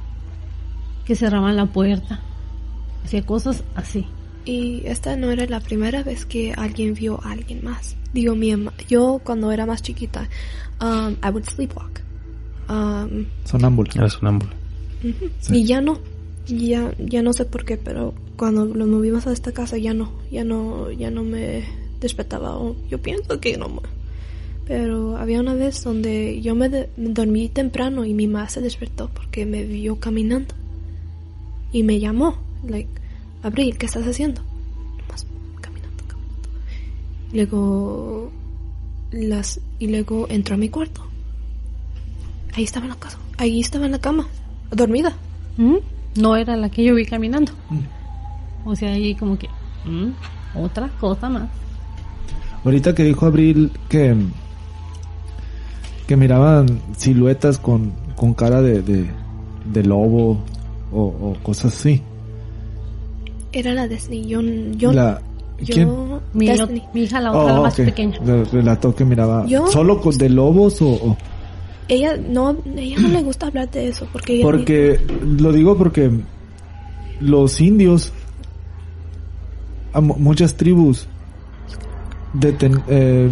que 1.05 1.15
cerraban 1.15 1.55
la 1.57 1.65
puerta. 1.65 2.21
Hacía 3.03 3.25
cosas 3.25 3.63
así. 3.75 4.05
y 4.45 4.81
esta 4.85 5.15
no 5.17 5.29
era 5.31 5.45
la 5.45 5.59
primera 5.59 6.03
vez 6.03 6.25
que 6.25 6.53
alguien 6.53 6.93
vio 6.93 7.19
a 7.23 7.31
alguien 7.31 7.59
más 7.63 7.95
digo 8.13 8.35
mi 8.35 8.51
ama- 8.51 8.73
yo 8.87 9.19
cuando 9.23 9.51
era 9.51 9.65
más 9.65 9.81
chiquita 9.81 10.27
um, 10.81 11.11
I 11.23 11.29
would 11.29 11.43
sleepwalk 11.45 12.01
um, 12.69 13.25
Sonámbulo. 13.45 13.89
Era 13.95 14.09
sonámbulo. 14.09 14.51
Ujú. 15.03 15.29
Sí. 15.39 15.57
Y 15.57 15.65
ya 15.65 15.81
no, 15.81 15.99
ya, 16.47 16.93
ya 16.99 17.21
no 17.21 17.33
sé 17.33 17.45
por 17.45 17.65
qué, 17.65 17.77
pero 17.77 18.13
cuando 18.37 18.65
nos 18.65 18.87
movimos 18.87 19.27
a 19.27 19.31
esta 19.33 19.51
casa 19.51 19.77
ya 19.77 19.93
no, 19.93 20.11
ya 20.31 20.43
no, 20.43 20.91
ya 20.91 21.09
no 21.11 21.23
me 21.23 21.63
despertaba. 21.99 22.57
o 22.57 22.75
yo 22.89 22.97
pienso 23.01 23.39
que 23.39 23.57
no. 23.57 23.69
me- 23.69 23.81
Pero 24.65 25.17
había 25.17 25.39
una 25.39 25.53
vez 25.55 25.83
donde 25.83 26.41
yo 26.41 26.55
me, 26.55 26.69
de- 26.69 26.89
me 26.97 27.09
dormí 27.09 27.49
temprano 27.49 28.05
y 28.05 28.13
mi 28.13 28.27
mamá 28.27 28.49
se 28.49 28.61
despertó 28.61 29.09
porque 29.13 29.45
me 29.45 29.63
vio 29.63 29.95
caminando 29.99 30.53
y 31.71 31.83
me 31.83 31.99
llamó, 31.99 32.37
like, 32.67 32.89
Abril, 33.43 33.77
¿qué 33.77 33.85
estás 33.85 34.05
haciendo? 34.05 34.41
Nomás 34.99 35.25
caminando, 35.61 36.03
caminando. 36.07 36.49
Y 37.31 37.35
luego 37.37 38.31
las 39.11 39.59
y 39.79 39.87
luego 39.87 40.27
entró 40.29 40.55
a 40.55 40.57
mi 40.57 40.69
cuarto. 40.69 41.01
Ahí 42.55 42.63
estaba 42.63 42.85
en 42.85 42.89
la 42.91 42.95
casa, 42.97 43.17
ahí 43.37 43.59
estaba 43.59 43.85
en 43.85 43.91
la 43.93 43.99
cama, 43.99 44.27
dormida. 44.71 45.13
¿Mm? 45.57 45.75
No 46.15 46.35
era 46.35 46.55
la 46.55 46.69
que 46.69 46.83
yo 46.83 46.95
vi 46.95 47.05
caminando. 47.05 47.51
O 48.65 48.75
sea, 48.75 48.91
ahí 48.93 49.15
como 49.15 49.37
que, 49.37 49.47
¿mm? 49.85 50.11
otra 50.55 50.89
cosa 50.99 51.29
más. 51.29 51.49
Ahorita 52.65 52.93
que 52.93 53.03
dijo 53.03 53.25
Abril 53.25 53.71
que 53.87 54.15
que 56.07 56.17
miraban 56.17 56.81
siluetas 56.97 57.59
con, 57.59 57.91
con 58.15 58.33
cara 58.33 58.61
de, 58.63 58.81
de, 58.81 59.05
de 59.71 59.83
lobo 59.83 60.39
o, 60.91 61.01
o 61.01 61.37
cosas 61.43 61.73
así. 61.75 62.01
Era 63.51 63.73
la 63.73 63.87
Destiny. 63.87 64.27
Yo, 64.27 64.41
yo, 64.41 64.91
La, 64.91 65.21
yo, 65.61 65.73
¿quién? 65.73 65.89
Mi, 66.33 66.49
mi 66.93 67.01
hija, 67.03 67.19
la 67.21 67.31
otra, 67.31 67.53
la 67.53 67.59
Oh, 67.59 67.63
más 67.63 67.75
pequeña. 67.75 68.17
Relató 68.51 68.95
que 68.95 69.05
miraba 69.05 69.45
¿Yo? 69.45 69.67
solo 69.67 70.01
con 70.01 70.17
de 70.17 70.29
lobos 70.29 70.81
o, 70.81 70.89
o- 70.89 71.17
ella 71.89 72.15
no, 72.17 72.55
ella 72.77 72.97
no 72.99 73.07
le 73.09 73.21
gusta 73.23 73.47
hablar 73.47 73.69
de 73.71 73.89
eso 73.89 74.07
porque 74.13 74.35
ella 74.35 74.43
Porque, 74.43 74.99
lo 75.21 75.51
digo 75.51 75.77
porque 75.77 76.09
los 77.19 77.59
indios, 77.59 78.13
a 79.91 79.99
muchas 79.99 80.55
tribus, 80.55 81.07
deten- 82.33 82.81
eh, 82.87 83.29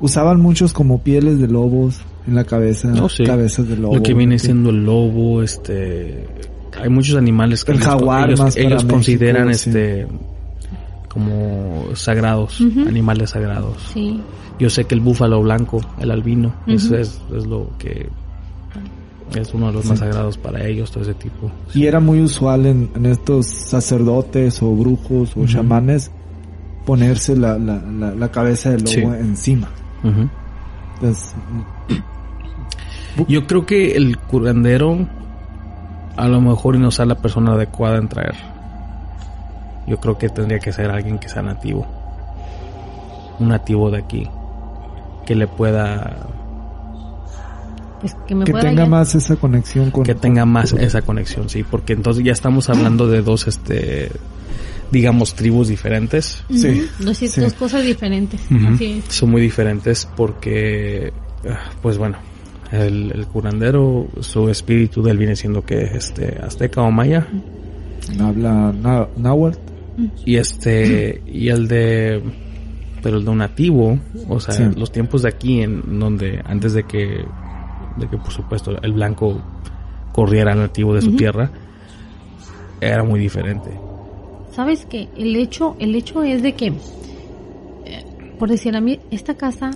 usaban 0.00 0.40
muchos 0.40 0.72
como 0.72 1.02
pieles 1.02 1.38
de 1.38 1.46
lobos 1.48 2.00
en 2.26 2.34
la 2.34 2.44
cabeza, 2.44 2.88
No, 2.88 3.08
sí. 3.08 3.24
cabezas 3.24 3.68
de 3.68 3.76
lobo. 3.76 3.96
Lo 3.96 4.02
que 4.02 4.14
viene 4.14 4.38
siendo 4.38 4.70
el 4.70 4.84
lobo, 4.84 5.42
este... 5.42 6.26
Hay 6.80 6.88
muchos 6.88 7.16
animales 7.16 7.64
que 7.64 7.72
El 7.72 7.78
ellos- 7.78 7.88
jaguar 7.88 8.28
ellos, 8.28 8.40
más 8.40 8.56
ellos 8.56 8.72
México, 8.84 8.92
consideran 8.92 9.54
sí. 9.54 9.70
Como 11.12 11.84
sagrados, 11.94 12.60
animales 12.86 13.30
sagrados. 13.30 13.76
Sí. 13.92 14.20
Yo 14.58 14.70
sé 14.70 14.84
que 14.84 14.94
el 14.94 15.00
búfalo 15.00 15.42
blanco, 15.42 15.80
el 15.98 16.10
albino, 16.10 16.54
eso 16.66 16.96
es, 16.96 17.20
es 17.34 17.46
lo 17.46 17.70
que 17.78 18.08
es 19.34 19.54
uno 19.54 19.68
de 19.68 19.72
los 19.74 19.84
más 19.86 19.98
sagrados 19.98 20.36
para 20.38 20.64
ellos, 20.66 20.90
todo 20.90 21.02
ese 21.02 21.14
tipo. 21.14 21.50
Y 21.74 21.86
era 21.86 21.98
muy 22.00 22.20
usual 22.20 22.66
en, 22.66 22.90
en 22.94 23.06
estos 23.06 23.46
sacerdotes 23.46 24.62
o 24.62 24.70
brujos 24.74 25.36
o 25.36 25.46
chamanes 25.46 26.10
ponerse 26.86 27.36
la, 27.36 27.58
la, 27.58 27.76
la, 27.82 28.14
la 28.14 28.28
cabeza 28.30 28.70
del 28.70 28.80
lobo 28.82 28.90
Sí. 28.92 29.00
encima. 29.20 29.68
Entonces, 30.94 31.34
Yo 33.28 33.46
creo 33.46 33.66
que 33.66 33.96
el 33.96 34.16
curandero 34.18 35.06
a 36.16 36.28
lo 36.28 36.40
mejor 36.40 36.78
no 36.78 36.90
sea 36.90 37.06
la 37.06 37.16
persona 37.16 37.52
adecuada 37.52 37.98
en 37.98 38.08
traer. 38.08 38.34
Yo 39.90 39.98
creo 39.98 40.16
que 40.16 40.28
tendría 40.28 40.60
que 40.60 40.72
ser 40.72 40.88
alguien 40.90 41.18
que 41.18 41.28
sea 41.28 41.42
nativo. 41.42 41.84
Un 43.40 43.48
nativo 43.48 43.90
de 43.90 43.98
aquí. 43.98 44.26
Que 45.26 45.34
le 45.34 45.46
pueda... 45.48 46.26
Pues 48.00 48.16
que 48.26 48.34
me 48.34 48.44
que 48.46 48.52
pueda 48.52 48.68
tenga 48.68 48.86
más 48.86 49.14
esa 49.14 49.36
conexión 49.36 49.90
con... 49.90 50.04
que 50.04 50.14
tenga 50.14 50.46
más 50.46 50.72
esa 50.72 51.02
conexión, 51.02 51.48
sí. 51.50 51.64
Porque 51.64 51.92
entonces 51.92 52.24
ya 52.24 52.32
estamos 52.32 52.70
hablando 52.70 53.08
de 53.08 53.20
dos, 53.20 53.48
este... 53.48 54.10
Digamos, 54.92 55.34
tribus 55.34 55.68
diferentes. 55.68 56.42
Sí, 56.50 56.88
Dos, 56.98 57.16
sí. 57.16 57.28
dos 57.40 57.52
cosas 57.54 57.84
diferentes. 57.84 58.40
Así 58.74 59.02
es. 59.06 59.14
Son 59.14 59.30
muy 59.30 59.40
diferentes 59.40 60.08
porque, 60.16 61.12
ah, 61.48 61.70
pues 61.80 61.96
bueno, 61.96 62.16
el, 62.72 63.12
el 63.14 63.26
curandero, 63.26 64.08
su 64.20 64.48
espíritu 64.48 65.00
de 65.02 65.12
él 65.12 65.18
viene 65.18 65.36
siendo 65.36 65.64
que 65.64 65.82
este 65.96 66.40
azteca 66.44 66.82
o 66.82 66.90
maya 66.90 67.24
Habla 68.20 68.72
na- 68.72 69.06
náhuatl. 69.16 69.58
Y 70.24 70.36
este 70.36 71.22
y 71.26 71.48
el 71.48 71.68
de 71.68 72.22
pero 73.02 73.16
el 73.16 73.24
de 73.24 73.30
un 73.30 73.38
nativo, 73.38 73.98
o 74.28 74.40
sea, 74.40 74.54
Sí. 74.54 74.64
los 74.76 74.92
tiempos 74.92 75.22
de 75.22 75.28
aquí 75.30 75.62
en 75.62 75.98
donde 75.98 76.42
antes 76.44 76.74
de 76.74 76.84
que 76.84 77.24
de 77.96 78.08
que 78.08 78.16
por 78.18 78.30
supuesto 78.30 78.72
el 78.82 78.92
blanco 78.92 79.40
corriera 80.12 80.54
nativo 80.54 80.94
de 80.94 81.02
su 81.02 81.16
tierra 81.16 81.50
era 82.80 83.02
muy 83.04 83.20
diferente. 83.20 83.70
¿Sabes 84.52 84.86
qué? 84.86 85.08
El 85.16 85.36
hecho, 85.36 85.76
el 85.78 85.94
hecho 85.94 86.22
es 86.22 86.42
de 86.42 86.54
que, 86.54 86.66
eh, 86.66 88.04
por 88.38 88.48
decir 88.50 88.74
a 88.76 88.80
mí, 88.80 88.98
esta 89.10 89.34
casa 89.34 89.70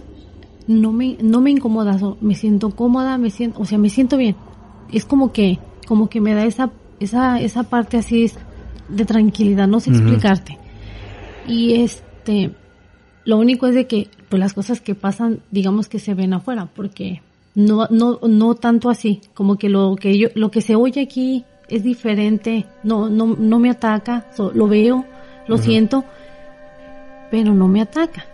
no 0.67 0.93
me, 0.93 1.17
no 1.23 1.41
me 1.41 1.51
incomoda, 1.51 1.99
me 2.21 2.35
siento 2.35 2.71
cómoda, 2.71 3.17
me 3.19 3.31
siento, 3.31 3.61
o 3.61 3.65
sea, 3.65 3.79
me 3.79 3.89
siento 3.91 4.17
bien. 4.17 4.37
Es 4.93 5.05
como 5.05 5.33
que, 5.33 5.59
como 5.87 6.09
que 6.09 6.21
me 6.21 6.35
da 6.35 6.45
esa, 6.45 6.71
esa, 7.01 7.41
esa 7.41 7.65
parte 7.65 7.99
así 7.99 8.25
de 8.89 9.05
tranquilidad, 9.05 9.67
no 9.69 9.81
sé 9.81 9.91
explicarte. 9.91 10.59
Y 11.47 11.75
este, 11.83 12.51
lo 13.25 13.39
único 13.39 13.67
es 13.67 13.75
de 13.75 13.87
que, 13.87 14.09
pues 14.29 14.41
las 14.41 14.53
cosas 14.53 14.81
que 14.81 14.95
pasan, 14.95 15.41
digamos 15.51 15.89
que 15.89 15.99
se 15.99 16.15
ven 16.15 16.33
afuera, 16.35 16.69
porque 16.75 17.21
no, 17.55 17.87
no, 17.91 18.19
no 18.27 18.55
tanto 18.55 18.91
así, 18.91 19.21
como 19.35 19.57
que 19.57 19.69
lo 19.69 19.97
que 19.97 20.17
yo, 20.19 20.29
lo 20.35 20.51
que 20.51 20.61
se 20.61 20.75
oye 20.75 21.03
aquí 21.03 21.45
es 21.69 21.83
diferente, 21.83 22.67
no, 22.83 23.09
no, 23.09 23.27
no 23.39 23.59
me 23.59 23.71
ataca, 23.71 24.27
so- 24.35 24.53
lo 24.53 24.69
veo, 24.69 25.05
lo 25.47 25.59
siento, 25.59 26.05
pero 27.31 27.55
no 27.55 27.69
me 27.69 27.81
ataca. 27.81 28.25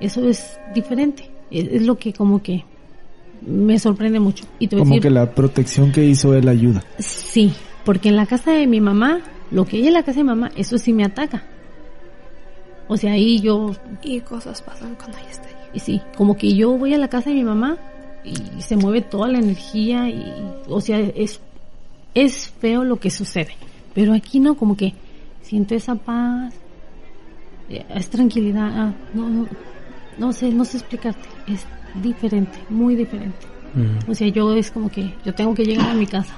Eso 0.00 0.28
es 0.28 0.58
diferente, 0.74 1.30
es, 1.50 1.68
es 1.72 1.82
lo 1.82 1.96
que 1.98 2.12
como 2.12 2.42
que 2.42 2.64
me 3.46 3.78
sorprende 3.78 4.20
mucho. 4.20 4.44
Y 4.58 4.68
te 4.68 4.76
voy 4.76 4.80
a 4.80 4.84
Como 4.84 4.94
decir, 4.94 5.02
que 5.02 5.10
la 5.10 5.34
protección 5.34 5.92
que 5.92 6.04
hizo 6.04 6.34
él 6.34 6.48
ayuda. 6.48 6.82
Sí, 6.98 7.52
porque 7.84 8.08
en 8.08 8.16
la 8.16 8.26
casa 8.26 8.52
de 8.52 8.66
mi 8.66 8.80
mamá, 8.80 9.20
lo 9.50 9.64
que 9.64 9.76
hay 9.76 9.88
en 9.88 9.94
la 9.94 10.02
casa 10.02 10.20
de 10.20 10.24
mi 10.24 10.28
mamá, 10.28 10.50
eso 10.56 10.78
sí 10.78 10.92
me 10.92 11.04
ataca. 11.04 11.44
O 12.86 12.96
sea, 12.96 13.12
ahí 13.12 13.40
yo, 13.40 13.74
y 14.02 14.20
cosas 14.20 14.62
pasan 14.62 14.94
cuando 14.94 15.18
ella 15.18 15.30
está 15.30 15.48
ahí. 15.48 15.54
y 15.74 15.78
sí, 15.78 16.02
como 16.16 16.36
que 16.36 16.54
yo 16.54 16.76
voy 16.76 16.94
a 16.94 16.98
la 16.98 17.08
casa 17.08 17.30
de 17.30 17.36
mi 17.36 17.44
mamá 17.44 17.76
y 18.24 18.62
se 18.62 18.76
mueve 18.76 19.02
toda 19.02 19.28
la 19.28 19.38
energía 19.38 20.08
y, 20.08 20.24
o 20.68 20.80
sea, 20.80 20.98
es, 20.98 21.40
es 22.14 22.48
feo 22.48 22.84
lo 22.84 22.98
que 22.98 23.10
sucede. 23.10 23.54
Pero 23.94 24.14
aquí 24.14 24.40
no, 24.40 24.56
como 24.56 24.76
que 24.76 24.94
siento 25.42 25.74
esa 25.74 25.94
paz, 25.94 26.54
eh, 27.68 27.84
es 27.94 28.08
tranquilidad, 28.10 28.70
ah, 28.74 28.94
no, 29.14 29.28
no, 29.28 29.46
no 30.18 30.32
sé, 30.32 30.50
no 30.50 30.64
sé 30.64 30.78
explicarte, 30.78 31.28
es 31.46 31.66
diferente, 32.02 32.58
muy 32.68 32.94
diferente. 32.94 33.46
O 34.08 34.14
sea, 34.14 34.26
yo 34.28 34.54
es 34.54 34.70
como 34.70 34.90
que 34.90 35.14
yo 35.24 35.34
tengo 35.34 35.54
que 35.54 35.64
llegar 35.64 35.90
a 35.90 35.94
mi 35.94 36.06
casa. 36.06 36.34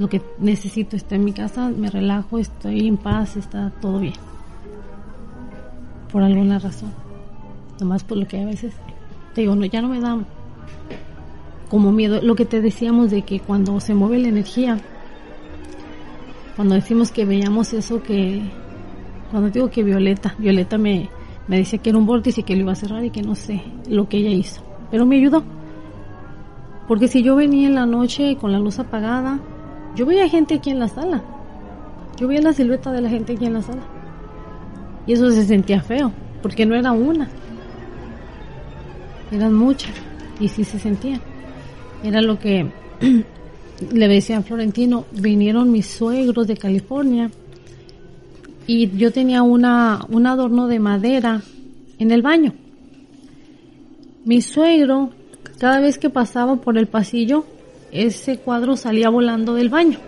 Lo 0.00 0.08
que 0.08 0.22
necesito 0.38 0.96
está 0.96 1.16
en 1.16 1.24
mi 1.26 1.34
casa, 1.34 1.68
me 1.68 1.90
relajo, 1.90 2.38
estoy 2.38 2.88
en 2.88 2.96
paz, 2.96 3.36
está 3.36 3.70
todo 3.82 3.98
bien. 3.98 4.14
Por 6.10 6.22
alguna 6.22 6.58
razón. 6.58 6.90
Nomás 7.78 8.02
por 8.02 8.16
lo 8.16 8.26
que 8.26 8.40
a 8.40 8.46
veces 8.46 8.72
te 9.34 9.42
digo, 9.42 9.54
no, 9.54 9.66
ya 9.66 9.82
no 9.82 9.90
me 9.90 10.00
da 10.00 10.18
como 11.68 11.92
miedo. 11.92 12.22
Lo 12.22 12.34
que 12.34 12.46
te 12.46 12.62
decíamos 12.62 13.10
de 13.10 13.20
que 13.20 13.40
cuando 13.40 13.78
se 13.78 13.92
mueve 13.92 14.20
la 14.20 14.28
energía, 14.28 14.80
cuando 16.56 16.76
decimos 16.76 17.12
que 17.12 17.26
veíamos 17.26 17.74
eso 17.74 18.02
que, 18.02 18.40
cuando 19.30 19.50
digo 19.50 19.68
que 19.68 19.84
Violeta, 19.84 20.34
Violeta 20.38 20.78
me, 20.78 21.10
me 21.46 21.58
decía 21.58 21.78
que 21.78 21.90
era 21.90 21.98
un 21.98 22.06
vórtice 22.06 22.40
y 22.40 22.44
que 22.44 22.56
lo 22.56 22.62
iba 22.62 22.72
a 22.72 22.76
cerrar 22.76 23.04
y 23.04 23.10
que 23.10 23.20
no 23.20 23.34
sé 23.34 23.62
lo 23.86 24.08
que 24.08 24.16
ella 24.16 24.30
hizo. 24.30 24.62
Pero 24.90 25.04
me 25.04 25.16
ayudó. 25.16 25.44
Porque 26.88 27.06
si 27.06 27.22
yo 27.22 27.36
venía 27.36 27.68
en 27.68 27.74
la 27.74 27.84
noche 27.84 28.38
con 28.40 28.50
la 28.50 28.58
luz 28.58 28.78
apagada, 28.78 29.40
yo 29.96 30.06
veía 30.06 30.28
gente 30.28 30.54
aquí 30.54 30.70
en 30.70 30.78
la 30.78 30.88
sala. 30.88 31.22
Yo 32.18 32.28
veía 32.28 32.42
la 32.42 32.52
silueta 32.52 32.92
de 32.92 33.00
la 33.00 33.08
gente 33.08 33.32
aquí 33.32 33.46
en 33.46 33.54
la 33.54 33.62
sala. 33.62 33.82
Y 35.06 35.12
eso 35.12 35.30
se 35.30 35.44
sentía 35.44 35.82
feo, 35.82 36.12
porque 36.42 36.66
no 36.66 36.74
era 36.74 36.92
una. 36.92 37.28
Eran 39.32 39.54
muchas. 39.54 39.92
Y 40.38 40.48
sí 40.48 40.64
se 40.64 40.78
sentía. 40.78 41.20
Era 42.02 42.20
lo 42.20 42.38
que 42.38 42.70
le 43.92 44.08
decía 44.08 44.38
a 44.38 44.42
Florentino, 44.42 45.06
vinieron 45.12 45.70
mis 45.72 45.86
suegros 45.86 46.46
de 46.46 46.56
California 46.56 47.30
y 48.66 48.88
yo 48.96 49.10
tenía 49.10 49.42
una, 49.42 50.06
un 50.10 50.26
adorno 50.26 50.68
de 50.68 50.78
madera 50.78 51.42
en 51.98 52.10
el 52.10 52.22
baño. 52.22 52.54
Mi 54.24 54.42
suegro, 54.42 55.10
cada 55.58 55.80
vez 55.80 55.98
que 55.98 56.10
pasaba 56.10 56.56
por 56.56 56.78
el 56.78 56.86
pasillo, 56.86 57.44
ese 57.92 58.38
cuadro 58.38 58.76
salía 58.76 59.08
volando 59.10 59.54
del 59.54 59.68
baño. 59.68 59.98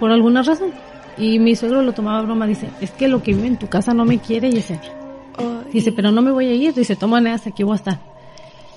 Por 0.00 0.10
alguna 0.10 0.42
razón. 0.42 0.70
Y 1.16 1.38
mi 1.38 1.54
suegro 1.54 1.82
lo 1.82 1.92
tomaba 1.92 2.22
broma, 2.22 2.46
dice, 2.46 2.68
es 2.80 2.90
que 2.90 3.06
lo 3.06 3.22
que 3.22 3.32
vive 3.34 3.46
en 3.46 3.56
tu 3.58 3.68
casa 3.68 3.94
no 3.94 4.04
me 4.04 4.18
quiere, 4.18 4.50
Yesenia. 4.50 4.92
Oh, 5.38 5.60
Dice, 5.72 5.90
y- 5.90 5.92
pero 5.92 6.10
no 6.10 6.22
me 6.22 6.32
voy 6.32 6.46
a 6.46 6.54
ir. 6.54 6.74
Dice, 6.74 6.96
toma 6.96 7.20
neas, 7.20 7.46
aquí 7.46 7.62
voy 7.62 7.74
a 7.74 7.76
estar. 7.76 8.00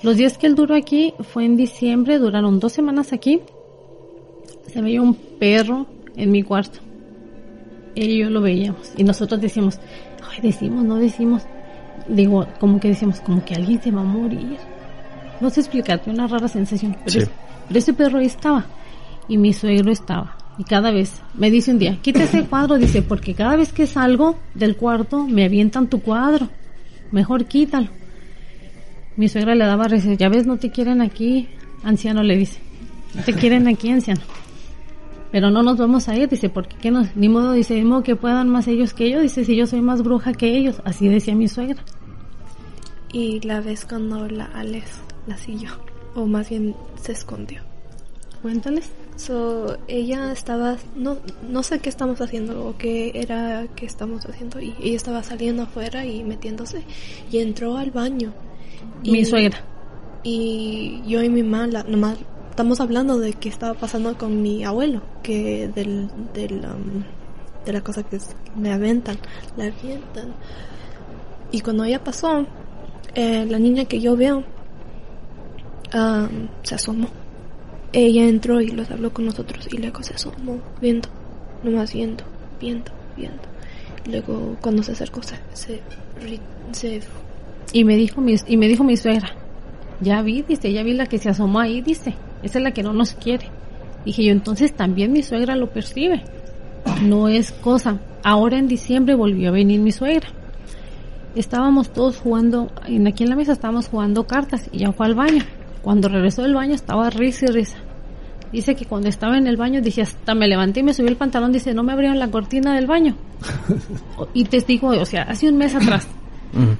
Los 0.02 0.16
días 0.16 0.38
que 0.38 0.46
él 0.46 0.54
duró 0.54 0.76
aquí 0.76 1.14
fue 1.32 1.44
en 1.44 1.56
diciembre, 1.56 2.18
duraron 2.18 2.60
dos 2.60 2.72
semanas 2.72 3.12
aquí. 3.12 3.40
Se 4.72 4.80
veía 4.80 5.02
un 5.02 5.14
perro 5.14 5.86
en 6.16 6.30
mi 6.30 6.44
cuarto. 6.44 6.78
Él 7.96 8.10
y 8.10 8.18
yo 8.18 8.30
lo 8.30 8.40
veíamos. 8.40 8.92
Y 8.96 9.02
nosotros 9.02 9.40
decíamos, 9.40 9.80
ay, 10.30 10.40
decimos, 10.40 10.84
no 10.84 10.96
decimos. 10.96 11.42
Digo, 12.06 12.46
como 12.60 12.78
que 12.78 12.88
decíamos, 12.88 13.20
como 13.20 13.44
que 13.44 13.54
alguien 13.56 13.82
se 13.82 13.90
va 13.90 14.02
a 14.02 14.04
morir. 14.04 14.58
No 15.40 15.50
sé 15.50 15.60
explicarte, 15.60 16.10
una 16.10 16.26
rara 16.26 16.48
sensación. 16.48 16.96
Pero, 17.04 17.10
Sí. 17.10 17.18
es- 17.18 17.30
pero 17.68 17.78
ese 17.78 17.92
perro 17.92 18.18
ahí 18.18 18.26
estaba. 18.26 18.66
Y 19.28 19.36
mi 19.38 19.52
suegro 19.52 19.90
estaba. 19.92 20.36
Y 20.58 20.64
cada 20.64 20.90
vez 20.90 21.22
me 21.34 21.50
dice 21.50 21.70
un 21.70 21.78
día, 21.78 21.98
quita 22.02 22.24
ese 22.24 22.44
cuadro, 22.44 22.78
dice, 22.78 23.02
porque 23.02 23.34
cada 23.34 23.54
vez 23.56 23.72
que 23.72 23.86
salgo 23.86 24.36
del 24.54 24.76
cuarto 24.76 25.24
me 25.26 25.44
avientan 25.44 25.86
tu 25.88 26.00
cuadro. 26.00 26.48
Mejor 27.12 27.44
quítalo. 27.44 27.88
Mi 29.16 29.28
suegra 29.28 29.54
le 29.54 29.64
daba 29.64 29.86
risa, 29.88 30.14
ya 30.14 30.28
ves, 30.28 30.46
no 30.46 30.56
te 30.58 30.70
quieren 30.70 31.00
aquí, 31.00 31.48
anciano 31.84 32.22
le 32.22 32.36
dice. 32.36 32.60
No 33.14 33.22
te 33.22 33.32
quieren 33.34 33.68
aquí, 33.68 33.90
anciano. 33.90 34.20
Pero 35.30 35.50
no 35.50 35.62
nos 35.62 35.76
vamos 35.76 36.08
a 36.08 36.16
ir, 36.16 36.28
dice, 36.28 36.48
porque 36.48 36.76
qué 36.80 36.90
nos, 36.90 37.14
ni 37.14 37.28
modo, 37.28 37.52
dice, 37.52 37.74
ni 37.74 37.84
modo 37.84 38.02
que 38.02 38.16
puedan 38.16 38.48
más 38.48 38.66
ellos 38.66 38.94
que 38.94 39.10
yo, 39.10 39.20
dice, 39.20 39.44
si 39.44 39.54
yo 39.56 39.66
soy 39.66 39.80
más 39.82 40.02
bruja 40.02 40.32
que 40.32 40.56
ellos, 40.56 40.80
así 40.84 41.06
decía 41.08 41.34
mi 41.34 41.48
suegra. 41.48 41.82
Y 43.12 43.40
la 43.40 43.60
vez 43.60 43.84
cuando 43.84 44.26
la 44.28 44.46
Alex 44.46 45.00
la 45.28 45.36
siguió, 45.38 45.70
o 46.14 46.26
más 46.26 46.48
bien 46.48 46.74
se 47.00 47.12
escondió. 47.12 47.62
Cuéntales. 48.42 48.90
So, 49.16 49.76
ella 49.88 50.30
estaba, 50.30 50.76
no, 50.94 51.16
no 51.48 51.62
sé 51.64 51.80
qué 51.80 51.88
estamos 51.88 52.20
haciendo 52.20 52.66
o 52.68 52.76
qué 52.78 53.10
era 53.14 53.66
que 53.74 53.84
estamos 53.84 54.24
haciendo. 54.26 54.60
Y 54.60 54.74
ella 54.80 54.96
estaba 54.96 55.22
saliendo 55.24 55.64
afuera 55.64 56.04
y 56.06 56.22
metiéndose. 56.22 56.84
Y 57.32 57.38
entró 57.38 57.76
al 57.76 57.90
baño. 57.90 58.32
Mi 59.02 59.20
Y- 59.20 59.24
suegra. 59.24 59.58
Y 60.22 61.02
yo 61.06 61.20
y 61.22 61.28
mi 61.28 61.42
mamá, 61.42 61.66
nomás 61.88 62.16
estamos 62.50 62.80
hablando 62.80 63.18
de 63.18 63.32
qué 63.32 63.48
estaba 63.48 63.74
pasando 63.74 64.16
con 64.16 64.40
mi 64.40 64.62
abuelo. 64.64 65.02
Que 65.24 65.66
del, 65.74 66.08
del, 66.32 66.58
um, 66.64 67.02
de 67.66 67.72
la 67.72 67.80
cosa 67.82 68.04
que 68.04 68.16
es- 68.16 68.36
me 68.56 68.72
aventan, 68.72 69.18
la 69.56 69.64
avientan. 69.64 70.32
Y 71.50 71.60
cuando 71.60 71.82
ella 71.82 72.04
pasó, 72.04 72.46
eh, 73.16 73.46
la 73.50 73.58
niña 73.58 73.84
que 73.86 74.00
yo 74.00 74.16
veo 74.16 74.44
um, 75.94 76.48
se 76.62 76.74
asomó. 76.74 77.08
Ella 77.92 78.26
entró 78.26 78.60
y 78.60 78.68
los 78.68 78.90
habló 78.90 79.12
con 79.12 79.26
nosotros 79.26 79.66
y 79.72 79.78
luego 79.78 80.02
se 80.02 80.14
asomó, 80.14 80.58
viendo, 80.80 81.08
nomás 81.62 81.92
viendo, 81.92 82.24
viendo, 82.60 82.90
viendo. 83.16 83.42
Luego 84.06 84.56
cuando 84.60 84.82
se 84.82 84.92
acercó 84.92 85.22
se, 85.22 85.36
se, 86.72 87.00
Y 87.72 87.84
me 87.84 87.96
dijo 87.96 88.20
mi, 88.20 88.36
y 88.46 88.56
me 88.56 88.68
dijo 88.68 88.84
mi 88.84 88.96
suegra, 88.96 89.32
ya 90.00 90.22
vi, 90.22 90.42
dice, 90.42 90.72
ya 90.72 90.82
vi 90.82 90.92
la 90.92 91.06
que 91.06 91.18
se 91.18 91.30
asomó 91.30 91.60
ahí, 91.60 91.80
dice, 91.80 92.14
esa 92.42 92.58
es 92.58 92.64
la 92.64 92.72
que 92.72 92.82
no 92.82 92.92
nos 92.92 93.14
quiere. 93.14 93.48
Dije 94.04 94.24
yo, 94.24 94.32
entonces 94.32 94.74
también 94.74 95.12
mi 95.12 95.22
suegra 95.22 95.56
lo 95.56 95.70
percibe. 95.70 96.22
No 97.02 97.28
es 97.28 97.52
cosa. 97.52 97.98
Ahora 98.22 98.58
en 98.58 98.68
diciembre 98.68 99.14
volvió 99.14 99.48
a 99.48 99.52
venir 99.52 99.80
mi 99.80 99.92
suegra. 99.92 100.28
Estábamos 101.34 101.92
todos 101.92 102.16
jugando, 102.16 102.70
aquí 103.06 103.24
en 103.24 103.30
la 103.30 103.36
mesa 103.36 103.52
estábamos 103.52 103.88
jugando 103.88 104.26
cartas 104.26 104.68
y 104.72 104.78
ya 104.78 104.92
fue 104.92 105.06
al 105.06 105.14
baño. 105.14 105.44
Cuando 105.82 106.08
regresó 106.08 106.42
del 106.42 106.54
baño 106.54 106.74
estaba 106.74 107.10
risa 107.10 107.46
y 107.46 107.52
risa. 107.52 107.78
Dice 108.52 108.74
que 108.74 108.86
cuando 108.86 109.08
estaba 109.08 109.36
en 109.36 109.46
el 109.46 109.56
baño, 109.56 109.82
dice, 109.82 110.02
hasta 110.02 110.34
me 110.34 110.48
levanté 110.48 110.80
y 110.80 110.82
me 110.82 110.94
subí 110.94 111.08
el 111.08 111.16
pantalón, 111.16 111.52
dice, 111.52 111.74
no 111.74 111.82
me 111.82 111.92
abrieron 111.92 112.18
la 112.18 112.30
cortina 112.30 112.74
del 112.74 112.86
baño. 112.86 113.14
Y 114.34 114.44
te 114.44 114.60
digo, 114.60 114.88
o 114.88 115.04
sea, 115.04 115.22
hace 115.22 115.48
un 115.48 115.58
mes 115.58 115.74
atrás. 115.74 116.06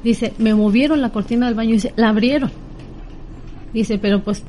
Dice, 0.02 0.32
me 0.38 0.54
movieron 0.54 1.00
la 1.00 1.10
cortina 1.10 1.46
del 1.46 1.54
baño 1.54 1.72
dice, 1.72 1.92
la 1.96 2.08
abrieron. 2.08 2.50
Dice, 3.72 3.98
pero 3.98 4.22
pues 4.22 4.42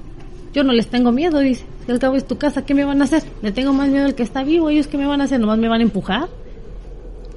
yo 0.53 0.63
no 0.63 0.71
les 0.71 0.87
tengo 0.87 1.11
miedo, 1.11 1.39
dice. 1.39 1.65
Si 1.85 1.91
al 1.91 1.99
cabo 1.99 2.15
es 2.15 2.25
tu 2.25 2.37
casa, 2.37 2.65
¿qué 2.65 2.73
me 2.73 2.85
van 2.85 3.01
a 3.01 3.05
hacer? 3.05 3.23
Le 3.41 3.51
tengo 3.51 3.73
más 3.73 3.89
miedo 3.89 4.05
al 4.05 4.15
que 4.15 4.23
está 4.23 4.43
vivo, 4.43 4.69
ellos 4.69 4.87
qué 4.87 4.97
me 4.97 5.05
van 5.05 5.21
a 5.21 5.25
hacer, 5.25 5.39
nomás 5.39 5.59
me 5.59 5.67
van 5.67 5.81
a 5.81 5.83
empujar. 5.83 6.29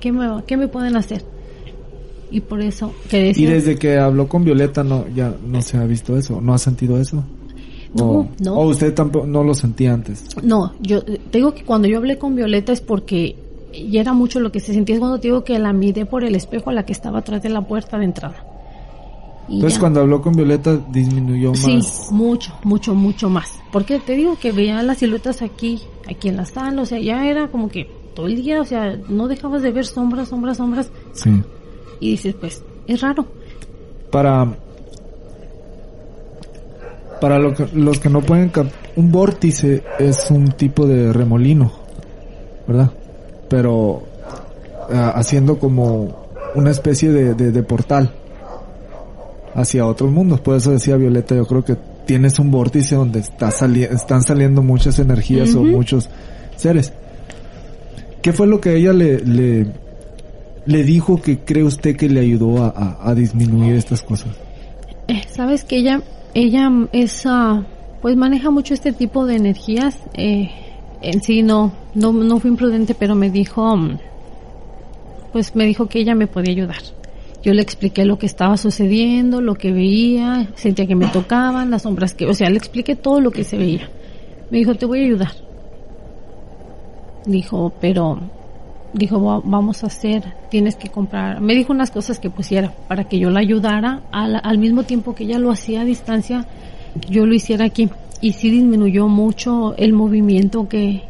¿Qué 0.01 0.13
me, 0.13 0.43
qué 0.47 0.57
me 0.57 0.69
pueden 0.69 0.97
hacer? 0.97 1.25
Y 2.33 2.41
por 2.41 2.61
eso, 2.63 2.93
que 3.11 3.33
Y 3.37 3.45
desde 3.45 3.77
que 3.77 3.99
habló 3.99 4.27
con 4.27 4.43
Violeta 4.45 4.83
no 4.83 5.05
ya 5.15 5.35
no 5.47 5.61
se 5.63 5.77
ha 5.77 5.85
visto 5.85 6.17
eso, 6.17 6.41
no 6.41 6.55
ha 6.55 6.59
sentido 6.59 6.99
eso. 6.99 7.23
No, 7.95 8.05
o, 8.05 8.29
no. 8.41 8.55
o 8.55 8.69
usted 8.69 8.95
tampoco 8.95 9.27
no 9.27 9.45
lo 9.45 9.53
sentía 9.55 9.93
antes. 9.93 10.25
No, 10.43 10.73
yo 10.81 10.99
eh, 11.07 11.21
te 11.31 11.39
digo 11.39 11.53
que 11.55 11.63
cuando 11.63 11.89
yo 11.89 11.99
hablé 11.99 12.17
con 12.17 12.35
Violeta 12.35 12.73
es 12.73 12.81
porque 12.81 13.37
ya 13.91 14.01
era 14.01 14.15
mucho 14.15 14.41
lo 14.41 14.51
que 14.51 14.61
se 14.61 14.73
sentía. 14.73 14.95
Es 14.95 14.99
cuando 14.99 15.19
te 15.21 15.29
digo 15.29 15.45
que 15.45 15.59
la 15.59 15.75
miré 15.75 16.07
por 16.07 16.25
el 16.25 16.35
espejo 16.35 16.71
a 16.71 16.73
la 16.73 16.87
que 16.87 16.93
estaba 16.93 17.19
atrás 17.19 17.43
de 17.43 17.51
la 17.51 17.61
puerta 17.61 17.99
de 17.99 18.07
entrada. 18.07 18.47
Y 19.49 19.57
Entonces 19.57 19.75
ya. 19.77 19.81
cuando 19.81 20.01
habló 20.01 20.23
con 20.23 20.33
Violeta 20.35 20.79
disminuyó 20.91 21.55
Sí, 21.55 21.75
más. 21.77 22.09
mucho, 22.11 22.55
mucho, 22.65 22.95
mucho 22.95 23.29
más. 23.29 23.51
Porque 23.73 23.99
te 23.99 24.15
digo 24.17 24.39
que 24.41 24.53
veía 24.53 24.83
las 24.83 24.99
siluetas 24.99 25.43
aquí, 25.43 25.81
aquí 26.09 26.29
en 26.31 26.37
la 26.39 26.47
sala, 26.47 26.81
o 26.81 26.87
sea, 26.87 26.99
ya 26.99 27.27
era 27.29 27.49
como 27.49 27.69
que 27.69 27.91
todo 28.15 28.27
el 28.27 28.37
día, 28.37 28.61
o 28.61 28.65
sea, 28.65 28.97
no 29.09 29.29
dejabas 29.29 29.61
de 29.63 29.71
ver 29.71 29.85
sombras, 29.85 30.29
sombras, 30.29 30.57
sombras. 30.57 30.91
Sí. 31.13 31.31
Y 32.03 32.11
dices, 32.13 32.35
pues, 32.41 32.61
es 32.89 33.01
raro. 33.01 33.25
Para 34.11 34.47
para 37.21 37.39
lo 37.39 37.55
que- 37.55 37.69
los 37.75 38.01
que 38.01 38.09
no 38.09 38.21
pueden 38.21 38.51
un 38.97 39.13
vórtice 39.13 39.85
es 40.01 40.29
un 40.31 40.49
tipo 40.53 40.87
de 40.89 41.13
remolino, 41.13 41.71
¿verdad? 42.67 42.91
Pero 43.49 44.03
ah, 44.93 45.13
haciendo 45.15 45.57
como 45.59 46.27
una 46.57 46.73
especie 46.73 47.11
de, 47.13 47.35
de- 47.35 47.53
de 47.53 47.63
portal 47.63 48.13
hacia 49.55 49.87
otros 49.87 50.11
mundos. 50.11 50.41
Por 50.41 50.57
eso 50.57 50.73
decía 50.73 50.97
Violeta, 50.97 51.37
yo 51.37 51.47
creo 51.47 51.65
que 51.65 51.77
tienes 52.07 52.41
un 52.41 52.51
vórtice 52.51 52.97
donde 52.97 53.21
está 53.21 53.53
sali- 53.53 53.85
están 53.85 54.23
saliendo 54.25 54.61
muchas 54.61 54.99
energías 54.99 55.55
o 55.55 55.63
muchos 55.63 56.09
seres. 56.57 56.93
¿Qué 58.21 58.33
fue 58.33 58.49
lo 58.49 58.61
que 58.61 58.75
ella 58.77 58.93
le, 58.93 59.21
le, 59.21 59.67
le 60.67 60.85
dijo 60.85 61.21
que 61.21 61.41
cree 61.41 61.65
usted 61.65 61.97
que 61.97 62.09
le 62.09 62.21
ayudó 62.21 62.63
a, 62.65 62.99
a- 63.03 63.15
disminuir 63.15 63.75
estas 63.75 64.03
cosas? 64.03 64.31
Eh, 65.09 65.23
Sabes 65.31 65.65
que 65.65 65.77
ella, 65.77 66.01
ella 66.35 66.71
es, 66.93 67.23
ah, 67.27 67.63
pues 68.01 68.17
maneja 68.17 68.51
mucho 68.51 68.75
este 68.75 68.93
tipo 68.93 69.27
de 69.27 69.37
energías. 69.37 69.99
Eh, 70.15 70.51
en 71.01 71.23
sí 71.23 71.43
no, 71.43 71.73
no, 71.95 72.13
no 72.13 72.39
fui 72.39 72.51
imprudente, 72.51 72.95
pero 72.95 73.15
me 73.15 73.31
dijo, 73.31 73.77
mm, 73.77 73.99
pues 75.33 75.57
me 75.57 75.65
dijo 75.65 75.87
que 75.89 75.99
ella 76.01 76.15
me 76.15 76.27
podía 76.27 76.53
ayudar. 76.53 76.83
Yo 77.43 77.53
le 77.53 77.63
expliqué 77.63 78.05
lo 78.05 78.19
que 78.21 78.27
estaba 78.27 78.57
sucediendo, 78.57 79.41
lo 79.41 79.55
que 79.57 79.73
veía, 79.73 80.49
sentía 80.55 80.87
que 80.87 80.95
me 80.95 81.09
tocaban, 81.09 81.71
las 81.73 81.83
sombras 81.83 82.15
que, 82.15 82.27
o 82.27 82.35
sea, 82.35 82.49
le 82.51 82.57
expliqué 82.57 82.95
todo 82.95 83.21
lo 83.21 83.33
que 83.33 83.43
se 83.43 83.57
veía. 83.59 83.89
Me 84.51 84.59
dijo, 84.59 84.77
te 84.77 84.87
voy 84.87 85.01
a 85.01 85.05
ayudar. 85.07 85.33
Dijo, 87.27 87.73
pero, 87.81 88.19
dijo, 88.93 89.23
"Va- 89.23 89.41
vamos 89.45 89.85
a 89.85 89.87
hacer, 89.87 90.23
tienes 90.51 90.77
que 90.77 90.89
comprar. 90.89 91.41
Me 91.41 91.55
dijo 91.55 91.73
unas 91.73 91.91
cosas 91.91 92.19
que 92.19 92.31
pusiera 92.31 92.73
para 92.89 93.05
que 93.05 93.19
yo 93.19 93.31
la 93.31 93.41
ayudara 93.41 94.03
al, 94.13 94.41
al 94.43 94.59
mismo 94.59 94.83
tiempo 94.85 95.15
que 95.15 95.25
ella 95.25 95.39
lo 95.39 95.51
hacía 95.51 95.81
a 95.83 95.85
distancia, 95.85 96.47
yo 97.09 97.27
lo 97.27 97.35
hiciera 97.35 97.65
aquí. 97.65 97.89
Y 98.21 98.33
sí 98.35 98.51
disminuyó 98.51 99.09
mucho 99.09 99.75
el 99.77 99.93
movimiento 99.93 100.69
que, 100.69 101.03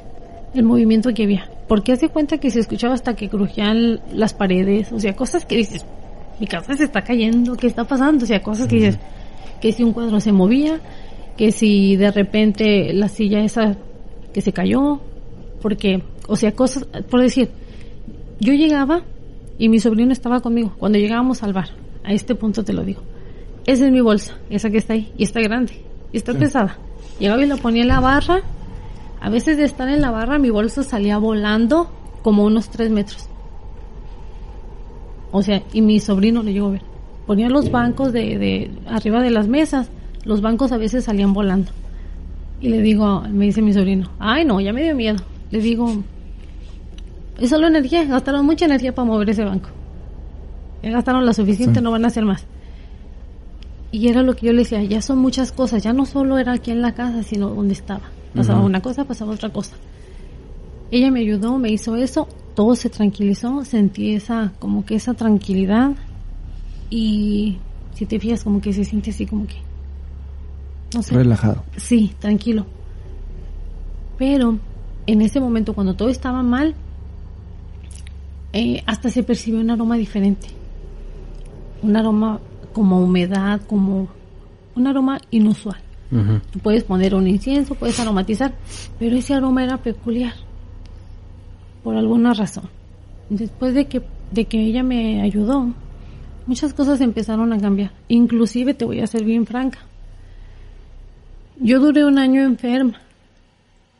el 0.55 0.63
movimiento 0.63 1.13
que 1.13 1.25
había. 1.25 1.49
Porque 1.69 1.93
hace 1.93 2.09
cuenta 2.09 2.39
que 2.39 2.51
se 2.51 2.61
escuchaba 2.61 2.95
hasta 2.95 3.15
que 3.15 3.29
crujían 3.29 4.01
las 4.13 4.33
paredes, 4.35 4.93
o 4.93 5.01
sea, 5.01 5.15
cosas 5.15 5.45
que 5.45 5.57
dices, 5.57 5.85
mi 6.41 6.47
casa 6.47 6.75
se 6.75 6.85
está 6.85 7.03
cayendo, 7.03 7.57
¿qué 7.57 7.67
está 7.67 7.85
pasando? 7.85 8.25
O 8.25 8.27
sea, 8.27 8.41
cosas 8.43 8.67
que 8.69 8.77
dices, 8.77 8.99
que 9.61 9.73
si 9.73 9.83
un 9.85 9.93
cuadro 9.93 10.21
se 10.21 10.33
movía, 10.33 10.81
que 11.37 11.51
si 11.53 11.97
de 11.97 12.11
repente 12.11 12.93
la 12.93 13.09
silla 13.09 13.41
esa 13.45 13.77
que 14.33 14.41
se 14.41 14.53
cayó, 14.53 15.01
porque, 15.61 16.03
o 16.29 16.37
sea, 16.37 16.53
cosas, 16.53 16.85
por 17.11 17.21
decir, 17.21 17.51
yo 18.43 18.55
llegaba 18.55 19.03
y 19.57 19.69
mi 19.69 19.79
sobrino 19.79 20.13
estaba 20.13 20.41
conmigo 20.41 20.73
cuando 20.77 20.99
llegábamos 20.99 21.45
al 21.45 21.53
bar, 21.53 21.69
a 22.03 22.13
este 22.13 22.35
punto 22.35 22.65
te 22.65 22.73
lo 22.73 22.83
digo. 22.83 23.01
Esa 23.67 23.87
es 23.87 23.93
mi 23.93 24.01
bolsa, 24.01 24.37
esa 24.51 24.69
que 24.71 24.79
está 24.79 24.95
ahí, 24.95 25.13
y 25.17 25.23
está 25.23 25.41
grande, 25.41 25.81
y 26.13 26.17
está 26.17 26.35
pesada. 26.35 26.77
Llegaba 27.21 27.45
y 27.45 27.47
la 27.47 27.57
ponía 27.57 27.83
en 27.83 27.89
la 27.89 28.01
barra, 28.01 28.43
a 29.21 29.31
veces 29.31 29.57
de 29.57 29.65
estar 29.65 29.89
en 29.89 30.01
la 30.01 30.11
barra 30.11 30.41
mi 30.41 30.51
bolsa 30.51 30.83
salía 30.83 31.19
volando 31.19 31.89
como 32.23 32.45
unos 32.45 32.69
tres 32.69 32.91
metros. 32.91 33.29
O 35.31 35.43
sea, 35.43 35.63
y 35.73 35.81
mi 35.81 36.01
sobrino 36.01 36.43
lo 36.43 36.51
llegó 36.51 36.67
a 36.67 36.73
ver. 36.73 36.83
Ponía 37.29 37.49
los 37.49 37.71
bancos 37.71 38.13
de, 38.13 38.39
de 38.39 38.71
arriba 38.89 39.23
de 39.23 39.31
las 39.31 39.47
mesas, 39.47 39.89
los 40.25 40.41
bancos 40.41 40.73
a 40.73 40.79
veces 40.79 41.05
salían 41.05 41.33
volando. 41.33 41.71
Y 42.61 42.71
le 42.71 42.83
digo, 42.83 43.23
me 43.31 43.45
dice 43.45 43.63
mi 43.63 43.73
sobrino, 43.73 44.11
ay 44.19 44.45
no, 44.45 44.61
ya 44.61 44.73
me 44.73 44.83
dio 44.83 44.97
miedo. 44.97 45.23
Le 45.53 45.61
digo, 45.61 46.03
es 47.39 47.51
solo 47.51 47.67
energía, 47.67 48.05
gastaron 48.05 48.45
mucha 48.47 48.65
energía 48.67 48.95
para 48.95 49.07
mover 49.07 49.31
ese 49.31 49.45
banco. 49.45 49.69
Ya 50.83 50.91
gastaron 50.91 51.25
la 51.25 51.33
suficiente, 51.33 51.79
Sí. 51.79 51.85
no 51.85 51.91
van 51.91 52.05
a 52.05 52.09
hacer 52.09 52.25
más. 52.25 52.45
Y 53.91 54.09
era 54.09 54.23
lo 54.23 54.35
que 54.35 54.47
yo 54.47 54.53
le 54.53 54.61
decía, 54.61 54.83
ya 54.83 55.03
son 55.03 55.19
muchas 55.19 55.53
cosas, 55.53 55.83
ya 55.83 55.93
no 55.93 56.07
solo 56.07 56.39
era 56.39 56.53
aquí 56.53 56.71
en 56.71 56.81
la 56.83 56.93
casa, 56.93 57.23
sino 57.23 57.51
donde 57.51 57.75
estaba. 57.75 58.03
Pasaba 58.35 58.61
una 58.61 58.81
cosa, 58.81 59.05
pasaba 59.05 59.33
otra 59.33 59.51
cosa. 59.51 59.77
Ella 60.91 61.11
me 61.11 61.21
ayudó, 61.21 61.59
me 61.59 61.71
hizo 61.71 61.97
eso, 61.97 62.27
todo 62.55 62.75
se 62.75 62.89
tranquilizó, 62.89 63.65
sentí 63.65 64.15
esa, 64.15 64.53
como 64.59 64.85
que 64.85 64.95
esa 64.95 65.13
tranquilidad. 65.15 65.93
Y 66.89 67.59
si 67.95 68.07
te 68.07 68.19
fijas, 68.19 68.43
como 68.45 68.61
que 68.61 68.73
se 68.73 68.85
siente 68.85 69.11
así 69.11 69.27
como 69.27 69.47
que, 69.47 69.57
no 70.95 71.03
sé. 71.03 71.15
Relajado. 71.15 71.63
Sí, 71.77 72.13
tranquilo. 72.19 72.67
Pero 74.19 74.59
en 75.07 75.21
ese 75.23 75.41
momento, 75.41 75.75
cuando 75.75 75.95
todo 75.95 76.09
estaba 76.09 76.43
mal, 76.43 76.75
eh, 78.53 78.83
hasta 78.87 79.11
se 79.11 79.23
percibió 79.23 79.61
un 79.61 79.71
aroma 79.71 79.97
diferente. 79.97 80.49
Un 81.83 81.97
aroma 81.97 82.41
como 82.73 83.01
humedad, 83.01 83.61
como 83.67 84.09
un 84.75 84.87
aroma 84.87 85.21
inusual. 85.31 85.81
Tú 86.51 86.59
puedes 86.59 86.85
poner 86.85 87.15
un 87.15 87.27
incienso, 87.27 87.75
puedes 87.75 87.99
aromatizar, 87.99 88.53
pero 88.99 89.17
ese 89.17 89.33
aroma 89.33 89.65
era 89.65 89.79
peculiar. 89.79 90.35
Por 91.83 91.97
alguna 91.97 92.35
razón. 92.35 92.65
Después 93.31 93.73
de 93.73 93.87
que, 93.87 94.03
de 94.31 94.45
que 94.45 94.63
ella 94.63 94.83
me 94.83 95.23
ayudó, 95.23 95.73
muchas 96.47 96.75
cosas 96.75 97.01
empezaron 97.01 97.51
a 97.55 97.59
cambiar. 97.59 97.93
Inclusive 98.09 98.75
te 98.75 98.85
voy 98.85 99.01
a 99.01 99.07
ser 99.07 99.25
bien 99.25 99.47
franca. 99.47 99.79
Yo 101.59 101.81
duré 101.81 102.05
un 102.05 102.19
año 102.19 102.43
enferma. 102.43 103.01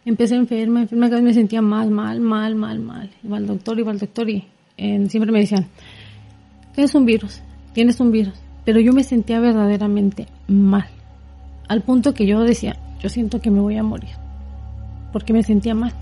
Empecé 0.05 0.35
enferma, 0.35 0.83
enferma, 0.83 1.07
cada 1.07 1.17
vez 1.17 1.25
me 1.25 1.35
sentía 1.35 1.63
mal, 1.63 1.91
mal, 1.91 2.21
mal, 2.21 2.55
mal, 2.57 2.81
mal. 2.81 3.11
Iba 3.23 3.37
al 3.37 3.47
doctor, 3.47 3.79
iba 3.79 3.93
al 3.93 3.99
doctor 3.99 4.29
y 4.29 4.45
eh, 4.77 5.07
siempre 5.09 5.31
me 5.31 5.41
decían, 5.41 5.67
tienes 6.75 6.95
un 6.95 7.05
virus, 7.05 7.41
tienes 7.73 8.01
un 8.01 8.11
virus. 8.11 8.35
Pero 8.65 8.81
yo 8.81 8.93
me 8.93 9.05
sentía 9.05 9.39
verdaderamente 9.41 10.27
mal. 10.49 10.87
Al 11.69 11.83
punto 11.83 12.15
que 12.15 12.27
yo 12.27 12.41
decía, 12.43 12.77
yo 13.01 13.09
siento 13.09 13.41
que 13.41 13.51
me 13.51 13.61
voy 13.61 13.77
a 13.77 13.83
morir. 13.83 14.11
porque 15.13 15.33
me 15.33 15.43
sentía 15.43 15.75
mal. 15.75 15.93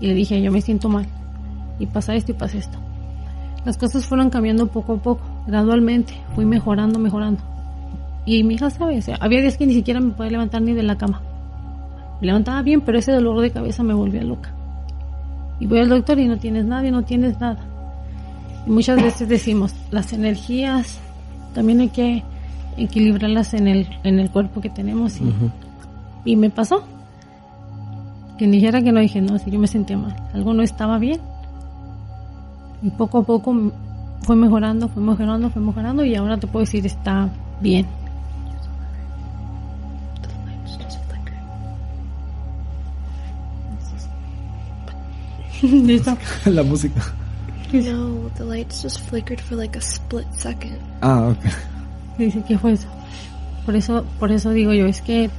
Y 0.00 0.06
le 0.06 0.14
dije, 0.14 0.40
yo 0.40 0.52
me 0.52 0.60
siento 0.60 0.88
mal. 0.88 1.06
Y 1.78 1.86
pasa 1.86 2.14
esto 2.14 2.32
y 2.32 2.34
pasa 2.34 2.58
esto. 2.58 2.78
Las 3.64 3.76
cosas 3.76 4.06
fueron 4.06 4.30
cambiando 4.30 4.66
poco 4.68 4.94
a 4.94 5.02
poco, 5.02 5.22
gradualmente. 5.46 6.14
Fui 6.34 6.44
mejorando, 6.44 6.98
mejorando. 6.98 7.42
Y 8.26 8.42
mi 8.44 8.54
hija 8.54 8.70
sabe, 8.70 8.98
o 8.98 9.02
sea, 9.02 9.16
había 9.20 9.40
días 9.40 9.56
que 9.56 9.66
ni 9.66 9.74
siquiera 9.74 10.00
me 10.00 10.12
podía 10.12 10.32
levantar 10.32 10.62
ni 10.62 10.72
de 10.72 10.82
la 10.82 10.96
cama. 10.96 11.20
Me 12.24 12.28
levantaba 12.28 12.62
bien, 12.62 12.80
pero 12.80 12.98
ese 12.98 13.12
dolor 13.12 13.38
de 13.42 13.50
cabeza 13.50 13.82
me 13.82 13.92
volvía 13.92 14.22
loca. 14.22 14.50
Y 15.60 15.66
voy 15.66 15.80
al 15.80 15.90
doctor 15.90 16.18
y 16.18 16.26
no 16.26 16.38
tienes 16.38 16.64
nada 16.64 16.88
y 16.88 16.90
no 16.90 17.02
tienes 17.02 17.38
nada. 17.38 17.58
Y 18.66 18.70
muchas 18.70 18.96
veces 19.02 19.28
decimos, 19.28 19.74
las 19.90 20.10
energías 20.14 21.00
también 21.52 21.80
hay 21.80 21.90
que 21.90 22.22
equilibrarlas 22.78 23.52
en 23.52 23.68
el, 23.68 23.86
en 24.04 24.20
el 24.20 24.30
cuerpo 24.30 24.62
que 24.62 24.70
tenemos. 24.70 25.20
Y, 25.20 25.34
y 26.24 26.36
me 26.36 26.48
pasó. 26.48 26.84
Que 28.38 28.46
ni 28.46 28.56
dijera 28.56 28.80
que 28.80 28.90
no 28.90 29.00
dije, 29.00 29.20
no, 29.20 29.38
si 29.38 29.50
yo 29.50 29.58
me 29.58 29.66
sentía 29.66 29.98
mal. 29.98 30.16
Algo 30.32 30.54
no 30.54 30.62
estaba 30.62 30.96
bien. 30.96 31.20
Y 32.80 32.88
poco 32.88 33.18
a 33.18 33.22
poco 33.24 33.54
fue 34.22 34.34
mejorando, 34.34 34.88
fue 34.88 35.02
mejorando, 35.02 35.50
fue 35.50 35.60
mejorando 35.60 36.02
y 36.06 36.14
ahora 36.14 36.38
te 36.38 36.46
puedo 36.46 36.64
decir, 36.64 36.86
está 36.86 37.28
bien. 37.60 37.84
¿Listo? 45.86 46.16
La 46.46 46.62
música. 46.62 47.00
No, 47.72 48.30
the 48.36 48.44
lights 48.44 48.82
just 48.82 49.00
flickered 49.08 49.40
for 49.40 49.56
like 49.56 49.76
a 49.76 49.80
split 49.80 50.26
second. 50.32 50.78
Ah, 51.00 51.28
ok. 51.28 51.38
Dice, 52.18 52.42
¿qué 52.46 52.58
fue 52.58 52.72
eso? 52.72 52.86
Por 53.64 53.74
eso, 53.74 54.04
por 54.20 54.30
eso 54.30 54.50
digo 54.50 54.72
yo, 54.72 54.86
es 54.86 55.00
que 55.00 55.30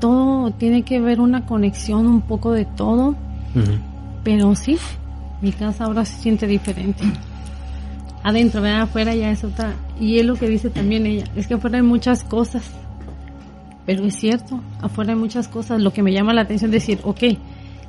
todo 0.00 0.50
tiene 0.50 0.82
que 0.82 1.00
ver 1.00 1.20
una 1.20 1.46
conexión 1.46 2.06
un 2.06 2.20
poco 2.20 2.52
de 2.52 2.64
todo, 2.64 3.14
pero 4.24 4.54
sí, 4.54 4.76
mi 5.40 5.52
casa 5.52 5.84
ahora 5.84 6.04
se 6.04 6.20
siente 6.20 6.46
diferente. 6.46 7.04
Adentro, 8.24 8.60
¿verdad? 8.60 8.82
afuera 8.82 9.14
ya 9.14 9.30
es 9.30 9.44
otra. 9.44 9.74
Y 10.00 10.18
es 10.18 10.26
lo 10.26 10.34
que 10.34 10.48
dice 10.48 10.70
también 10.70 11.06
ella, 11.06 11.24
es 11.36 11.46
que 11.46 11.54
afuera 11.54 11.76
hay 11.78 11.82
muchas 11.82 12.24
cosas, 12.24 12.64
pero 13.86 14.04
es 14.04 14.16
cierto, 14.16 14.60
afuera 14.80 15.12
hay 15.12 15.18
muchas 15.18 15.48
cosas. 15.48 15.80
Lo 15.80 15.92
que 15.92 16.02
me 16.02 16.12
llama 16.12 16.34
la 16.34 16.42
atención 16.42 16.74
es 16.74 16.82
decir, 16.82 17.00
ok, 17.04 17.22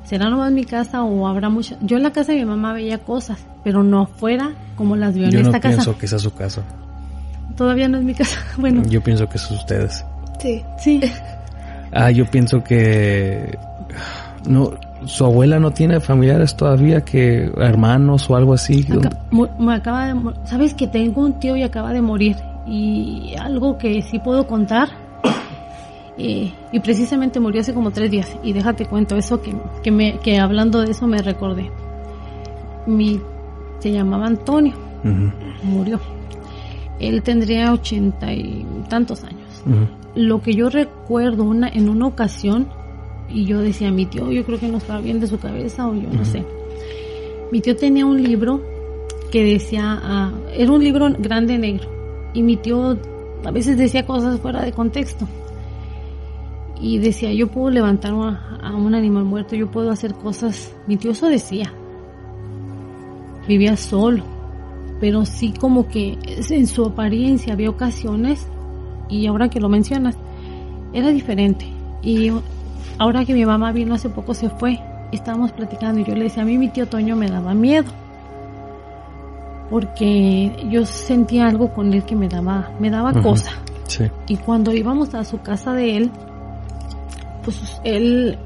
¿será 0.04 0.30
nomás 0.30 0.52
mi 0.52 0.64
casa 0.64 1.02
o 1.02 1.26
habrá 1.26 1.48
muchas? 1.48 1.78
Yo 1.82 1.96
en 1.96 2.02
la 2.02 2.12
casa 2.12 2.32
de 2.32 2.38
mi 2.38 2.44
mamá 2.44 2.72
veía 2.72 2.98
cosas, 2.98 3.44
pero 3.62 3.82
no 3.82 4.02
afuera 4.02 4.52
como 4.76 4.96
las 4.96 5.14
veo 5.14 5.28
Yo 5.30 5.38
en 5.38 5.44
no 5.44 5.48
esta 5.50 5.60
casa. 5.60 5.74
pienso 5.76 5.98
que 5.98 6.06
sea 6.06 6.18
su 6.18 6.32
caso. 6.34 6.62
Todavía 7.56 7.88
no 7.88 7.98
es 7.98 8.04
mi 8.04 8.14
casa. 8.14 8.38
Bueno, 8.58 8.82
Yo 8.88 9.02
pienso 9.02 9.28
que 9.28 9.38
son 9.38 9.56
ustedes. 9.56 10.04
Sí. 10.40 10.62
sí. 10.78 11.00
Ah, 11.96 12.10
yo 12.10 12.26
pienso 12.26 12.64
que 12.64 13.56
no, 14.48 14.72
su 15.06 15.24
abuela 15.24 15.60
no 15.60 15.70
tiene 15.70 16.00
familiares 16.00 16.56
todavía 16.56 17.02
que 17.02 17.52
hermanos 17.56 18.28
o 18.28 18.34
algo 18.34 18.54
así. 18.54 18.84
Me 19.60 19.74
acaba 19.74 20.06
de, 20.12 20.20
sabes 20.44 20.74
que 20.74 20.88
tengo 20.88 21.20
un 21.20 21.38
tío 21.38 21.54
y 21.56 21.62
acaba 21.62 21.92
de 21.92 22.02
morir 22.02 22.36
y 22.66 23.34
algo 23.38 23.78
que 23.78 24.02
sí 24.02 24.18
puedo 24.18 24.44
contar 24.48 24.88
y 26.16 26.80
precisamente 26.80 27.40
murió 27.40 27.60
hace 27.60 27.74
como 27.74 27.90
tres 27.90 28.10
días. 28.10 28.36
Y 28.42 28.52
déjate 28.52 28.86
cuento 28.86 29.16
eso 29.16 29.42
que, 29.42 29.54
que 29.82 29.90
me 29.90 30.18
que 30.18 30.38
hablando 30.38 30.80
de 30.80 30.92
eso 30.92 31.06
me 31.06 31.22
recordé. 31.22 31.70
Mi 32.86 33.20
se 33.80 33.92
llamaba 33.92 34.26
Antonio. 34.26 34.74
Murió. 35.62 36.00
Él 37.00 37.22
tendría 37.22 37.72
ochenta 37.72 38.32
y 38.32 38.64
tantos 38.88 39.24
años. 39.24 39.62
Lo 40.14 40.40
que 40.40 40.54
yo 40.54 40.70
recuerdo 40.70 41.42
una, 41.42 41.68
en 41.68 41.88
una 41.88 42.06
ocasión, 42.06 42.68
y 43.28 43.46
yo 43.46 43.60
decía, 43.60 43.90
mi 43.90 44.06
tío, 44.06 44.30
yo 44.30 44.44
creo 44.44 44.60
que 44.60 44.68
no 44.68 44.78
estaba 44.78 45.00
bien 45.00 45.18
de 45.18 45.26
su 45.26 45.38
cabeza 45.38 45.88
o 45.88 45.94
yo 45.94 46.08
no 46.12 46.24
sé. 46.24 46.44
Mi 47.50 47.60
tío 47.60 47.74
tenía 47.76 48.06
un 48.06 48.22
libro 48.22 48.62
que 49.32 49.42
decía, 49.42 50.00
ah, 50.02 50.30
era 50.56 50.70
un 50.70 50.84
libro 50.84 51.08
grande 51.18 51.58
negro, 51.58 51.88
y 52.32 52.42
mi 52.42 52.56
tío 52.56 52.96
a 53.44 53.50
veces 53.50 53.76
decía 53.76 54.06
cosas 54.06 54.38
fuera 54.38 54.62
de 54.62 54.72
contexto. 54.72 55.26
Y 56.80 56.98
decía, 56.98 57.32
yo 57.32 57.48
puedo 57.48 57.70
levantar 57.70 58.12
a, 58.12 58.74
un 58.74 58.94
animal 58.94 59.24
muerto, 59.24 59.54
yo 59.54 59.70
puedo 59.70 59.90
hacer 59.90 60.14
cosas. 60.14 60.74
Mi 60.86 60.96
tío 60.96 61.12
eso 61.12 61.28
decía. 61.28 61.72
Vivía 63.46 63.76
solo, 63.76 64.24
pero 65.00 65.24
sí 65.24 65.52
como 65.52 65.86
que 65.86 66.18
en 66.50 66.66
su 66.66 66.84
apariencia 66.86 67.52
había 67.52 67.70
ocasiones 67.70 68.46
y 69.08 69.26
ahora 69.26 69.48
que 69.48 69.60
lo 69.60 69.68
mencionas, 69.68 70.16
era 70.92 71.10
diferente. 71.10 71.66
Y 72.02 72.30
ahora 72.98 73.24
que 73.24 73.34
mi 73.34 73.44
mamá 73.44 73.72
vino 73.72 73.94
hace 73.94 74.08
poco 74.08 74.34
se 74.34 74.48
fue, 74.50 74.80
estábamos 75.12 75.52
platicando 75.52 76.00
y 76.00 76.04
yo 76.04 76.14
le 76.14 76.24
decía, 76.24 76.42
a 76.42 76.46
mí 76.46 76.58
mi 76.58 76.68
tío 76.68 76.86
Toño 76.86 77.16
me 77.16 77.28
daba 77.28 77.54
miedo. 77.54 77.90
Porque 79.70 80.66
yo 80.70 80.84
sentía 80.86 81.48
algo 81.48 81.72
con 81.72 81.92
él 81.92 82.04
que 82.04 82.14
me 82.14 82.28
daba, 82.28 82.70
me 82.80 82.90
daba 82.90 83.12
cosa. 83.22 83.52
Sí. 83.86 84.04
Y 84.28 84.36
cuando 84.36 84.72
íbamos 84.72 85.14
a 85.14 85.24
su 85.24 85.40
casa 85.40 85.72
de 85.72 85.96
él, 85.96 86.10
pues 87.44 87.80
él, 87.84 88.36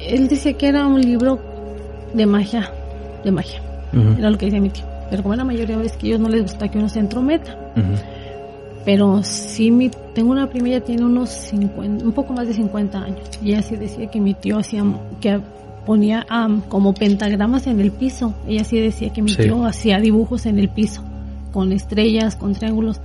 él 0.00 0.28
decía 0.28 0.52
que 0.54 0.68
era 0.68 0.86
un 0.86 1.00
libro 1.00 1.38
de 2.14 2.26
magia, 2.26 2.70
de 3.24 3.30
magia. 3.30 3.60
Era 4.18 4.30
lo 4.30 4.38
que 4.38 4.46
decía 4.46 4.60
mi 4.60 4.70
tío. 4.70 4.84
Pero 5.10 5.22
como 5.22 5.34
la 5.34 5.44
mayoría 5.44 5.76
de 5.76 5.82
veces 5.82 5.96
que 5.98 6.06
a 6.06 6.08
ellos 6.10 6.20
no 6.20 6.28
les 6.28 6.42
gusta 6.42 6.68
que 6.68 6.78
uno 6.78 6.88
se 6.88 6.98
entrometa. 7.00 7.56
Pero 8.84 9.22
sí, 9.22 9.70
mi, 9.70 9.90
tengo 10.14 10.30
una 10.30 10.48
prima, 10.48 10.68
ella 10.68 10.80
tiene 10.80 11.04
unos 11.04 11.30
50, 11.30 12.04
un 12.04 12.12
poco 12.12 12.32
más 12.32 12.46
de 12.46 12.54
50 12.54 12.98
años. 12.98 13.20
Y 13.42 13.50
ella 13.52 13.62
sí 13.62 13.76
decía 13.76 14.10
que 14.10 14.20
mi 14.20 14.34
tío 14.34 14.58
hacía, 14.58 14.84
que 15.20 15.40
ponía 15.84 16.26
am, 16.28 16.60
como 16.62 16.94
pentagramas 16.94 17.66
en 17.66 17.80
el 17.80 17.90
piso. 17.92 18.34
Ella 18.46 18.64
sí 18.64 18.78
decía 18.78 19.10
que 19.12 19.22
mi 19.22 19.30
Sí. 19.30 19.42
tío 19.42 19.64
hacía 19.64 19.98
dibujos 20.00 20.46
en 20.46 20.58
el 20.58 20.68
piso, 20.68 21.02
con 21.52 21.72
estrellas, 21.72 22.36
con 22.36 22.52
triángulos. 22.54 23.00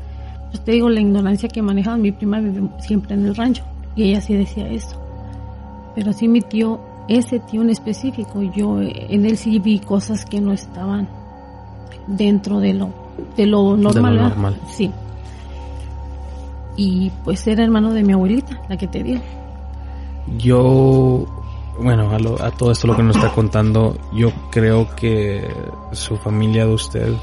Pues 0.53 0.63
te 0.63 0.71
digo, 0.73 0.87
la 0.89 1.01
ignorancia 1.01 1.49
que 1.49 1.61
manejaba 1.63 1.97
mi 1.97 2.11
prima 2.11 2.39
vive 2.39 2.61
siempre 2.79 3.15
en 3.15 3.25
el 3.25 3.35
rancho. 3.35 3.63
Y 3.95 4.03
ella 4.03 4.21
sí 4.21 4.35
decía 4.35 4.67
eso. 4.69 4.95
Pero 5.95 6.13
sí, 6.13 6.27
mi 6.27 6.41
tío, 6.41 6.79
ese 7.07 7.39
tío 7.39 7.61
en 7.63 7.71
específico, 7.71 8.41
yo 8.43 8.79
eh, 8.81 9.07
en 9.09 9.25
él 9.25 9.35
sí 9.37 9.57
vi 9.59 9.79
cosas 9.79 10.25
que 10.25 10.39
no 10.39 10.53
estaban 10.53 11.07
dentro 12.07 12.59
de 12.59 12.73
lo, 12.75 12.89
de 13.35 13.45
lo 13.47 13.75
normal. 13.77 14.17
Sí. 14.69 14.91
Y 16.75 17.11
pues 17.23 17.45
era 17.47 17.63
hermano 17.63 17.91
de 17.93 18.03
mi 18.03 18.13
abuelita, 18.13 18.61
la 18.69 18.77
que 18.77 18.87
te 18.87 19.01
digo. 19.03 19.21
Yo, 20.37 21.25
bueno, 21.81 22.11
a, 22.11 22.19
lo- 22.19 22.41
a 22.41 22.51
todo 22.51 22.71
esto 22.71 22.87
lo 22.87 22.95
que 22.95 23.03
nos 23.03 23.15
está 23.15 23.31
contando, 23.31 23.95
yo 24.13 24.31
creo 24.51 24.87
que 24.95 25.47
su 25.93 26.15
familia 26.17 26.65
de 26.67 26.73
usted, 26.73 27.13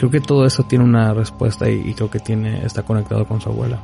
creo 0.00 0.10
que 0.10 0.20
todo 0.20 0.46
eso 0.46 0.62
tiene 0.64 0.84
una 0.84 1.12
respuesta 1.12 1.68
y, 1.68 1.82
y 1.90 1.92
creo 1.94 2.10
que 2.10 2.20
tiene 2.20 2.64
está 2.64 2.82
conectado 2.82 3.26
con 3.26 3.40
su 3.40 3.50
abuela. 3.50 3.78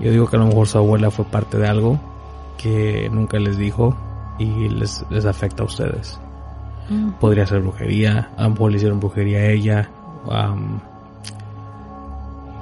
Yo 0.00 0.10
digo 0.12 0.28
que 0.28 0.36
a 0.36 0.38
lo 0.38 0.46
mejor 0.46 0.68
su 0.68 0.78
abuela 0.78 1.10
fue 1.10 1.24
parte 1.24 1.58
de 1.58 1.66
algo 1.66 1.98
que 2.56 3.08
nunca 3.12 3.38
les 3.38 3.58
dijo 3.58 3.96
y 4.38 4.68
les, 4.68 5.04
les 5.10 5.24
afecta 5.26 5.62
a 5.64 5.66
ustedes. 5.66 6.20
Podría 7.18 7.46
ser 7.46 7.60
brujería, 7.62 8.30
a 8.36 8.44
lo 8.44 8.50
mejor 8.50 8.70
le 8.70 8.76
hicieron 8.76 9.00
brujería 9.00 9.38
a 9.38 9.46
ella. 9.50 9.90
am, 10.30 10.80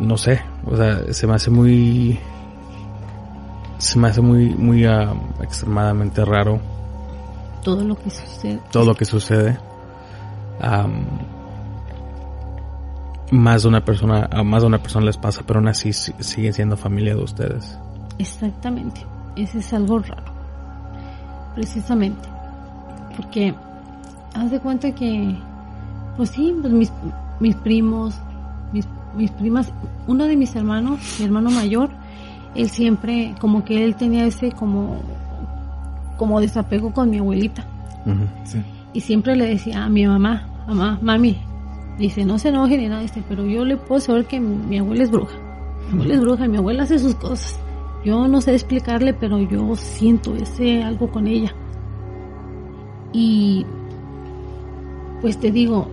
no 0.01 0.16
sé, 0.16 0.40
o 0.66 0.77
sea, 0.77 1.12
se 1.12 1.27
me 1.27 1.35
hace 1.35 1.51
muy... 1.51 2.19
Se 3.78 3.99
me 3.99 4.09
hace 4.09 4.20
muy, 4.20 4.51
muy 4.55 4.86
am, 4.86 5.20
extremadamente 5.43 6.24
raro 6.24 6.61
Todo 7.65 7.82
lo 7.85 7.97
que 7.97 8.11
sucede. 8.11 8.61
todo 8.70 8.85
lo 8.86 8.94
que 8.94 9.05
sucede. 9.05 9.59
Am, 10.61 11.05
más 13.33 13.63
de 13.63 13.69
una 13.69 13.85
persona, 13.85 14.29
a 14.31 14.43
más 14.45 14.63
de 14.63 14.69
una 14.69 14.79
persona 14.79 15.07
les 15.07 15.17
pasa, 15.17 15.43
pero 15.47 15.59
aún 15.59 15.67
así 15.69 15.93
si- 15.93 16.13
siguen 16.21 16.53
siendo 16.53 16.77
familia 16.77 17.17
de 17.17 17.23
ustedes. 17.25 17.77
Exactamente. 18.19 19.01
Ese 19.37 19.59
es 19.59 19.73
algo 19.73 19.99
raro. 19.99 20.31
Precisamente. 21.55 22.29
Porque 23.17 23.55
haz 24.35 24.51
de 24.51 24.61
cuenta 24.61 24.93
que, 24.95 25.35
pues 26.17 26.31
sí, 26.31 26.55
pues 26.61 26.73
mis, 26.73 26.93
mis 27.41 27.55
primos, 27.57 28.15
mis, 28.73 28.87
mis 29.17 29.31
primas, 29.33 29.73
uno 30.07 30.25
de 30.25 30.37
mis 30.37 30.55
hermanos, 30.57 31.01
mi 31.19 31.25
hermano 31.27 31.51
mayor, 31.51 31.91
él 32.55 32.69
siempre, 32.71 33.35
como 33.41 33.65
que 33.65 33.85
él 33.85 33.97
tenía 33.97 34.25
ese 34.27 34.53
como, 34.53 35.01
como 36.17 36.41
desapego 36.41 36.93
con 36.93 37.11
mi 37.11 37.19
abuelita. 37.19 37.65
Sí. 38.45 38.63
Y 38.93 39.01
siempre 39.01 39.37
le 39.37 39.47
decía 39.47 39.85
a 39.85 39.89
mi 39.89 40.07
mamá, 40.07 40.47
mamá, 40.67 40.99
mami, 41.03 41.39
dice, 41.98 42.24
no 42.24 42.39
se 42.39 42.48
enoje 42.48 42.77
ni 42.77 42.89
nada, 42.89 43.02
dice, 43.02 43.23
pero 43.28 43.44
yo 43.44 43.64
le 43.64 43.77
puedo 43.77 44.01
saber 44.01 44.27
que 44.27 44.40
mi, 44.40 44.78
abuela 44.78 45.05
es 45.05 45.10
bruja. 45.10 45.36
Mi 45.90 45.94
abuela 45.94 46.14
es 46.14 46.20
bruja, 46.20 46.48
mi 46.48 46.56
abuela 46.56 46.82
hace 46.85 46.98
sus 46.98 47.14
cosas. 47.14 47.59
Yo 48.05 48.27
no 48.27 48.40
sé 48.40 48.55
explicarle, 48.55 49.14
pero 49.14 49.39
yo 49.39 49.77
siento 49.77 50.35
ese 50.35 50.82
algo 50.82 51.10
con 51.10 51.27
ella. 51.27 51.55
Y 53.12 53.64
pues 55.20 55.39
te 55.39 55.52
digo, 55.52 55.89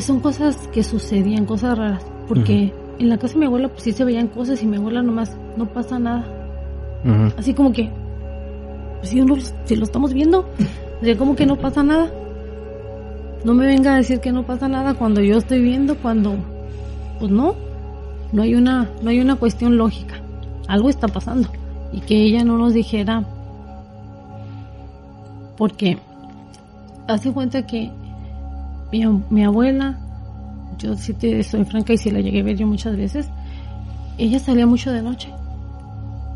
son 0.00 0.20
cosas 0.20 0.68
que 0.68 0.82
sucedían, 0.82 1.44
cosas 1.44 1.76
raras, 1.76 2.06
porque 2.28 2.72
en 2.98 3.08
la 3.08 3.18
casa 3.18 3.34
de 3.34 3.40
mi 3.40 3.46
abuela 3.46 3.68
pues 3.68 3.82
sí 3.82 3.92
se 3.92 4.04
veían 4.04 4.28
cosas 4.28 4.62
y 4.62 4.66
mi 4.66 4.76
abuela 4.76 5.02
nomás 5.02 5.36
no 5.56 5.66
pasa 5.66 5.98
nada. 5.98 6.24
Ujú. 7.04 7.34
Así 7.38 7.54
como 7.54 7.72
que, 7.72 7.90
pues 8.98 9.10
si, 9.10 9.20
uno, 9.20 9.36
si 9.64 9.76
lo 9.76 9.84
estamos 9.84 10.12
viendo, 10.12 10.40
o 11.00 11.04
sea, 11.04 11.16
como 11.16 11.34
que 11.34 11.46
no 11.46 11.56
pasa 11.56 11.82
nada. 11.82 12.10
No 13.44 13.54
me 13.54 13.66
venga 13.66 13.94
a 13.94 13.96
decir 13.96 14.20
que 14.20 14.32
no 14.32 14.42
pasa 14.42 14.68
nada 14.68 14.94
cuando 14.94 15.22
yo 15.22 15.38
estoy 15.38 15.62
viendo, 15.62 15.96
cuando, 15.96 16.36
pues 17.18 17.32
no, 17.32 17.54
no 18.32 18.42
hay 18.42 18.54
una, 18.54 18.90
no 19.02 19.10
hay 19.10 19.20
una 19.20 19.36
cuestión 19.36 19.78
lógica. 19.78 20.16
Algo 20.68 20.90
está 20.90 21.08
pasando 21.08 21.48
y 21.92 22.00
que 22.00 22.22
ella 22.22 22.44
no 22.44 22.58
nos 22.58 22.74
dijera, 22.74 23.24
porque 25.56 25.98
hace 27.08 27.32
cuenta 27.32 27.66
que 27.66 27.90
mi, 28.92 29.06
mi 29.30 29.44
abuela, 29.44 29.98
yo 30.78 30.94
sí 30.96 31.14
te 31.14 31.42
soy 31.42 31.64
franca 31.64 31.94
y 31.94 31.98
si 31.98 32.10
la 32.10 32.20
llegué 32.20 32.40
a 32.40 32.44
ver 32.44 32.56
yo 32.56 32.66
muchas 32.66 32.96
veces, 32.96 33.28
ella 34.18 34.38
salía 34.38 34.66
mucho 34.66 34.92
de 34.92 35.02
noche, 35.02 35.30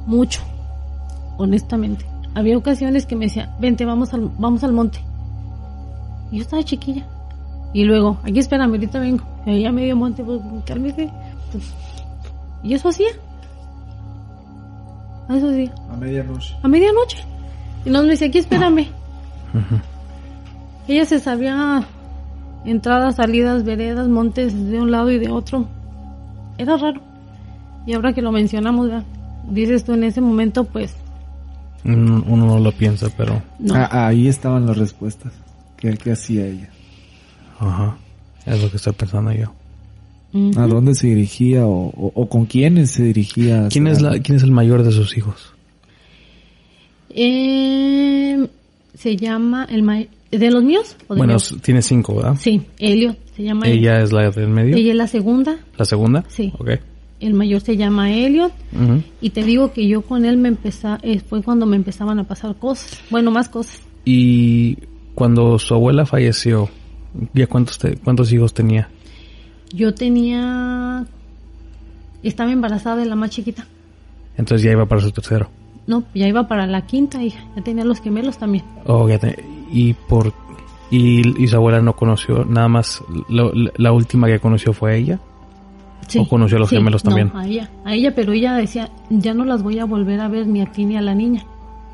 mucho, 0.07 0.41
honestamente. 1.37 2.07
Había 2.35 2.57
ocasiones 2.57 3.07
que 3.07 3.15
me 3.15 3.27
decía, 3.27 3.55
vente, 3.61 3.85
vamos 3.85 4.15
al, 4.15 4.31
vamos 4.39 4.65
al 4.65 4.73
monte. 4.73 5.01
Y 6.35 6.39
yo 6.39 6.43
estaba 6.43 6.65
chiquilla. 6.65 7.07
Y 7.73 7.85
luego, 7.85 8.19
aquí 8.25 8.41
espérame, 8.41 8.73
ahorita 8.73 8.99
vengo. 8.99 9.23
Y 9.47 9.51
ahí 9.51 9.67
a 9.67 9.71
medio 9.71 9.95
monte, 9.95 10.25
pues, 10.25 10.41
cálmese. 10.67 11.09
Pues, 11.53 11.73
y 12.65 12.75
eso 12.75 12.89
hacía. 12.89 13.11
Eso 15.31 15.49
hacía. 15.49 15.73
A 15.93 15.97
medianoche. 15.97 16.57
A 16.61 16.67
medianoche. 16.67 17.19
Y 17.85 17.91
nos 17.91 18.03
me 18.03 18.09
decía, 18.11 18.27
aquí 18.27 18.39
espérame. 18.39 18.89
Ella 20.89 21.05
se 21.05 21.21
sabía 21.21 21.87
entradas, 22.65 23.15
salidas, 23.15 23.63
veredas, 23.63 24.09
montes 24.09 24.53
de 24.55 24.81
un 24.81 24.91
lado 24.91 25.13
y 25.13 25.21
de 25.21 25.31
otro. 25.31 25.69
Era 26.59 26.77
raro. 26.77 27.01
Y 27.87 27.93
ahora 27.93 28.13
que 28.13 28.23
lo 28.23 28.33
mencionamos, 28.33 28.89
¿verdad? 28.89 29.05
dices 29.49 29.85
tú 29.85 29.93
en 29.93 30.03
ese 30.03 30.21
momento, 30.21 30.65
pues 30.65 30.97
Uno, 31.85 32.25
uno 32.27 32.47
no 32.47 32.59
lo 32.59 32.73
piensa, 32.73 33.07
pero... 33.17 33.41
no. 33.61 33.75
Ah, 33.77 34.09
ahí 34.09 34.27
estaban 34.27 34.67
las 34.67 34.77
respuestas. 34.77 35.33
¿Qué, 35.85 35.99
qué 35.99 36.13
hacía 36.13 36.47
ella? 36.47 36.71
Ajá. 37.59 37.99
Es 38.47 38.63
lo 38.63 38.71
que 38.71 38.77
estoy 38.79 38.95
pensando 38.95 39.33
yo. 39.33 39.53
¿A 40.57 40.67
dónde 40.67 40.95
se 40.95 41.09
dirigía 41.09 41.67
o, 41.67 41.89
o- 41.91 42.13
o 42.15 42.29
con 42.29 42.47
quiénes 42.47 42.91
se 42.93 43.03
dirigía? 43.05 43.69
¿Quién 43.71 43.87
es, 43.87 44.01
la, 44.01 44.19
¿Quién 44.21 44.37
es 44.37 44.43
el 44.45 44.51
mayor 44.51 44.83
de 44.83 44.91
sus 44.93 45.15
hijos? 45.19 45.53
Eh, 47.11 48.47
se 48.95 49.17
llama 49.17 49.67
el 49.71 49.83
ma- 49.83 50.03
de 50.31 50.51
los 50.51 50.65
míos 50.65 50.97
o 51.07 51.15
de 51.15 51.19
Bueno, 51.19 51.35
míos? 51.35 51.55
tiene 51.63 51.83
cinco, 51.83 52.17
¿verdad? 52.17 52.37
sí 52.41 52.63
Elliot 52.79 53.17
se 53.37 53.43
llama 53.45 53.69
Ella 53.69 54.01
es 54.01 54.11
la 54.13 54.31
del 54.31 54.49
medio. 54.49 54.75
ella 54.77 54.91
es 54.93 54.97
la 54.97 55.07
segunda 55.07 55.57
¿La 55.77 55.85
segunda? 55.85 56.25
Sí. 56.29 56.53
Ok. 56.59 56.71
el 57.21 57.35
mayor 57.35 57.61
se 57.61 57.77
llama 57.77 58.11
Elliot 58.13 58.53
y 59.21 59.31
te 59.31 59.45
digo 59.45 59.73
que 59.73 59.87
yo 59.87 60.03
con 60.03 60.25
él 60.25 60.37
me 60.39 60.49
empezaba 60.49 60.99
fue 61.29 61.43
cuando 61.43 61.67
me 61.67 61.77
empezaban 61.77 62.19
a 62.19 62.25
pasar 62.25 62.57
cosas 62.57 62.99
bueno 63.11 63.31
más 63.31 63.49
cosas 63.49 63.81
Y 64.05 64.79
cuando 65.15 65.59
su 65.59 65.75
abuela 65.75 66.07
falleció, 66.07 66.69
¿ya 67.33 67.47
cuántos, 67.47 67.79
te- 67.79 67.97
cuántos 67.97 68.33
hijos 68.33 68.53
tenía? 68.55 68.89
yo 69.73 69.93
tenía 69.95 71.05
estaba 72.23 72.53
embarazada 72.53 72.97
de 72.97 73.07
la 73.07 73.17
más 73.17 73.31
chiquita 73.31 73.67
Entonces 74.37 74.65
ya 74.65 74.71
iba 74.73 74.87
para 74.87 75.01
su 75.01 75.11
tercero. 75.11 75.49
no 75.89 76.05
ya 76.15 76.29
iba 76.29 76.47
para 76.47 76.67
la 76.67 76.83
quinta 76.87 77.23
hija 77.23 77.45
ya 77.57 77.63
tenía 77.63 77.85
los 77.85 78.01
gemelos 78.01 78.39
también 78.39 78.65
Oh, 78.87 79.09
ya 79.09 79.19
te- 79.19 79.45
y 79.73 79.95
por 79.95 80.33
y, 80.91 81.43
y 81.43 81.49
su 81.49 81.57
abuela 81.57 81.81
no 81.81 81.97
conoció 81.97 82.45
nada 82.45 82.69
más 82.69 83.03
la, 83.29 83.51
la- 83.77 83.91
última 83.93 84.29
que 84.29 84.39
conoció 84.39 84.73
fue 84.73 84.97
ella 84.99 85.19
Sí, 86.07 86.19
¿O 86.19 86.29
conoció 86.29 86.59
a 86.59 86.61
los 86.61 86.69
gemelos 86.71 87.03
no, 87.03 87.09
también? 87.11 87.33
a 87.35 87.47
ella, 87.47 87.71
a 87.85 87.95
ella, 87.95 88.15
pero 88.15 88.33
ella 88.35 88.53
decía, 88.53 88.91
ya 89.09 89.33
no 89.33 89.47
las 89.47 89.63
voy 89.63 89.79
a 89.79 89.87
volver 89.87 90.21
a 90.21 90.29
ver 90.29 90.47
ni 90.47 90.61
a 90.61 90.67
ti 90.71 90.85
ni 90.85 90.99
a 90.99 91.01
la 91.01 91.15
niña. 91.15 91.47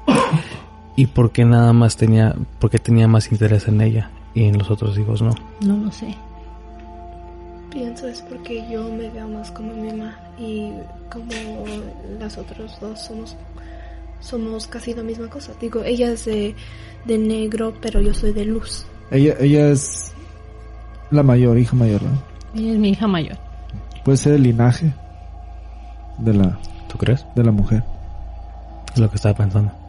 y 0.97 1.07
por 1.07 1.33
qué 1.33 1.45
nada 1.45 1.73
más 1.73 1.97
tenía 1.97 2.35
porque 2.59 2.79
tenía 2.79 3.09
más 3.09 3.31
interés 3.33 3.69
en 3.69 3.81
ella 3.81 4.11
y 4.35 4.45
en 4.45 4.59
los 4.59 4.71
otros 4.71 4.99
hijos 4.99 5.23
no 5.23 5.35
No 5.61 5.77
lo 5.77 5.93
sé. 5.93 6.15
Pienso 7.71 8.09
es 8.09 8.21
porque 8.23 8.69
yo 8.71 8.85
me 8.91 9.09
veo 9.11 9.29
más 9.29 9.51
como 9.53 9.73
mi 9.75 9.91
mamá 9.91 10.19
y 10.39 10.73
como 11.11 11.65
las 12.19 12.37
otras 12.37 12.81
dos 12.81 13.01
somos 13.01 13.37
somos 14.21 14.67
casi 14.67 14.93
la 14.93 15.03
misma 15.03 15.29
cosa. 15.29 15.53
Digo, 15.61 15.83
ella 15.83 16.13
es 16.13 16.27
de, 16.27 16.55
de 17.07 17.19
negro, 17.19 17.73
pero 17.81 18.03
yo 18.03 18.13
soy 18.13 18.33
de 18.33 18.45
luz. 18.45 18.85
Ella, 19.11 19.35
ella 19.41 19.71
es 19.71 20.13
la 21.11 21.23
mayor, 21.23 21.59
hija 21.59 21.75
mayor, 21.75 22.03
¿no? 22.03 22.11
Ella 22.55 22.73
es 22.73 22.79
mi 22.79 22.91
hija 22.91 23.07
mayor. 23.07 23.39
Puede 24.05 24.19
ser 24.19 24.35
el 24.35 24.43
linaje 24.43 24.93
de 26.19 26.35
la, 26.35 26.59
¿tú 26.89 26.99
crees? 26.99 27.25
de 27.35 27.45
la 27.45 27.53
mujer. 27.53 27.83
es 28.93 29.01
lo 29.01 29.09
que 29.09 29.17
estaba 29.17 29.35
pensando 29.35 29.80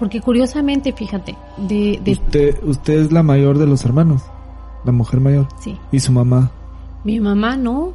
Porque 0.00 0.20
curiosamente, 0.20 0.92
fíjate, 0.92 1.36
de, 1.58 2.00
de 2.02 2.12
Usted, 2.12 2.58
usted 2.64 2.94
es 3.02 3.12
la 3.12 3.22
mayor 3.22 3.58
de 3.58 3.66
los 3.66 3.84
hermanos, 3.84 4.22
la 4.84 4.90
mujer 4.92 5.20
mayor. 5.20 5.46
sí, 5.60 5.76
Y 5.92 6.00
su 6.00 6.10
mamá 6.10 6.50
mi 7.04 7.20
mamá 7.20 7.56
no, 7.56 7.92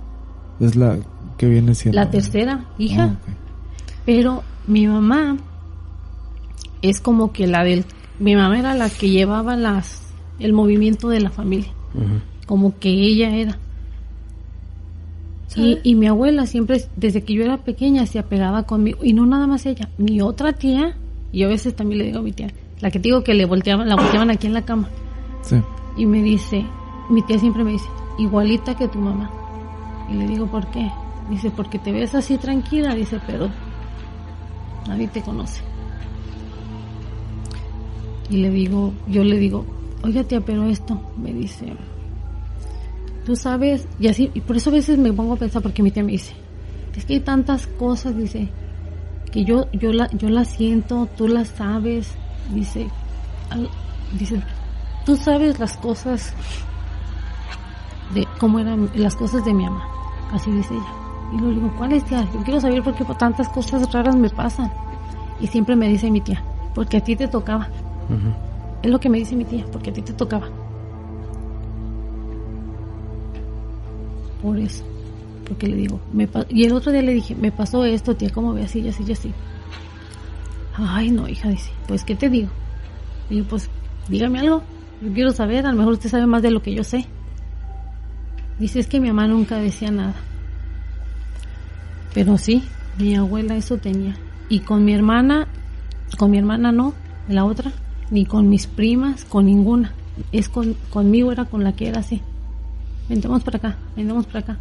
es 0.60 0.76
la 0.78 0.98
que 1.38 1.48
viene 1.50 1.76
siendo. 1.76 2.00
la 2.00 2.10
tercera 2.10 2.66
hija, 2.78 3.18
Ah, 3.18 3.32
pero 4.06 4.42
mi 4.68 4.88
mamá 4.88 5.38
es 6.82 7.02
como 7.02 7.32
que 7.34 7.46
la 7.48 7.64
del, 7.64 7.86
mi 8.20 8.36
mamá 8.36 8.58
era 8.58 8.74
la 8.76 8.90
que 8.90 9.10
llevaba 9.10 9.56
las, 9.56 10.02
el 10.40 10.54
movimiento 10.54 11.10
de 11.10 11.20
la 11.20 11.30
familia, 11.30 11.72
como 12.48 12.78
que 12.80 12.90
ella 12.90 13.36
era. 13.36 13.58
Y, 15.56 15.80
y 15.84 15.96
mi 15.96 16.08
abuela 16.08 16.46
siempre, 16.48 16.84
desde 16.98 17.24
que 17.24 17.34
yo 17.34 17.44
era 17.44 17.58
pequeña, 17.58 18.06
se 18.08 18.20
apegaba 18.20 18.64
conmigo. 18.64 19.00
Y 19.04 19.14
no 19.14 19.26
nada 19.26 19.48
más 19.48 19.66
ella, 19.66 19.90
mi 19.98 20.20
otra 20.22 20.52
tía, 20.54 20.98
y 21.36 21.40
yo 21.40 21.48
a 21.48 21.50
veces 21.50 21.76
también 21.76 22.00
le 22.00 22.06
digo 22.06 22.20
a 22.20 22.22
mi 22.22 22.32
tía, 22.32 22.48
la 22.80 22.90
que 22.90 22.98
te 22.98 23.10
digo 23.10 23.22
que 23.22 23.34
le 23.34 23.44
volteaban, 23.44 23.90
la 23.90 23.98
volteaban 23.98 24.30
aquí 24.30 24.48
en 24.48 24.54
la 24.54 24.62
cama. 24.62 24.88
Sí. 25.42 25.62
Y 25.98 26.06
me 26.06 26.24
dice, 26.24 26.66
mi 27.10 27.22
tía 27.24 27.38
siempre 27.38 27.62
me 27.66 27.72
dice, 27.72 27.90
igualita 28.18 28.74
que 28.74 28.88
tu 28.88 29.00
mamá. 29.00 29.30
Y 30.10 30.14
le 30.14 30.28
digo, 30.28 30.48
¿por 30.48 30.66
qué? 30.68 30.90
Dice, 31.30 31.52
porque 31.52 31.78
te 31.78 31.92
ves 31.92 32.16
así 32.16 32.38
tranquila, 32.38 32.96
dice, 32.96 33.20
pero 33.28 33.50
nadie 34.88 35.10
te 35.10 35.22
conoce. 35.22 35.62
Y 38.30 38.38
le 38.38 38.50
digo, 38.50 38.94
yo 39.10 39.22
le 39.22 39.38
digo, 39.38 39.66
oiga 40.04 40.24
tía, 40.24 40.40
pero 40.40 40.64
esto, 40.64 41.02
me 41.22 41.34
dice, 41.34 41.66
tú 43.26 43.36
sabes, 43.36 43.90
y 44.00 44.08
así, 44.08 44.32
y 44.34 44.40
por 44.40 44.56
eso 44.56 44.70
a 44.70 44.74
veces 44.74 44.98
me 44.98 45.12
pongo 45.12 45.34
a 45.34 45.38
pensar, 45.38 45.62
porque 45.62 45.84
mi 45.84 45.92
tía 45.92 46.02
me 46.02 46.14
dice, 46.14 46.34
es 46.96 47.04
que 47.04 47.16
hay 47.16 47.20
tantas 47.20 47.68
cosas, 47.68 48.16
dice, 48.16 48.48
que 49.36 49.44
yo, 49.44 49.66
yo 49.74 49.92
la, 49.92 50.10
yo 50.12 50.30
la 50.30 50.46
siento, 50.46 51.10
tú 51.18 51.28
las 51.28 51.50
sabes, 51.50 52.16
dice, 52.54 52.90
al- 53.50 53.70
dice, 54.18 54.42
tú 55.06 55.18
sabes 55.18 55.60
las 55.60 55.76
cosas 55.76 56.34
de 58.14 58.26
cómo 58.40 58.60
eran 58.60 58.90
las 58.96 59.14
cosas 59.16 59.44
de 59.44 59.54
mi 59.54 59.66
mamá, 59.66 59.84
así 60.32 60.50
dice 60.52 60.74
ella. 60.74 60.94
Y 61.34 61.40
le 61.42 61.50
digo, 61.50 61.70
¿cuál 61.78 61.92
es 61.92 62.06
tía? 62.06 62.26
Yo 62.34 62.40
quiero 62.44 62.62
saber 62.62 62.82
por 62.82 62.94
qué 62.96 63.04
tantas 63.20 63.50
cosas 63.50 63.92
raras 63.92 64.16
me 64.16 64.30
pasan. 64.30 64.72
Y 65.42 65.48
siempre 65.48 65.76
me 65.76 65.90
dice 65.90 66.10
mi 66.10 66.22
tía, 66.22 66.42
porque 66.74 66.96
a 66.98 67.04
ti 67.04 67.18
te 67.18 67.28
tocaba. 67.28 67.68
Es 68.84 68.90
lo 68.90 69.00
que 69.02 69.10
me 69.10 69.18
dice 69.18 69.36
mi 69.36 69.44
tía, 69.44 69.66
porque 69.70 69.90
a 69.90 69.94
ti 69.94 70.02
te 70.02 70.14
tocaba. 70.14 70.48
Por 74.42 74.58
eso. 74.60 74.84
Porque 75.48 75.68
le 75.68 75.76
digo, 75.76 76.00
me 76.12 76.28
y 76.50 76.66
el 76.66 76.74
otro 76.74 76.92
día 76.92 77.02
le 77.02 77.14
dije, 77.14 77.36
me 77.36 77.52
pasó 77.52 77.86
esto, 77.86 78.16
tía, 78.16 78.30
¿cómo 78.32 78.54
ve 78.54 78.64
así, 78.64 78.88
así, 78.88 79.12
así? 79.12 79.32
Ay, 80.76 81.12
no, 81.12 81.28
hija, 81.28 81.50
dice, 81.50 81.72
pues, 81.88 82.04
¿qué 82.04 82.16
te 82.16 82.30
digo? 82.30 82.50
Y 83.30 83.42
pues, 83.44 83.70
dígame 84.10 84.40
algo. 84.40 84.64
Yo 85.02 85.14
quiero 85.14 85.32
saber, 85.32 85.66
a 85.66 85.72
lo 85.72 85.78
mejor 85.78 85.94
usted 85.94 86.10
sabe 86.10 86.26
más 86.26 86.42
de 86.42 86.52
lo 86.52 86.62
que 86.62 86.74
yo 86.74 86.84
sé. 86.84 87.06
Dice, 88.60 88.80
es 88.80 88.88
que 88.88 89.00
mi 89.00 89.08
mamá 89.08 89.28
nunca 89.28 89.58
decía 89.58 89.92
nada. 89.92 90.16
Pero 92.14 92.38
sí, 92.38 92.64
mi 92.98 93.16
abuela 93.16 93.56
eso 93.56 93.78
tenía. 93.78 94.16
Y 94.50 94.60
con 94.60 94.86
mi 94.86 94.94
hermana, 94.94 95.48
con 96.18 96.32
mi 96.32 96.38
hermana 96.38 96.72
no, 96.72 96.94
la 97.28 97.46
otra, 97.46 97.72
ni 98.10 98.26
con 98.26 98.50
mis 98.50 98.68
primas, 98.68 99.26
con 99.26 99.46
ninguna. 99.46 99.94
Es 100.32 100.50
con, 100.50 100.76
conmigo 100.90 101.32
era 101.32 101.46
con 101.46 101.64
la 101.64 101.74
que 101.76 101.88
era 101.90 102.00
así. 102.00 102.22
Vendemos 103.10 103.44
para 103.44 103.58
acá, 103.58 103.78
vendemos 103.96 104.26
para 104.26 104.40
acá. 104.40 104.58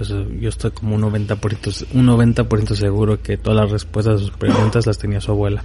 Pues 0.00 0.08
yo 0.08 0.48
estoy 0.48 0.70
como 0.70 0.94
un 0.96 1.02
90%, 1.02 1.88
un 1.92 2.06
90 2.06 2.46
seguro 2.74 3.20
que 3.22 3.36
todas 3.36 3.60
las 3.60 3.70
respuestas 3.70 4.14
a 4.14 4.18
sus 4.18 4.30
preguntas 4.30 4.86
las 4.86 4.96
tenía 4.96 5.20
su 5.20 5.30
abuela. 5.30 5.62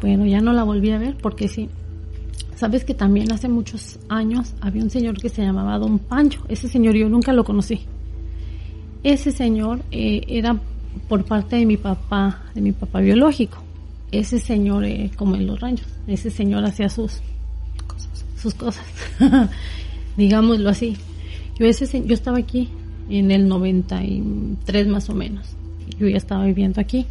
Bueno, 0.00 0.24
ya 0.24 0.40
no 0.40 0.54
la 0.54 0.64
volví 0.64 0.92
a 0.92 0.98
ver 0.98 1.18
porque 1.20 1.46
sí. 1.46 1.68
Sabes 2.56 2.86
que 2.86 2.94
también 2.94 3.30
hace 3.30 3.50
muchos 3.50 3.98
años 4.08 4.54
había 4.62 4.82
un 4.82 4.88
señor 4.88 5.18
que 5.20 5.28
se 5.28 5.42
llamaba 5.42 5.76
Don 5.78 5.98
Pancho. 5.98 6.40
Ese 6.48 6.68
señor 6.68 6.94
yo 6.94 7.06
nunca 7.10 7.34
lo 7.34 7.44
conocí. 7.44 7.82
Ese 9.02 9.30
señor 9.30 9.80
eh, 9.90 10.22
era 10.26 10.58
por 11.06 11.22
parte 11.26 11.56
de 11.56 11.66
mi 11.66 11.76
papá, 11.76 12.44
de 12.54 12.62
mi 12.62 12.72
papá 12.72 13.00
biológico. 13.00 13.62
Ese 14.10 14.38
señor, 14.38 14.86
eh, 14.86 15.10
como 15.18 15.34
en 15.36 15.46
los 15.48 15.60
ranchos, 15.60 15.86
ese 16.06 16.30
señor 16.30 16.64
hacía 16.64 16.88
sus 16.88 17.20
cosas, 17.86 18.24
sus 18.40 18.54
cosas, 18.54 18.86
digámoslo 20.16 20.70
así. 20.70 20.96
Yo, 21.58 21.66
ese, 21.66 21.86
se- 21.86 22.06
yo 22.06 22.14
estaba 22.14 22.38
aquí 22.38 22.70
en 23.18 23.30
el 23.30 23.48
93 23.48 24.88
más 24.88 25.10
o 25.10 25.14
menos. 25.14 25.56
Yo 25.98 26.08
ya 26.08 26.16
estaba 26.16 26.44
viviendo 26.44 26.80
aquí. 26.80 27.06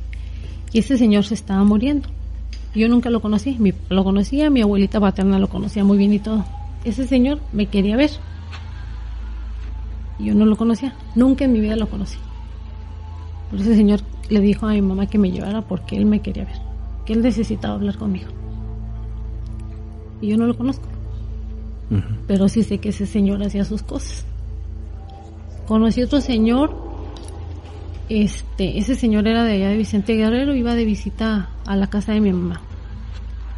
Y 0.74 0.80
ese 0.80 0.98
señor 0.98 1.26
se 1.26 1.34
estaba 1.34 1.64
muriendo. 1.64 2.10
Yo 2.74 2.88
nunca 2.88 3.10
lo 3.10 3.22
conocí. 3.22 3.58
Mi 3.60 3.72
papá 3.72 3.96
lo 3.96 4.04
conocía, 4.04 4.50
mi 4.50 4.62
abuelita 4.62 5.00
paterna 5.00 5.38
lo 5.38 5.48
conocía 5.48 5.84
muy 5.84 5.98
bien 5.98 6.14
y 6.14 6.20
todo. 6.20 6.46
Ese 6.84 7.06
señor 7.06 7.40
me 7.54 7.68
quería 7.68 7.98
ver. 7.98 8.12
Y 10.18 10.26
Yo 10.26 10.34
no 10.34 10.46
lo 10.46 10.56
conocía. 10.56 10.96
Nunca 11.16 11.46
en 11.46 11.54
mi 11.54 11.60
vida 11.60 11.76
lo 11.76 11.88
conocí. 11.88 12.18
Pero 13.52 13.64
ese 13.64 13.76
señor 13.76 14.00
le 14.30 14.40
dijo 14.40 14.66
a 14.66 14.72
mi 14.72 14.82
mamá 14.82 15.08
que 15.08 15.18
me 15.18 15.32
llevara 15.32 15.62
porque 15.62 15.98
él 15.98 16.06
me 16.06 16.22
quería 16.22 16.46
ver. 16.46 16.58
Que 17.06 17.14
él 17.14 17.22
necesitaba 17.22 17.76
hablar 17.76 17.98
conmigo. 17.98 18.30
Y 20.22 20.30
yo 20.30 20.38
no 20.38 20.48
lo 20.48 20.58
conozco. 20.58 20.88
Pero 22.26 22.48
sí 22.48 22.64
sé 22.64 22.78
que 22.78 22.90
ese 22.90 23.06
señor 23.06 23.44
hacía 23.44 23.66
sus 23.66 23.84
cosas. 23.84 24.26
Conocí 25.68 26.04
otro 26.04 26.22
señor. 26.22 26.76
Este, 28.10 28.78
ese 28.78 28.96
señor 28.96 29.28
era 29.28 29.44
de 29.44 29.54
allá 29.54 29.70
de 29.70 29.78
Vicente 29.78 30.16
Guerrero, 30.16 30.54
iba 30.54 30.76
de 30.76 30.84
visita 30.84 31.50
a 31.66 31.76
la 31.78 31.88
casa 31.88 32.12
de 32.12 32.20
mi 32.20 32.34
mamá. 32.34 32.62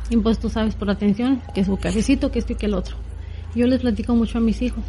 Y 0.09 0.17
pues 0.17 0.38
tú 0.38 0.49
sabes 0.49 0.75
por 0.75 0.91
atención 0.91 1.41
que 1.55 1.65
su 1.65 1.77
cafecito, 1.77 2.31
que 2.31 2.39
esto 2.39 2.53
y 2.53 2.55
que 2.55 2.67
el 2.67 2.75
otro. 2.75 2.95
Yo 3.55 3.65
les 3.67 3.81
platico 3.81 4.15
mucho 4.15 4.38
a 4.38 4.41
mis 4.41 4.61
hijos. 4.61 4.84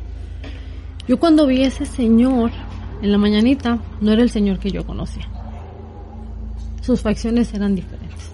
Yo 1.09 1.19
cuando 1.19 1.47
vi 1.47 1.63
a 1.63 1.69
ese 1.69 1.87
señor 1.87 2.51
en 3.01 3.13
la 3.13 3.19
mañanita, 3.19 3.79
no 4.01 4.13
era 4.13 4.23
el 4.23 4.31
señor 4.31 4.59
que 4.59 4.71
yo 4.71 4.85
conocía. 4.85 5.29
Sus 6.81 7.01
facciones 7.01 7.53
eran 7.55 7.75
diferentes. 7.75 8.31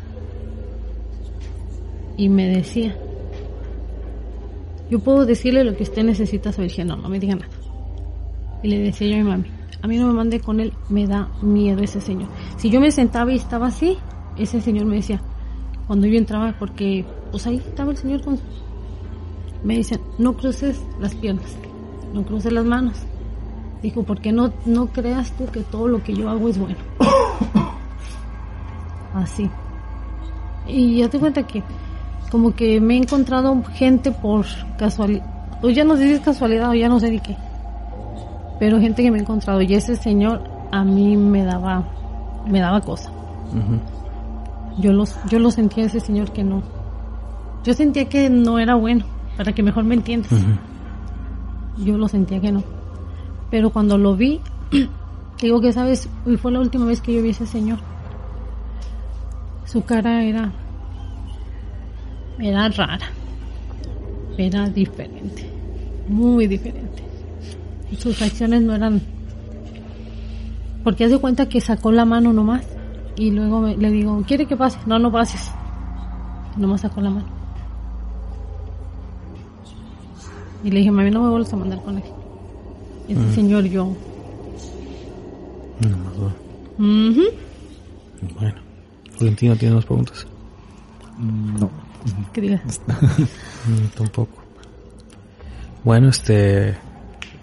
Y 2.17 2.29
me 2.29 2.49
decía, 2.49 2.97
yo 4.91 4.99
puedo 4.99 5.25
decirle 5.25 5.65
lo 5.65 5.77
que 5.77 5.85
usted 5.85 6.03
necesita 6.03 6.53
saber. 6.53 6.71
Dije, 6.71 6.85
no, 6.85 6.97
no 6.97 7.09
me 7.09 7.21
diga 7.21 7.37
nada. 7.37 7.60
Y 8.63 8.69
le 8.69 8.79
decía 8.79 9.09
yo 9.09 9.15
a 9.15 9.19
mi 9.19 9.25
mami, 9.25 9.51
a 9.83 9.87
mí 9.87 9.97
no 9.97 10.09
me 10.09 10.13
mande 10.13 10.41
con 10.41 10.61
él, 10.61 10.73
me 10.89 11.07
da 11.07 11.29
miedo 11.43 11.83
ese 11.83 12.01
señor. 12.01 12.29
Si 12.57 12.71
yo 12.71 12.81
me 12.81 12.91
sentaba 12.91 13.33
y 13.33 13.37
estaba 13.37 13.69
así, 13.69 13.99
ese 14.37 14.61
señor 14.61 14.87
me 14.87 14.97
decía, 14.97 15.21
cuando 15.87 16.07
yo 16.07 16.19
entraba, 16.19 16.55
porque 16.59 17.05
pues 17.31 17.47
ahí 17.47 17.57
estaba 17.57 17.91
el 17.91 17.97
señor 17.97 18.23
con... 18.23 18.39
Me 19.65 19.77
dicen, 19.77 20.01
no 20.19 20.37
cruces 20.37 20.81
las 21.01 21.15
piernas, 21.15 21.57
no 22.15 22.25
cruces 22.25 22.53
las 22.53 22.65
manos. 22.65 22.97
Dijo, 23.83 24.03
porque 24.03 24.33
no, 24.33 24.53
no 24.67 24.87
creas 24.87 25.33
tú 25.33 25.47
que 25.47 25.61
todo 25.61 25.89
lo 25.89 26.03
que 26.03 26.15
yo 26.15 26.29
hago 26.29 26.49
es 26.49 26.59
bueno. 26.59 26.77
Así. 29.15 29.49
Y 30.67 30.99
ya 30.99 31.09
te 31.09 31.19
cuenta 31.19 31.47
que 31.47 31.63
como 32.31 32.55
que 32.55 32.81
me 32.81 32.95
he 32.95 32.99
encontrado 32.99 33.63
gente 33.75 34.13
por 34.13 34.47
casualidad, 34.79 35.25
o 35.63 35.71
ya 35.71 35.85
no 35.85 35.97
sé 35.97 36.05
si 36.05 36.13
es 36.13 36.21
casualidad 36.21 36.71
o 36.71 36.75
ya 36.75 36.89
no 36.89 37.01
sé 37.01 37.11
de 37.11 37.19
qué, 37.19 37.37
pero 38.61 38.79
gente 38.79 39.03
que 39.03 39.11
me 39.11 39.19
he 39.19 39.23
encontrado 39.23 39.61
y 39.63 39.75
ese 39.75 39.97
señor 39.97 40.45
a 40.71 40.85
mí 40.85 41.17
me 41.17 41.43
daba, 41.43 41.83
me 42.47 42.61
daba 42.61 42.81
cosa. 42.81 43.11
Yo 44.79 44.93
los, 44.93 45.17
yo 45.29 45.41
lo 45.41 45.51
sentía 45.51 45.87
ese 45.87 45.99
señor 45.99 46.31
que 46.31 46.45
no, 46.45 46.63
yo 47.65 47.75
sentía 47.75 48.09
que 48.09 48.31
no 48.31 48.59
era 48.59 48.77
bueno, 48.77 49.05
para 49.37 49.53
que 49.53 49.63
mejor 49.63 49.85
me 49.85 49.97
entiendas. 49.97 50.31
Yo 51.79 51.99
lo 51.99 52.07
sentía 52.07 52.41
que 52.41 52.53
no. 52.53 52.63
Pero 53.51 53.71
cuando 53.71 53.99
lo 53.99 54.15
vi, 54.15 54.41
digo 55.41 55.61
que 55.61 55.73
sabes, 55.73 56.09
y 56.27 56.37
fue 56.37 56.53
la 56.53 56.61
última 56.61 56.85
vez 56.85 57.01
que 57.01 57.15
yo 57.15 57.23
vi 57.23 57.29
a 57.29 57.33
ese 57.33 57.47
señor. 57.47 57.79
Su 59.65 59.83
cara 59.85 60.23
era 60.23 60.53
era 62.39 62.69
rara. 62.69 63.07
Era 64.37 64.69
diferente. 64.69 65.51
Muy 66.09 66.47
diferente. 66.47 67.10
Sus 67.99 68.21
acciones 68.23 68.63
no 68.63 68.75
eran 68.75 69.01
porque 70.85 71.05
hace 71.05 71.19
cuenta 71.19 71.49
que 71.49 71.61
sacó 71.61 71.93
la 71.93 72.05
mano 72.07 72.33
nomás 72.33 72.65
y 73.17 73.31
luego 73.31 73.61
me- 73.61 73.77
le 73.77 73.91
digo, 73.91 74.23
¿quiere 74.27 74.47
que 74.47 74.57
pase? 74.57 74.79
No, 74.87 74.99
no 74.99 75.13
pases. 75.13 75.51
Nomás 76.57 76.81
sacó 76.81 77.01
la 77.03 77.11
mano. 77.11 77.27
Y 80.65 80.71
le 80.71 80.79
dije, 80.81 80.91
mami, 80.91 81.11
no 81.11 81.23
me 81.23 81.31
vuelvas 81.31 81.53
a 81.53 81.57
mandar 81.57 81.83
con 81.83 81.97
él. 81.99 82.05
Ese 83.09 83.35
señor 83.35 83.65
yo. 83.65 83.93
No 85.81 85.97
más 85.97 86.17
duda. 86.17 86.35
Ujú. 86.79 88.35
Bueno. 88.39 88.61
Florentino 89.17 89.57
tiene 89.57 89.75
unas 89.75 89.85
preguntas. 89.87 90.27
No. 91.19 91.71
Que 92.33 92.41
diga. 92.41 92.63
Mm, 93.69 93.89
tampoco. 93.95 94.39
Bueno, 95.85 96.09
este, 96.09 96.75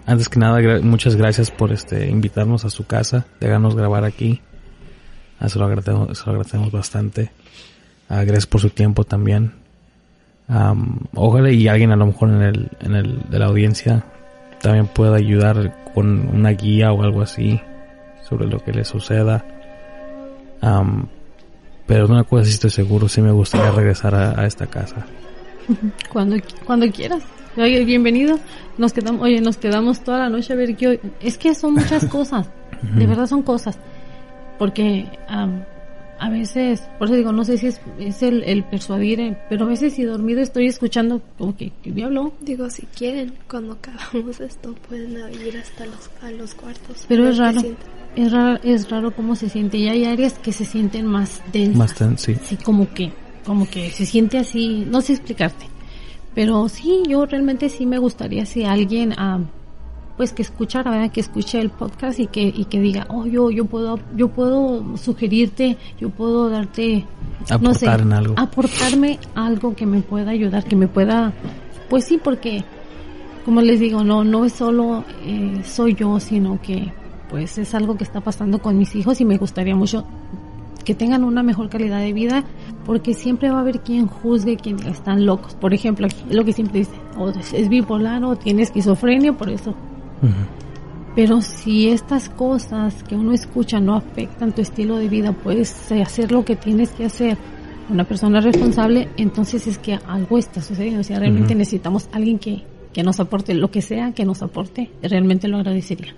antes 0.08 0.28
que 0.28 0.38
nada, 0.40 0.58
muchas 0.82 1.14
gracias 1.16 1.50
por 1.50 1.70
este 1.72 2.08
invitarnos 2.08 2.64
a 2.64 2.70
su 2.70 2.86
casa, 2.86 3.26
dejarnos 3.40 3.74
grabar 3.76 4.04
aquí. 4.04 4.40
Ah, 5.38 5.48
se 5.48 5.58
lo 5.58 5.66
agradecemos, 5.66 6.18
se 6.18 6.24
lo 6.26 6.30
agradecemos 6.32 6.72
bastante. 6.72 7.30
Ah, 8.08 8.22
gracias 8.24 8.46
por 8.46 8.60
su 8.60 8.70
tiempo 8.70 9.04
también. 9.04 9.52
Am, 10.48 11.00
ojalá 11.14 11.50
y 11.50 11.68
alguien 11.68 11.92
a 11.92 11.96
lo 11.96 12.06
mejor 12.06 12.30
en 12.30 12.42
el, 12.42 12.70
en 12.80 12.94
el 12.96 13.20
de 13.30 13.38
la 13.38 13.46
audiencia 13.46 14.04
también 14.62 14.86
pueda 14.86 15.16
ayudar 15.16 15.76
con 15.94 16.28
una 16.34 16.50
guía 16.50 16.90
o 16.92 17.02
algo 17.02 17.20
así 17.22 17.60
sobre 18.28 18.46
lo 18.46 18.58
que 18.64 18.72
le 18.72 18.84
suceda. 18.84 19.44
Am, 20.60 21.06
pero 21.86 22.06
una 22.06 22.24
cosa 22.24 22.44
sí 22.46 22.50
estoy 22.52 22.70
seguro, 22.70 23.08
sí 23.08 23.20
me 23.20 23.30
gustaría 23.30 23.70
regresar 23.70 24.14
a- 24.14 24.40
a 24.40 24.46
esta 24.46 24.66
casa. 24.66 25.06
Cuando, 26.12 26.36
cuando 26.64 26.90
quieras. 26.90 27.22
Oye, 27.58 27.84
bienvenido. 27.84 28.38
Nos 28.76 28.92
quedamos, 28.92 29.20
oye, 29.20 29.40
nos 29.40 29.56
quedamos 29.56 30.00
toda 30.00 30.18
la 30.18 30.28
noche 30.28 30.52
a 30.52 30.56
ver 30.56 30.76
qué 30.76 30.88
hoy. 30.88 31.00
Es 31.20 31.38
que 31.38 31.54
son 31.54 31.74
muchas 31.74 32.04
cosas. 32.08 32.48
De 32.94 33.06
verdad 33.06 33.26
son 33.26 33.42
cosas. 33.42 33.76
Porque 34.58 35.06
am, 35.26 35.64
a 36.20 36.30
veces, 36.30 36.82
por 36.98 37.08
eso 37.08 37.16
digo, 37.16 37.32
no 37.32 37.44
sé 37.44 37.58
si 37.58 37.66
es, 37.66 37.80
es 37.98 38.22
el, 38.22 38.44
el 38.44 38.62
persuadir, 38.62 39.20
eh, 39.20 39.38
pero 39.48 39.64
a 39.64 39.68
veces 39.68 39.94
si 39.94 40.04
dormido 40.04 40.40
estoy 40.40 40.66
escuchando 40.66 41.20
como 41.36 41.56
que, 41.56 41.72
¿qué 41.82 41.90
diablo? 41.90 42.32
Digo, 42.40 42.70
si 42.70 42.82
quieren, 42.86 43.34
cuando 43.50 43.72
acabamos 43.72 44.38
esto, 44.40 44.74
pueden 44.88 45.16
ir 45.44 45.56
hasta 45.56 45.86
los, 45.86 46.10
a 46.22 46.30
los 46.30 46.54
cuartos. 46.54 47.06
Pero 47.08 47.28
es 47.28 47.38
raro. 47.38 47.60
Es 48.14 48.32
raro, 48.32 48.60
es 48.62 48.88
raro 48.88 49.10
cómo 49.10 49.34
se 49.34 49.48
siente. 49.48 49.78
Y 49.78 49.88
hay 49.88 50.04
áreas 50.04 50.34
que 50.34 50.52
se 50.52 50.64
sienten 50.64 51.06
más 51.06 51.42
densas. 51.52 52.00
Más 52.00 52.20
sí. 52.20 52.36
Sí, 52.44 52.56
como 52.56 52.92
que, 52.94 53.10
como 53.44 53.68
que 53.68 53.90
se 53.90 54.06
siente 54.06 54.38
así, 54.38 54.86
no 54.88 55.00
sé 55.00 55.14
explicarte. 55.14 55.66
Pero 56.38 56.68
sí, 56.68 57.02
yo 57.08 57.26
realmente 57.26 57.68
sí 57.68 57.84
me 57.84 57.98
gustaría 57.98 58.46
si 58.46 58.62
alguien, 58.62 59.12
ah, 59.18 59.40
pues 60.16 60.32
que 60.32 60.42
escuchara, 60.42 60.88
¿verdad? 60.88 61.10
que 61.10 61.18
escuche 61.18 61.60
el 61.60 61.68
podcast 61.68 62.20
y 62.20 62.28
que, 62.28 62.42
y 62.42 62.66
que 62.66 62.78
diga, 62.78 63.08
oh, 63.10 63.26
yo, 63.26 63.50
yo 63.50 63.64
puedo, 63.64 63.98
yo 64.14 64.28
puedo 64.28 64.96
sugerirte, 64.96 65.76
yo 65.98 66.10
puedo 66.10 66.48
darte, 66.48 67.04
no 67.60 67.74
sé, 67.74 67.88
algo. 67.88 68.34
aportarme 68.36 69.18
algo 69.34 69.74
que 69.74 69.84
me 69.84 70.00
pueda 70.00 70.30
ayudar, 70.30 70.62
que 70.62 70.76
me 70.76 70.86
pueda, 70.86 71.32
pues 71.90 72.04
sí, 72.04 72.20
porque, 72.22 72.62
como 73.44 73.60
les 73.60 73.80
digo, 73.80 74.04
no, 74.04 74.22
no 74.22 74.44
es 74.44 74.52
solo 74.52 75.04
eh, 75.24 75.60
soy 75.64 75.96
yo, 75.96 76.20
sino 76.20 76.62
que, 76.62 76.92
pues 77.30 77.58
es 77.58 77.74
algo 77.74 77.96
que 77.96 78.04
está 78.04 78.20
pasando 78.20 78.60
con 78.60 78.78
mis 78.78 78.94
hijos 78.94 79.20
y 79.20 79.24
me 79.24 79.38
gustaría 79.38 79.74
mucho 79.74 80.06
que 80.84 80.94
tengan 80.94 81.24
una 81.24 81.42
mejor 81.42 81.68
calidad 81.68 82.00
de 82.00 82.12
vida, 82.12 82.44
porque 82.84 83.14
siempre 83.14 83.50
va 83.50 83.58
a 83.58 83.60
haber 83.60 83.80
quien 83.80 84.06
juzgue, 84.06 84.56
quien 84.56 84.78
están 84.86 85.26
locos. 85.26 85.54
Por 85.54 85.74
ejemplo, 85.74 86.06
aquí, 86.06 86.22
lo 86.30 86.44
que 86.44 86.52
siempre 86.52 86.80
dice, 86.80 86.94
o 87.16 87.30
es, 87.30 87.52
es 87.52 87.68
bipolar 87.68 88.24
o 88.24 88.36
tiene 88.36 88.62
esquizofrenia, 88.62 89.32
por 89.32 89.50
eso. 89.50 89.74
Pero 91.14 91.40
si 91.42 91.88
estas 91.88 92.28
cosas 92.28 93.02
que 93.02 93.16
uno 93.16 93.32
escucha 93.32 93.80
no 93.80 93.96
afectan 93.96 94.54
tu 94.54 94.62
estilo 94.62 94.98
de 94.98 95.08
vida, 95.08 95.32
puedes 95.32 95.90
hacer 95.90 96.30
lo 96.30 96.44
que 96.44 96.56
tienes 96.56 96.90
que 96.90 97.04
hacer. 97.04 97.36
Una 97.90 98.04
persona 98.04 98.40
responsable, 98.40 99.08
entonces 99.16 99.66
es 99.66 99.78
que 99.78 99.98
algo 100.06 100.38
está 100.38 100.60
sucediendo. 100.60 101.00
O 101.00 101.04
sea, 101.04 101.18
realmente 101.18 101.54
necesitamos 101.54 102.08
alguien 102.12 102.38
que, 102.38 102.62
que 102.92 103.02
nos 103.02 103.18
aporte 103.18 103.54
lo 103.54 103.70
que 103.70 103.82
sea 103.82 104.12
que 104.12 104.24
nos 104.24 104.42
aporte. 104.42 104.90
Realmente 105.02 105.48
lo 105.48 105.56
agradecería. 105.56 106.14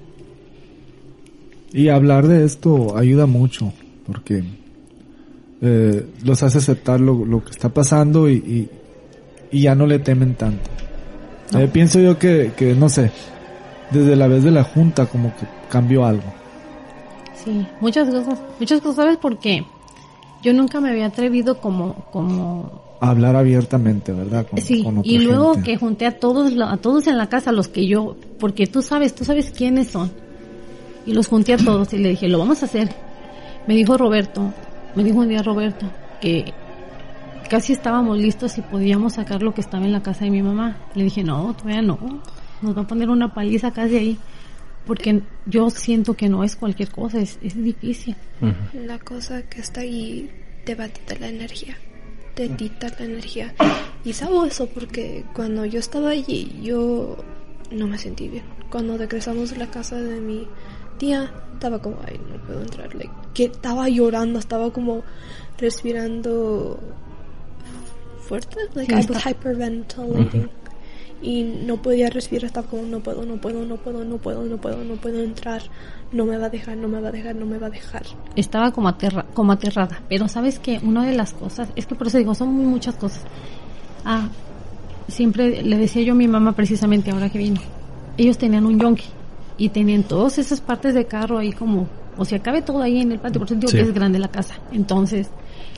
Y 1.73 1.89
hablar 1.89 2.27
de 2.27 2.45
esto 2.45 2.97
ayuda 2.97 3.27
mucho, 3.27 3.73
porque 4.11 4.43
eh, 5.62 6.07
los 6.24 6.43
hace 6.43 6.59
aceptar 6.59 7.01
lo, 7.01 7.24
lo 7.24 7.45
que 7.45 7.51
está 7.51 7.69
pasando 7.69 8.28
y, 8.28 8.35
y, 8.35 8.69
y 9.53 9.62
ya 9.62 9.74
no 9.74 9.87
le 9.87 9.99
temen 9.99 10.35
tanto. 10.35 10.69
Eh, 11.57 11.69
pienso 11.73 12.01
yo 12.01 12.19
que, 12.19 12.53
que, 12.57 12.74
no 12.74 12.89
sé, 12.89 13.11
desde 13.91 14.16
la 14.16 14.27
vez 14.28 14.43
de 14.45 14.51
la 14.51 14.65
junta 14.65 15.07
como 15.07 15.35
que 15.37 15.47
cambió 15.69 16.05
algo. 16.05 16.23
Sí, 17.45 17.66
muchas 17.81 18.09
cosas. 18.09 18.39
Muchas 18.59 18.81
cosas, 18.81 18.97
¿sabes 18.97 19.16
por 19.16 19.39
qué? 19.39 19.65
Yo 20.43 20.53
nunca 20.55 20.81
me 20.81 20.91
había 20.91 21.07
atrevido 21.07 21.59
como, 21.61 21.95
como 22.12 22.82
A 23.01 23.11
hablar 23.11 23.37
abiertamente, 23.37 24.12
¿verdad? 24.12 24.47
Con, 24.47 24.61
Sí, 24.61 24.82
con 24.82 25.01
y 25.05 25.19
luego 25.19 25.55
gente. 25.55 25.70
que 25.73 25.77
junté 25.78 26.07
a 26.07 26.19
todos, 26.19 26.53
a 26.61 26.77
todos 26.78 27.07
en 27.07 27.19
la 27.19 27.28
casa, 27.28 27.53
los 27.53 27.69
que 27.69 27.87
yo, 27.87 28.16
porque 28.39 28.66
tú 28.66 28.81
sabes, 28.82 29.15
tú 29.15 29.24
sabes 29.24 29.51
quiénes 29.51 29.89
son. 29.89 30.11
Y 31.07 31.12
los 31.15 31.27
junté 31.28 31.55
a 31.55 31.57
todos 31.57 31.93
y 31.95 31.99
le 31.99 32.11
dije, 32.11 32.28
lo 32.28 32.39
vamos 32.39 32.62
a 32.62 32.66
hacer. 32.66 32.91
Me 33.70 33.76
dijo 33.76 33.97
Roberto, 33.97 34.52
me 34.97 35.05
dijo 35.05 35.18
un 35.18 35.28
día 35.28 35.44
Roberto, 35.44 35.88
que 36.20 36.52
casi 37.48 37.72
estábamos 37.72 38.18
listos 38.18 38.59
y 38.59 38.62
podíamos 38.62 39.12
sacar 39.12 39.44
lo 39.44 39.55
que 39.55 39.60
estaba 39.60 39.84
en 39.84 39.92
la 39.92 40.02
casa 40.02 40.24
de 40.24 40.32
mi 40.32 40.42
mamá. 40.42 40.76
Le 40.97 41.05
dije, 41.05 41.22
no, 41.22 41.55
todavía 41.55 41.80
no. 41.80 42.20
nos 42.62 42.76
va 42.76 42.82
a 42.82 42.86
poner 42.88 43.09
una 43.09 43.32
paliza 43.32 43.70
casi 43.70 43.97
ahí. 43.97 44.18
Porque 44.88 45.22
yo 45.47 45.70
siento 45.70 46.14
que 46.14 46.28
no 46.28 46.42
es 46.42 46.56
cualquier 46.56 46.90
cosa, 46.90 47.20
es, 47.20 47.38
es 47.42 47.62
difícil. 47.62 48.16
La 48.74 48.98
cosa 48.98 49.42
que 49.42 49.60
está 49.60 49.82
ahí 49.82 50.28
te 50.64 50.74
va 50.74 50.86
a 50.86 50.88
quitar 50.88 51.20
la 51.20 51.28
energía. 51.28 51.76
Te 52.34 52.48
quita 52.48 52.88
la 52.98 53.05
energía. 53.05 53.55
Y 54.05 54.14
sabo 54.14 54.47
eso 54.47 54.66
porque 54.66 55.24
cuando 55.32 55.64
yo 55.64 55.78
estaba 55.78 56.09
allí, 56.10 56.59
yo 56.60 57.18
no 57.70 57.86
me 57.86 57.98
sentí 57.98 58.26
bien. 58.26 58.42
Cuando 58.68 58.98
regresamos 58.98 59.52
a 59.52 59.59
la 59.59 59.70
casa 59.70 59.94
de 60.01 60.20
mi 60.20 60.48
tía, 61.01 61.32
estaba 61.55 61.81
como, 61.81 61.97
ay, 62.06 62.20
no 62.31 62.36
puedo 62.47 62.60
entrar. 62.60 62.94
Like, 62.94 63.10
que 63.35 63.44
estaba 63.44 63.89
llorando, 63.89 64.39
estaba 64.39 64.70
como 64.70 65.02
respirando 65.59 66.78
fuerte. 68.20 68.56
Like, 68.74 68.93
I 68.93 69.06
was 69.09 69.24
hyperventilating. 69.24 70.48
Y 71.22 71.43
no 71.43 71.77
podía 71.82 72.09
respirar, 72.09 72.44
estaba 72.44 72.66
como, 72.66 72.82
no 72.85 73.01
puedo, 73.01 73.24
no 73.27 73.36
puedo, 73.36 73.64
no 73.64 73.77
puedo, 73.77 74.05
no 74.05 74.18
puedo, 74.18 74.44
no 74.44 74.56
puedo, 74.59 74.85
no 74.85 74.94
puedo 74.94 75.22
entrar. 75.22 75.62
No 76.12 76.24
me 76.27 76.36
va 76.36 76.47
a 76.47 76.51
dejar, 76.51 76.77
no 76.77 76.89
me 76.89 77.01
va 77.01 77.09
a 77.09 77.12
dejar, 77.12 77.35
no 77.35 77.47
me 77.47 77.59
va 77.59 77.66
a 77.66 77.70
dejar. 77.70 78.05
Estaba 78.36 78.70
como, 78.70 78.89
aterra, 78.89 79.27
como 79.35 79.52
aterrada. 79.52 80.02
Pero 80.09 80.28
sabes 80.28 80.59
que 80.59 80.81
una 80.82 81.05
de 81.05 81.14
las 81.14 81.32
cosas, 81.32 81.70
es 81.77 81.86
que 81.86 81.94
por 81.94 82.06
eso 82.06 82.18
digo, 82.18 82.35
son 82.35 82.52
muy 82.52 82.66
muchas 82.66 82.94
cosas. 82.97 83.24
Ah, 84.05 84.28
siempre 85.09 85.62
le 85.62 85.77
decía 85.77 86.02
yo 86.02 86.12
a 86.12 86.16
mi 86.16 86.28
mamá 86.28 86.52
precisamente 86.52 87.10
ahora 87.10 87.31
que 87.31 87.39
vino. 87.39 87.60
Ellos 88.16 88.36
tenían 88.39 88.66
un 88.66 88.78
yonki 88.78 89.19
y 89.61 89.69
tenían 89.69 90.03
todas 90.05 90.39
esas 90.39 90.61
partes 90.61 90.95
de 90.95 91.05
carro 91.05 91.37
ahí 91.39 91.53
como, 91.53 91.87
o 92.16 92.24
sea, 92.24 92.39
cabe 92.41 92.62
todo 92.62 92.81
ahí 92.81 93.01
en 93.01 93.12
el 93.12 93.19
patio, 93.20 93.41
por 93.41 93.47
eso 93.47 93.55
digo 93.55 93.69
Sí. 93.69 93.77
que 93.77 93.82
es 93.82 93.93
grande 93.95 94.19
la 94.19 94.28
casa. 94.28 94.55
Entonces, 94.73 95.28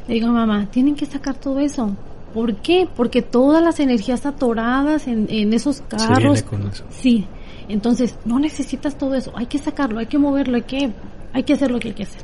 le 0.07 0.15
digo 0.15 0.29
a 0.29 0.33
mamá, 0.33 0.69
tienen 0.71 0.95
que 0.95 1.05
sacar 1.05 1.35
todo 1.35 1.59
eso. 1.59 1.95
¿Por 2.33 2.55
qué? 2.57 2.89
Porque 2.97 3.21
todas 3.23 3.63
las 3.63 3.81
energías 3.81 4.25
atoradas 4.25 5.07
en, 5.09 5.27
en 5.29 5.53
esos 5.53 5.77
Se 5.77 5.83
carros. 5.85 6.23
viene 6.23 6.43
con 6.43 6.67
eso. 6.69 6.85
Sí. 6.91 7.27
Entonces, 7.69 8.17
no 8.25 8.39
necesitas 8.39 8.97
todo 8.97 9.15
eso. 9.17 9.33
Hay 9.35 9.47
que 9.47 9.59
sacarlo, 9.59 9.99
hay 9.99 10.07
que 10.07 10.17
moverlo, 10.19 10.57
hay 10.57 10.63
que, 10.63 10.91
hay 11.33 11.43
que 11.43 11.53
hacer 11.55 11.71
lo 11.73 11.79
que 11.81 11.89
hay 11.89 11.95
que 11.95 12.05
hacer. 12.05 12.23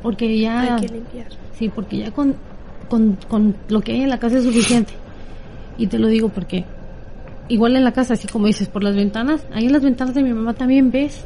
Porque 0.00 0.38
ya. 0.38 0.76
Hay 0.76 0.86
que 0.86 0.94
limpiar. 0.94 1.26
Sí, 1.58 1.68
porque 1.68 1.98
ya 1.98 2.10
con, 2.12 2.36
con, 2.88 3.18
con 3.28 3.56
lo 3.68 3.80
que 3.80 3.92
hay 3.92 4.02
en 4.02 4.10
la 4.10 4.18
casa 4.18 4.38
es 4.38 4.44
suficiente. 4.44 4.92
Y 5.76 5.88
te 5.88 5.98
lo 5.98 6.06
digo 6.08 6.28
porque 6.28 6.64
igual 7.48 7.76
en 7.76 7.84
la 7.84 7.92
casa, 7.92 8.14
así 8.14 8.26
como 8.28 8.46
dices, 8.46 8.68
por 8.68 8.82
las 8.82 8.96
ventanas, 8.96 9.46
ahí 9.52 9.66
en 9.66 9.72
las 9.72 9.82
ventanas 9.82 10.14
de 10.14 10.22
mi 10.22 10.32
mamá 10.32 10.54
también 10.54 10.90
ves. 10.90 11.24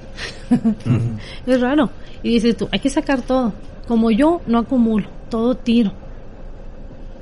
es 1.46 1.60
raro. 1.60 1.90
Y 2.22 2.30
dices 2.30 2.56
tú, 2.56 2.68
hay 2.72 2.80
que 2.80 2.90
sacar 2.90 3.22
todo. 3.22 3.52
Como 3.86 4.10
yo 4.10 4.40
no 4.46 4.58
acumulo, 4.58 5.06
todo 5.30 5.54
tiro. 5.54 5.92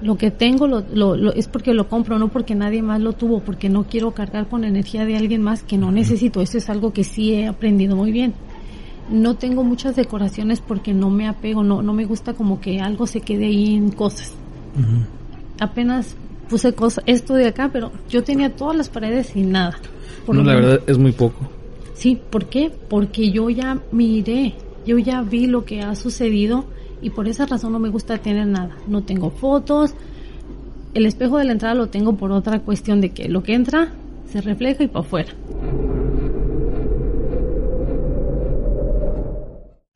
Lo 0.02 0.16
que 0.18 0.30
tengo 0.30 0.66
lo, 0.66 0.84
lo, 0.92 1.16
lo- 1.16 1.32
es 1.32 1.48
porque 1.48 1.72
lo 1.72 1.88
compro, 1.88 2.18
no 2.18 2.28
porque 2.28 2.54
nadie 2.54 2.82
más 2.82 3.00
lo 3.00 3.12
tuvo, 3.14 3.40
porque 3.40 3.68
no 3.68 3.84
quiero 3.84 4.12
cargar 4.12 4.46
con 4.48 4.64
energía 4.64 5.06
de 5.06 5.16
alguien 5.16 5.42
más 5.42 5.62
que 5.62 5.78
no 5.78 5.90
necesito. 5.92 6.40
Eso 6.42 6.58
es 6.58 6.68
algo 6.68 6.92
que 6.92 7.02
sí 7.04 7.32
he 7.34 7.46
aprendido 7.46 7.96
muy 7.96 8.12
bien. 8.12 8.34
No 9.10 9.36
tengo 9.36 9.62
muchas 9.64 9.96
decoraciones 9.96 10.60
porque 10.60 10.92
no 10.92 11.08
me 11.10 11.28
apego, 11.28 11.62
no, 11.62 11.80
no 11.80 11.92
me 11.94 12.04
gusta 12.04 12.34
como 12.34 12.60
que 12.60 12.80
algo 12.80 13.06
se 13.06 13.20
quede 13.20 13.46
ahí 13.46 13.74
en 13.74 13.90
cosas. 13.90 14.34
Apenas 15.60 16.16
puse 16.48 16.74
cosas, 16.74 17.04
esto 17.06 17.34
de 17.34 17.46
acá, 17.46 17.70
pero 17.72 17.90
yo 18.08 18.22
tenía 18.24 18.54
todas 18.54 18.76
las 18.76 18.88
paredes 18.88 19.28
sin 19.28 19.52
nada. 19.52 19.78
Por 20.24 20.34
No, 20.36 20.42
la 20.42 20.54
menos. 20.54 20.70
verdad 20.70 20.84
es 20.88 20.98
muy 20.98 21.12
poco. 21.12 21.48
Sí, 21.94 22.20
¿por 22.30 22.46
qué? 22.46 22.70
Porque 22.88 23.30
yo 23.30 23.48
ya 23.50 23.80
miré, 23.92 24.54
yo 24.86 24.98
ya 24.98 25.22
vi 25.22 25.46
lo 25.46 25.64
que 25.64 25.80
ha 25.80 25.94
sucedido 25.94 26.66
y 27.00 27.10
por 27.10 27.28
esa 27.28 27.46
razón 27.46 27.72
no 27.72 27.78
me 27.78 27.88
gusta 27.88 28.18
tener 28.18 28.46
nada. 28.46 28.76
No 28.86 29.02
tengo 29.02 29.30
fotos, 29.30 29.92
el 30.94 31.06
espejo 31.06 31.38
de 31.38 31.44
la 31.44 31.52
entrada 31.52 31.74
lo 31.74 31.88
tengo 31.88 32.16
por 32.16 32.32
otra 32.32 32.60
cuestión 32.60 33.00
de 33.00 33.10
que 33.10 33.28
lo 33.28 33.42
que 33.42 33.54
entra 33.54 33.92
se 34.30 34.40
refleja 34.40 34.82
y 34.82 34.88
para 34.88 35.04
afuera. 35.06 35.32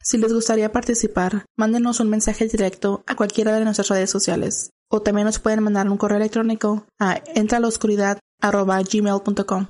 Si 0.03 0.19
les 0.19 0.33
gustaría 0.33 0.73
participar, 0.73 1.45
mándenos 1.57 2.01
un 2.01 2.09
mensaje 2.09 2.47
directo 2.49 3.05
a 3.07 3.15
cualquiera 3.15 3.53
de 3.57 3.65
nuestras 3.65 3.89
redes 3.89 4.11
sociales. 4.11 4.71
O 4.93 5.01
también 5.01 5.25
nos 5.25 5.39
pueden 5.39 5.63
mandar 5.63 5.89
un 5.89 5.97
correo 5.97 6.19
electrónico 6.19 6.85
a 6.99 7.23
entraloscuridad.gmail.com. 7.35 9.67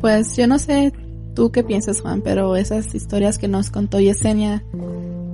Pues 0.00 0.36
yo 0.36 0.46
no 0.46 0.58
sé 0.58 0.92
tú 1.34 1.50
qué 1.50 1.64
piensas, 1.64 2.02
Juan, 2.02 2.20
pero 2.20 2.56
esas 2.56 2.94
historias 2.94 3.38
que 3.38 3.48
nos 3.48 3.70
contó 3.70 4.00
Yesenia, 4.00 4.62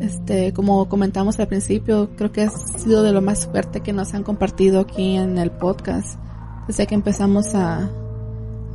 este, 0.00 0.52
como 0.52 0.88
comentamos 0.88 1.40
al 1.40 1.48
principio, 1.48 2.10
creo 2.16 2.30
que 2.30 2.42
ha 2.42 2.50
sido 2.50 3.02
de 3.02 3.10
lo 3.12 3.20
más 3.20 3.46
fuerte 3.46 3.80
que 3.80 3.92
nos 3.92 4.14
han 4.14 4.22
compartido 4.22 4.78
aquí 4.80 5.16
en 5.16 5.38
el 5.38 5.50
podcast 5.50 6.20
desde 6.68 6.86
que 6.86 6.94
empezamos 6.94 7.52
a, 7.54 7.90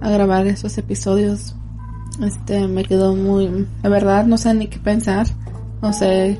a 0.01 0.09
grabar 0.09 0.47
esos 0.47 0.77
episodios. 0.77 1.55
Este, 2.21 2.67
me 2.67 2.83
quedó 2.83 3.15
muy, 3.15 3.67
la 3.83 3.89
verdad, 3.89 4.25
no 4.25 4.37
sé 4.37 4.53
ni 4.53 4.67
qué 4.67 4.79
pensar. 4.79 5.27
No 5.81 5.93
sé 5.93 6.39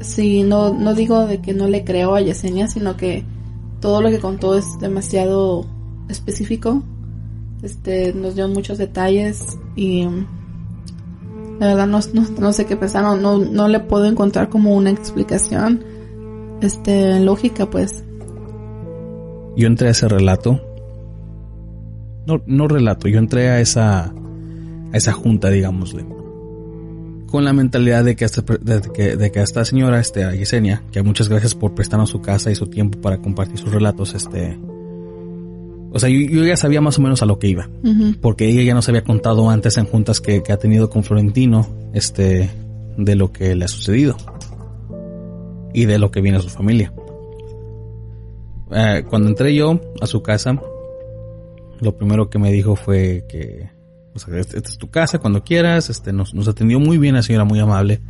si 0.00 0.42
no, 0.42 0.72
no 0.72 0.94
digo 0.94 1.26
de 1.26 1.40
que 1.40 1.52
no 1.52 1.68
le 1.68 1.84
creo 1.84 2.14
a 2.14 2.20
Yesenia, 2.20 2.68
sino 2.68 2.96
que 2.96 3.24
todo 3.80 4.00
lo 4.00 4.10
que 4.10 4.18
contó 4.18 4.56
es 4.56 4.78
demasiado 4.80 5.66
específico. 6.08 6.82
Este, 7.62 8.14
nos 8.14 8.34
dio 8.34 8.48
muchos 8.48 8.78
detalles 8.78 9.58
y 9.76 10.06
mm, 10.06 10.26
la 11.60 11.66
verdad 11.66 11.86
no, 11.86 12.00
no, 12.14 12.26
no 12.38 12.52
sé 12.54 12.64
qué 12.64 12.76
pensar, 12.76 13.02
no, 13.02 13.16
no, 13.16 13.38
no 13.38 13.68
le 13.68 13.80
puedo 13.80 14.06
encontrar 14.06 14.48
como 14.48 14.74
una 14.74 14.90
explicación, 14.90 15.84
este, 16.62 17.20
lógica 17.20 17.68
pues. 17.68 18.02
Yo 19.56 19.66
entré 19.66 19.88
a 19.88 19.90
ese 19.90 20.08
relato. 20.08 20.60
No, 22.26 22.42
no 22.46 22.68
relato, 22.68 23.08
yo 23.08 23.18
entré 23.18 23.48
a 23.50 23.60
esa, 23.60 24.14
a 24.92 24.96
esa 24.96 25.12
junta, 25.12 25.50
digámosle. 25.50 26.04
Con 27.26 27.44
la 27.44 27.52
mentalidad 27.52 28.04
de 28.04 28.16
que 28.16 28.24
esta, 28.24 28.42
de 28.42 28.80
que, 28.92 29.16
de 29.16 29.30
que 29.30 29.40
esta 29.40 29.64
señora, 29.64 30.00
este, 30.00 30.24
a 30.24 30.34
Yesenia, 30.34 30.82
que 30.90 31.02
muchas 31.02 31.28
gracias 31.28 31.54
por 31.54 31.74
prestarnos 31.74 32.10
su 32.10 32.20
casa 32.20 32.50
y 32.50 32.54
su 32.54 32.66
tiempo 32.66 33.00
para 33.00 33.18
compartir 33.18 33.58
sus 33.58 33.72
relatos, 33.72 34.14
este. 34.14 34.58
O 35.92 35.98
sea, 35.98 36.08
yo, 36.08 36.18
yo 36.20 36.44
ya 36.44 36.56
sabía 36.56 36.80
más 36.80 36.98
o 36.98 37.02
menos 37.02 37.22
a 37.22 37.26
lo 37.26 37.38
que 37.38 37.48
iba. 37.48 37.68
Porque 38.20 38.48
ella 38.48 38.62
ya 38.62 38.74
nos 38.74 38.88
había 38.88 39.02
contado 39.02 39.48
antes 39.50 39.76
en 39.76 39.86
juntas 39.86 40.20
que, 40.20 40.42
que 40.42 40.52
ha 40.52 40.56
tenido 40.56 40.90
con 40.90 41.02
Florentino, 41.02 41.66
este, 41.92 42.50
de 42.96 43.14
lo 43.14 43.32
que 43.32 43.54
le 43.54 43.64
ha 43.64 43.68
sucedido 43.68 44.16
y 45.72 45.86
de 45.86 45.98
lo 45.98 46.10
que 46.10 46.20
viene 46.20 46.38
a 46.38 46.42
su 46.42 46.48
familia. 46.48 46.92
Eh, 48.72 49.04
cuando 49.08 49.28
entré 49.28 49.54
yo 49.54 49.80
a 50.00 50.06
su 50.06 50.22
casa, 50.22 50.60
lo 51.80 51.96
primero 51.96 52.30
que 52.30 52.38
me 52.38 52.52
dijo 52.52 52.76
fue 52.76 53.24
que, 53.28 53.70
o 54.14 54.18
sea, 54.18 54.36
esta 54.38 54.56
esta 54.56 54.68
es 54.70 54.78
tu 54.78 54.90
casa 54.90 55.18
cuando 55.18 55.44
quieras, 55.44 55.88
este, 55.90 56.12
nos, 56.12 56.34
nos 56.34 56.48
atendió 56.48 56.80
muy 56.80 56.98
bien 56.98 57.14
la 57.14 57.22
señora, 57.22 57.44
muy 57.44 57.58
amable. 57.60 58.00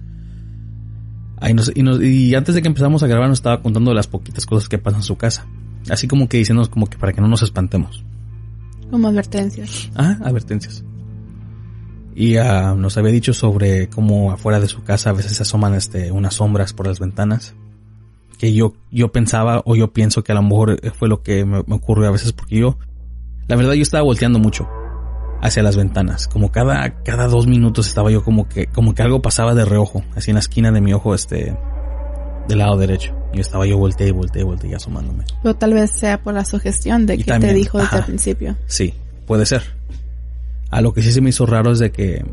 Ahí 1.38 1.54
nos- 1.54 1.72
y, 1.74 1.82
nos- 1.82 2.02
y 2.02 2.34
antes 2.34 2.54
de 2.54 2.62
que 2.62 2.68
empezamos 2.68 3.02
a 3.02 3.06
grabar 3.06 3.28
nos 3.28 3.38
estaba 3.38 3.62
contando 3.62 3.94
las 3.94 4.06
poquitas 4.06 4.44
cosas 4.46 4.68
que 4.68 4.78
pasan 4.78 5.00
en 5.00 5.04
su 5.04 5.16
casa. 5.16 5.46
Así 5.88 6.06
como 6.08 6.28
que 6.28 6.36
diciéndonos 6.36 6.68
como 6.68 6.86
que 6.86 6.98
para 6.98 7.12
que 7.12 7.20
no 7.20 7.28
nos 7.28 7.42
espantemos. 7.42 8.04
Como 8.90 9.08
advertencias. 9.08 9.90
Ah, 9.94 10.18
advertencias. 10.22 10.84
Y 12.14 12.36
ah, 12.36 12.74
nos 12.76 12.96
había 12.98 13.12
dicho 13.12 13.32
sobre 13.32 13.88
cómo 13.88 14.32
afuera 14.32 14.60
de 14.60 14.68
su 14.68 14.82
casa 14.82 15.10
a 15.10 15.12
veces 15.14 15.32
se 15.36 15.42
asoman 15.42 15.74
este, 15.74 16.10
unas 16.12 16.34
sombras 16.34 16.72
por 16.74 16.86
las 16.86 16.98
ventanas. 16.98 17.54
Que 18.36 18.52
yo, 18.52 18.74
yo 18.90 19.12
pensaba 19.12 19.62
o 19.64 19.76
yo 19.76 19.92
pienso 19.92 20.24
que 20.24 20.32
a 20.32 20.34
lo 20.34 20.42
mejor 20.42 20.78
fue 20.94 21.08
lo 21.08 21.22
que 21.22 21.44
me, 21.44 21.62
me 21.66 21.74
ocurrió 21.74 22.08
a 22.08 22.12
veces 22.12 22.32
porque 22.32 22.56
yo, 22.58 22.78
la 23.48 23.56
verdad 23.56 23.74
yo 23.74 23.82
estaba 23.82 24.02
volteando 24.02 24.38
mucho 24.38 24.66
hacia 25.40 25.62
las 25.62 25.76
ventanas. 25.76 26.28
Como 26.28 26.52
cada, 26.52 27.02
cada 27.02 27.26
dos 27.26 27.46
minutos 27.46 27.88
estaba 27.88 28.10
yo 28.10 28.22
como 28.22 28.48
que, 28.48 28.66
como 28.66 28.94
que 28.94 29.02
algo 29.02 29.22
pasaba 29.22 29.54
de 29.54 29.64
reojo, 29.64 30.02
así 30.14 30.30
en 30.30 30.34
la 30.34 30.40
esquina 30.40 30.70
de 30.70 30.80
mi 30.80 30.92
ojo, 30.92 31.14
este, 31.14 31.56
del 32.48 32.58
lado 32.58 32.76
derecho. 32.76 33.16
Y 33.32 33.40
estaba 33.40 33.66
yo 33.66 33.78
volteé 33.78 34.08
y 34.08 34.10
volteé 34.10 34.42
y 34.42 34.44
volteé 34.44 34.74
asomándome. 34.74 35.24
Pero 35.42 35.54
tal 35.54 35.74
vez 35.74 35.92
sea 35.92 36.22
por 36.22 36.34
la 36.34 36.44
sugestión 36.44 37.06
de 37.06 37.14
Y 37.14 37.18
que 37.18 37.24
también, 37.24 37.52
te 37.52 37.58
dijo 37.58 37.78
desde 37.78 37.98
el 37.98 38.04
principio. 38.04 38.56
Sí, 38.66 38.94
puede 39.26 39.46
ser. 39.46 39.62
A 40.70 40.80
lo 40.80 40.92
que 40.92 41.02
sí 41.02 41.12
se 41.12 41.20
me 41.20 41.30
hizo 41.30 41.46
raro 41.46 41.72
es 41.72 41.78
de 41.78 41.90
que 41.90 42.24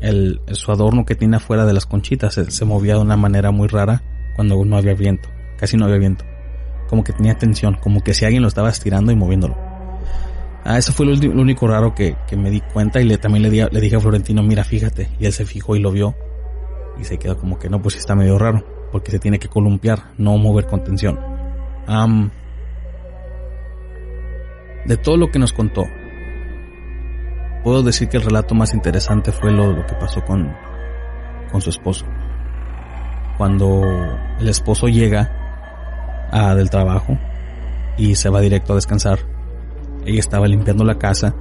el, 0.00 0.40
su 0.52 0.70
adorno 0.72 1.04
que 1.04 1.14
tiene 1.14 1.36
afuera 1.36 1.64
de 1.64 1.72
las 1.72 1.86
conchitas 1.86 2.34
se, 2.34 2.50
se 2.50 2.64
movía 2.64 2.94
de 2.94 3.00
una 3.00 3.16
manera 3.16 3.50
muy 3.50 3.68
rara 3.68 4.02
cuando 4.36 4.64
no 4.64 4.76
había 4.76 4.94
viento. 4.94 5.28
Casi 5.58 5.76
no 5.76 5.86
había 5.86 5.98
viento. 5.98 6.24
Como 6.88 7.02
que 7.02 7.12
tenía 7.12 7.36
tensión, 7.36 7.76
como 7.82 8.02
que 8.02 8.14
si 8.14 8.24
alguien 8.24 8.42
lo 8.42 8.48
estaba 8.48 8.68
estirando 8.70 9.10
y 9.10 9.16
moviéndolo. 9.16 9.65
Ah, 10.68 10.78
eso 10.78 10.92
fue 10.92 11.06
lo, 11.06 11.12
único 11.12 11.68
raro 11.68 11.94
que, 11.94 12.16
que 12.26 12.36
me 12.36 12.50
di 12.50 12.60
cuenta 12.60 13.00
y 13.00 13.16
también 13.18 13.44
le, 13.44 13.68
le 13.70 13.80
dije 13.80 13.94
a 13.94 14.00
Florentino, 14.00 14.42
mira, 14.42 14.64
fíjate. 14.64 15.08
Y 15.20 15.26
él 15.26 15.32
se 15.32 15.46
fijó 15.46 15.76
y 15.76 15.78
lo 15.78 15.92
vio. 15.92 16.16
Y 16.98 17.04
se 17.04 17.18
quedó 17.18 17.38
como 17.38 17.56
que 17.56 17.68
no, 17.68 17.80
pues 17.80 17.94
está 17.94 18.16
medio 18.16 18.36
raro. 18.36 18.64
Porque 18.90 19.12
se 19.12 19.20
tiene 19.20 19.38
que 19.38 19.46
columpiar, 19.46 20.10
no 20.18 20.36
mover 20.38 20.66
con 20.66 20.82
tensión. 20.82 21.20
De 24.86 24.96
todo 24.96 25.16
lo 25.16 25.30
que 25.30 25.38
nos 25.38 25.52
contó, 25.52 25.84
puedo 27.62 27.84
decir 27.84 28.08
que 28.08 28.16
el 28.16 28.24
relato 28.24 28.56
más 28.56 28.74
interesante 28.74 29.30
fue 29.30 29.52
lo, 29.52 29.70
lo 29.70 29.86
que 29.86 29.94
pasó 29.94 30.24
con, 30.24 30.52
con 31.52 31.60
su 31.60 31.70
esposo. 31.70 32.06
Cuando 33.38 33.84
el 34.40 34.48
esposo 34.48 34.88
llega 34.88 36.28
ah, 36.32 36.56
del 36.56 36.70
trabajo 36.70 37.16
y 37.96 38.16
se 38.16 38.30
va 38.30 38.40
directo 38.40 38.72
a 38.72 38.76
descansar. 38.76 39.35
Ella 40.06 40.20
estaba 40.20 40.48
limpiando 40.48 40.84
la 40.84 40.98
casa, 40.98 41.34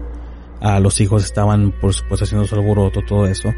a 0.60 0.80
los 0.80 1.00
hijos 1.00 1.24
estaban 1.24 1.72
por 1.80 1.94
supuesto 1.94 2.26
haciendo 2.26 2.48
su 2.48 2.56
alboroto, 2.56 3.02
todo 3.08 3.28
eso. 3.28 3.54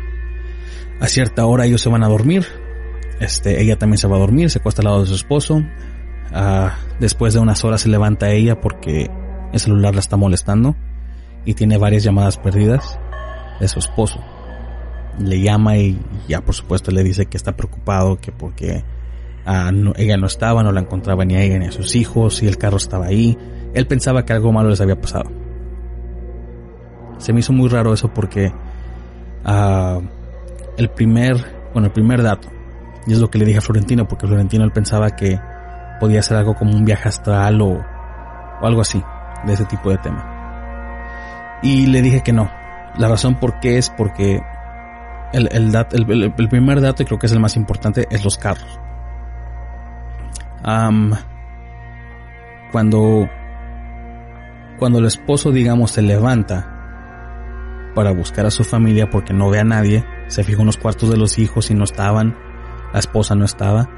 A 0.99 1.07
cierta 1.07 1.45
hora 1.45 1.65
ellos 1.65 1.81
se 1.81 1.89
van 1.89 2.03
a 2.03 2.07
dormir, 2.07 2.45
este, 3.19 3.61
ella 3.61 3.77
también 3.77 3.97
se 3.97 4.07
va 4.07 4.17
a 4.17 4.19
dormir, 4.19 4.49
se 4.49 4.59
acuesta 4.59 4.81
al 4.81 4.85
lado 4.85 5.01
de 5.01 5.07
su 5.07 5.15
esposo. 5.15 5.63
Ah, 6.33 6.75
después 6.99 7.33
de 7.33 7.39
unas 7.39 7.63
horas 7.63 7.81
se 7.81 7.89
levanta 7.89 8.31
ella 8.31 8.59
porque 8.59 9.09
el 9.53 9.59
celular 9.59 9.93
la 9.93 10.01
está 10.01 10.17
molestando 10.17 10.75
y 11.45 11.53
tiene 11.53 11.77
varias 11.77 12.03
llamadas 12.03 12.37
perdidas 12.37 12.99
de 13.59 13.67
su 13.67 13.79
esposo. 13.79 14.19
Le 15.19 15.41
llama 15.41 15.77
y 15.77 15.99
ya 16.27 16.41
por 16.41 16.53
supuesto 16.53 16.91
le 16.91 17.03
dice 17.03 17.25
que 17.25 17.37
está 17.37 17.55
preocupado, 17.55 18.17
que 18.17 18.31
porque 18.31 18.83
ah, 19.45 19.71
ella 19.95 20.17
no 20.17 20.27
estaba, 20.27 20.63
no 20.63 20.71
la 20.71 20.81
encontraba 20.81 21.25
ni 21.25 21.35
a 21.35 21.41
ella 21.41 21.57
ni 21.59 21.67
a 21.67 21.71
sus 21.71 21.95
hijos 21.95 22.43
y 22.43 22.47
el 22.47 22.57
carro 22.57 22.77
estaba 22.77 23.05
ahí. 23.05 23.37
Él 23.73 23.87
pensaba 23.87 24.25
que 24.25 24.33
algo 24.33 24.51
malo 24.51 24.69
les 24.69 24.81
había 24.81 24.99
pasado. 24.99 25.29
Se 27.17 27.33
me 27.33 27.39
hizo 27.39 27.53
muy 27.53 27.69
raro 27.69 27.93
eso 27.93 28.13
porque 28.13 28.51
ah, 29.43 29.99
el 30.77 30.89
primer, 30.89 31.35
bueno, 31.73 31.87
el 31.87 31.93
primer 31.93 32.21
dato, 32.21 32.49
y 33.05 33.13
es 33.13 33.19
lo 33.19 33.29
que 33.29 33.39
le 33.39 33.45
dije 33.45 33.59
a 33.59 33.61
Florentino, 33.61 34.07
porque 34.07 34.27
Florentino 34.27 34.63
él 34.63 34.71
pensaba 34.71 35.11
que 35.11 35.39
podía 35.99 36.21
ser 36.21 36.37
algo 36.37 36.55
como 36.55 36.75
un 36.75 36.85
viaje 36.85 37.09
astral 37.09 37.61
o, 37.61 37.83
o 38.61 38.65
algo 38.65 38.81
así, 38.81 39.03
de 39.45 39.53
ese 39.53 39.65
tipo 39.65 39.89
de 39.89 39.97
tema. 39.97 41.59
Y 41.61 41.87
le 41.87 42.01
dije 42.01 42.21
que 42.21 42.33
no. 42.33 42.49
La 42.97 43.07
razón 43.07 43.35
por 43.35 43.59
qué 43.59 43.77
es 43.77 43.89
porque 43.89 44.41
el, 45.33 46.33
primer 46.49 46.81
dato, 46.81 47.03
y 47.03 47.05
creo 47.05 47.19
que 47.19 47.25
es 47.25 47.31
el 47.31 47.39
más 47.39 47.55
importante, 47.55 48.07
es 48.09 48.23
los 48.23 48.37
carros. 48.37 48.79
cuando, 52.71 53.29
cuando 54.77 54.99
el 54.99 55.05
esposo, 55.05 55.51
digamos, 55.51 55.91
se 55.91 56.01
levanta 56.01 56.73
para 57.95 58.11
buscar 58.11 58.45
a 58.45 58.51
su 58.51 58.63
familia 58.63 59.09
porque 59.09 59.33
no 59.33 59.49
ve 59.49 59.59
a 59.59 59.63
nadie, 59.63 60.05
se 60.27 60.43
fijó 60.43 60.61
en 60.61 60.67
los 60.67 60.77
cuartos 60.77 61.09
de 61.09 61.17
los 61.17 61.39
hijos 61.39 61.71
y 61.71 61.73
no 61.73 61.83
estaban, 61.83 62.37
la 62.93 62.99
esposa 62.99 63.35
no 63.35 63.45
estaba, 63.45 63.89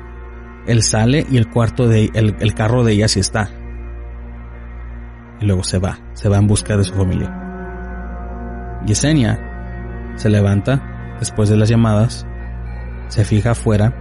él 0.68 0.84
sale 0.84 1.26
y 1.30 1.38
el 1.38 1.50
cuarto 1.50 1.88
de, 1.88 2.10
el, 2.14 2.36
el 2.40 2.54
carro 2.54 2.84
de 2.84 2.94
ella 2.94 3.08
sí 3.08 3.20
está. 3.20 3.50
Y 5.42 5.46
luego 5.46 5.64
se 5.64 5.80
va, 5.80 6.00
se 6.14 6.30
va 6.30 6.38
en 6.38 6.48
busca 6.48 6.78
de 6.78 6.84
su 6.84 6.94
familia. 6.94 8.80
Yesenia 8.86 10.14
se 10.16 10.30
levanta 10.30 11.16
después 11.20 11.50
de 11.50 11.58
las 11.58 11.70
llamadas, 11.70 12.26
se 13.08 13.26
fija 13.26 13.52
afuera 13.52 13.94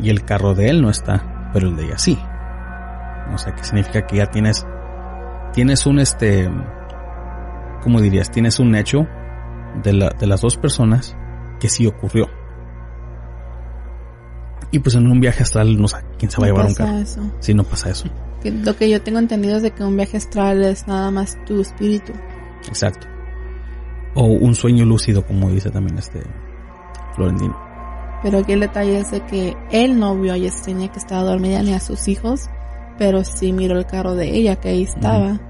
y 0.00 0.10
el 0.10 0.24
carro 0.24 0.54
de 0.54 0.68
él 0.68 0.82
no 0.82 0.90
está, 0.90 1.50
pero 1.52 1.68
el 1.68 1.76
de 1.76 1.86
ella 1.86 1.98
sí. 1.98 2.18
O 3.32 3.38
sea, 3.38 3.54
que 3.54 3.64
significa 3.64 4.06
que 4.06 4.16
ya 4.16 4.26
tienes, 4.26 4.66
tienes 5.52 5.86
un 5.86 5.98
este, 5.98 6.50
¿cómo 7.82 8.00
dirías? 8.00 8.30
Tienes 8.30 8.58
un 8.58 8.74
hecho 8.74 9.06
de, 9.82 9.92
la, 9.92 10.10
de 10.10 10.26
las 10.26 10.40
dos 10.40 10.56
personas 10.56 11.16
que 11.60 11.68
sí 11.68 11.86
ocurrió. 11.86 12.28
Y 14.70 14.80
pues 14.80 14.94
en 14.96 15.10
un 15.10 15.20
viaje 15.20 15.42
astral 15.42 15.80
no 15.80 15.88
sé 15.88 15.96
quién 16.18 16.30
se 16.30 16.40
va 16.40 16.46
a 16.46 16.50
llevar 16.50 16.66
un 16.66 16.74
carro. 16.74 16.98
Eso. 16.98 17.20
Sí, 17.40 17.54
no 17.54 17.64
pasa 17.64 17.90
eso. 17.90 18.08
lo 18.44 18.76
que 18.76 18.90
yo 18.90 19.00
tengo 19.02 19.18
entendido 19.18 19.56
es 19.56 19.62
de 19.62 19.70
que 19.70 19.82
un 19.82 19.96
viaje 19.96 20.18
astral 20.18 20.62
es 20.62 20.86
nada 20.86 21.10
más 21.10 21.38
tu 21.46 21.60
espíritu. 21.60 22.12
Exacto 22.68 23.06
o 24.18 24.24
un 24.24 24.54
sueño 24.54 24.84
lúcido, 24.84 25.24
como 25.24 25.50
dice 25.50 25.70
también 25.70 25.98
este 25.98 26.20
Florentino. 27.14 27.56
Pero 28.22 28.38
aquí 28.38 28.52
el 28.52 28.60
detalle 28.60 28.98
es 28.98 29.12
de 29.12 29.24
que 29.26 29.56
él 29.70 29.98
no 29.98 30.18
vio 30.18 30.32
a 30.32 30.36
Yesenia 30.36 30.88
que 30.88 30.98
estaba 30.98 31.22
dormida 31.22 31.62
ni 31.62 31.72
a 31.72 31.80
sus 31.80 32.08
hijos, 32.08 32.48
pero 32.98 33.24
sí 33.24 33.52
miró 33.52 33.78
el 33.78 33.86
carro 33.86 34.14
de 34.14 34.36
ella 34.36 34.56
que 34.56 34.70
ahí 34.70 34.82
estaba. 34.82 35.40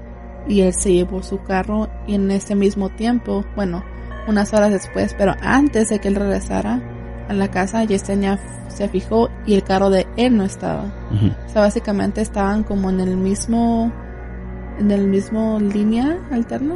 Y 0.47 0.61
él 0.61 0.73
se 0.73 0.93
llevó 0.93 1.21
su 1.21 1.41
carro 1.43 1.89
y 2.07 2.15
en 2.15 2.31
ese 2.31 2.55
mismo 2.55 2.89
tiempo, 2.89 3.43
bueno, 3.55 3.83
unas 4.27 4.53
horas 4.53 4.71
después, 4.71 5.13
pero 5.17 5.35
antes 5.41 5.89
de 5.89 5.99
que 5.99 6.07
él 6.07 6.15
regresara 6.15 6.81
a 7.27 7.33
la 7.33 7.49
casa, 7.49 7.83
Yesenia 7.83 8.39
se 8.67 8.87
fijó 8.87 9.29
y 9.45 9.53
el 9.53 9.63
carro 9.63 9.89
de 9.89 10.07
él 10.17 10.37
no 10.37 10.43
estaba. 10.43 10.85
O 11.45 11.49
sea, 11.49 11.61
básicamente 11.61 12.21
estaban 12.21 12.63
como 12.63 12.89
en 12.89 12.99
el 12.99 13.17
mismo 13.17 13.91
en 14.79 14.91
el 14.91 15.07
mismo 15.07 15.59
línea 15.59 16.17
alterna. 16.31 16.75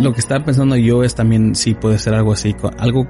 Lo 0.00 0.12
que 0.12 0.20
estaba 0.20 0.44
pensando 0.44 0.76
yo 0.76 1.04
es 1.04 1.14
también 1.14 1.54
si 1.54 1.74
puede 1.74 1.98
ser 1.98 2.14
algo 2.14 2.32
así, 2.32 2.56
algo 2.78 3.06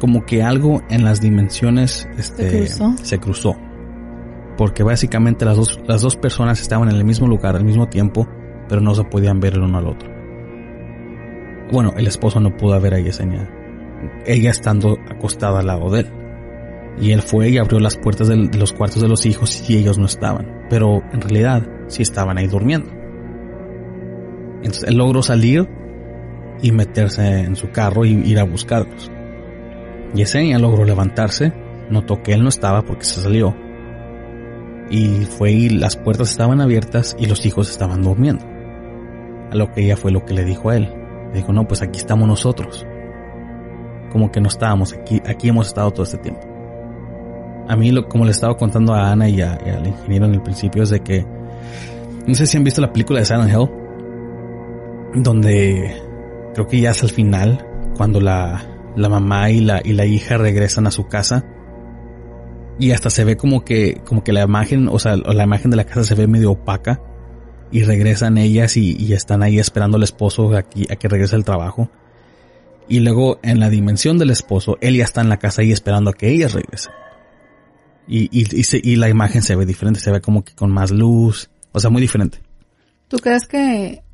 como 0.00 0.24
que 0.24 0.42
algo 0.42 0.82
en 0.88 1.04
las 1.04 1.20
dimensiones 1.20 2.08
este, 2.16 2.66
se 2.66 3.18
cruzó. 3.18 3.56
Porque 4.56 4.82
básicamente 4.82 5.44
las 5.44 5.56
dos, 5.56 5.80
las 5.86 6.02
dos 6.02 6.16
personas 6.16 6.60
estaban 6.60 6.88
en 6.88 6.96
el 6.96 7.04
mismo 7.04 7.26
lugar 7.26 7.56
al 7.56 7.64
mismo 7.64 7.88
tiempo, 7.88 8.26
pero 8.68 8.80
no 8.80 8.94
se 8.94 9.04
podían 9.04 9.40
ver 9.40 9.54
el 9.54 9.62
uno 9.62 9.78
al 9.78 9.88
otro. 9.88 10.10
Bueno, 11.72 11.92
el 11.96 12.06
esposo 12.06 12.40
no 12.40 12.56
pudo 12.56 12.80
ver 12.80 12.94
a 12.94 13.00
Yesenia, 13.00 13.50
ella 14.24 14.50
estando 14.50 14.96
acostada 15.08 15.60
al 15.60 15.66
lado 15.66 15.90
de 15.90 16.00
él. 16.00 16.12
Y 16.98 17.10
él 17.10 17.20
fue 17.20 17.50
y 17.50 17.58
abrió 17.58 17.78
las 17.78 17.96
puertas 17.96 18.28
de 18.28 18.36
los 18.36 18.72
cuartos 18.72 19.02
de 19.02 19.08
los 19.08 19.26
hijos 19.26 19.68
y 19.68 19.76
ellos 19.76 19.98
no 19.98 20.06
estaban. 20.06 20.66
Pero 20.70 21.02
en 21.12 21.20
realidad 21.20 21.66
sí 21.88 22.02
estaban 22.02 22.38
ahí 22.38 22.46
durmiendo. 22.46 22.90
Entonces 24.58 24.84
él 24.84 24.96
logró 24.96 25.22
salir 25.22 25.68
y 26.62 26.72
meterse 26.72 27.40
en 27.40 27.54
su 27.56 27.70
carro 27.70 28.04
y 28.04 28.12
ir 28.12 28.38
a 28.38 28.44
buscarlos. 28.44 29.10
Yesenia 30.14 30.58
logró 30.58 30.84
levantarse, 30.84 31.52
notó 31.90 32.22
que 32.22 32.32
él 32.32 32.42
no 32.42 32.48
estaba 32.48 32.82
porque 32.82 33.04
se 33.04 33.20
salió. 33.20 33.54
Y 34.90 35.24
fue 35.24 35.52
y 35.52 35.68
las 35.68 35.96
puertas 35.96 36.30
estaban 36.30 36.60
abiertas 36.60 37.16
y 37.18 37.26
los 37.26 37.44
hijos 37.46 37.70
estaban 37.70 38.02
durmiendo. 38.02 38.44
A 39.50 39.54
lo 39.56 39.72
que 39.72 39.84
ella 39.84 39.96
fue 39.96 40.12
lo 40.12 40.24
que 40.24 40.34
le 40.34 40.44
dijo 40.44 40.70
a 40.70 40.76
él. 40.76 40.92
Le 41.32 41.38
dijo, 41.38 41.52
no, 41.52 41.66
pues 41.66 41.82
aquí 41.82 41.98
estamos 41.98 42.28
nosotros. 42.28 42.86
Como 44.10 44.30
que 44.30 44.40
no 44.40 44.48
estábamos 44.48 44.92
aquí, 44.92 45.20
aquí 45.26 45.48
hemos 45.48 45.68
estado 45.68 45.90
todo 45.90 46.04
este 46.04 46.18
tiempo. 46.18 46.40
A 47.68 47.74
mí, 47.74 47.90
lo, 47.90 48.08
como 48.08 48.24
le 48.24 48.30
estaba 48.30 48.56
contando 48.56 48.94
a 48.94 49.10
Ana 49.10 49.28
y, 49.28 49.40
al 49.40 49.86
ingeniero 49.86 50.26
en 50.26 50.34
el 50.34 50.42
principio, 50.42 50.84
es 50.84 50.90
de 50.90 51.00
que, 51.00 51.26
no 52.26 52.34
sé 52.34 52.46
si 52.46 52.56
han 52.56 52.64
visto 52.64 52.80
la 52.80 52.92
película 52.92 53.18
de 53.18 53.24
Silent 53.24 53.50
Hill, 53.50 53.68
donde 55.22 56.00
creo 56.54 56.66
que 56.68 56.80
ya 56.80 56.90
es 56.90 57.02
al 57.02 57.10
final, 57.10 57.66
cuando 57.96 58.20
la, 58.20 58.64
la 58.94 59.08
mamá 59.08 59.50
y 59.50 59.60
la, 59.60 59.80
y 59.84 59.94
la 59.94 60.06
hija 60.06 60.38
regresan 60.38 60.86
a 60.86 60.92
su 60.92 61.08
casa, 61.08 61.44
y 62.78 62.90
hasta 62.92 63.10
se 63.10 63.24
ve 63.24 63.36
como 63.36 63.64
que, 63.64 64.00
como 64.04 64.22
que 64.22 64.32
la 64.32 64.42
imagen, 64.42 64.88
o 64.88 64.98
sea, 64.98 65.16
la 65.16 65.44
imagen 65.44 65.70
de 65.70 65.76
la 65.76 65.84
casa 65.84 66.04
se 66.04 66.14
ve 66.14 66.26
medio 66.26 66.52
opaca, 66.52 67.00
y 67.70 67.82
regresan 67.82 68.38
ellas 68.38 68.76
y, 68.76 68.96
y 68.96 69.12
están 69.12 69.42
ahí 69.42 69.58
esperando 69.58 69.96
al 69.96 70.02
esposo 70.02 70.54
aquí, 70.56 70.86
a 70.90 70.96
que 70.96 71.08
regrese 71.08 71.36
al 71.36 71.44
trabajo. 71.44 71.90
Y 72.88 73.00
luego 73.00 73.40
en 73.42 73.58
la 73.58 73.68
dimensión 73.68 74.18
del 74.18 74.30
esposo, 74.30 74.78
él 74.80 74.96
ya 74.96 75.04
está 75.04 75.20
en 75.20 75.28
la 75.28 75.38
casa 75.38 75.62
ahí 75.62 75.72
esperando 75.72 76.10
a 76.10 76.12
que 76.14 76.30
ellas 76.30 76.52
regresen. 76.52 76.92
Y, 78.06 78.28
y, 78.30 78.46
y, 78.52 78.96
la 78.96 79.08
imagen 79.08 79.42
se 79.42 79.56
ve 79.56 79.66
diferente, 79.66 79.98
se 79.98 80.12
ve 80.12 80.20
como 80.20 80.44
que 80.44 80.54
con 80.54 80.70
más 80.70 80.92
luz, 80.92 81.50
o 81.72 81.80
sea, 81.80 81.90
muy 81.90 82.00
diferente. 82.00 82.38
¿Tú 83.08 83.16
crees 83.18 83.46
que, 83.46 84.04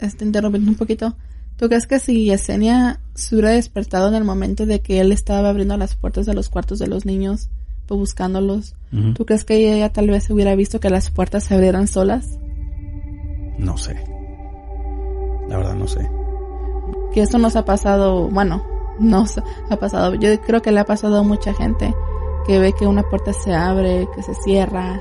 este, 0.00 0.24
interrumpiendo 0.24 0.72
un 0.72 0.76
poquito, 0.76 1.16
¿tú 1.56 1.68
crees 1.68 1.86
que 1.86 2.00
si 2.00 2.24
Yesenia 2.24 3.00
se 3.14 3.36
hubiera 3.36 3.50
despertado 3.50 4.08
en 4.08 4.16
el 4.16 4.24
momento 4.24 4.66
de 4.66 4.80
que 4.80 5.00
él 5.00 5.12
estaba 5.12 5.48
abriendo 5.48 5.76
las 5.76 5.94
puertas 5.94 6.26
de 6.26 6.34
los 6.34 6.48
cuartos 6.48 6.80
de 6.80 6.88
los 6.88 7.06
niños, 7.06 7.50
pues 7.86 7.98
buscándolos, 7.98 8.74
¿tú 9.14 9.26
crees 9.26 9.44
que 9.44 9.74
ella 9.74 9.92
tal 9.92 10.08
vez 10.08 10.30
hubiera 10.30 10.54
visto 10.54 10.80
que 10.80 10.90
las 10.90 11.10
puertas 11.10 11.44
se 11.44 11.54
abrieran 11.54 11.86
solas? 11.86 12.38
No 13.58 13.76
sé. 13.76 13.96
La 15.48 15.56
verdad 15.58 15.74
no 15.74 15.86
sé. 15.86 16.08
Que 17.12 17.22
esto 17.22 17.38
nos 17.38 17.56
ha 17.56 17.64
pasado, 17.64 18.28
bueno, 18.28 18.64
nos 18.98 19.38
ha 19.38 19.76
pasado, 19.76 20.14
yo 20.14 20.40
creo 20.40 20.62
que 20.62 20.72
le 20.72 20.80
ha 20.80 20.84
pasado 20.84 21.18
a 21.18 21.22
mucha 21.22 21.52
gente 21.54 21.94
que 22.46 22.58
ve 22.58 22.72
que 22.72 22.86
una 22.86 23.02
puerta 23.02 23.32
se 23.32 23.54
abre, 23.54 24.08
que 24.14 24.22
se 24.22 24.34
cierra. 24.34 25.00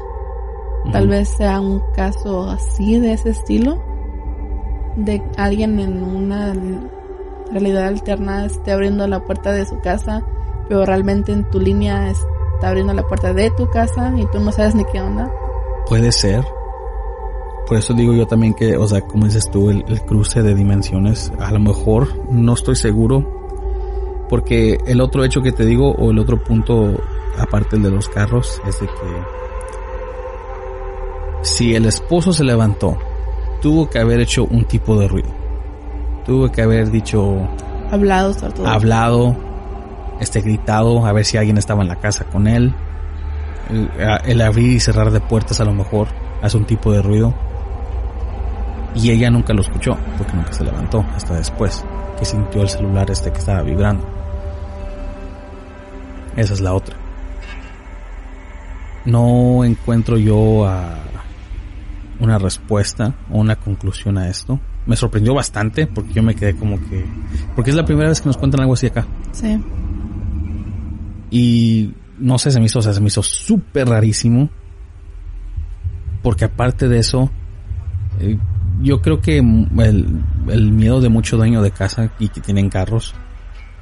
Tal 0.91 1.07
vez 1.07 1.29
sea 1.29 1.61
un 1.61 1.81
caso 1.95 2.49
así 2.49 2.99
de 2.99 3.13
ese 3.13 3.29
estilo. 3.29 3.81
De 4.97 5.21
alguien 5.37 5.79
en 5.79 6.03
una 6.03 6.53
realidad 7.51 7.85
alterna 7.85 8.45
esté 8.45 8.71
abriendo 8.71 9.07
la 9.07 9.23
puerta 9.23 9.51
de 9.51 9.65
su 9.65 9.79
casa, 9.79 10.25
pero 10.67 10.85
realmente 10.85 11.31
en 11.31 11.49
tu 11.49 11.59
línea 11.59 12.09
está 12.53 12.69
abriendo 12.69 12.93
la 12.93 13.07
puerta 13.07 13.33
de 13.33 13.49
tu 13.51 13.69
casa 13.69 14.13
y 14.17 14.25
tú 14.27 14.39
no 14.39 14.51
sabes 14.51 14.75
ni 14.75 14.85
qué 14.85 15.01
onda. 15.01 15.31
Puede 15.87 16.11
ser. 16.11 16.43
Por 17.67 17.77
eso 17.77 17.93
digo 17.93 18.13
yo 18.13 18.27
también 18.27 18.53
que, 18.53 18.75
o 18.77 18.87
sea, 18.87 19.01
como 19.01 19.25
dices 19.25 19.49
tú, 19.49 19.69
el, 19.69 19.85
el 19.87 20.01
cruce 20.01 20.41
de 20.43 20.53
dimensiones, 20.53 21.31
a 21.39 21.51
lo 21.51 21.59
mejor 21.59 22.07
no 22.29 22.53
estoy 22.53 22.75
seguro, 22.75 23.25
porque 24.29 24.77
el 24.85 24.99
otro 24.99 25.23
hecho 25.23 25.41
que 25.41 25.51
te 25.51 25.65
digo, 25.65 25.91
o 25.91 26.11
el 26.11 26.19
otro 26.19 26.43
punto 26.43 26.99
aparte 27.37 27.75
el 27.75 27.83
de 27.83 27.91
los 27.91 28.09
carros, 28.09 28.61
es 28.67 28.79
de 28.79 28.87
que 28.87 28.93
si 31.41 31.75
el 31.75 31.85
esposo 31.85 32.33
se 32.33 32.43
levantó, 32.43 32.97
tuvo 33.61 33.89
que 33.89 33.99
haber 33.99 34.19
hecho 34.21 34.45
un 34.45 34.65
tipo 34.65 34.97
de 34.97 35.07
ruido. 35.07 35.29
Tuvo 36.25 36.51
que 36.51 36.61
haber 36.61 36.89
dicho... 36.89 37.47
Hablado, 37.91 38.33
Hablado, 38.65 39.35
este, 40.23 40.41
gritado, 40.41 41.05
a 41.05 41.13
ver 41.13 41.25
si 41.25 41.37
alguien 41.37 41.57
estaba 41.57 41.81
en 41.81 41.89
la 41.89 41.97
casa 41.97 42.25
con 42.25 42.47
él. 42.47 42.73
El, 44.25 44.41
abrir 44.41 44.73
y 44.73 44.79
cerrar 44.79 45.11
de 45.11 45.21
puertas 45.21 45.59
a 45.61 45.65
lo 45.65 45.73
mejor 45.73 46.07
hace 46.41 46.57
un 46.57 46.65
tipo 46.65 46.91
de 46.91 47.01
ruido. 47.01 47.33
Y 48.95 49.09
ella 49.11 49.29
nunca 49.29 49.53
lo 49.53 49.61
escuchó, 49.61 49.97
porque 50.17 50.33
nunca 50.33 50.53
se 50.53 50.63
levantó, 50.63 51.05
hasta 51.15 51.35
después, 51.35 51.83
que 52.19 52.25
sintió 52.25 52.61
el 52.61 52.69
celular 52.69 53.09
este 53.09 53.31
que 53.31 53.39
estaba 53.39 53.61
vibrando. 53.61 54.05
Esa 56.35 56.53
es 56.53 56.61
la 56.61 56.73
otra. 56.73 56.95
No 59.05 59.63
encuentro 59.65 60.17
yo 60.17 60.65
a 60.65 60.95
una 62.19 62.37
respuesta 62.37 63.13
o 63.31 63.39
una 63.39 63.55
conclusión 63.55 64.17
a 64.17 64.29
esto. 64.29 64.59
Me 64.85 64.95
sorprendió 64.95 65.33
bastante 65.33 65.87
porque 65.87 66.13
yo 66.13 66.23
me 66.23 66.35
quedé 66.35 66.55
como 66.55 66.77
que... 66.77 67.05
Porque 67.55 67.71
es 67.71 67.75
la 67.75 67.85
primera 67.85 68.09
vez 68.09 68.21
que 68.21 68.27
nos 68.27 68.37
cuentan 68.37 68.61
algo 68.61 68.73
así 68.73 68.87
acá. 68.87 69.05
Sí. 69.31 69.59
Y 71.33 71.95
no 72.19 72.37
sé, 72.37 72.51
se 72.51 72.59
me 72.59 72.67
hizo, 72.67 72.77
o 72.77 72.81
sea, 72.83 72.93
se 72.93 73.01
me 73.01 73.07
hizo 73.07 73.23
súper 73.23 73.89
rarísimo. 73.89 74.51
Porque 76.21 76.45
aparte 76.45 76.87
de 76.87 76.99
eso, 76.99 77.31
eh, 78.19 78.37
yo 78.83 79.01
creo 79.01 79.19
que 79.19 79.39
el, 79.39 80.21
el, 80.47 80.71
miedo 80.71 81.01
de 81.01 81.09
mucho 81.09 81.35
dueño 81.35 81.63
de 81.63 81.71
casa 81.71 82.11
y 82.19 82.29
que 82.29 82.39
tienen 82.39 82.69
carros 82.69 83.15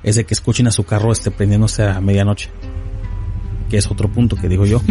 es 0.01 0.15
de 0.15 0.23
que 0.23 0.33
escuchen 0.33 0.65
a 0.67 0.71
su 0.71 0.85
carro 0.85 1.11
este 1.11 1.29
prendiéndose 1.29 1.83
a 1.83 1.99
medianoche. 1.99 2.49
Que 3.69 3.77
es 3.77 3.91
otro 3.91 4.09
punto 4.09 4.37
que 4.37 4.47
digo 4.47 4.65
yo. 4.65 4.81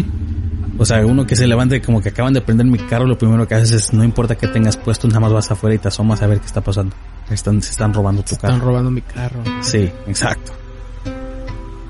O 0.78 0.84
sea, 0.84 1.04
uno 1.04 1.26
que 1.26 1.36
se 1.36 1.46
levante 1.46 1.80
como 1.80 2.02
que 2.02 2.10
acaban 2.10 2.34
de 2.34 2.42
prender 2.42 2.66
mi 2.66 2.78
carro, 2.78 3.06
lo 3.06 3.16
primero 3.18 3.48
que 3.48 3.54
haces 3.54 3.72
es, 3.72 3.92
no 3.94 4.04
importa 4.04 4.34
que 4.36 4.48
tengas 4.48 4.76
puesto, 4.76 5.08
nada 5.08 5.20
más 5.20 5.32
vas 5.32 5.50
afuera 5.50 5.74
y 5.74 5.78
te 5.78 5.88
asomas 5.88 6.22
a 6.22 6.26
ver 6.26 6.40
qué 6.40 6.46
está 6.46 6.60
pasando. 6.60 6.94
Están, 7.30 7.62
se 7.62 7.70
están 7.70 7.92
robando 7.92 8.22
tu 8.22 8.34
Se 8.34 8.36
carro. 8.40 8.54
Están 8.54 8.66
robando 8.66 8.90
mi 8.90 9.02
carro. 9.02 9.42
Sí, 9.60 9.90
exacto. 10.06 10.52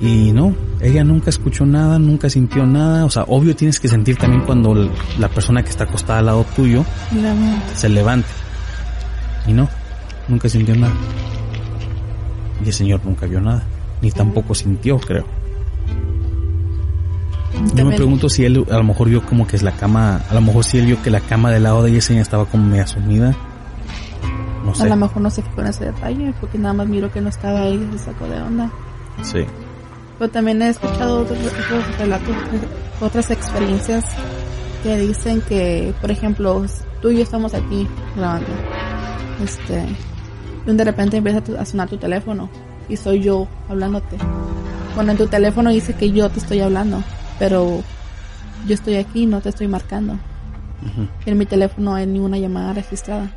Y 0.01 0.33
no, 0.33 0.55
ella 0.81 1.05
nunca 1.05 1.29
escuchó 1.29 1.67
nada, 1.67 1.99
nunca 1.99 2.31
sintió 2.31 2.65
nada. 2.67 3.05
O 3.05 3.11
sea, 3.11 3.25
obvio 3.25 3.55
tienes 3.55 3.79
que 3.79 3.89
sentir 3.89 4.17
también 4.17 4.43
cuando 4.45 4.91
la 5.19 5.29
persona 5.29 5.63
que 5.63 5.69
está 5.71 5.85
acostada 5.85 6.21
al 6.21 6.27
lado 6.27 6.47
tuyo 6.57 6.85
se 7.75 7.89
levante. 7.91 8.29
Y 9.47 9.53
no, 9.53 9.69
nunca 10.29 10.49
sintió 10.49 10.75
nada. 10.75 10.95
Y 12.65 12.69
el 12.69 12.73
señor 12.73 13.01
nunca 13.05 13.27
vio 13.27 13.41
nada. 13.41 13.63
Ni 14.01 14.11
tampoco 14.11 14.55
sintió, 14.55 14.99
creo. 14.99 15.25
Yo 17.75 17.85
me 17.85 17.95
pregunto 17.95 18.29
si 18.31 18.45
él 18.45 18.65
a 18.71 18.77
lo 18.79 18.85
mejor 18.85 19.09
vio 19.11 19.23
como 19.27 19.47
que 19.47 19.57
es 19.57 19.63
la 19.63 19.73
cama, 19.73 20.23
a 20.31 20.35
lo 20.35 20.41
mejor 20.41 20.65
si 20.65 20.79
él 20.79 20.87
vio 20.87 21.03
que 21.03 21.11
la 21.11 21.21
cama 21.21 21.51
del 21.51 21.65
lado 21.65 21.83
de 21.83 21.93
Yesenia 21.93 22.23
estaba 22.23 22.47
como 22.47 22.65
media 22.65 22.87
sumida. 22.87 23.35
No 24.65 24.71
A 24.73 24.75
sé. 24.75 24.89
lo 24.89 24.97
mejor 24.97 25.21
no 25.21 25.31
se 25.31 25.43
fijó 25.43 25.61
en 25.61 25.67
ese 25.67 25.85
detalle, 25.87 26.33
porque 26.41 26.57
nada 26.59 26.73
más 26.73 26.87
miró 26.89 27.13
que 27.13 27.21
no 27.21 27.29
estaba 27.29 27.61
ahí 27.63 27.87
y 27.95 27.99
se 27.99 28.05
sacó 28.07 28.27
de 28.29 28.41
onda. 28.41 28.71
Sí. 29.23 29.45
Pero 30.21 30.33
también 30.33 30.61
he 30.61 30.69
escuchado 30.69 31.23
otros, 31.23 31.39
otros 31.39 31.99
relatos, 31.99 32.37
otras 33.01 33.31
experiencias 33.31 34.05
que 34.83 34.99
dicen 34.99 35.41
que, 35.41 35.95
por 35.99 36.11
ejemplo, 36.11 36.67
tú 37.01 37.09
y 37.09 37.17
yo 37.17 37.23
estamos 37.23 37.55
aquí 37.55 37.89
grabando. 38.15 38.49
Este, 39.43 39.83
y 40.67 40.77
de 40.77 40.85
repente 40.85 41.17
empieza 41.17 41.43
a 41.59 41.65
sonar 41.65 41.89
tu 41.89 41.97
teléfono 41.97 42.51
y 42.87 42.99
soy 42.99 43.23
yo 43.23 43.49
hablándote. 43.71 44.19
Bueno, 44.95 45.13
en 45.13 45.17
tu 45.17 45.27
teléfono 45.27 45.71
dice 45.71 45.95
que 45.95 46.11
yo 46.11 46.29
te 46.29 46.41
estoy 46.41 46.61
hablando, 46.61 47.03
pero 47.39 47.83
yo 48.67 48.75
estoy 48.75 48.97
aquí 48.97 49.25
no 49.25 49.41
te 49.41 49.49
estoy 49.49 49.69
marcando. 49.69 50.19
En 51.25 51.39
mi 51.39 51.47
teléfono 51.47 51.93
no 51.93 51.97
hay 51.97 52.07
ninguna 52.07 52.37
llamada 52.37 52.75
registrada. 52.75 53.31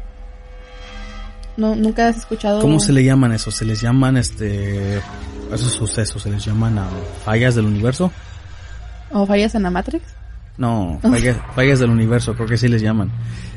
No, 1.55 1.77
nunca 1.77 2.09
has 2.09 2.17
escuchado. 2.17 2.59
¿Cómo 2.59 2.81
se 2.81 2.91
le 2.91 3.05
llaman 3.05 3.31
eso? 3.31 3.51
Se 3.51 3.63
les 3.63 3.79
llaman 3.79 4.17
este 4.17 5.01
esos 5.55 5.71
sucesos, 5.73 6.21
se 6.21 6.29
les 6.29 6.43
llaman 6.45 6.77
ah, 6.79 6.87
fallas 7.25 7.55
del 7.55 7.65
universo. 7.65 8.11
o 9.11 9.25
fallas 9.25 9.55
en 9.55 9.63
la 9.63 9.69
Matrix? 9.69 10.03
No, 10.57 10.99
fallas, 11.01 11.37
fallas 11.55 11.79
del 11.79 11.89
universo, 11.89 12.33
creo 12.35 12.47
que 12.47 12.57
sí 12.57 12.67
les 12.67 12.81
llaman. 12.81 13.11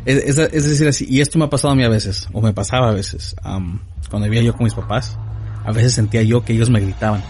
Es, 0.04 0.38
es- 0.38 0.38
es 0.52 0.68
decir, 0.68 0.88
así, 0.88 1.06
y 1.08 1.20
esto 1.20 1.38
me 1.38 1.44
ha 1.44 1.50
pasado 1.50 1.72
a 1.72 1.76
mí 1.76 1.84
a 1.84 1.88
veces, 1.88 2.28
o 2.32 2.40
me 2.40 2.52
pasaba 2.52 2.88
a 2.88 2.92
veces, 2.92 3.34
am, 3.42 3.80
cuando 4.10 4.28
vivía 4.28 4.42
yo 4.42 4.54
con 4.54 4.64
mis 4.64 4.74
papás, 4.74 5.18
a 5.64 5.72
veces 5.72 5.92
sentía 5.94 6.22
yo 6.22 6.44
que 6.44 6.52
ellos 6.54 6.70
me 6.70 6.80
gritaban. 6.80 7.22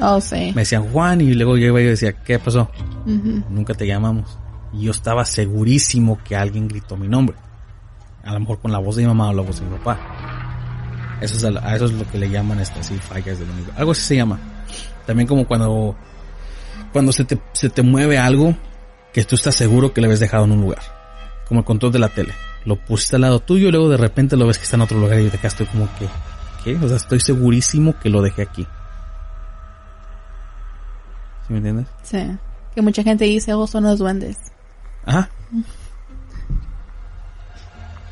Oh, 0.00 0.20
sí. 0.20 0.50
Me 0.54 0.62
decían 0.62 0.82
Juan 0.90 1.20
y 1.20 1.34
luego 1.34 1.56
yo 1.56 1.66
iba 1.66 1.80
y 1.80 1.84
decía, 1.84 2.12
¿qué 2.12 2.38
pasó? 2.40 2.68
Ujú. 3.06 3.44
Nunca 3.50 3.74
te 3.74 3.86
llamamos. 3.86 4.38
Y 4.72 4.82
yo 4.86 4.90
estaba 4.90 5.24
segurísimo 5.24 6.18
que 6.24 6.34
alguien 6.34 6.66
gritó 6.66 6.96
mi 6.96 7.06
nombre. 7.06 7.36
A 8.24 8.32
lo 8.32 8.40
mejor 8.40 8.58
con 8.58 8.72
la 8.72 8.78
voz 8.78 8.96
de 8.96 9.02
mi 9.02 9.08
mamá 9.08 9.28
o 9.28 9.32
la 9.34 9.42
voz 9.42 9.60
de 9.60 9.66
mi 9.66 9.76
papá. 9.76 10.00
Eso 11.24 11.36
es, 11.36 11.44
a, 11.44 11.66
a 11.66 11.74
eso 11.74 11.86
es 11.86 11.92
lo 11.92 12.06
que 12.10 12.18
le 12.18 12.28
llaman 12.28 12.60
este, 12.60 12.80
así, 12.80 12.98
fallas 12.98 13.38
del 13.38 13.48
universo. 13.48 13.78
Algo 13.78 13.92
así 13.92 14.02
se 14.02 14.16
llama. 14.16 14.38
También 15.06 15.26
como 15.26 15.46
cuando, 15.46 15.96
cuando 16.92 17.12
se 17.12 17.24
te, 17.24 17.38
se 17.52 17.70
te 17.70 17.82
mueve 17.82 18.18
algo 18.18 18.54
que 19.12 19.24
tú 19.24 19.36
estás 19.36 19.54
seguro 19.54 19.92
que 19.94 20.00
lo 20.00 20.06
habías 20.06 20.20
dejado 20.20 20.44
en 20.44 20.52
un 20.52 20.60
lugar. 20.60 20.82
Como 21.48 21.60
el 21.60 21.66
control 21.66 21.92
de 21.92 21.98
la 21.98 22.08
tele. 22.08 22.34
Lo 22.64 22.76
pusiste 22.76 23.16
al 23.16 23.22
lado 23.22 23.40
tuyo 23.40 23.68
y 23.68 23.70
luego 23.70 23.88
de 23.88 23.96
repente 23.96 24.36
lo 24.36 24.46
ves 24.46 24.58
que 24.58 24.64
está 24.64 24.76
en 24.76 24.82
otro 24.82 24.98
lugar 24.98 25.18
y 25.18 25.28
te 25.28 25.38
quedas 25.38 25.52
estoy 25.52 25.66
como 25.66 25.88
que, 25.98 26.08
¿qué? 26.62 26.76
O 26.76 26.88
sea, 26.88 26.96
estoy 26.96 27.20
segurísimo 27.20 27.98
que 27.98 28.10
lo 28.10 28.22
dejé 28.22 28.42
aquí. 28.42 28.66
¿Sí 31.46 31.52
me 31.52 31.58
entiendes? 31.58 31.86
Sí. 32.02 32.18
Que 32.74 32.82
mucha 32.82 33.02
gente 33.02 33.24
dice, 33.24 33.54
oh, 33.54 33.66
son 33.66 33.84
los 33.84 33.98
duendes. 33.98 34.36
Ajá. 35.04 35.28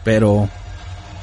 Pero 0.04 0.48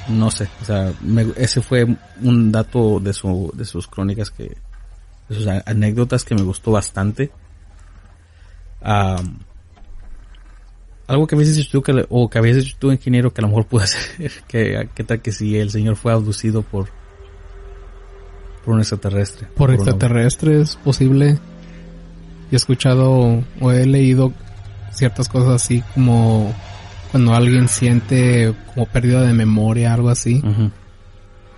no 0.10 0.32
sé, 0.32 0.50
o 0.62 0.66
sea, 0.66 0.94
me- 1.02 1.28
ese 1.38 1.62
fue 1.62 1.86
un 2.22 2.52
dato 2.52 3.00
de 3.00 3.14
su 3.14 3.52
de 3.54 3.66
sus 3.66 3.88
crónicas 3.88 4.32
que 4.32 4.56
de 5.30 5.36
sus 5.36 5.48
anécdotas 5.48 6.24
que 6.26 6.36
me 6.36 6.42
gustó 6.42 6.72
bastante. 6.72 7.32
Am, 8.82 9.40
algo 11.08 11.28
que 11.28 11.36
habías 11.36 11.56
dicho 11.56 11.70
tú 11.72 11.82
que 11.84 12.06
o 12.10 12.30
que 12.30 12.38
habías 12.38 12.58
dicho 12.58 12.76
tú 12.80 12.92
ingeniero 12.92 13.34
que 13.34 13.42
a 13.42 13.44
lo 13.44 13.48
mejor 13.50 13.66
pudo 13.66 13.82
hacer 13.84 14.32
que 14.48 14.90
qué 14.96 15.04
tal 15.04 15.22
que 15.22 15.32
si 15.32 15.58
el 15.58 15.70
señor 15.72 15.96
fue 15.96 16.12
abducido 16.14 16.62
por 16.62 16.90
por 18.66 18.74
un 18.76 18.80
extraterrestre. 18.82 19.48
Por 19.56 19.70
un- 19.70 19.76
extraterrestres, 19.76 20.76
posible. 20.78 21.34
Yo 21.34 21.40
he 22.52 22.56
escuchado 22.56 23.44
o 23.62 23.72
he 23.72 23.86
leído 23.86 24.34
ciertas 24.92 25.30
cosas 25.30 25.62
así 25.64 25.84
como 25.94 26.54
cuando 27.12 27.34
alguien 27.34 27.68
siente 27.68 28.54
como 28.74 28.86
pérdida 28.86 29.22
de 29.22 29.34
memoria, 29.34 29.94
algo 29.94 30.10
así, 30.10 30.42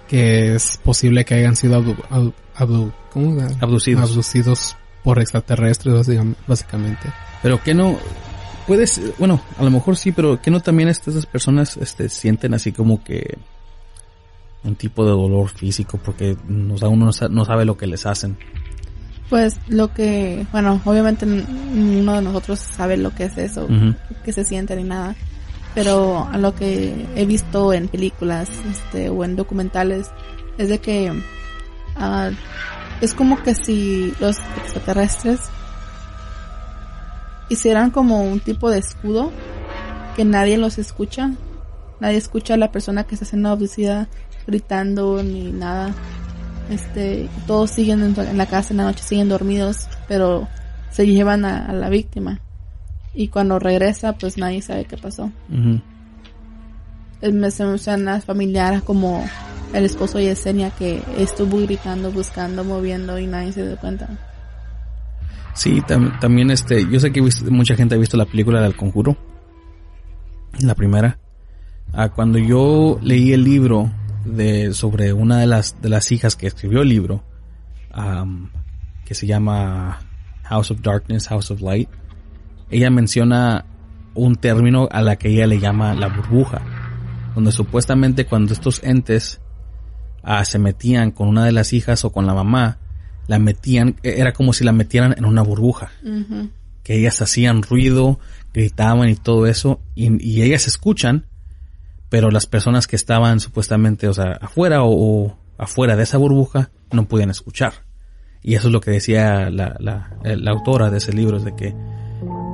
que 0.07 0.55
es 0.55 0.77
posible 0.83 1.25
que 1.25 1.35
hayan 1.35 1.55
sido 1.55 1.79
abdu- 1.81 2.03
abdu- 2.09 2.33
abdu- 2.57 2.93
¿cómo? 3.11 3.41
Abducidos. 3.59 4.09
abducidos 4.09 4.75
por 5.03 5.19
extraterrestres, 5.19 5.93
básicam- 5.95 6.35
básicamente. 6.47 7.09
Pero 7.41 7.61
que 7.63 7.73
no 7.73 7.97
puedes, 8.67 9.01
bueno, 9.17 9.41
a 9.57 9.63
lo 9.63 9.71
mejor 9.71 9.95
sí, 9.97 10.11
pero 10.11 10.41
que 10.41 10.51
no 10.51 10.59
también 10.59 10.89
estas 10.89 11.25
personas 11.25 11.77
este 11.77 12.09
sienten 12.09 12.53
así 12.53 12.71
como 12.71 13.03
que 13.03 13.37
un 14.63 14.75
tipo 14.75 15.03
de 15.03 15.11
dolor 15.11 15.49
físico 15.49 15.97
porque 16.03 16.37
no, 16.47 16.77
sa- 16.77 16.87
uno 16.87 17.05
no 17.05 17.13
sa- 17.13 17.29
no 17.29 17.45
sabe 17.45 17.65
lo 17.65 17.77
que 17.77 17.87
les 17.87 18.05
hacen. 18.05 18.37
Pues 19.29 19.55
lo 19.69 19.93
que, 19.93 20.45
bueno, 20.51 20.81
obviamente 20.83 21.25
ninguno 21.25 22.15
de 22.15 22.21
nosotros 22.21 22.59
sabe 22.59 22.97
lo 22.97 23.15
que 23.15 23.23
es 23.25 23.37
eso, 23.37 23.63
Ujú. 23.65 23.95
que 24.25 24.33
se 24.33 24.43
siente 24.43 24.75
ni 24.75 24.83
nada. 24.83 25.15
Pero 25.73 26.27
a 26.29 26.37
lo 26.37 26.53
que 26.53 27.07
he 27.15 27.25
visto 27.25 27.71
en 27.73 27.87
películas 27.87 28.49
este, 28.69 29.09
o 29.09 29.23
en 29.23 29.35
documentales 29.35 30.11
es 30.57 30.69
de 30.69 30.79
que 30.79 31.13
ah, 31.95 32.31
es 32.99 33.13
como 33.13 33.41
que 33.41 33.55
si 33.55 34.13
los 34.19 34.37
extraterrestres 34.57 35.39
hicieran 37.49 37.91
como 37.91 38.23
un 38.23 38.39
tipo 38.39 38.69
de 38.69 38.79
escudo 38.79 39.31
que 40.15 40.25
nadie 40.25 40.57
los 40.57 40.77
escucha. 40.77 41.31
Nadie 41.99 42.17
escucha 42.17 42.55
a 42.55 42.57
la 42.57 42.71
persona 42.71 43.03
que 43.03 43.15
está 43.15 43.25
siendo 43.25 43.49
abducida 43.49 44.07
gritando 44.47 45.21
ni 45.23 45.51
nada. 45.51 45.93
Este, 46.69 47.29
todos 47.47 47.71
siguen 47.71 48.01
en, 48.03 48.37
la 48.37 48.45
casa 48.45 48.71
en 48.71 48.77
la 48.77 48.83
noche, 48.83 49.03
siguen 49.03 49.29
dormidos, 49.29 49.87
pero 50.07 50.47
se 50.89 51.05
llevan 51.05 51.45
a 51.45 51.73
la 51.73 51.89
víctima. 51.89 52.41
Y 53.13 53.27
cuando 53.27 53.59
regresa, 53.59 54.13
pues 54.13 54.37
nadie 54.37 54.61
sabe 54.61 54.85
qué 54.85 54.97
pasó. 54.97 55.31
Ujú. 55.49 55.81
Eh, 57.21 57.31
Me 57.31 57.51
se 57.51 57.65
me 57.65 57.77
suena 57.77 58.21
familiar 58.21 58.81
como 58.83 59.23
el 59.73 59.85
esposo 59.85 60.17
de 60.17 60.25
Yesenia 60.25 60.69
que 60.71 61.01
estuvo 61.17 61.59
gritando, 61.59 62.11
buscando, 62.11 62.63
moviendo 62.63 63.19
y 63.19 63.27
nadie 63.27 63.51
se 63.53 63.65
dio 63.67 63.77
cuenta. 63.77 64.09
Sí, 65.53 65.81
tam- 65.81 66.17
también 66.19 66.49
este, 66.51 66.89
yo 66.89 66.99
sé 66.99 67.11
que 67.11 67.21
mucha 67.49 67.75
gente 67.75 67.95
ha 67.95 67.97
visto 67.97 68.15
la 68.17 68.25
película 68.25 68.61
del 68.61 68.75
conjuro. 68.75 69.17
La 70.61 70.75
primera. 70.75 71.17
Ah, 71.93 72.09
cuando 72.09 72.37
yo 72.37 72.99
leí 73.01 73.33
el 73.33 73.43
libro 73.43 73.91
de 74.25 74.73
sobre 74.73 75.11
una 75.13 75.39
de 75.39 75.47
las 75.47 75.81
de 75.81 75.89
las 75.89 76.11
hijas 76.11 76.35
que 76.35 76.47
escribió 76.47 76.81
el 76.81 76.89
libro, 76.89 77.23
am, 77.91 78.49
que 79.05 79.13
se 79.13 79.27
llama 79.27 79.99
House 80.43 80.71
of 80.71 80.81
Darkness, 80.81 81.27
House 81.27 81.51
of 81.51 81.61
Light, 81.61 81.89
ella 82.71 82.89
menciona 82.89 83.65
un 84.13 84.35
término 84.35 84.87
a 84.91 85.01
la 85.01 85.17
que 85.17 85.29
ella 85.29 85.47
le 85.47 85.59
llama 85.59 85.93
la 85.93 86.07
burbuja, 86.07 86.61
donde 87.35 87.51
supuestamente 87.51 88.25
cuando 88.25 88.53
estos 88.53 88.83
entes 88.83 89.39
ah, 90.23 90.43
se 90.45 90.59
metían 90.59 91.11
con 91.11 91.27
una 91.27 91.45
de 91.45 91.51
las 91.51 91.73
hijas 91.73 92.03
o 92.05 92.11
con 92.11 92.25
la 92.25 92.33
mamá, 92.33 92.77
la 93.27 93.39
metían, 93.39 93.95
era 94.03 94.33
como 94.33 94.53
si 94.53 94.63
la 94.63 94.71
metieran 94.71 95.15
en 95.17 95.25
una 95.25 95.41
burbuja. 95.41 95.91
Que 96.83 96.97
ellas 96.97 97.21
hacían 97.21 97.61
ruido, 97.61 98.19
gritaban 98.53 99.09
y 99.09 99.15
todo 99.15 99.45
eso, 99.45 99.79
y, 99.95 100.21
y 100.25 100.41
ellas 100.41 100.67
escuchan, 100.67 101.27
pero 102.09 102.31
las 102.31 102.47
personas 102.47 102.87
que 102.87 102.95
estaban 102.95 103.39
supuestamente, 103.39 104.07
o 104.07 104.13
sea, 104.13 104.37
afuera 104.41 104.83
o, 104.83 104.91
o 104.91 105.37
afuera 105.57 105.95
de 105.95 106.03
esa 106.03 106.17
burbuja 106.17 106.71
no 106.91 107.07
podían 107.07 107.29
escuchar. 107.29 107.73
Y 108.43 108.55
eso 108.55 108.67
es 108.67 108.73
lo 108.73 108.81
que 108.81 108.91
decía 108.91 109.49
la, 109.49 109.77
la, 109.79 110.17
la 110.23 110.51
autora 110.51 110.89
de 110.89 110.97
ese 110.97 111.13
libro, 111.13 111.37
es 111.37 111.45
de 111.45 111.55
que 111.55 111.75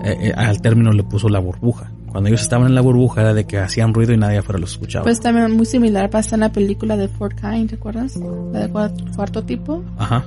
eh, 0.03 0.17
eh, 0.29 0.33
al 0.35 0.61
término 0.61 0.91
le 0.91 1.03
puso 1.03 1.29
la 1.29 1.39
burbuja. 1.39 1.91
Cuando 2.11 2.29
ellos 2.29 2.41
estaban 2.41 2.67
en 2.67 2.75
la 2.75 2.81
burbuja 2.81 3.21
era 3.21 3.33
de 3.33 3.45
que 3.45 3.59
hacían 3.59 3.93
ruido 3.93 4.13
y 4.13 4.17
nadie 4.17 4.37
afuera 4.39 4.59
los 4.59 4.71
escuchaba. 4.71 5.03
Pues 5.03 5.19
también 5.19 5.55
muy 5.55 5.65
similar 5.65 6.09
pasa 6.09 6.35
en 6.35 6.39
la 6.41 6.51
película 6.51 6.95
de 6.97 7.07
Fort 7.09 7.39
Kind, 7.39 7.69
¿te 7.69 7.75
acuerdas? 7.75 8.15
La 8.53 8.61
de 8.61 8.69
cuarto, 8.69 9.03
cuarto 9.15 9.43
tipo, 9.43 9.83
Ajá. 9.97 10.23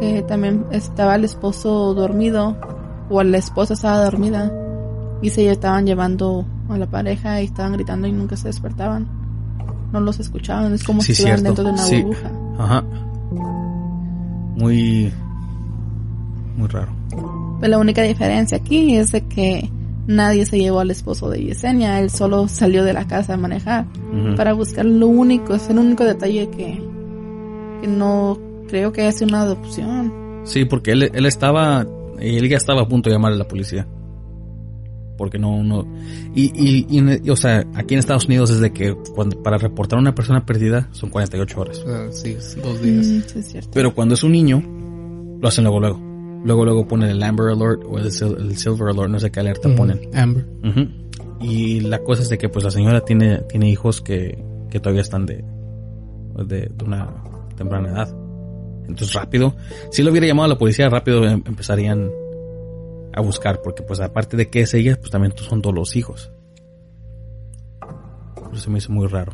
que 0.00 0.22
también 0.22 0.64
estaba 0.72 1.14
el 1.16 1.24
esposo 1.24 1.94
dormido, 1.94 2.56
o 3.10 3.22
la 3.22 3.38
esposa 3.38 3.74
estaba 3.74 4.02
dormida, 4.04 4.50
y 5.20 5.30
se 5.30 5.48
estaban 5.50 5.86
llevando 5.86 6.44
a 6.68 6.78
la 6.78 6.86
pareja 6.86 7.40
y 7.42 7.44
estaban 7.44 7.74
gritando 7.74 8.08
y 8.08 8.12
nunca 8.12 8.36
se 8.36 8.48
despertaban. 8.48 9.06
No 9.92 10.00
los 10.00 10.18
escuchaban, 10.18 10.72
es 10.72 10.82
como 10.82 11.02
Sí, 11.02 11.08
si 11.08 11.12
estuvieran 11.22 11.44
dentro 11.44 11.62
de 11.64 11.70
una 11.70 11.82
Sí. 11.82 12.02
burbuja. 12.02 12.30
Ajá. 12.58 12.84
Muy... 14.56 15.12
Muy 16.56 16.68
raro. 16.68 16.92
Pues 17.62 17.70
la 17.70 17.78
única 17.78 18.02
diferencia 18.02 18.58
aquí 18.58 18.96
es 18.96 19.12
de 19.12 19.20
que 19.28 19.70
nadie 20.08 20.44
se 20.44 20.58
llevó 20.58 20.80
al 20.80 20.90
esposo 20.90 21.30
de 21.30 21.44
Yesenia, 21.44 22.00
él 22.00 22.10
solo 22.10 22.48
salió 22.48 22.82
de 22.82 22.92
la 22.92 23.06
casa 23.06 23.34
a 23.34 23.36
manejar 23.36 23.86
para 24.36 24.52
buscar 24.52 24.84
lo 24.84 25.06
único, 25.06 25.54
es 25.54 25.70
el 25.70 25.78
único 25.78 26.02
detalle 26.02 26.50
que, 26.50 26.82
que 27.80 27.86
no 27.86 28.36
creo 28.66 28.92
que 28.92 29.02
haya 29.02 29.12
sido 29.12 29.28
una 29.28 29.42
adopción. 29.42 30.12
Sí, 30.42 30.64
porque 30.64 30.90
él, 30.90 31.12
él 31.14 31.24
estaba, 31.24 31.86
él 32.18 32.48
ya 32.48 32.56
estaba 32.56 32.82
a 32.82 32.88
punto 32.88 33.08
de 33.08 33.14
llamar 33.14 33.32
a 33.32 33.36
la 33.36 33.46
policía. 33.46 33.86
Porque 35.16 35.38
no, 35.38 35.62
no, 35.62 35.86
y, 36.34 36.46
y, 36.56 36.86
y, 36.90 37.20
y, 37.22 37.30
o 37.30 37.36
sea, 37.36 37.64
aquí 37.76 37.94
en 37.94 38.00
Estados 38.00 38.26
Unidos 38.26 38.50
es 38.50 38.58
de 38.58 38.72
que 38.72 38.96
cuando, 39.14 39.40
para 39.40 39.56
reportar 39.56 40.00
a 40.00 40.02
una 40.02 40.16
persona 40.16 40.44
perdida 40.44 40.88
son 40.90 41.10
48 41.10 41.60
horas. 41.60 41.84
Ah, 41.86 42.08
sí, 42.10 42.36
dos 42.60 42.82
días. 42.82 43.06
Mm, 43.06 43.20
sí, 43.20 43.38
es 43.38 43.52
cierto. 43.52 43.70
Pero 43.72 43.94
cuando 43.94 44.14
es 44.14 44.24
un 44.24 44.32
niño, 44.32 44.60
lo 45.40 45.46
hacen 45.46 45.62
luego, 45.62 45.78
luego. 45.78 46.11
Luego, 46.44 46.64
luego 46.64 46.88
ponen 46.88 47.10
el 47.10 47.22
Amber 47.22 47.48
Alert 47.50 47.82
o 47.86 47.98
el, 47.98 48.10
Sil- 48.10 48.36
el 48.38 48.56
Silver 48.56 48.88
Alert, 48.88 49.08
no 49.10 49.20
sé 49.20 49.30
qué 49.30 49.40
alerta 49.40 49.68
ponen. 49.76 50.00
Amber. 50.14 50.46
Y 51.40 51.80
la 51.80 51.98
cosa 52.00 52.22
es 52.22 52.28
de 52.28 52.38
que 52.38 52.48
pues 52.48 52.64
la 52.64 52.70
señora 52.70 53.04
tiene, 53.04 53.38
tiene 53.48 53.68
hijos 53.70 54.00
que, 54.00 54.42
que 54.70 54.80
todavía 54.80 55.02
están 55.02 55.26
de, 55.26 55.44
de, 56.46 56.66
de 56.74 56.84
una 56.84 57.08
temprana 57.56 57.88
edad. 57.90 58.08
Entonces 58.88 59.12
rápido, 59.12 59.54
si 59.90 60.02
lo 60.02 60.10
hubiera 60.10 60.26
llamado 60.26 60.46
a 60.46 60.48
la 60.48 60.58
policía, 60.58 60.88
rápido 60.88 61.24
em- 61.24 61.42
empezarían 61.46 62.10
a 63.14 63.20
buscar, 63.20 63.60
porque 63.62 63.82
pues 63.82 64.00
aparte 64.00 64.36
de 64.36 64.48
que 64.48 64.60
es 64.62 64.72
ella, 64.74 64.96
pues 64.98 65.10
también 65.10 65.32
son 65.36 65.62
todos 65.62 65.74
los 65.74 65.94
hijos. 65.96 66.32
Por 68.34 68.54
eso 68.54 68.70
me 68.70 68.78
hizo 68.78 68.92
muy 68.92 69.06
raro. 69.06 69.32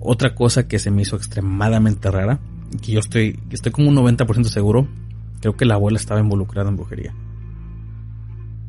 Otra 0.00 0.34
cosa 0.34 0.68
que 0.68 0.78
se 0.78 0.90
me 0.90 1.02
hizo 1.02 1.16
extremadamente 1.16 2.10
rara, 2.10 2.38
que 2.82 2.92
yo 2.92 3.00
estoy, 3.00 3.38
estoy 3.50 3.72
como 3.72 3.88
un 3.88 3.96
90% 3.96 4.44
seguro, 4.44 4.86
creo 5.40 5.56
que 5.56 5.64
la 5.64 5.74
abuela 5.74 5.98
estaba 5.98 6.20
involucrada 6.20 6.68
en 6.68 6.76
brujería. 6.76 7.14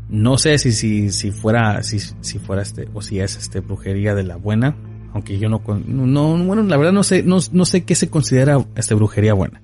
No 0.10 0.38
sé 0.38 0.58
si, 0.58 0.72
si, 0.72 1.12
si 1.12 1.32
fuera, 1.32 1.84
si, 1.84 2.00
si 2.00 2.40
fuera 2.40 2.62
este, 2.64 2.88
o 2.94 3.02
si 3.02 3.20
es 3.20 3.36
este 3.38 3.60
brujería 3.60 4.16
de 4.16 4.24
la 4.24 4.38
buena, 4.38 4.76
aunque 5.14 5.38
yo 5.38 5.50
no, 5.50 5.60
con- 5.64 5.84
no, 6.14 6.38
bueno, 6.46 6.64
la 6.64 6.78
verdad 6.78 6.94
no 6.94 7.04
sé, 7.04 7.22
no, 7.24 7.38
no 7.52 7.66
sé 7.66 7.84
qué 7.84 7.94
se 7.96 8.10
considera 8.10 8.58
este 8.76 8.96
brujería 8.96 9.34
buena. 9.34 9.62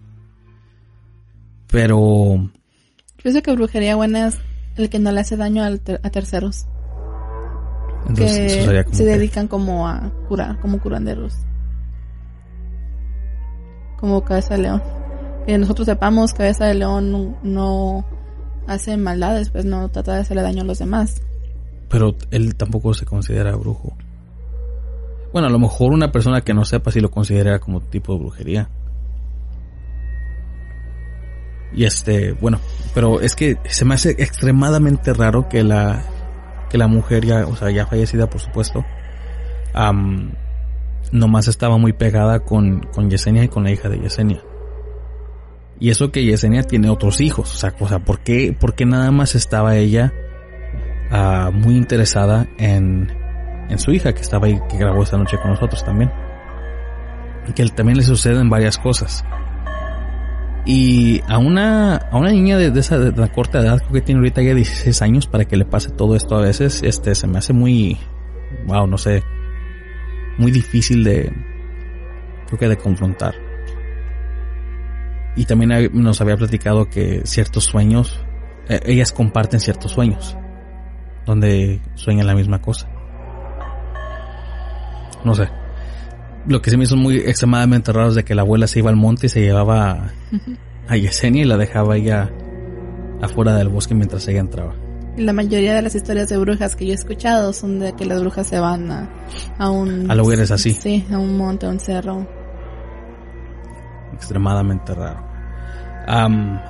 Pero, 1.71 2.49
Pienso 3.21 3.41
que 3.41 3.53
brujería 3.53 3.95
buena 3.95 4.27
es 4.27 4.37
el 4.77 4.89
que 4.89 4.99
no 4.99 5.11
le 5.11 5.21
hace 5.21 5.35
daño 5.35 5.63
al 5.63 5.79
ter- 5.81 5.99
a 6.03 6.09
terceros, 6.11 6.67
entonces 8.07 8.53
que 8.67 8.83
se 8.95 9.03
que- 9.03 9.09
dedican 9.09 9.47
como 9.47 9.87
a 9.87 10.11
curar, 10.27 10.59
como 10.59 10.79
curanderos. 10.79 11.35
Como 13.99 14.23
cabeza 14.23 14.57
león. 14.57 14.81
Que 15.45 15.57
nosotros 15.57 15.85
sepamos, 15.85 16.33
cabeza 16.33 16.65
de 16.65 16.75
león 16.75 17.37
no, 17.43 18.05
hace 18.67 18.97
maldades, 18.97 19.49
pues 19.49 19.65
no 19.65 19.89
trata 19.89 20.15
de 20.15 20.21
hacerle 20.21 20.41
daño 20.43 20.61
a 20.61 20.65
los 20.65 20.79
demás. 20.79 21.21
pero 21.89 22.15
él 22.31 22.55
tampoco 22.55 22.93
se 22.93 23.05
considera 23.05 23.55
brujo. 23.55 23.95
Bueno, 25.31 25.47
a 25.47 25.51
lo 25.51 25.59
mejor 25.59 25.91
una 25.91 26.11
persona 26.11 26.41
que 26.41 26.53
no 26.53 26.65
sepa 26.65 26.91
si 26.91 26.99
lo 26.99 27.11
considera 27.11 27.59
como 27.59 27.81
tipo 27.81 28.13
de 28.13 28.19
brujería. 28.19 28.69
Y 31.73 31.83
este, 31.83 32.31
bueno, 32.31 32.59
pero 32.93 33.19
es 33.19 33.35
que 33.35 33.57
se 33.65 33.83
me 33.83 33.95
hace 33.95 34.11
extremadamente 34.11 35.13
raro 35.13 35.49
que 35.49 35.63
la 35.63 36.03
que 36.69 36.77
la 36.77 36.87
mujer 36.87 37.25
ya, 37.25 37.45
o 37.45 37.55
sea, 37.55 37.69
ya 37.69 37.85
fallecida 37.85 38.29
por 38.29 38.41
supuesto, 38.41 38.83
am, 39.73 40.31
nomás 41.11 41.47
estaba 41.47 41.77
muy 41.77 41.93
pegada 41.93 42.39
con, 42.39 42.81
con 42.93 43.09
Yesenia 43.09 43.43
y 43.43 43.49
con 43.49 43.63
la 43.65 43.71
hija 43.71 43.89
de 43.89 43.99
Yesenia. 43.99 44.41
Y 45.79 45.89
eso 45.89 46.11
que 46.11 46.23
Yesenia 46.23 46.63
tiene 46.63 46.89
otros 46.89 47.19
hijos, 47.21 47.53
o 47.53 47.57
sea, 47.57 47.73
o 47.79 47.87
sea 47.87 47.99
¿por 47.99 48.19
qué, 48.21 48.55
por 48.57 48.75
qué 48.75 48.85
nada 48.85 49.11
más 49.11 49.35
estaba 49.35 49.75
ella 49.75 50.13
ah, 51.11 51.51
muy 51.53 51.75
interesada 51.75 52.47
en, 52.57 53.11
en 53.69 53.79
su 53.79 53.91
hija 53.91 54.13
que 54.13 54.21
estaba 54.21 54.47
ahí, 54.47 54.59
que 54.69 54.77
grabó 54.77 55.03
esta 55.03 55.17
noche 55.17 55.37
con 55.37 55.51
nosotros 55.51 55.83
también. 55.83 56.11
Y 57.47 57.53
que 57.53 57.65
también 57.65 57.97
le 57.97 58.03
suceden 58.03 58.49
varias 58.49 58.77
cosas. 58.77 59.23
Y 60.65 61.21
a 61.27 61.37
una, 61.37 61.97
a 61.97 62.17
una 62.17 62.31
niña 62.31 62.57
de, 62.57 62.71
de 62.71 62.79
esa 62.79 62.97
de 62.97 63.11
la 63.11 63.27
corta 63.27 63.59
edad, 63.59 63.79
creo 63.79 63.93
que 63.93 64.01
tiene 64.01 64.19
ahorita 64.19 64.41
ya 64.41 64.55
16 64.55 65.01
años, 65.03 65.27
para 65.27 65.45
que 65.45 65.57
le 65.57 65.65
pase 65.65 65.91
todo 65.91 66.15
esto 66.15 66.35
a 66.35 66.41
veces, 66.41 66.81
este, 66.81 67.13
se 67.13 67.27
me 67.27 67.37
hace 67.37 67.53
muy, 67.53 67.99
wow, 68.65 68.87
no 68.87 68.97
sé, 68.97 69.23
muy 70.39 70.51
difícil 70.51 71.03
de, 71.03 71.31
creo 72.47 72.59
que 72.59 72.67
de 72.67 72.77
confrontar. 72.77 73.44
Y 75.35 75.45
también 75.45 75.71
hay- 75.71 75.89
nos 75.91 76.21
había 76.21 76.37
platicado 76.37 76.89
que 76.89 77.21
ciertos 77.25 77.65
sueños, 77.65 78.19
eh, 78.69 78.79
ellas 78.85 79.11
comparten 79.11 79.59
ciertos 79.59 79.91
sueños, 79.91 80.35
donde 81.25 81.81
sueñan 81.95 82.27
la 82.27 82.35
misma 82.35 82.61
cosa. 82.61 82.87
No 85.23 85.33
sé. 85.35 85.49
Lo 86.47 86.61
que 86.61 86.69
se 86.69 86.77
me 86.77 86.83
hizo 86.83 86.95
muy 86.95 87.17
extremadamente 87.17 87.91
raro 87.91 88.09
es 88.09 88.15
de 88.15 88.23
que 88.23 88.35
la 88.35 88.43
abuela 88.43 88.67
se 88.67 88.79
iba 88.79 88.89
al 88.91 88.95
monte 88.95 89.25
y 89.25 89.29
se 89.29 89.41
llevaba 89.41 89.91
a, 89.91 90.11
a 90.87 90.95
Yesenia 90.95 91.41
y 91.41 91.45
la 91.45 91.57
dejaba 91.57 91.97
ella 91.97 92.29
afuera 93.21 93.55
del 93.55 93.69
bosque 93.69 93.95
mientras 93.95 94.27
ella 94.27 94.41
entraba. 94.41 94.75
La 95.17 95.33
mayoría 95.33 95.73
de 95.73 95.81
las 95.81 95.95
historias 95.95 96.29
de 96.29 96.37
brujas 96.37 96.75
que 96.75 96.85
yo 96.85 96.91
he 96.91 96.95
escuchado 96.95 97.51
son 97.53 97.79
de 97.79 97.93
que 97.93 98.05
las 98.05 98.19
brujas 98.21 98.45
se 98.47 98.59
van 98.59 98.91
a, 98.91 99.09
a 99.57 99.69
un... 99.71 100.11
A 100.11 100.15
lugares 100.15 100.51
así. 100.51 100.71
Sí, 100.71 101.05
a 101.11 101.17
un 101.17 101.37
monte, 101.37 101.65
a 101.65 101.69
un 101.69 101.79
cerro. 101.79 102.27
Extremadamente 104.13 104.93
raro. 104.93 105.24
Am, 106.07 106.61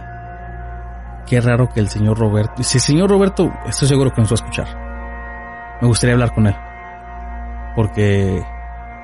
qué 1.25 1.41
raro 1.41 1.69
que 1.69 1.80
el 1.80 1.89
señor 1.89 2.17
Roberto... 2.17 2.64
Si 2.64 2.77
el 2.77 2.81
señor 2.81 3.09
Roberto, 3.09 3.51
estoy 3.65 3.88
seguro 3.88 4.11
que 4.11 4.22
nos 4.22 4.31
va 4.31 4.33
a 4.33 4.35
escuchar. 4.35 4.67
Me 5.81 5.88
gustaría 5.88 6.14
hablar 6.14 6.33
con 6.33 6.47
él. 6.47 6.55
Porque 7.75 8.41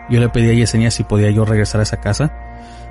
yo 0.10 0.20
le 0.20 0.30
pedí 0.30 0.50
a 0.50 0.54
Yesenia 0.54 0.92
si 0.92 1.04
podía 1.04 1.30
yo 1.32 1.46
regresar 1.46 1.80
a 1.80 1.84
esa 1.84 1.98
casa. 1.98 2.32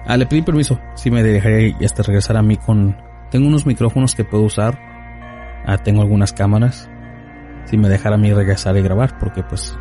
Ah, 0.06 0.16
le 0.16 0.26
pedí 0.26 0.42
permiso. 0.42 0.78
Si 0.94 1.10
me 1.10 1.22
dejaría 1.22 1.76
este, 1.80 2.02
regresar 2.02 2.36
a 2.36 2.42
mí 2.42 2.56
con... 2.56 2.96
Tengo 3.30 3.46
unos 3.46 3.66
micrófonos 3.66 4.14
que 4.14 4.24
puedo 4.24 4.44
usar. 4.44 4.78
Ah, 5.66 5.78
tengo 5.78 6.02
algunas 6.02 6.32
cámaras. 6.32 6.90
Si 7.64 7.76
me 7.78 7.88
dejara 7.88 8.16
a 8.16 8.18
mí 8.18 8.32
regresar 8.32 8.76
y 8.76 8.82
grabar. 8.82 9.18
Porque 9.18 9.42
pues... 9.42 9.76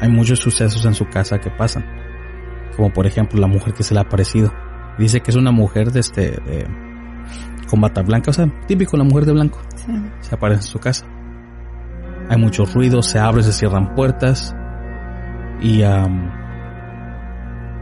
Hay 0.00 0.08
muchos 0.08 0.40
sucesos 0.40 0.84
en 0.86 0.94
su 0.94 1.08
casa 1.08 1.38
que 1.40 1.50
pasan. 1.50 1.84
Como 2.76 2.92
por 2.92 3.06
ejemplo 3.06 3.40
la 3.40 3.46
mujer 3.46 3.74
que 3.74 3.82
se 3.82 3.94
le 3.94 4.00
ha 4.00 4.04
aparecido. 4.04 4.52
Dice 4.98 5.20
que 5.20 5.30
es 5.30 5.36
una 5.36 5.50
mujer 5.52 5.90
de 5.92 6.00
este... 6.00 6.30
De, 6.30 6.66
con 7.68 7.80
bata 7.80 8.02
blanca. 8.02 8.30
O 8.30 8.34
sea, 8.34 8.46
típico 8.66 8.96
la 8.96 9.04
mujer 9.04 9.24
de 9.24 9.32
blanco 9.32 9.58
Sí. 9.76 9.92
se 10.20 10.34
aparece 10.34 10.60
en 10.60 10.66
su 10.66 10.78
casa. 10.78 11.06
Hay 12.28 12.38
muchos 12.38 12.72
ruidos, 12.74 13.06
se 13.06 13.18
abren, 13.18 13.44
se 13.44 13.52
cierran 13.52 13.94
puertas 13.94 14.54
y 15.60 15.82
am, 15.82 16.30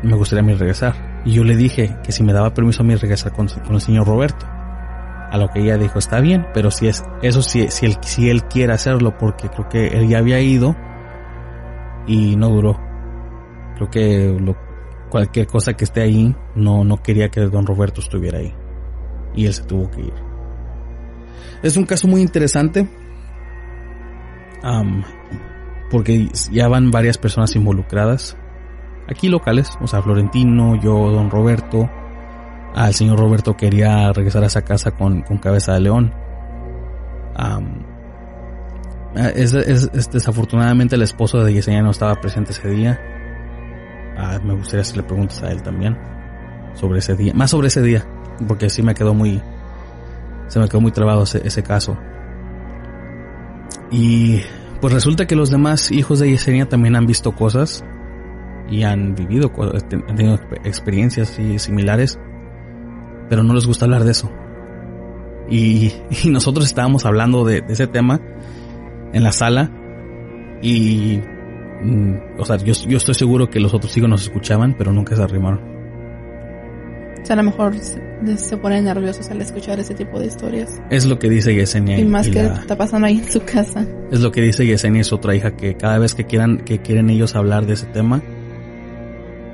me 0.02 0.15
gustaría 0.16 0.42
a 0.42 0.47
mí 0.47 0.55
regresar. 0.55 0.94
Y 1.24 1.32
yo 1.32 1.44
le 1.44 1.57
dije 1.57 1.97
que 2.02 2.10
si 2.12 2.23
me 2.24 2.32
daba 2.32 2.52
permiso 2.55 2.82
a 2.82 2.86
mí 2.86 2.94
regresar 2.97 3.32
con, 3.32 3.49
con 3.49 3.74
el 3.74 3.81
señor 3.81 4.07
Roberto. 4.07 4.47
A 4.47 5.39
lo 5.39 5.49
que 5.49 5.60
ella 5.60 5.78
dijo, 5.78 5.99
está 5.99 6.20
bien, 6.20 6.47
pero 6.52 6.70
si 6.70 6.89
es, 6.89 7.05
eso 7.23 7.41
si, 7.41 7.68
si 7.68 7.86
él, 7.86 7.97
si 8.02 8.28
él 8.28 8.44
quiere 8.44 8.73
hacerlo, 8.73 9.16
porque 9.16 9.49
creo 9.49 9.68
que 9.68 9.86
él 9.89 10.08
ya 10.08 10.18
había 10.18 10.41
ido 10.41 10.76
y 12.07 12.36
no 12.36 12.50
duró. 12.50 12.78
Creo 13.76 13.89
que 13.91 14.36
lo, 14.39 14.57
cualquier 15.12 15.47
cosa 15.47 15.74
que 15.74 15.84
esté 15.84 16.00
ahí, 16.00 16.34
no, 16.57 16.84
no 16.84 16.97
quería 17.02 17.28
que 17.28 17.42
don 17.42 17.66
Roberto 17.66 18.00
estuviera 18.00 18.39
ahí. 18.39 18.55
Y 19.34 19.44
él 19.47 19.52
se 19.52 19.62
tuvo 19.65 19.91
que 19.91 20.00
ir. 20.00 20.15
Es 21.62 21.76
un 21.76 21.84
caso 21.84 22.08
muy 22.08 22.23
interesante. 22.23 22.89
porque 25.91 26.28
ya 26.50 26.68
van 26.68 26.91
varias 26.91 27.18
personas 27.18 27.55
involucradas. 27.55 28.36
Aquí 29.08 29.28
locales, 29.28 29.70
o 29.82 29.86
sea, 29.86 30.00
Florentino, 30.00 30.76
yo, 30.81 31.10
don 31.10 31.31
Roberto. 31.31 31.91
Al 32.74 32.94
señor 32.94 33.18
Roberto 33.18 33.55
quería 33.57 34.10
regresar 34.15 34.42
a 34.44 34.47
esa 34.47 34.62
casa 34.62 34.92
con, 34.92 35.20
con 35.23 35.36
cabeza 35.36 35.74
de 35.74 35.81
león. 35.81 36.15
Es- 39.15 39.52
es- 39.52 40.10
desafortunadamente 40.10 40.97
el 40.97 41.02
esposo 41.02 41.44
de 41.44 41.52
Yesenia 41.52 41.82
no 41.82 41.91
estaba 41.91 42.15
presente 42.20 42.52
ese 42.52 42.68
día. 42.70 42.99
Ah, 44.16 44.39
me 44.44 44.55
gustaría 44.55 44.82
hacerle 44.82 45.02
preguntas 45.05 45.42
a 45.42 45.50
él 45.50 45.62
también 45.62 45.97
sobre 46.74 46.99
ese 47.00 47.15
día, 47.16 47.32
más 47.34 47.50
sobre 47.50 47.68
ese 47.68 47.82
día, 47.82 48.07
porque 48.49 48.68
sí 48.70 48.82
me 48.82 48.94
quedó 48.94 49.15
muy, 49.15 49.41
se 50.49 50.58
me 50.58 50.68
quedó 50.68 50.81
muy 50.81 50.92
trabado 50.92 51.23
ese, 51.23 51.62
caso. 51.62 51.97
Y 53.91 54.41
pues 54.81 54.92
resulta 54.94 55.26
que 55.26 55.36
los 55.36 55.50
demás 55.50 55.91
hijos 55.91 56.18
de 56.20 56.31
Yesenia 56.31 56.68
también 56.68 56.97
han 56.97 57.07
visto 57.07 57.32
cosas 57.32 57.84
y 58.68 58.82
han 58.84 59.15
vivido, 59.15 59.50
ten- 59.89 60.05
han 60.08 60.16
tenido 60.16 60.36
exp- 60.39 60.60
experiencias 60.66 61.39
similares, 61.58 62.18
pero 63.28 63.42
no 63.42 63.55
les 63.55 63.66
gusta 63.66 63.84
hablar 63.84 64.05
de 64.05 64.12
eso. 64.12 64.31
Y, 65.49 65.92
nosotros 66.31 66.66
estábamos 66.66 67.05
hablando 67.05 67.44
de 67.44 67.65
ese 67.68 67.86
tema 67.86 68.20
en 69.12 69.23
la 69.23 69.32
sala 69.32 69.70
y, 70.62 71.20
mm, 71.82 72.40
o 72.40 72.44
sea, 72.44 72.56
yo, 72.56 72.72
yo 72.88 72.96
estoy 72.96 73.14
seguro 73.14 73.48
que 73.50 73.60
los 73.60 73.74
otros 73.74 73.96
hijos 73.96 74.08
nos 74.08 74.22
escuchaban, 74.22 74.74
pero 74.76 74.92
nunca 74.92 75.14
se 75.16 75.22
arrimaron. 75.22 75.60
O 77.20 77.24
sea, 77.24 77.34
a 77.34 77.36
lo 77.36 77.44
mejor 77.44 77.76
se, 77.78 78.00
se 78.36 78.56
ponen 78.56 78.84
nerviosos 78.84 79.30
al 79.30 79.40
escuchar 79.40 79.78
ese 79.78 79.94
tipo 79.94 80.18
de 80.18 80.26
historias. 80.26 80.80
Es 80.90 81.06
lo 81.06 81.18
que 81.20 81.28
dice 81.30 81.54
Yesenia. 81.54 81.98
Y 81.98 82.04
más 82.04 82.26
y 82.26 82.32
que 82.32 82.42
la- 82.42 82.54
está 82.54 82.76
pasando 82.76 83.06
ahí 83.06 83.18
en 83.18 83.30
su 83.30 83.40
casa. 83.44 83.86
Es 84.10 84.20
lo 84.20 84.32
que 84.32 84.40
dice 84.42 84.66
Yesenia, 84.66 85.02
es 85.02 85.12
otra 85.12 85.34
hija 85.36 85.52
que 85.56 85.76
cada 85.76 85.98
vez 85.98 86.14
que 86.16 86.24
quieran, 86.24 86.58
que 86.64 86.78
quieren 86.80 87.10
ellos 87.10 87.36
hablar 87.36 87.64
de 87.66 87.74
ese 87.74 87.86
tema, 87.86 88.20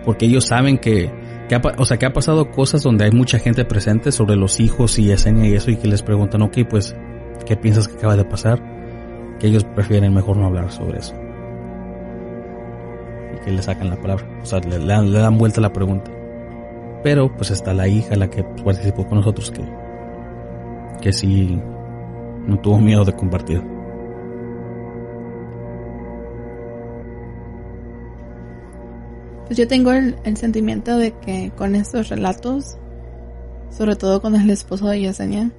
porque 0.04 0.24
ellos 0.24 0.46
saben 0.46 0.78
que, 0.78 1.10
que 1.50 1.54
ha, 1.56 1.60
o 1.76 1.84
sea, 1.84 1.98
que 1.98 2.06
ha 2.06 2.12
pasado 2.14 2.50
cosas 2.50 2.82
donde 2.82 3.04
hay 3.04 3.10
mucha 3.10 3.38
gente 3.38 3.66
presente 3.66 4.12
sobre 4.12 4.36
los 4.36 4.60
hijos 4.60 4.98
y 4.98 5.04
Yesenia 5.04 5.46
y 5.50 5.54
eso, 5.54 5.70
y 5.70 5.76
que 5.76 5.88
les 5.88 6.02
preguntan, 6.02 6.40
ok, 6.40 6.58
pues, 6.70 6.96
¿qué 7.44 7.54
piensas 7.56 7.86
que 7.86 7.96
acaba 7.98 8.16
de 8.16 8.24
pasar? 8.24 8.62
Que 9.38 9.48
ellos 9.48 9.64
prefieren 9.64 10.14
mejor 10.14 10.38
no 10.38 10.46
hablar 10.46 10.72
sobre 10.72 11.00
eso. 11.00 11.14
Le 13.50 13.62
sacan 13.62 13.88
la 13.88 13.96
palabra, 13.96 14.26
o 14.42 14.46
sea, 14.46 14.60
le, 14.60 14.78
dan, 14.78 15.38
vuelta 15.38 15.60
la 15.60 15.72
pregunta. 15.72 16.10
Pero, 17.02 17.34
pues, 17.34 17.50
está 17.50 17.72
la 17.72 17.88
hija, 17.88 18.14
la 18.16 18.28
que 18.28 18.44
participó 18.44 19.06
con 19.06 19.18
nosotros, 19.18 19.50
que, 19.50 19.62
que 21.00 21.12
sí, 21.12 21.60
no 22.46 22.58
tuvo 22.60 22.78
miedo 22.78 23.04
de 23.04 23.12
compartir. 23.14 23.62
Pues 29.46 29.56
yo 29.56 29.66
tengo 29.66 29.92
el, 29.92 30.36
sentimiento 30.36 30.98
de 30.98 31.12
que 31.12 31.50
con 31.56 31.74
estos 31.74 32.10
relatos, 32.10 32.76
sobre 33.70 33.96
todo 33.96 34.20
con 34.20 34.34
el 34.34 34.50
esposo 34.50 34.88
de 34.88 35.00
Yesenia, 35.00 35.50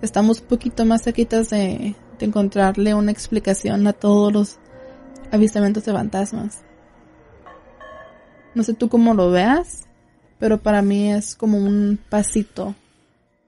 estamos 0.00 0.40
un 0.40 0.46
poquito 0.46 0.86
más 0.86 1.02
cerquitas 1.02 1.50
de 1.50 1.94
encontrarle 2.18 2.94
una 2.94 3.12
explicación 3.12 3.86
a 3.86 3.92
todos 3.92 4.32
los 4.32 4.58
avistamientos 5.30 5.84
de 5.84 5.92
fantasmas. 5.92 6.65
No 8.56 8.62
sé 8.62 8.72
tú 8.72 8.88
cómo 8.88 9.12
lo 9.12 9.30
veas, 9.30 9.84
pero 10.38 10.56
para 10.58 10.80
mí 10.80 11.12
es 11.12 11.34
como 11.36 11.58
un 11.58 11.98
pasito 12.08 12.74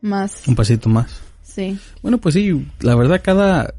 más. 0.03 0.47
Un 0.47 0.55
pasito 0.55 0.91
más. 0.91 1.21
Sí. 1.43 1.79
Bueno, 2.03 2.19
pues 2.19 2.35
sí, 2.35 2.69
la 2.81 2.95
verdad 2.95 3.23
cada, 3.25 3.73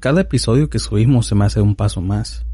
cada 0.00 0.22
episodio 0.22 0.68
que 0.68 0.80
subimos 0.80 1.26
se 1.28 1.36
me 1.36 1.44
hace 1.44 1.60
un 1.60 1.76
paso 1.76 2.00
más. 2.00 2.44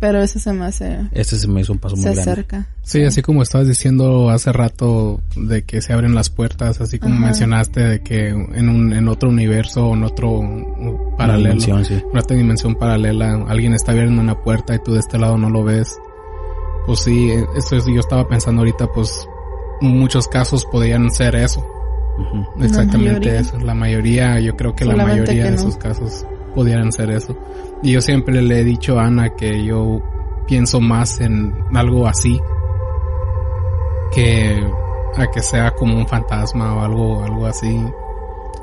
Pero 0.00 0.20
ese 0.20 0.40
se 0.40 0.52
me 0.52 0.64
hace. 0.64 1.08
Este 1.12 1.36
se 1.36 1.46
me 1.46 1.60
hizo 1.60 1.72
un 1.72 1.78
paso 1.78 1.94
muy 1.94 2.02
Se 2.04 2.10
grande. 2.14 2.32
acerca. 2.32 2.66
Sí, 2.82 3.04
así 3.04 3.22
como 3.22 3.42
estabas 3.42 3.68
diciendo 3.68 4.28
hace 4.30 4.52
rato 4.52 5.20
de 5.36 5.62
que 5.62 5.80
se 5.80 5.92
abren 5.92 6.16
las 6.16 6.30
puertas, 6.30 6.80
así 6.80 6.98
como 6.98 7.14
Ajá. 7.14 7.26
mencionaste 7.26 7.80
de 7.80 8.00
que 8.02 8.28
en 8.28 8.68
un 8.68 8.92
en 8.92 9.06
otro 9.08 9.28
universo 9.28 9.86
o 9.86 9.94
en 9.94 10.02
otro 10.02 10.40
paralelo, 11.16 11.48
dimensión, 11.60 11.84
sí. 11.84 12.02
otra 12.12 12.36
dimensión 12.36 12.74
paralela, 12.76 13.44
alguien 13.48 13.72
está 13.74 13.92
abriendo 13.92 14.20
una 14.20 14.40
puerta 14.42 14.74
y 14.74 14.78
tú 14.84 14.94
de 14.94 15.00
este 15.00 15.16
lado 15.18 15.38
no 15.38 15.48
lo 15.48 15.62
ves. 15.62 15.96
Pues 16.88 17.00
sí, 17.00 17.30
eh, 17.30 17.46
eso 17.54 17.76
es, 17.76 17.84
yo 17.84 18.00
estaba 18.00 18.26
pensando 18.26 18.62
ahorita, 18.62 18.90
pues 18.90 19.28
muchos 19.82 20.26
casos 20.26 20.64
podrían 20.64 21.10
ser 21.10 21.36
eso, 21.36 21.62
exactamente 22.58 23.36
eso. 23.36 23.58
La 23.58 23.74
mayoría, 23.74 24.40
yo 24.40 24.56
creo 24.56 24.74
que 24.74 24.86
la 24.86 24.96
mayoría 24.96 25.44
que 25.44 25.50
de 25.50 25.54
esos 25.54 25.76
casos 25.76 26.24
pudieran 26.54 26.90
ser 26.90 27.10
eso. 27.10 27.36
Y 27.82 27.92
yo 27.92 28.00
siempre 28.00 28.40
le 28.40 28.60
he 28.60 28.64
dicho 28.64 28.98
a 28.98 29.04
Ana 29.04 29.36
que 29.36 29.62
yo 29.66 30.00
pienso 30.46 30.80
más 30.80 31.20
en 31.20 31.52
algo 31.74 32.06
así 32.06 32.40
que 34.10 34.58
a 35.14 35.26
que 35.30 35.42
sea 35.42 35.72
como 35.72 35.94
un 35.94 36.08
fantasma 36.08 36.74
o 36.74 36.80
algo 36.80 37.22
algo 37.22 37.44
así. 37.44 37.78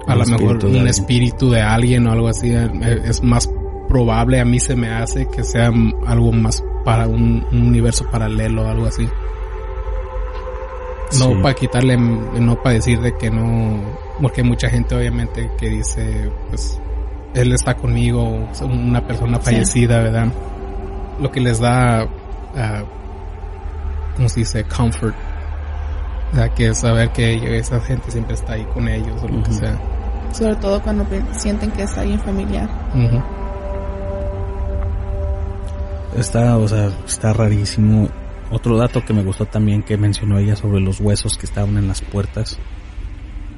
A 0.08 0.16
lo 0.16 0.26
mejor 0.26 0.56
un 0.56 0.66
alguien. 0.66 0.88
espíritu 0.88 1.52
de 1.52 1.62
alguien 1.62 2.08
o 2.08 2.12
algo 2.12 2.28
así 2.30 2.50
eh, 2.56 3.02
es 3.06 3.22
más 3.22 3.48
probable 3.88 4.40
a 4.40 4.46
mí 4.46 4.60
se 4.60 4.76
me 4.76 4.90
hace 4.90 5.28
que 5.28 5.44
sea 5.44 5.72
algo 6.08 6.32
más 6.32 6.64
para 6.84 7.08
un, 7.08 7.46
un 7.52 7.68
universo 7.68 8.06
paralelo 8.12 8.64
o 8.64 8.68
algo 8.68 8.86
así. 8.88 9.08
No 11.20 11.28
Sí. 11.30 11.34
para 11.42 11.54
quitarle, 11.56 11.98
no 11.98 12.56
para 12.62 12.76
decir 12.76 13.00
de 13.00 13.16
que 13.16 13.30
no, 13.30 13.80
porque 14.22 14.42
hay 14.42 14.48
mucha 14.48 14.70
gente 14.70 14.96
obviamente 14.96 15.50
que 15.58 15.70
dice, 15.70 16.30
pues, 16.50 16.80
él 17.34 17.54
está 17.54 17.76
conmigo, 17.76 18.48
una 18.64 19.06
persona 19.06 19.38
Sí. 19.40 19.46
fallecida, 19.46 20.00
¿verdad? 20.00 20.28
Lo 21.22 21.32
que 21.32 21.40
les 21.40 21.60
da, 21.60 22.02
ah, 22.58 22.84
¿cómo 24.16 24.28
se 24.30 24.42
dice? 24.42 24.64
Comfort. 24.66 25.16
O 26.34 26.36
sea, 26.36 26.50
que 26.50 26.74
saber 26.74 27.10
que 27.12 27.58
esa 27.60 27.80
gente 27.82 28.12
siempre 28.12 28.34
está 28.34 28.54
ahí 28.54 28.66
con 28.74 28.88
ellos 28.90 29.22
o 29.24 29.28
lo 29.28 29.44
que 29.44 29.52
sea. 29.54 29.78
Sobre 30.34 30.56
todo 30.58 30.82
cuando 30.82 31.06
sienten 31.34 31.72
que 31.72 31.84
es 31.84 31.98
alguien 31.98 32.20
familiar. 32.20 32.68
Ujú. 32.94 33.22
Está, 36.18 36.58
o 36.58 36.68
sea, 36.68 36.92
está 37.06 37.34
rarísimo. 37.34 38.10
Otro 38.52 38.78
dato 38.78 39.04
que 39.04 39.14
me 39.14 39.24
gustó 39.24 39.46
también 39.46 39.84
que 39.84 39.98
mencionó 39.98 40.38
ella 40.38 40.56
sobre 40.56 40.80
los 40.80 41.00
huesos 41.00 41.38
que 41.38 41.46
estaban 41.46 41.78
en 41.78 41.88
las 41.88 42.02
puertas, 42.02 42.58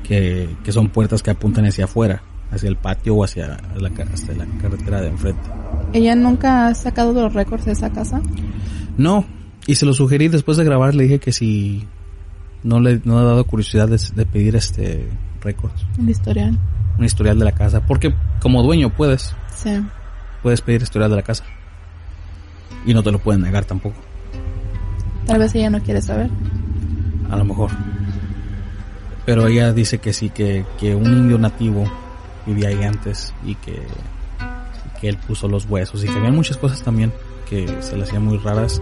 que, 0.03 0.49
que 0.63 0.71
son 0.71 0.89
puertas 0.89 1.21
que 1.21 1.31
apuntan 1.31 1.65
hacia 1.65 1.85
afuera, 1.85 2.21
hacia 2.51 2.69
el 2.69 2.77
patio 2.77 3.15
o 3.15 3.23
hacia 3.23 3.57
la, 3.75 3.89
ca- 3.89 4.05
hacia 4.13 4.33
la 4.35 4.45
carretera 4.61 5.01
de 5.01 5.09
enfrente. 5.09 5.41
¿Ella 5.93 6.15
nunca 6.15 6.67
ha 6.67 6.73
sacado 6.75 7.13
los 7.13 7.33
récords 7.33 7.65
de 7.65 7.73
esa 7.73 7.91
casa? 7.91 8.21
No, 8.97 9.25
y 9.67 9.75
se 9.75 9.85
lo 9.85 9.93
sugerí 9.93 10.29
después 10.29 10.57
de 10.57 10.63
grabar, 10.63 10.95
le 10.95 11.03
dije 11.03 11.19
que 11.19 11.33
si 11.33 11.85
no 12.63 12.79
le 12.79 13.01
no 13.03 13.19
ha 13.19 13.23
dado 13.23 13.43
curiosidad 13.45 13.87
de, 13.89 13.99
de 14.15 14.25
pedir 14.25 14.55
este 14.55 15.07
récords, 15.41 15.85
El 15.99 16.09
historial. 16.09 16.57
un 16.97 17.05
historial 17.05 17.37
de 17.37 17.45
la 17.45 17.51
casa, 17.51 17.85
porque 17.85 18.13
como 18.41 18.63
dueño 18.63 18.89
puedes, 18.95 19.35
Sí. 19.53 19.71
puedes 20.41 20.61
pedir 20.61 20.81
historial 20.81 21.09
de 21.11 21.17
la 21.17 21.21
casa. 21.23 21.43
Y 22.87 22.93
no 22.95 23.03
te 23.03 23.11
lo 23.11 23.19
pueden 23.19 23.41
negar 23.43 23.65
tampoco, 23.65 23.97
Tal 25.27 25.37
vez 25.39 25.53
ella 25.55 25.69
no 25.69 25.79
quiere 25.81 26.01
saber. 26.01 26.29
a 27.29 27.35
lo 27.35 27.43
mejor. 27.45 27.69
Pero 29.25 29.45
ella 29.45 29.73
dice 29.73 29.97
que 29.99 30.13
sí, 30.13 30.29
que, 30.29 30.65
que 30.79 30.95
un 30.95 31.05
indio 31.05 31.37
nativo 31.37 31.83
vivía 32.45 32.69
ahí 32.69 32.81
antes 32.83 33.33
y 33.45 33.55
que, 33.55 33.83
que 35.01 35.09
él 35.09 35.17
puso 35.17 35.49
los 35.49 35.65
huesos 35.65 36.01
y 36.03 36.07
que 36.07 36.13
había 36.17 36.31
muchas 36.31 36.55
cosas 36.55 36.81
también 36.81 37.11
que 37.49 37.67
se 37.81 37.97
le 37.97 38.03
hacían 38.03 38.23
muy 38.23 38.37
raras. 38.37 38.81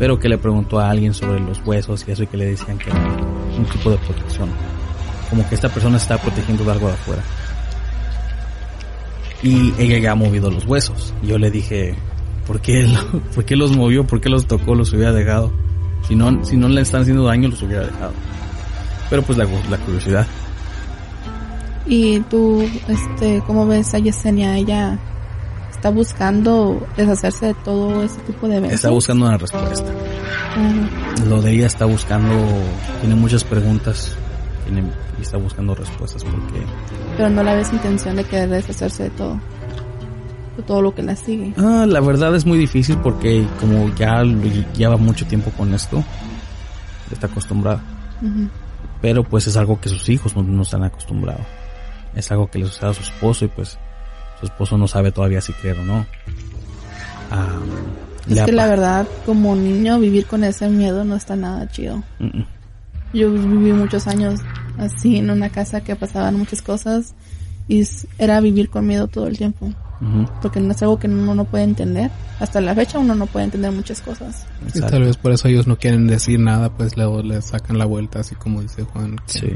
Pero 0.00 0.18
que 0.18 0.28
le 0.28 0.36
preguntó 0.36 0.80
a 0.80 0.90
alguien 0.90 1.14
sobre 1.14 1.38
los 1.38 1.64
huesos 1.64 2.04
y 2.08 2.10
eso 2.10 2.24
y 2.24 2.26
que 2.26 2.36
le 2.36 2.46
decían 2.46 2.76
que 2.76 2.90
era 2.90 2.98
un 3.56 3.64
tipo 3.66 3.88
de 3.90 3.98
protección. 3.98 4.48
Como 5.30 5.48
que 5.48 5.54
esta 5.54 5.68
persona 5.68 5.96
está 5.96 6.18
protegiendo 6.18 6.64
de 6.64 6.72
algo 6.72 6.88
de 6.88 6.94
afuera. 6.94 7.22
Y 9.44 9.72
ella 9.78 9.98
ya 9.98 10.12
ha 10.12 10.14
movido 10.16 10.50
los 10.50 10.66
huesos. 10.66 11.14
Yo 11.22 11.38
le 11.38 11.50
dije, 11.52 11.94
¿por 12.46 12.60
qué, 12.60 12.86
¿por 13.34 13.44
qué 13.44 13.56
los 13.56 13.76
movió? 13.76 14.06
¿Por 14.06 14.20
qué 14.20 14.28
los 14.28 14.46
tocó? 14.46 14.74
Los 14.74 14.92
hubiera 14.92 15.12
dejado. 15.12 15.52
Si 16.06 16.14
no, 16.14 16.44
si 16.44 16.56
no 16.56 16.68
le 16.68 16.80
están 16.80 17.02
haciendo 17.02 17.24
daño, 17.24 17.48
los 17.48 17.62
hubiera 17.62 17.84
dejado. 17.84 18.12
Pero 19.10 19.22
pues 19.22 19.38
la, 19.38 19.46
la 19.70 19.78
curiosidad. 19.78 20.26
Y 21.86 22.20
tú, 22.20 22.68
este, 22.88 23.42
¿cómo 23.46 23.66
ves 23.66 23.94
a 23.94 23.98
Yesenia? 23.98 24.56
Ella 24.56 24.98
está 25.70 25.90
buscando 25.90 26.84
deshacerse 26.96 27.46
de 27.46 27.54
todo 27.54 28.02
ese 28.02 28.18
tipo 28.20 28.48
de 28.48 28.56
eventos. 28.56 28.74
Está 28.74 28.90
buscando 28.90 29.26
una 29.26 29.38
respuesta. 29.38 29.92
Ah, 30.56 30.72
Lo 31.28 31.40
de 31.40 31.52
ella 31.52 31.66
está 31.66 31.84
buscando, 31.84 32.34
tiene 33.00 33.14
muchas 33.14 33.44
preguntas 33.44 34.16
tiene, 34.66 34.90
y 35.18 35.22
está 35.22 35.36
buscando 35.36 35.74
respuestas 35.74 36.24
porque 36.24 36.64
pero 37.16 37.30
no 37.30 37.42
la 37.42 37.54
ves 37.54 37.72
intención 37.72 38.16
de 38.16 38.24
querer 38.24 38.48
deshacerse 38.48 39.04
de 39.04 39.10
todo. 39.10 39.40
Todo 40.66 40.82
lo 40.82 40.94
que 40.94 41.02
la 41.02 41.16
sigue. 41.16 41.52
ah, 41.58 41.84
la 41.86 42.00
verdad 42.00 42.34
es 42.34 42.46
muy 42.46 42.58
difícil 42.58 42.96
porque 42.98 43.46
como 43.60 43.94
ya 43.94 44.22
lleva 44.76 44.96
mucho 44.96 45.26
tiempo 45.26 45.50
con 45.50 45.74
esto, 45.74 46.02
está 47.10 47.26
acostumbrada. 47.26 47.82
Ujú. 48.22 48.48
Pero 49.02 49.22
pues 49.24 49.46
es 49.46 49.56
algo 49.56 49.80
que 49.80 49.88
sus 49.88 50.08
hijos 50.08 50.34
no, 50.34 50.42
no 50.42 50.62
están 50.62 50.82
acostumbrados. 50.84 51.46
Es 52.14 52.30
algo 52.32 52.50
que 52.50 52.58
le 52.58 52.66
sucede 52.66 52.90
a 52.90 52.94
su 52.94 53.02
esposo 53.02 53.44
y 53.44 53.48
pues 53.48 53.78
su 54.40 54.46
esposo 54.46 54.78
no 54.78 54.88
sabe 54.88 55.12
todavía 55.12 55.40
si 55.40 55.52
creer 55.52 55.78
o 55.78 55.84
no. 55.84 56.06
Ah, 57.30 57.58
Es 58.28 58.42
que 58.42 58.52
la 58.52 58.66
verdad, 58.66 59.06
como 59.24 59.54
niño, 59.54 59.98
vivir 59.98 60.26
con 60.26 60.44
ese 60.44 60.68
miedo 60.68 61.04
no 61.04 61.16
está 61.16 61.36
nada 61.36 61.68
chido. 61.68 62.02
Mm, 62.18 62.38
mm. 62.38 62.46
Yo 63.12 63.30
viví 63.30 63.72
muchos 63.72 64.06
años 64.06 64.40
así 64.78 65.16
en 65.16 65.30
una 65.30 65.48
casa 65.50 65.80
que 65.82 65.96
pasaban 65.96 66.36
muchas 66.36 66.60
cosas 66.60 67.14
Y 67.68 67.82
era 68.18 68.40
vivir 68.40 68.68
con 68.68 68.86
miedo 68.86 69.08
todo 69.08 69.26
el 69.26 69.36
tiempo. 69.38 69.70
Porque 70.42 70.60
no 70.60 70.72
es 70.72 70.82
algo 70.82 70.98
que 70.98 71.06
uno 71.06 71.34
no 71.34 71.44
puede 71.44 71.64
entender. 71.64 72.10
Hasta 72.38 72.60
la 72.60 72.74
fecha 72.74 72.98
uno 72.98 73.14
no 73.14 73.26
puede 73.26 73.46
entender 73.46 73.72
muchas 73.72 74.00
cosas. 74.02 74.46
Exacto. 74.66 74.88
tal 74.90 75.02
vez 75.04 75.16
por 75.16 75.32
eso 75.32 75.48
ellos 75.48 75.66
no 75.66 75.76
quieren 75.78 76.06
decir 76.06 76.38
nada, 76.38 76.68
pues 76.70 76.96
luego 76.96 77.22
le 77.22 77.40
sacan 77.40 77.78
la 77.78 77.86
vuelta, 77.86 78.20
así 78.20 78.34
como 78.34 78.60
dice 78.62 78.82
Juan. 78.84 79.16
que- 79.26 79.38
Sí. 79.38 79.54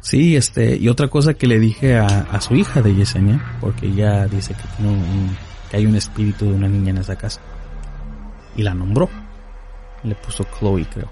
Sí, 0.00 0.36
este, 0.36 0.76
y 0.76 0.88
otra 0.88 1.08
cosa 1.08 1.34
que 1.34 1.48
le 1.48 1.58
dije 1.58 1.98
a, 1.98 2.06
a 2.06 2.40
su 2.40 2.54
hija 2.54 2.80
de 2.80 2.94
Yesenia, 2.94 3.44
porque 3.60 3.86
ella 3.86 4.26
dice 4.26 4.54
que 4.54 4.62
tiene 4.76 4.92
un- 4.92 4.98
un- 5.00 5.36
que 5.68 5.78
hay 5.78 5.86
un 5.86 5.96
espíritu 5.96 6.44
de 6.44 6.52
una 6.52 6.68
niña 6.68 6.90
en 6.90 6.98
esa 6.98 7.16
casa. 7.16 7.40
Y 8.54 8.62
la 8.62 8.72
nombró. 8.72 9.08
Le 10.04 10.14
puso 10.14 10.44
Chloe, 10.44 10.86
creo. 10.86 11.10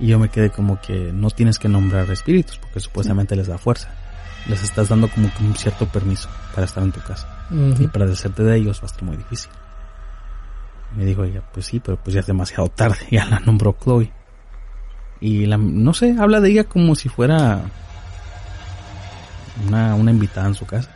Y 0.00 0.08
yo 0.08 0.18
me 0.18 0.28
quedé 0.30 0.50
como 0.50 0.80
que 0.80 1.12
no 1.12 1.30
tienes 1.30 1.58
que 1.60 1.68
nombrar 1.68 2.10
espíritus, 2.10 2.58
porque 2.58 2.80
supuestamente 2.80 3.36
les 3.36 3.46
da 3.46 3.56
fuerza. 3.58 3.90
Les 4.48 4.62
estás 4.62 4.88
dando 4.88 5.08
como 5.08 5.32
que 5.34 5.44
un 5.44 5.54
cierto 5.54 5.86
permiso 5.86 6.28
para 6.54 6.66
estar 6.66 6.82
en 6.82 6.92
tu 6.92 7.00
casa. 7.00 7.28
Y 7.78 7.86
para 7.88 8.06
deshacerte 8.06 8.42
de 8.42 8.56
ellos 8.56 8.78
va 8.80 8.84
a 8.84 8.86
estar 8.86 9.02
muy 9.04 9.16
difícil. 9.16 9.50
Me 10.96 11.04
dijo 11.04 11.22
ella, 11.24 11.42
pues 11.52 11.66
sí, 11.66 11.80
pero 11.80 11.98
pues 12.02 12.14
ya 12.14 12.20
es 12.20 12.26
demasiado 12.26 12.68
tarde. 12.68 12.96
Ya 13.10 13.26
la 13.26 13.40
nombró 13.40 13.76
Chloe. 13.82 14.10
Y 15.20 15.46
la, 15.46 15.56
no 15.58 15.92
sé, 15.94 16.16
habla 16.18 16.40
de 16.40 16.50
ella 16.50 16.64
como 16.64 16.94
si 16.94 17.08
fuera 17.08 17.60
una, 19.66 19.94
una 19.94 20.10
invitada 20.12 20.46
en 20.48 20.54
su 20.54 20.64
casa. 20.64 20.90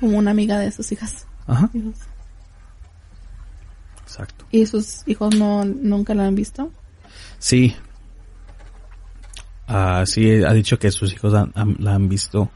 Como 0.00 0.16
una 0.18 0.30
amiga 0.30 0.58
de 0.58 0.70
sus 0.72 0.90
hijas. 0.92 1.26
Ajá, 1.46 1.68
hijos. 1.74 1.94
exacto. 4.02 4.44
¿Y 4.50 4.64
sus 4.66 5.02
hijos 5.06 5.34
no 5.36 5.64
nunca 5.64 6.14
la 6.14 6.26
han 6.26 6.34
visto? 6.34 6.70
Sí. 7.38 7.76
Ah, 9.66 10.04
sí, 10.06 10.42
ha 10.44 10.52
dicho 10.52 10.78
que 10.78 10.90
sus 10.90 11.12
hijos 11.12 11.34
han- 11.34 11.52
han- 11.54 11.76
la 11.80 11.94
han 11.94 12.08
visto. 12.08 12.50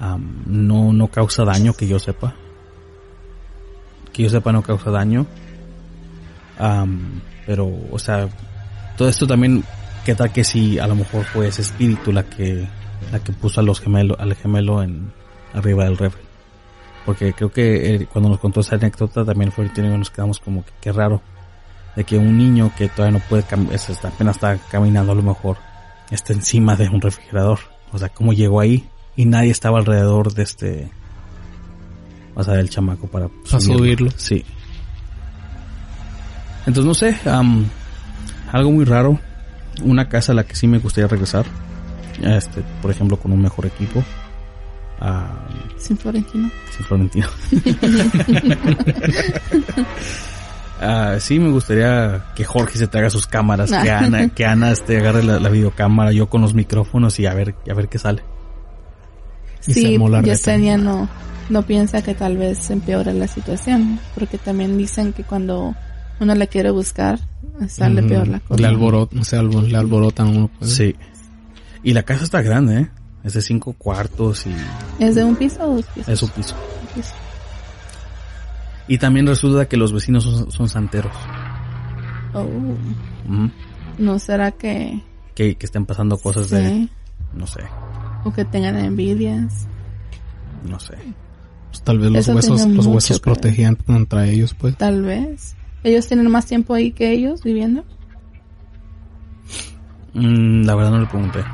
Am, 0.00 0.42
no, 0.46 0.92
no 0.92 1.08
causa 1.08 1.44
daño, 1.44 1.72
que 1.74 1.86
yo 1.88 1.98
sepa. 1.98 2.34
Que 4.12 4.22
yo 4.24 4.30
sepa, 4.30 4.52
no 4.52 4.62
causa 4.62 4.90
daño. 4.90 5.26
Am, 6.58 7.20
pero, 7.46 7.70
o 7.90 7.98
sea, 7.98 8.28
todo 8.96 9.08
esto 9.08 9.26
también, 9.26 9.64
¿qué 10.04 10.14
tal 10.14 10.32
que 10.32 10.44
si 10.44 10.78
a 10.78 10.86
lo 10.86 10.94
mejor 10.94 11.24
fue 11.24 11.48
ese 11.48 11.62
espíritu 11.62 12.12
la 12.12 12.24
que, 12.24 12.66
la 13.12 13.20
que 13.20 13.32
puso 13.32 13.60
a 13.60 13.62
los 13.62 13.80
gemelos, 13.80 14.18
al 14.20 14.34
gemelo 14.34 14.82
en, 14.82 15.12
arriba 15.54 15.84
del 15.84 15.96
refri? 15.96 16.22
Porque 17.06 17.32
creo 17.32 17.50
que 17.50 17.94
eh, 17.94 18.06
cuando 18.12 18.28
nos 18.28 18.38
contó 18.40 18.60
esa 18.60 18.74
anécdota 18.76 19.24
también 19.24 19.50
fue 19.50 19.72
que 19.72 19.80
nos 19.82 20.10
quedamos 20.10 20.40
como 20.40 20.64
que 20.64 20.72
qué 20.80 20.92
raro 20.92 21.22
de 21.96 22.04
que 22.04 22.18
un 22.18 22.36
niño 22.36 22.70
que 22.76 22.88
todavía 22.88 23.18
no 23.18 23.24
puede 23.28 23.44
es- 23.72 24.04
apenas 24.04 24.36
está 24.36 24.58
caminando 24.70 25.12
a 25.12 25.14
lo 25.14 25.22
mejor 25.22 25.56
está 26.10 26.34
encima 26.34 26.76
de 26.76 26.86
un 26.88 27.00
refrigerador 27.00 27.60
o 27.92 27.98
sea 27.98 28.10
cómo 28.10 28.34
llegó 28.34 28.60
ahí 28.60 28.86
y 29.18 29.26
nadie 29.26 29.50
estaba 29.50 29.78
alrededor 29.78 30.32
de 30.32 30.42
este 30.44 30.90
o 32.34 32.42
sea 32.44 32.54
del 32.54 32.70
chamaco 32.70 33.08
para 33.08 33.28
Para 33.28 33.60
subirlo. 33.60 34.10
sí 34.16 34.44
entonces 36.66 36.84
no 36.84 36.94
sé 36.94 37.16
am, 37.28 37.66
algo 38.52 38.70
muy 38.70 38.84
raro 38.84 39.18
una 39.82 40.08
casa 40.08 40.32
a 40.32 40.34
la 40.36 40.44
que 40.44 40.54
sí 40.56 40.66
me 40.66 40.78
gustaría 40.78 41.08
regresar 41.08 41.44
este 42.22 42.62
por 42.80 42.90
ejemplo 42.90 43.18
con 43.18 43.32
un 43.32 43.42
mejor 43.42 43.66
equipo 43.66 44.02
Sin 45.78 45.96
Florentino. 45.96 46.50
Sí, 46.76 46.82
Florentino. 46.82 47.26
Ah, 50.80 51.16
sí, 51.18 51.40
me 51.40 51.50
gustaría 51.50 52.26
que 52.36 52.44
Jorge 52.44 52.78
se 52.78 52.86
traiga 52.86 53.10
sus 53.10 53.26
cámaras, 53.26 53.68
que 53.70 53.90
Ah. 53.90 53.98
Ana, 53.98 54.28
que 54.28 54.46
Ana 54.46 54.70
este, 54.70 54.98
agarre 54.98 55.24
la, 55.24 55.40
la 55.40 55.48
videocámara, 55.48 56.12
yo 56.12 56.28
con 56.28 56.40
los 56.40 56.54
micrófonos 56.54 57.18
y 57.18 57.26
a 57.26 57.34
ver, 57.34 57.56
y 57.66 57.70
a 57.70 57.74
ver 57.74 57.88
qué 57.88 57.98
sale. 57.98 58.22
Y 59.68 59.74
se 59.74 59.80
Sí, 59.80 59.94
armó 59.94 60.08
la 60.08 60.18
reta. 60.22 60.32
Yesenia 60.32 60.76
no, 60.76 61.08
no 61.48 61.62
piensa 61.62 62.02
que 62.02 62.14
tal 62.14 62.36
vez 62.36 62.68
empeore 62.70 63.12
la 63.14 63.28
situación. 63.28 64.00
Porque 64.14 64.38
también 64.38 64.76
dicen 64.76 65.12
que 65.12 65.22
cuando 65.22 65.74
uno 66.20 66.34
le 66.34 66.48
quiere 66.48 66.70
buscar, 66.72 67.20
sale 67.68 68.02
Mm, 68.02 68.08
peor 68.08 68.28
la 68.28 68.40
cosa. 68.40 68.60
Le 68.60 68.66
alborotan, 68.66 69.18
o 69.20 69.24
sea, 69.24 69.38
alborotan 69.40 70.26
a 70.26 70.30
uno. 70.30 70.50
Pues. 70.58 70.74
Sí. 70.74 70.96
Y 71.84 71.92
la 71.92 72.02
casa 72.02 72.24
está 72.24 72.42
grande, 72.42 72.80
¿eh? 72.80 72.90
Es 73.24 73.34
de 73.34 73.42
cinco 73.42 73.72
cuartos 73.74 74.46
y 74.46 74.54
¿Es 75.04 75.14
de 75.14 75.22
un 75.24 75.36
piso 75.36 75.62
o 75.62 75.74
dos 75.76 75.84
pisos? 75.86 76.08
es 76.08 76.22
un 76.22 76.28
piso. 76.30 76.54
Un 76.82 76.94
piso. 76.94 77.14
Y 78.86 78.96
también 78.98 79.26
resulta 79.26 79.66
que 79.68 79.76
los 79.76 79.92
vecinos 79.92 80.24
son, 80.24 80.50
son 80.50 80.68
santeros. 80.68 81.12
Oh, 82.32 82.42
Ujú. 82.42 83.50
¿No 83.98 84.18
será 84.18 84.52
que... 84.52 85.02
que, 85.34 85.56
que 85.56 85.66
estén 85.66 85.84
pasando 85.84 86.16
cosas 86.18 86.48
de, 86.50 86.68
sí, 86.68 86.90
no 87.34 87.46
sé, 87.46 87.60
o 88.24 88.32
que 88.32 88.44
tengan 88.44 88.78
envidias? 88.78 89.68
no 90.64 90.78
sé. 90.80 90.94
Pues 91.70 91.82
tal 91.82 91.98
vez 91.98 92.10
los 92.10 92.20
Eso 92.20 92.34
huesos, 92.34 92.60
los 92.60 92.68
mucho 92.68 92.90
huesos 92.90 93.20
protegían 93.20 93.76
contra 93.76 94.26
ellos, 94.26 94.54
pues. 94.54 94.76
Tal 94.76 95.02
vez. 95.02 95.54
¿Ellos 95.84 96.06
tienen 96.06 96.30
más 96.30 96.46
tiempo 96.46 96.74
ahí 96.74 96.92
que 96.92 97.12
ellos 97.12 97.42
viviendo? 97.42 97.84
Mm, 100.14 100.64
la 100.64 100.74
verdad 100.74 100.90
no 100.90 101.00
le 101.00 101.06
pregunté. 101.06 101.44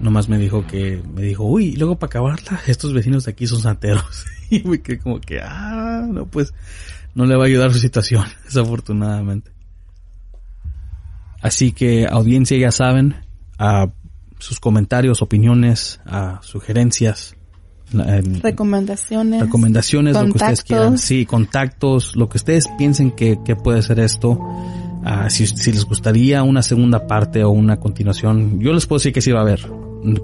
Nomás 0.00 0.28
me 0.28 0.38
dijo 0.38 0.66
que, 0.66 1.02
me 1.14 1.22
dijo, 1.22 1.44
uy, 1.44 1.66
y 1.66 1.76
luego 1.76 1.98
para 1.98 2.08
acabarla, 2.08 2.60
estos 2.66 2.92
vecinos 2.92 3.24
de 3.24 3.32
aquí 3.32 3.46
son 3.46 3.60
santeros. 3.60 4.24
y 4.50 4.60
me 4.60 4.80
quedé 4.80 4.98
como 4.98 5.20
que, 5.20 5.40
ah, 5.40 6.06
no, 6.08 6.26
pues, 6.26 6.54
no 7.14 7.24
le 7.26 7.36
va 7.36 7.44
a 7.44 7.46
ayudar 7.46 7.72
su 7.72 7.78
situación, 7.78 8.24
desafortunadamente. 8.44 9.50
Así 11.42 11.72
que, 11.72 12.06
audiencia, 12.06 12.56
ya 12.56 12.70
saben, 12.70 13.16
a 13.58 13.88
sus 14.38 14.60
comentarios, 14.60 15.22
opiniones, 15.22 16.00
sugerencias, 16.42 17.36
en- 17.92 18.40
Recomendaciones. 18.42 19.40
recomendaciones, 19.42 20.14
lo 20.14 20.20
que 20.24 20.26
ustedes 20.28 20.40
contactos. 20.60 20.64
quieran. 20.64 20.98
Sí, 20.98 21.26
contactos, 21.26 22.16
lo 22.16 22.28
que 22.28 22.38
ustedes 22.38 22.68
piensen 22.78 23.12
que, 23.12 23.38
que 23.44 23.56
puede 23.56 23.82
ser 23.82 24.00
esto. 24.00 24.38
Ah, 25.04 25.30
si, 25.30 25.46
si 25.46 25.70
les 25.70 25.84
gustaría 25.84 26.42
una 26.42 26.62
segunda 26.62 27.06
parte 27.06 27.44
o 27.44 27.50
una 27.50 27.78
continuación, 27.78 28.58
yo 28.60 28.72
les 28.72 28.86
puedo 28.86 28.98
decir 28.98 29.12
que 29.12 29.20
sí 29.20 29.30
va 29.30 29.38
a 29.40 29.42
haber. 29.42 29.60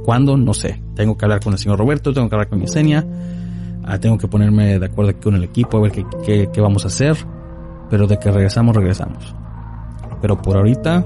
¿Cuándo? 0.05 0.37
No 0.37 0.55
sé. 0.55 0.83
Tengo 0.97 1.17
que 1.17 1.25
hablar 1.25 1.41
con 1.41 1.53
el 1.53 1.59
señor 1.59 1.79
Roberto, 1.79 2.13
tengo 2.13 2.29
que 2.29 2.35
hablar 2.35 2.49
con 2.49 2.61
Yesenia, 2.61 3.07
ah, 3.85 3.99
tengo 3.99 4.19
que 4.19 4.27
ponerme 4.29 4.79
de 4.81 4.87
acuerdo 4.87 5.11
aquí 5.13 5.21
con 5.21 5.37
el 5.37 5.45
equipo 5.45 5.79
a 5.79 5.83
ver 5.83 5.93
qué, 5.93 6.05
qué, 6.27 6.51
qué 6.53 6.61
vamos 6.61 6.85
a 6.85 6.89
hacer. 6.89 7.17
Pero 7.91 8.07
de 8.09 8.19
que 8.19 8.31
regresamos, 8.31 8.75
regresamos. 8.75 9.35
Pero 10.21 10.41
por 10.41 10.57
ahorita, 10.57 11.05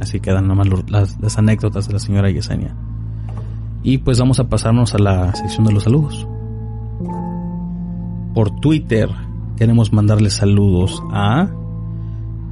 así 0.00 0.20
quedan 0.20 0.48
nomás 0.48 0.68
las, 0.88 1.38
anécdotas 1.38 1.86
de 1.86 1.94
la 1.94 1.98
señora 1.98 2.30
Yesenia. 2.30 2.74
Y 3.82 3.98
pues 3.98 4.18
vamos 4.18 4.40
a 4.40 4.48
pasarnos 4.48 4.94
a 4.94 4.98
la 4.98 5.34
sección 5.34 5.66
de 5.66 5.72
los 5.72 5.84
saludos. 5.84 6.26
Por 8.34 8.60
Twitter 8.60 9.08
queremos 9.56 9.92
mandarle 9.92 10.30
saludos 10.30 11.02
a 11.12 11.48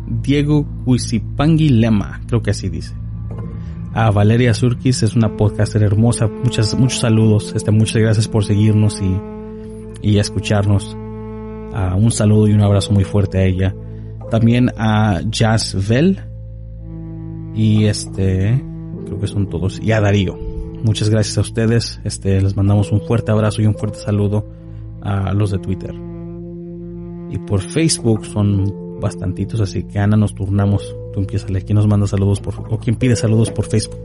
Diego 0.06 0.64
Cuisipangui 0.84 1.68
Lema, 1.68 2.20
creo 2.26 2.42
que 2.42 2.50
así 2.50 2.68
dice. 2.68 2.94
A 3.92 4.10
Valeria 4.10 4.54
Surkis, 4.54 5.04
es 5.04 5.14
una 5.14 5.36
podcaster 5.36 5.82
hermosa. 5.82 6.26
Muchas, 6.26 6.76
muchos 6.76 6.98
saludos. 6.98 7.52
Este, 7.54 7.70
muchas 7.70 8.02
gracias 8.02 8.26
por 8.26 8.44
seguirnos 8.44 9.00
y, 9.00 10.08
y 10.08 10.18
escucharnos. 10.18 10.96
Ah, 11.72 11.94
un 11.96 12.10
saludo 12.10 12.48
y 12.48 12.52
un 12.52 12.62
abrazo 12.62 12.92
muy 12.92 13.04
fuerte 13.04 13.38
a 13.38 13.44
ella. 13.44 13.74
También 14.30 14.72
a 14.76 15.20
Jazz 15.30 15.76
Bell. 15.88 16.33
Y 17.54 17.86
este, 17.86 18.62
creo 19.06 19.20
que 19.20 19.26
son 19.26 19.48
todos. 19.48 19.80
Y 19.80 19.92
a 19.92 20.00
Darío. 20.00 20.36
Muchas 20.82 21.08
gracias 21.08 21.38
a 21.38 21.40
ustedes. 21.42 22.00
Este, 22.04 22.40
les 22.40 22.56
mandamos 22.56 22.92
un 22.92 23.00
fuerte 23.00 23.32
abrazo 23.32 23.62
y 23.62 23.66
un 23.66 23.74
fuerte 23.74 23.98
saludo 23.98 24.44
a 25.02 25.32
los 25.32 25.50
de 25.50 25.58
Twitter. 25.58 25.94
Y 27.30 27.38
por 27.38 27.60
Facebook 27.60 28.26
son 28.26 29.00
bastantitos, 29.00 29.60
así 29.60 29.84
que 29.84 29.98
Ana 29.98 30.16
nos 30.16 30.34
turnamos. 30.34 30.94
Tú 31.12 31.20
empiezas 31.20 31.50
quién 31.64 31.76
nos 31.76 31.86
manda 31.86 32.06
saludos 32.06 32.40
por 32.40 32.54
o 32.70 32.78
quién 32.78 32.96
pide 32.96 33.16
saludos 33.16 33.50
por 33.50 33.66
Facebook. 33.66 33.98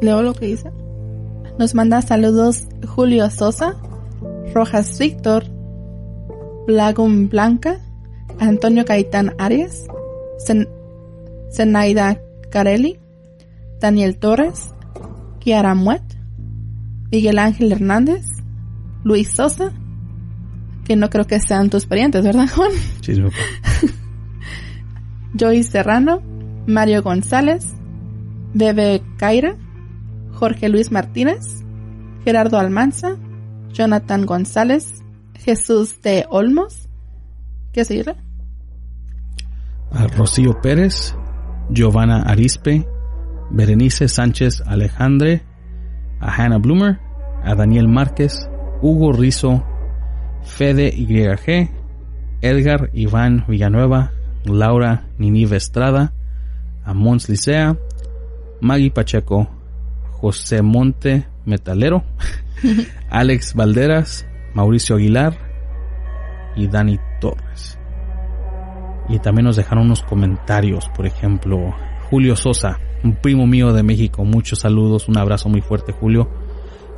Leo 0.00 0.22
lo 0.22 0.34
que 0.34 0.46
dice. 0.46 0.70
Nos 1.58 1.74
manda 1.74 2.02
saludos 2.02 2.66
Julio 2.86 3.30
Sosa, 3.30 3.76
Rojas 4.54 4.98
Víctor, 4.98 5.44
Blagum 6.66 7.28
Blanca, 7.28 7.78
Antonio 8.38 8.84
Caitán 8.84 9.34
Arias, 9.38 9.86
Zen- 10.46 10.68
Zenaida 11.52 12.20
Carelli, 12.50 12.98
Daniel 13.80 14.18
Torres, 14.18 14.74
Kiara 15.40 15.74
Muet, 15.74 16.02
Miguel 17.10 17.38
Ángel 17.38 17.72
Hernández, 17.72 18.26
Luis 19.04 19.32
Sosa, 19.32 19.72
que 20.84 20.96
no 20.96 21.10
creo 21.10 21.26
que 21.26 21.40
sean 21.40 21.70
tus 21.70 21.86
parientes, 21.86 22.24
¿verdad, 22.24 22.48
Juan? 22.54 22.72
Sí, 23.02 23.14
sí. 23.14 23.22
Joey 25.38 25.62
Serrano, 25.62 26.22
Mario 26.66 27.02
González, 27.02 27.74
Bebe 28.54 29.02
Caira, 29.18 29.56
Jorge 30.32 30.68
Luis 30.68 30.90
Martínez, 30.90 31.62
Gerardo 32.24 32.58
Almanza, 32.58 33.16
Jonathan 33.72 34.26
González, 34.26 35.02
Jesús 35.34 36.00
de 36.02 36.26
Olmos, 36.30 36.88
¿qué 37.72 37.84
seguirle? 37.84 38.16
a 39.92 40.06
Rocío 40.08 40.60
Pérez, 40.60 41.14
Giovanna 41.70 42.22
Arispe, 42.22 42.86
Berenice 43.50 44.08
Sánchez 44.08 44.62
Alejandre, 44.66 45.42
a 46.20 46.30
Hannah 46.30 46.58
Bloomer, 46.58 46.98
a 47.44 47.54
Daniel 47.54 47.88
Márquez, 47.88 48.48
Hugo 48.82 49.12
Rizo, 49.12 49.64
Fede 50.44 50.92
YG, 50.94 51.70
Edgar 52.40 52.90
Iván 52.92 53.44
Villanueva, 53.48 54.12
Laura 54.44 55.04
Ninive 55.18 55.56
Estrada, 55.56 56.12
a 56.84 56.94
Mons 56.94 57.28
Licea, 57.28 57.76
Maggie 58.60 58.90
Pacheco, 58.90 59.48
José 60.20 60.62
Monte 60.62 61.26
Metalero, 61.44 62.04
Alex 63.10 63.54
Valderas, 63.54 64.26
Mauricio 64.54 64.96
Aguilar 64.96 65.36
y 66.56 66.68
Dani 66.68 66.98
Torres. 67.20 67.78
Y 69.08 69.18
también 69.20 69.44
nos 69.44 69.56
dejaron 69.56 69.86
unos 69.86 70.02
comentarios, 70.02 70.88
por 70.88 71.06
ejemplo, 71.06 71.74
Julio 72.10 72.36
Sosa, 72.36 72.78
un 73.04 73.14
primo 73.14 73.46
mío 73.46 73.72
de 73.72 73.82
México, 73.82 74.24
muchos 74.24 74.60
saludos, 74.60 75.08
un 75.08 75.18
abrazo 75.18 75.48
muy 75.48 75.60
fuerte 75.60 75.92
Julio. 75.92 76.28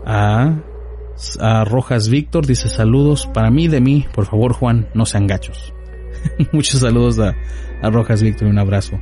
A, 0.07 0.55
a 1.41 1.65
Rojas 1.65 2.09
Víctor 2.09 2.47
dice 2.47 2.69
saludos 2.69 3.27
para 3.27 3.51
mí, 3.51 3.69
de 3.69 3.81
mí, 3.81 4.07
por 4.15 4.27
favor 4.27 4.53
Juan, 4.53 4.89
no 4.95 5.05
sean 5.05 5.27
gachos. 5.27 5.75
muchos 6.53 6.81
saludos 6.81 7.19
a, 7.19 7.35
a 7.83 7.91
Rojas 7.91 8.23
Víctor 8.23 8.49
y 8.49 8.51
un 8.51 8.59
abrazo. 8.59 8.99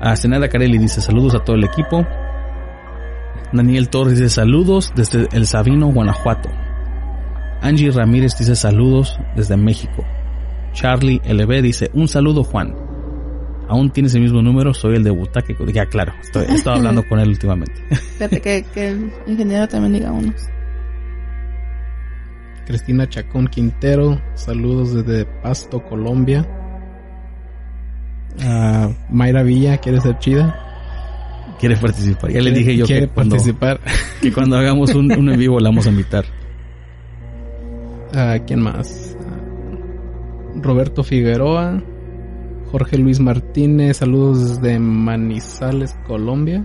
A 0.00 0.16
Senada 0.16 0.48
Carelli 0.48 0.78
dice 0.78 1.00
saludos 1.00 1.34
a 1.34 1.44
todo 1.44 1.56
el 1.56 1.64
equipo. 1.64 2.06
Daniel 3.52 3.88
Torres 3.90 4.18
dice 4.18 4.30
saludos 4.30 4.92
desde 4.96 5.28
El 5.32 5.46
Sabino, 5.46 5.92
Guanajuato. 5.92 6.48
Angie 7.60 7.90
Ramírez 7.90 8.36
dice 8.36 8.56
saludos 8.56 9.18
desde 9.36 9.56
México. 9.56 10.04
Charlie 10.72 11.20
LB 11.24 11.62
dice 11.62 11.90
un 11.94 12.08
saludo 12.08 12.44
Juan. 12.44 12.74
Aún 13.68 13.90
tienes 13.90 14.14
el 14.14 14.22
mismo 14.22 14.42
número, 14.42 14.74
soy 14.74 14.96
el 14.96 15.04
de 15.04 15.10
Butaque. 15.10 15.56
Ya 15.72 15.86
claro, 15.86 16.12
estoy, 16.20 16.44
he 16.48 16.54
estado 16.54 16.76
hablando 16.76 17.06
con 17.08 17.18
él 17.20 17.28
últimamente. 17.28 17.74
Fíjate 18.18 18.40
que, 18.40 18.64
que 18.74 18.88
el 18.88 19.12
ingeniero 19.26 19.66
también 19.68 19.94
diga 19.94 20.12
unos. 20.12 20.34
Cristina 22.66 23.08
Chacón 23.08 23.48
Quintero, 23.48 24.20
saludos 24.34 24.94
desde 24.94 25.24
Pasto, 25.24 25.82
Colombia. 25.82 26.46
Ah, 28.40 28.90
Mayra 29.10 29.42
Villa, 29.42 29.78
¿quieres 29.78 30.02
ser 30.02 30.18
chida? 30.18 30.58
Quiere 31.58 31.76
participar. 31.76 32.30
Ya 32.30 32.40
le 32.40 32.50
dije 32.50 32.76
yo 32.76 32.86
¿Quiere 32.86 33.02
que 33.02 33.08
cuando, 33.08 33.36
participar? 33.36 33.80
que 34.20 34.32
cuando 34.32 34.56
hagamos 34.56 34.94
un, 34.94 35.12
un 35.12 35.30
en 35.30 35.38
vivo 35.38 35.60
la 35.60 35.68
vamos 35.68 35.86
a 35.86 35.90
invitar. 35.90 36.24
Ah, 38.14 38.36
¿Quién 38.46 38.60
más? 38.60 39.16
Roberto 40.56 41.04
Figueroa, 41.04 41.82
Jorge 42.70 42.96
Luis 42.98 43.20
Martínez, 43.20 43.98
saludos 43.98 44.60
desde 44.60 44.78
Manizales, 44.78 45.94
Colombia. 46.06 46.64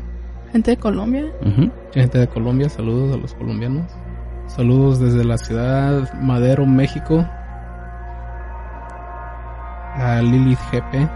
Gente 0.51 0.71
de 0.71 0.77
Colombia. 0.77 1.25
Mucha 1.43 1.71
gente 1.93 2.17
de 2.17 2.27
Colombia, 2.27 2.69
saludos 2.69 3.13
a 3.13 3.17
los 3.17 3.33
colombianos. 3.33 3.91
Saludos 4.47 4.99
desde 4.99 5.25
la 5.25 5.37
ciudad 5.37 6.13
Madero, 6.21 6.65
México. 6.65 7.25
A 9.95 10.21
Lilith 10.21 10.59
GP. 10.71 11.09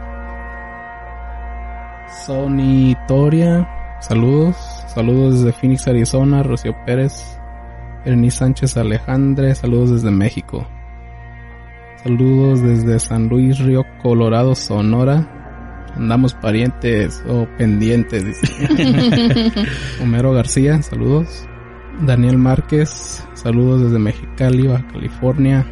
Sony 2.26 2.96
Toria, 3.08 3.68
saludos. 4.02 4.58
Saludos 4.88 5.36
desde 5.36 5.54
Phoenix, 5.54 5.88
Arizona. 5.88 6.44
Rocío 6.44 6.76
Pérez. 6.86 7.40
Ernie 8.04 8.32
Sánchez 8.32 8.76
Alejandre, 8.78 9.56
saludos 9.56 9.92
desde 9.92 10.12
México. 10.12 10.68
Saludos 12.04 12.64
desde 12.64 13.00
San 13.00 13.28
Luis 13.28 13.60
Río 13.60 13.86
Colorado, 14.02 14.56
Sonora. 14.56 15.28
Andamos 15.96 16.34
parientes 16.34 17.24
o 17.28 17.46
pendientes. 17.58 18.26
dice. 18.26 19.66
Homero 20.02 20.34
García, 20.34 20.82
saludos. 20.82 21.48
Daniel 22.02 22.40
Márquez, 22.40 23.24
saludos 23.34 23.84
desde 23.84 24.00
Mexicali, 24.00 24.66
Baja 24.68 24.88
California. 24.88 25.64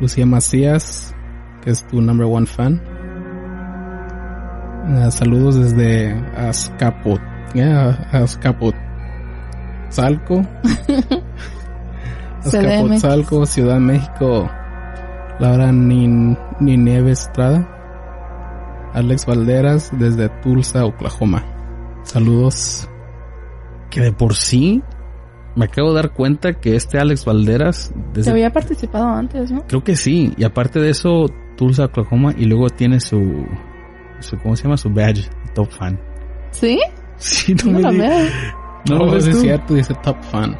Lucía 0.00 0.24
Macías, 0.24 1.14
que 1.62 1.70
es 1.70 1.86
tu 1.86 2.00
number 2.00 2.26
one 2.26 2.46
fan. 2.46 2.80
Ah, 4.88 5.10
saludos 5.10 5.56
desde 5.56 6.12
Azcapot, 6.36 7.20
yeah, 7.52 8.24
Salco. 9.90 10.42
Azcapotzalco, 12.44 13.44
Ciudad 13.44 13.74
de 13.74 13.80
México. 13.80 14.48
Laura 15.38 15.72
Nin, 15.72 16.36
Nineve 16.60 17.12
Estrada. 17.12 17.72
Alex 18.92 19.26
Valderas 19.26 19.90
desde 19.98 20.28
Tulsa, 20.42 20.84
Oklahoma. 20.84 21.44
Saludos. 22.02 22.88
Que 23.90 24.00
de 24.00 24.12
por 24.12 24.34
sí 24.34 24.82
me 25.56 25.64
acabo 25.64 25.88
de 25.88 25.96
dar 25.96 26.12
cuenta 26.12 26.52
que 26.52 26.76
este 26.76 26.98
Alex 26.98 27.24
Valderas, 27.24 27.86
Se 27.86 27.94
desde, 28.12 28.30
había 28.30 28.52
participado 28.52 29.08
antes, 29.08 29.50
¿no? 29.50 29.66
creo 29.66 29.82
que 29.82 29.96
sí, 29.96 30.34
y 30.36 30.44
aparte 30.44 30.80
de 30.80 30.90
eso, 30.90 31.26
Tulsa, 31.56 31.86
Oklahoma, 31.86 32.34
y 32.36 32.44
luego 32.44 32.68
tiene 32.68 33.00
su, 33.00 33.46
su 34.20 34.38
¿cómo 34.38 34.54
se 34.54 34.64
llama? 34.64 34.76
Su 34.76 34.90
badge, 34.90 35.30
top 35.54 35.68
fan. 35.70 35.98
¿Sí? 36.50 36.78
Sí, 37.18 37.54
no, 37.54 37.72
No 37.72 37.78
me 37.78 37.82
lo 37.82 37.92
veo. 37.92 38.28
¿No 38.90 38.98
lo 38.98 39.10
ves 39.10 39.24
sí 39.24 39.30
es 39.30 39.40
cierto, 39.40 39.72
dice 39.72 39.94
Top 40.02 40.22
Fan. 40.24 40.54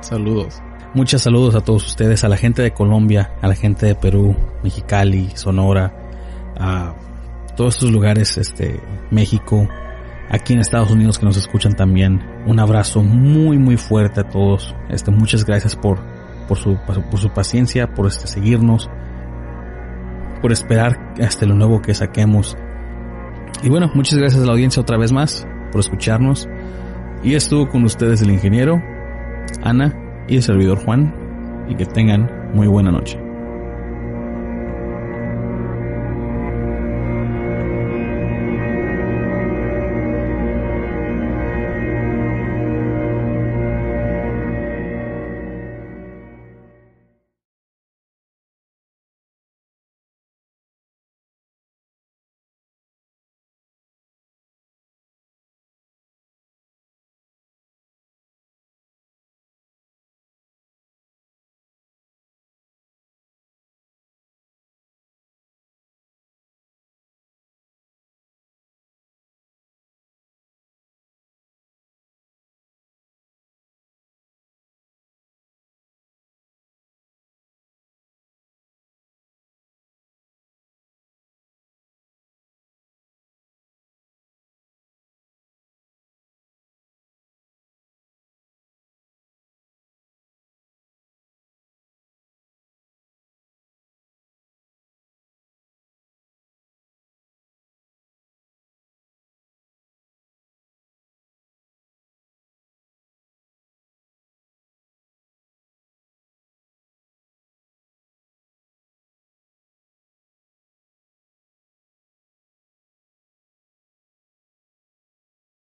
Saludos. 0.00 0.60
Muchos 0.94 1.22
saludos 1.22 1.54
a 1.54 1.62
todos 1.62 1.86
ustedes, 1.86 2.22
a 2.22 2.28
la 2.28 2.36
gente 2.36 2.60
de 2.60 2.72
Colombia, 2.74 3.32
a 3.40 3.48
la 3.48 3.54
gente 3.54 3.86
de 3.86 3.94
Perú, 3.94 4.36
Mexicali, 4.62 5.30
Sonora, 5.34 5.90
a 6.60 6.94
todos 7.56 7.76
estos 7.76 7.90
lugares, 7.90 8.36
este, 8.36 8.78
México, 9.10 9.66
aquí 10.28 10.52
en 10.52 10.58
Estados 10.58 10.90
Unidos 10.90 11.18
que 11.18 11.24
nos 11.24 11.38
escuchan 11.38 11.72
también. 11.72 12.22
Un 12.46 12.60
abrazo 12.60 13.02
muy 13.02 13.56
muy 13.56 13.78
fuerte 13.78 14.20
a 14.20 14.28
todos. 14.28 14.74
Este, 14.90 15.10
muchas 15.10 15.46
gracias 15.46 15.76
por, 15.76 15.98
por 16.46 16.58
su, 16.58 16.76
por 16.84 17.18
su 17.18 17.30
paciencia, 17.30 17.94
por 17.94 18.06
este, 18.06 18.26
seguirnos, 18.26 18.90
por 20.42 20.52
esperar 20.52 21.14
hasta 21.22 21.46
lo 21.46 21.54
nuevo 21.54 21.80
que 21.80 21.94
saquemos. 21.94 22.54
Y 23.62 23.70
bueno, 23.70 23.90
muchas 23.94 24.18
gracias 24.18 24.42
a 24.42 24.44
la 24.44 24.52
audiencia 24.52 24.82
otra 24.82 24.98
vez 24.98 25.10
más 25.10 25.46
por 25.70 25.80
escucharnos. 25.80 26.46
Y 27.22 27.34
estuvo 27.34 27.66
con 27.70 27.82
ustedes 27.84 28.20
el 28.20 28.30
ingeniero, 28.30 28.82
Ana 29.62 29.94
y 30.28 30.36
el 30.36 30.42
servidor 30.42 30.78
Juan 30.84 31.12
y 31.68 31.74
que 31.74 31.86
tengan 31.86 32.50
muy 32.54 32.66
buena 32.66 32.90
noche. 32.90 33.31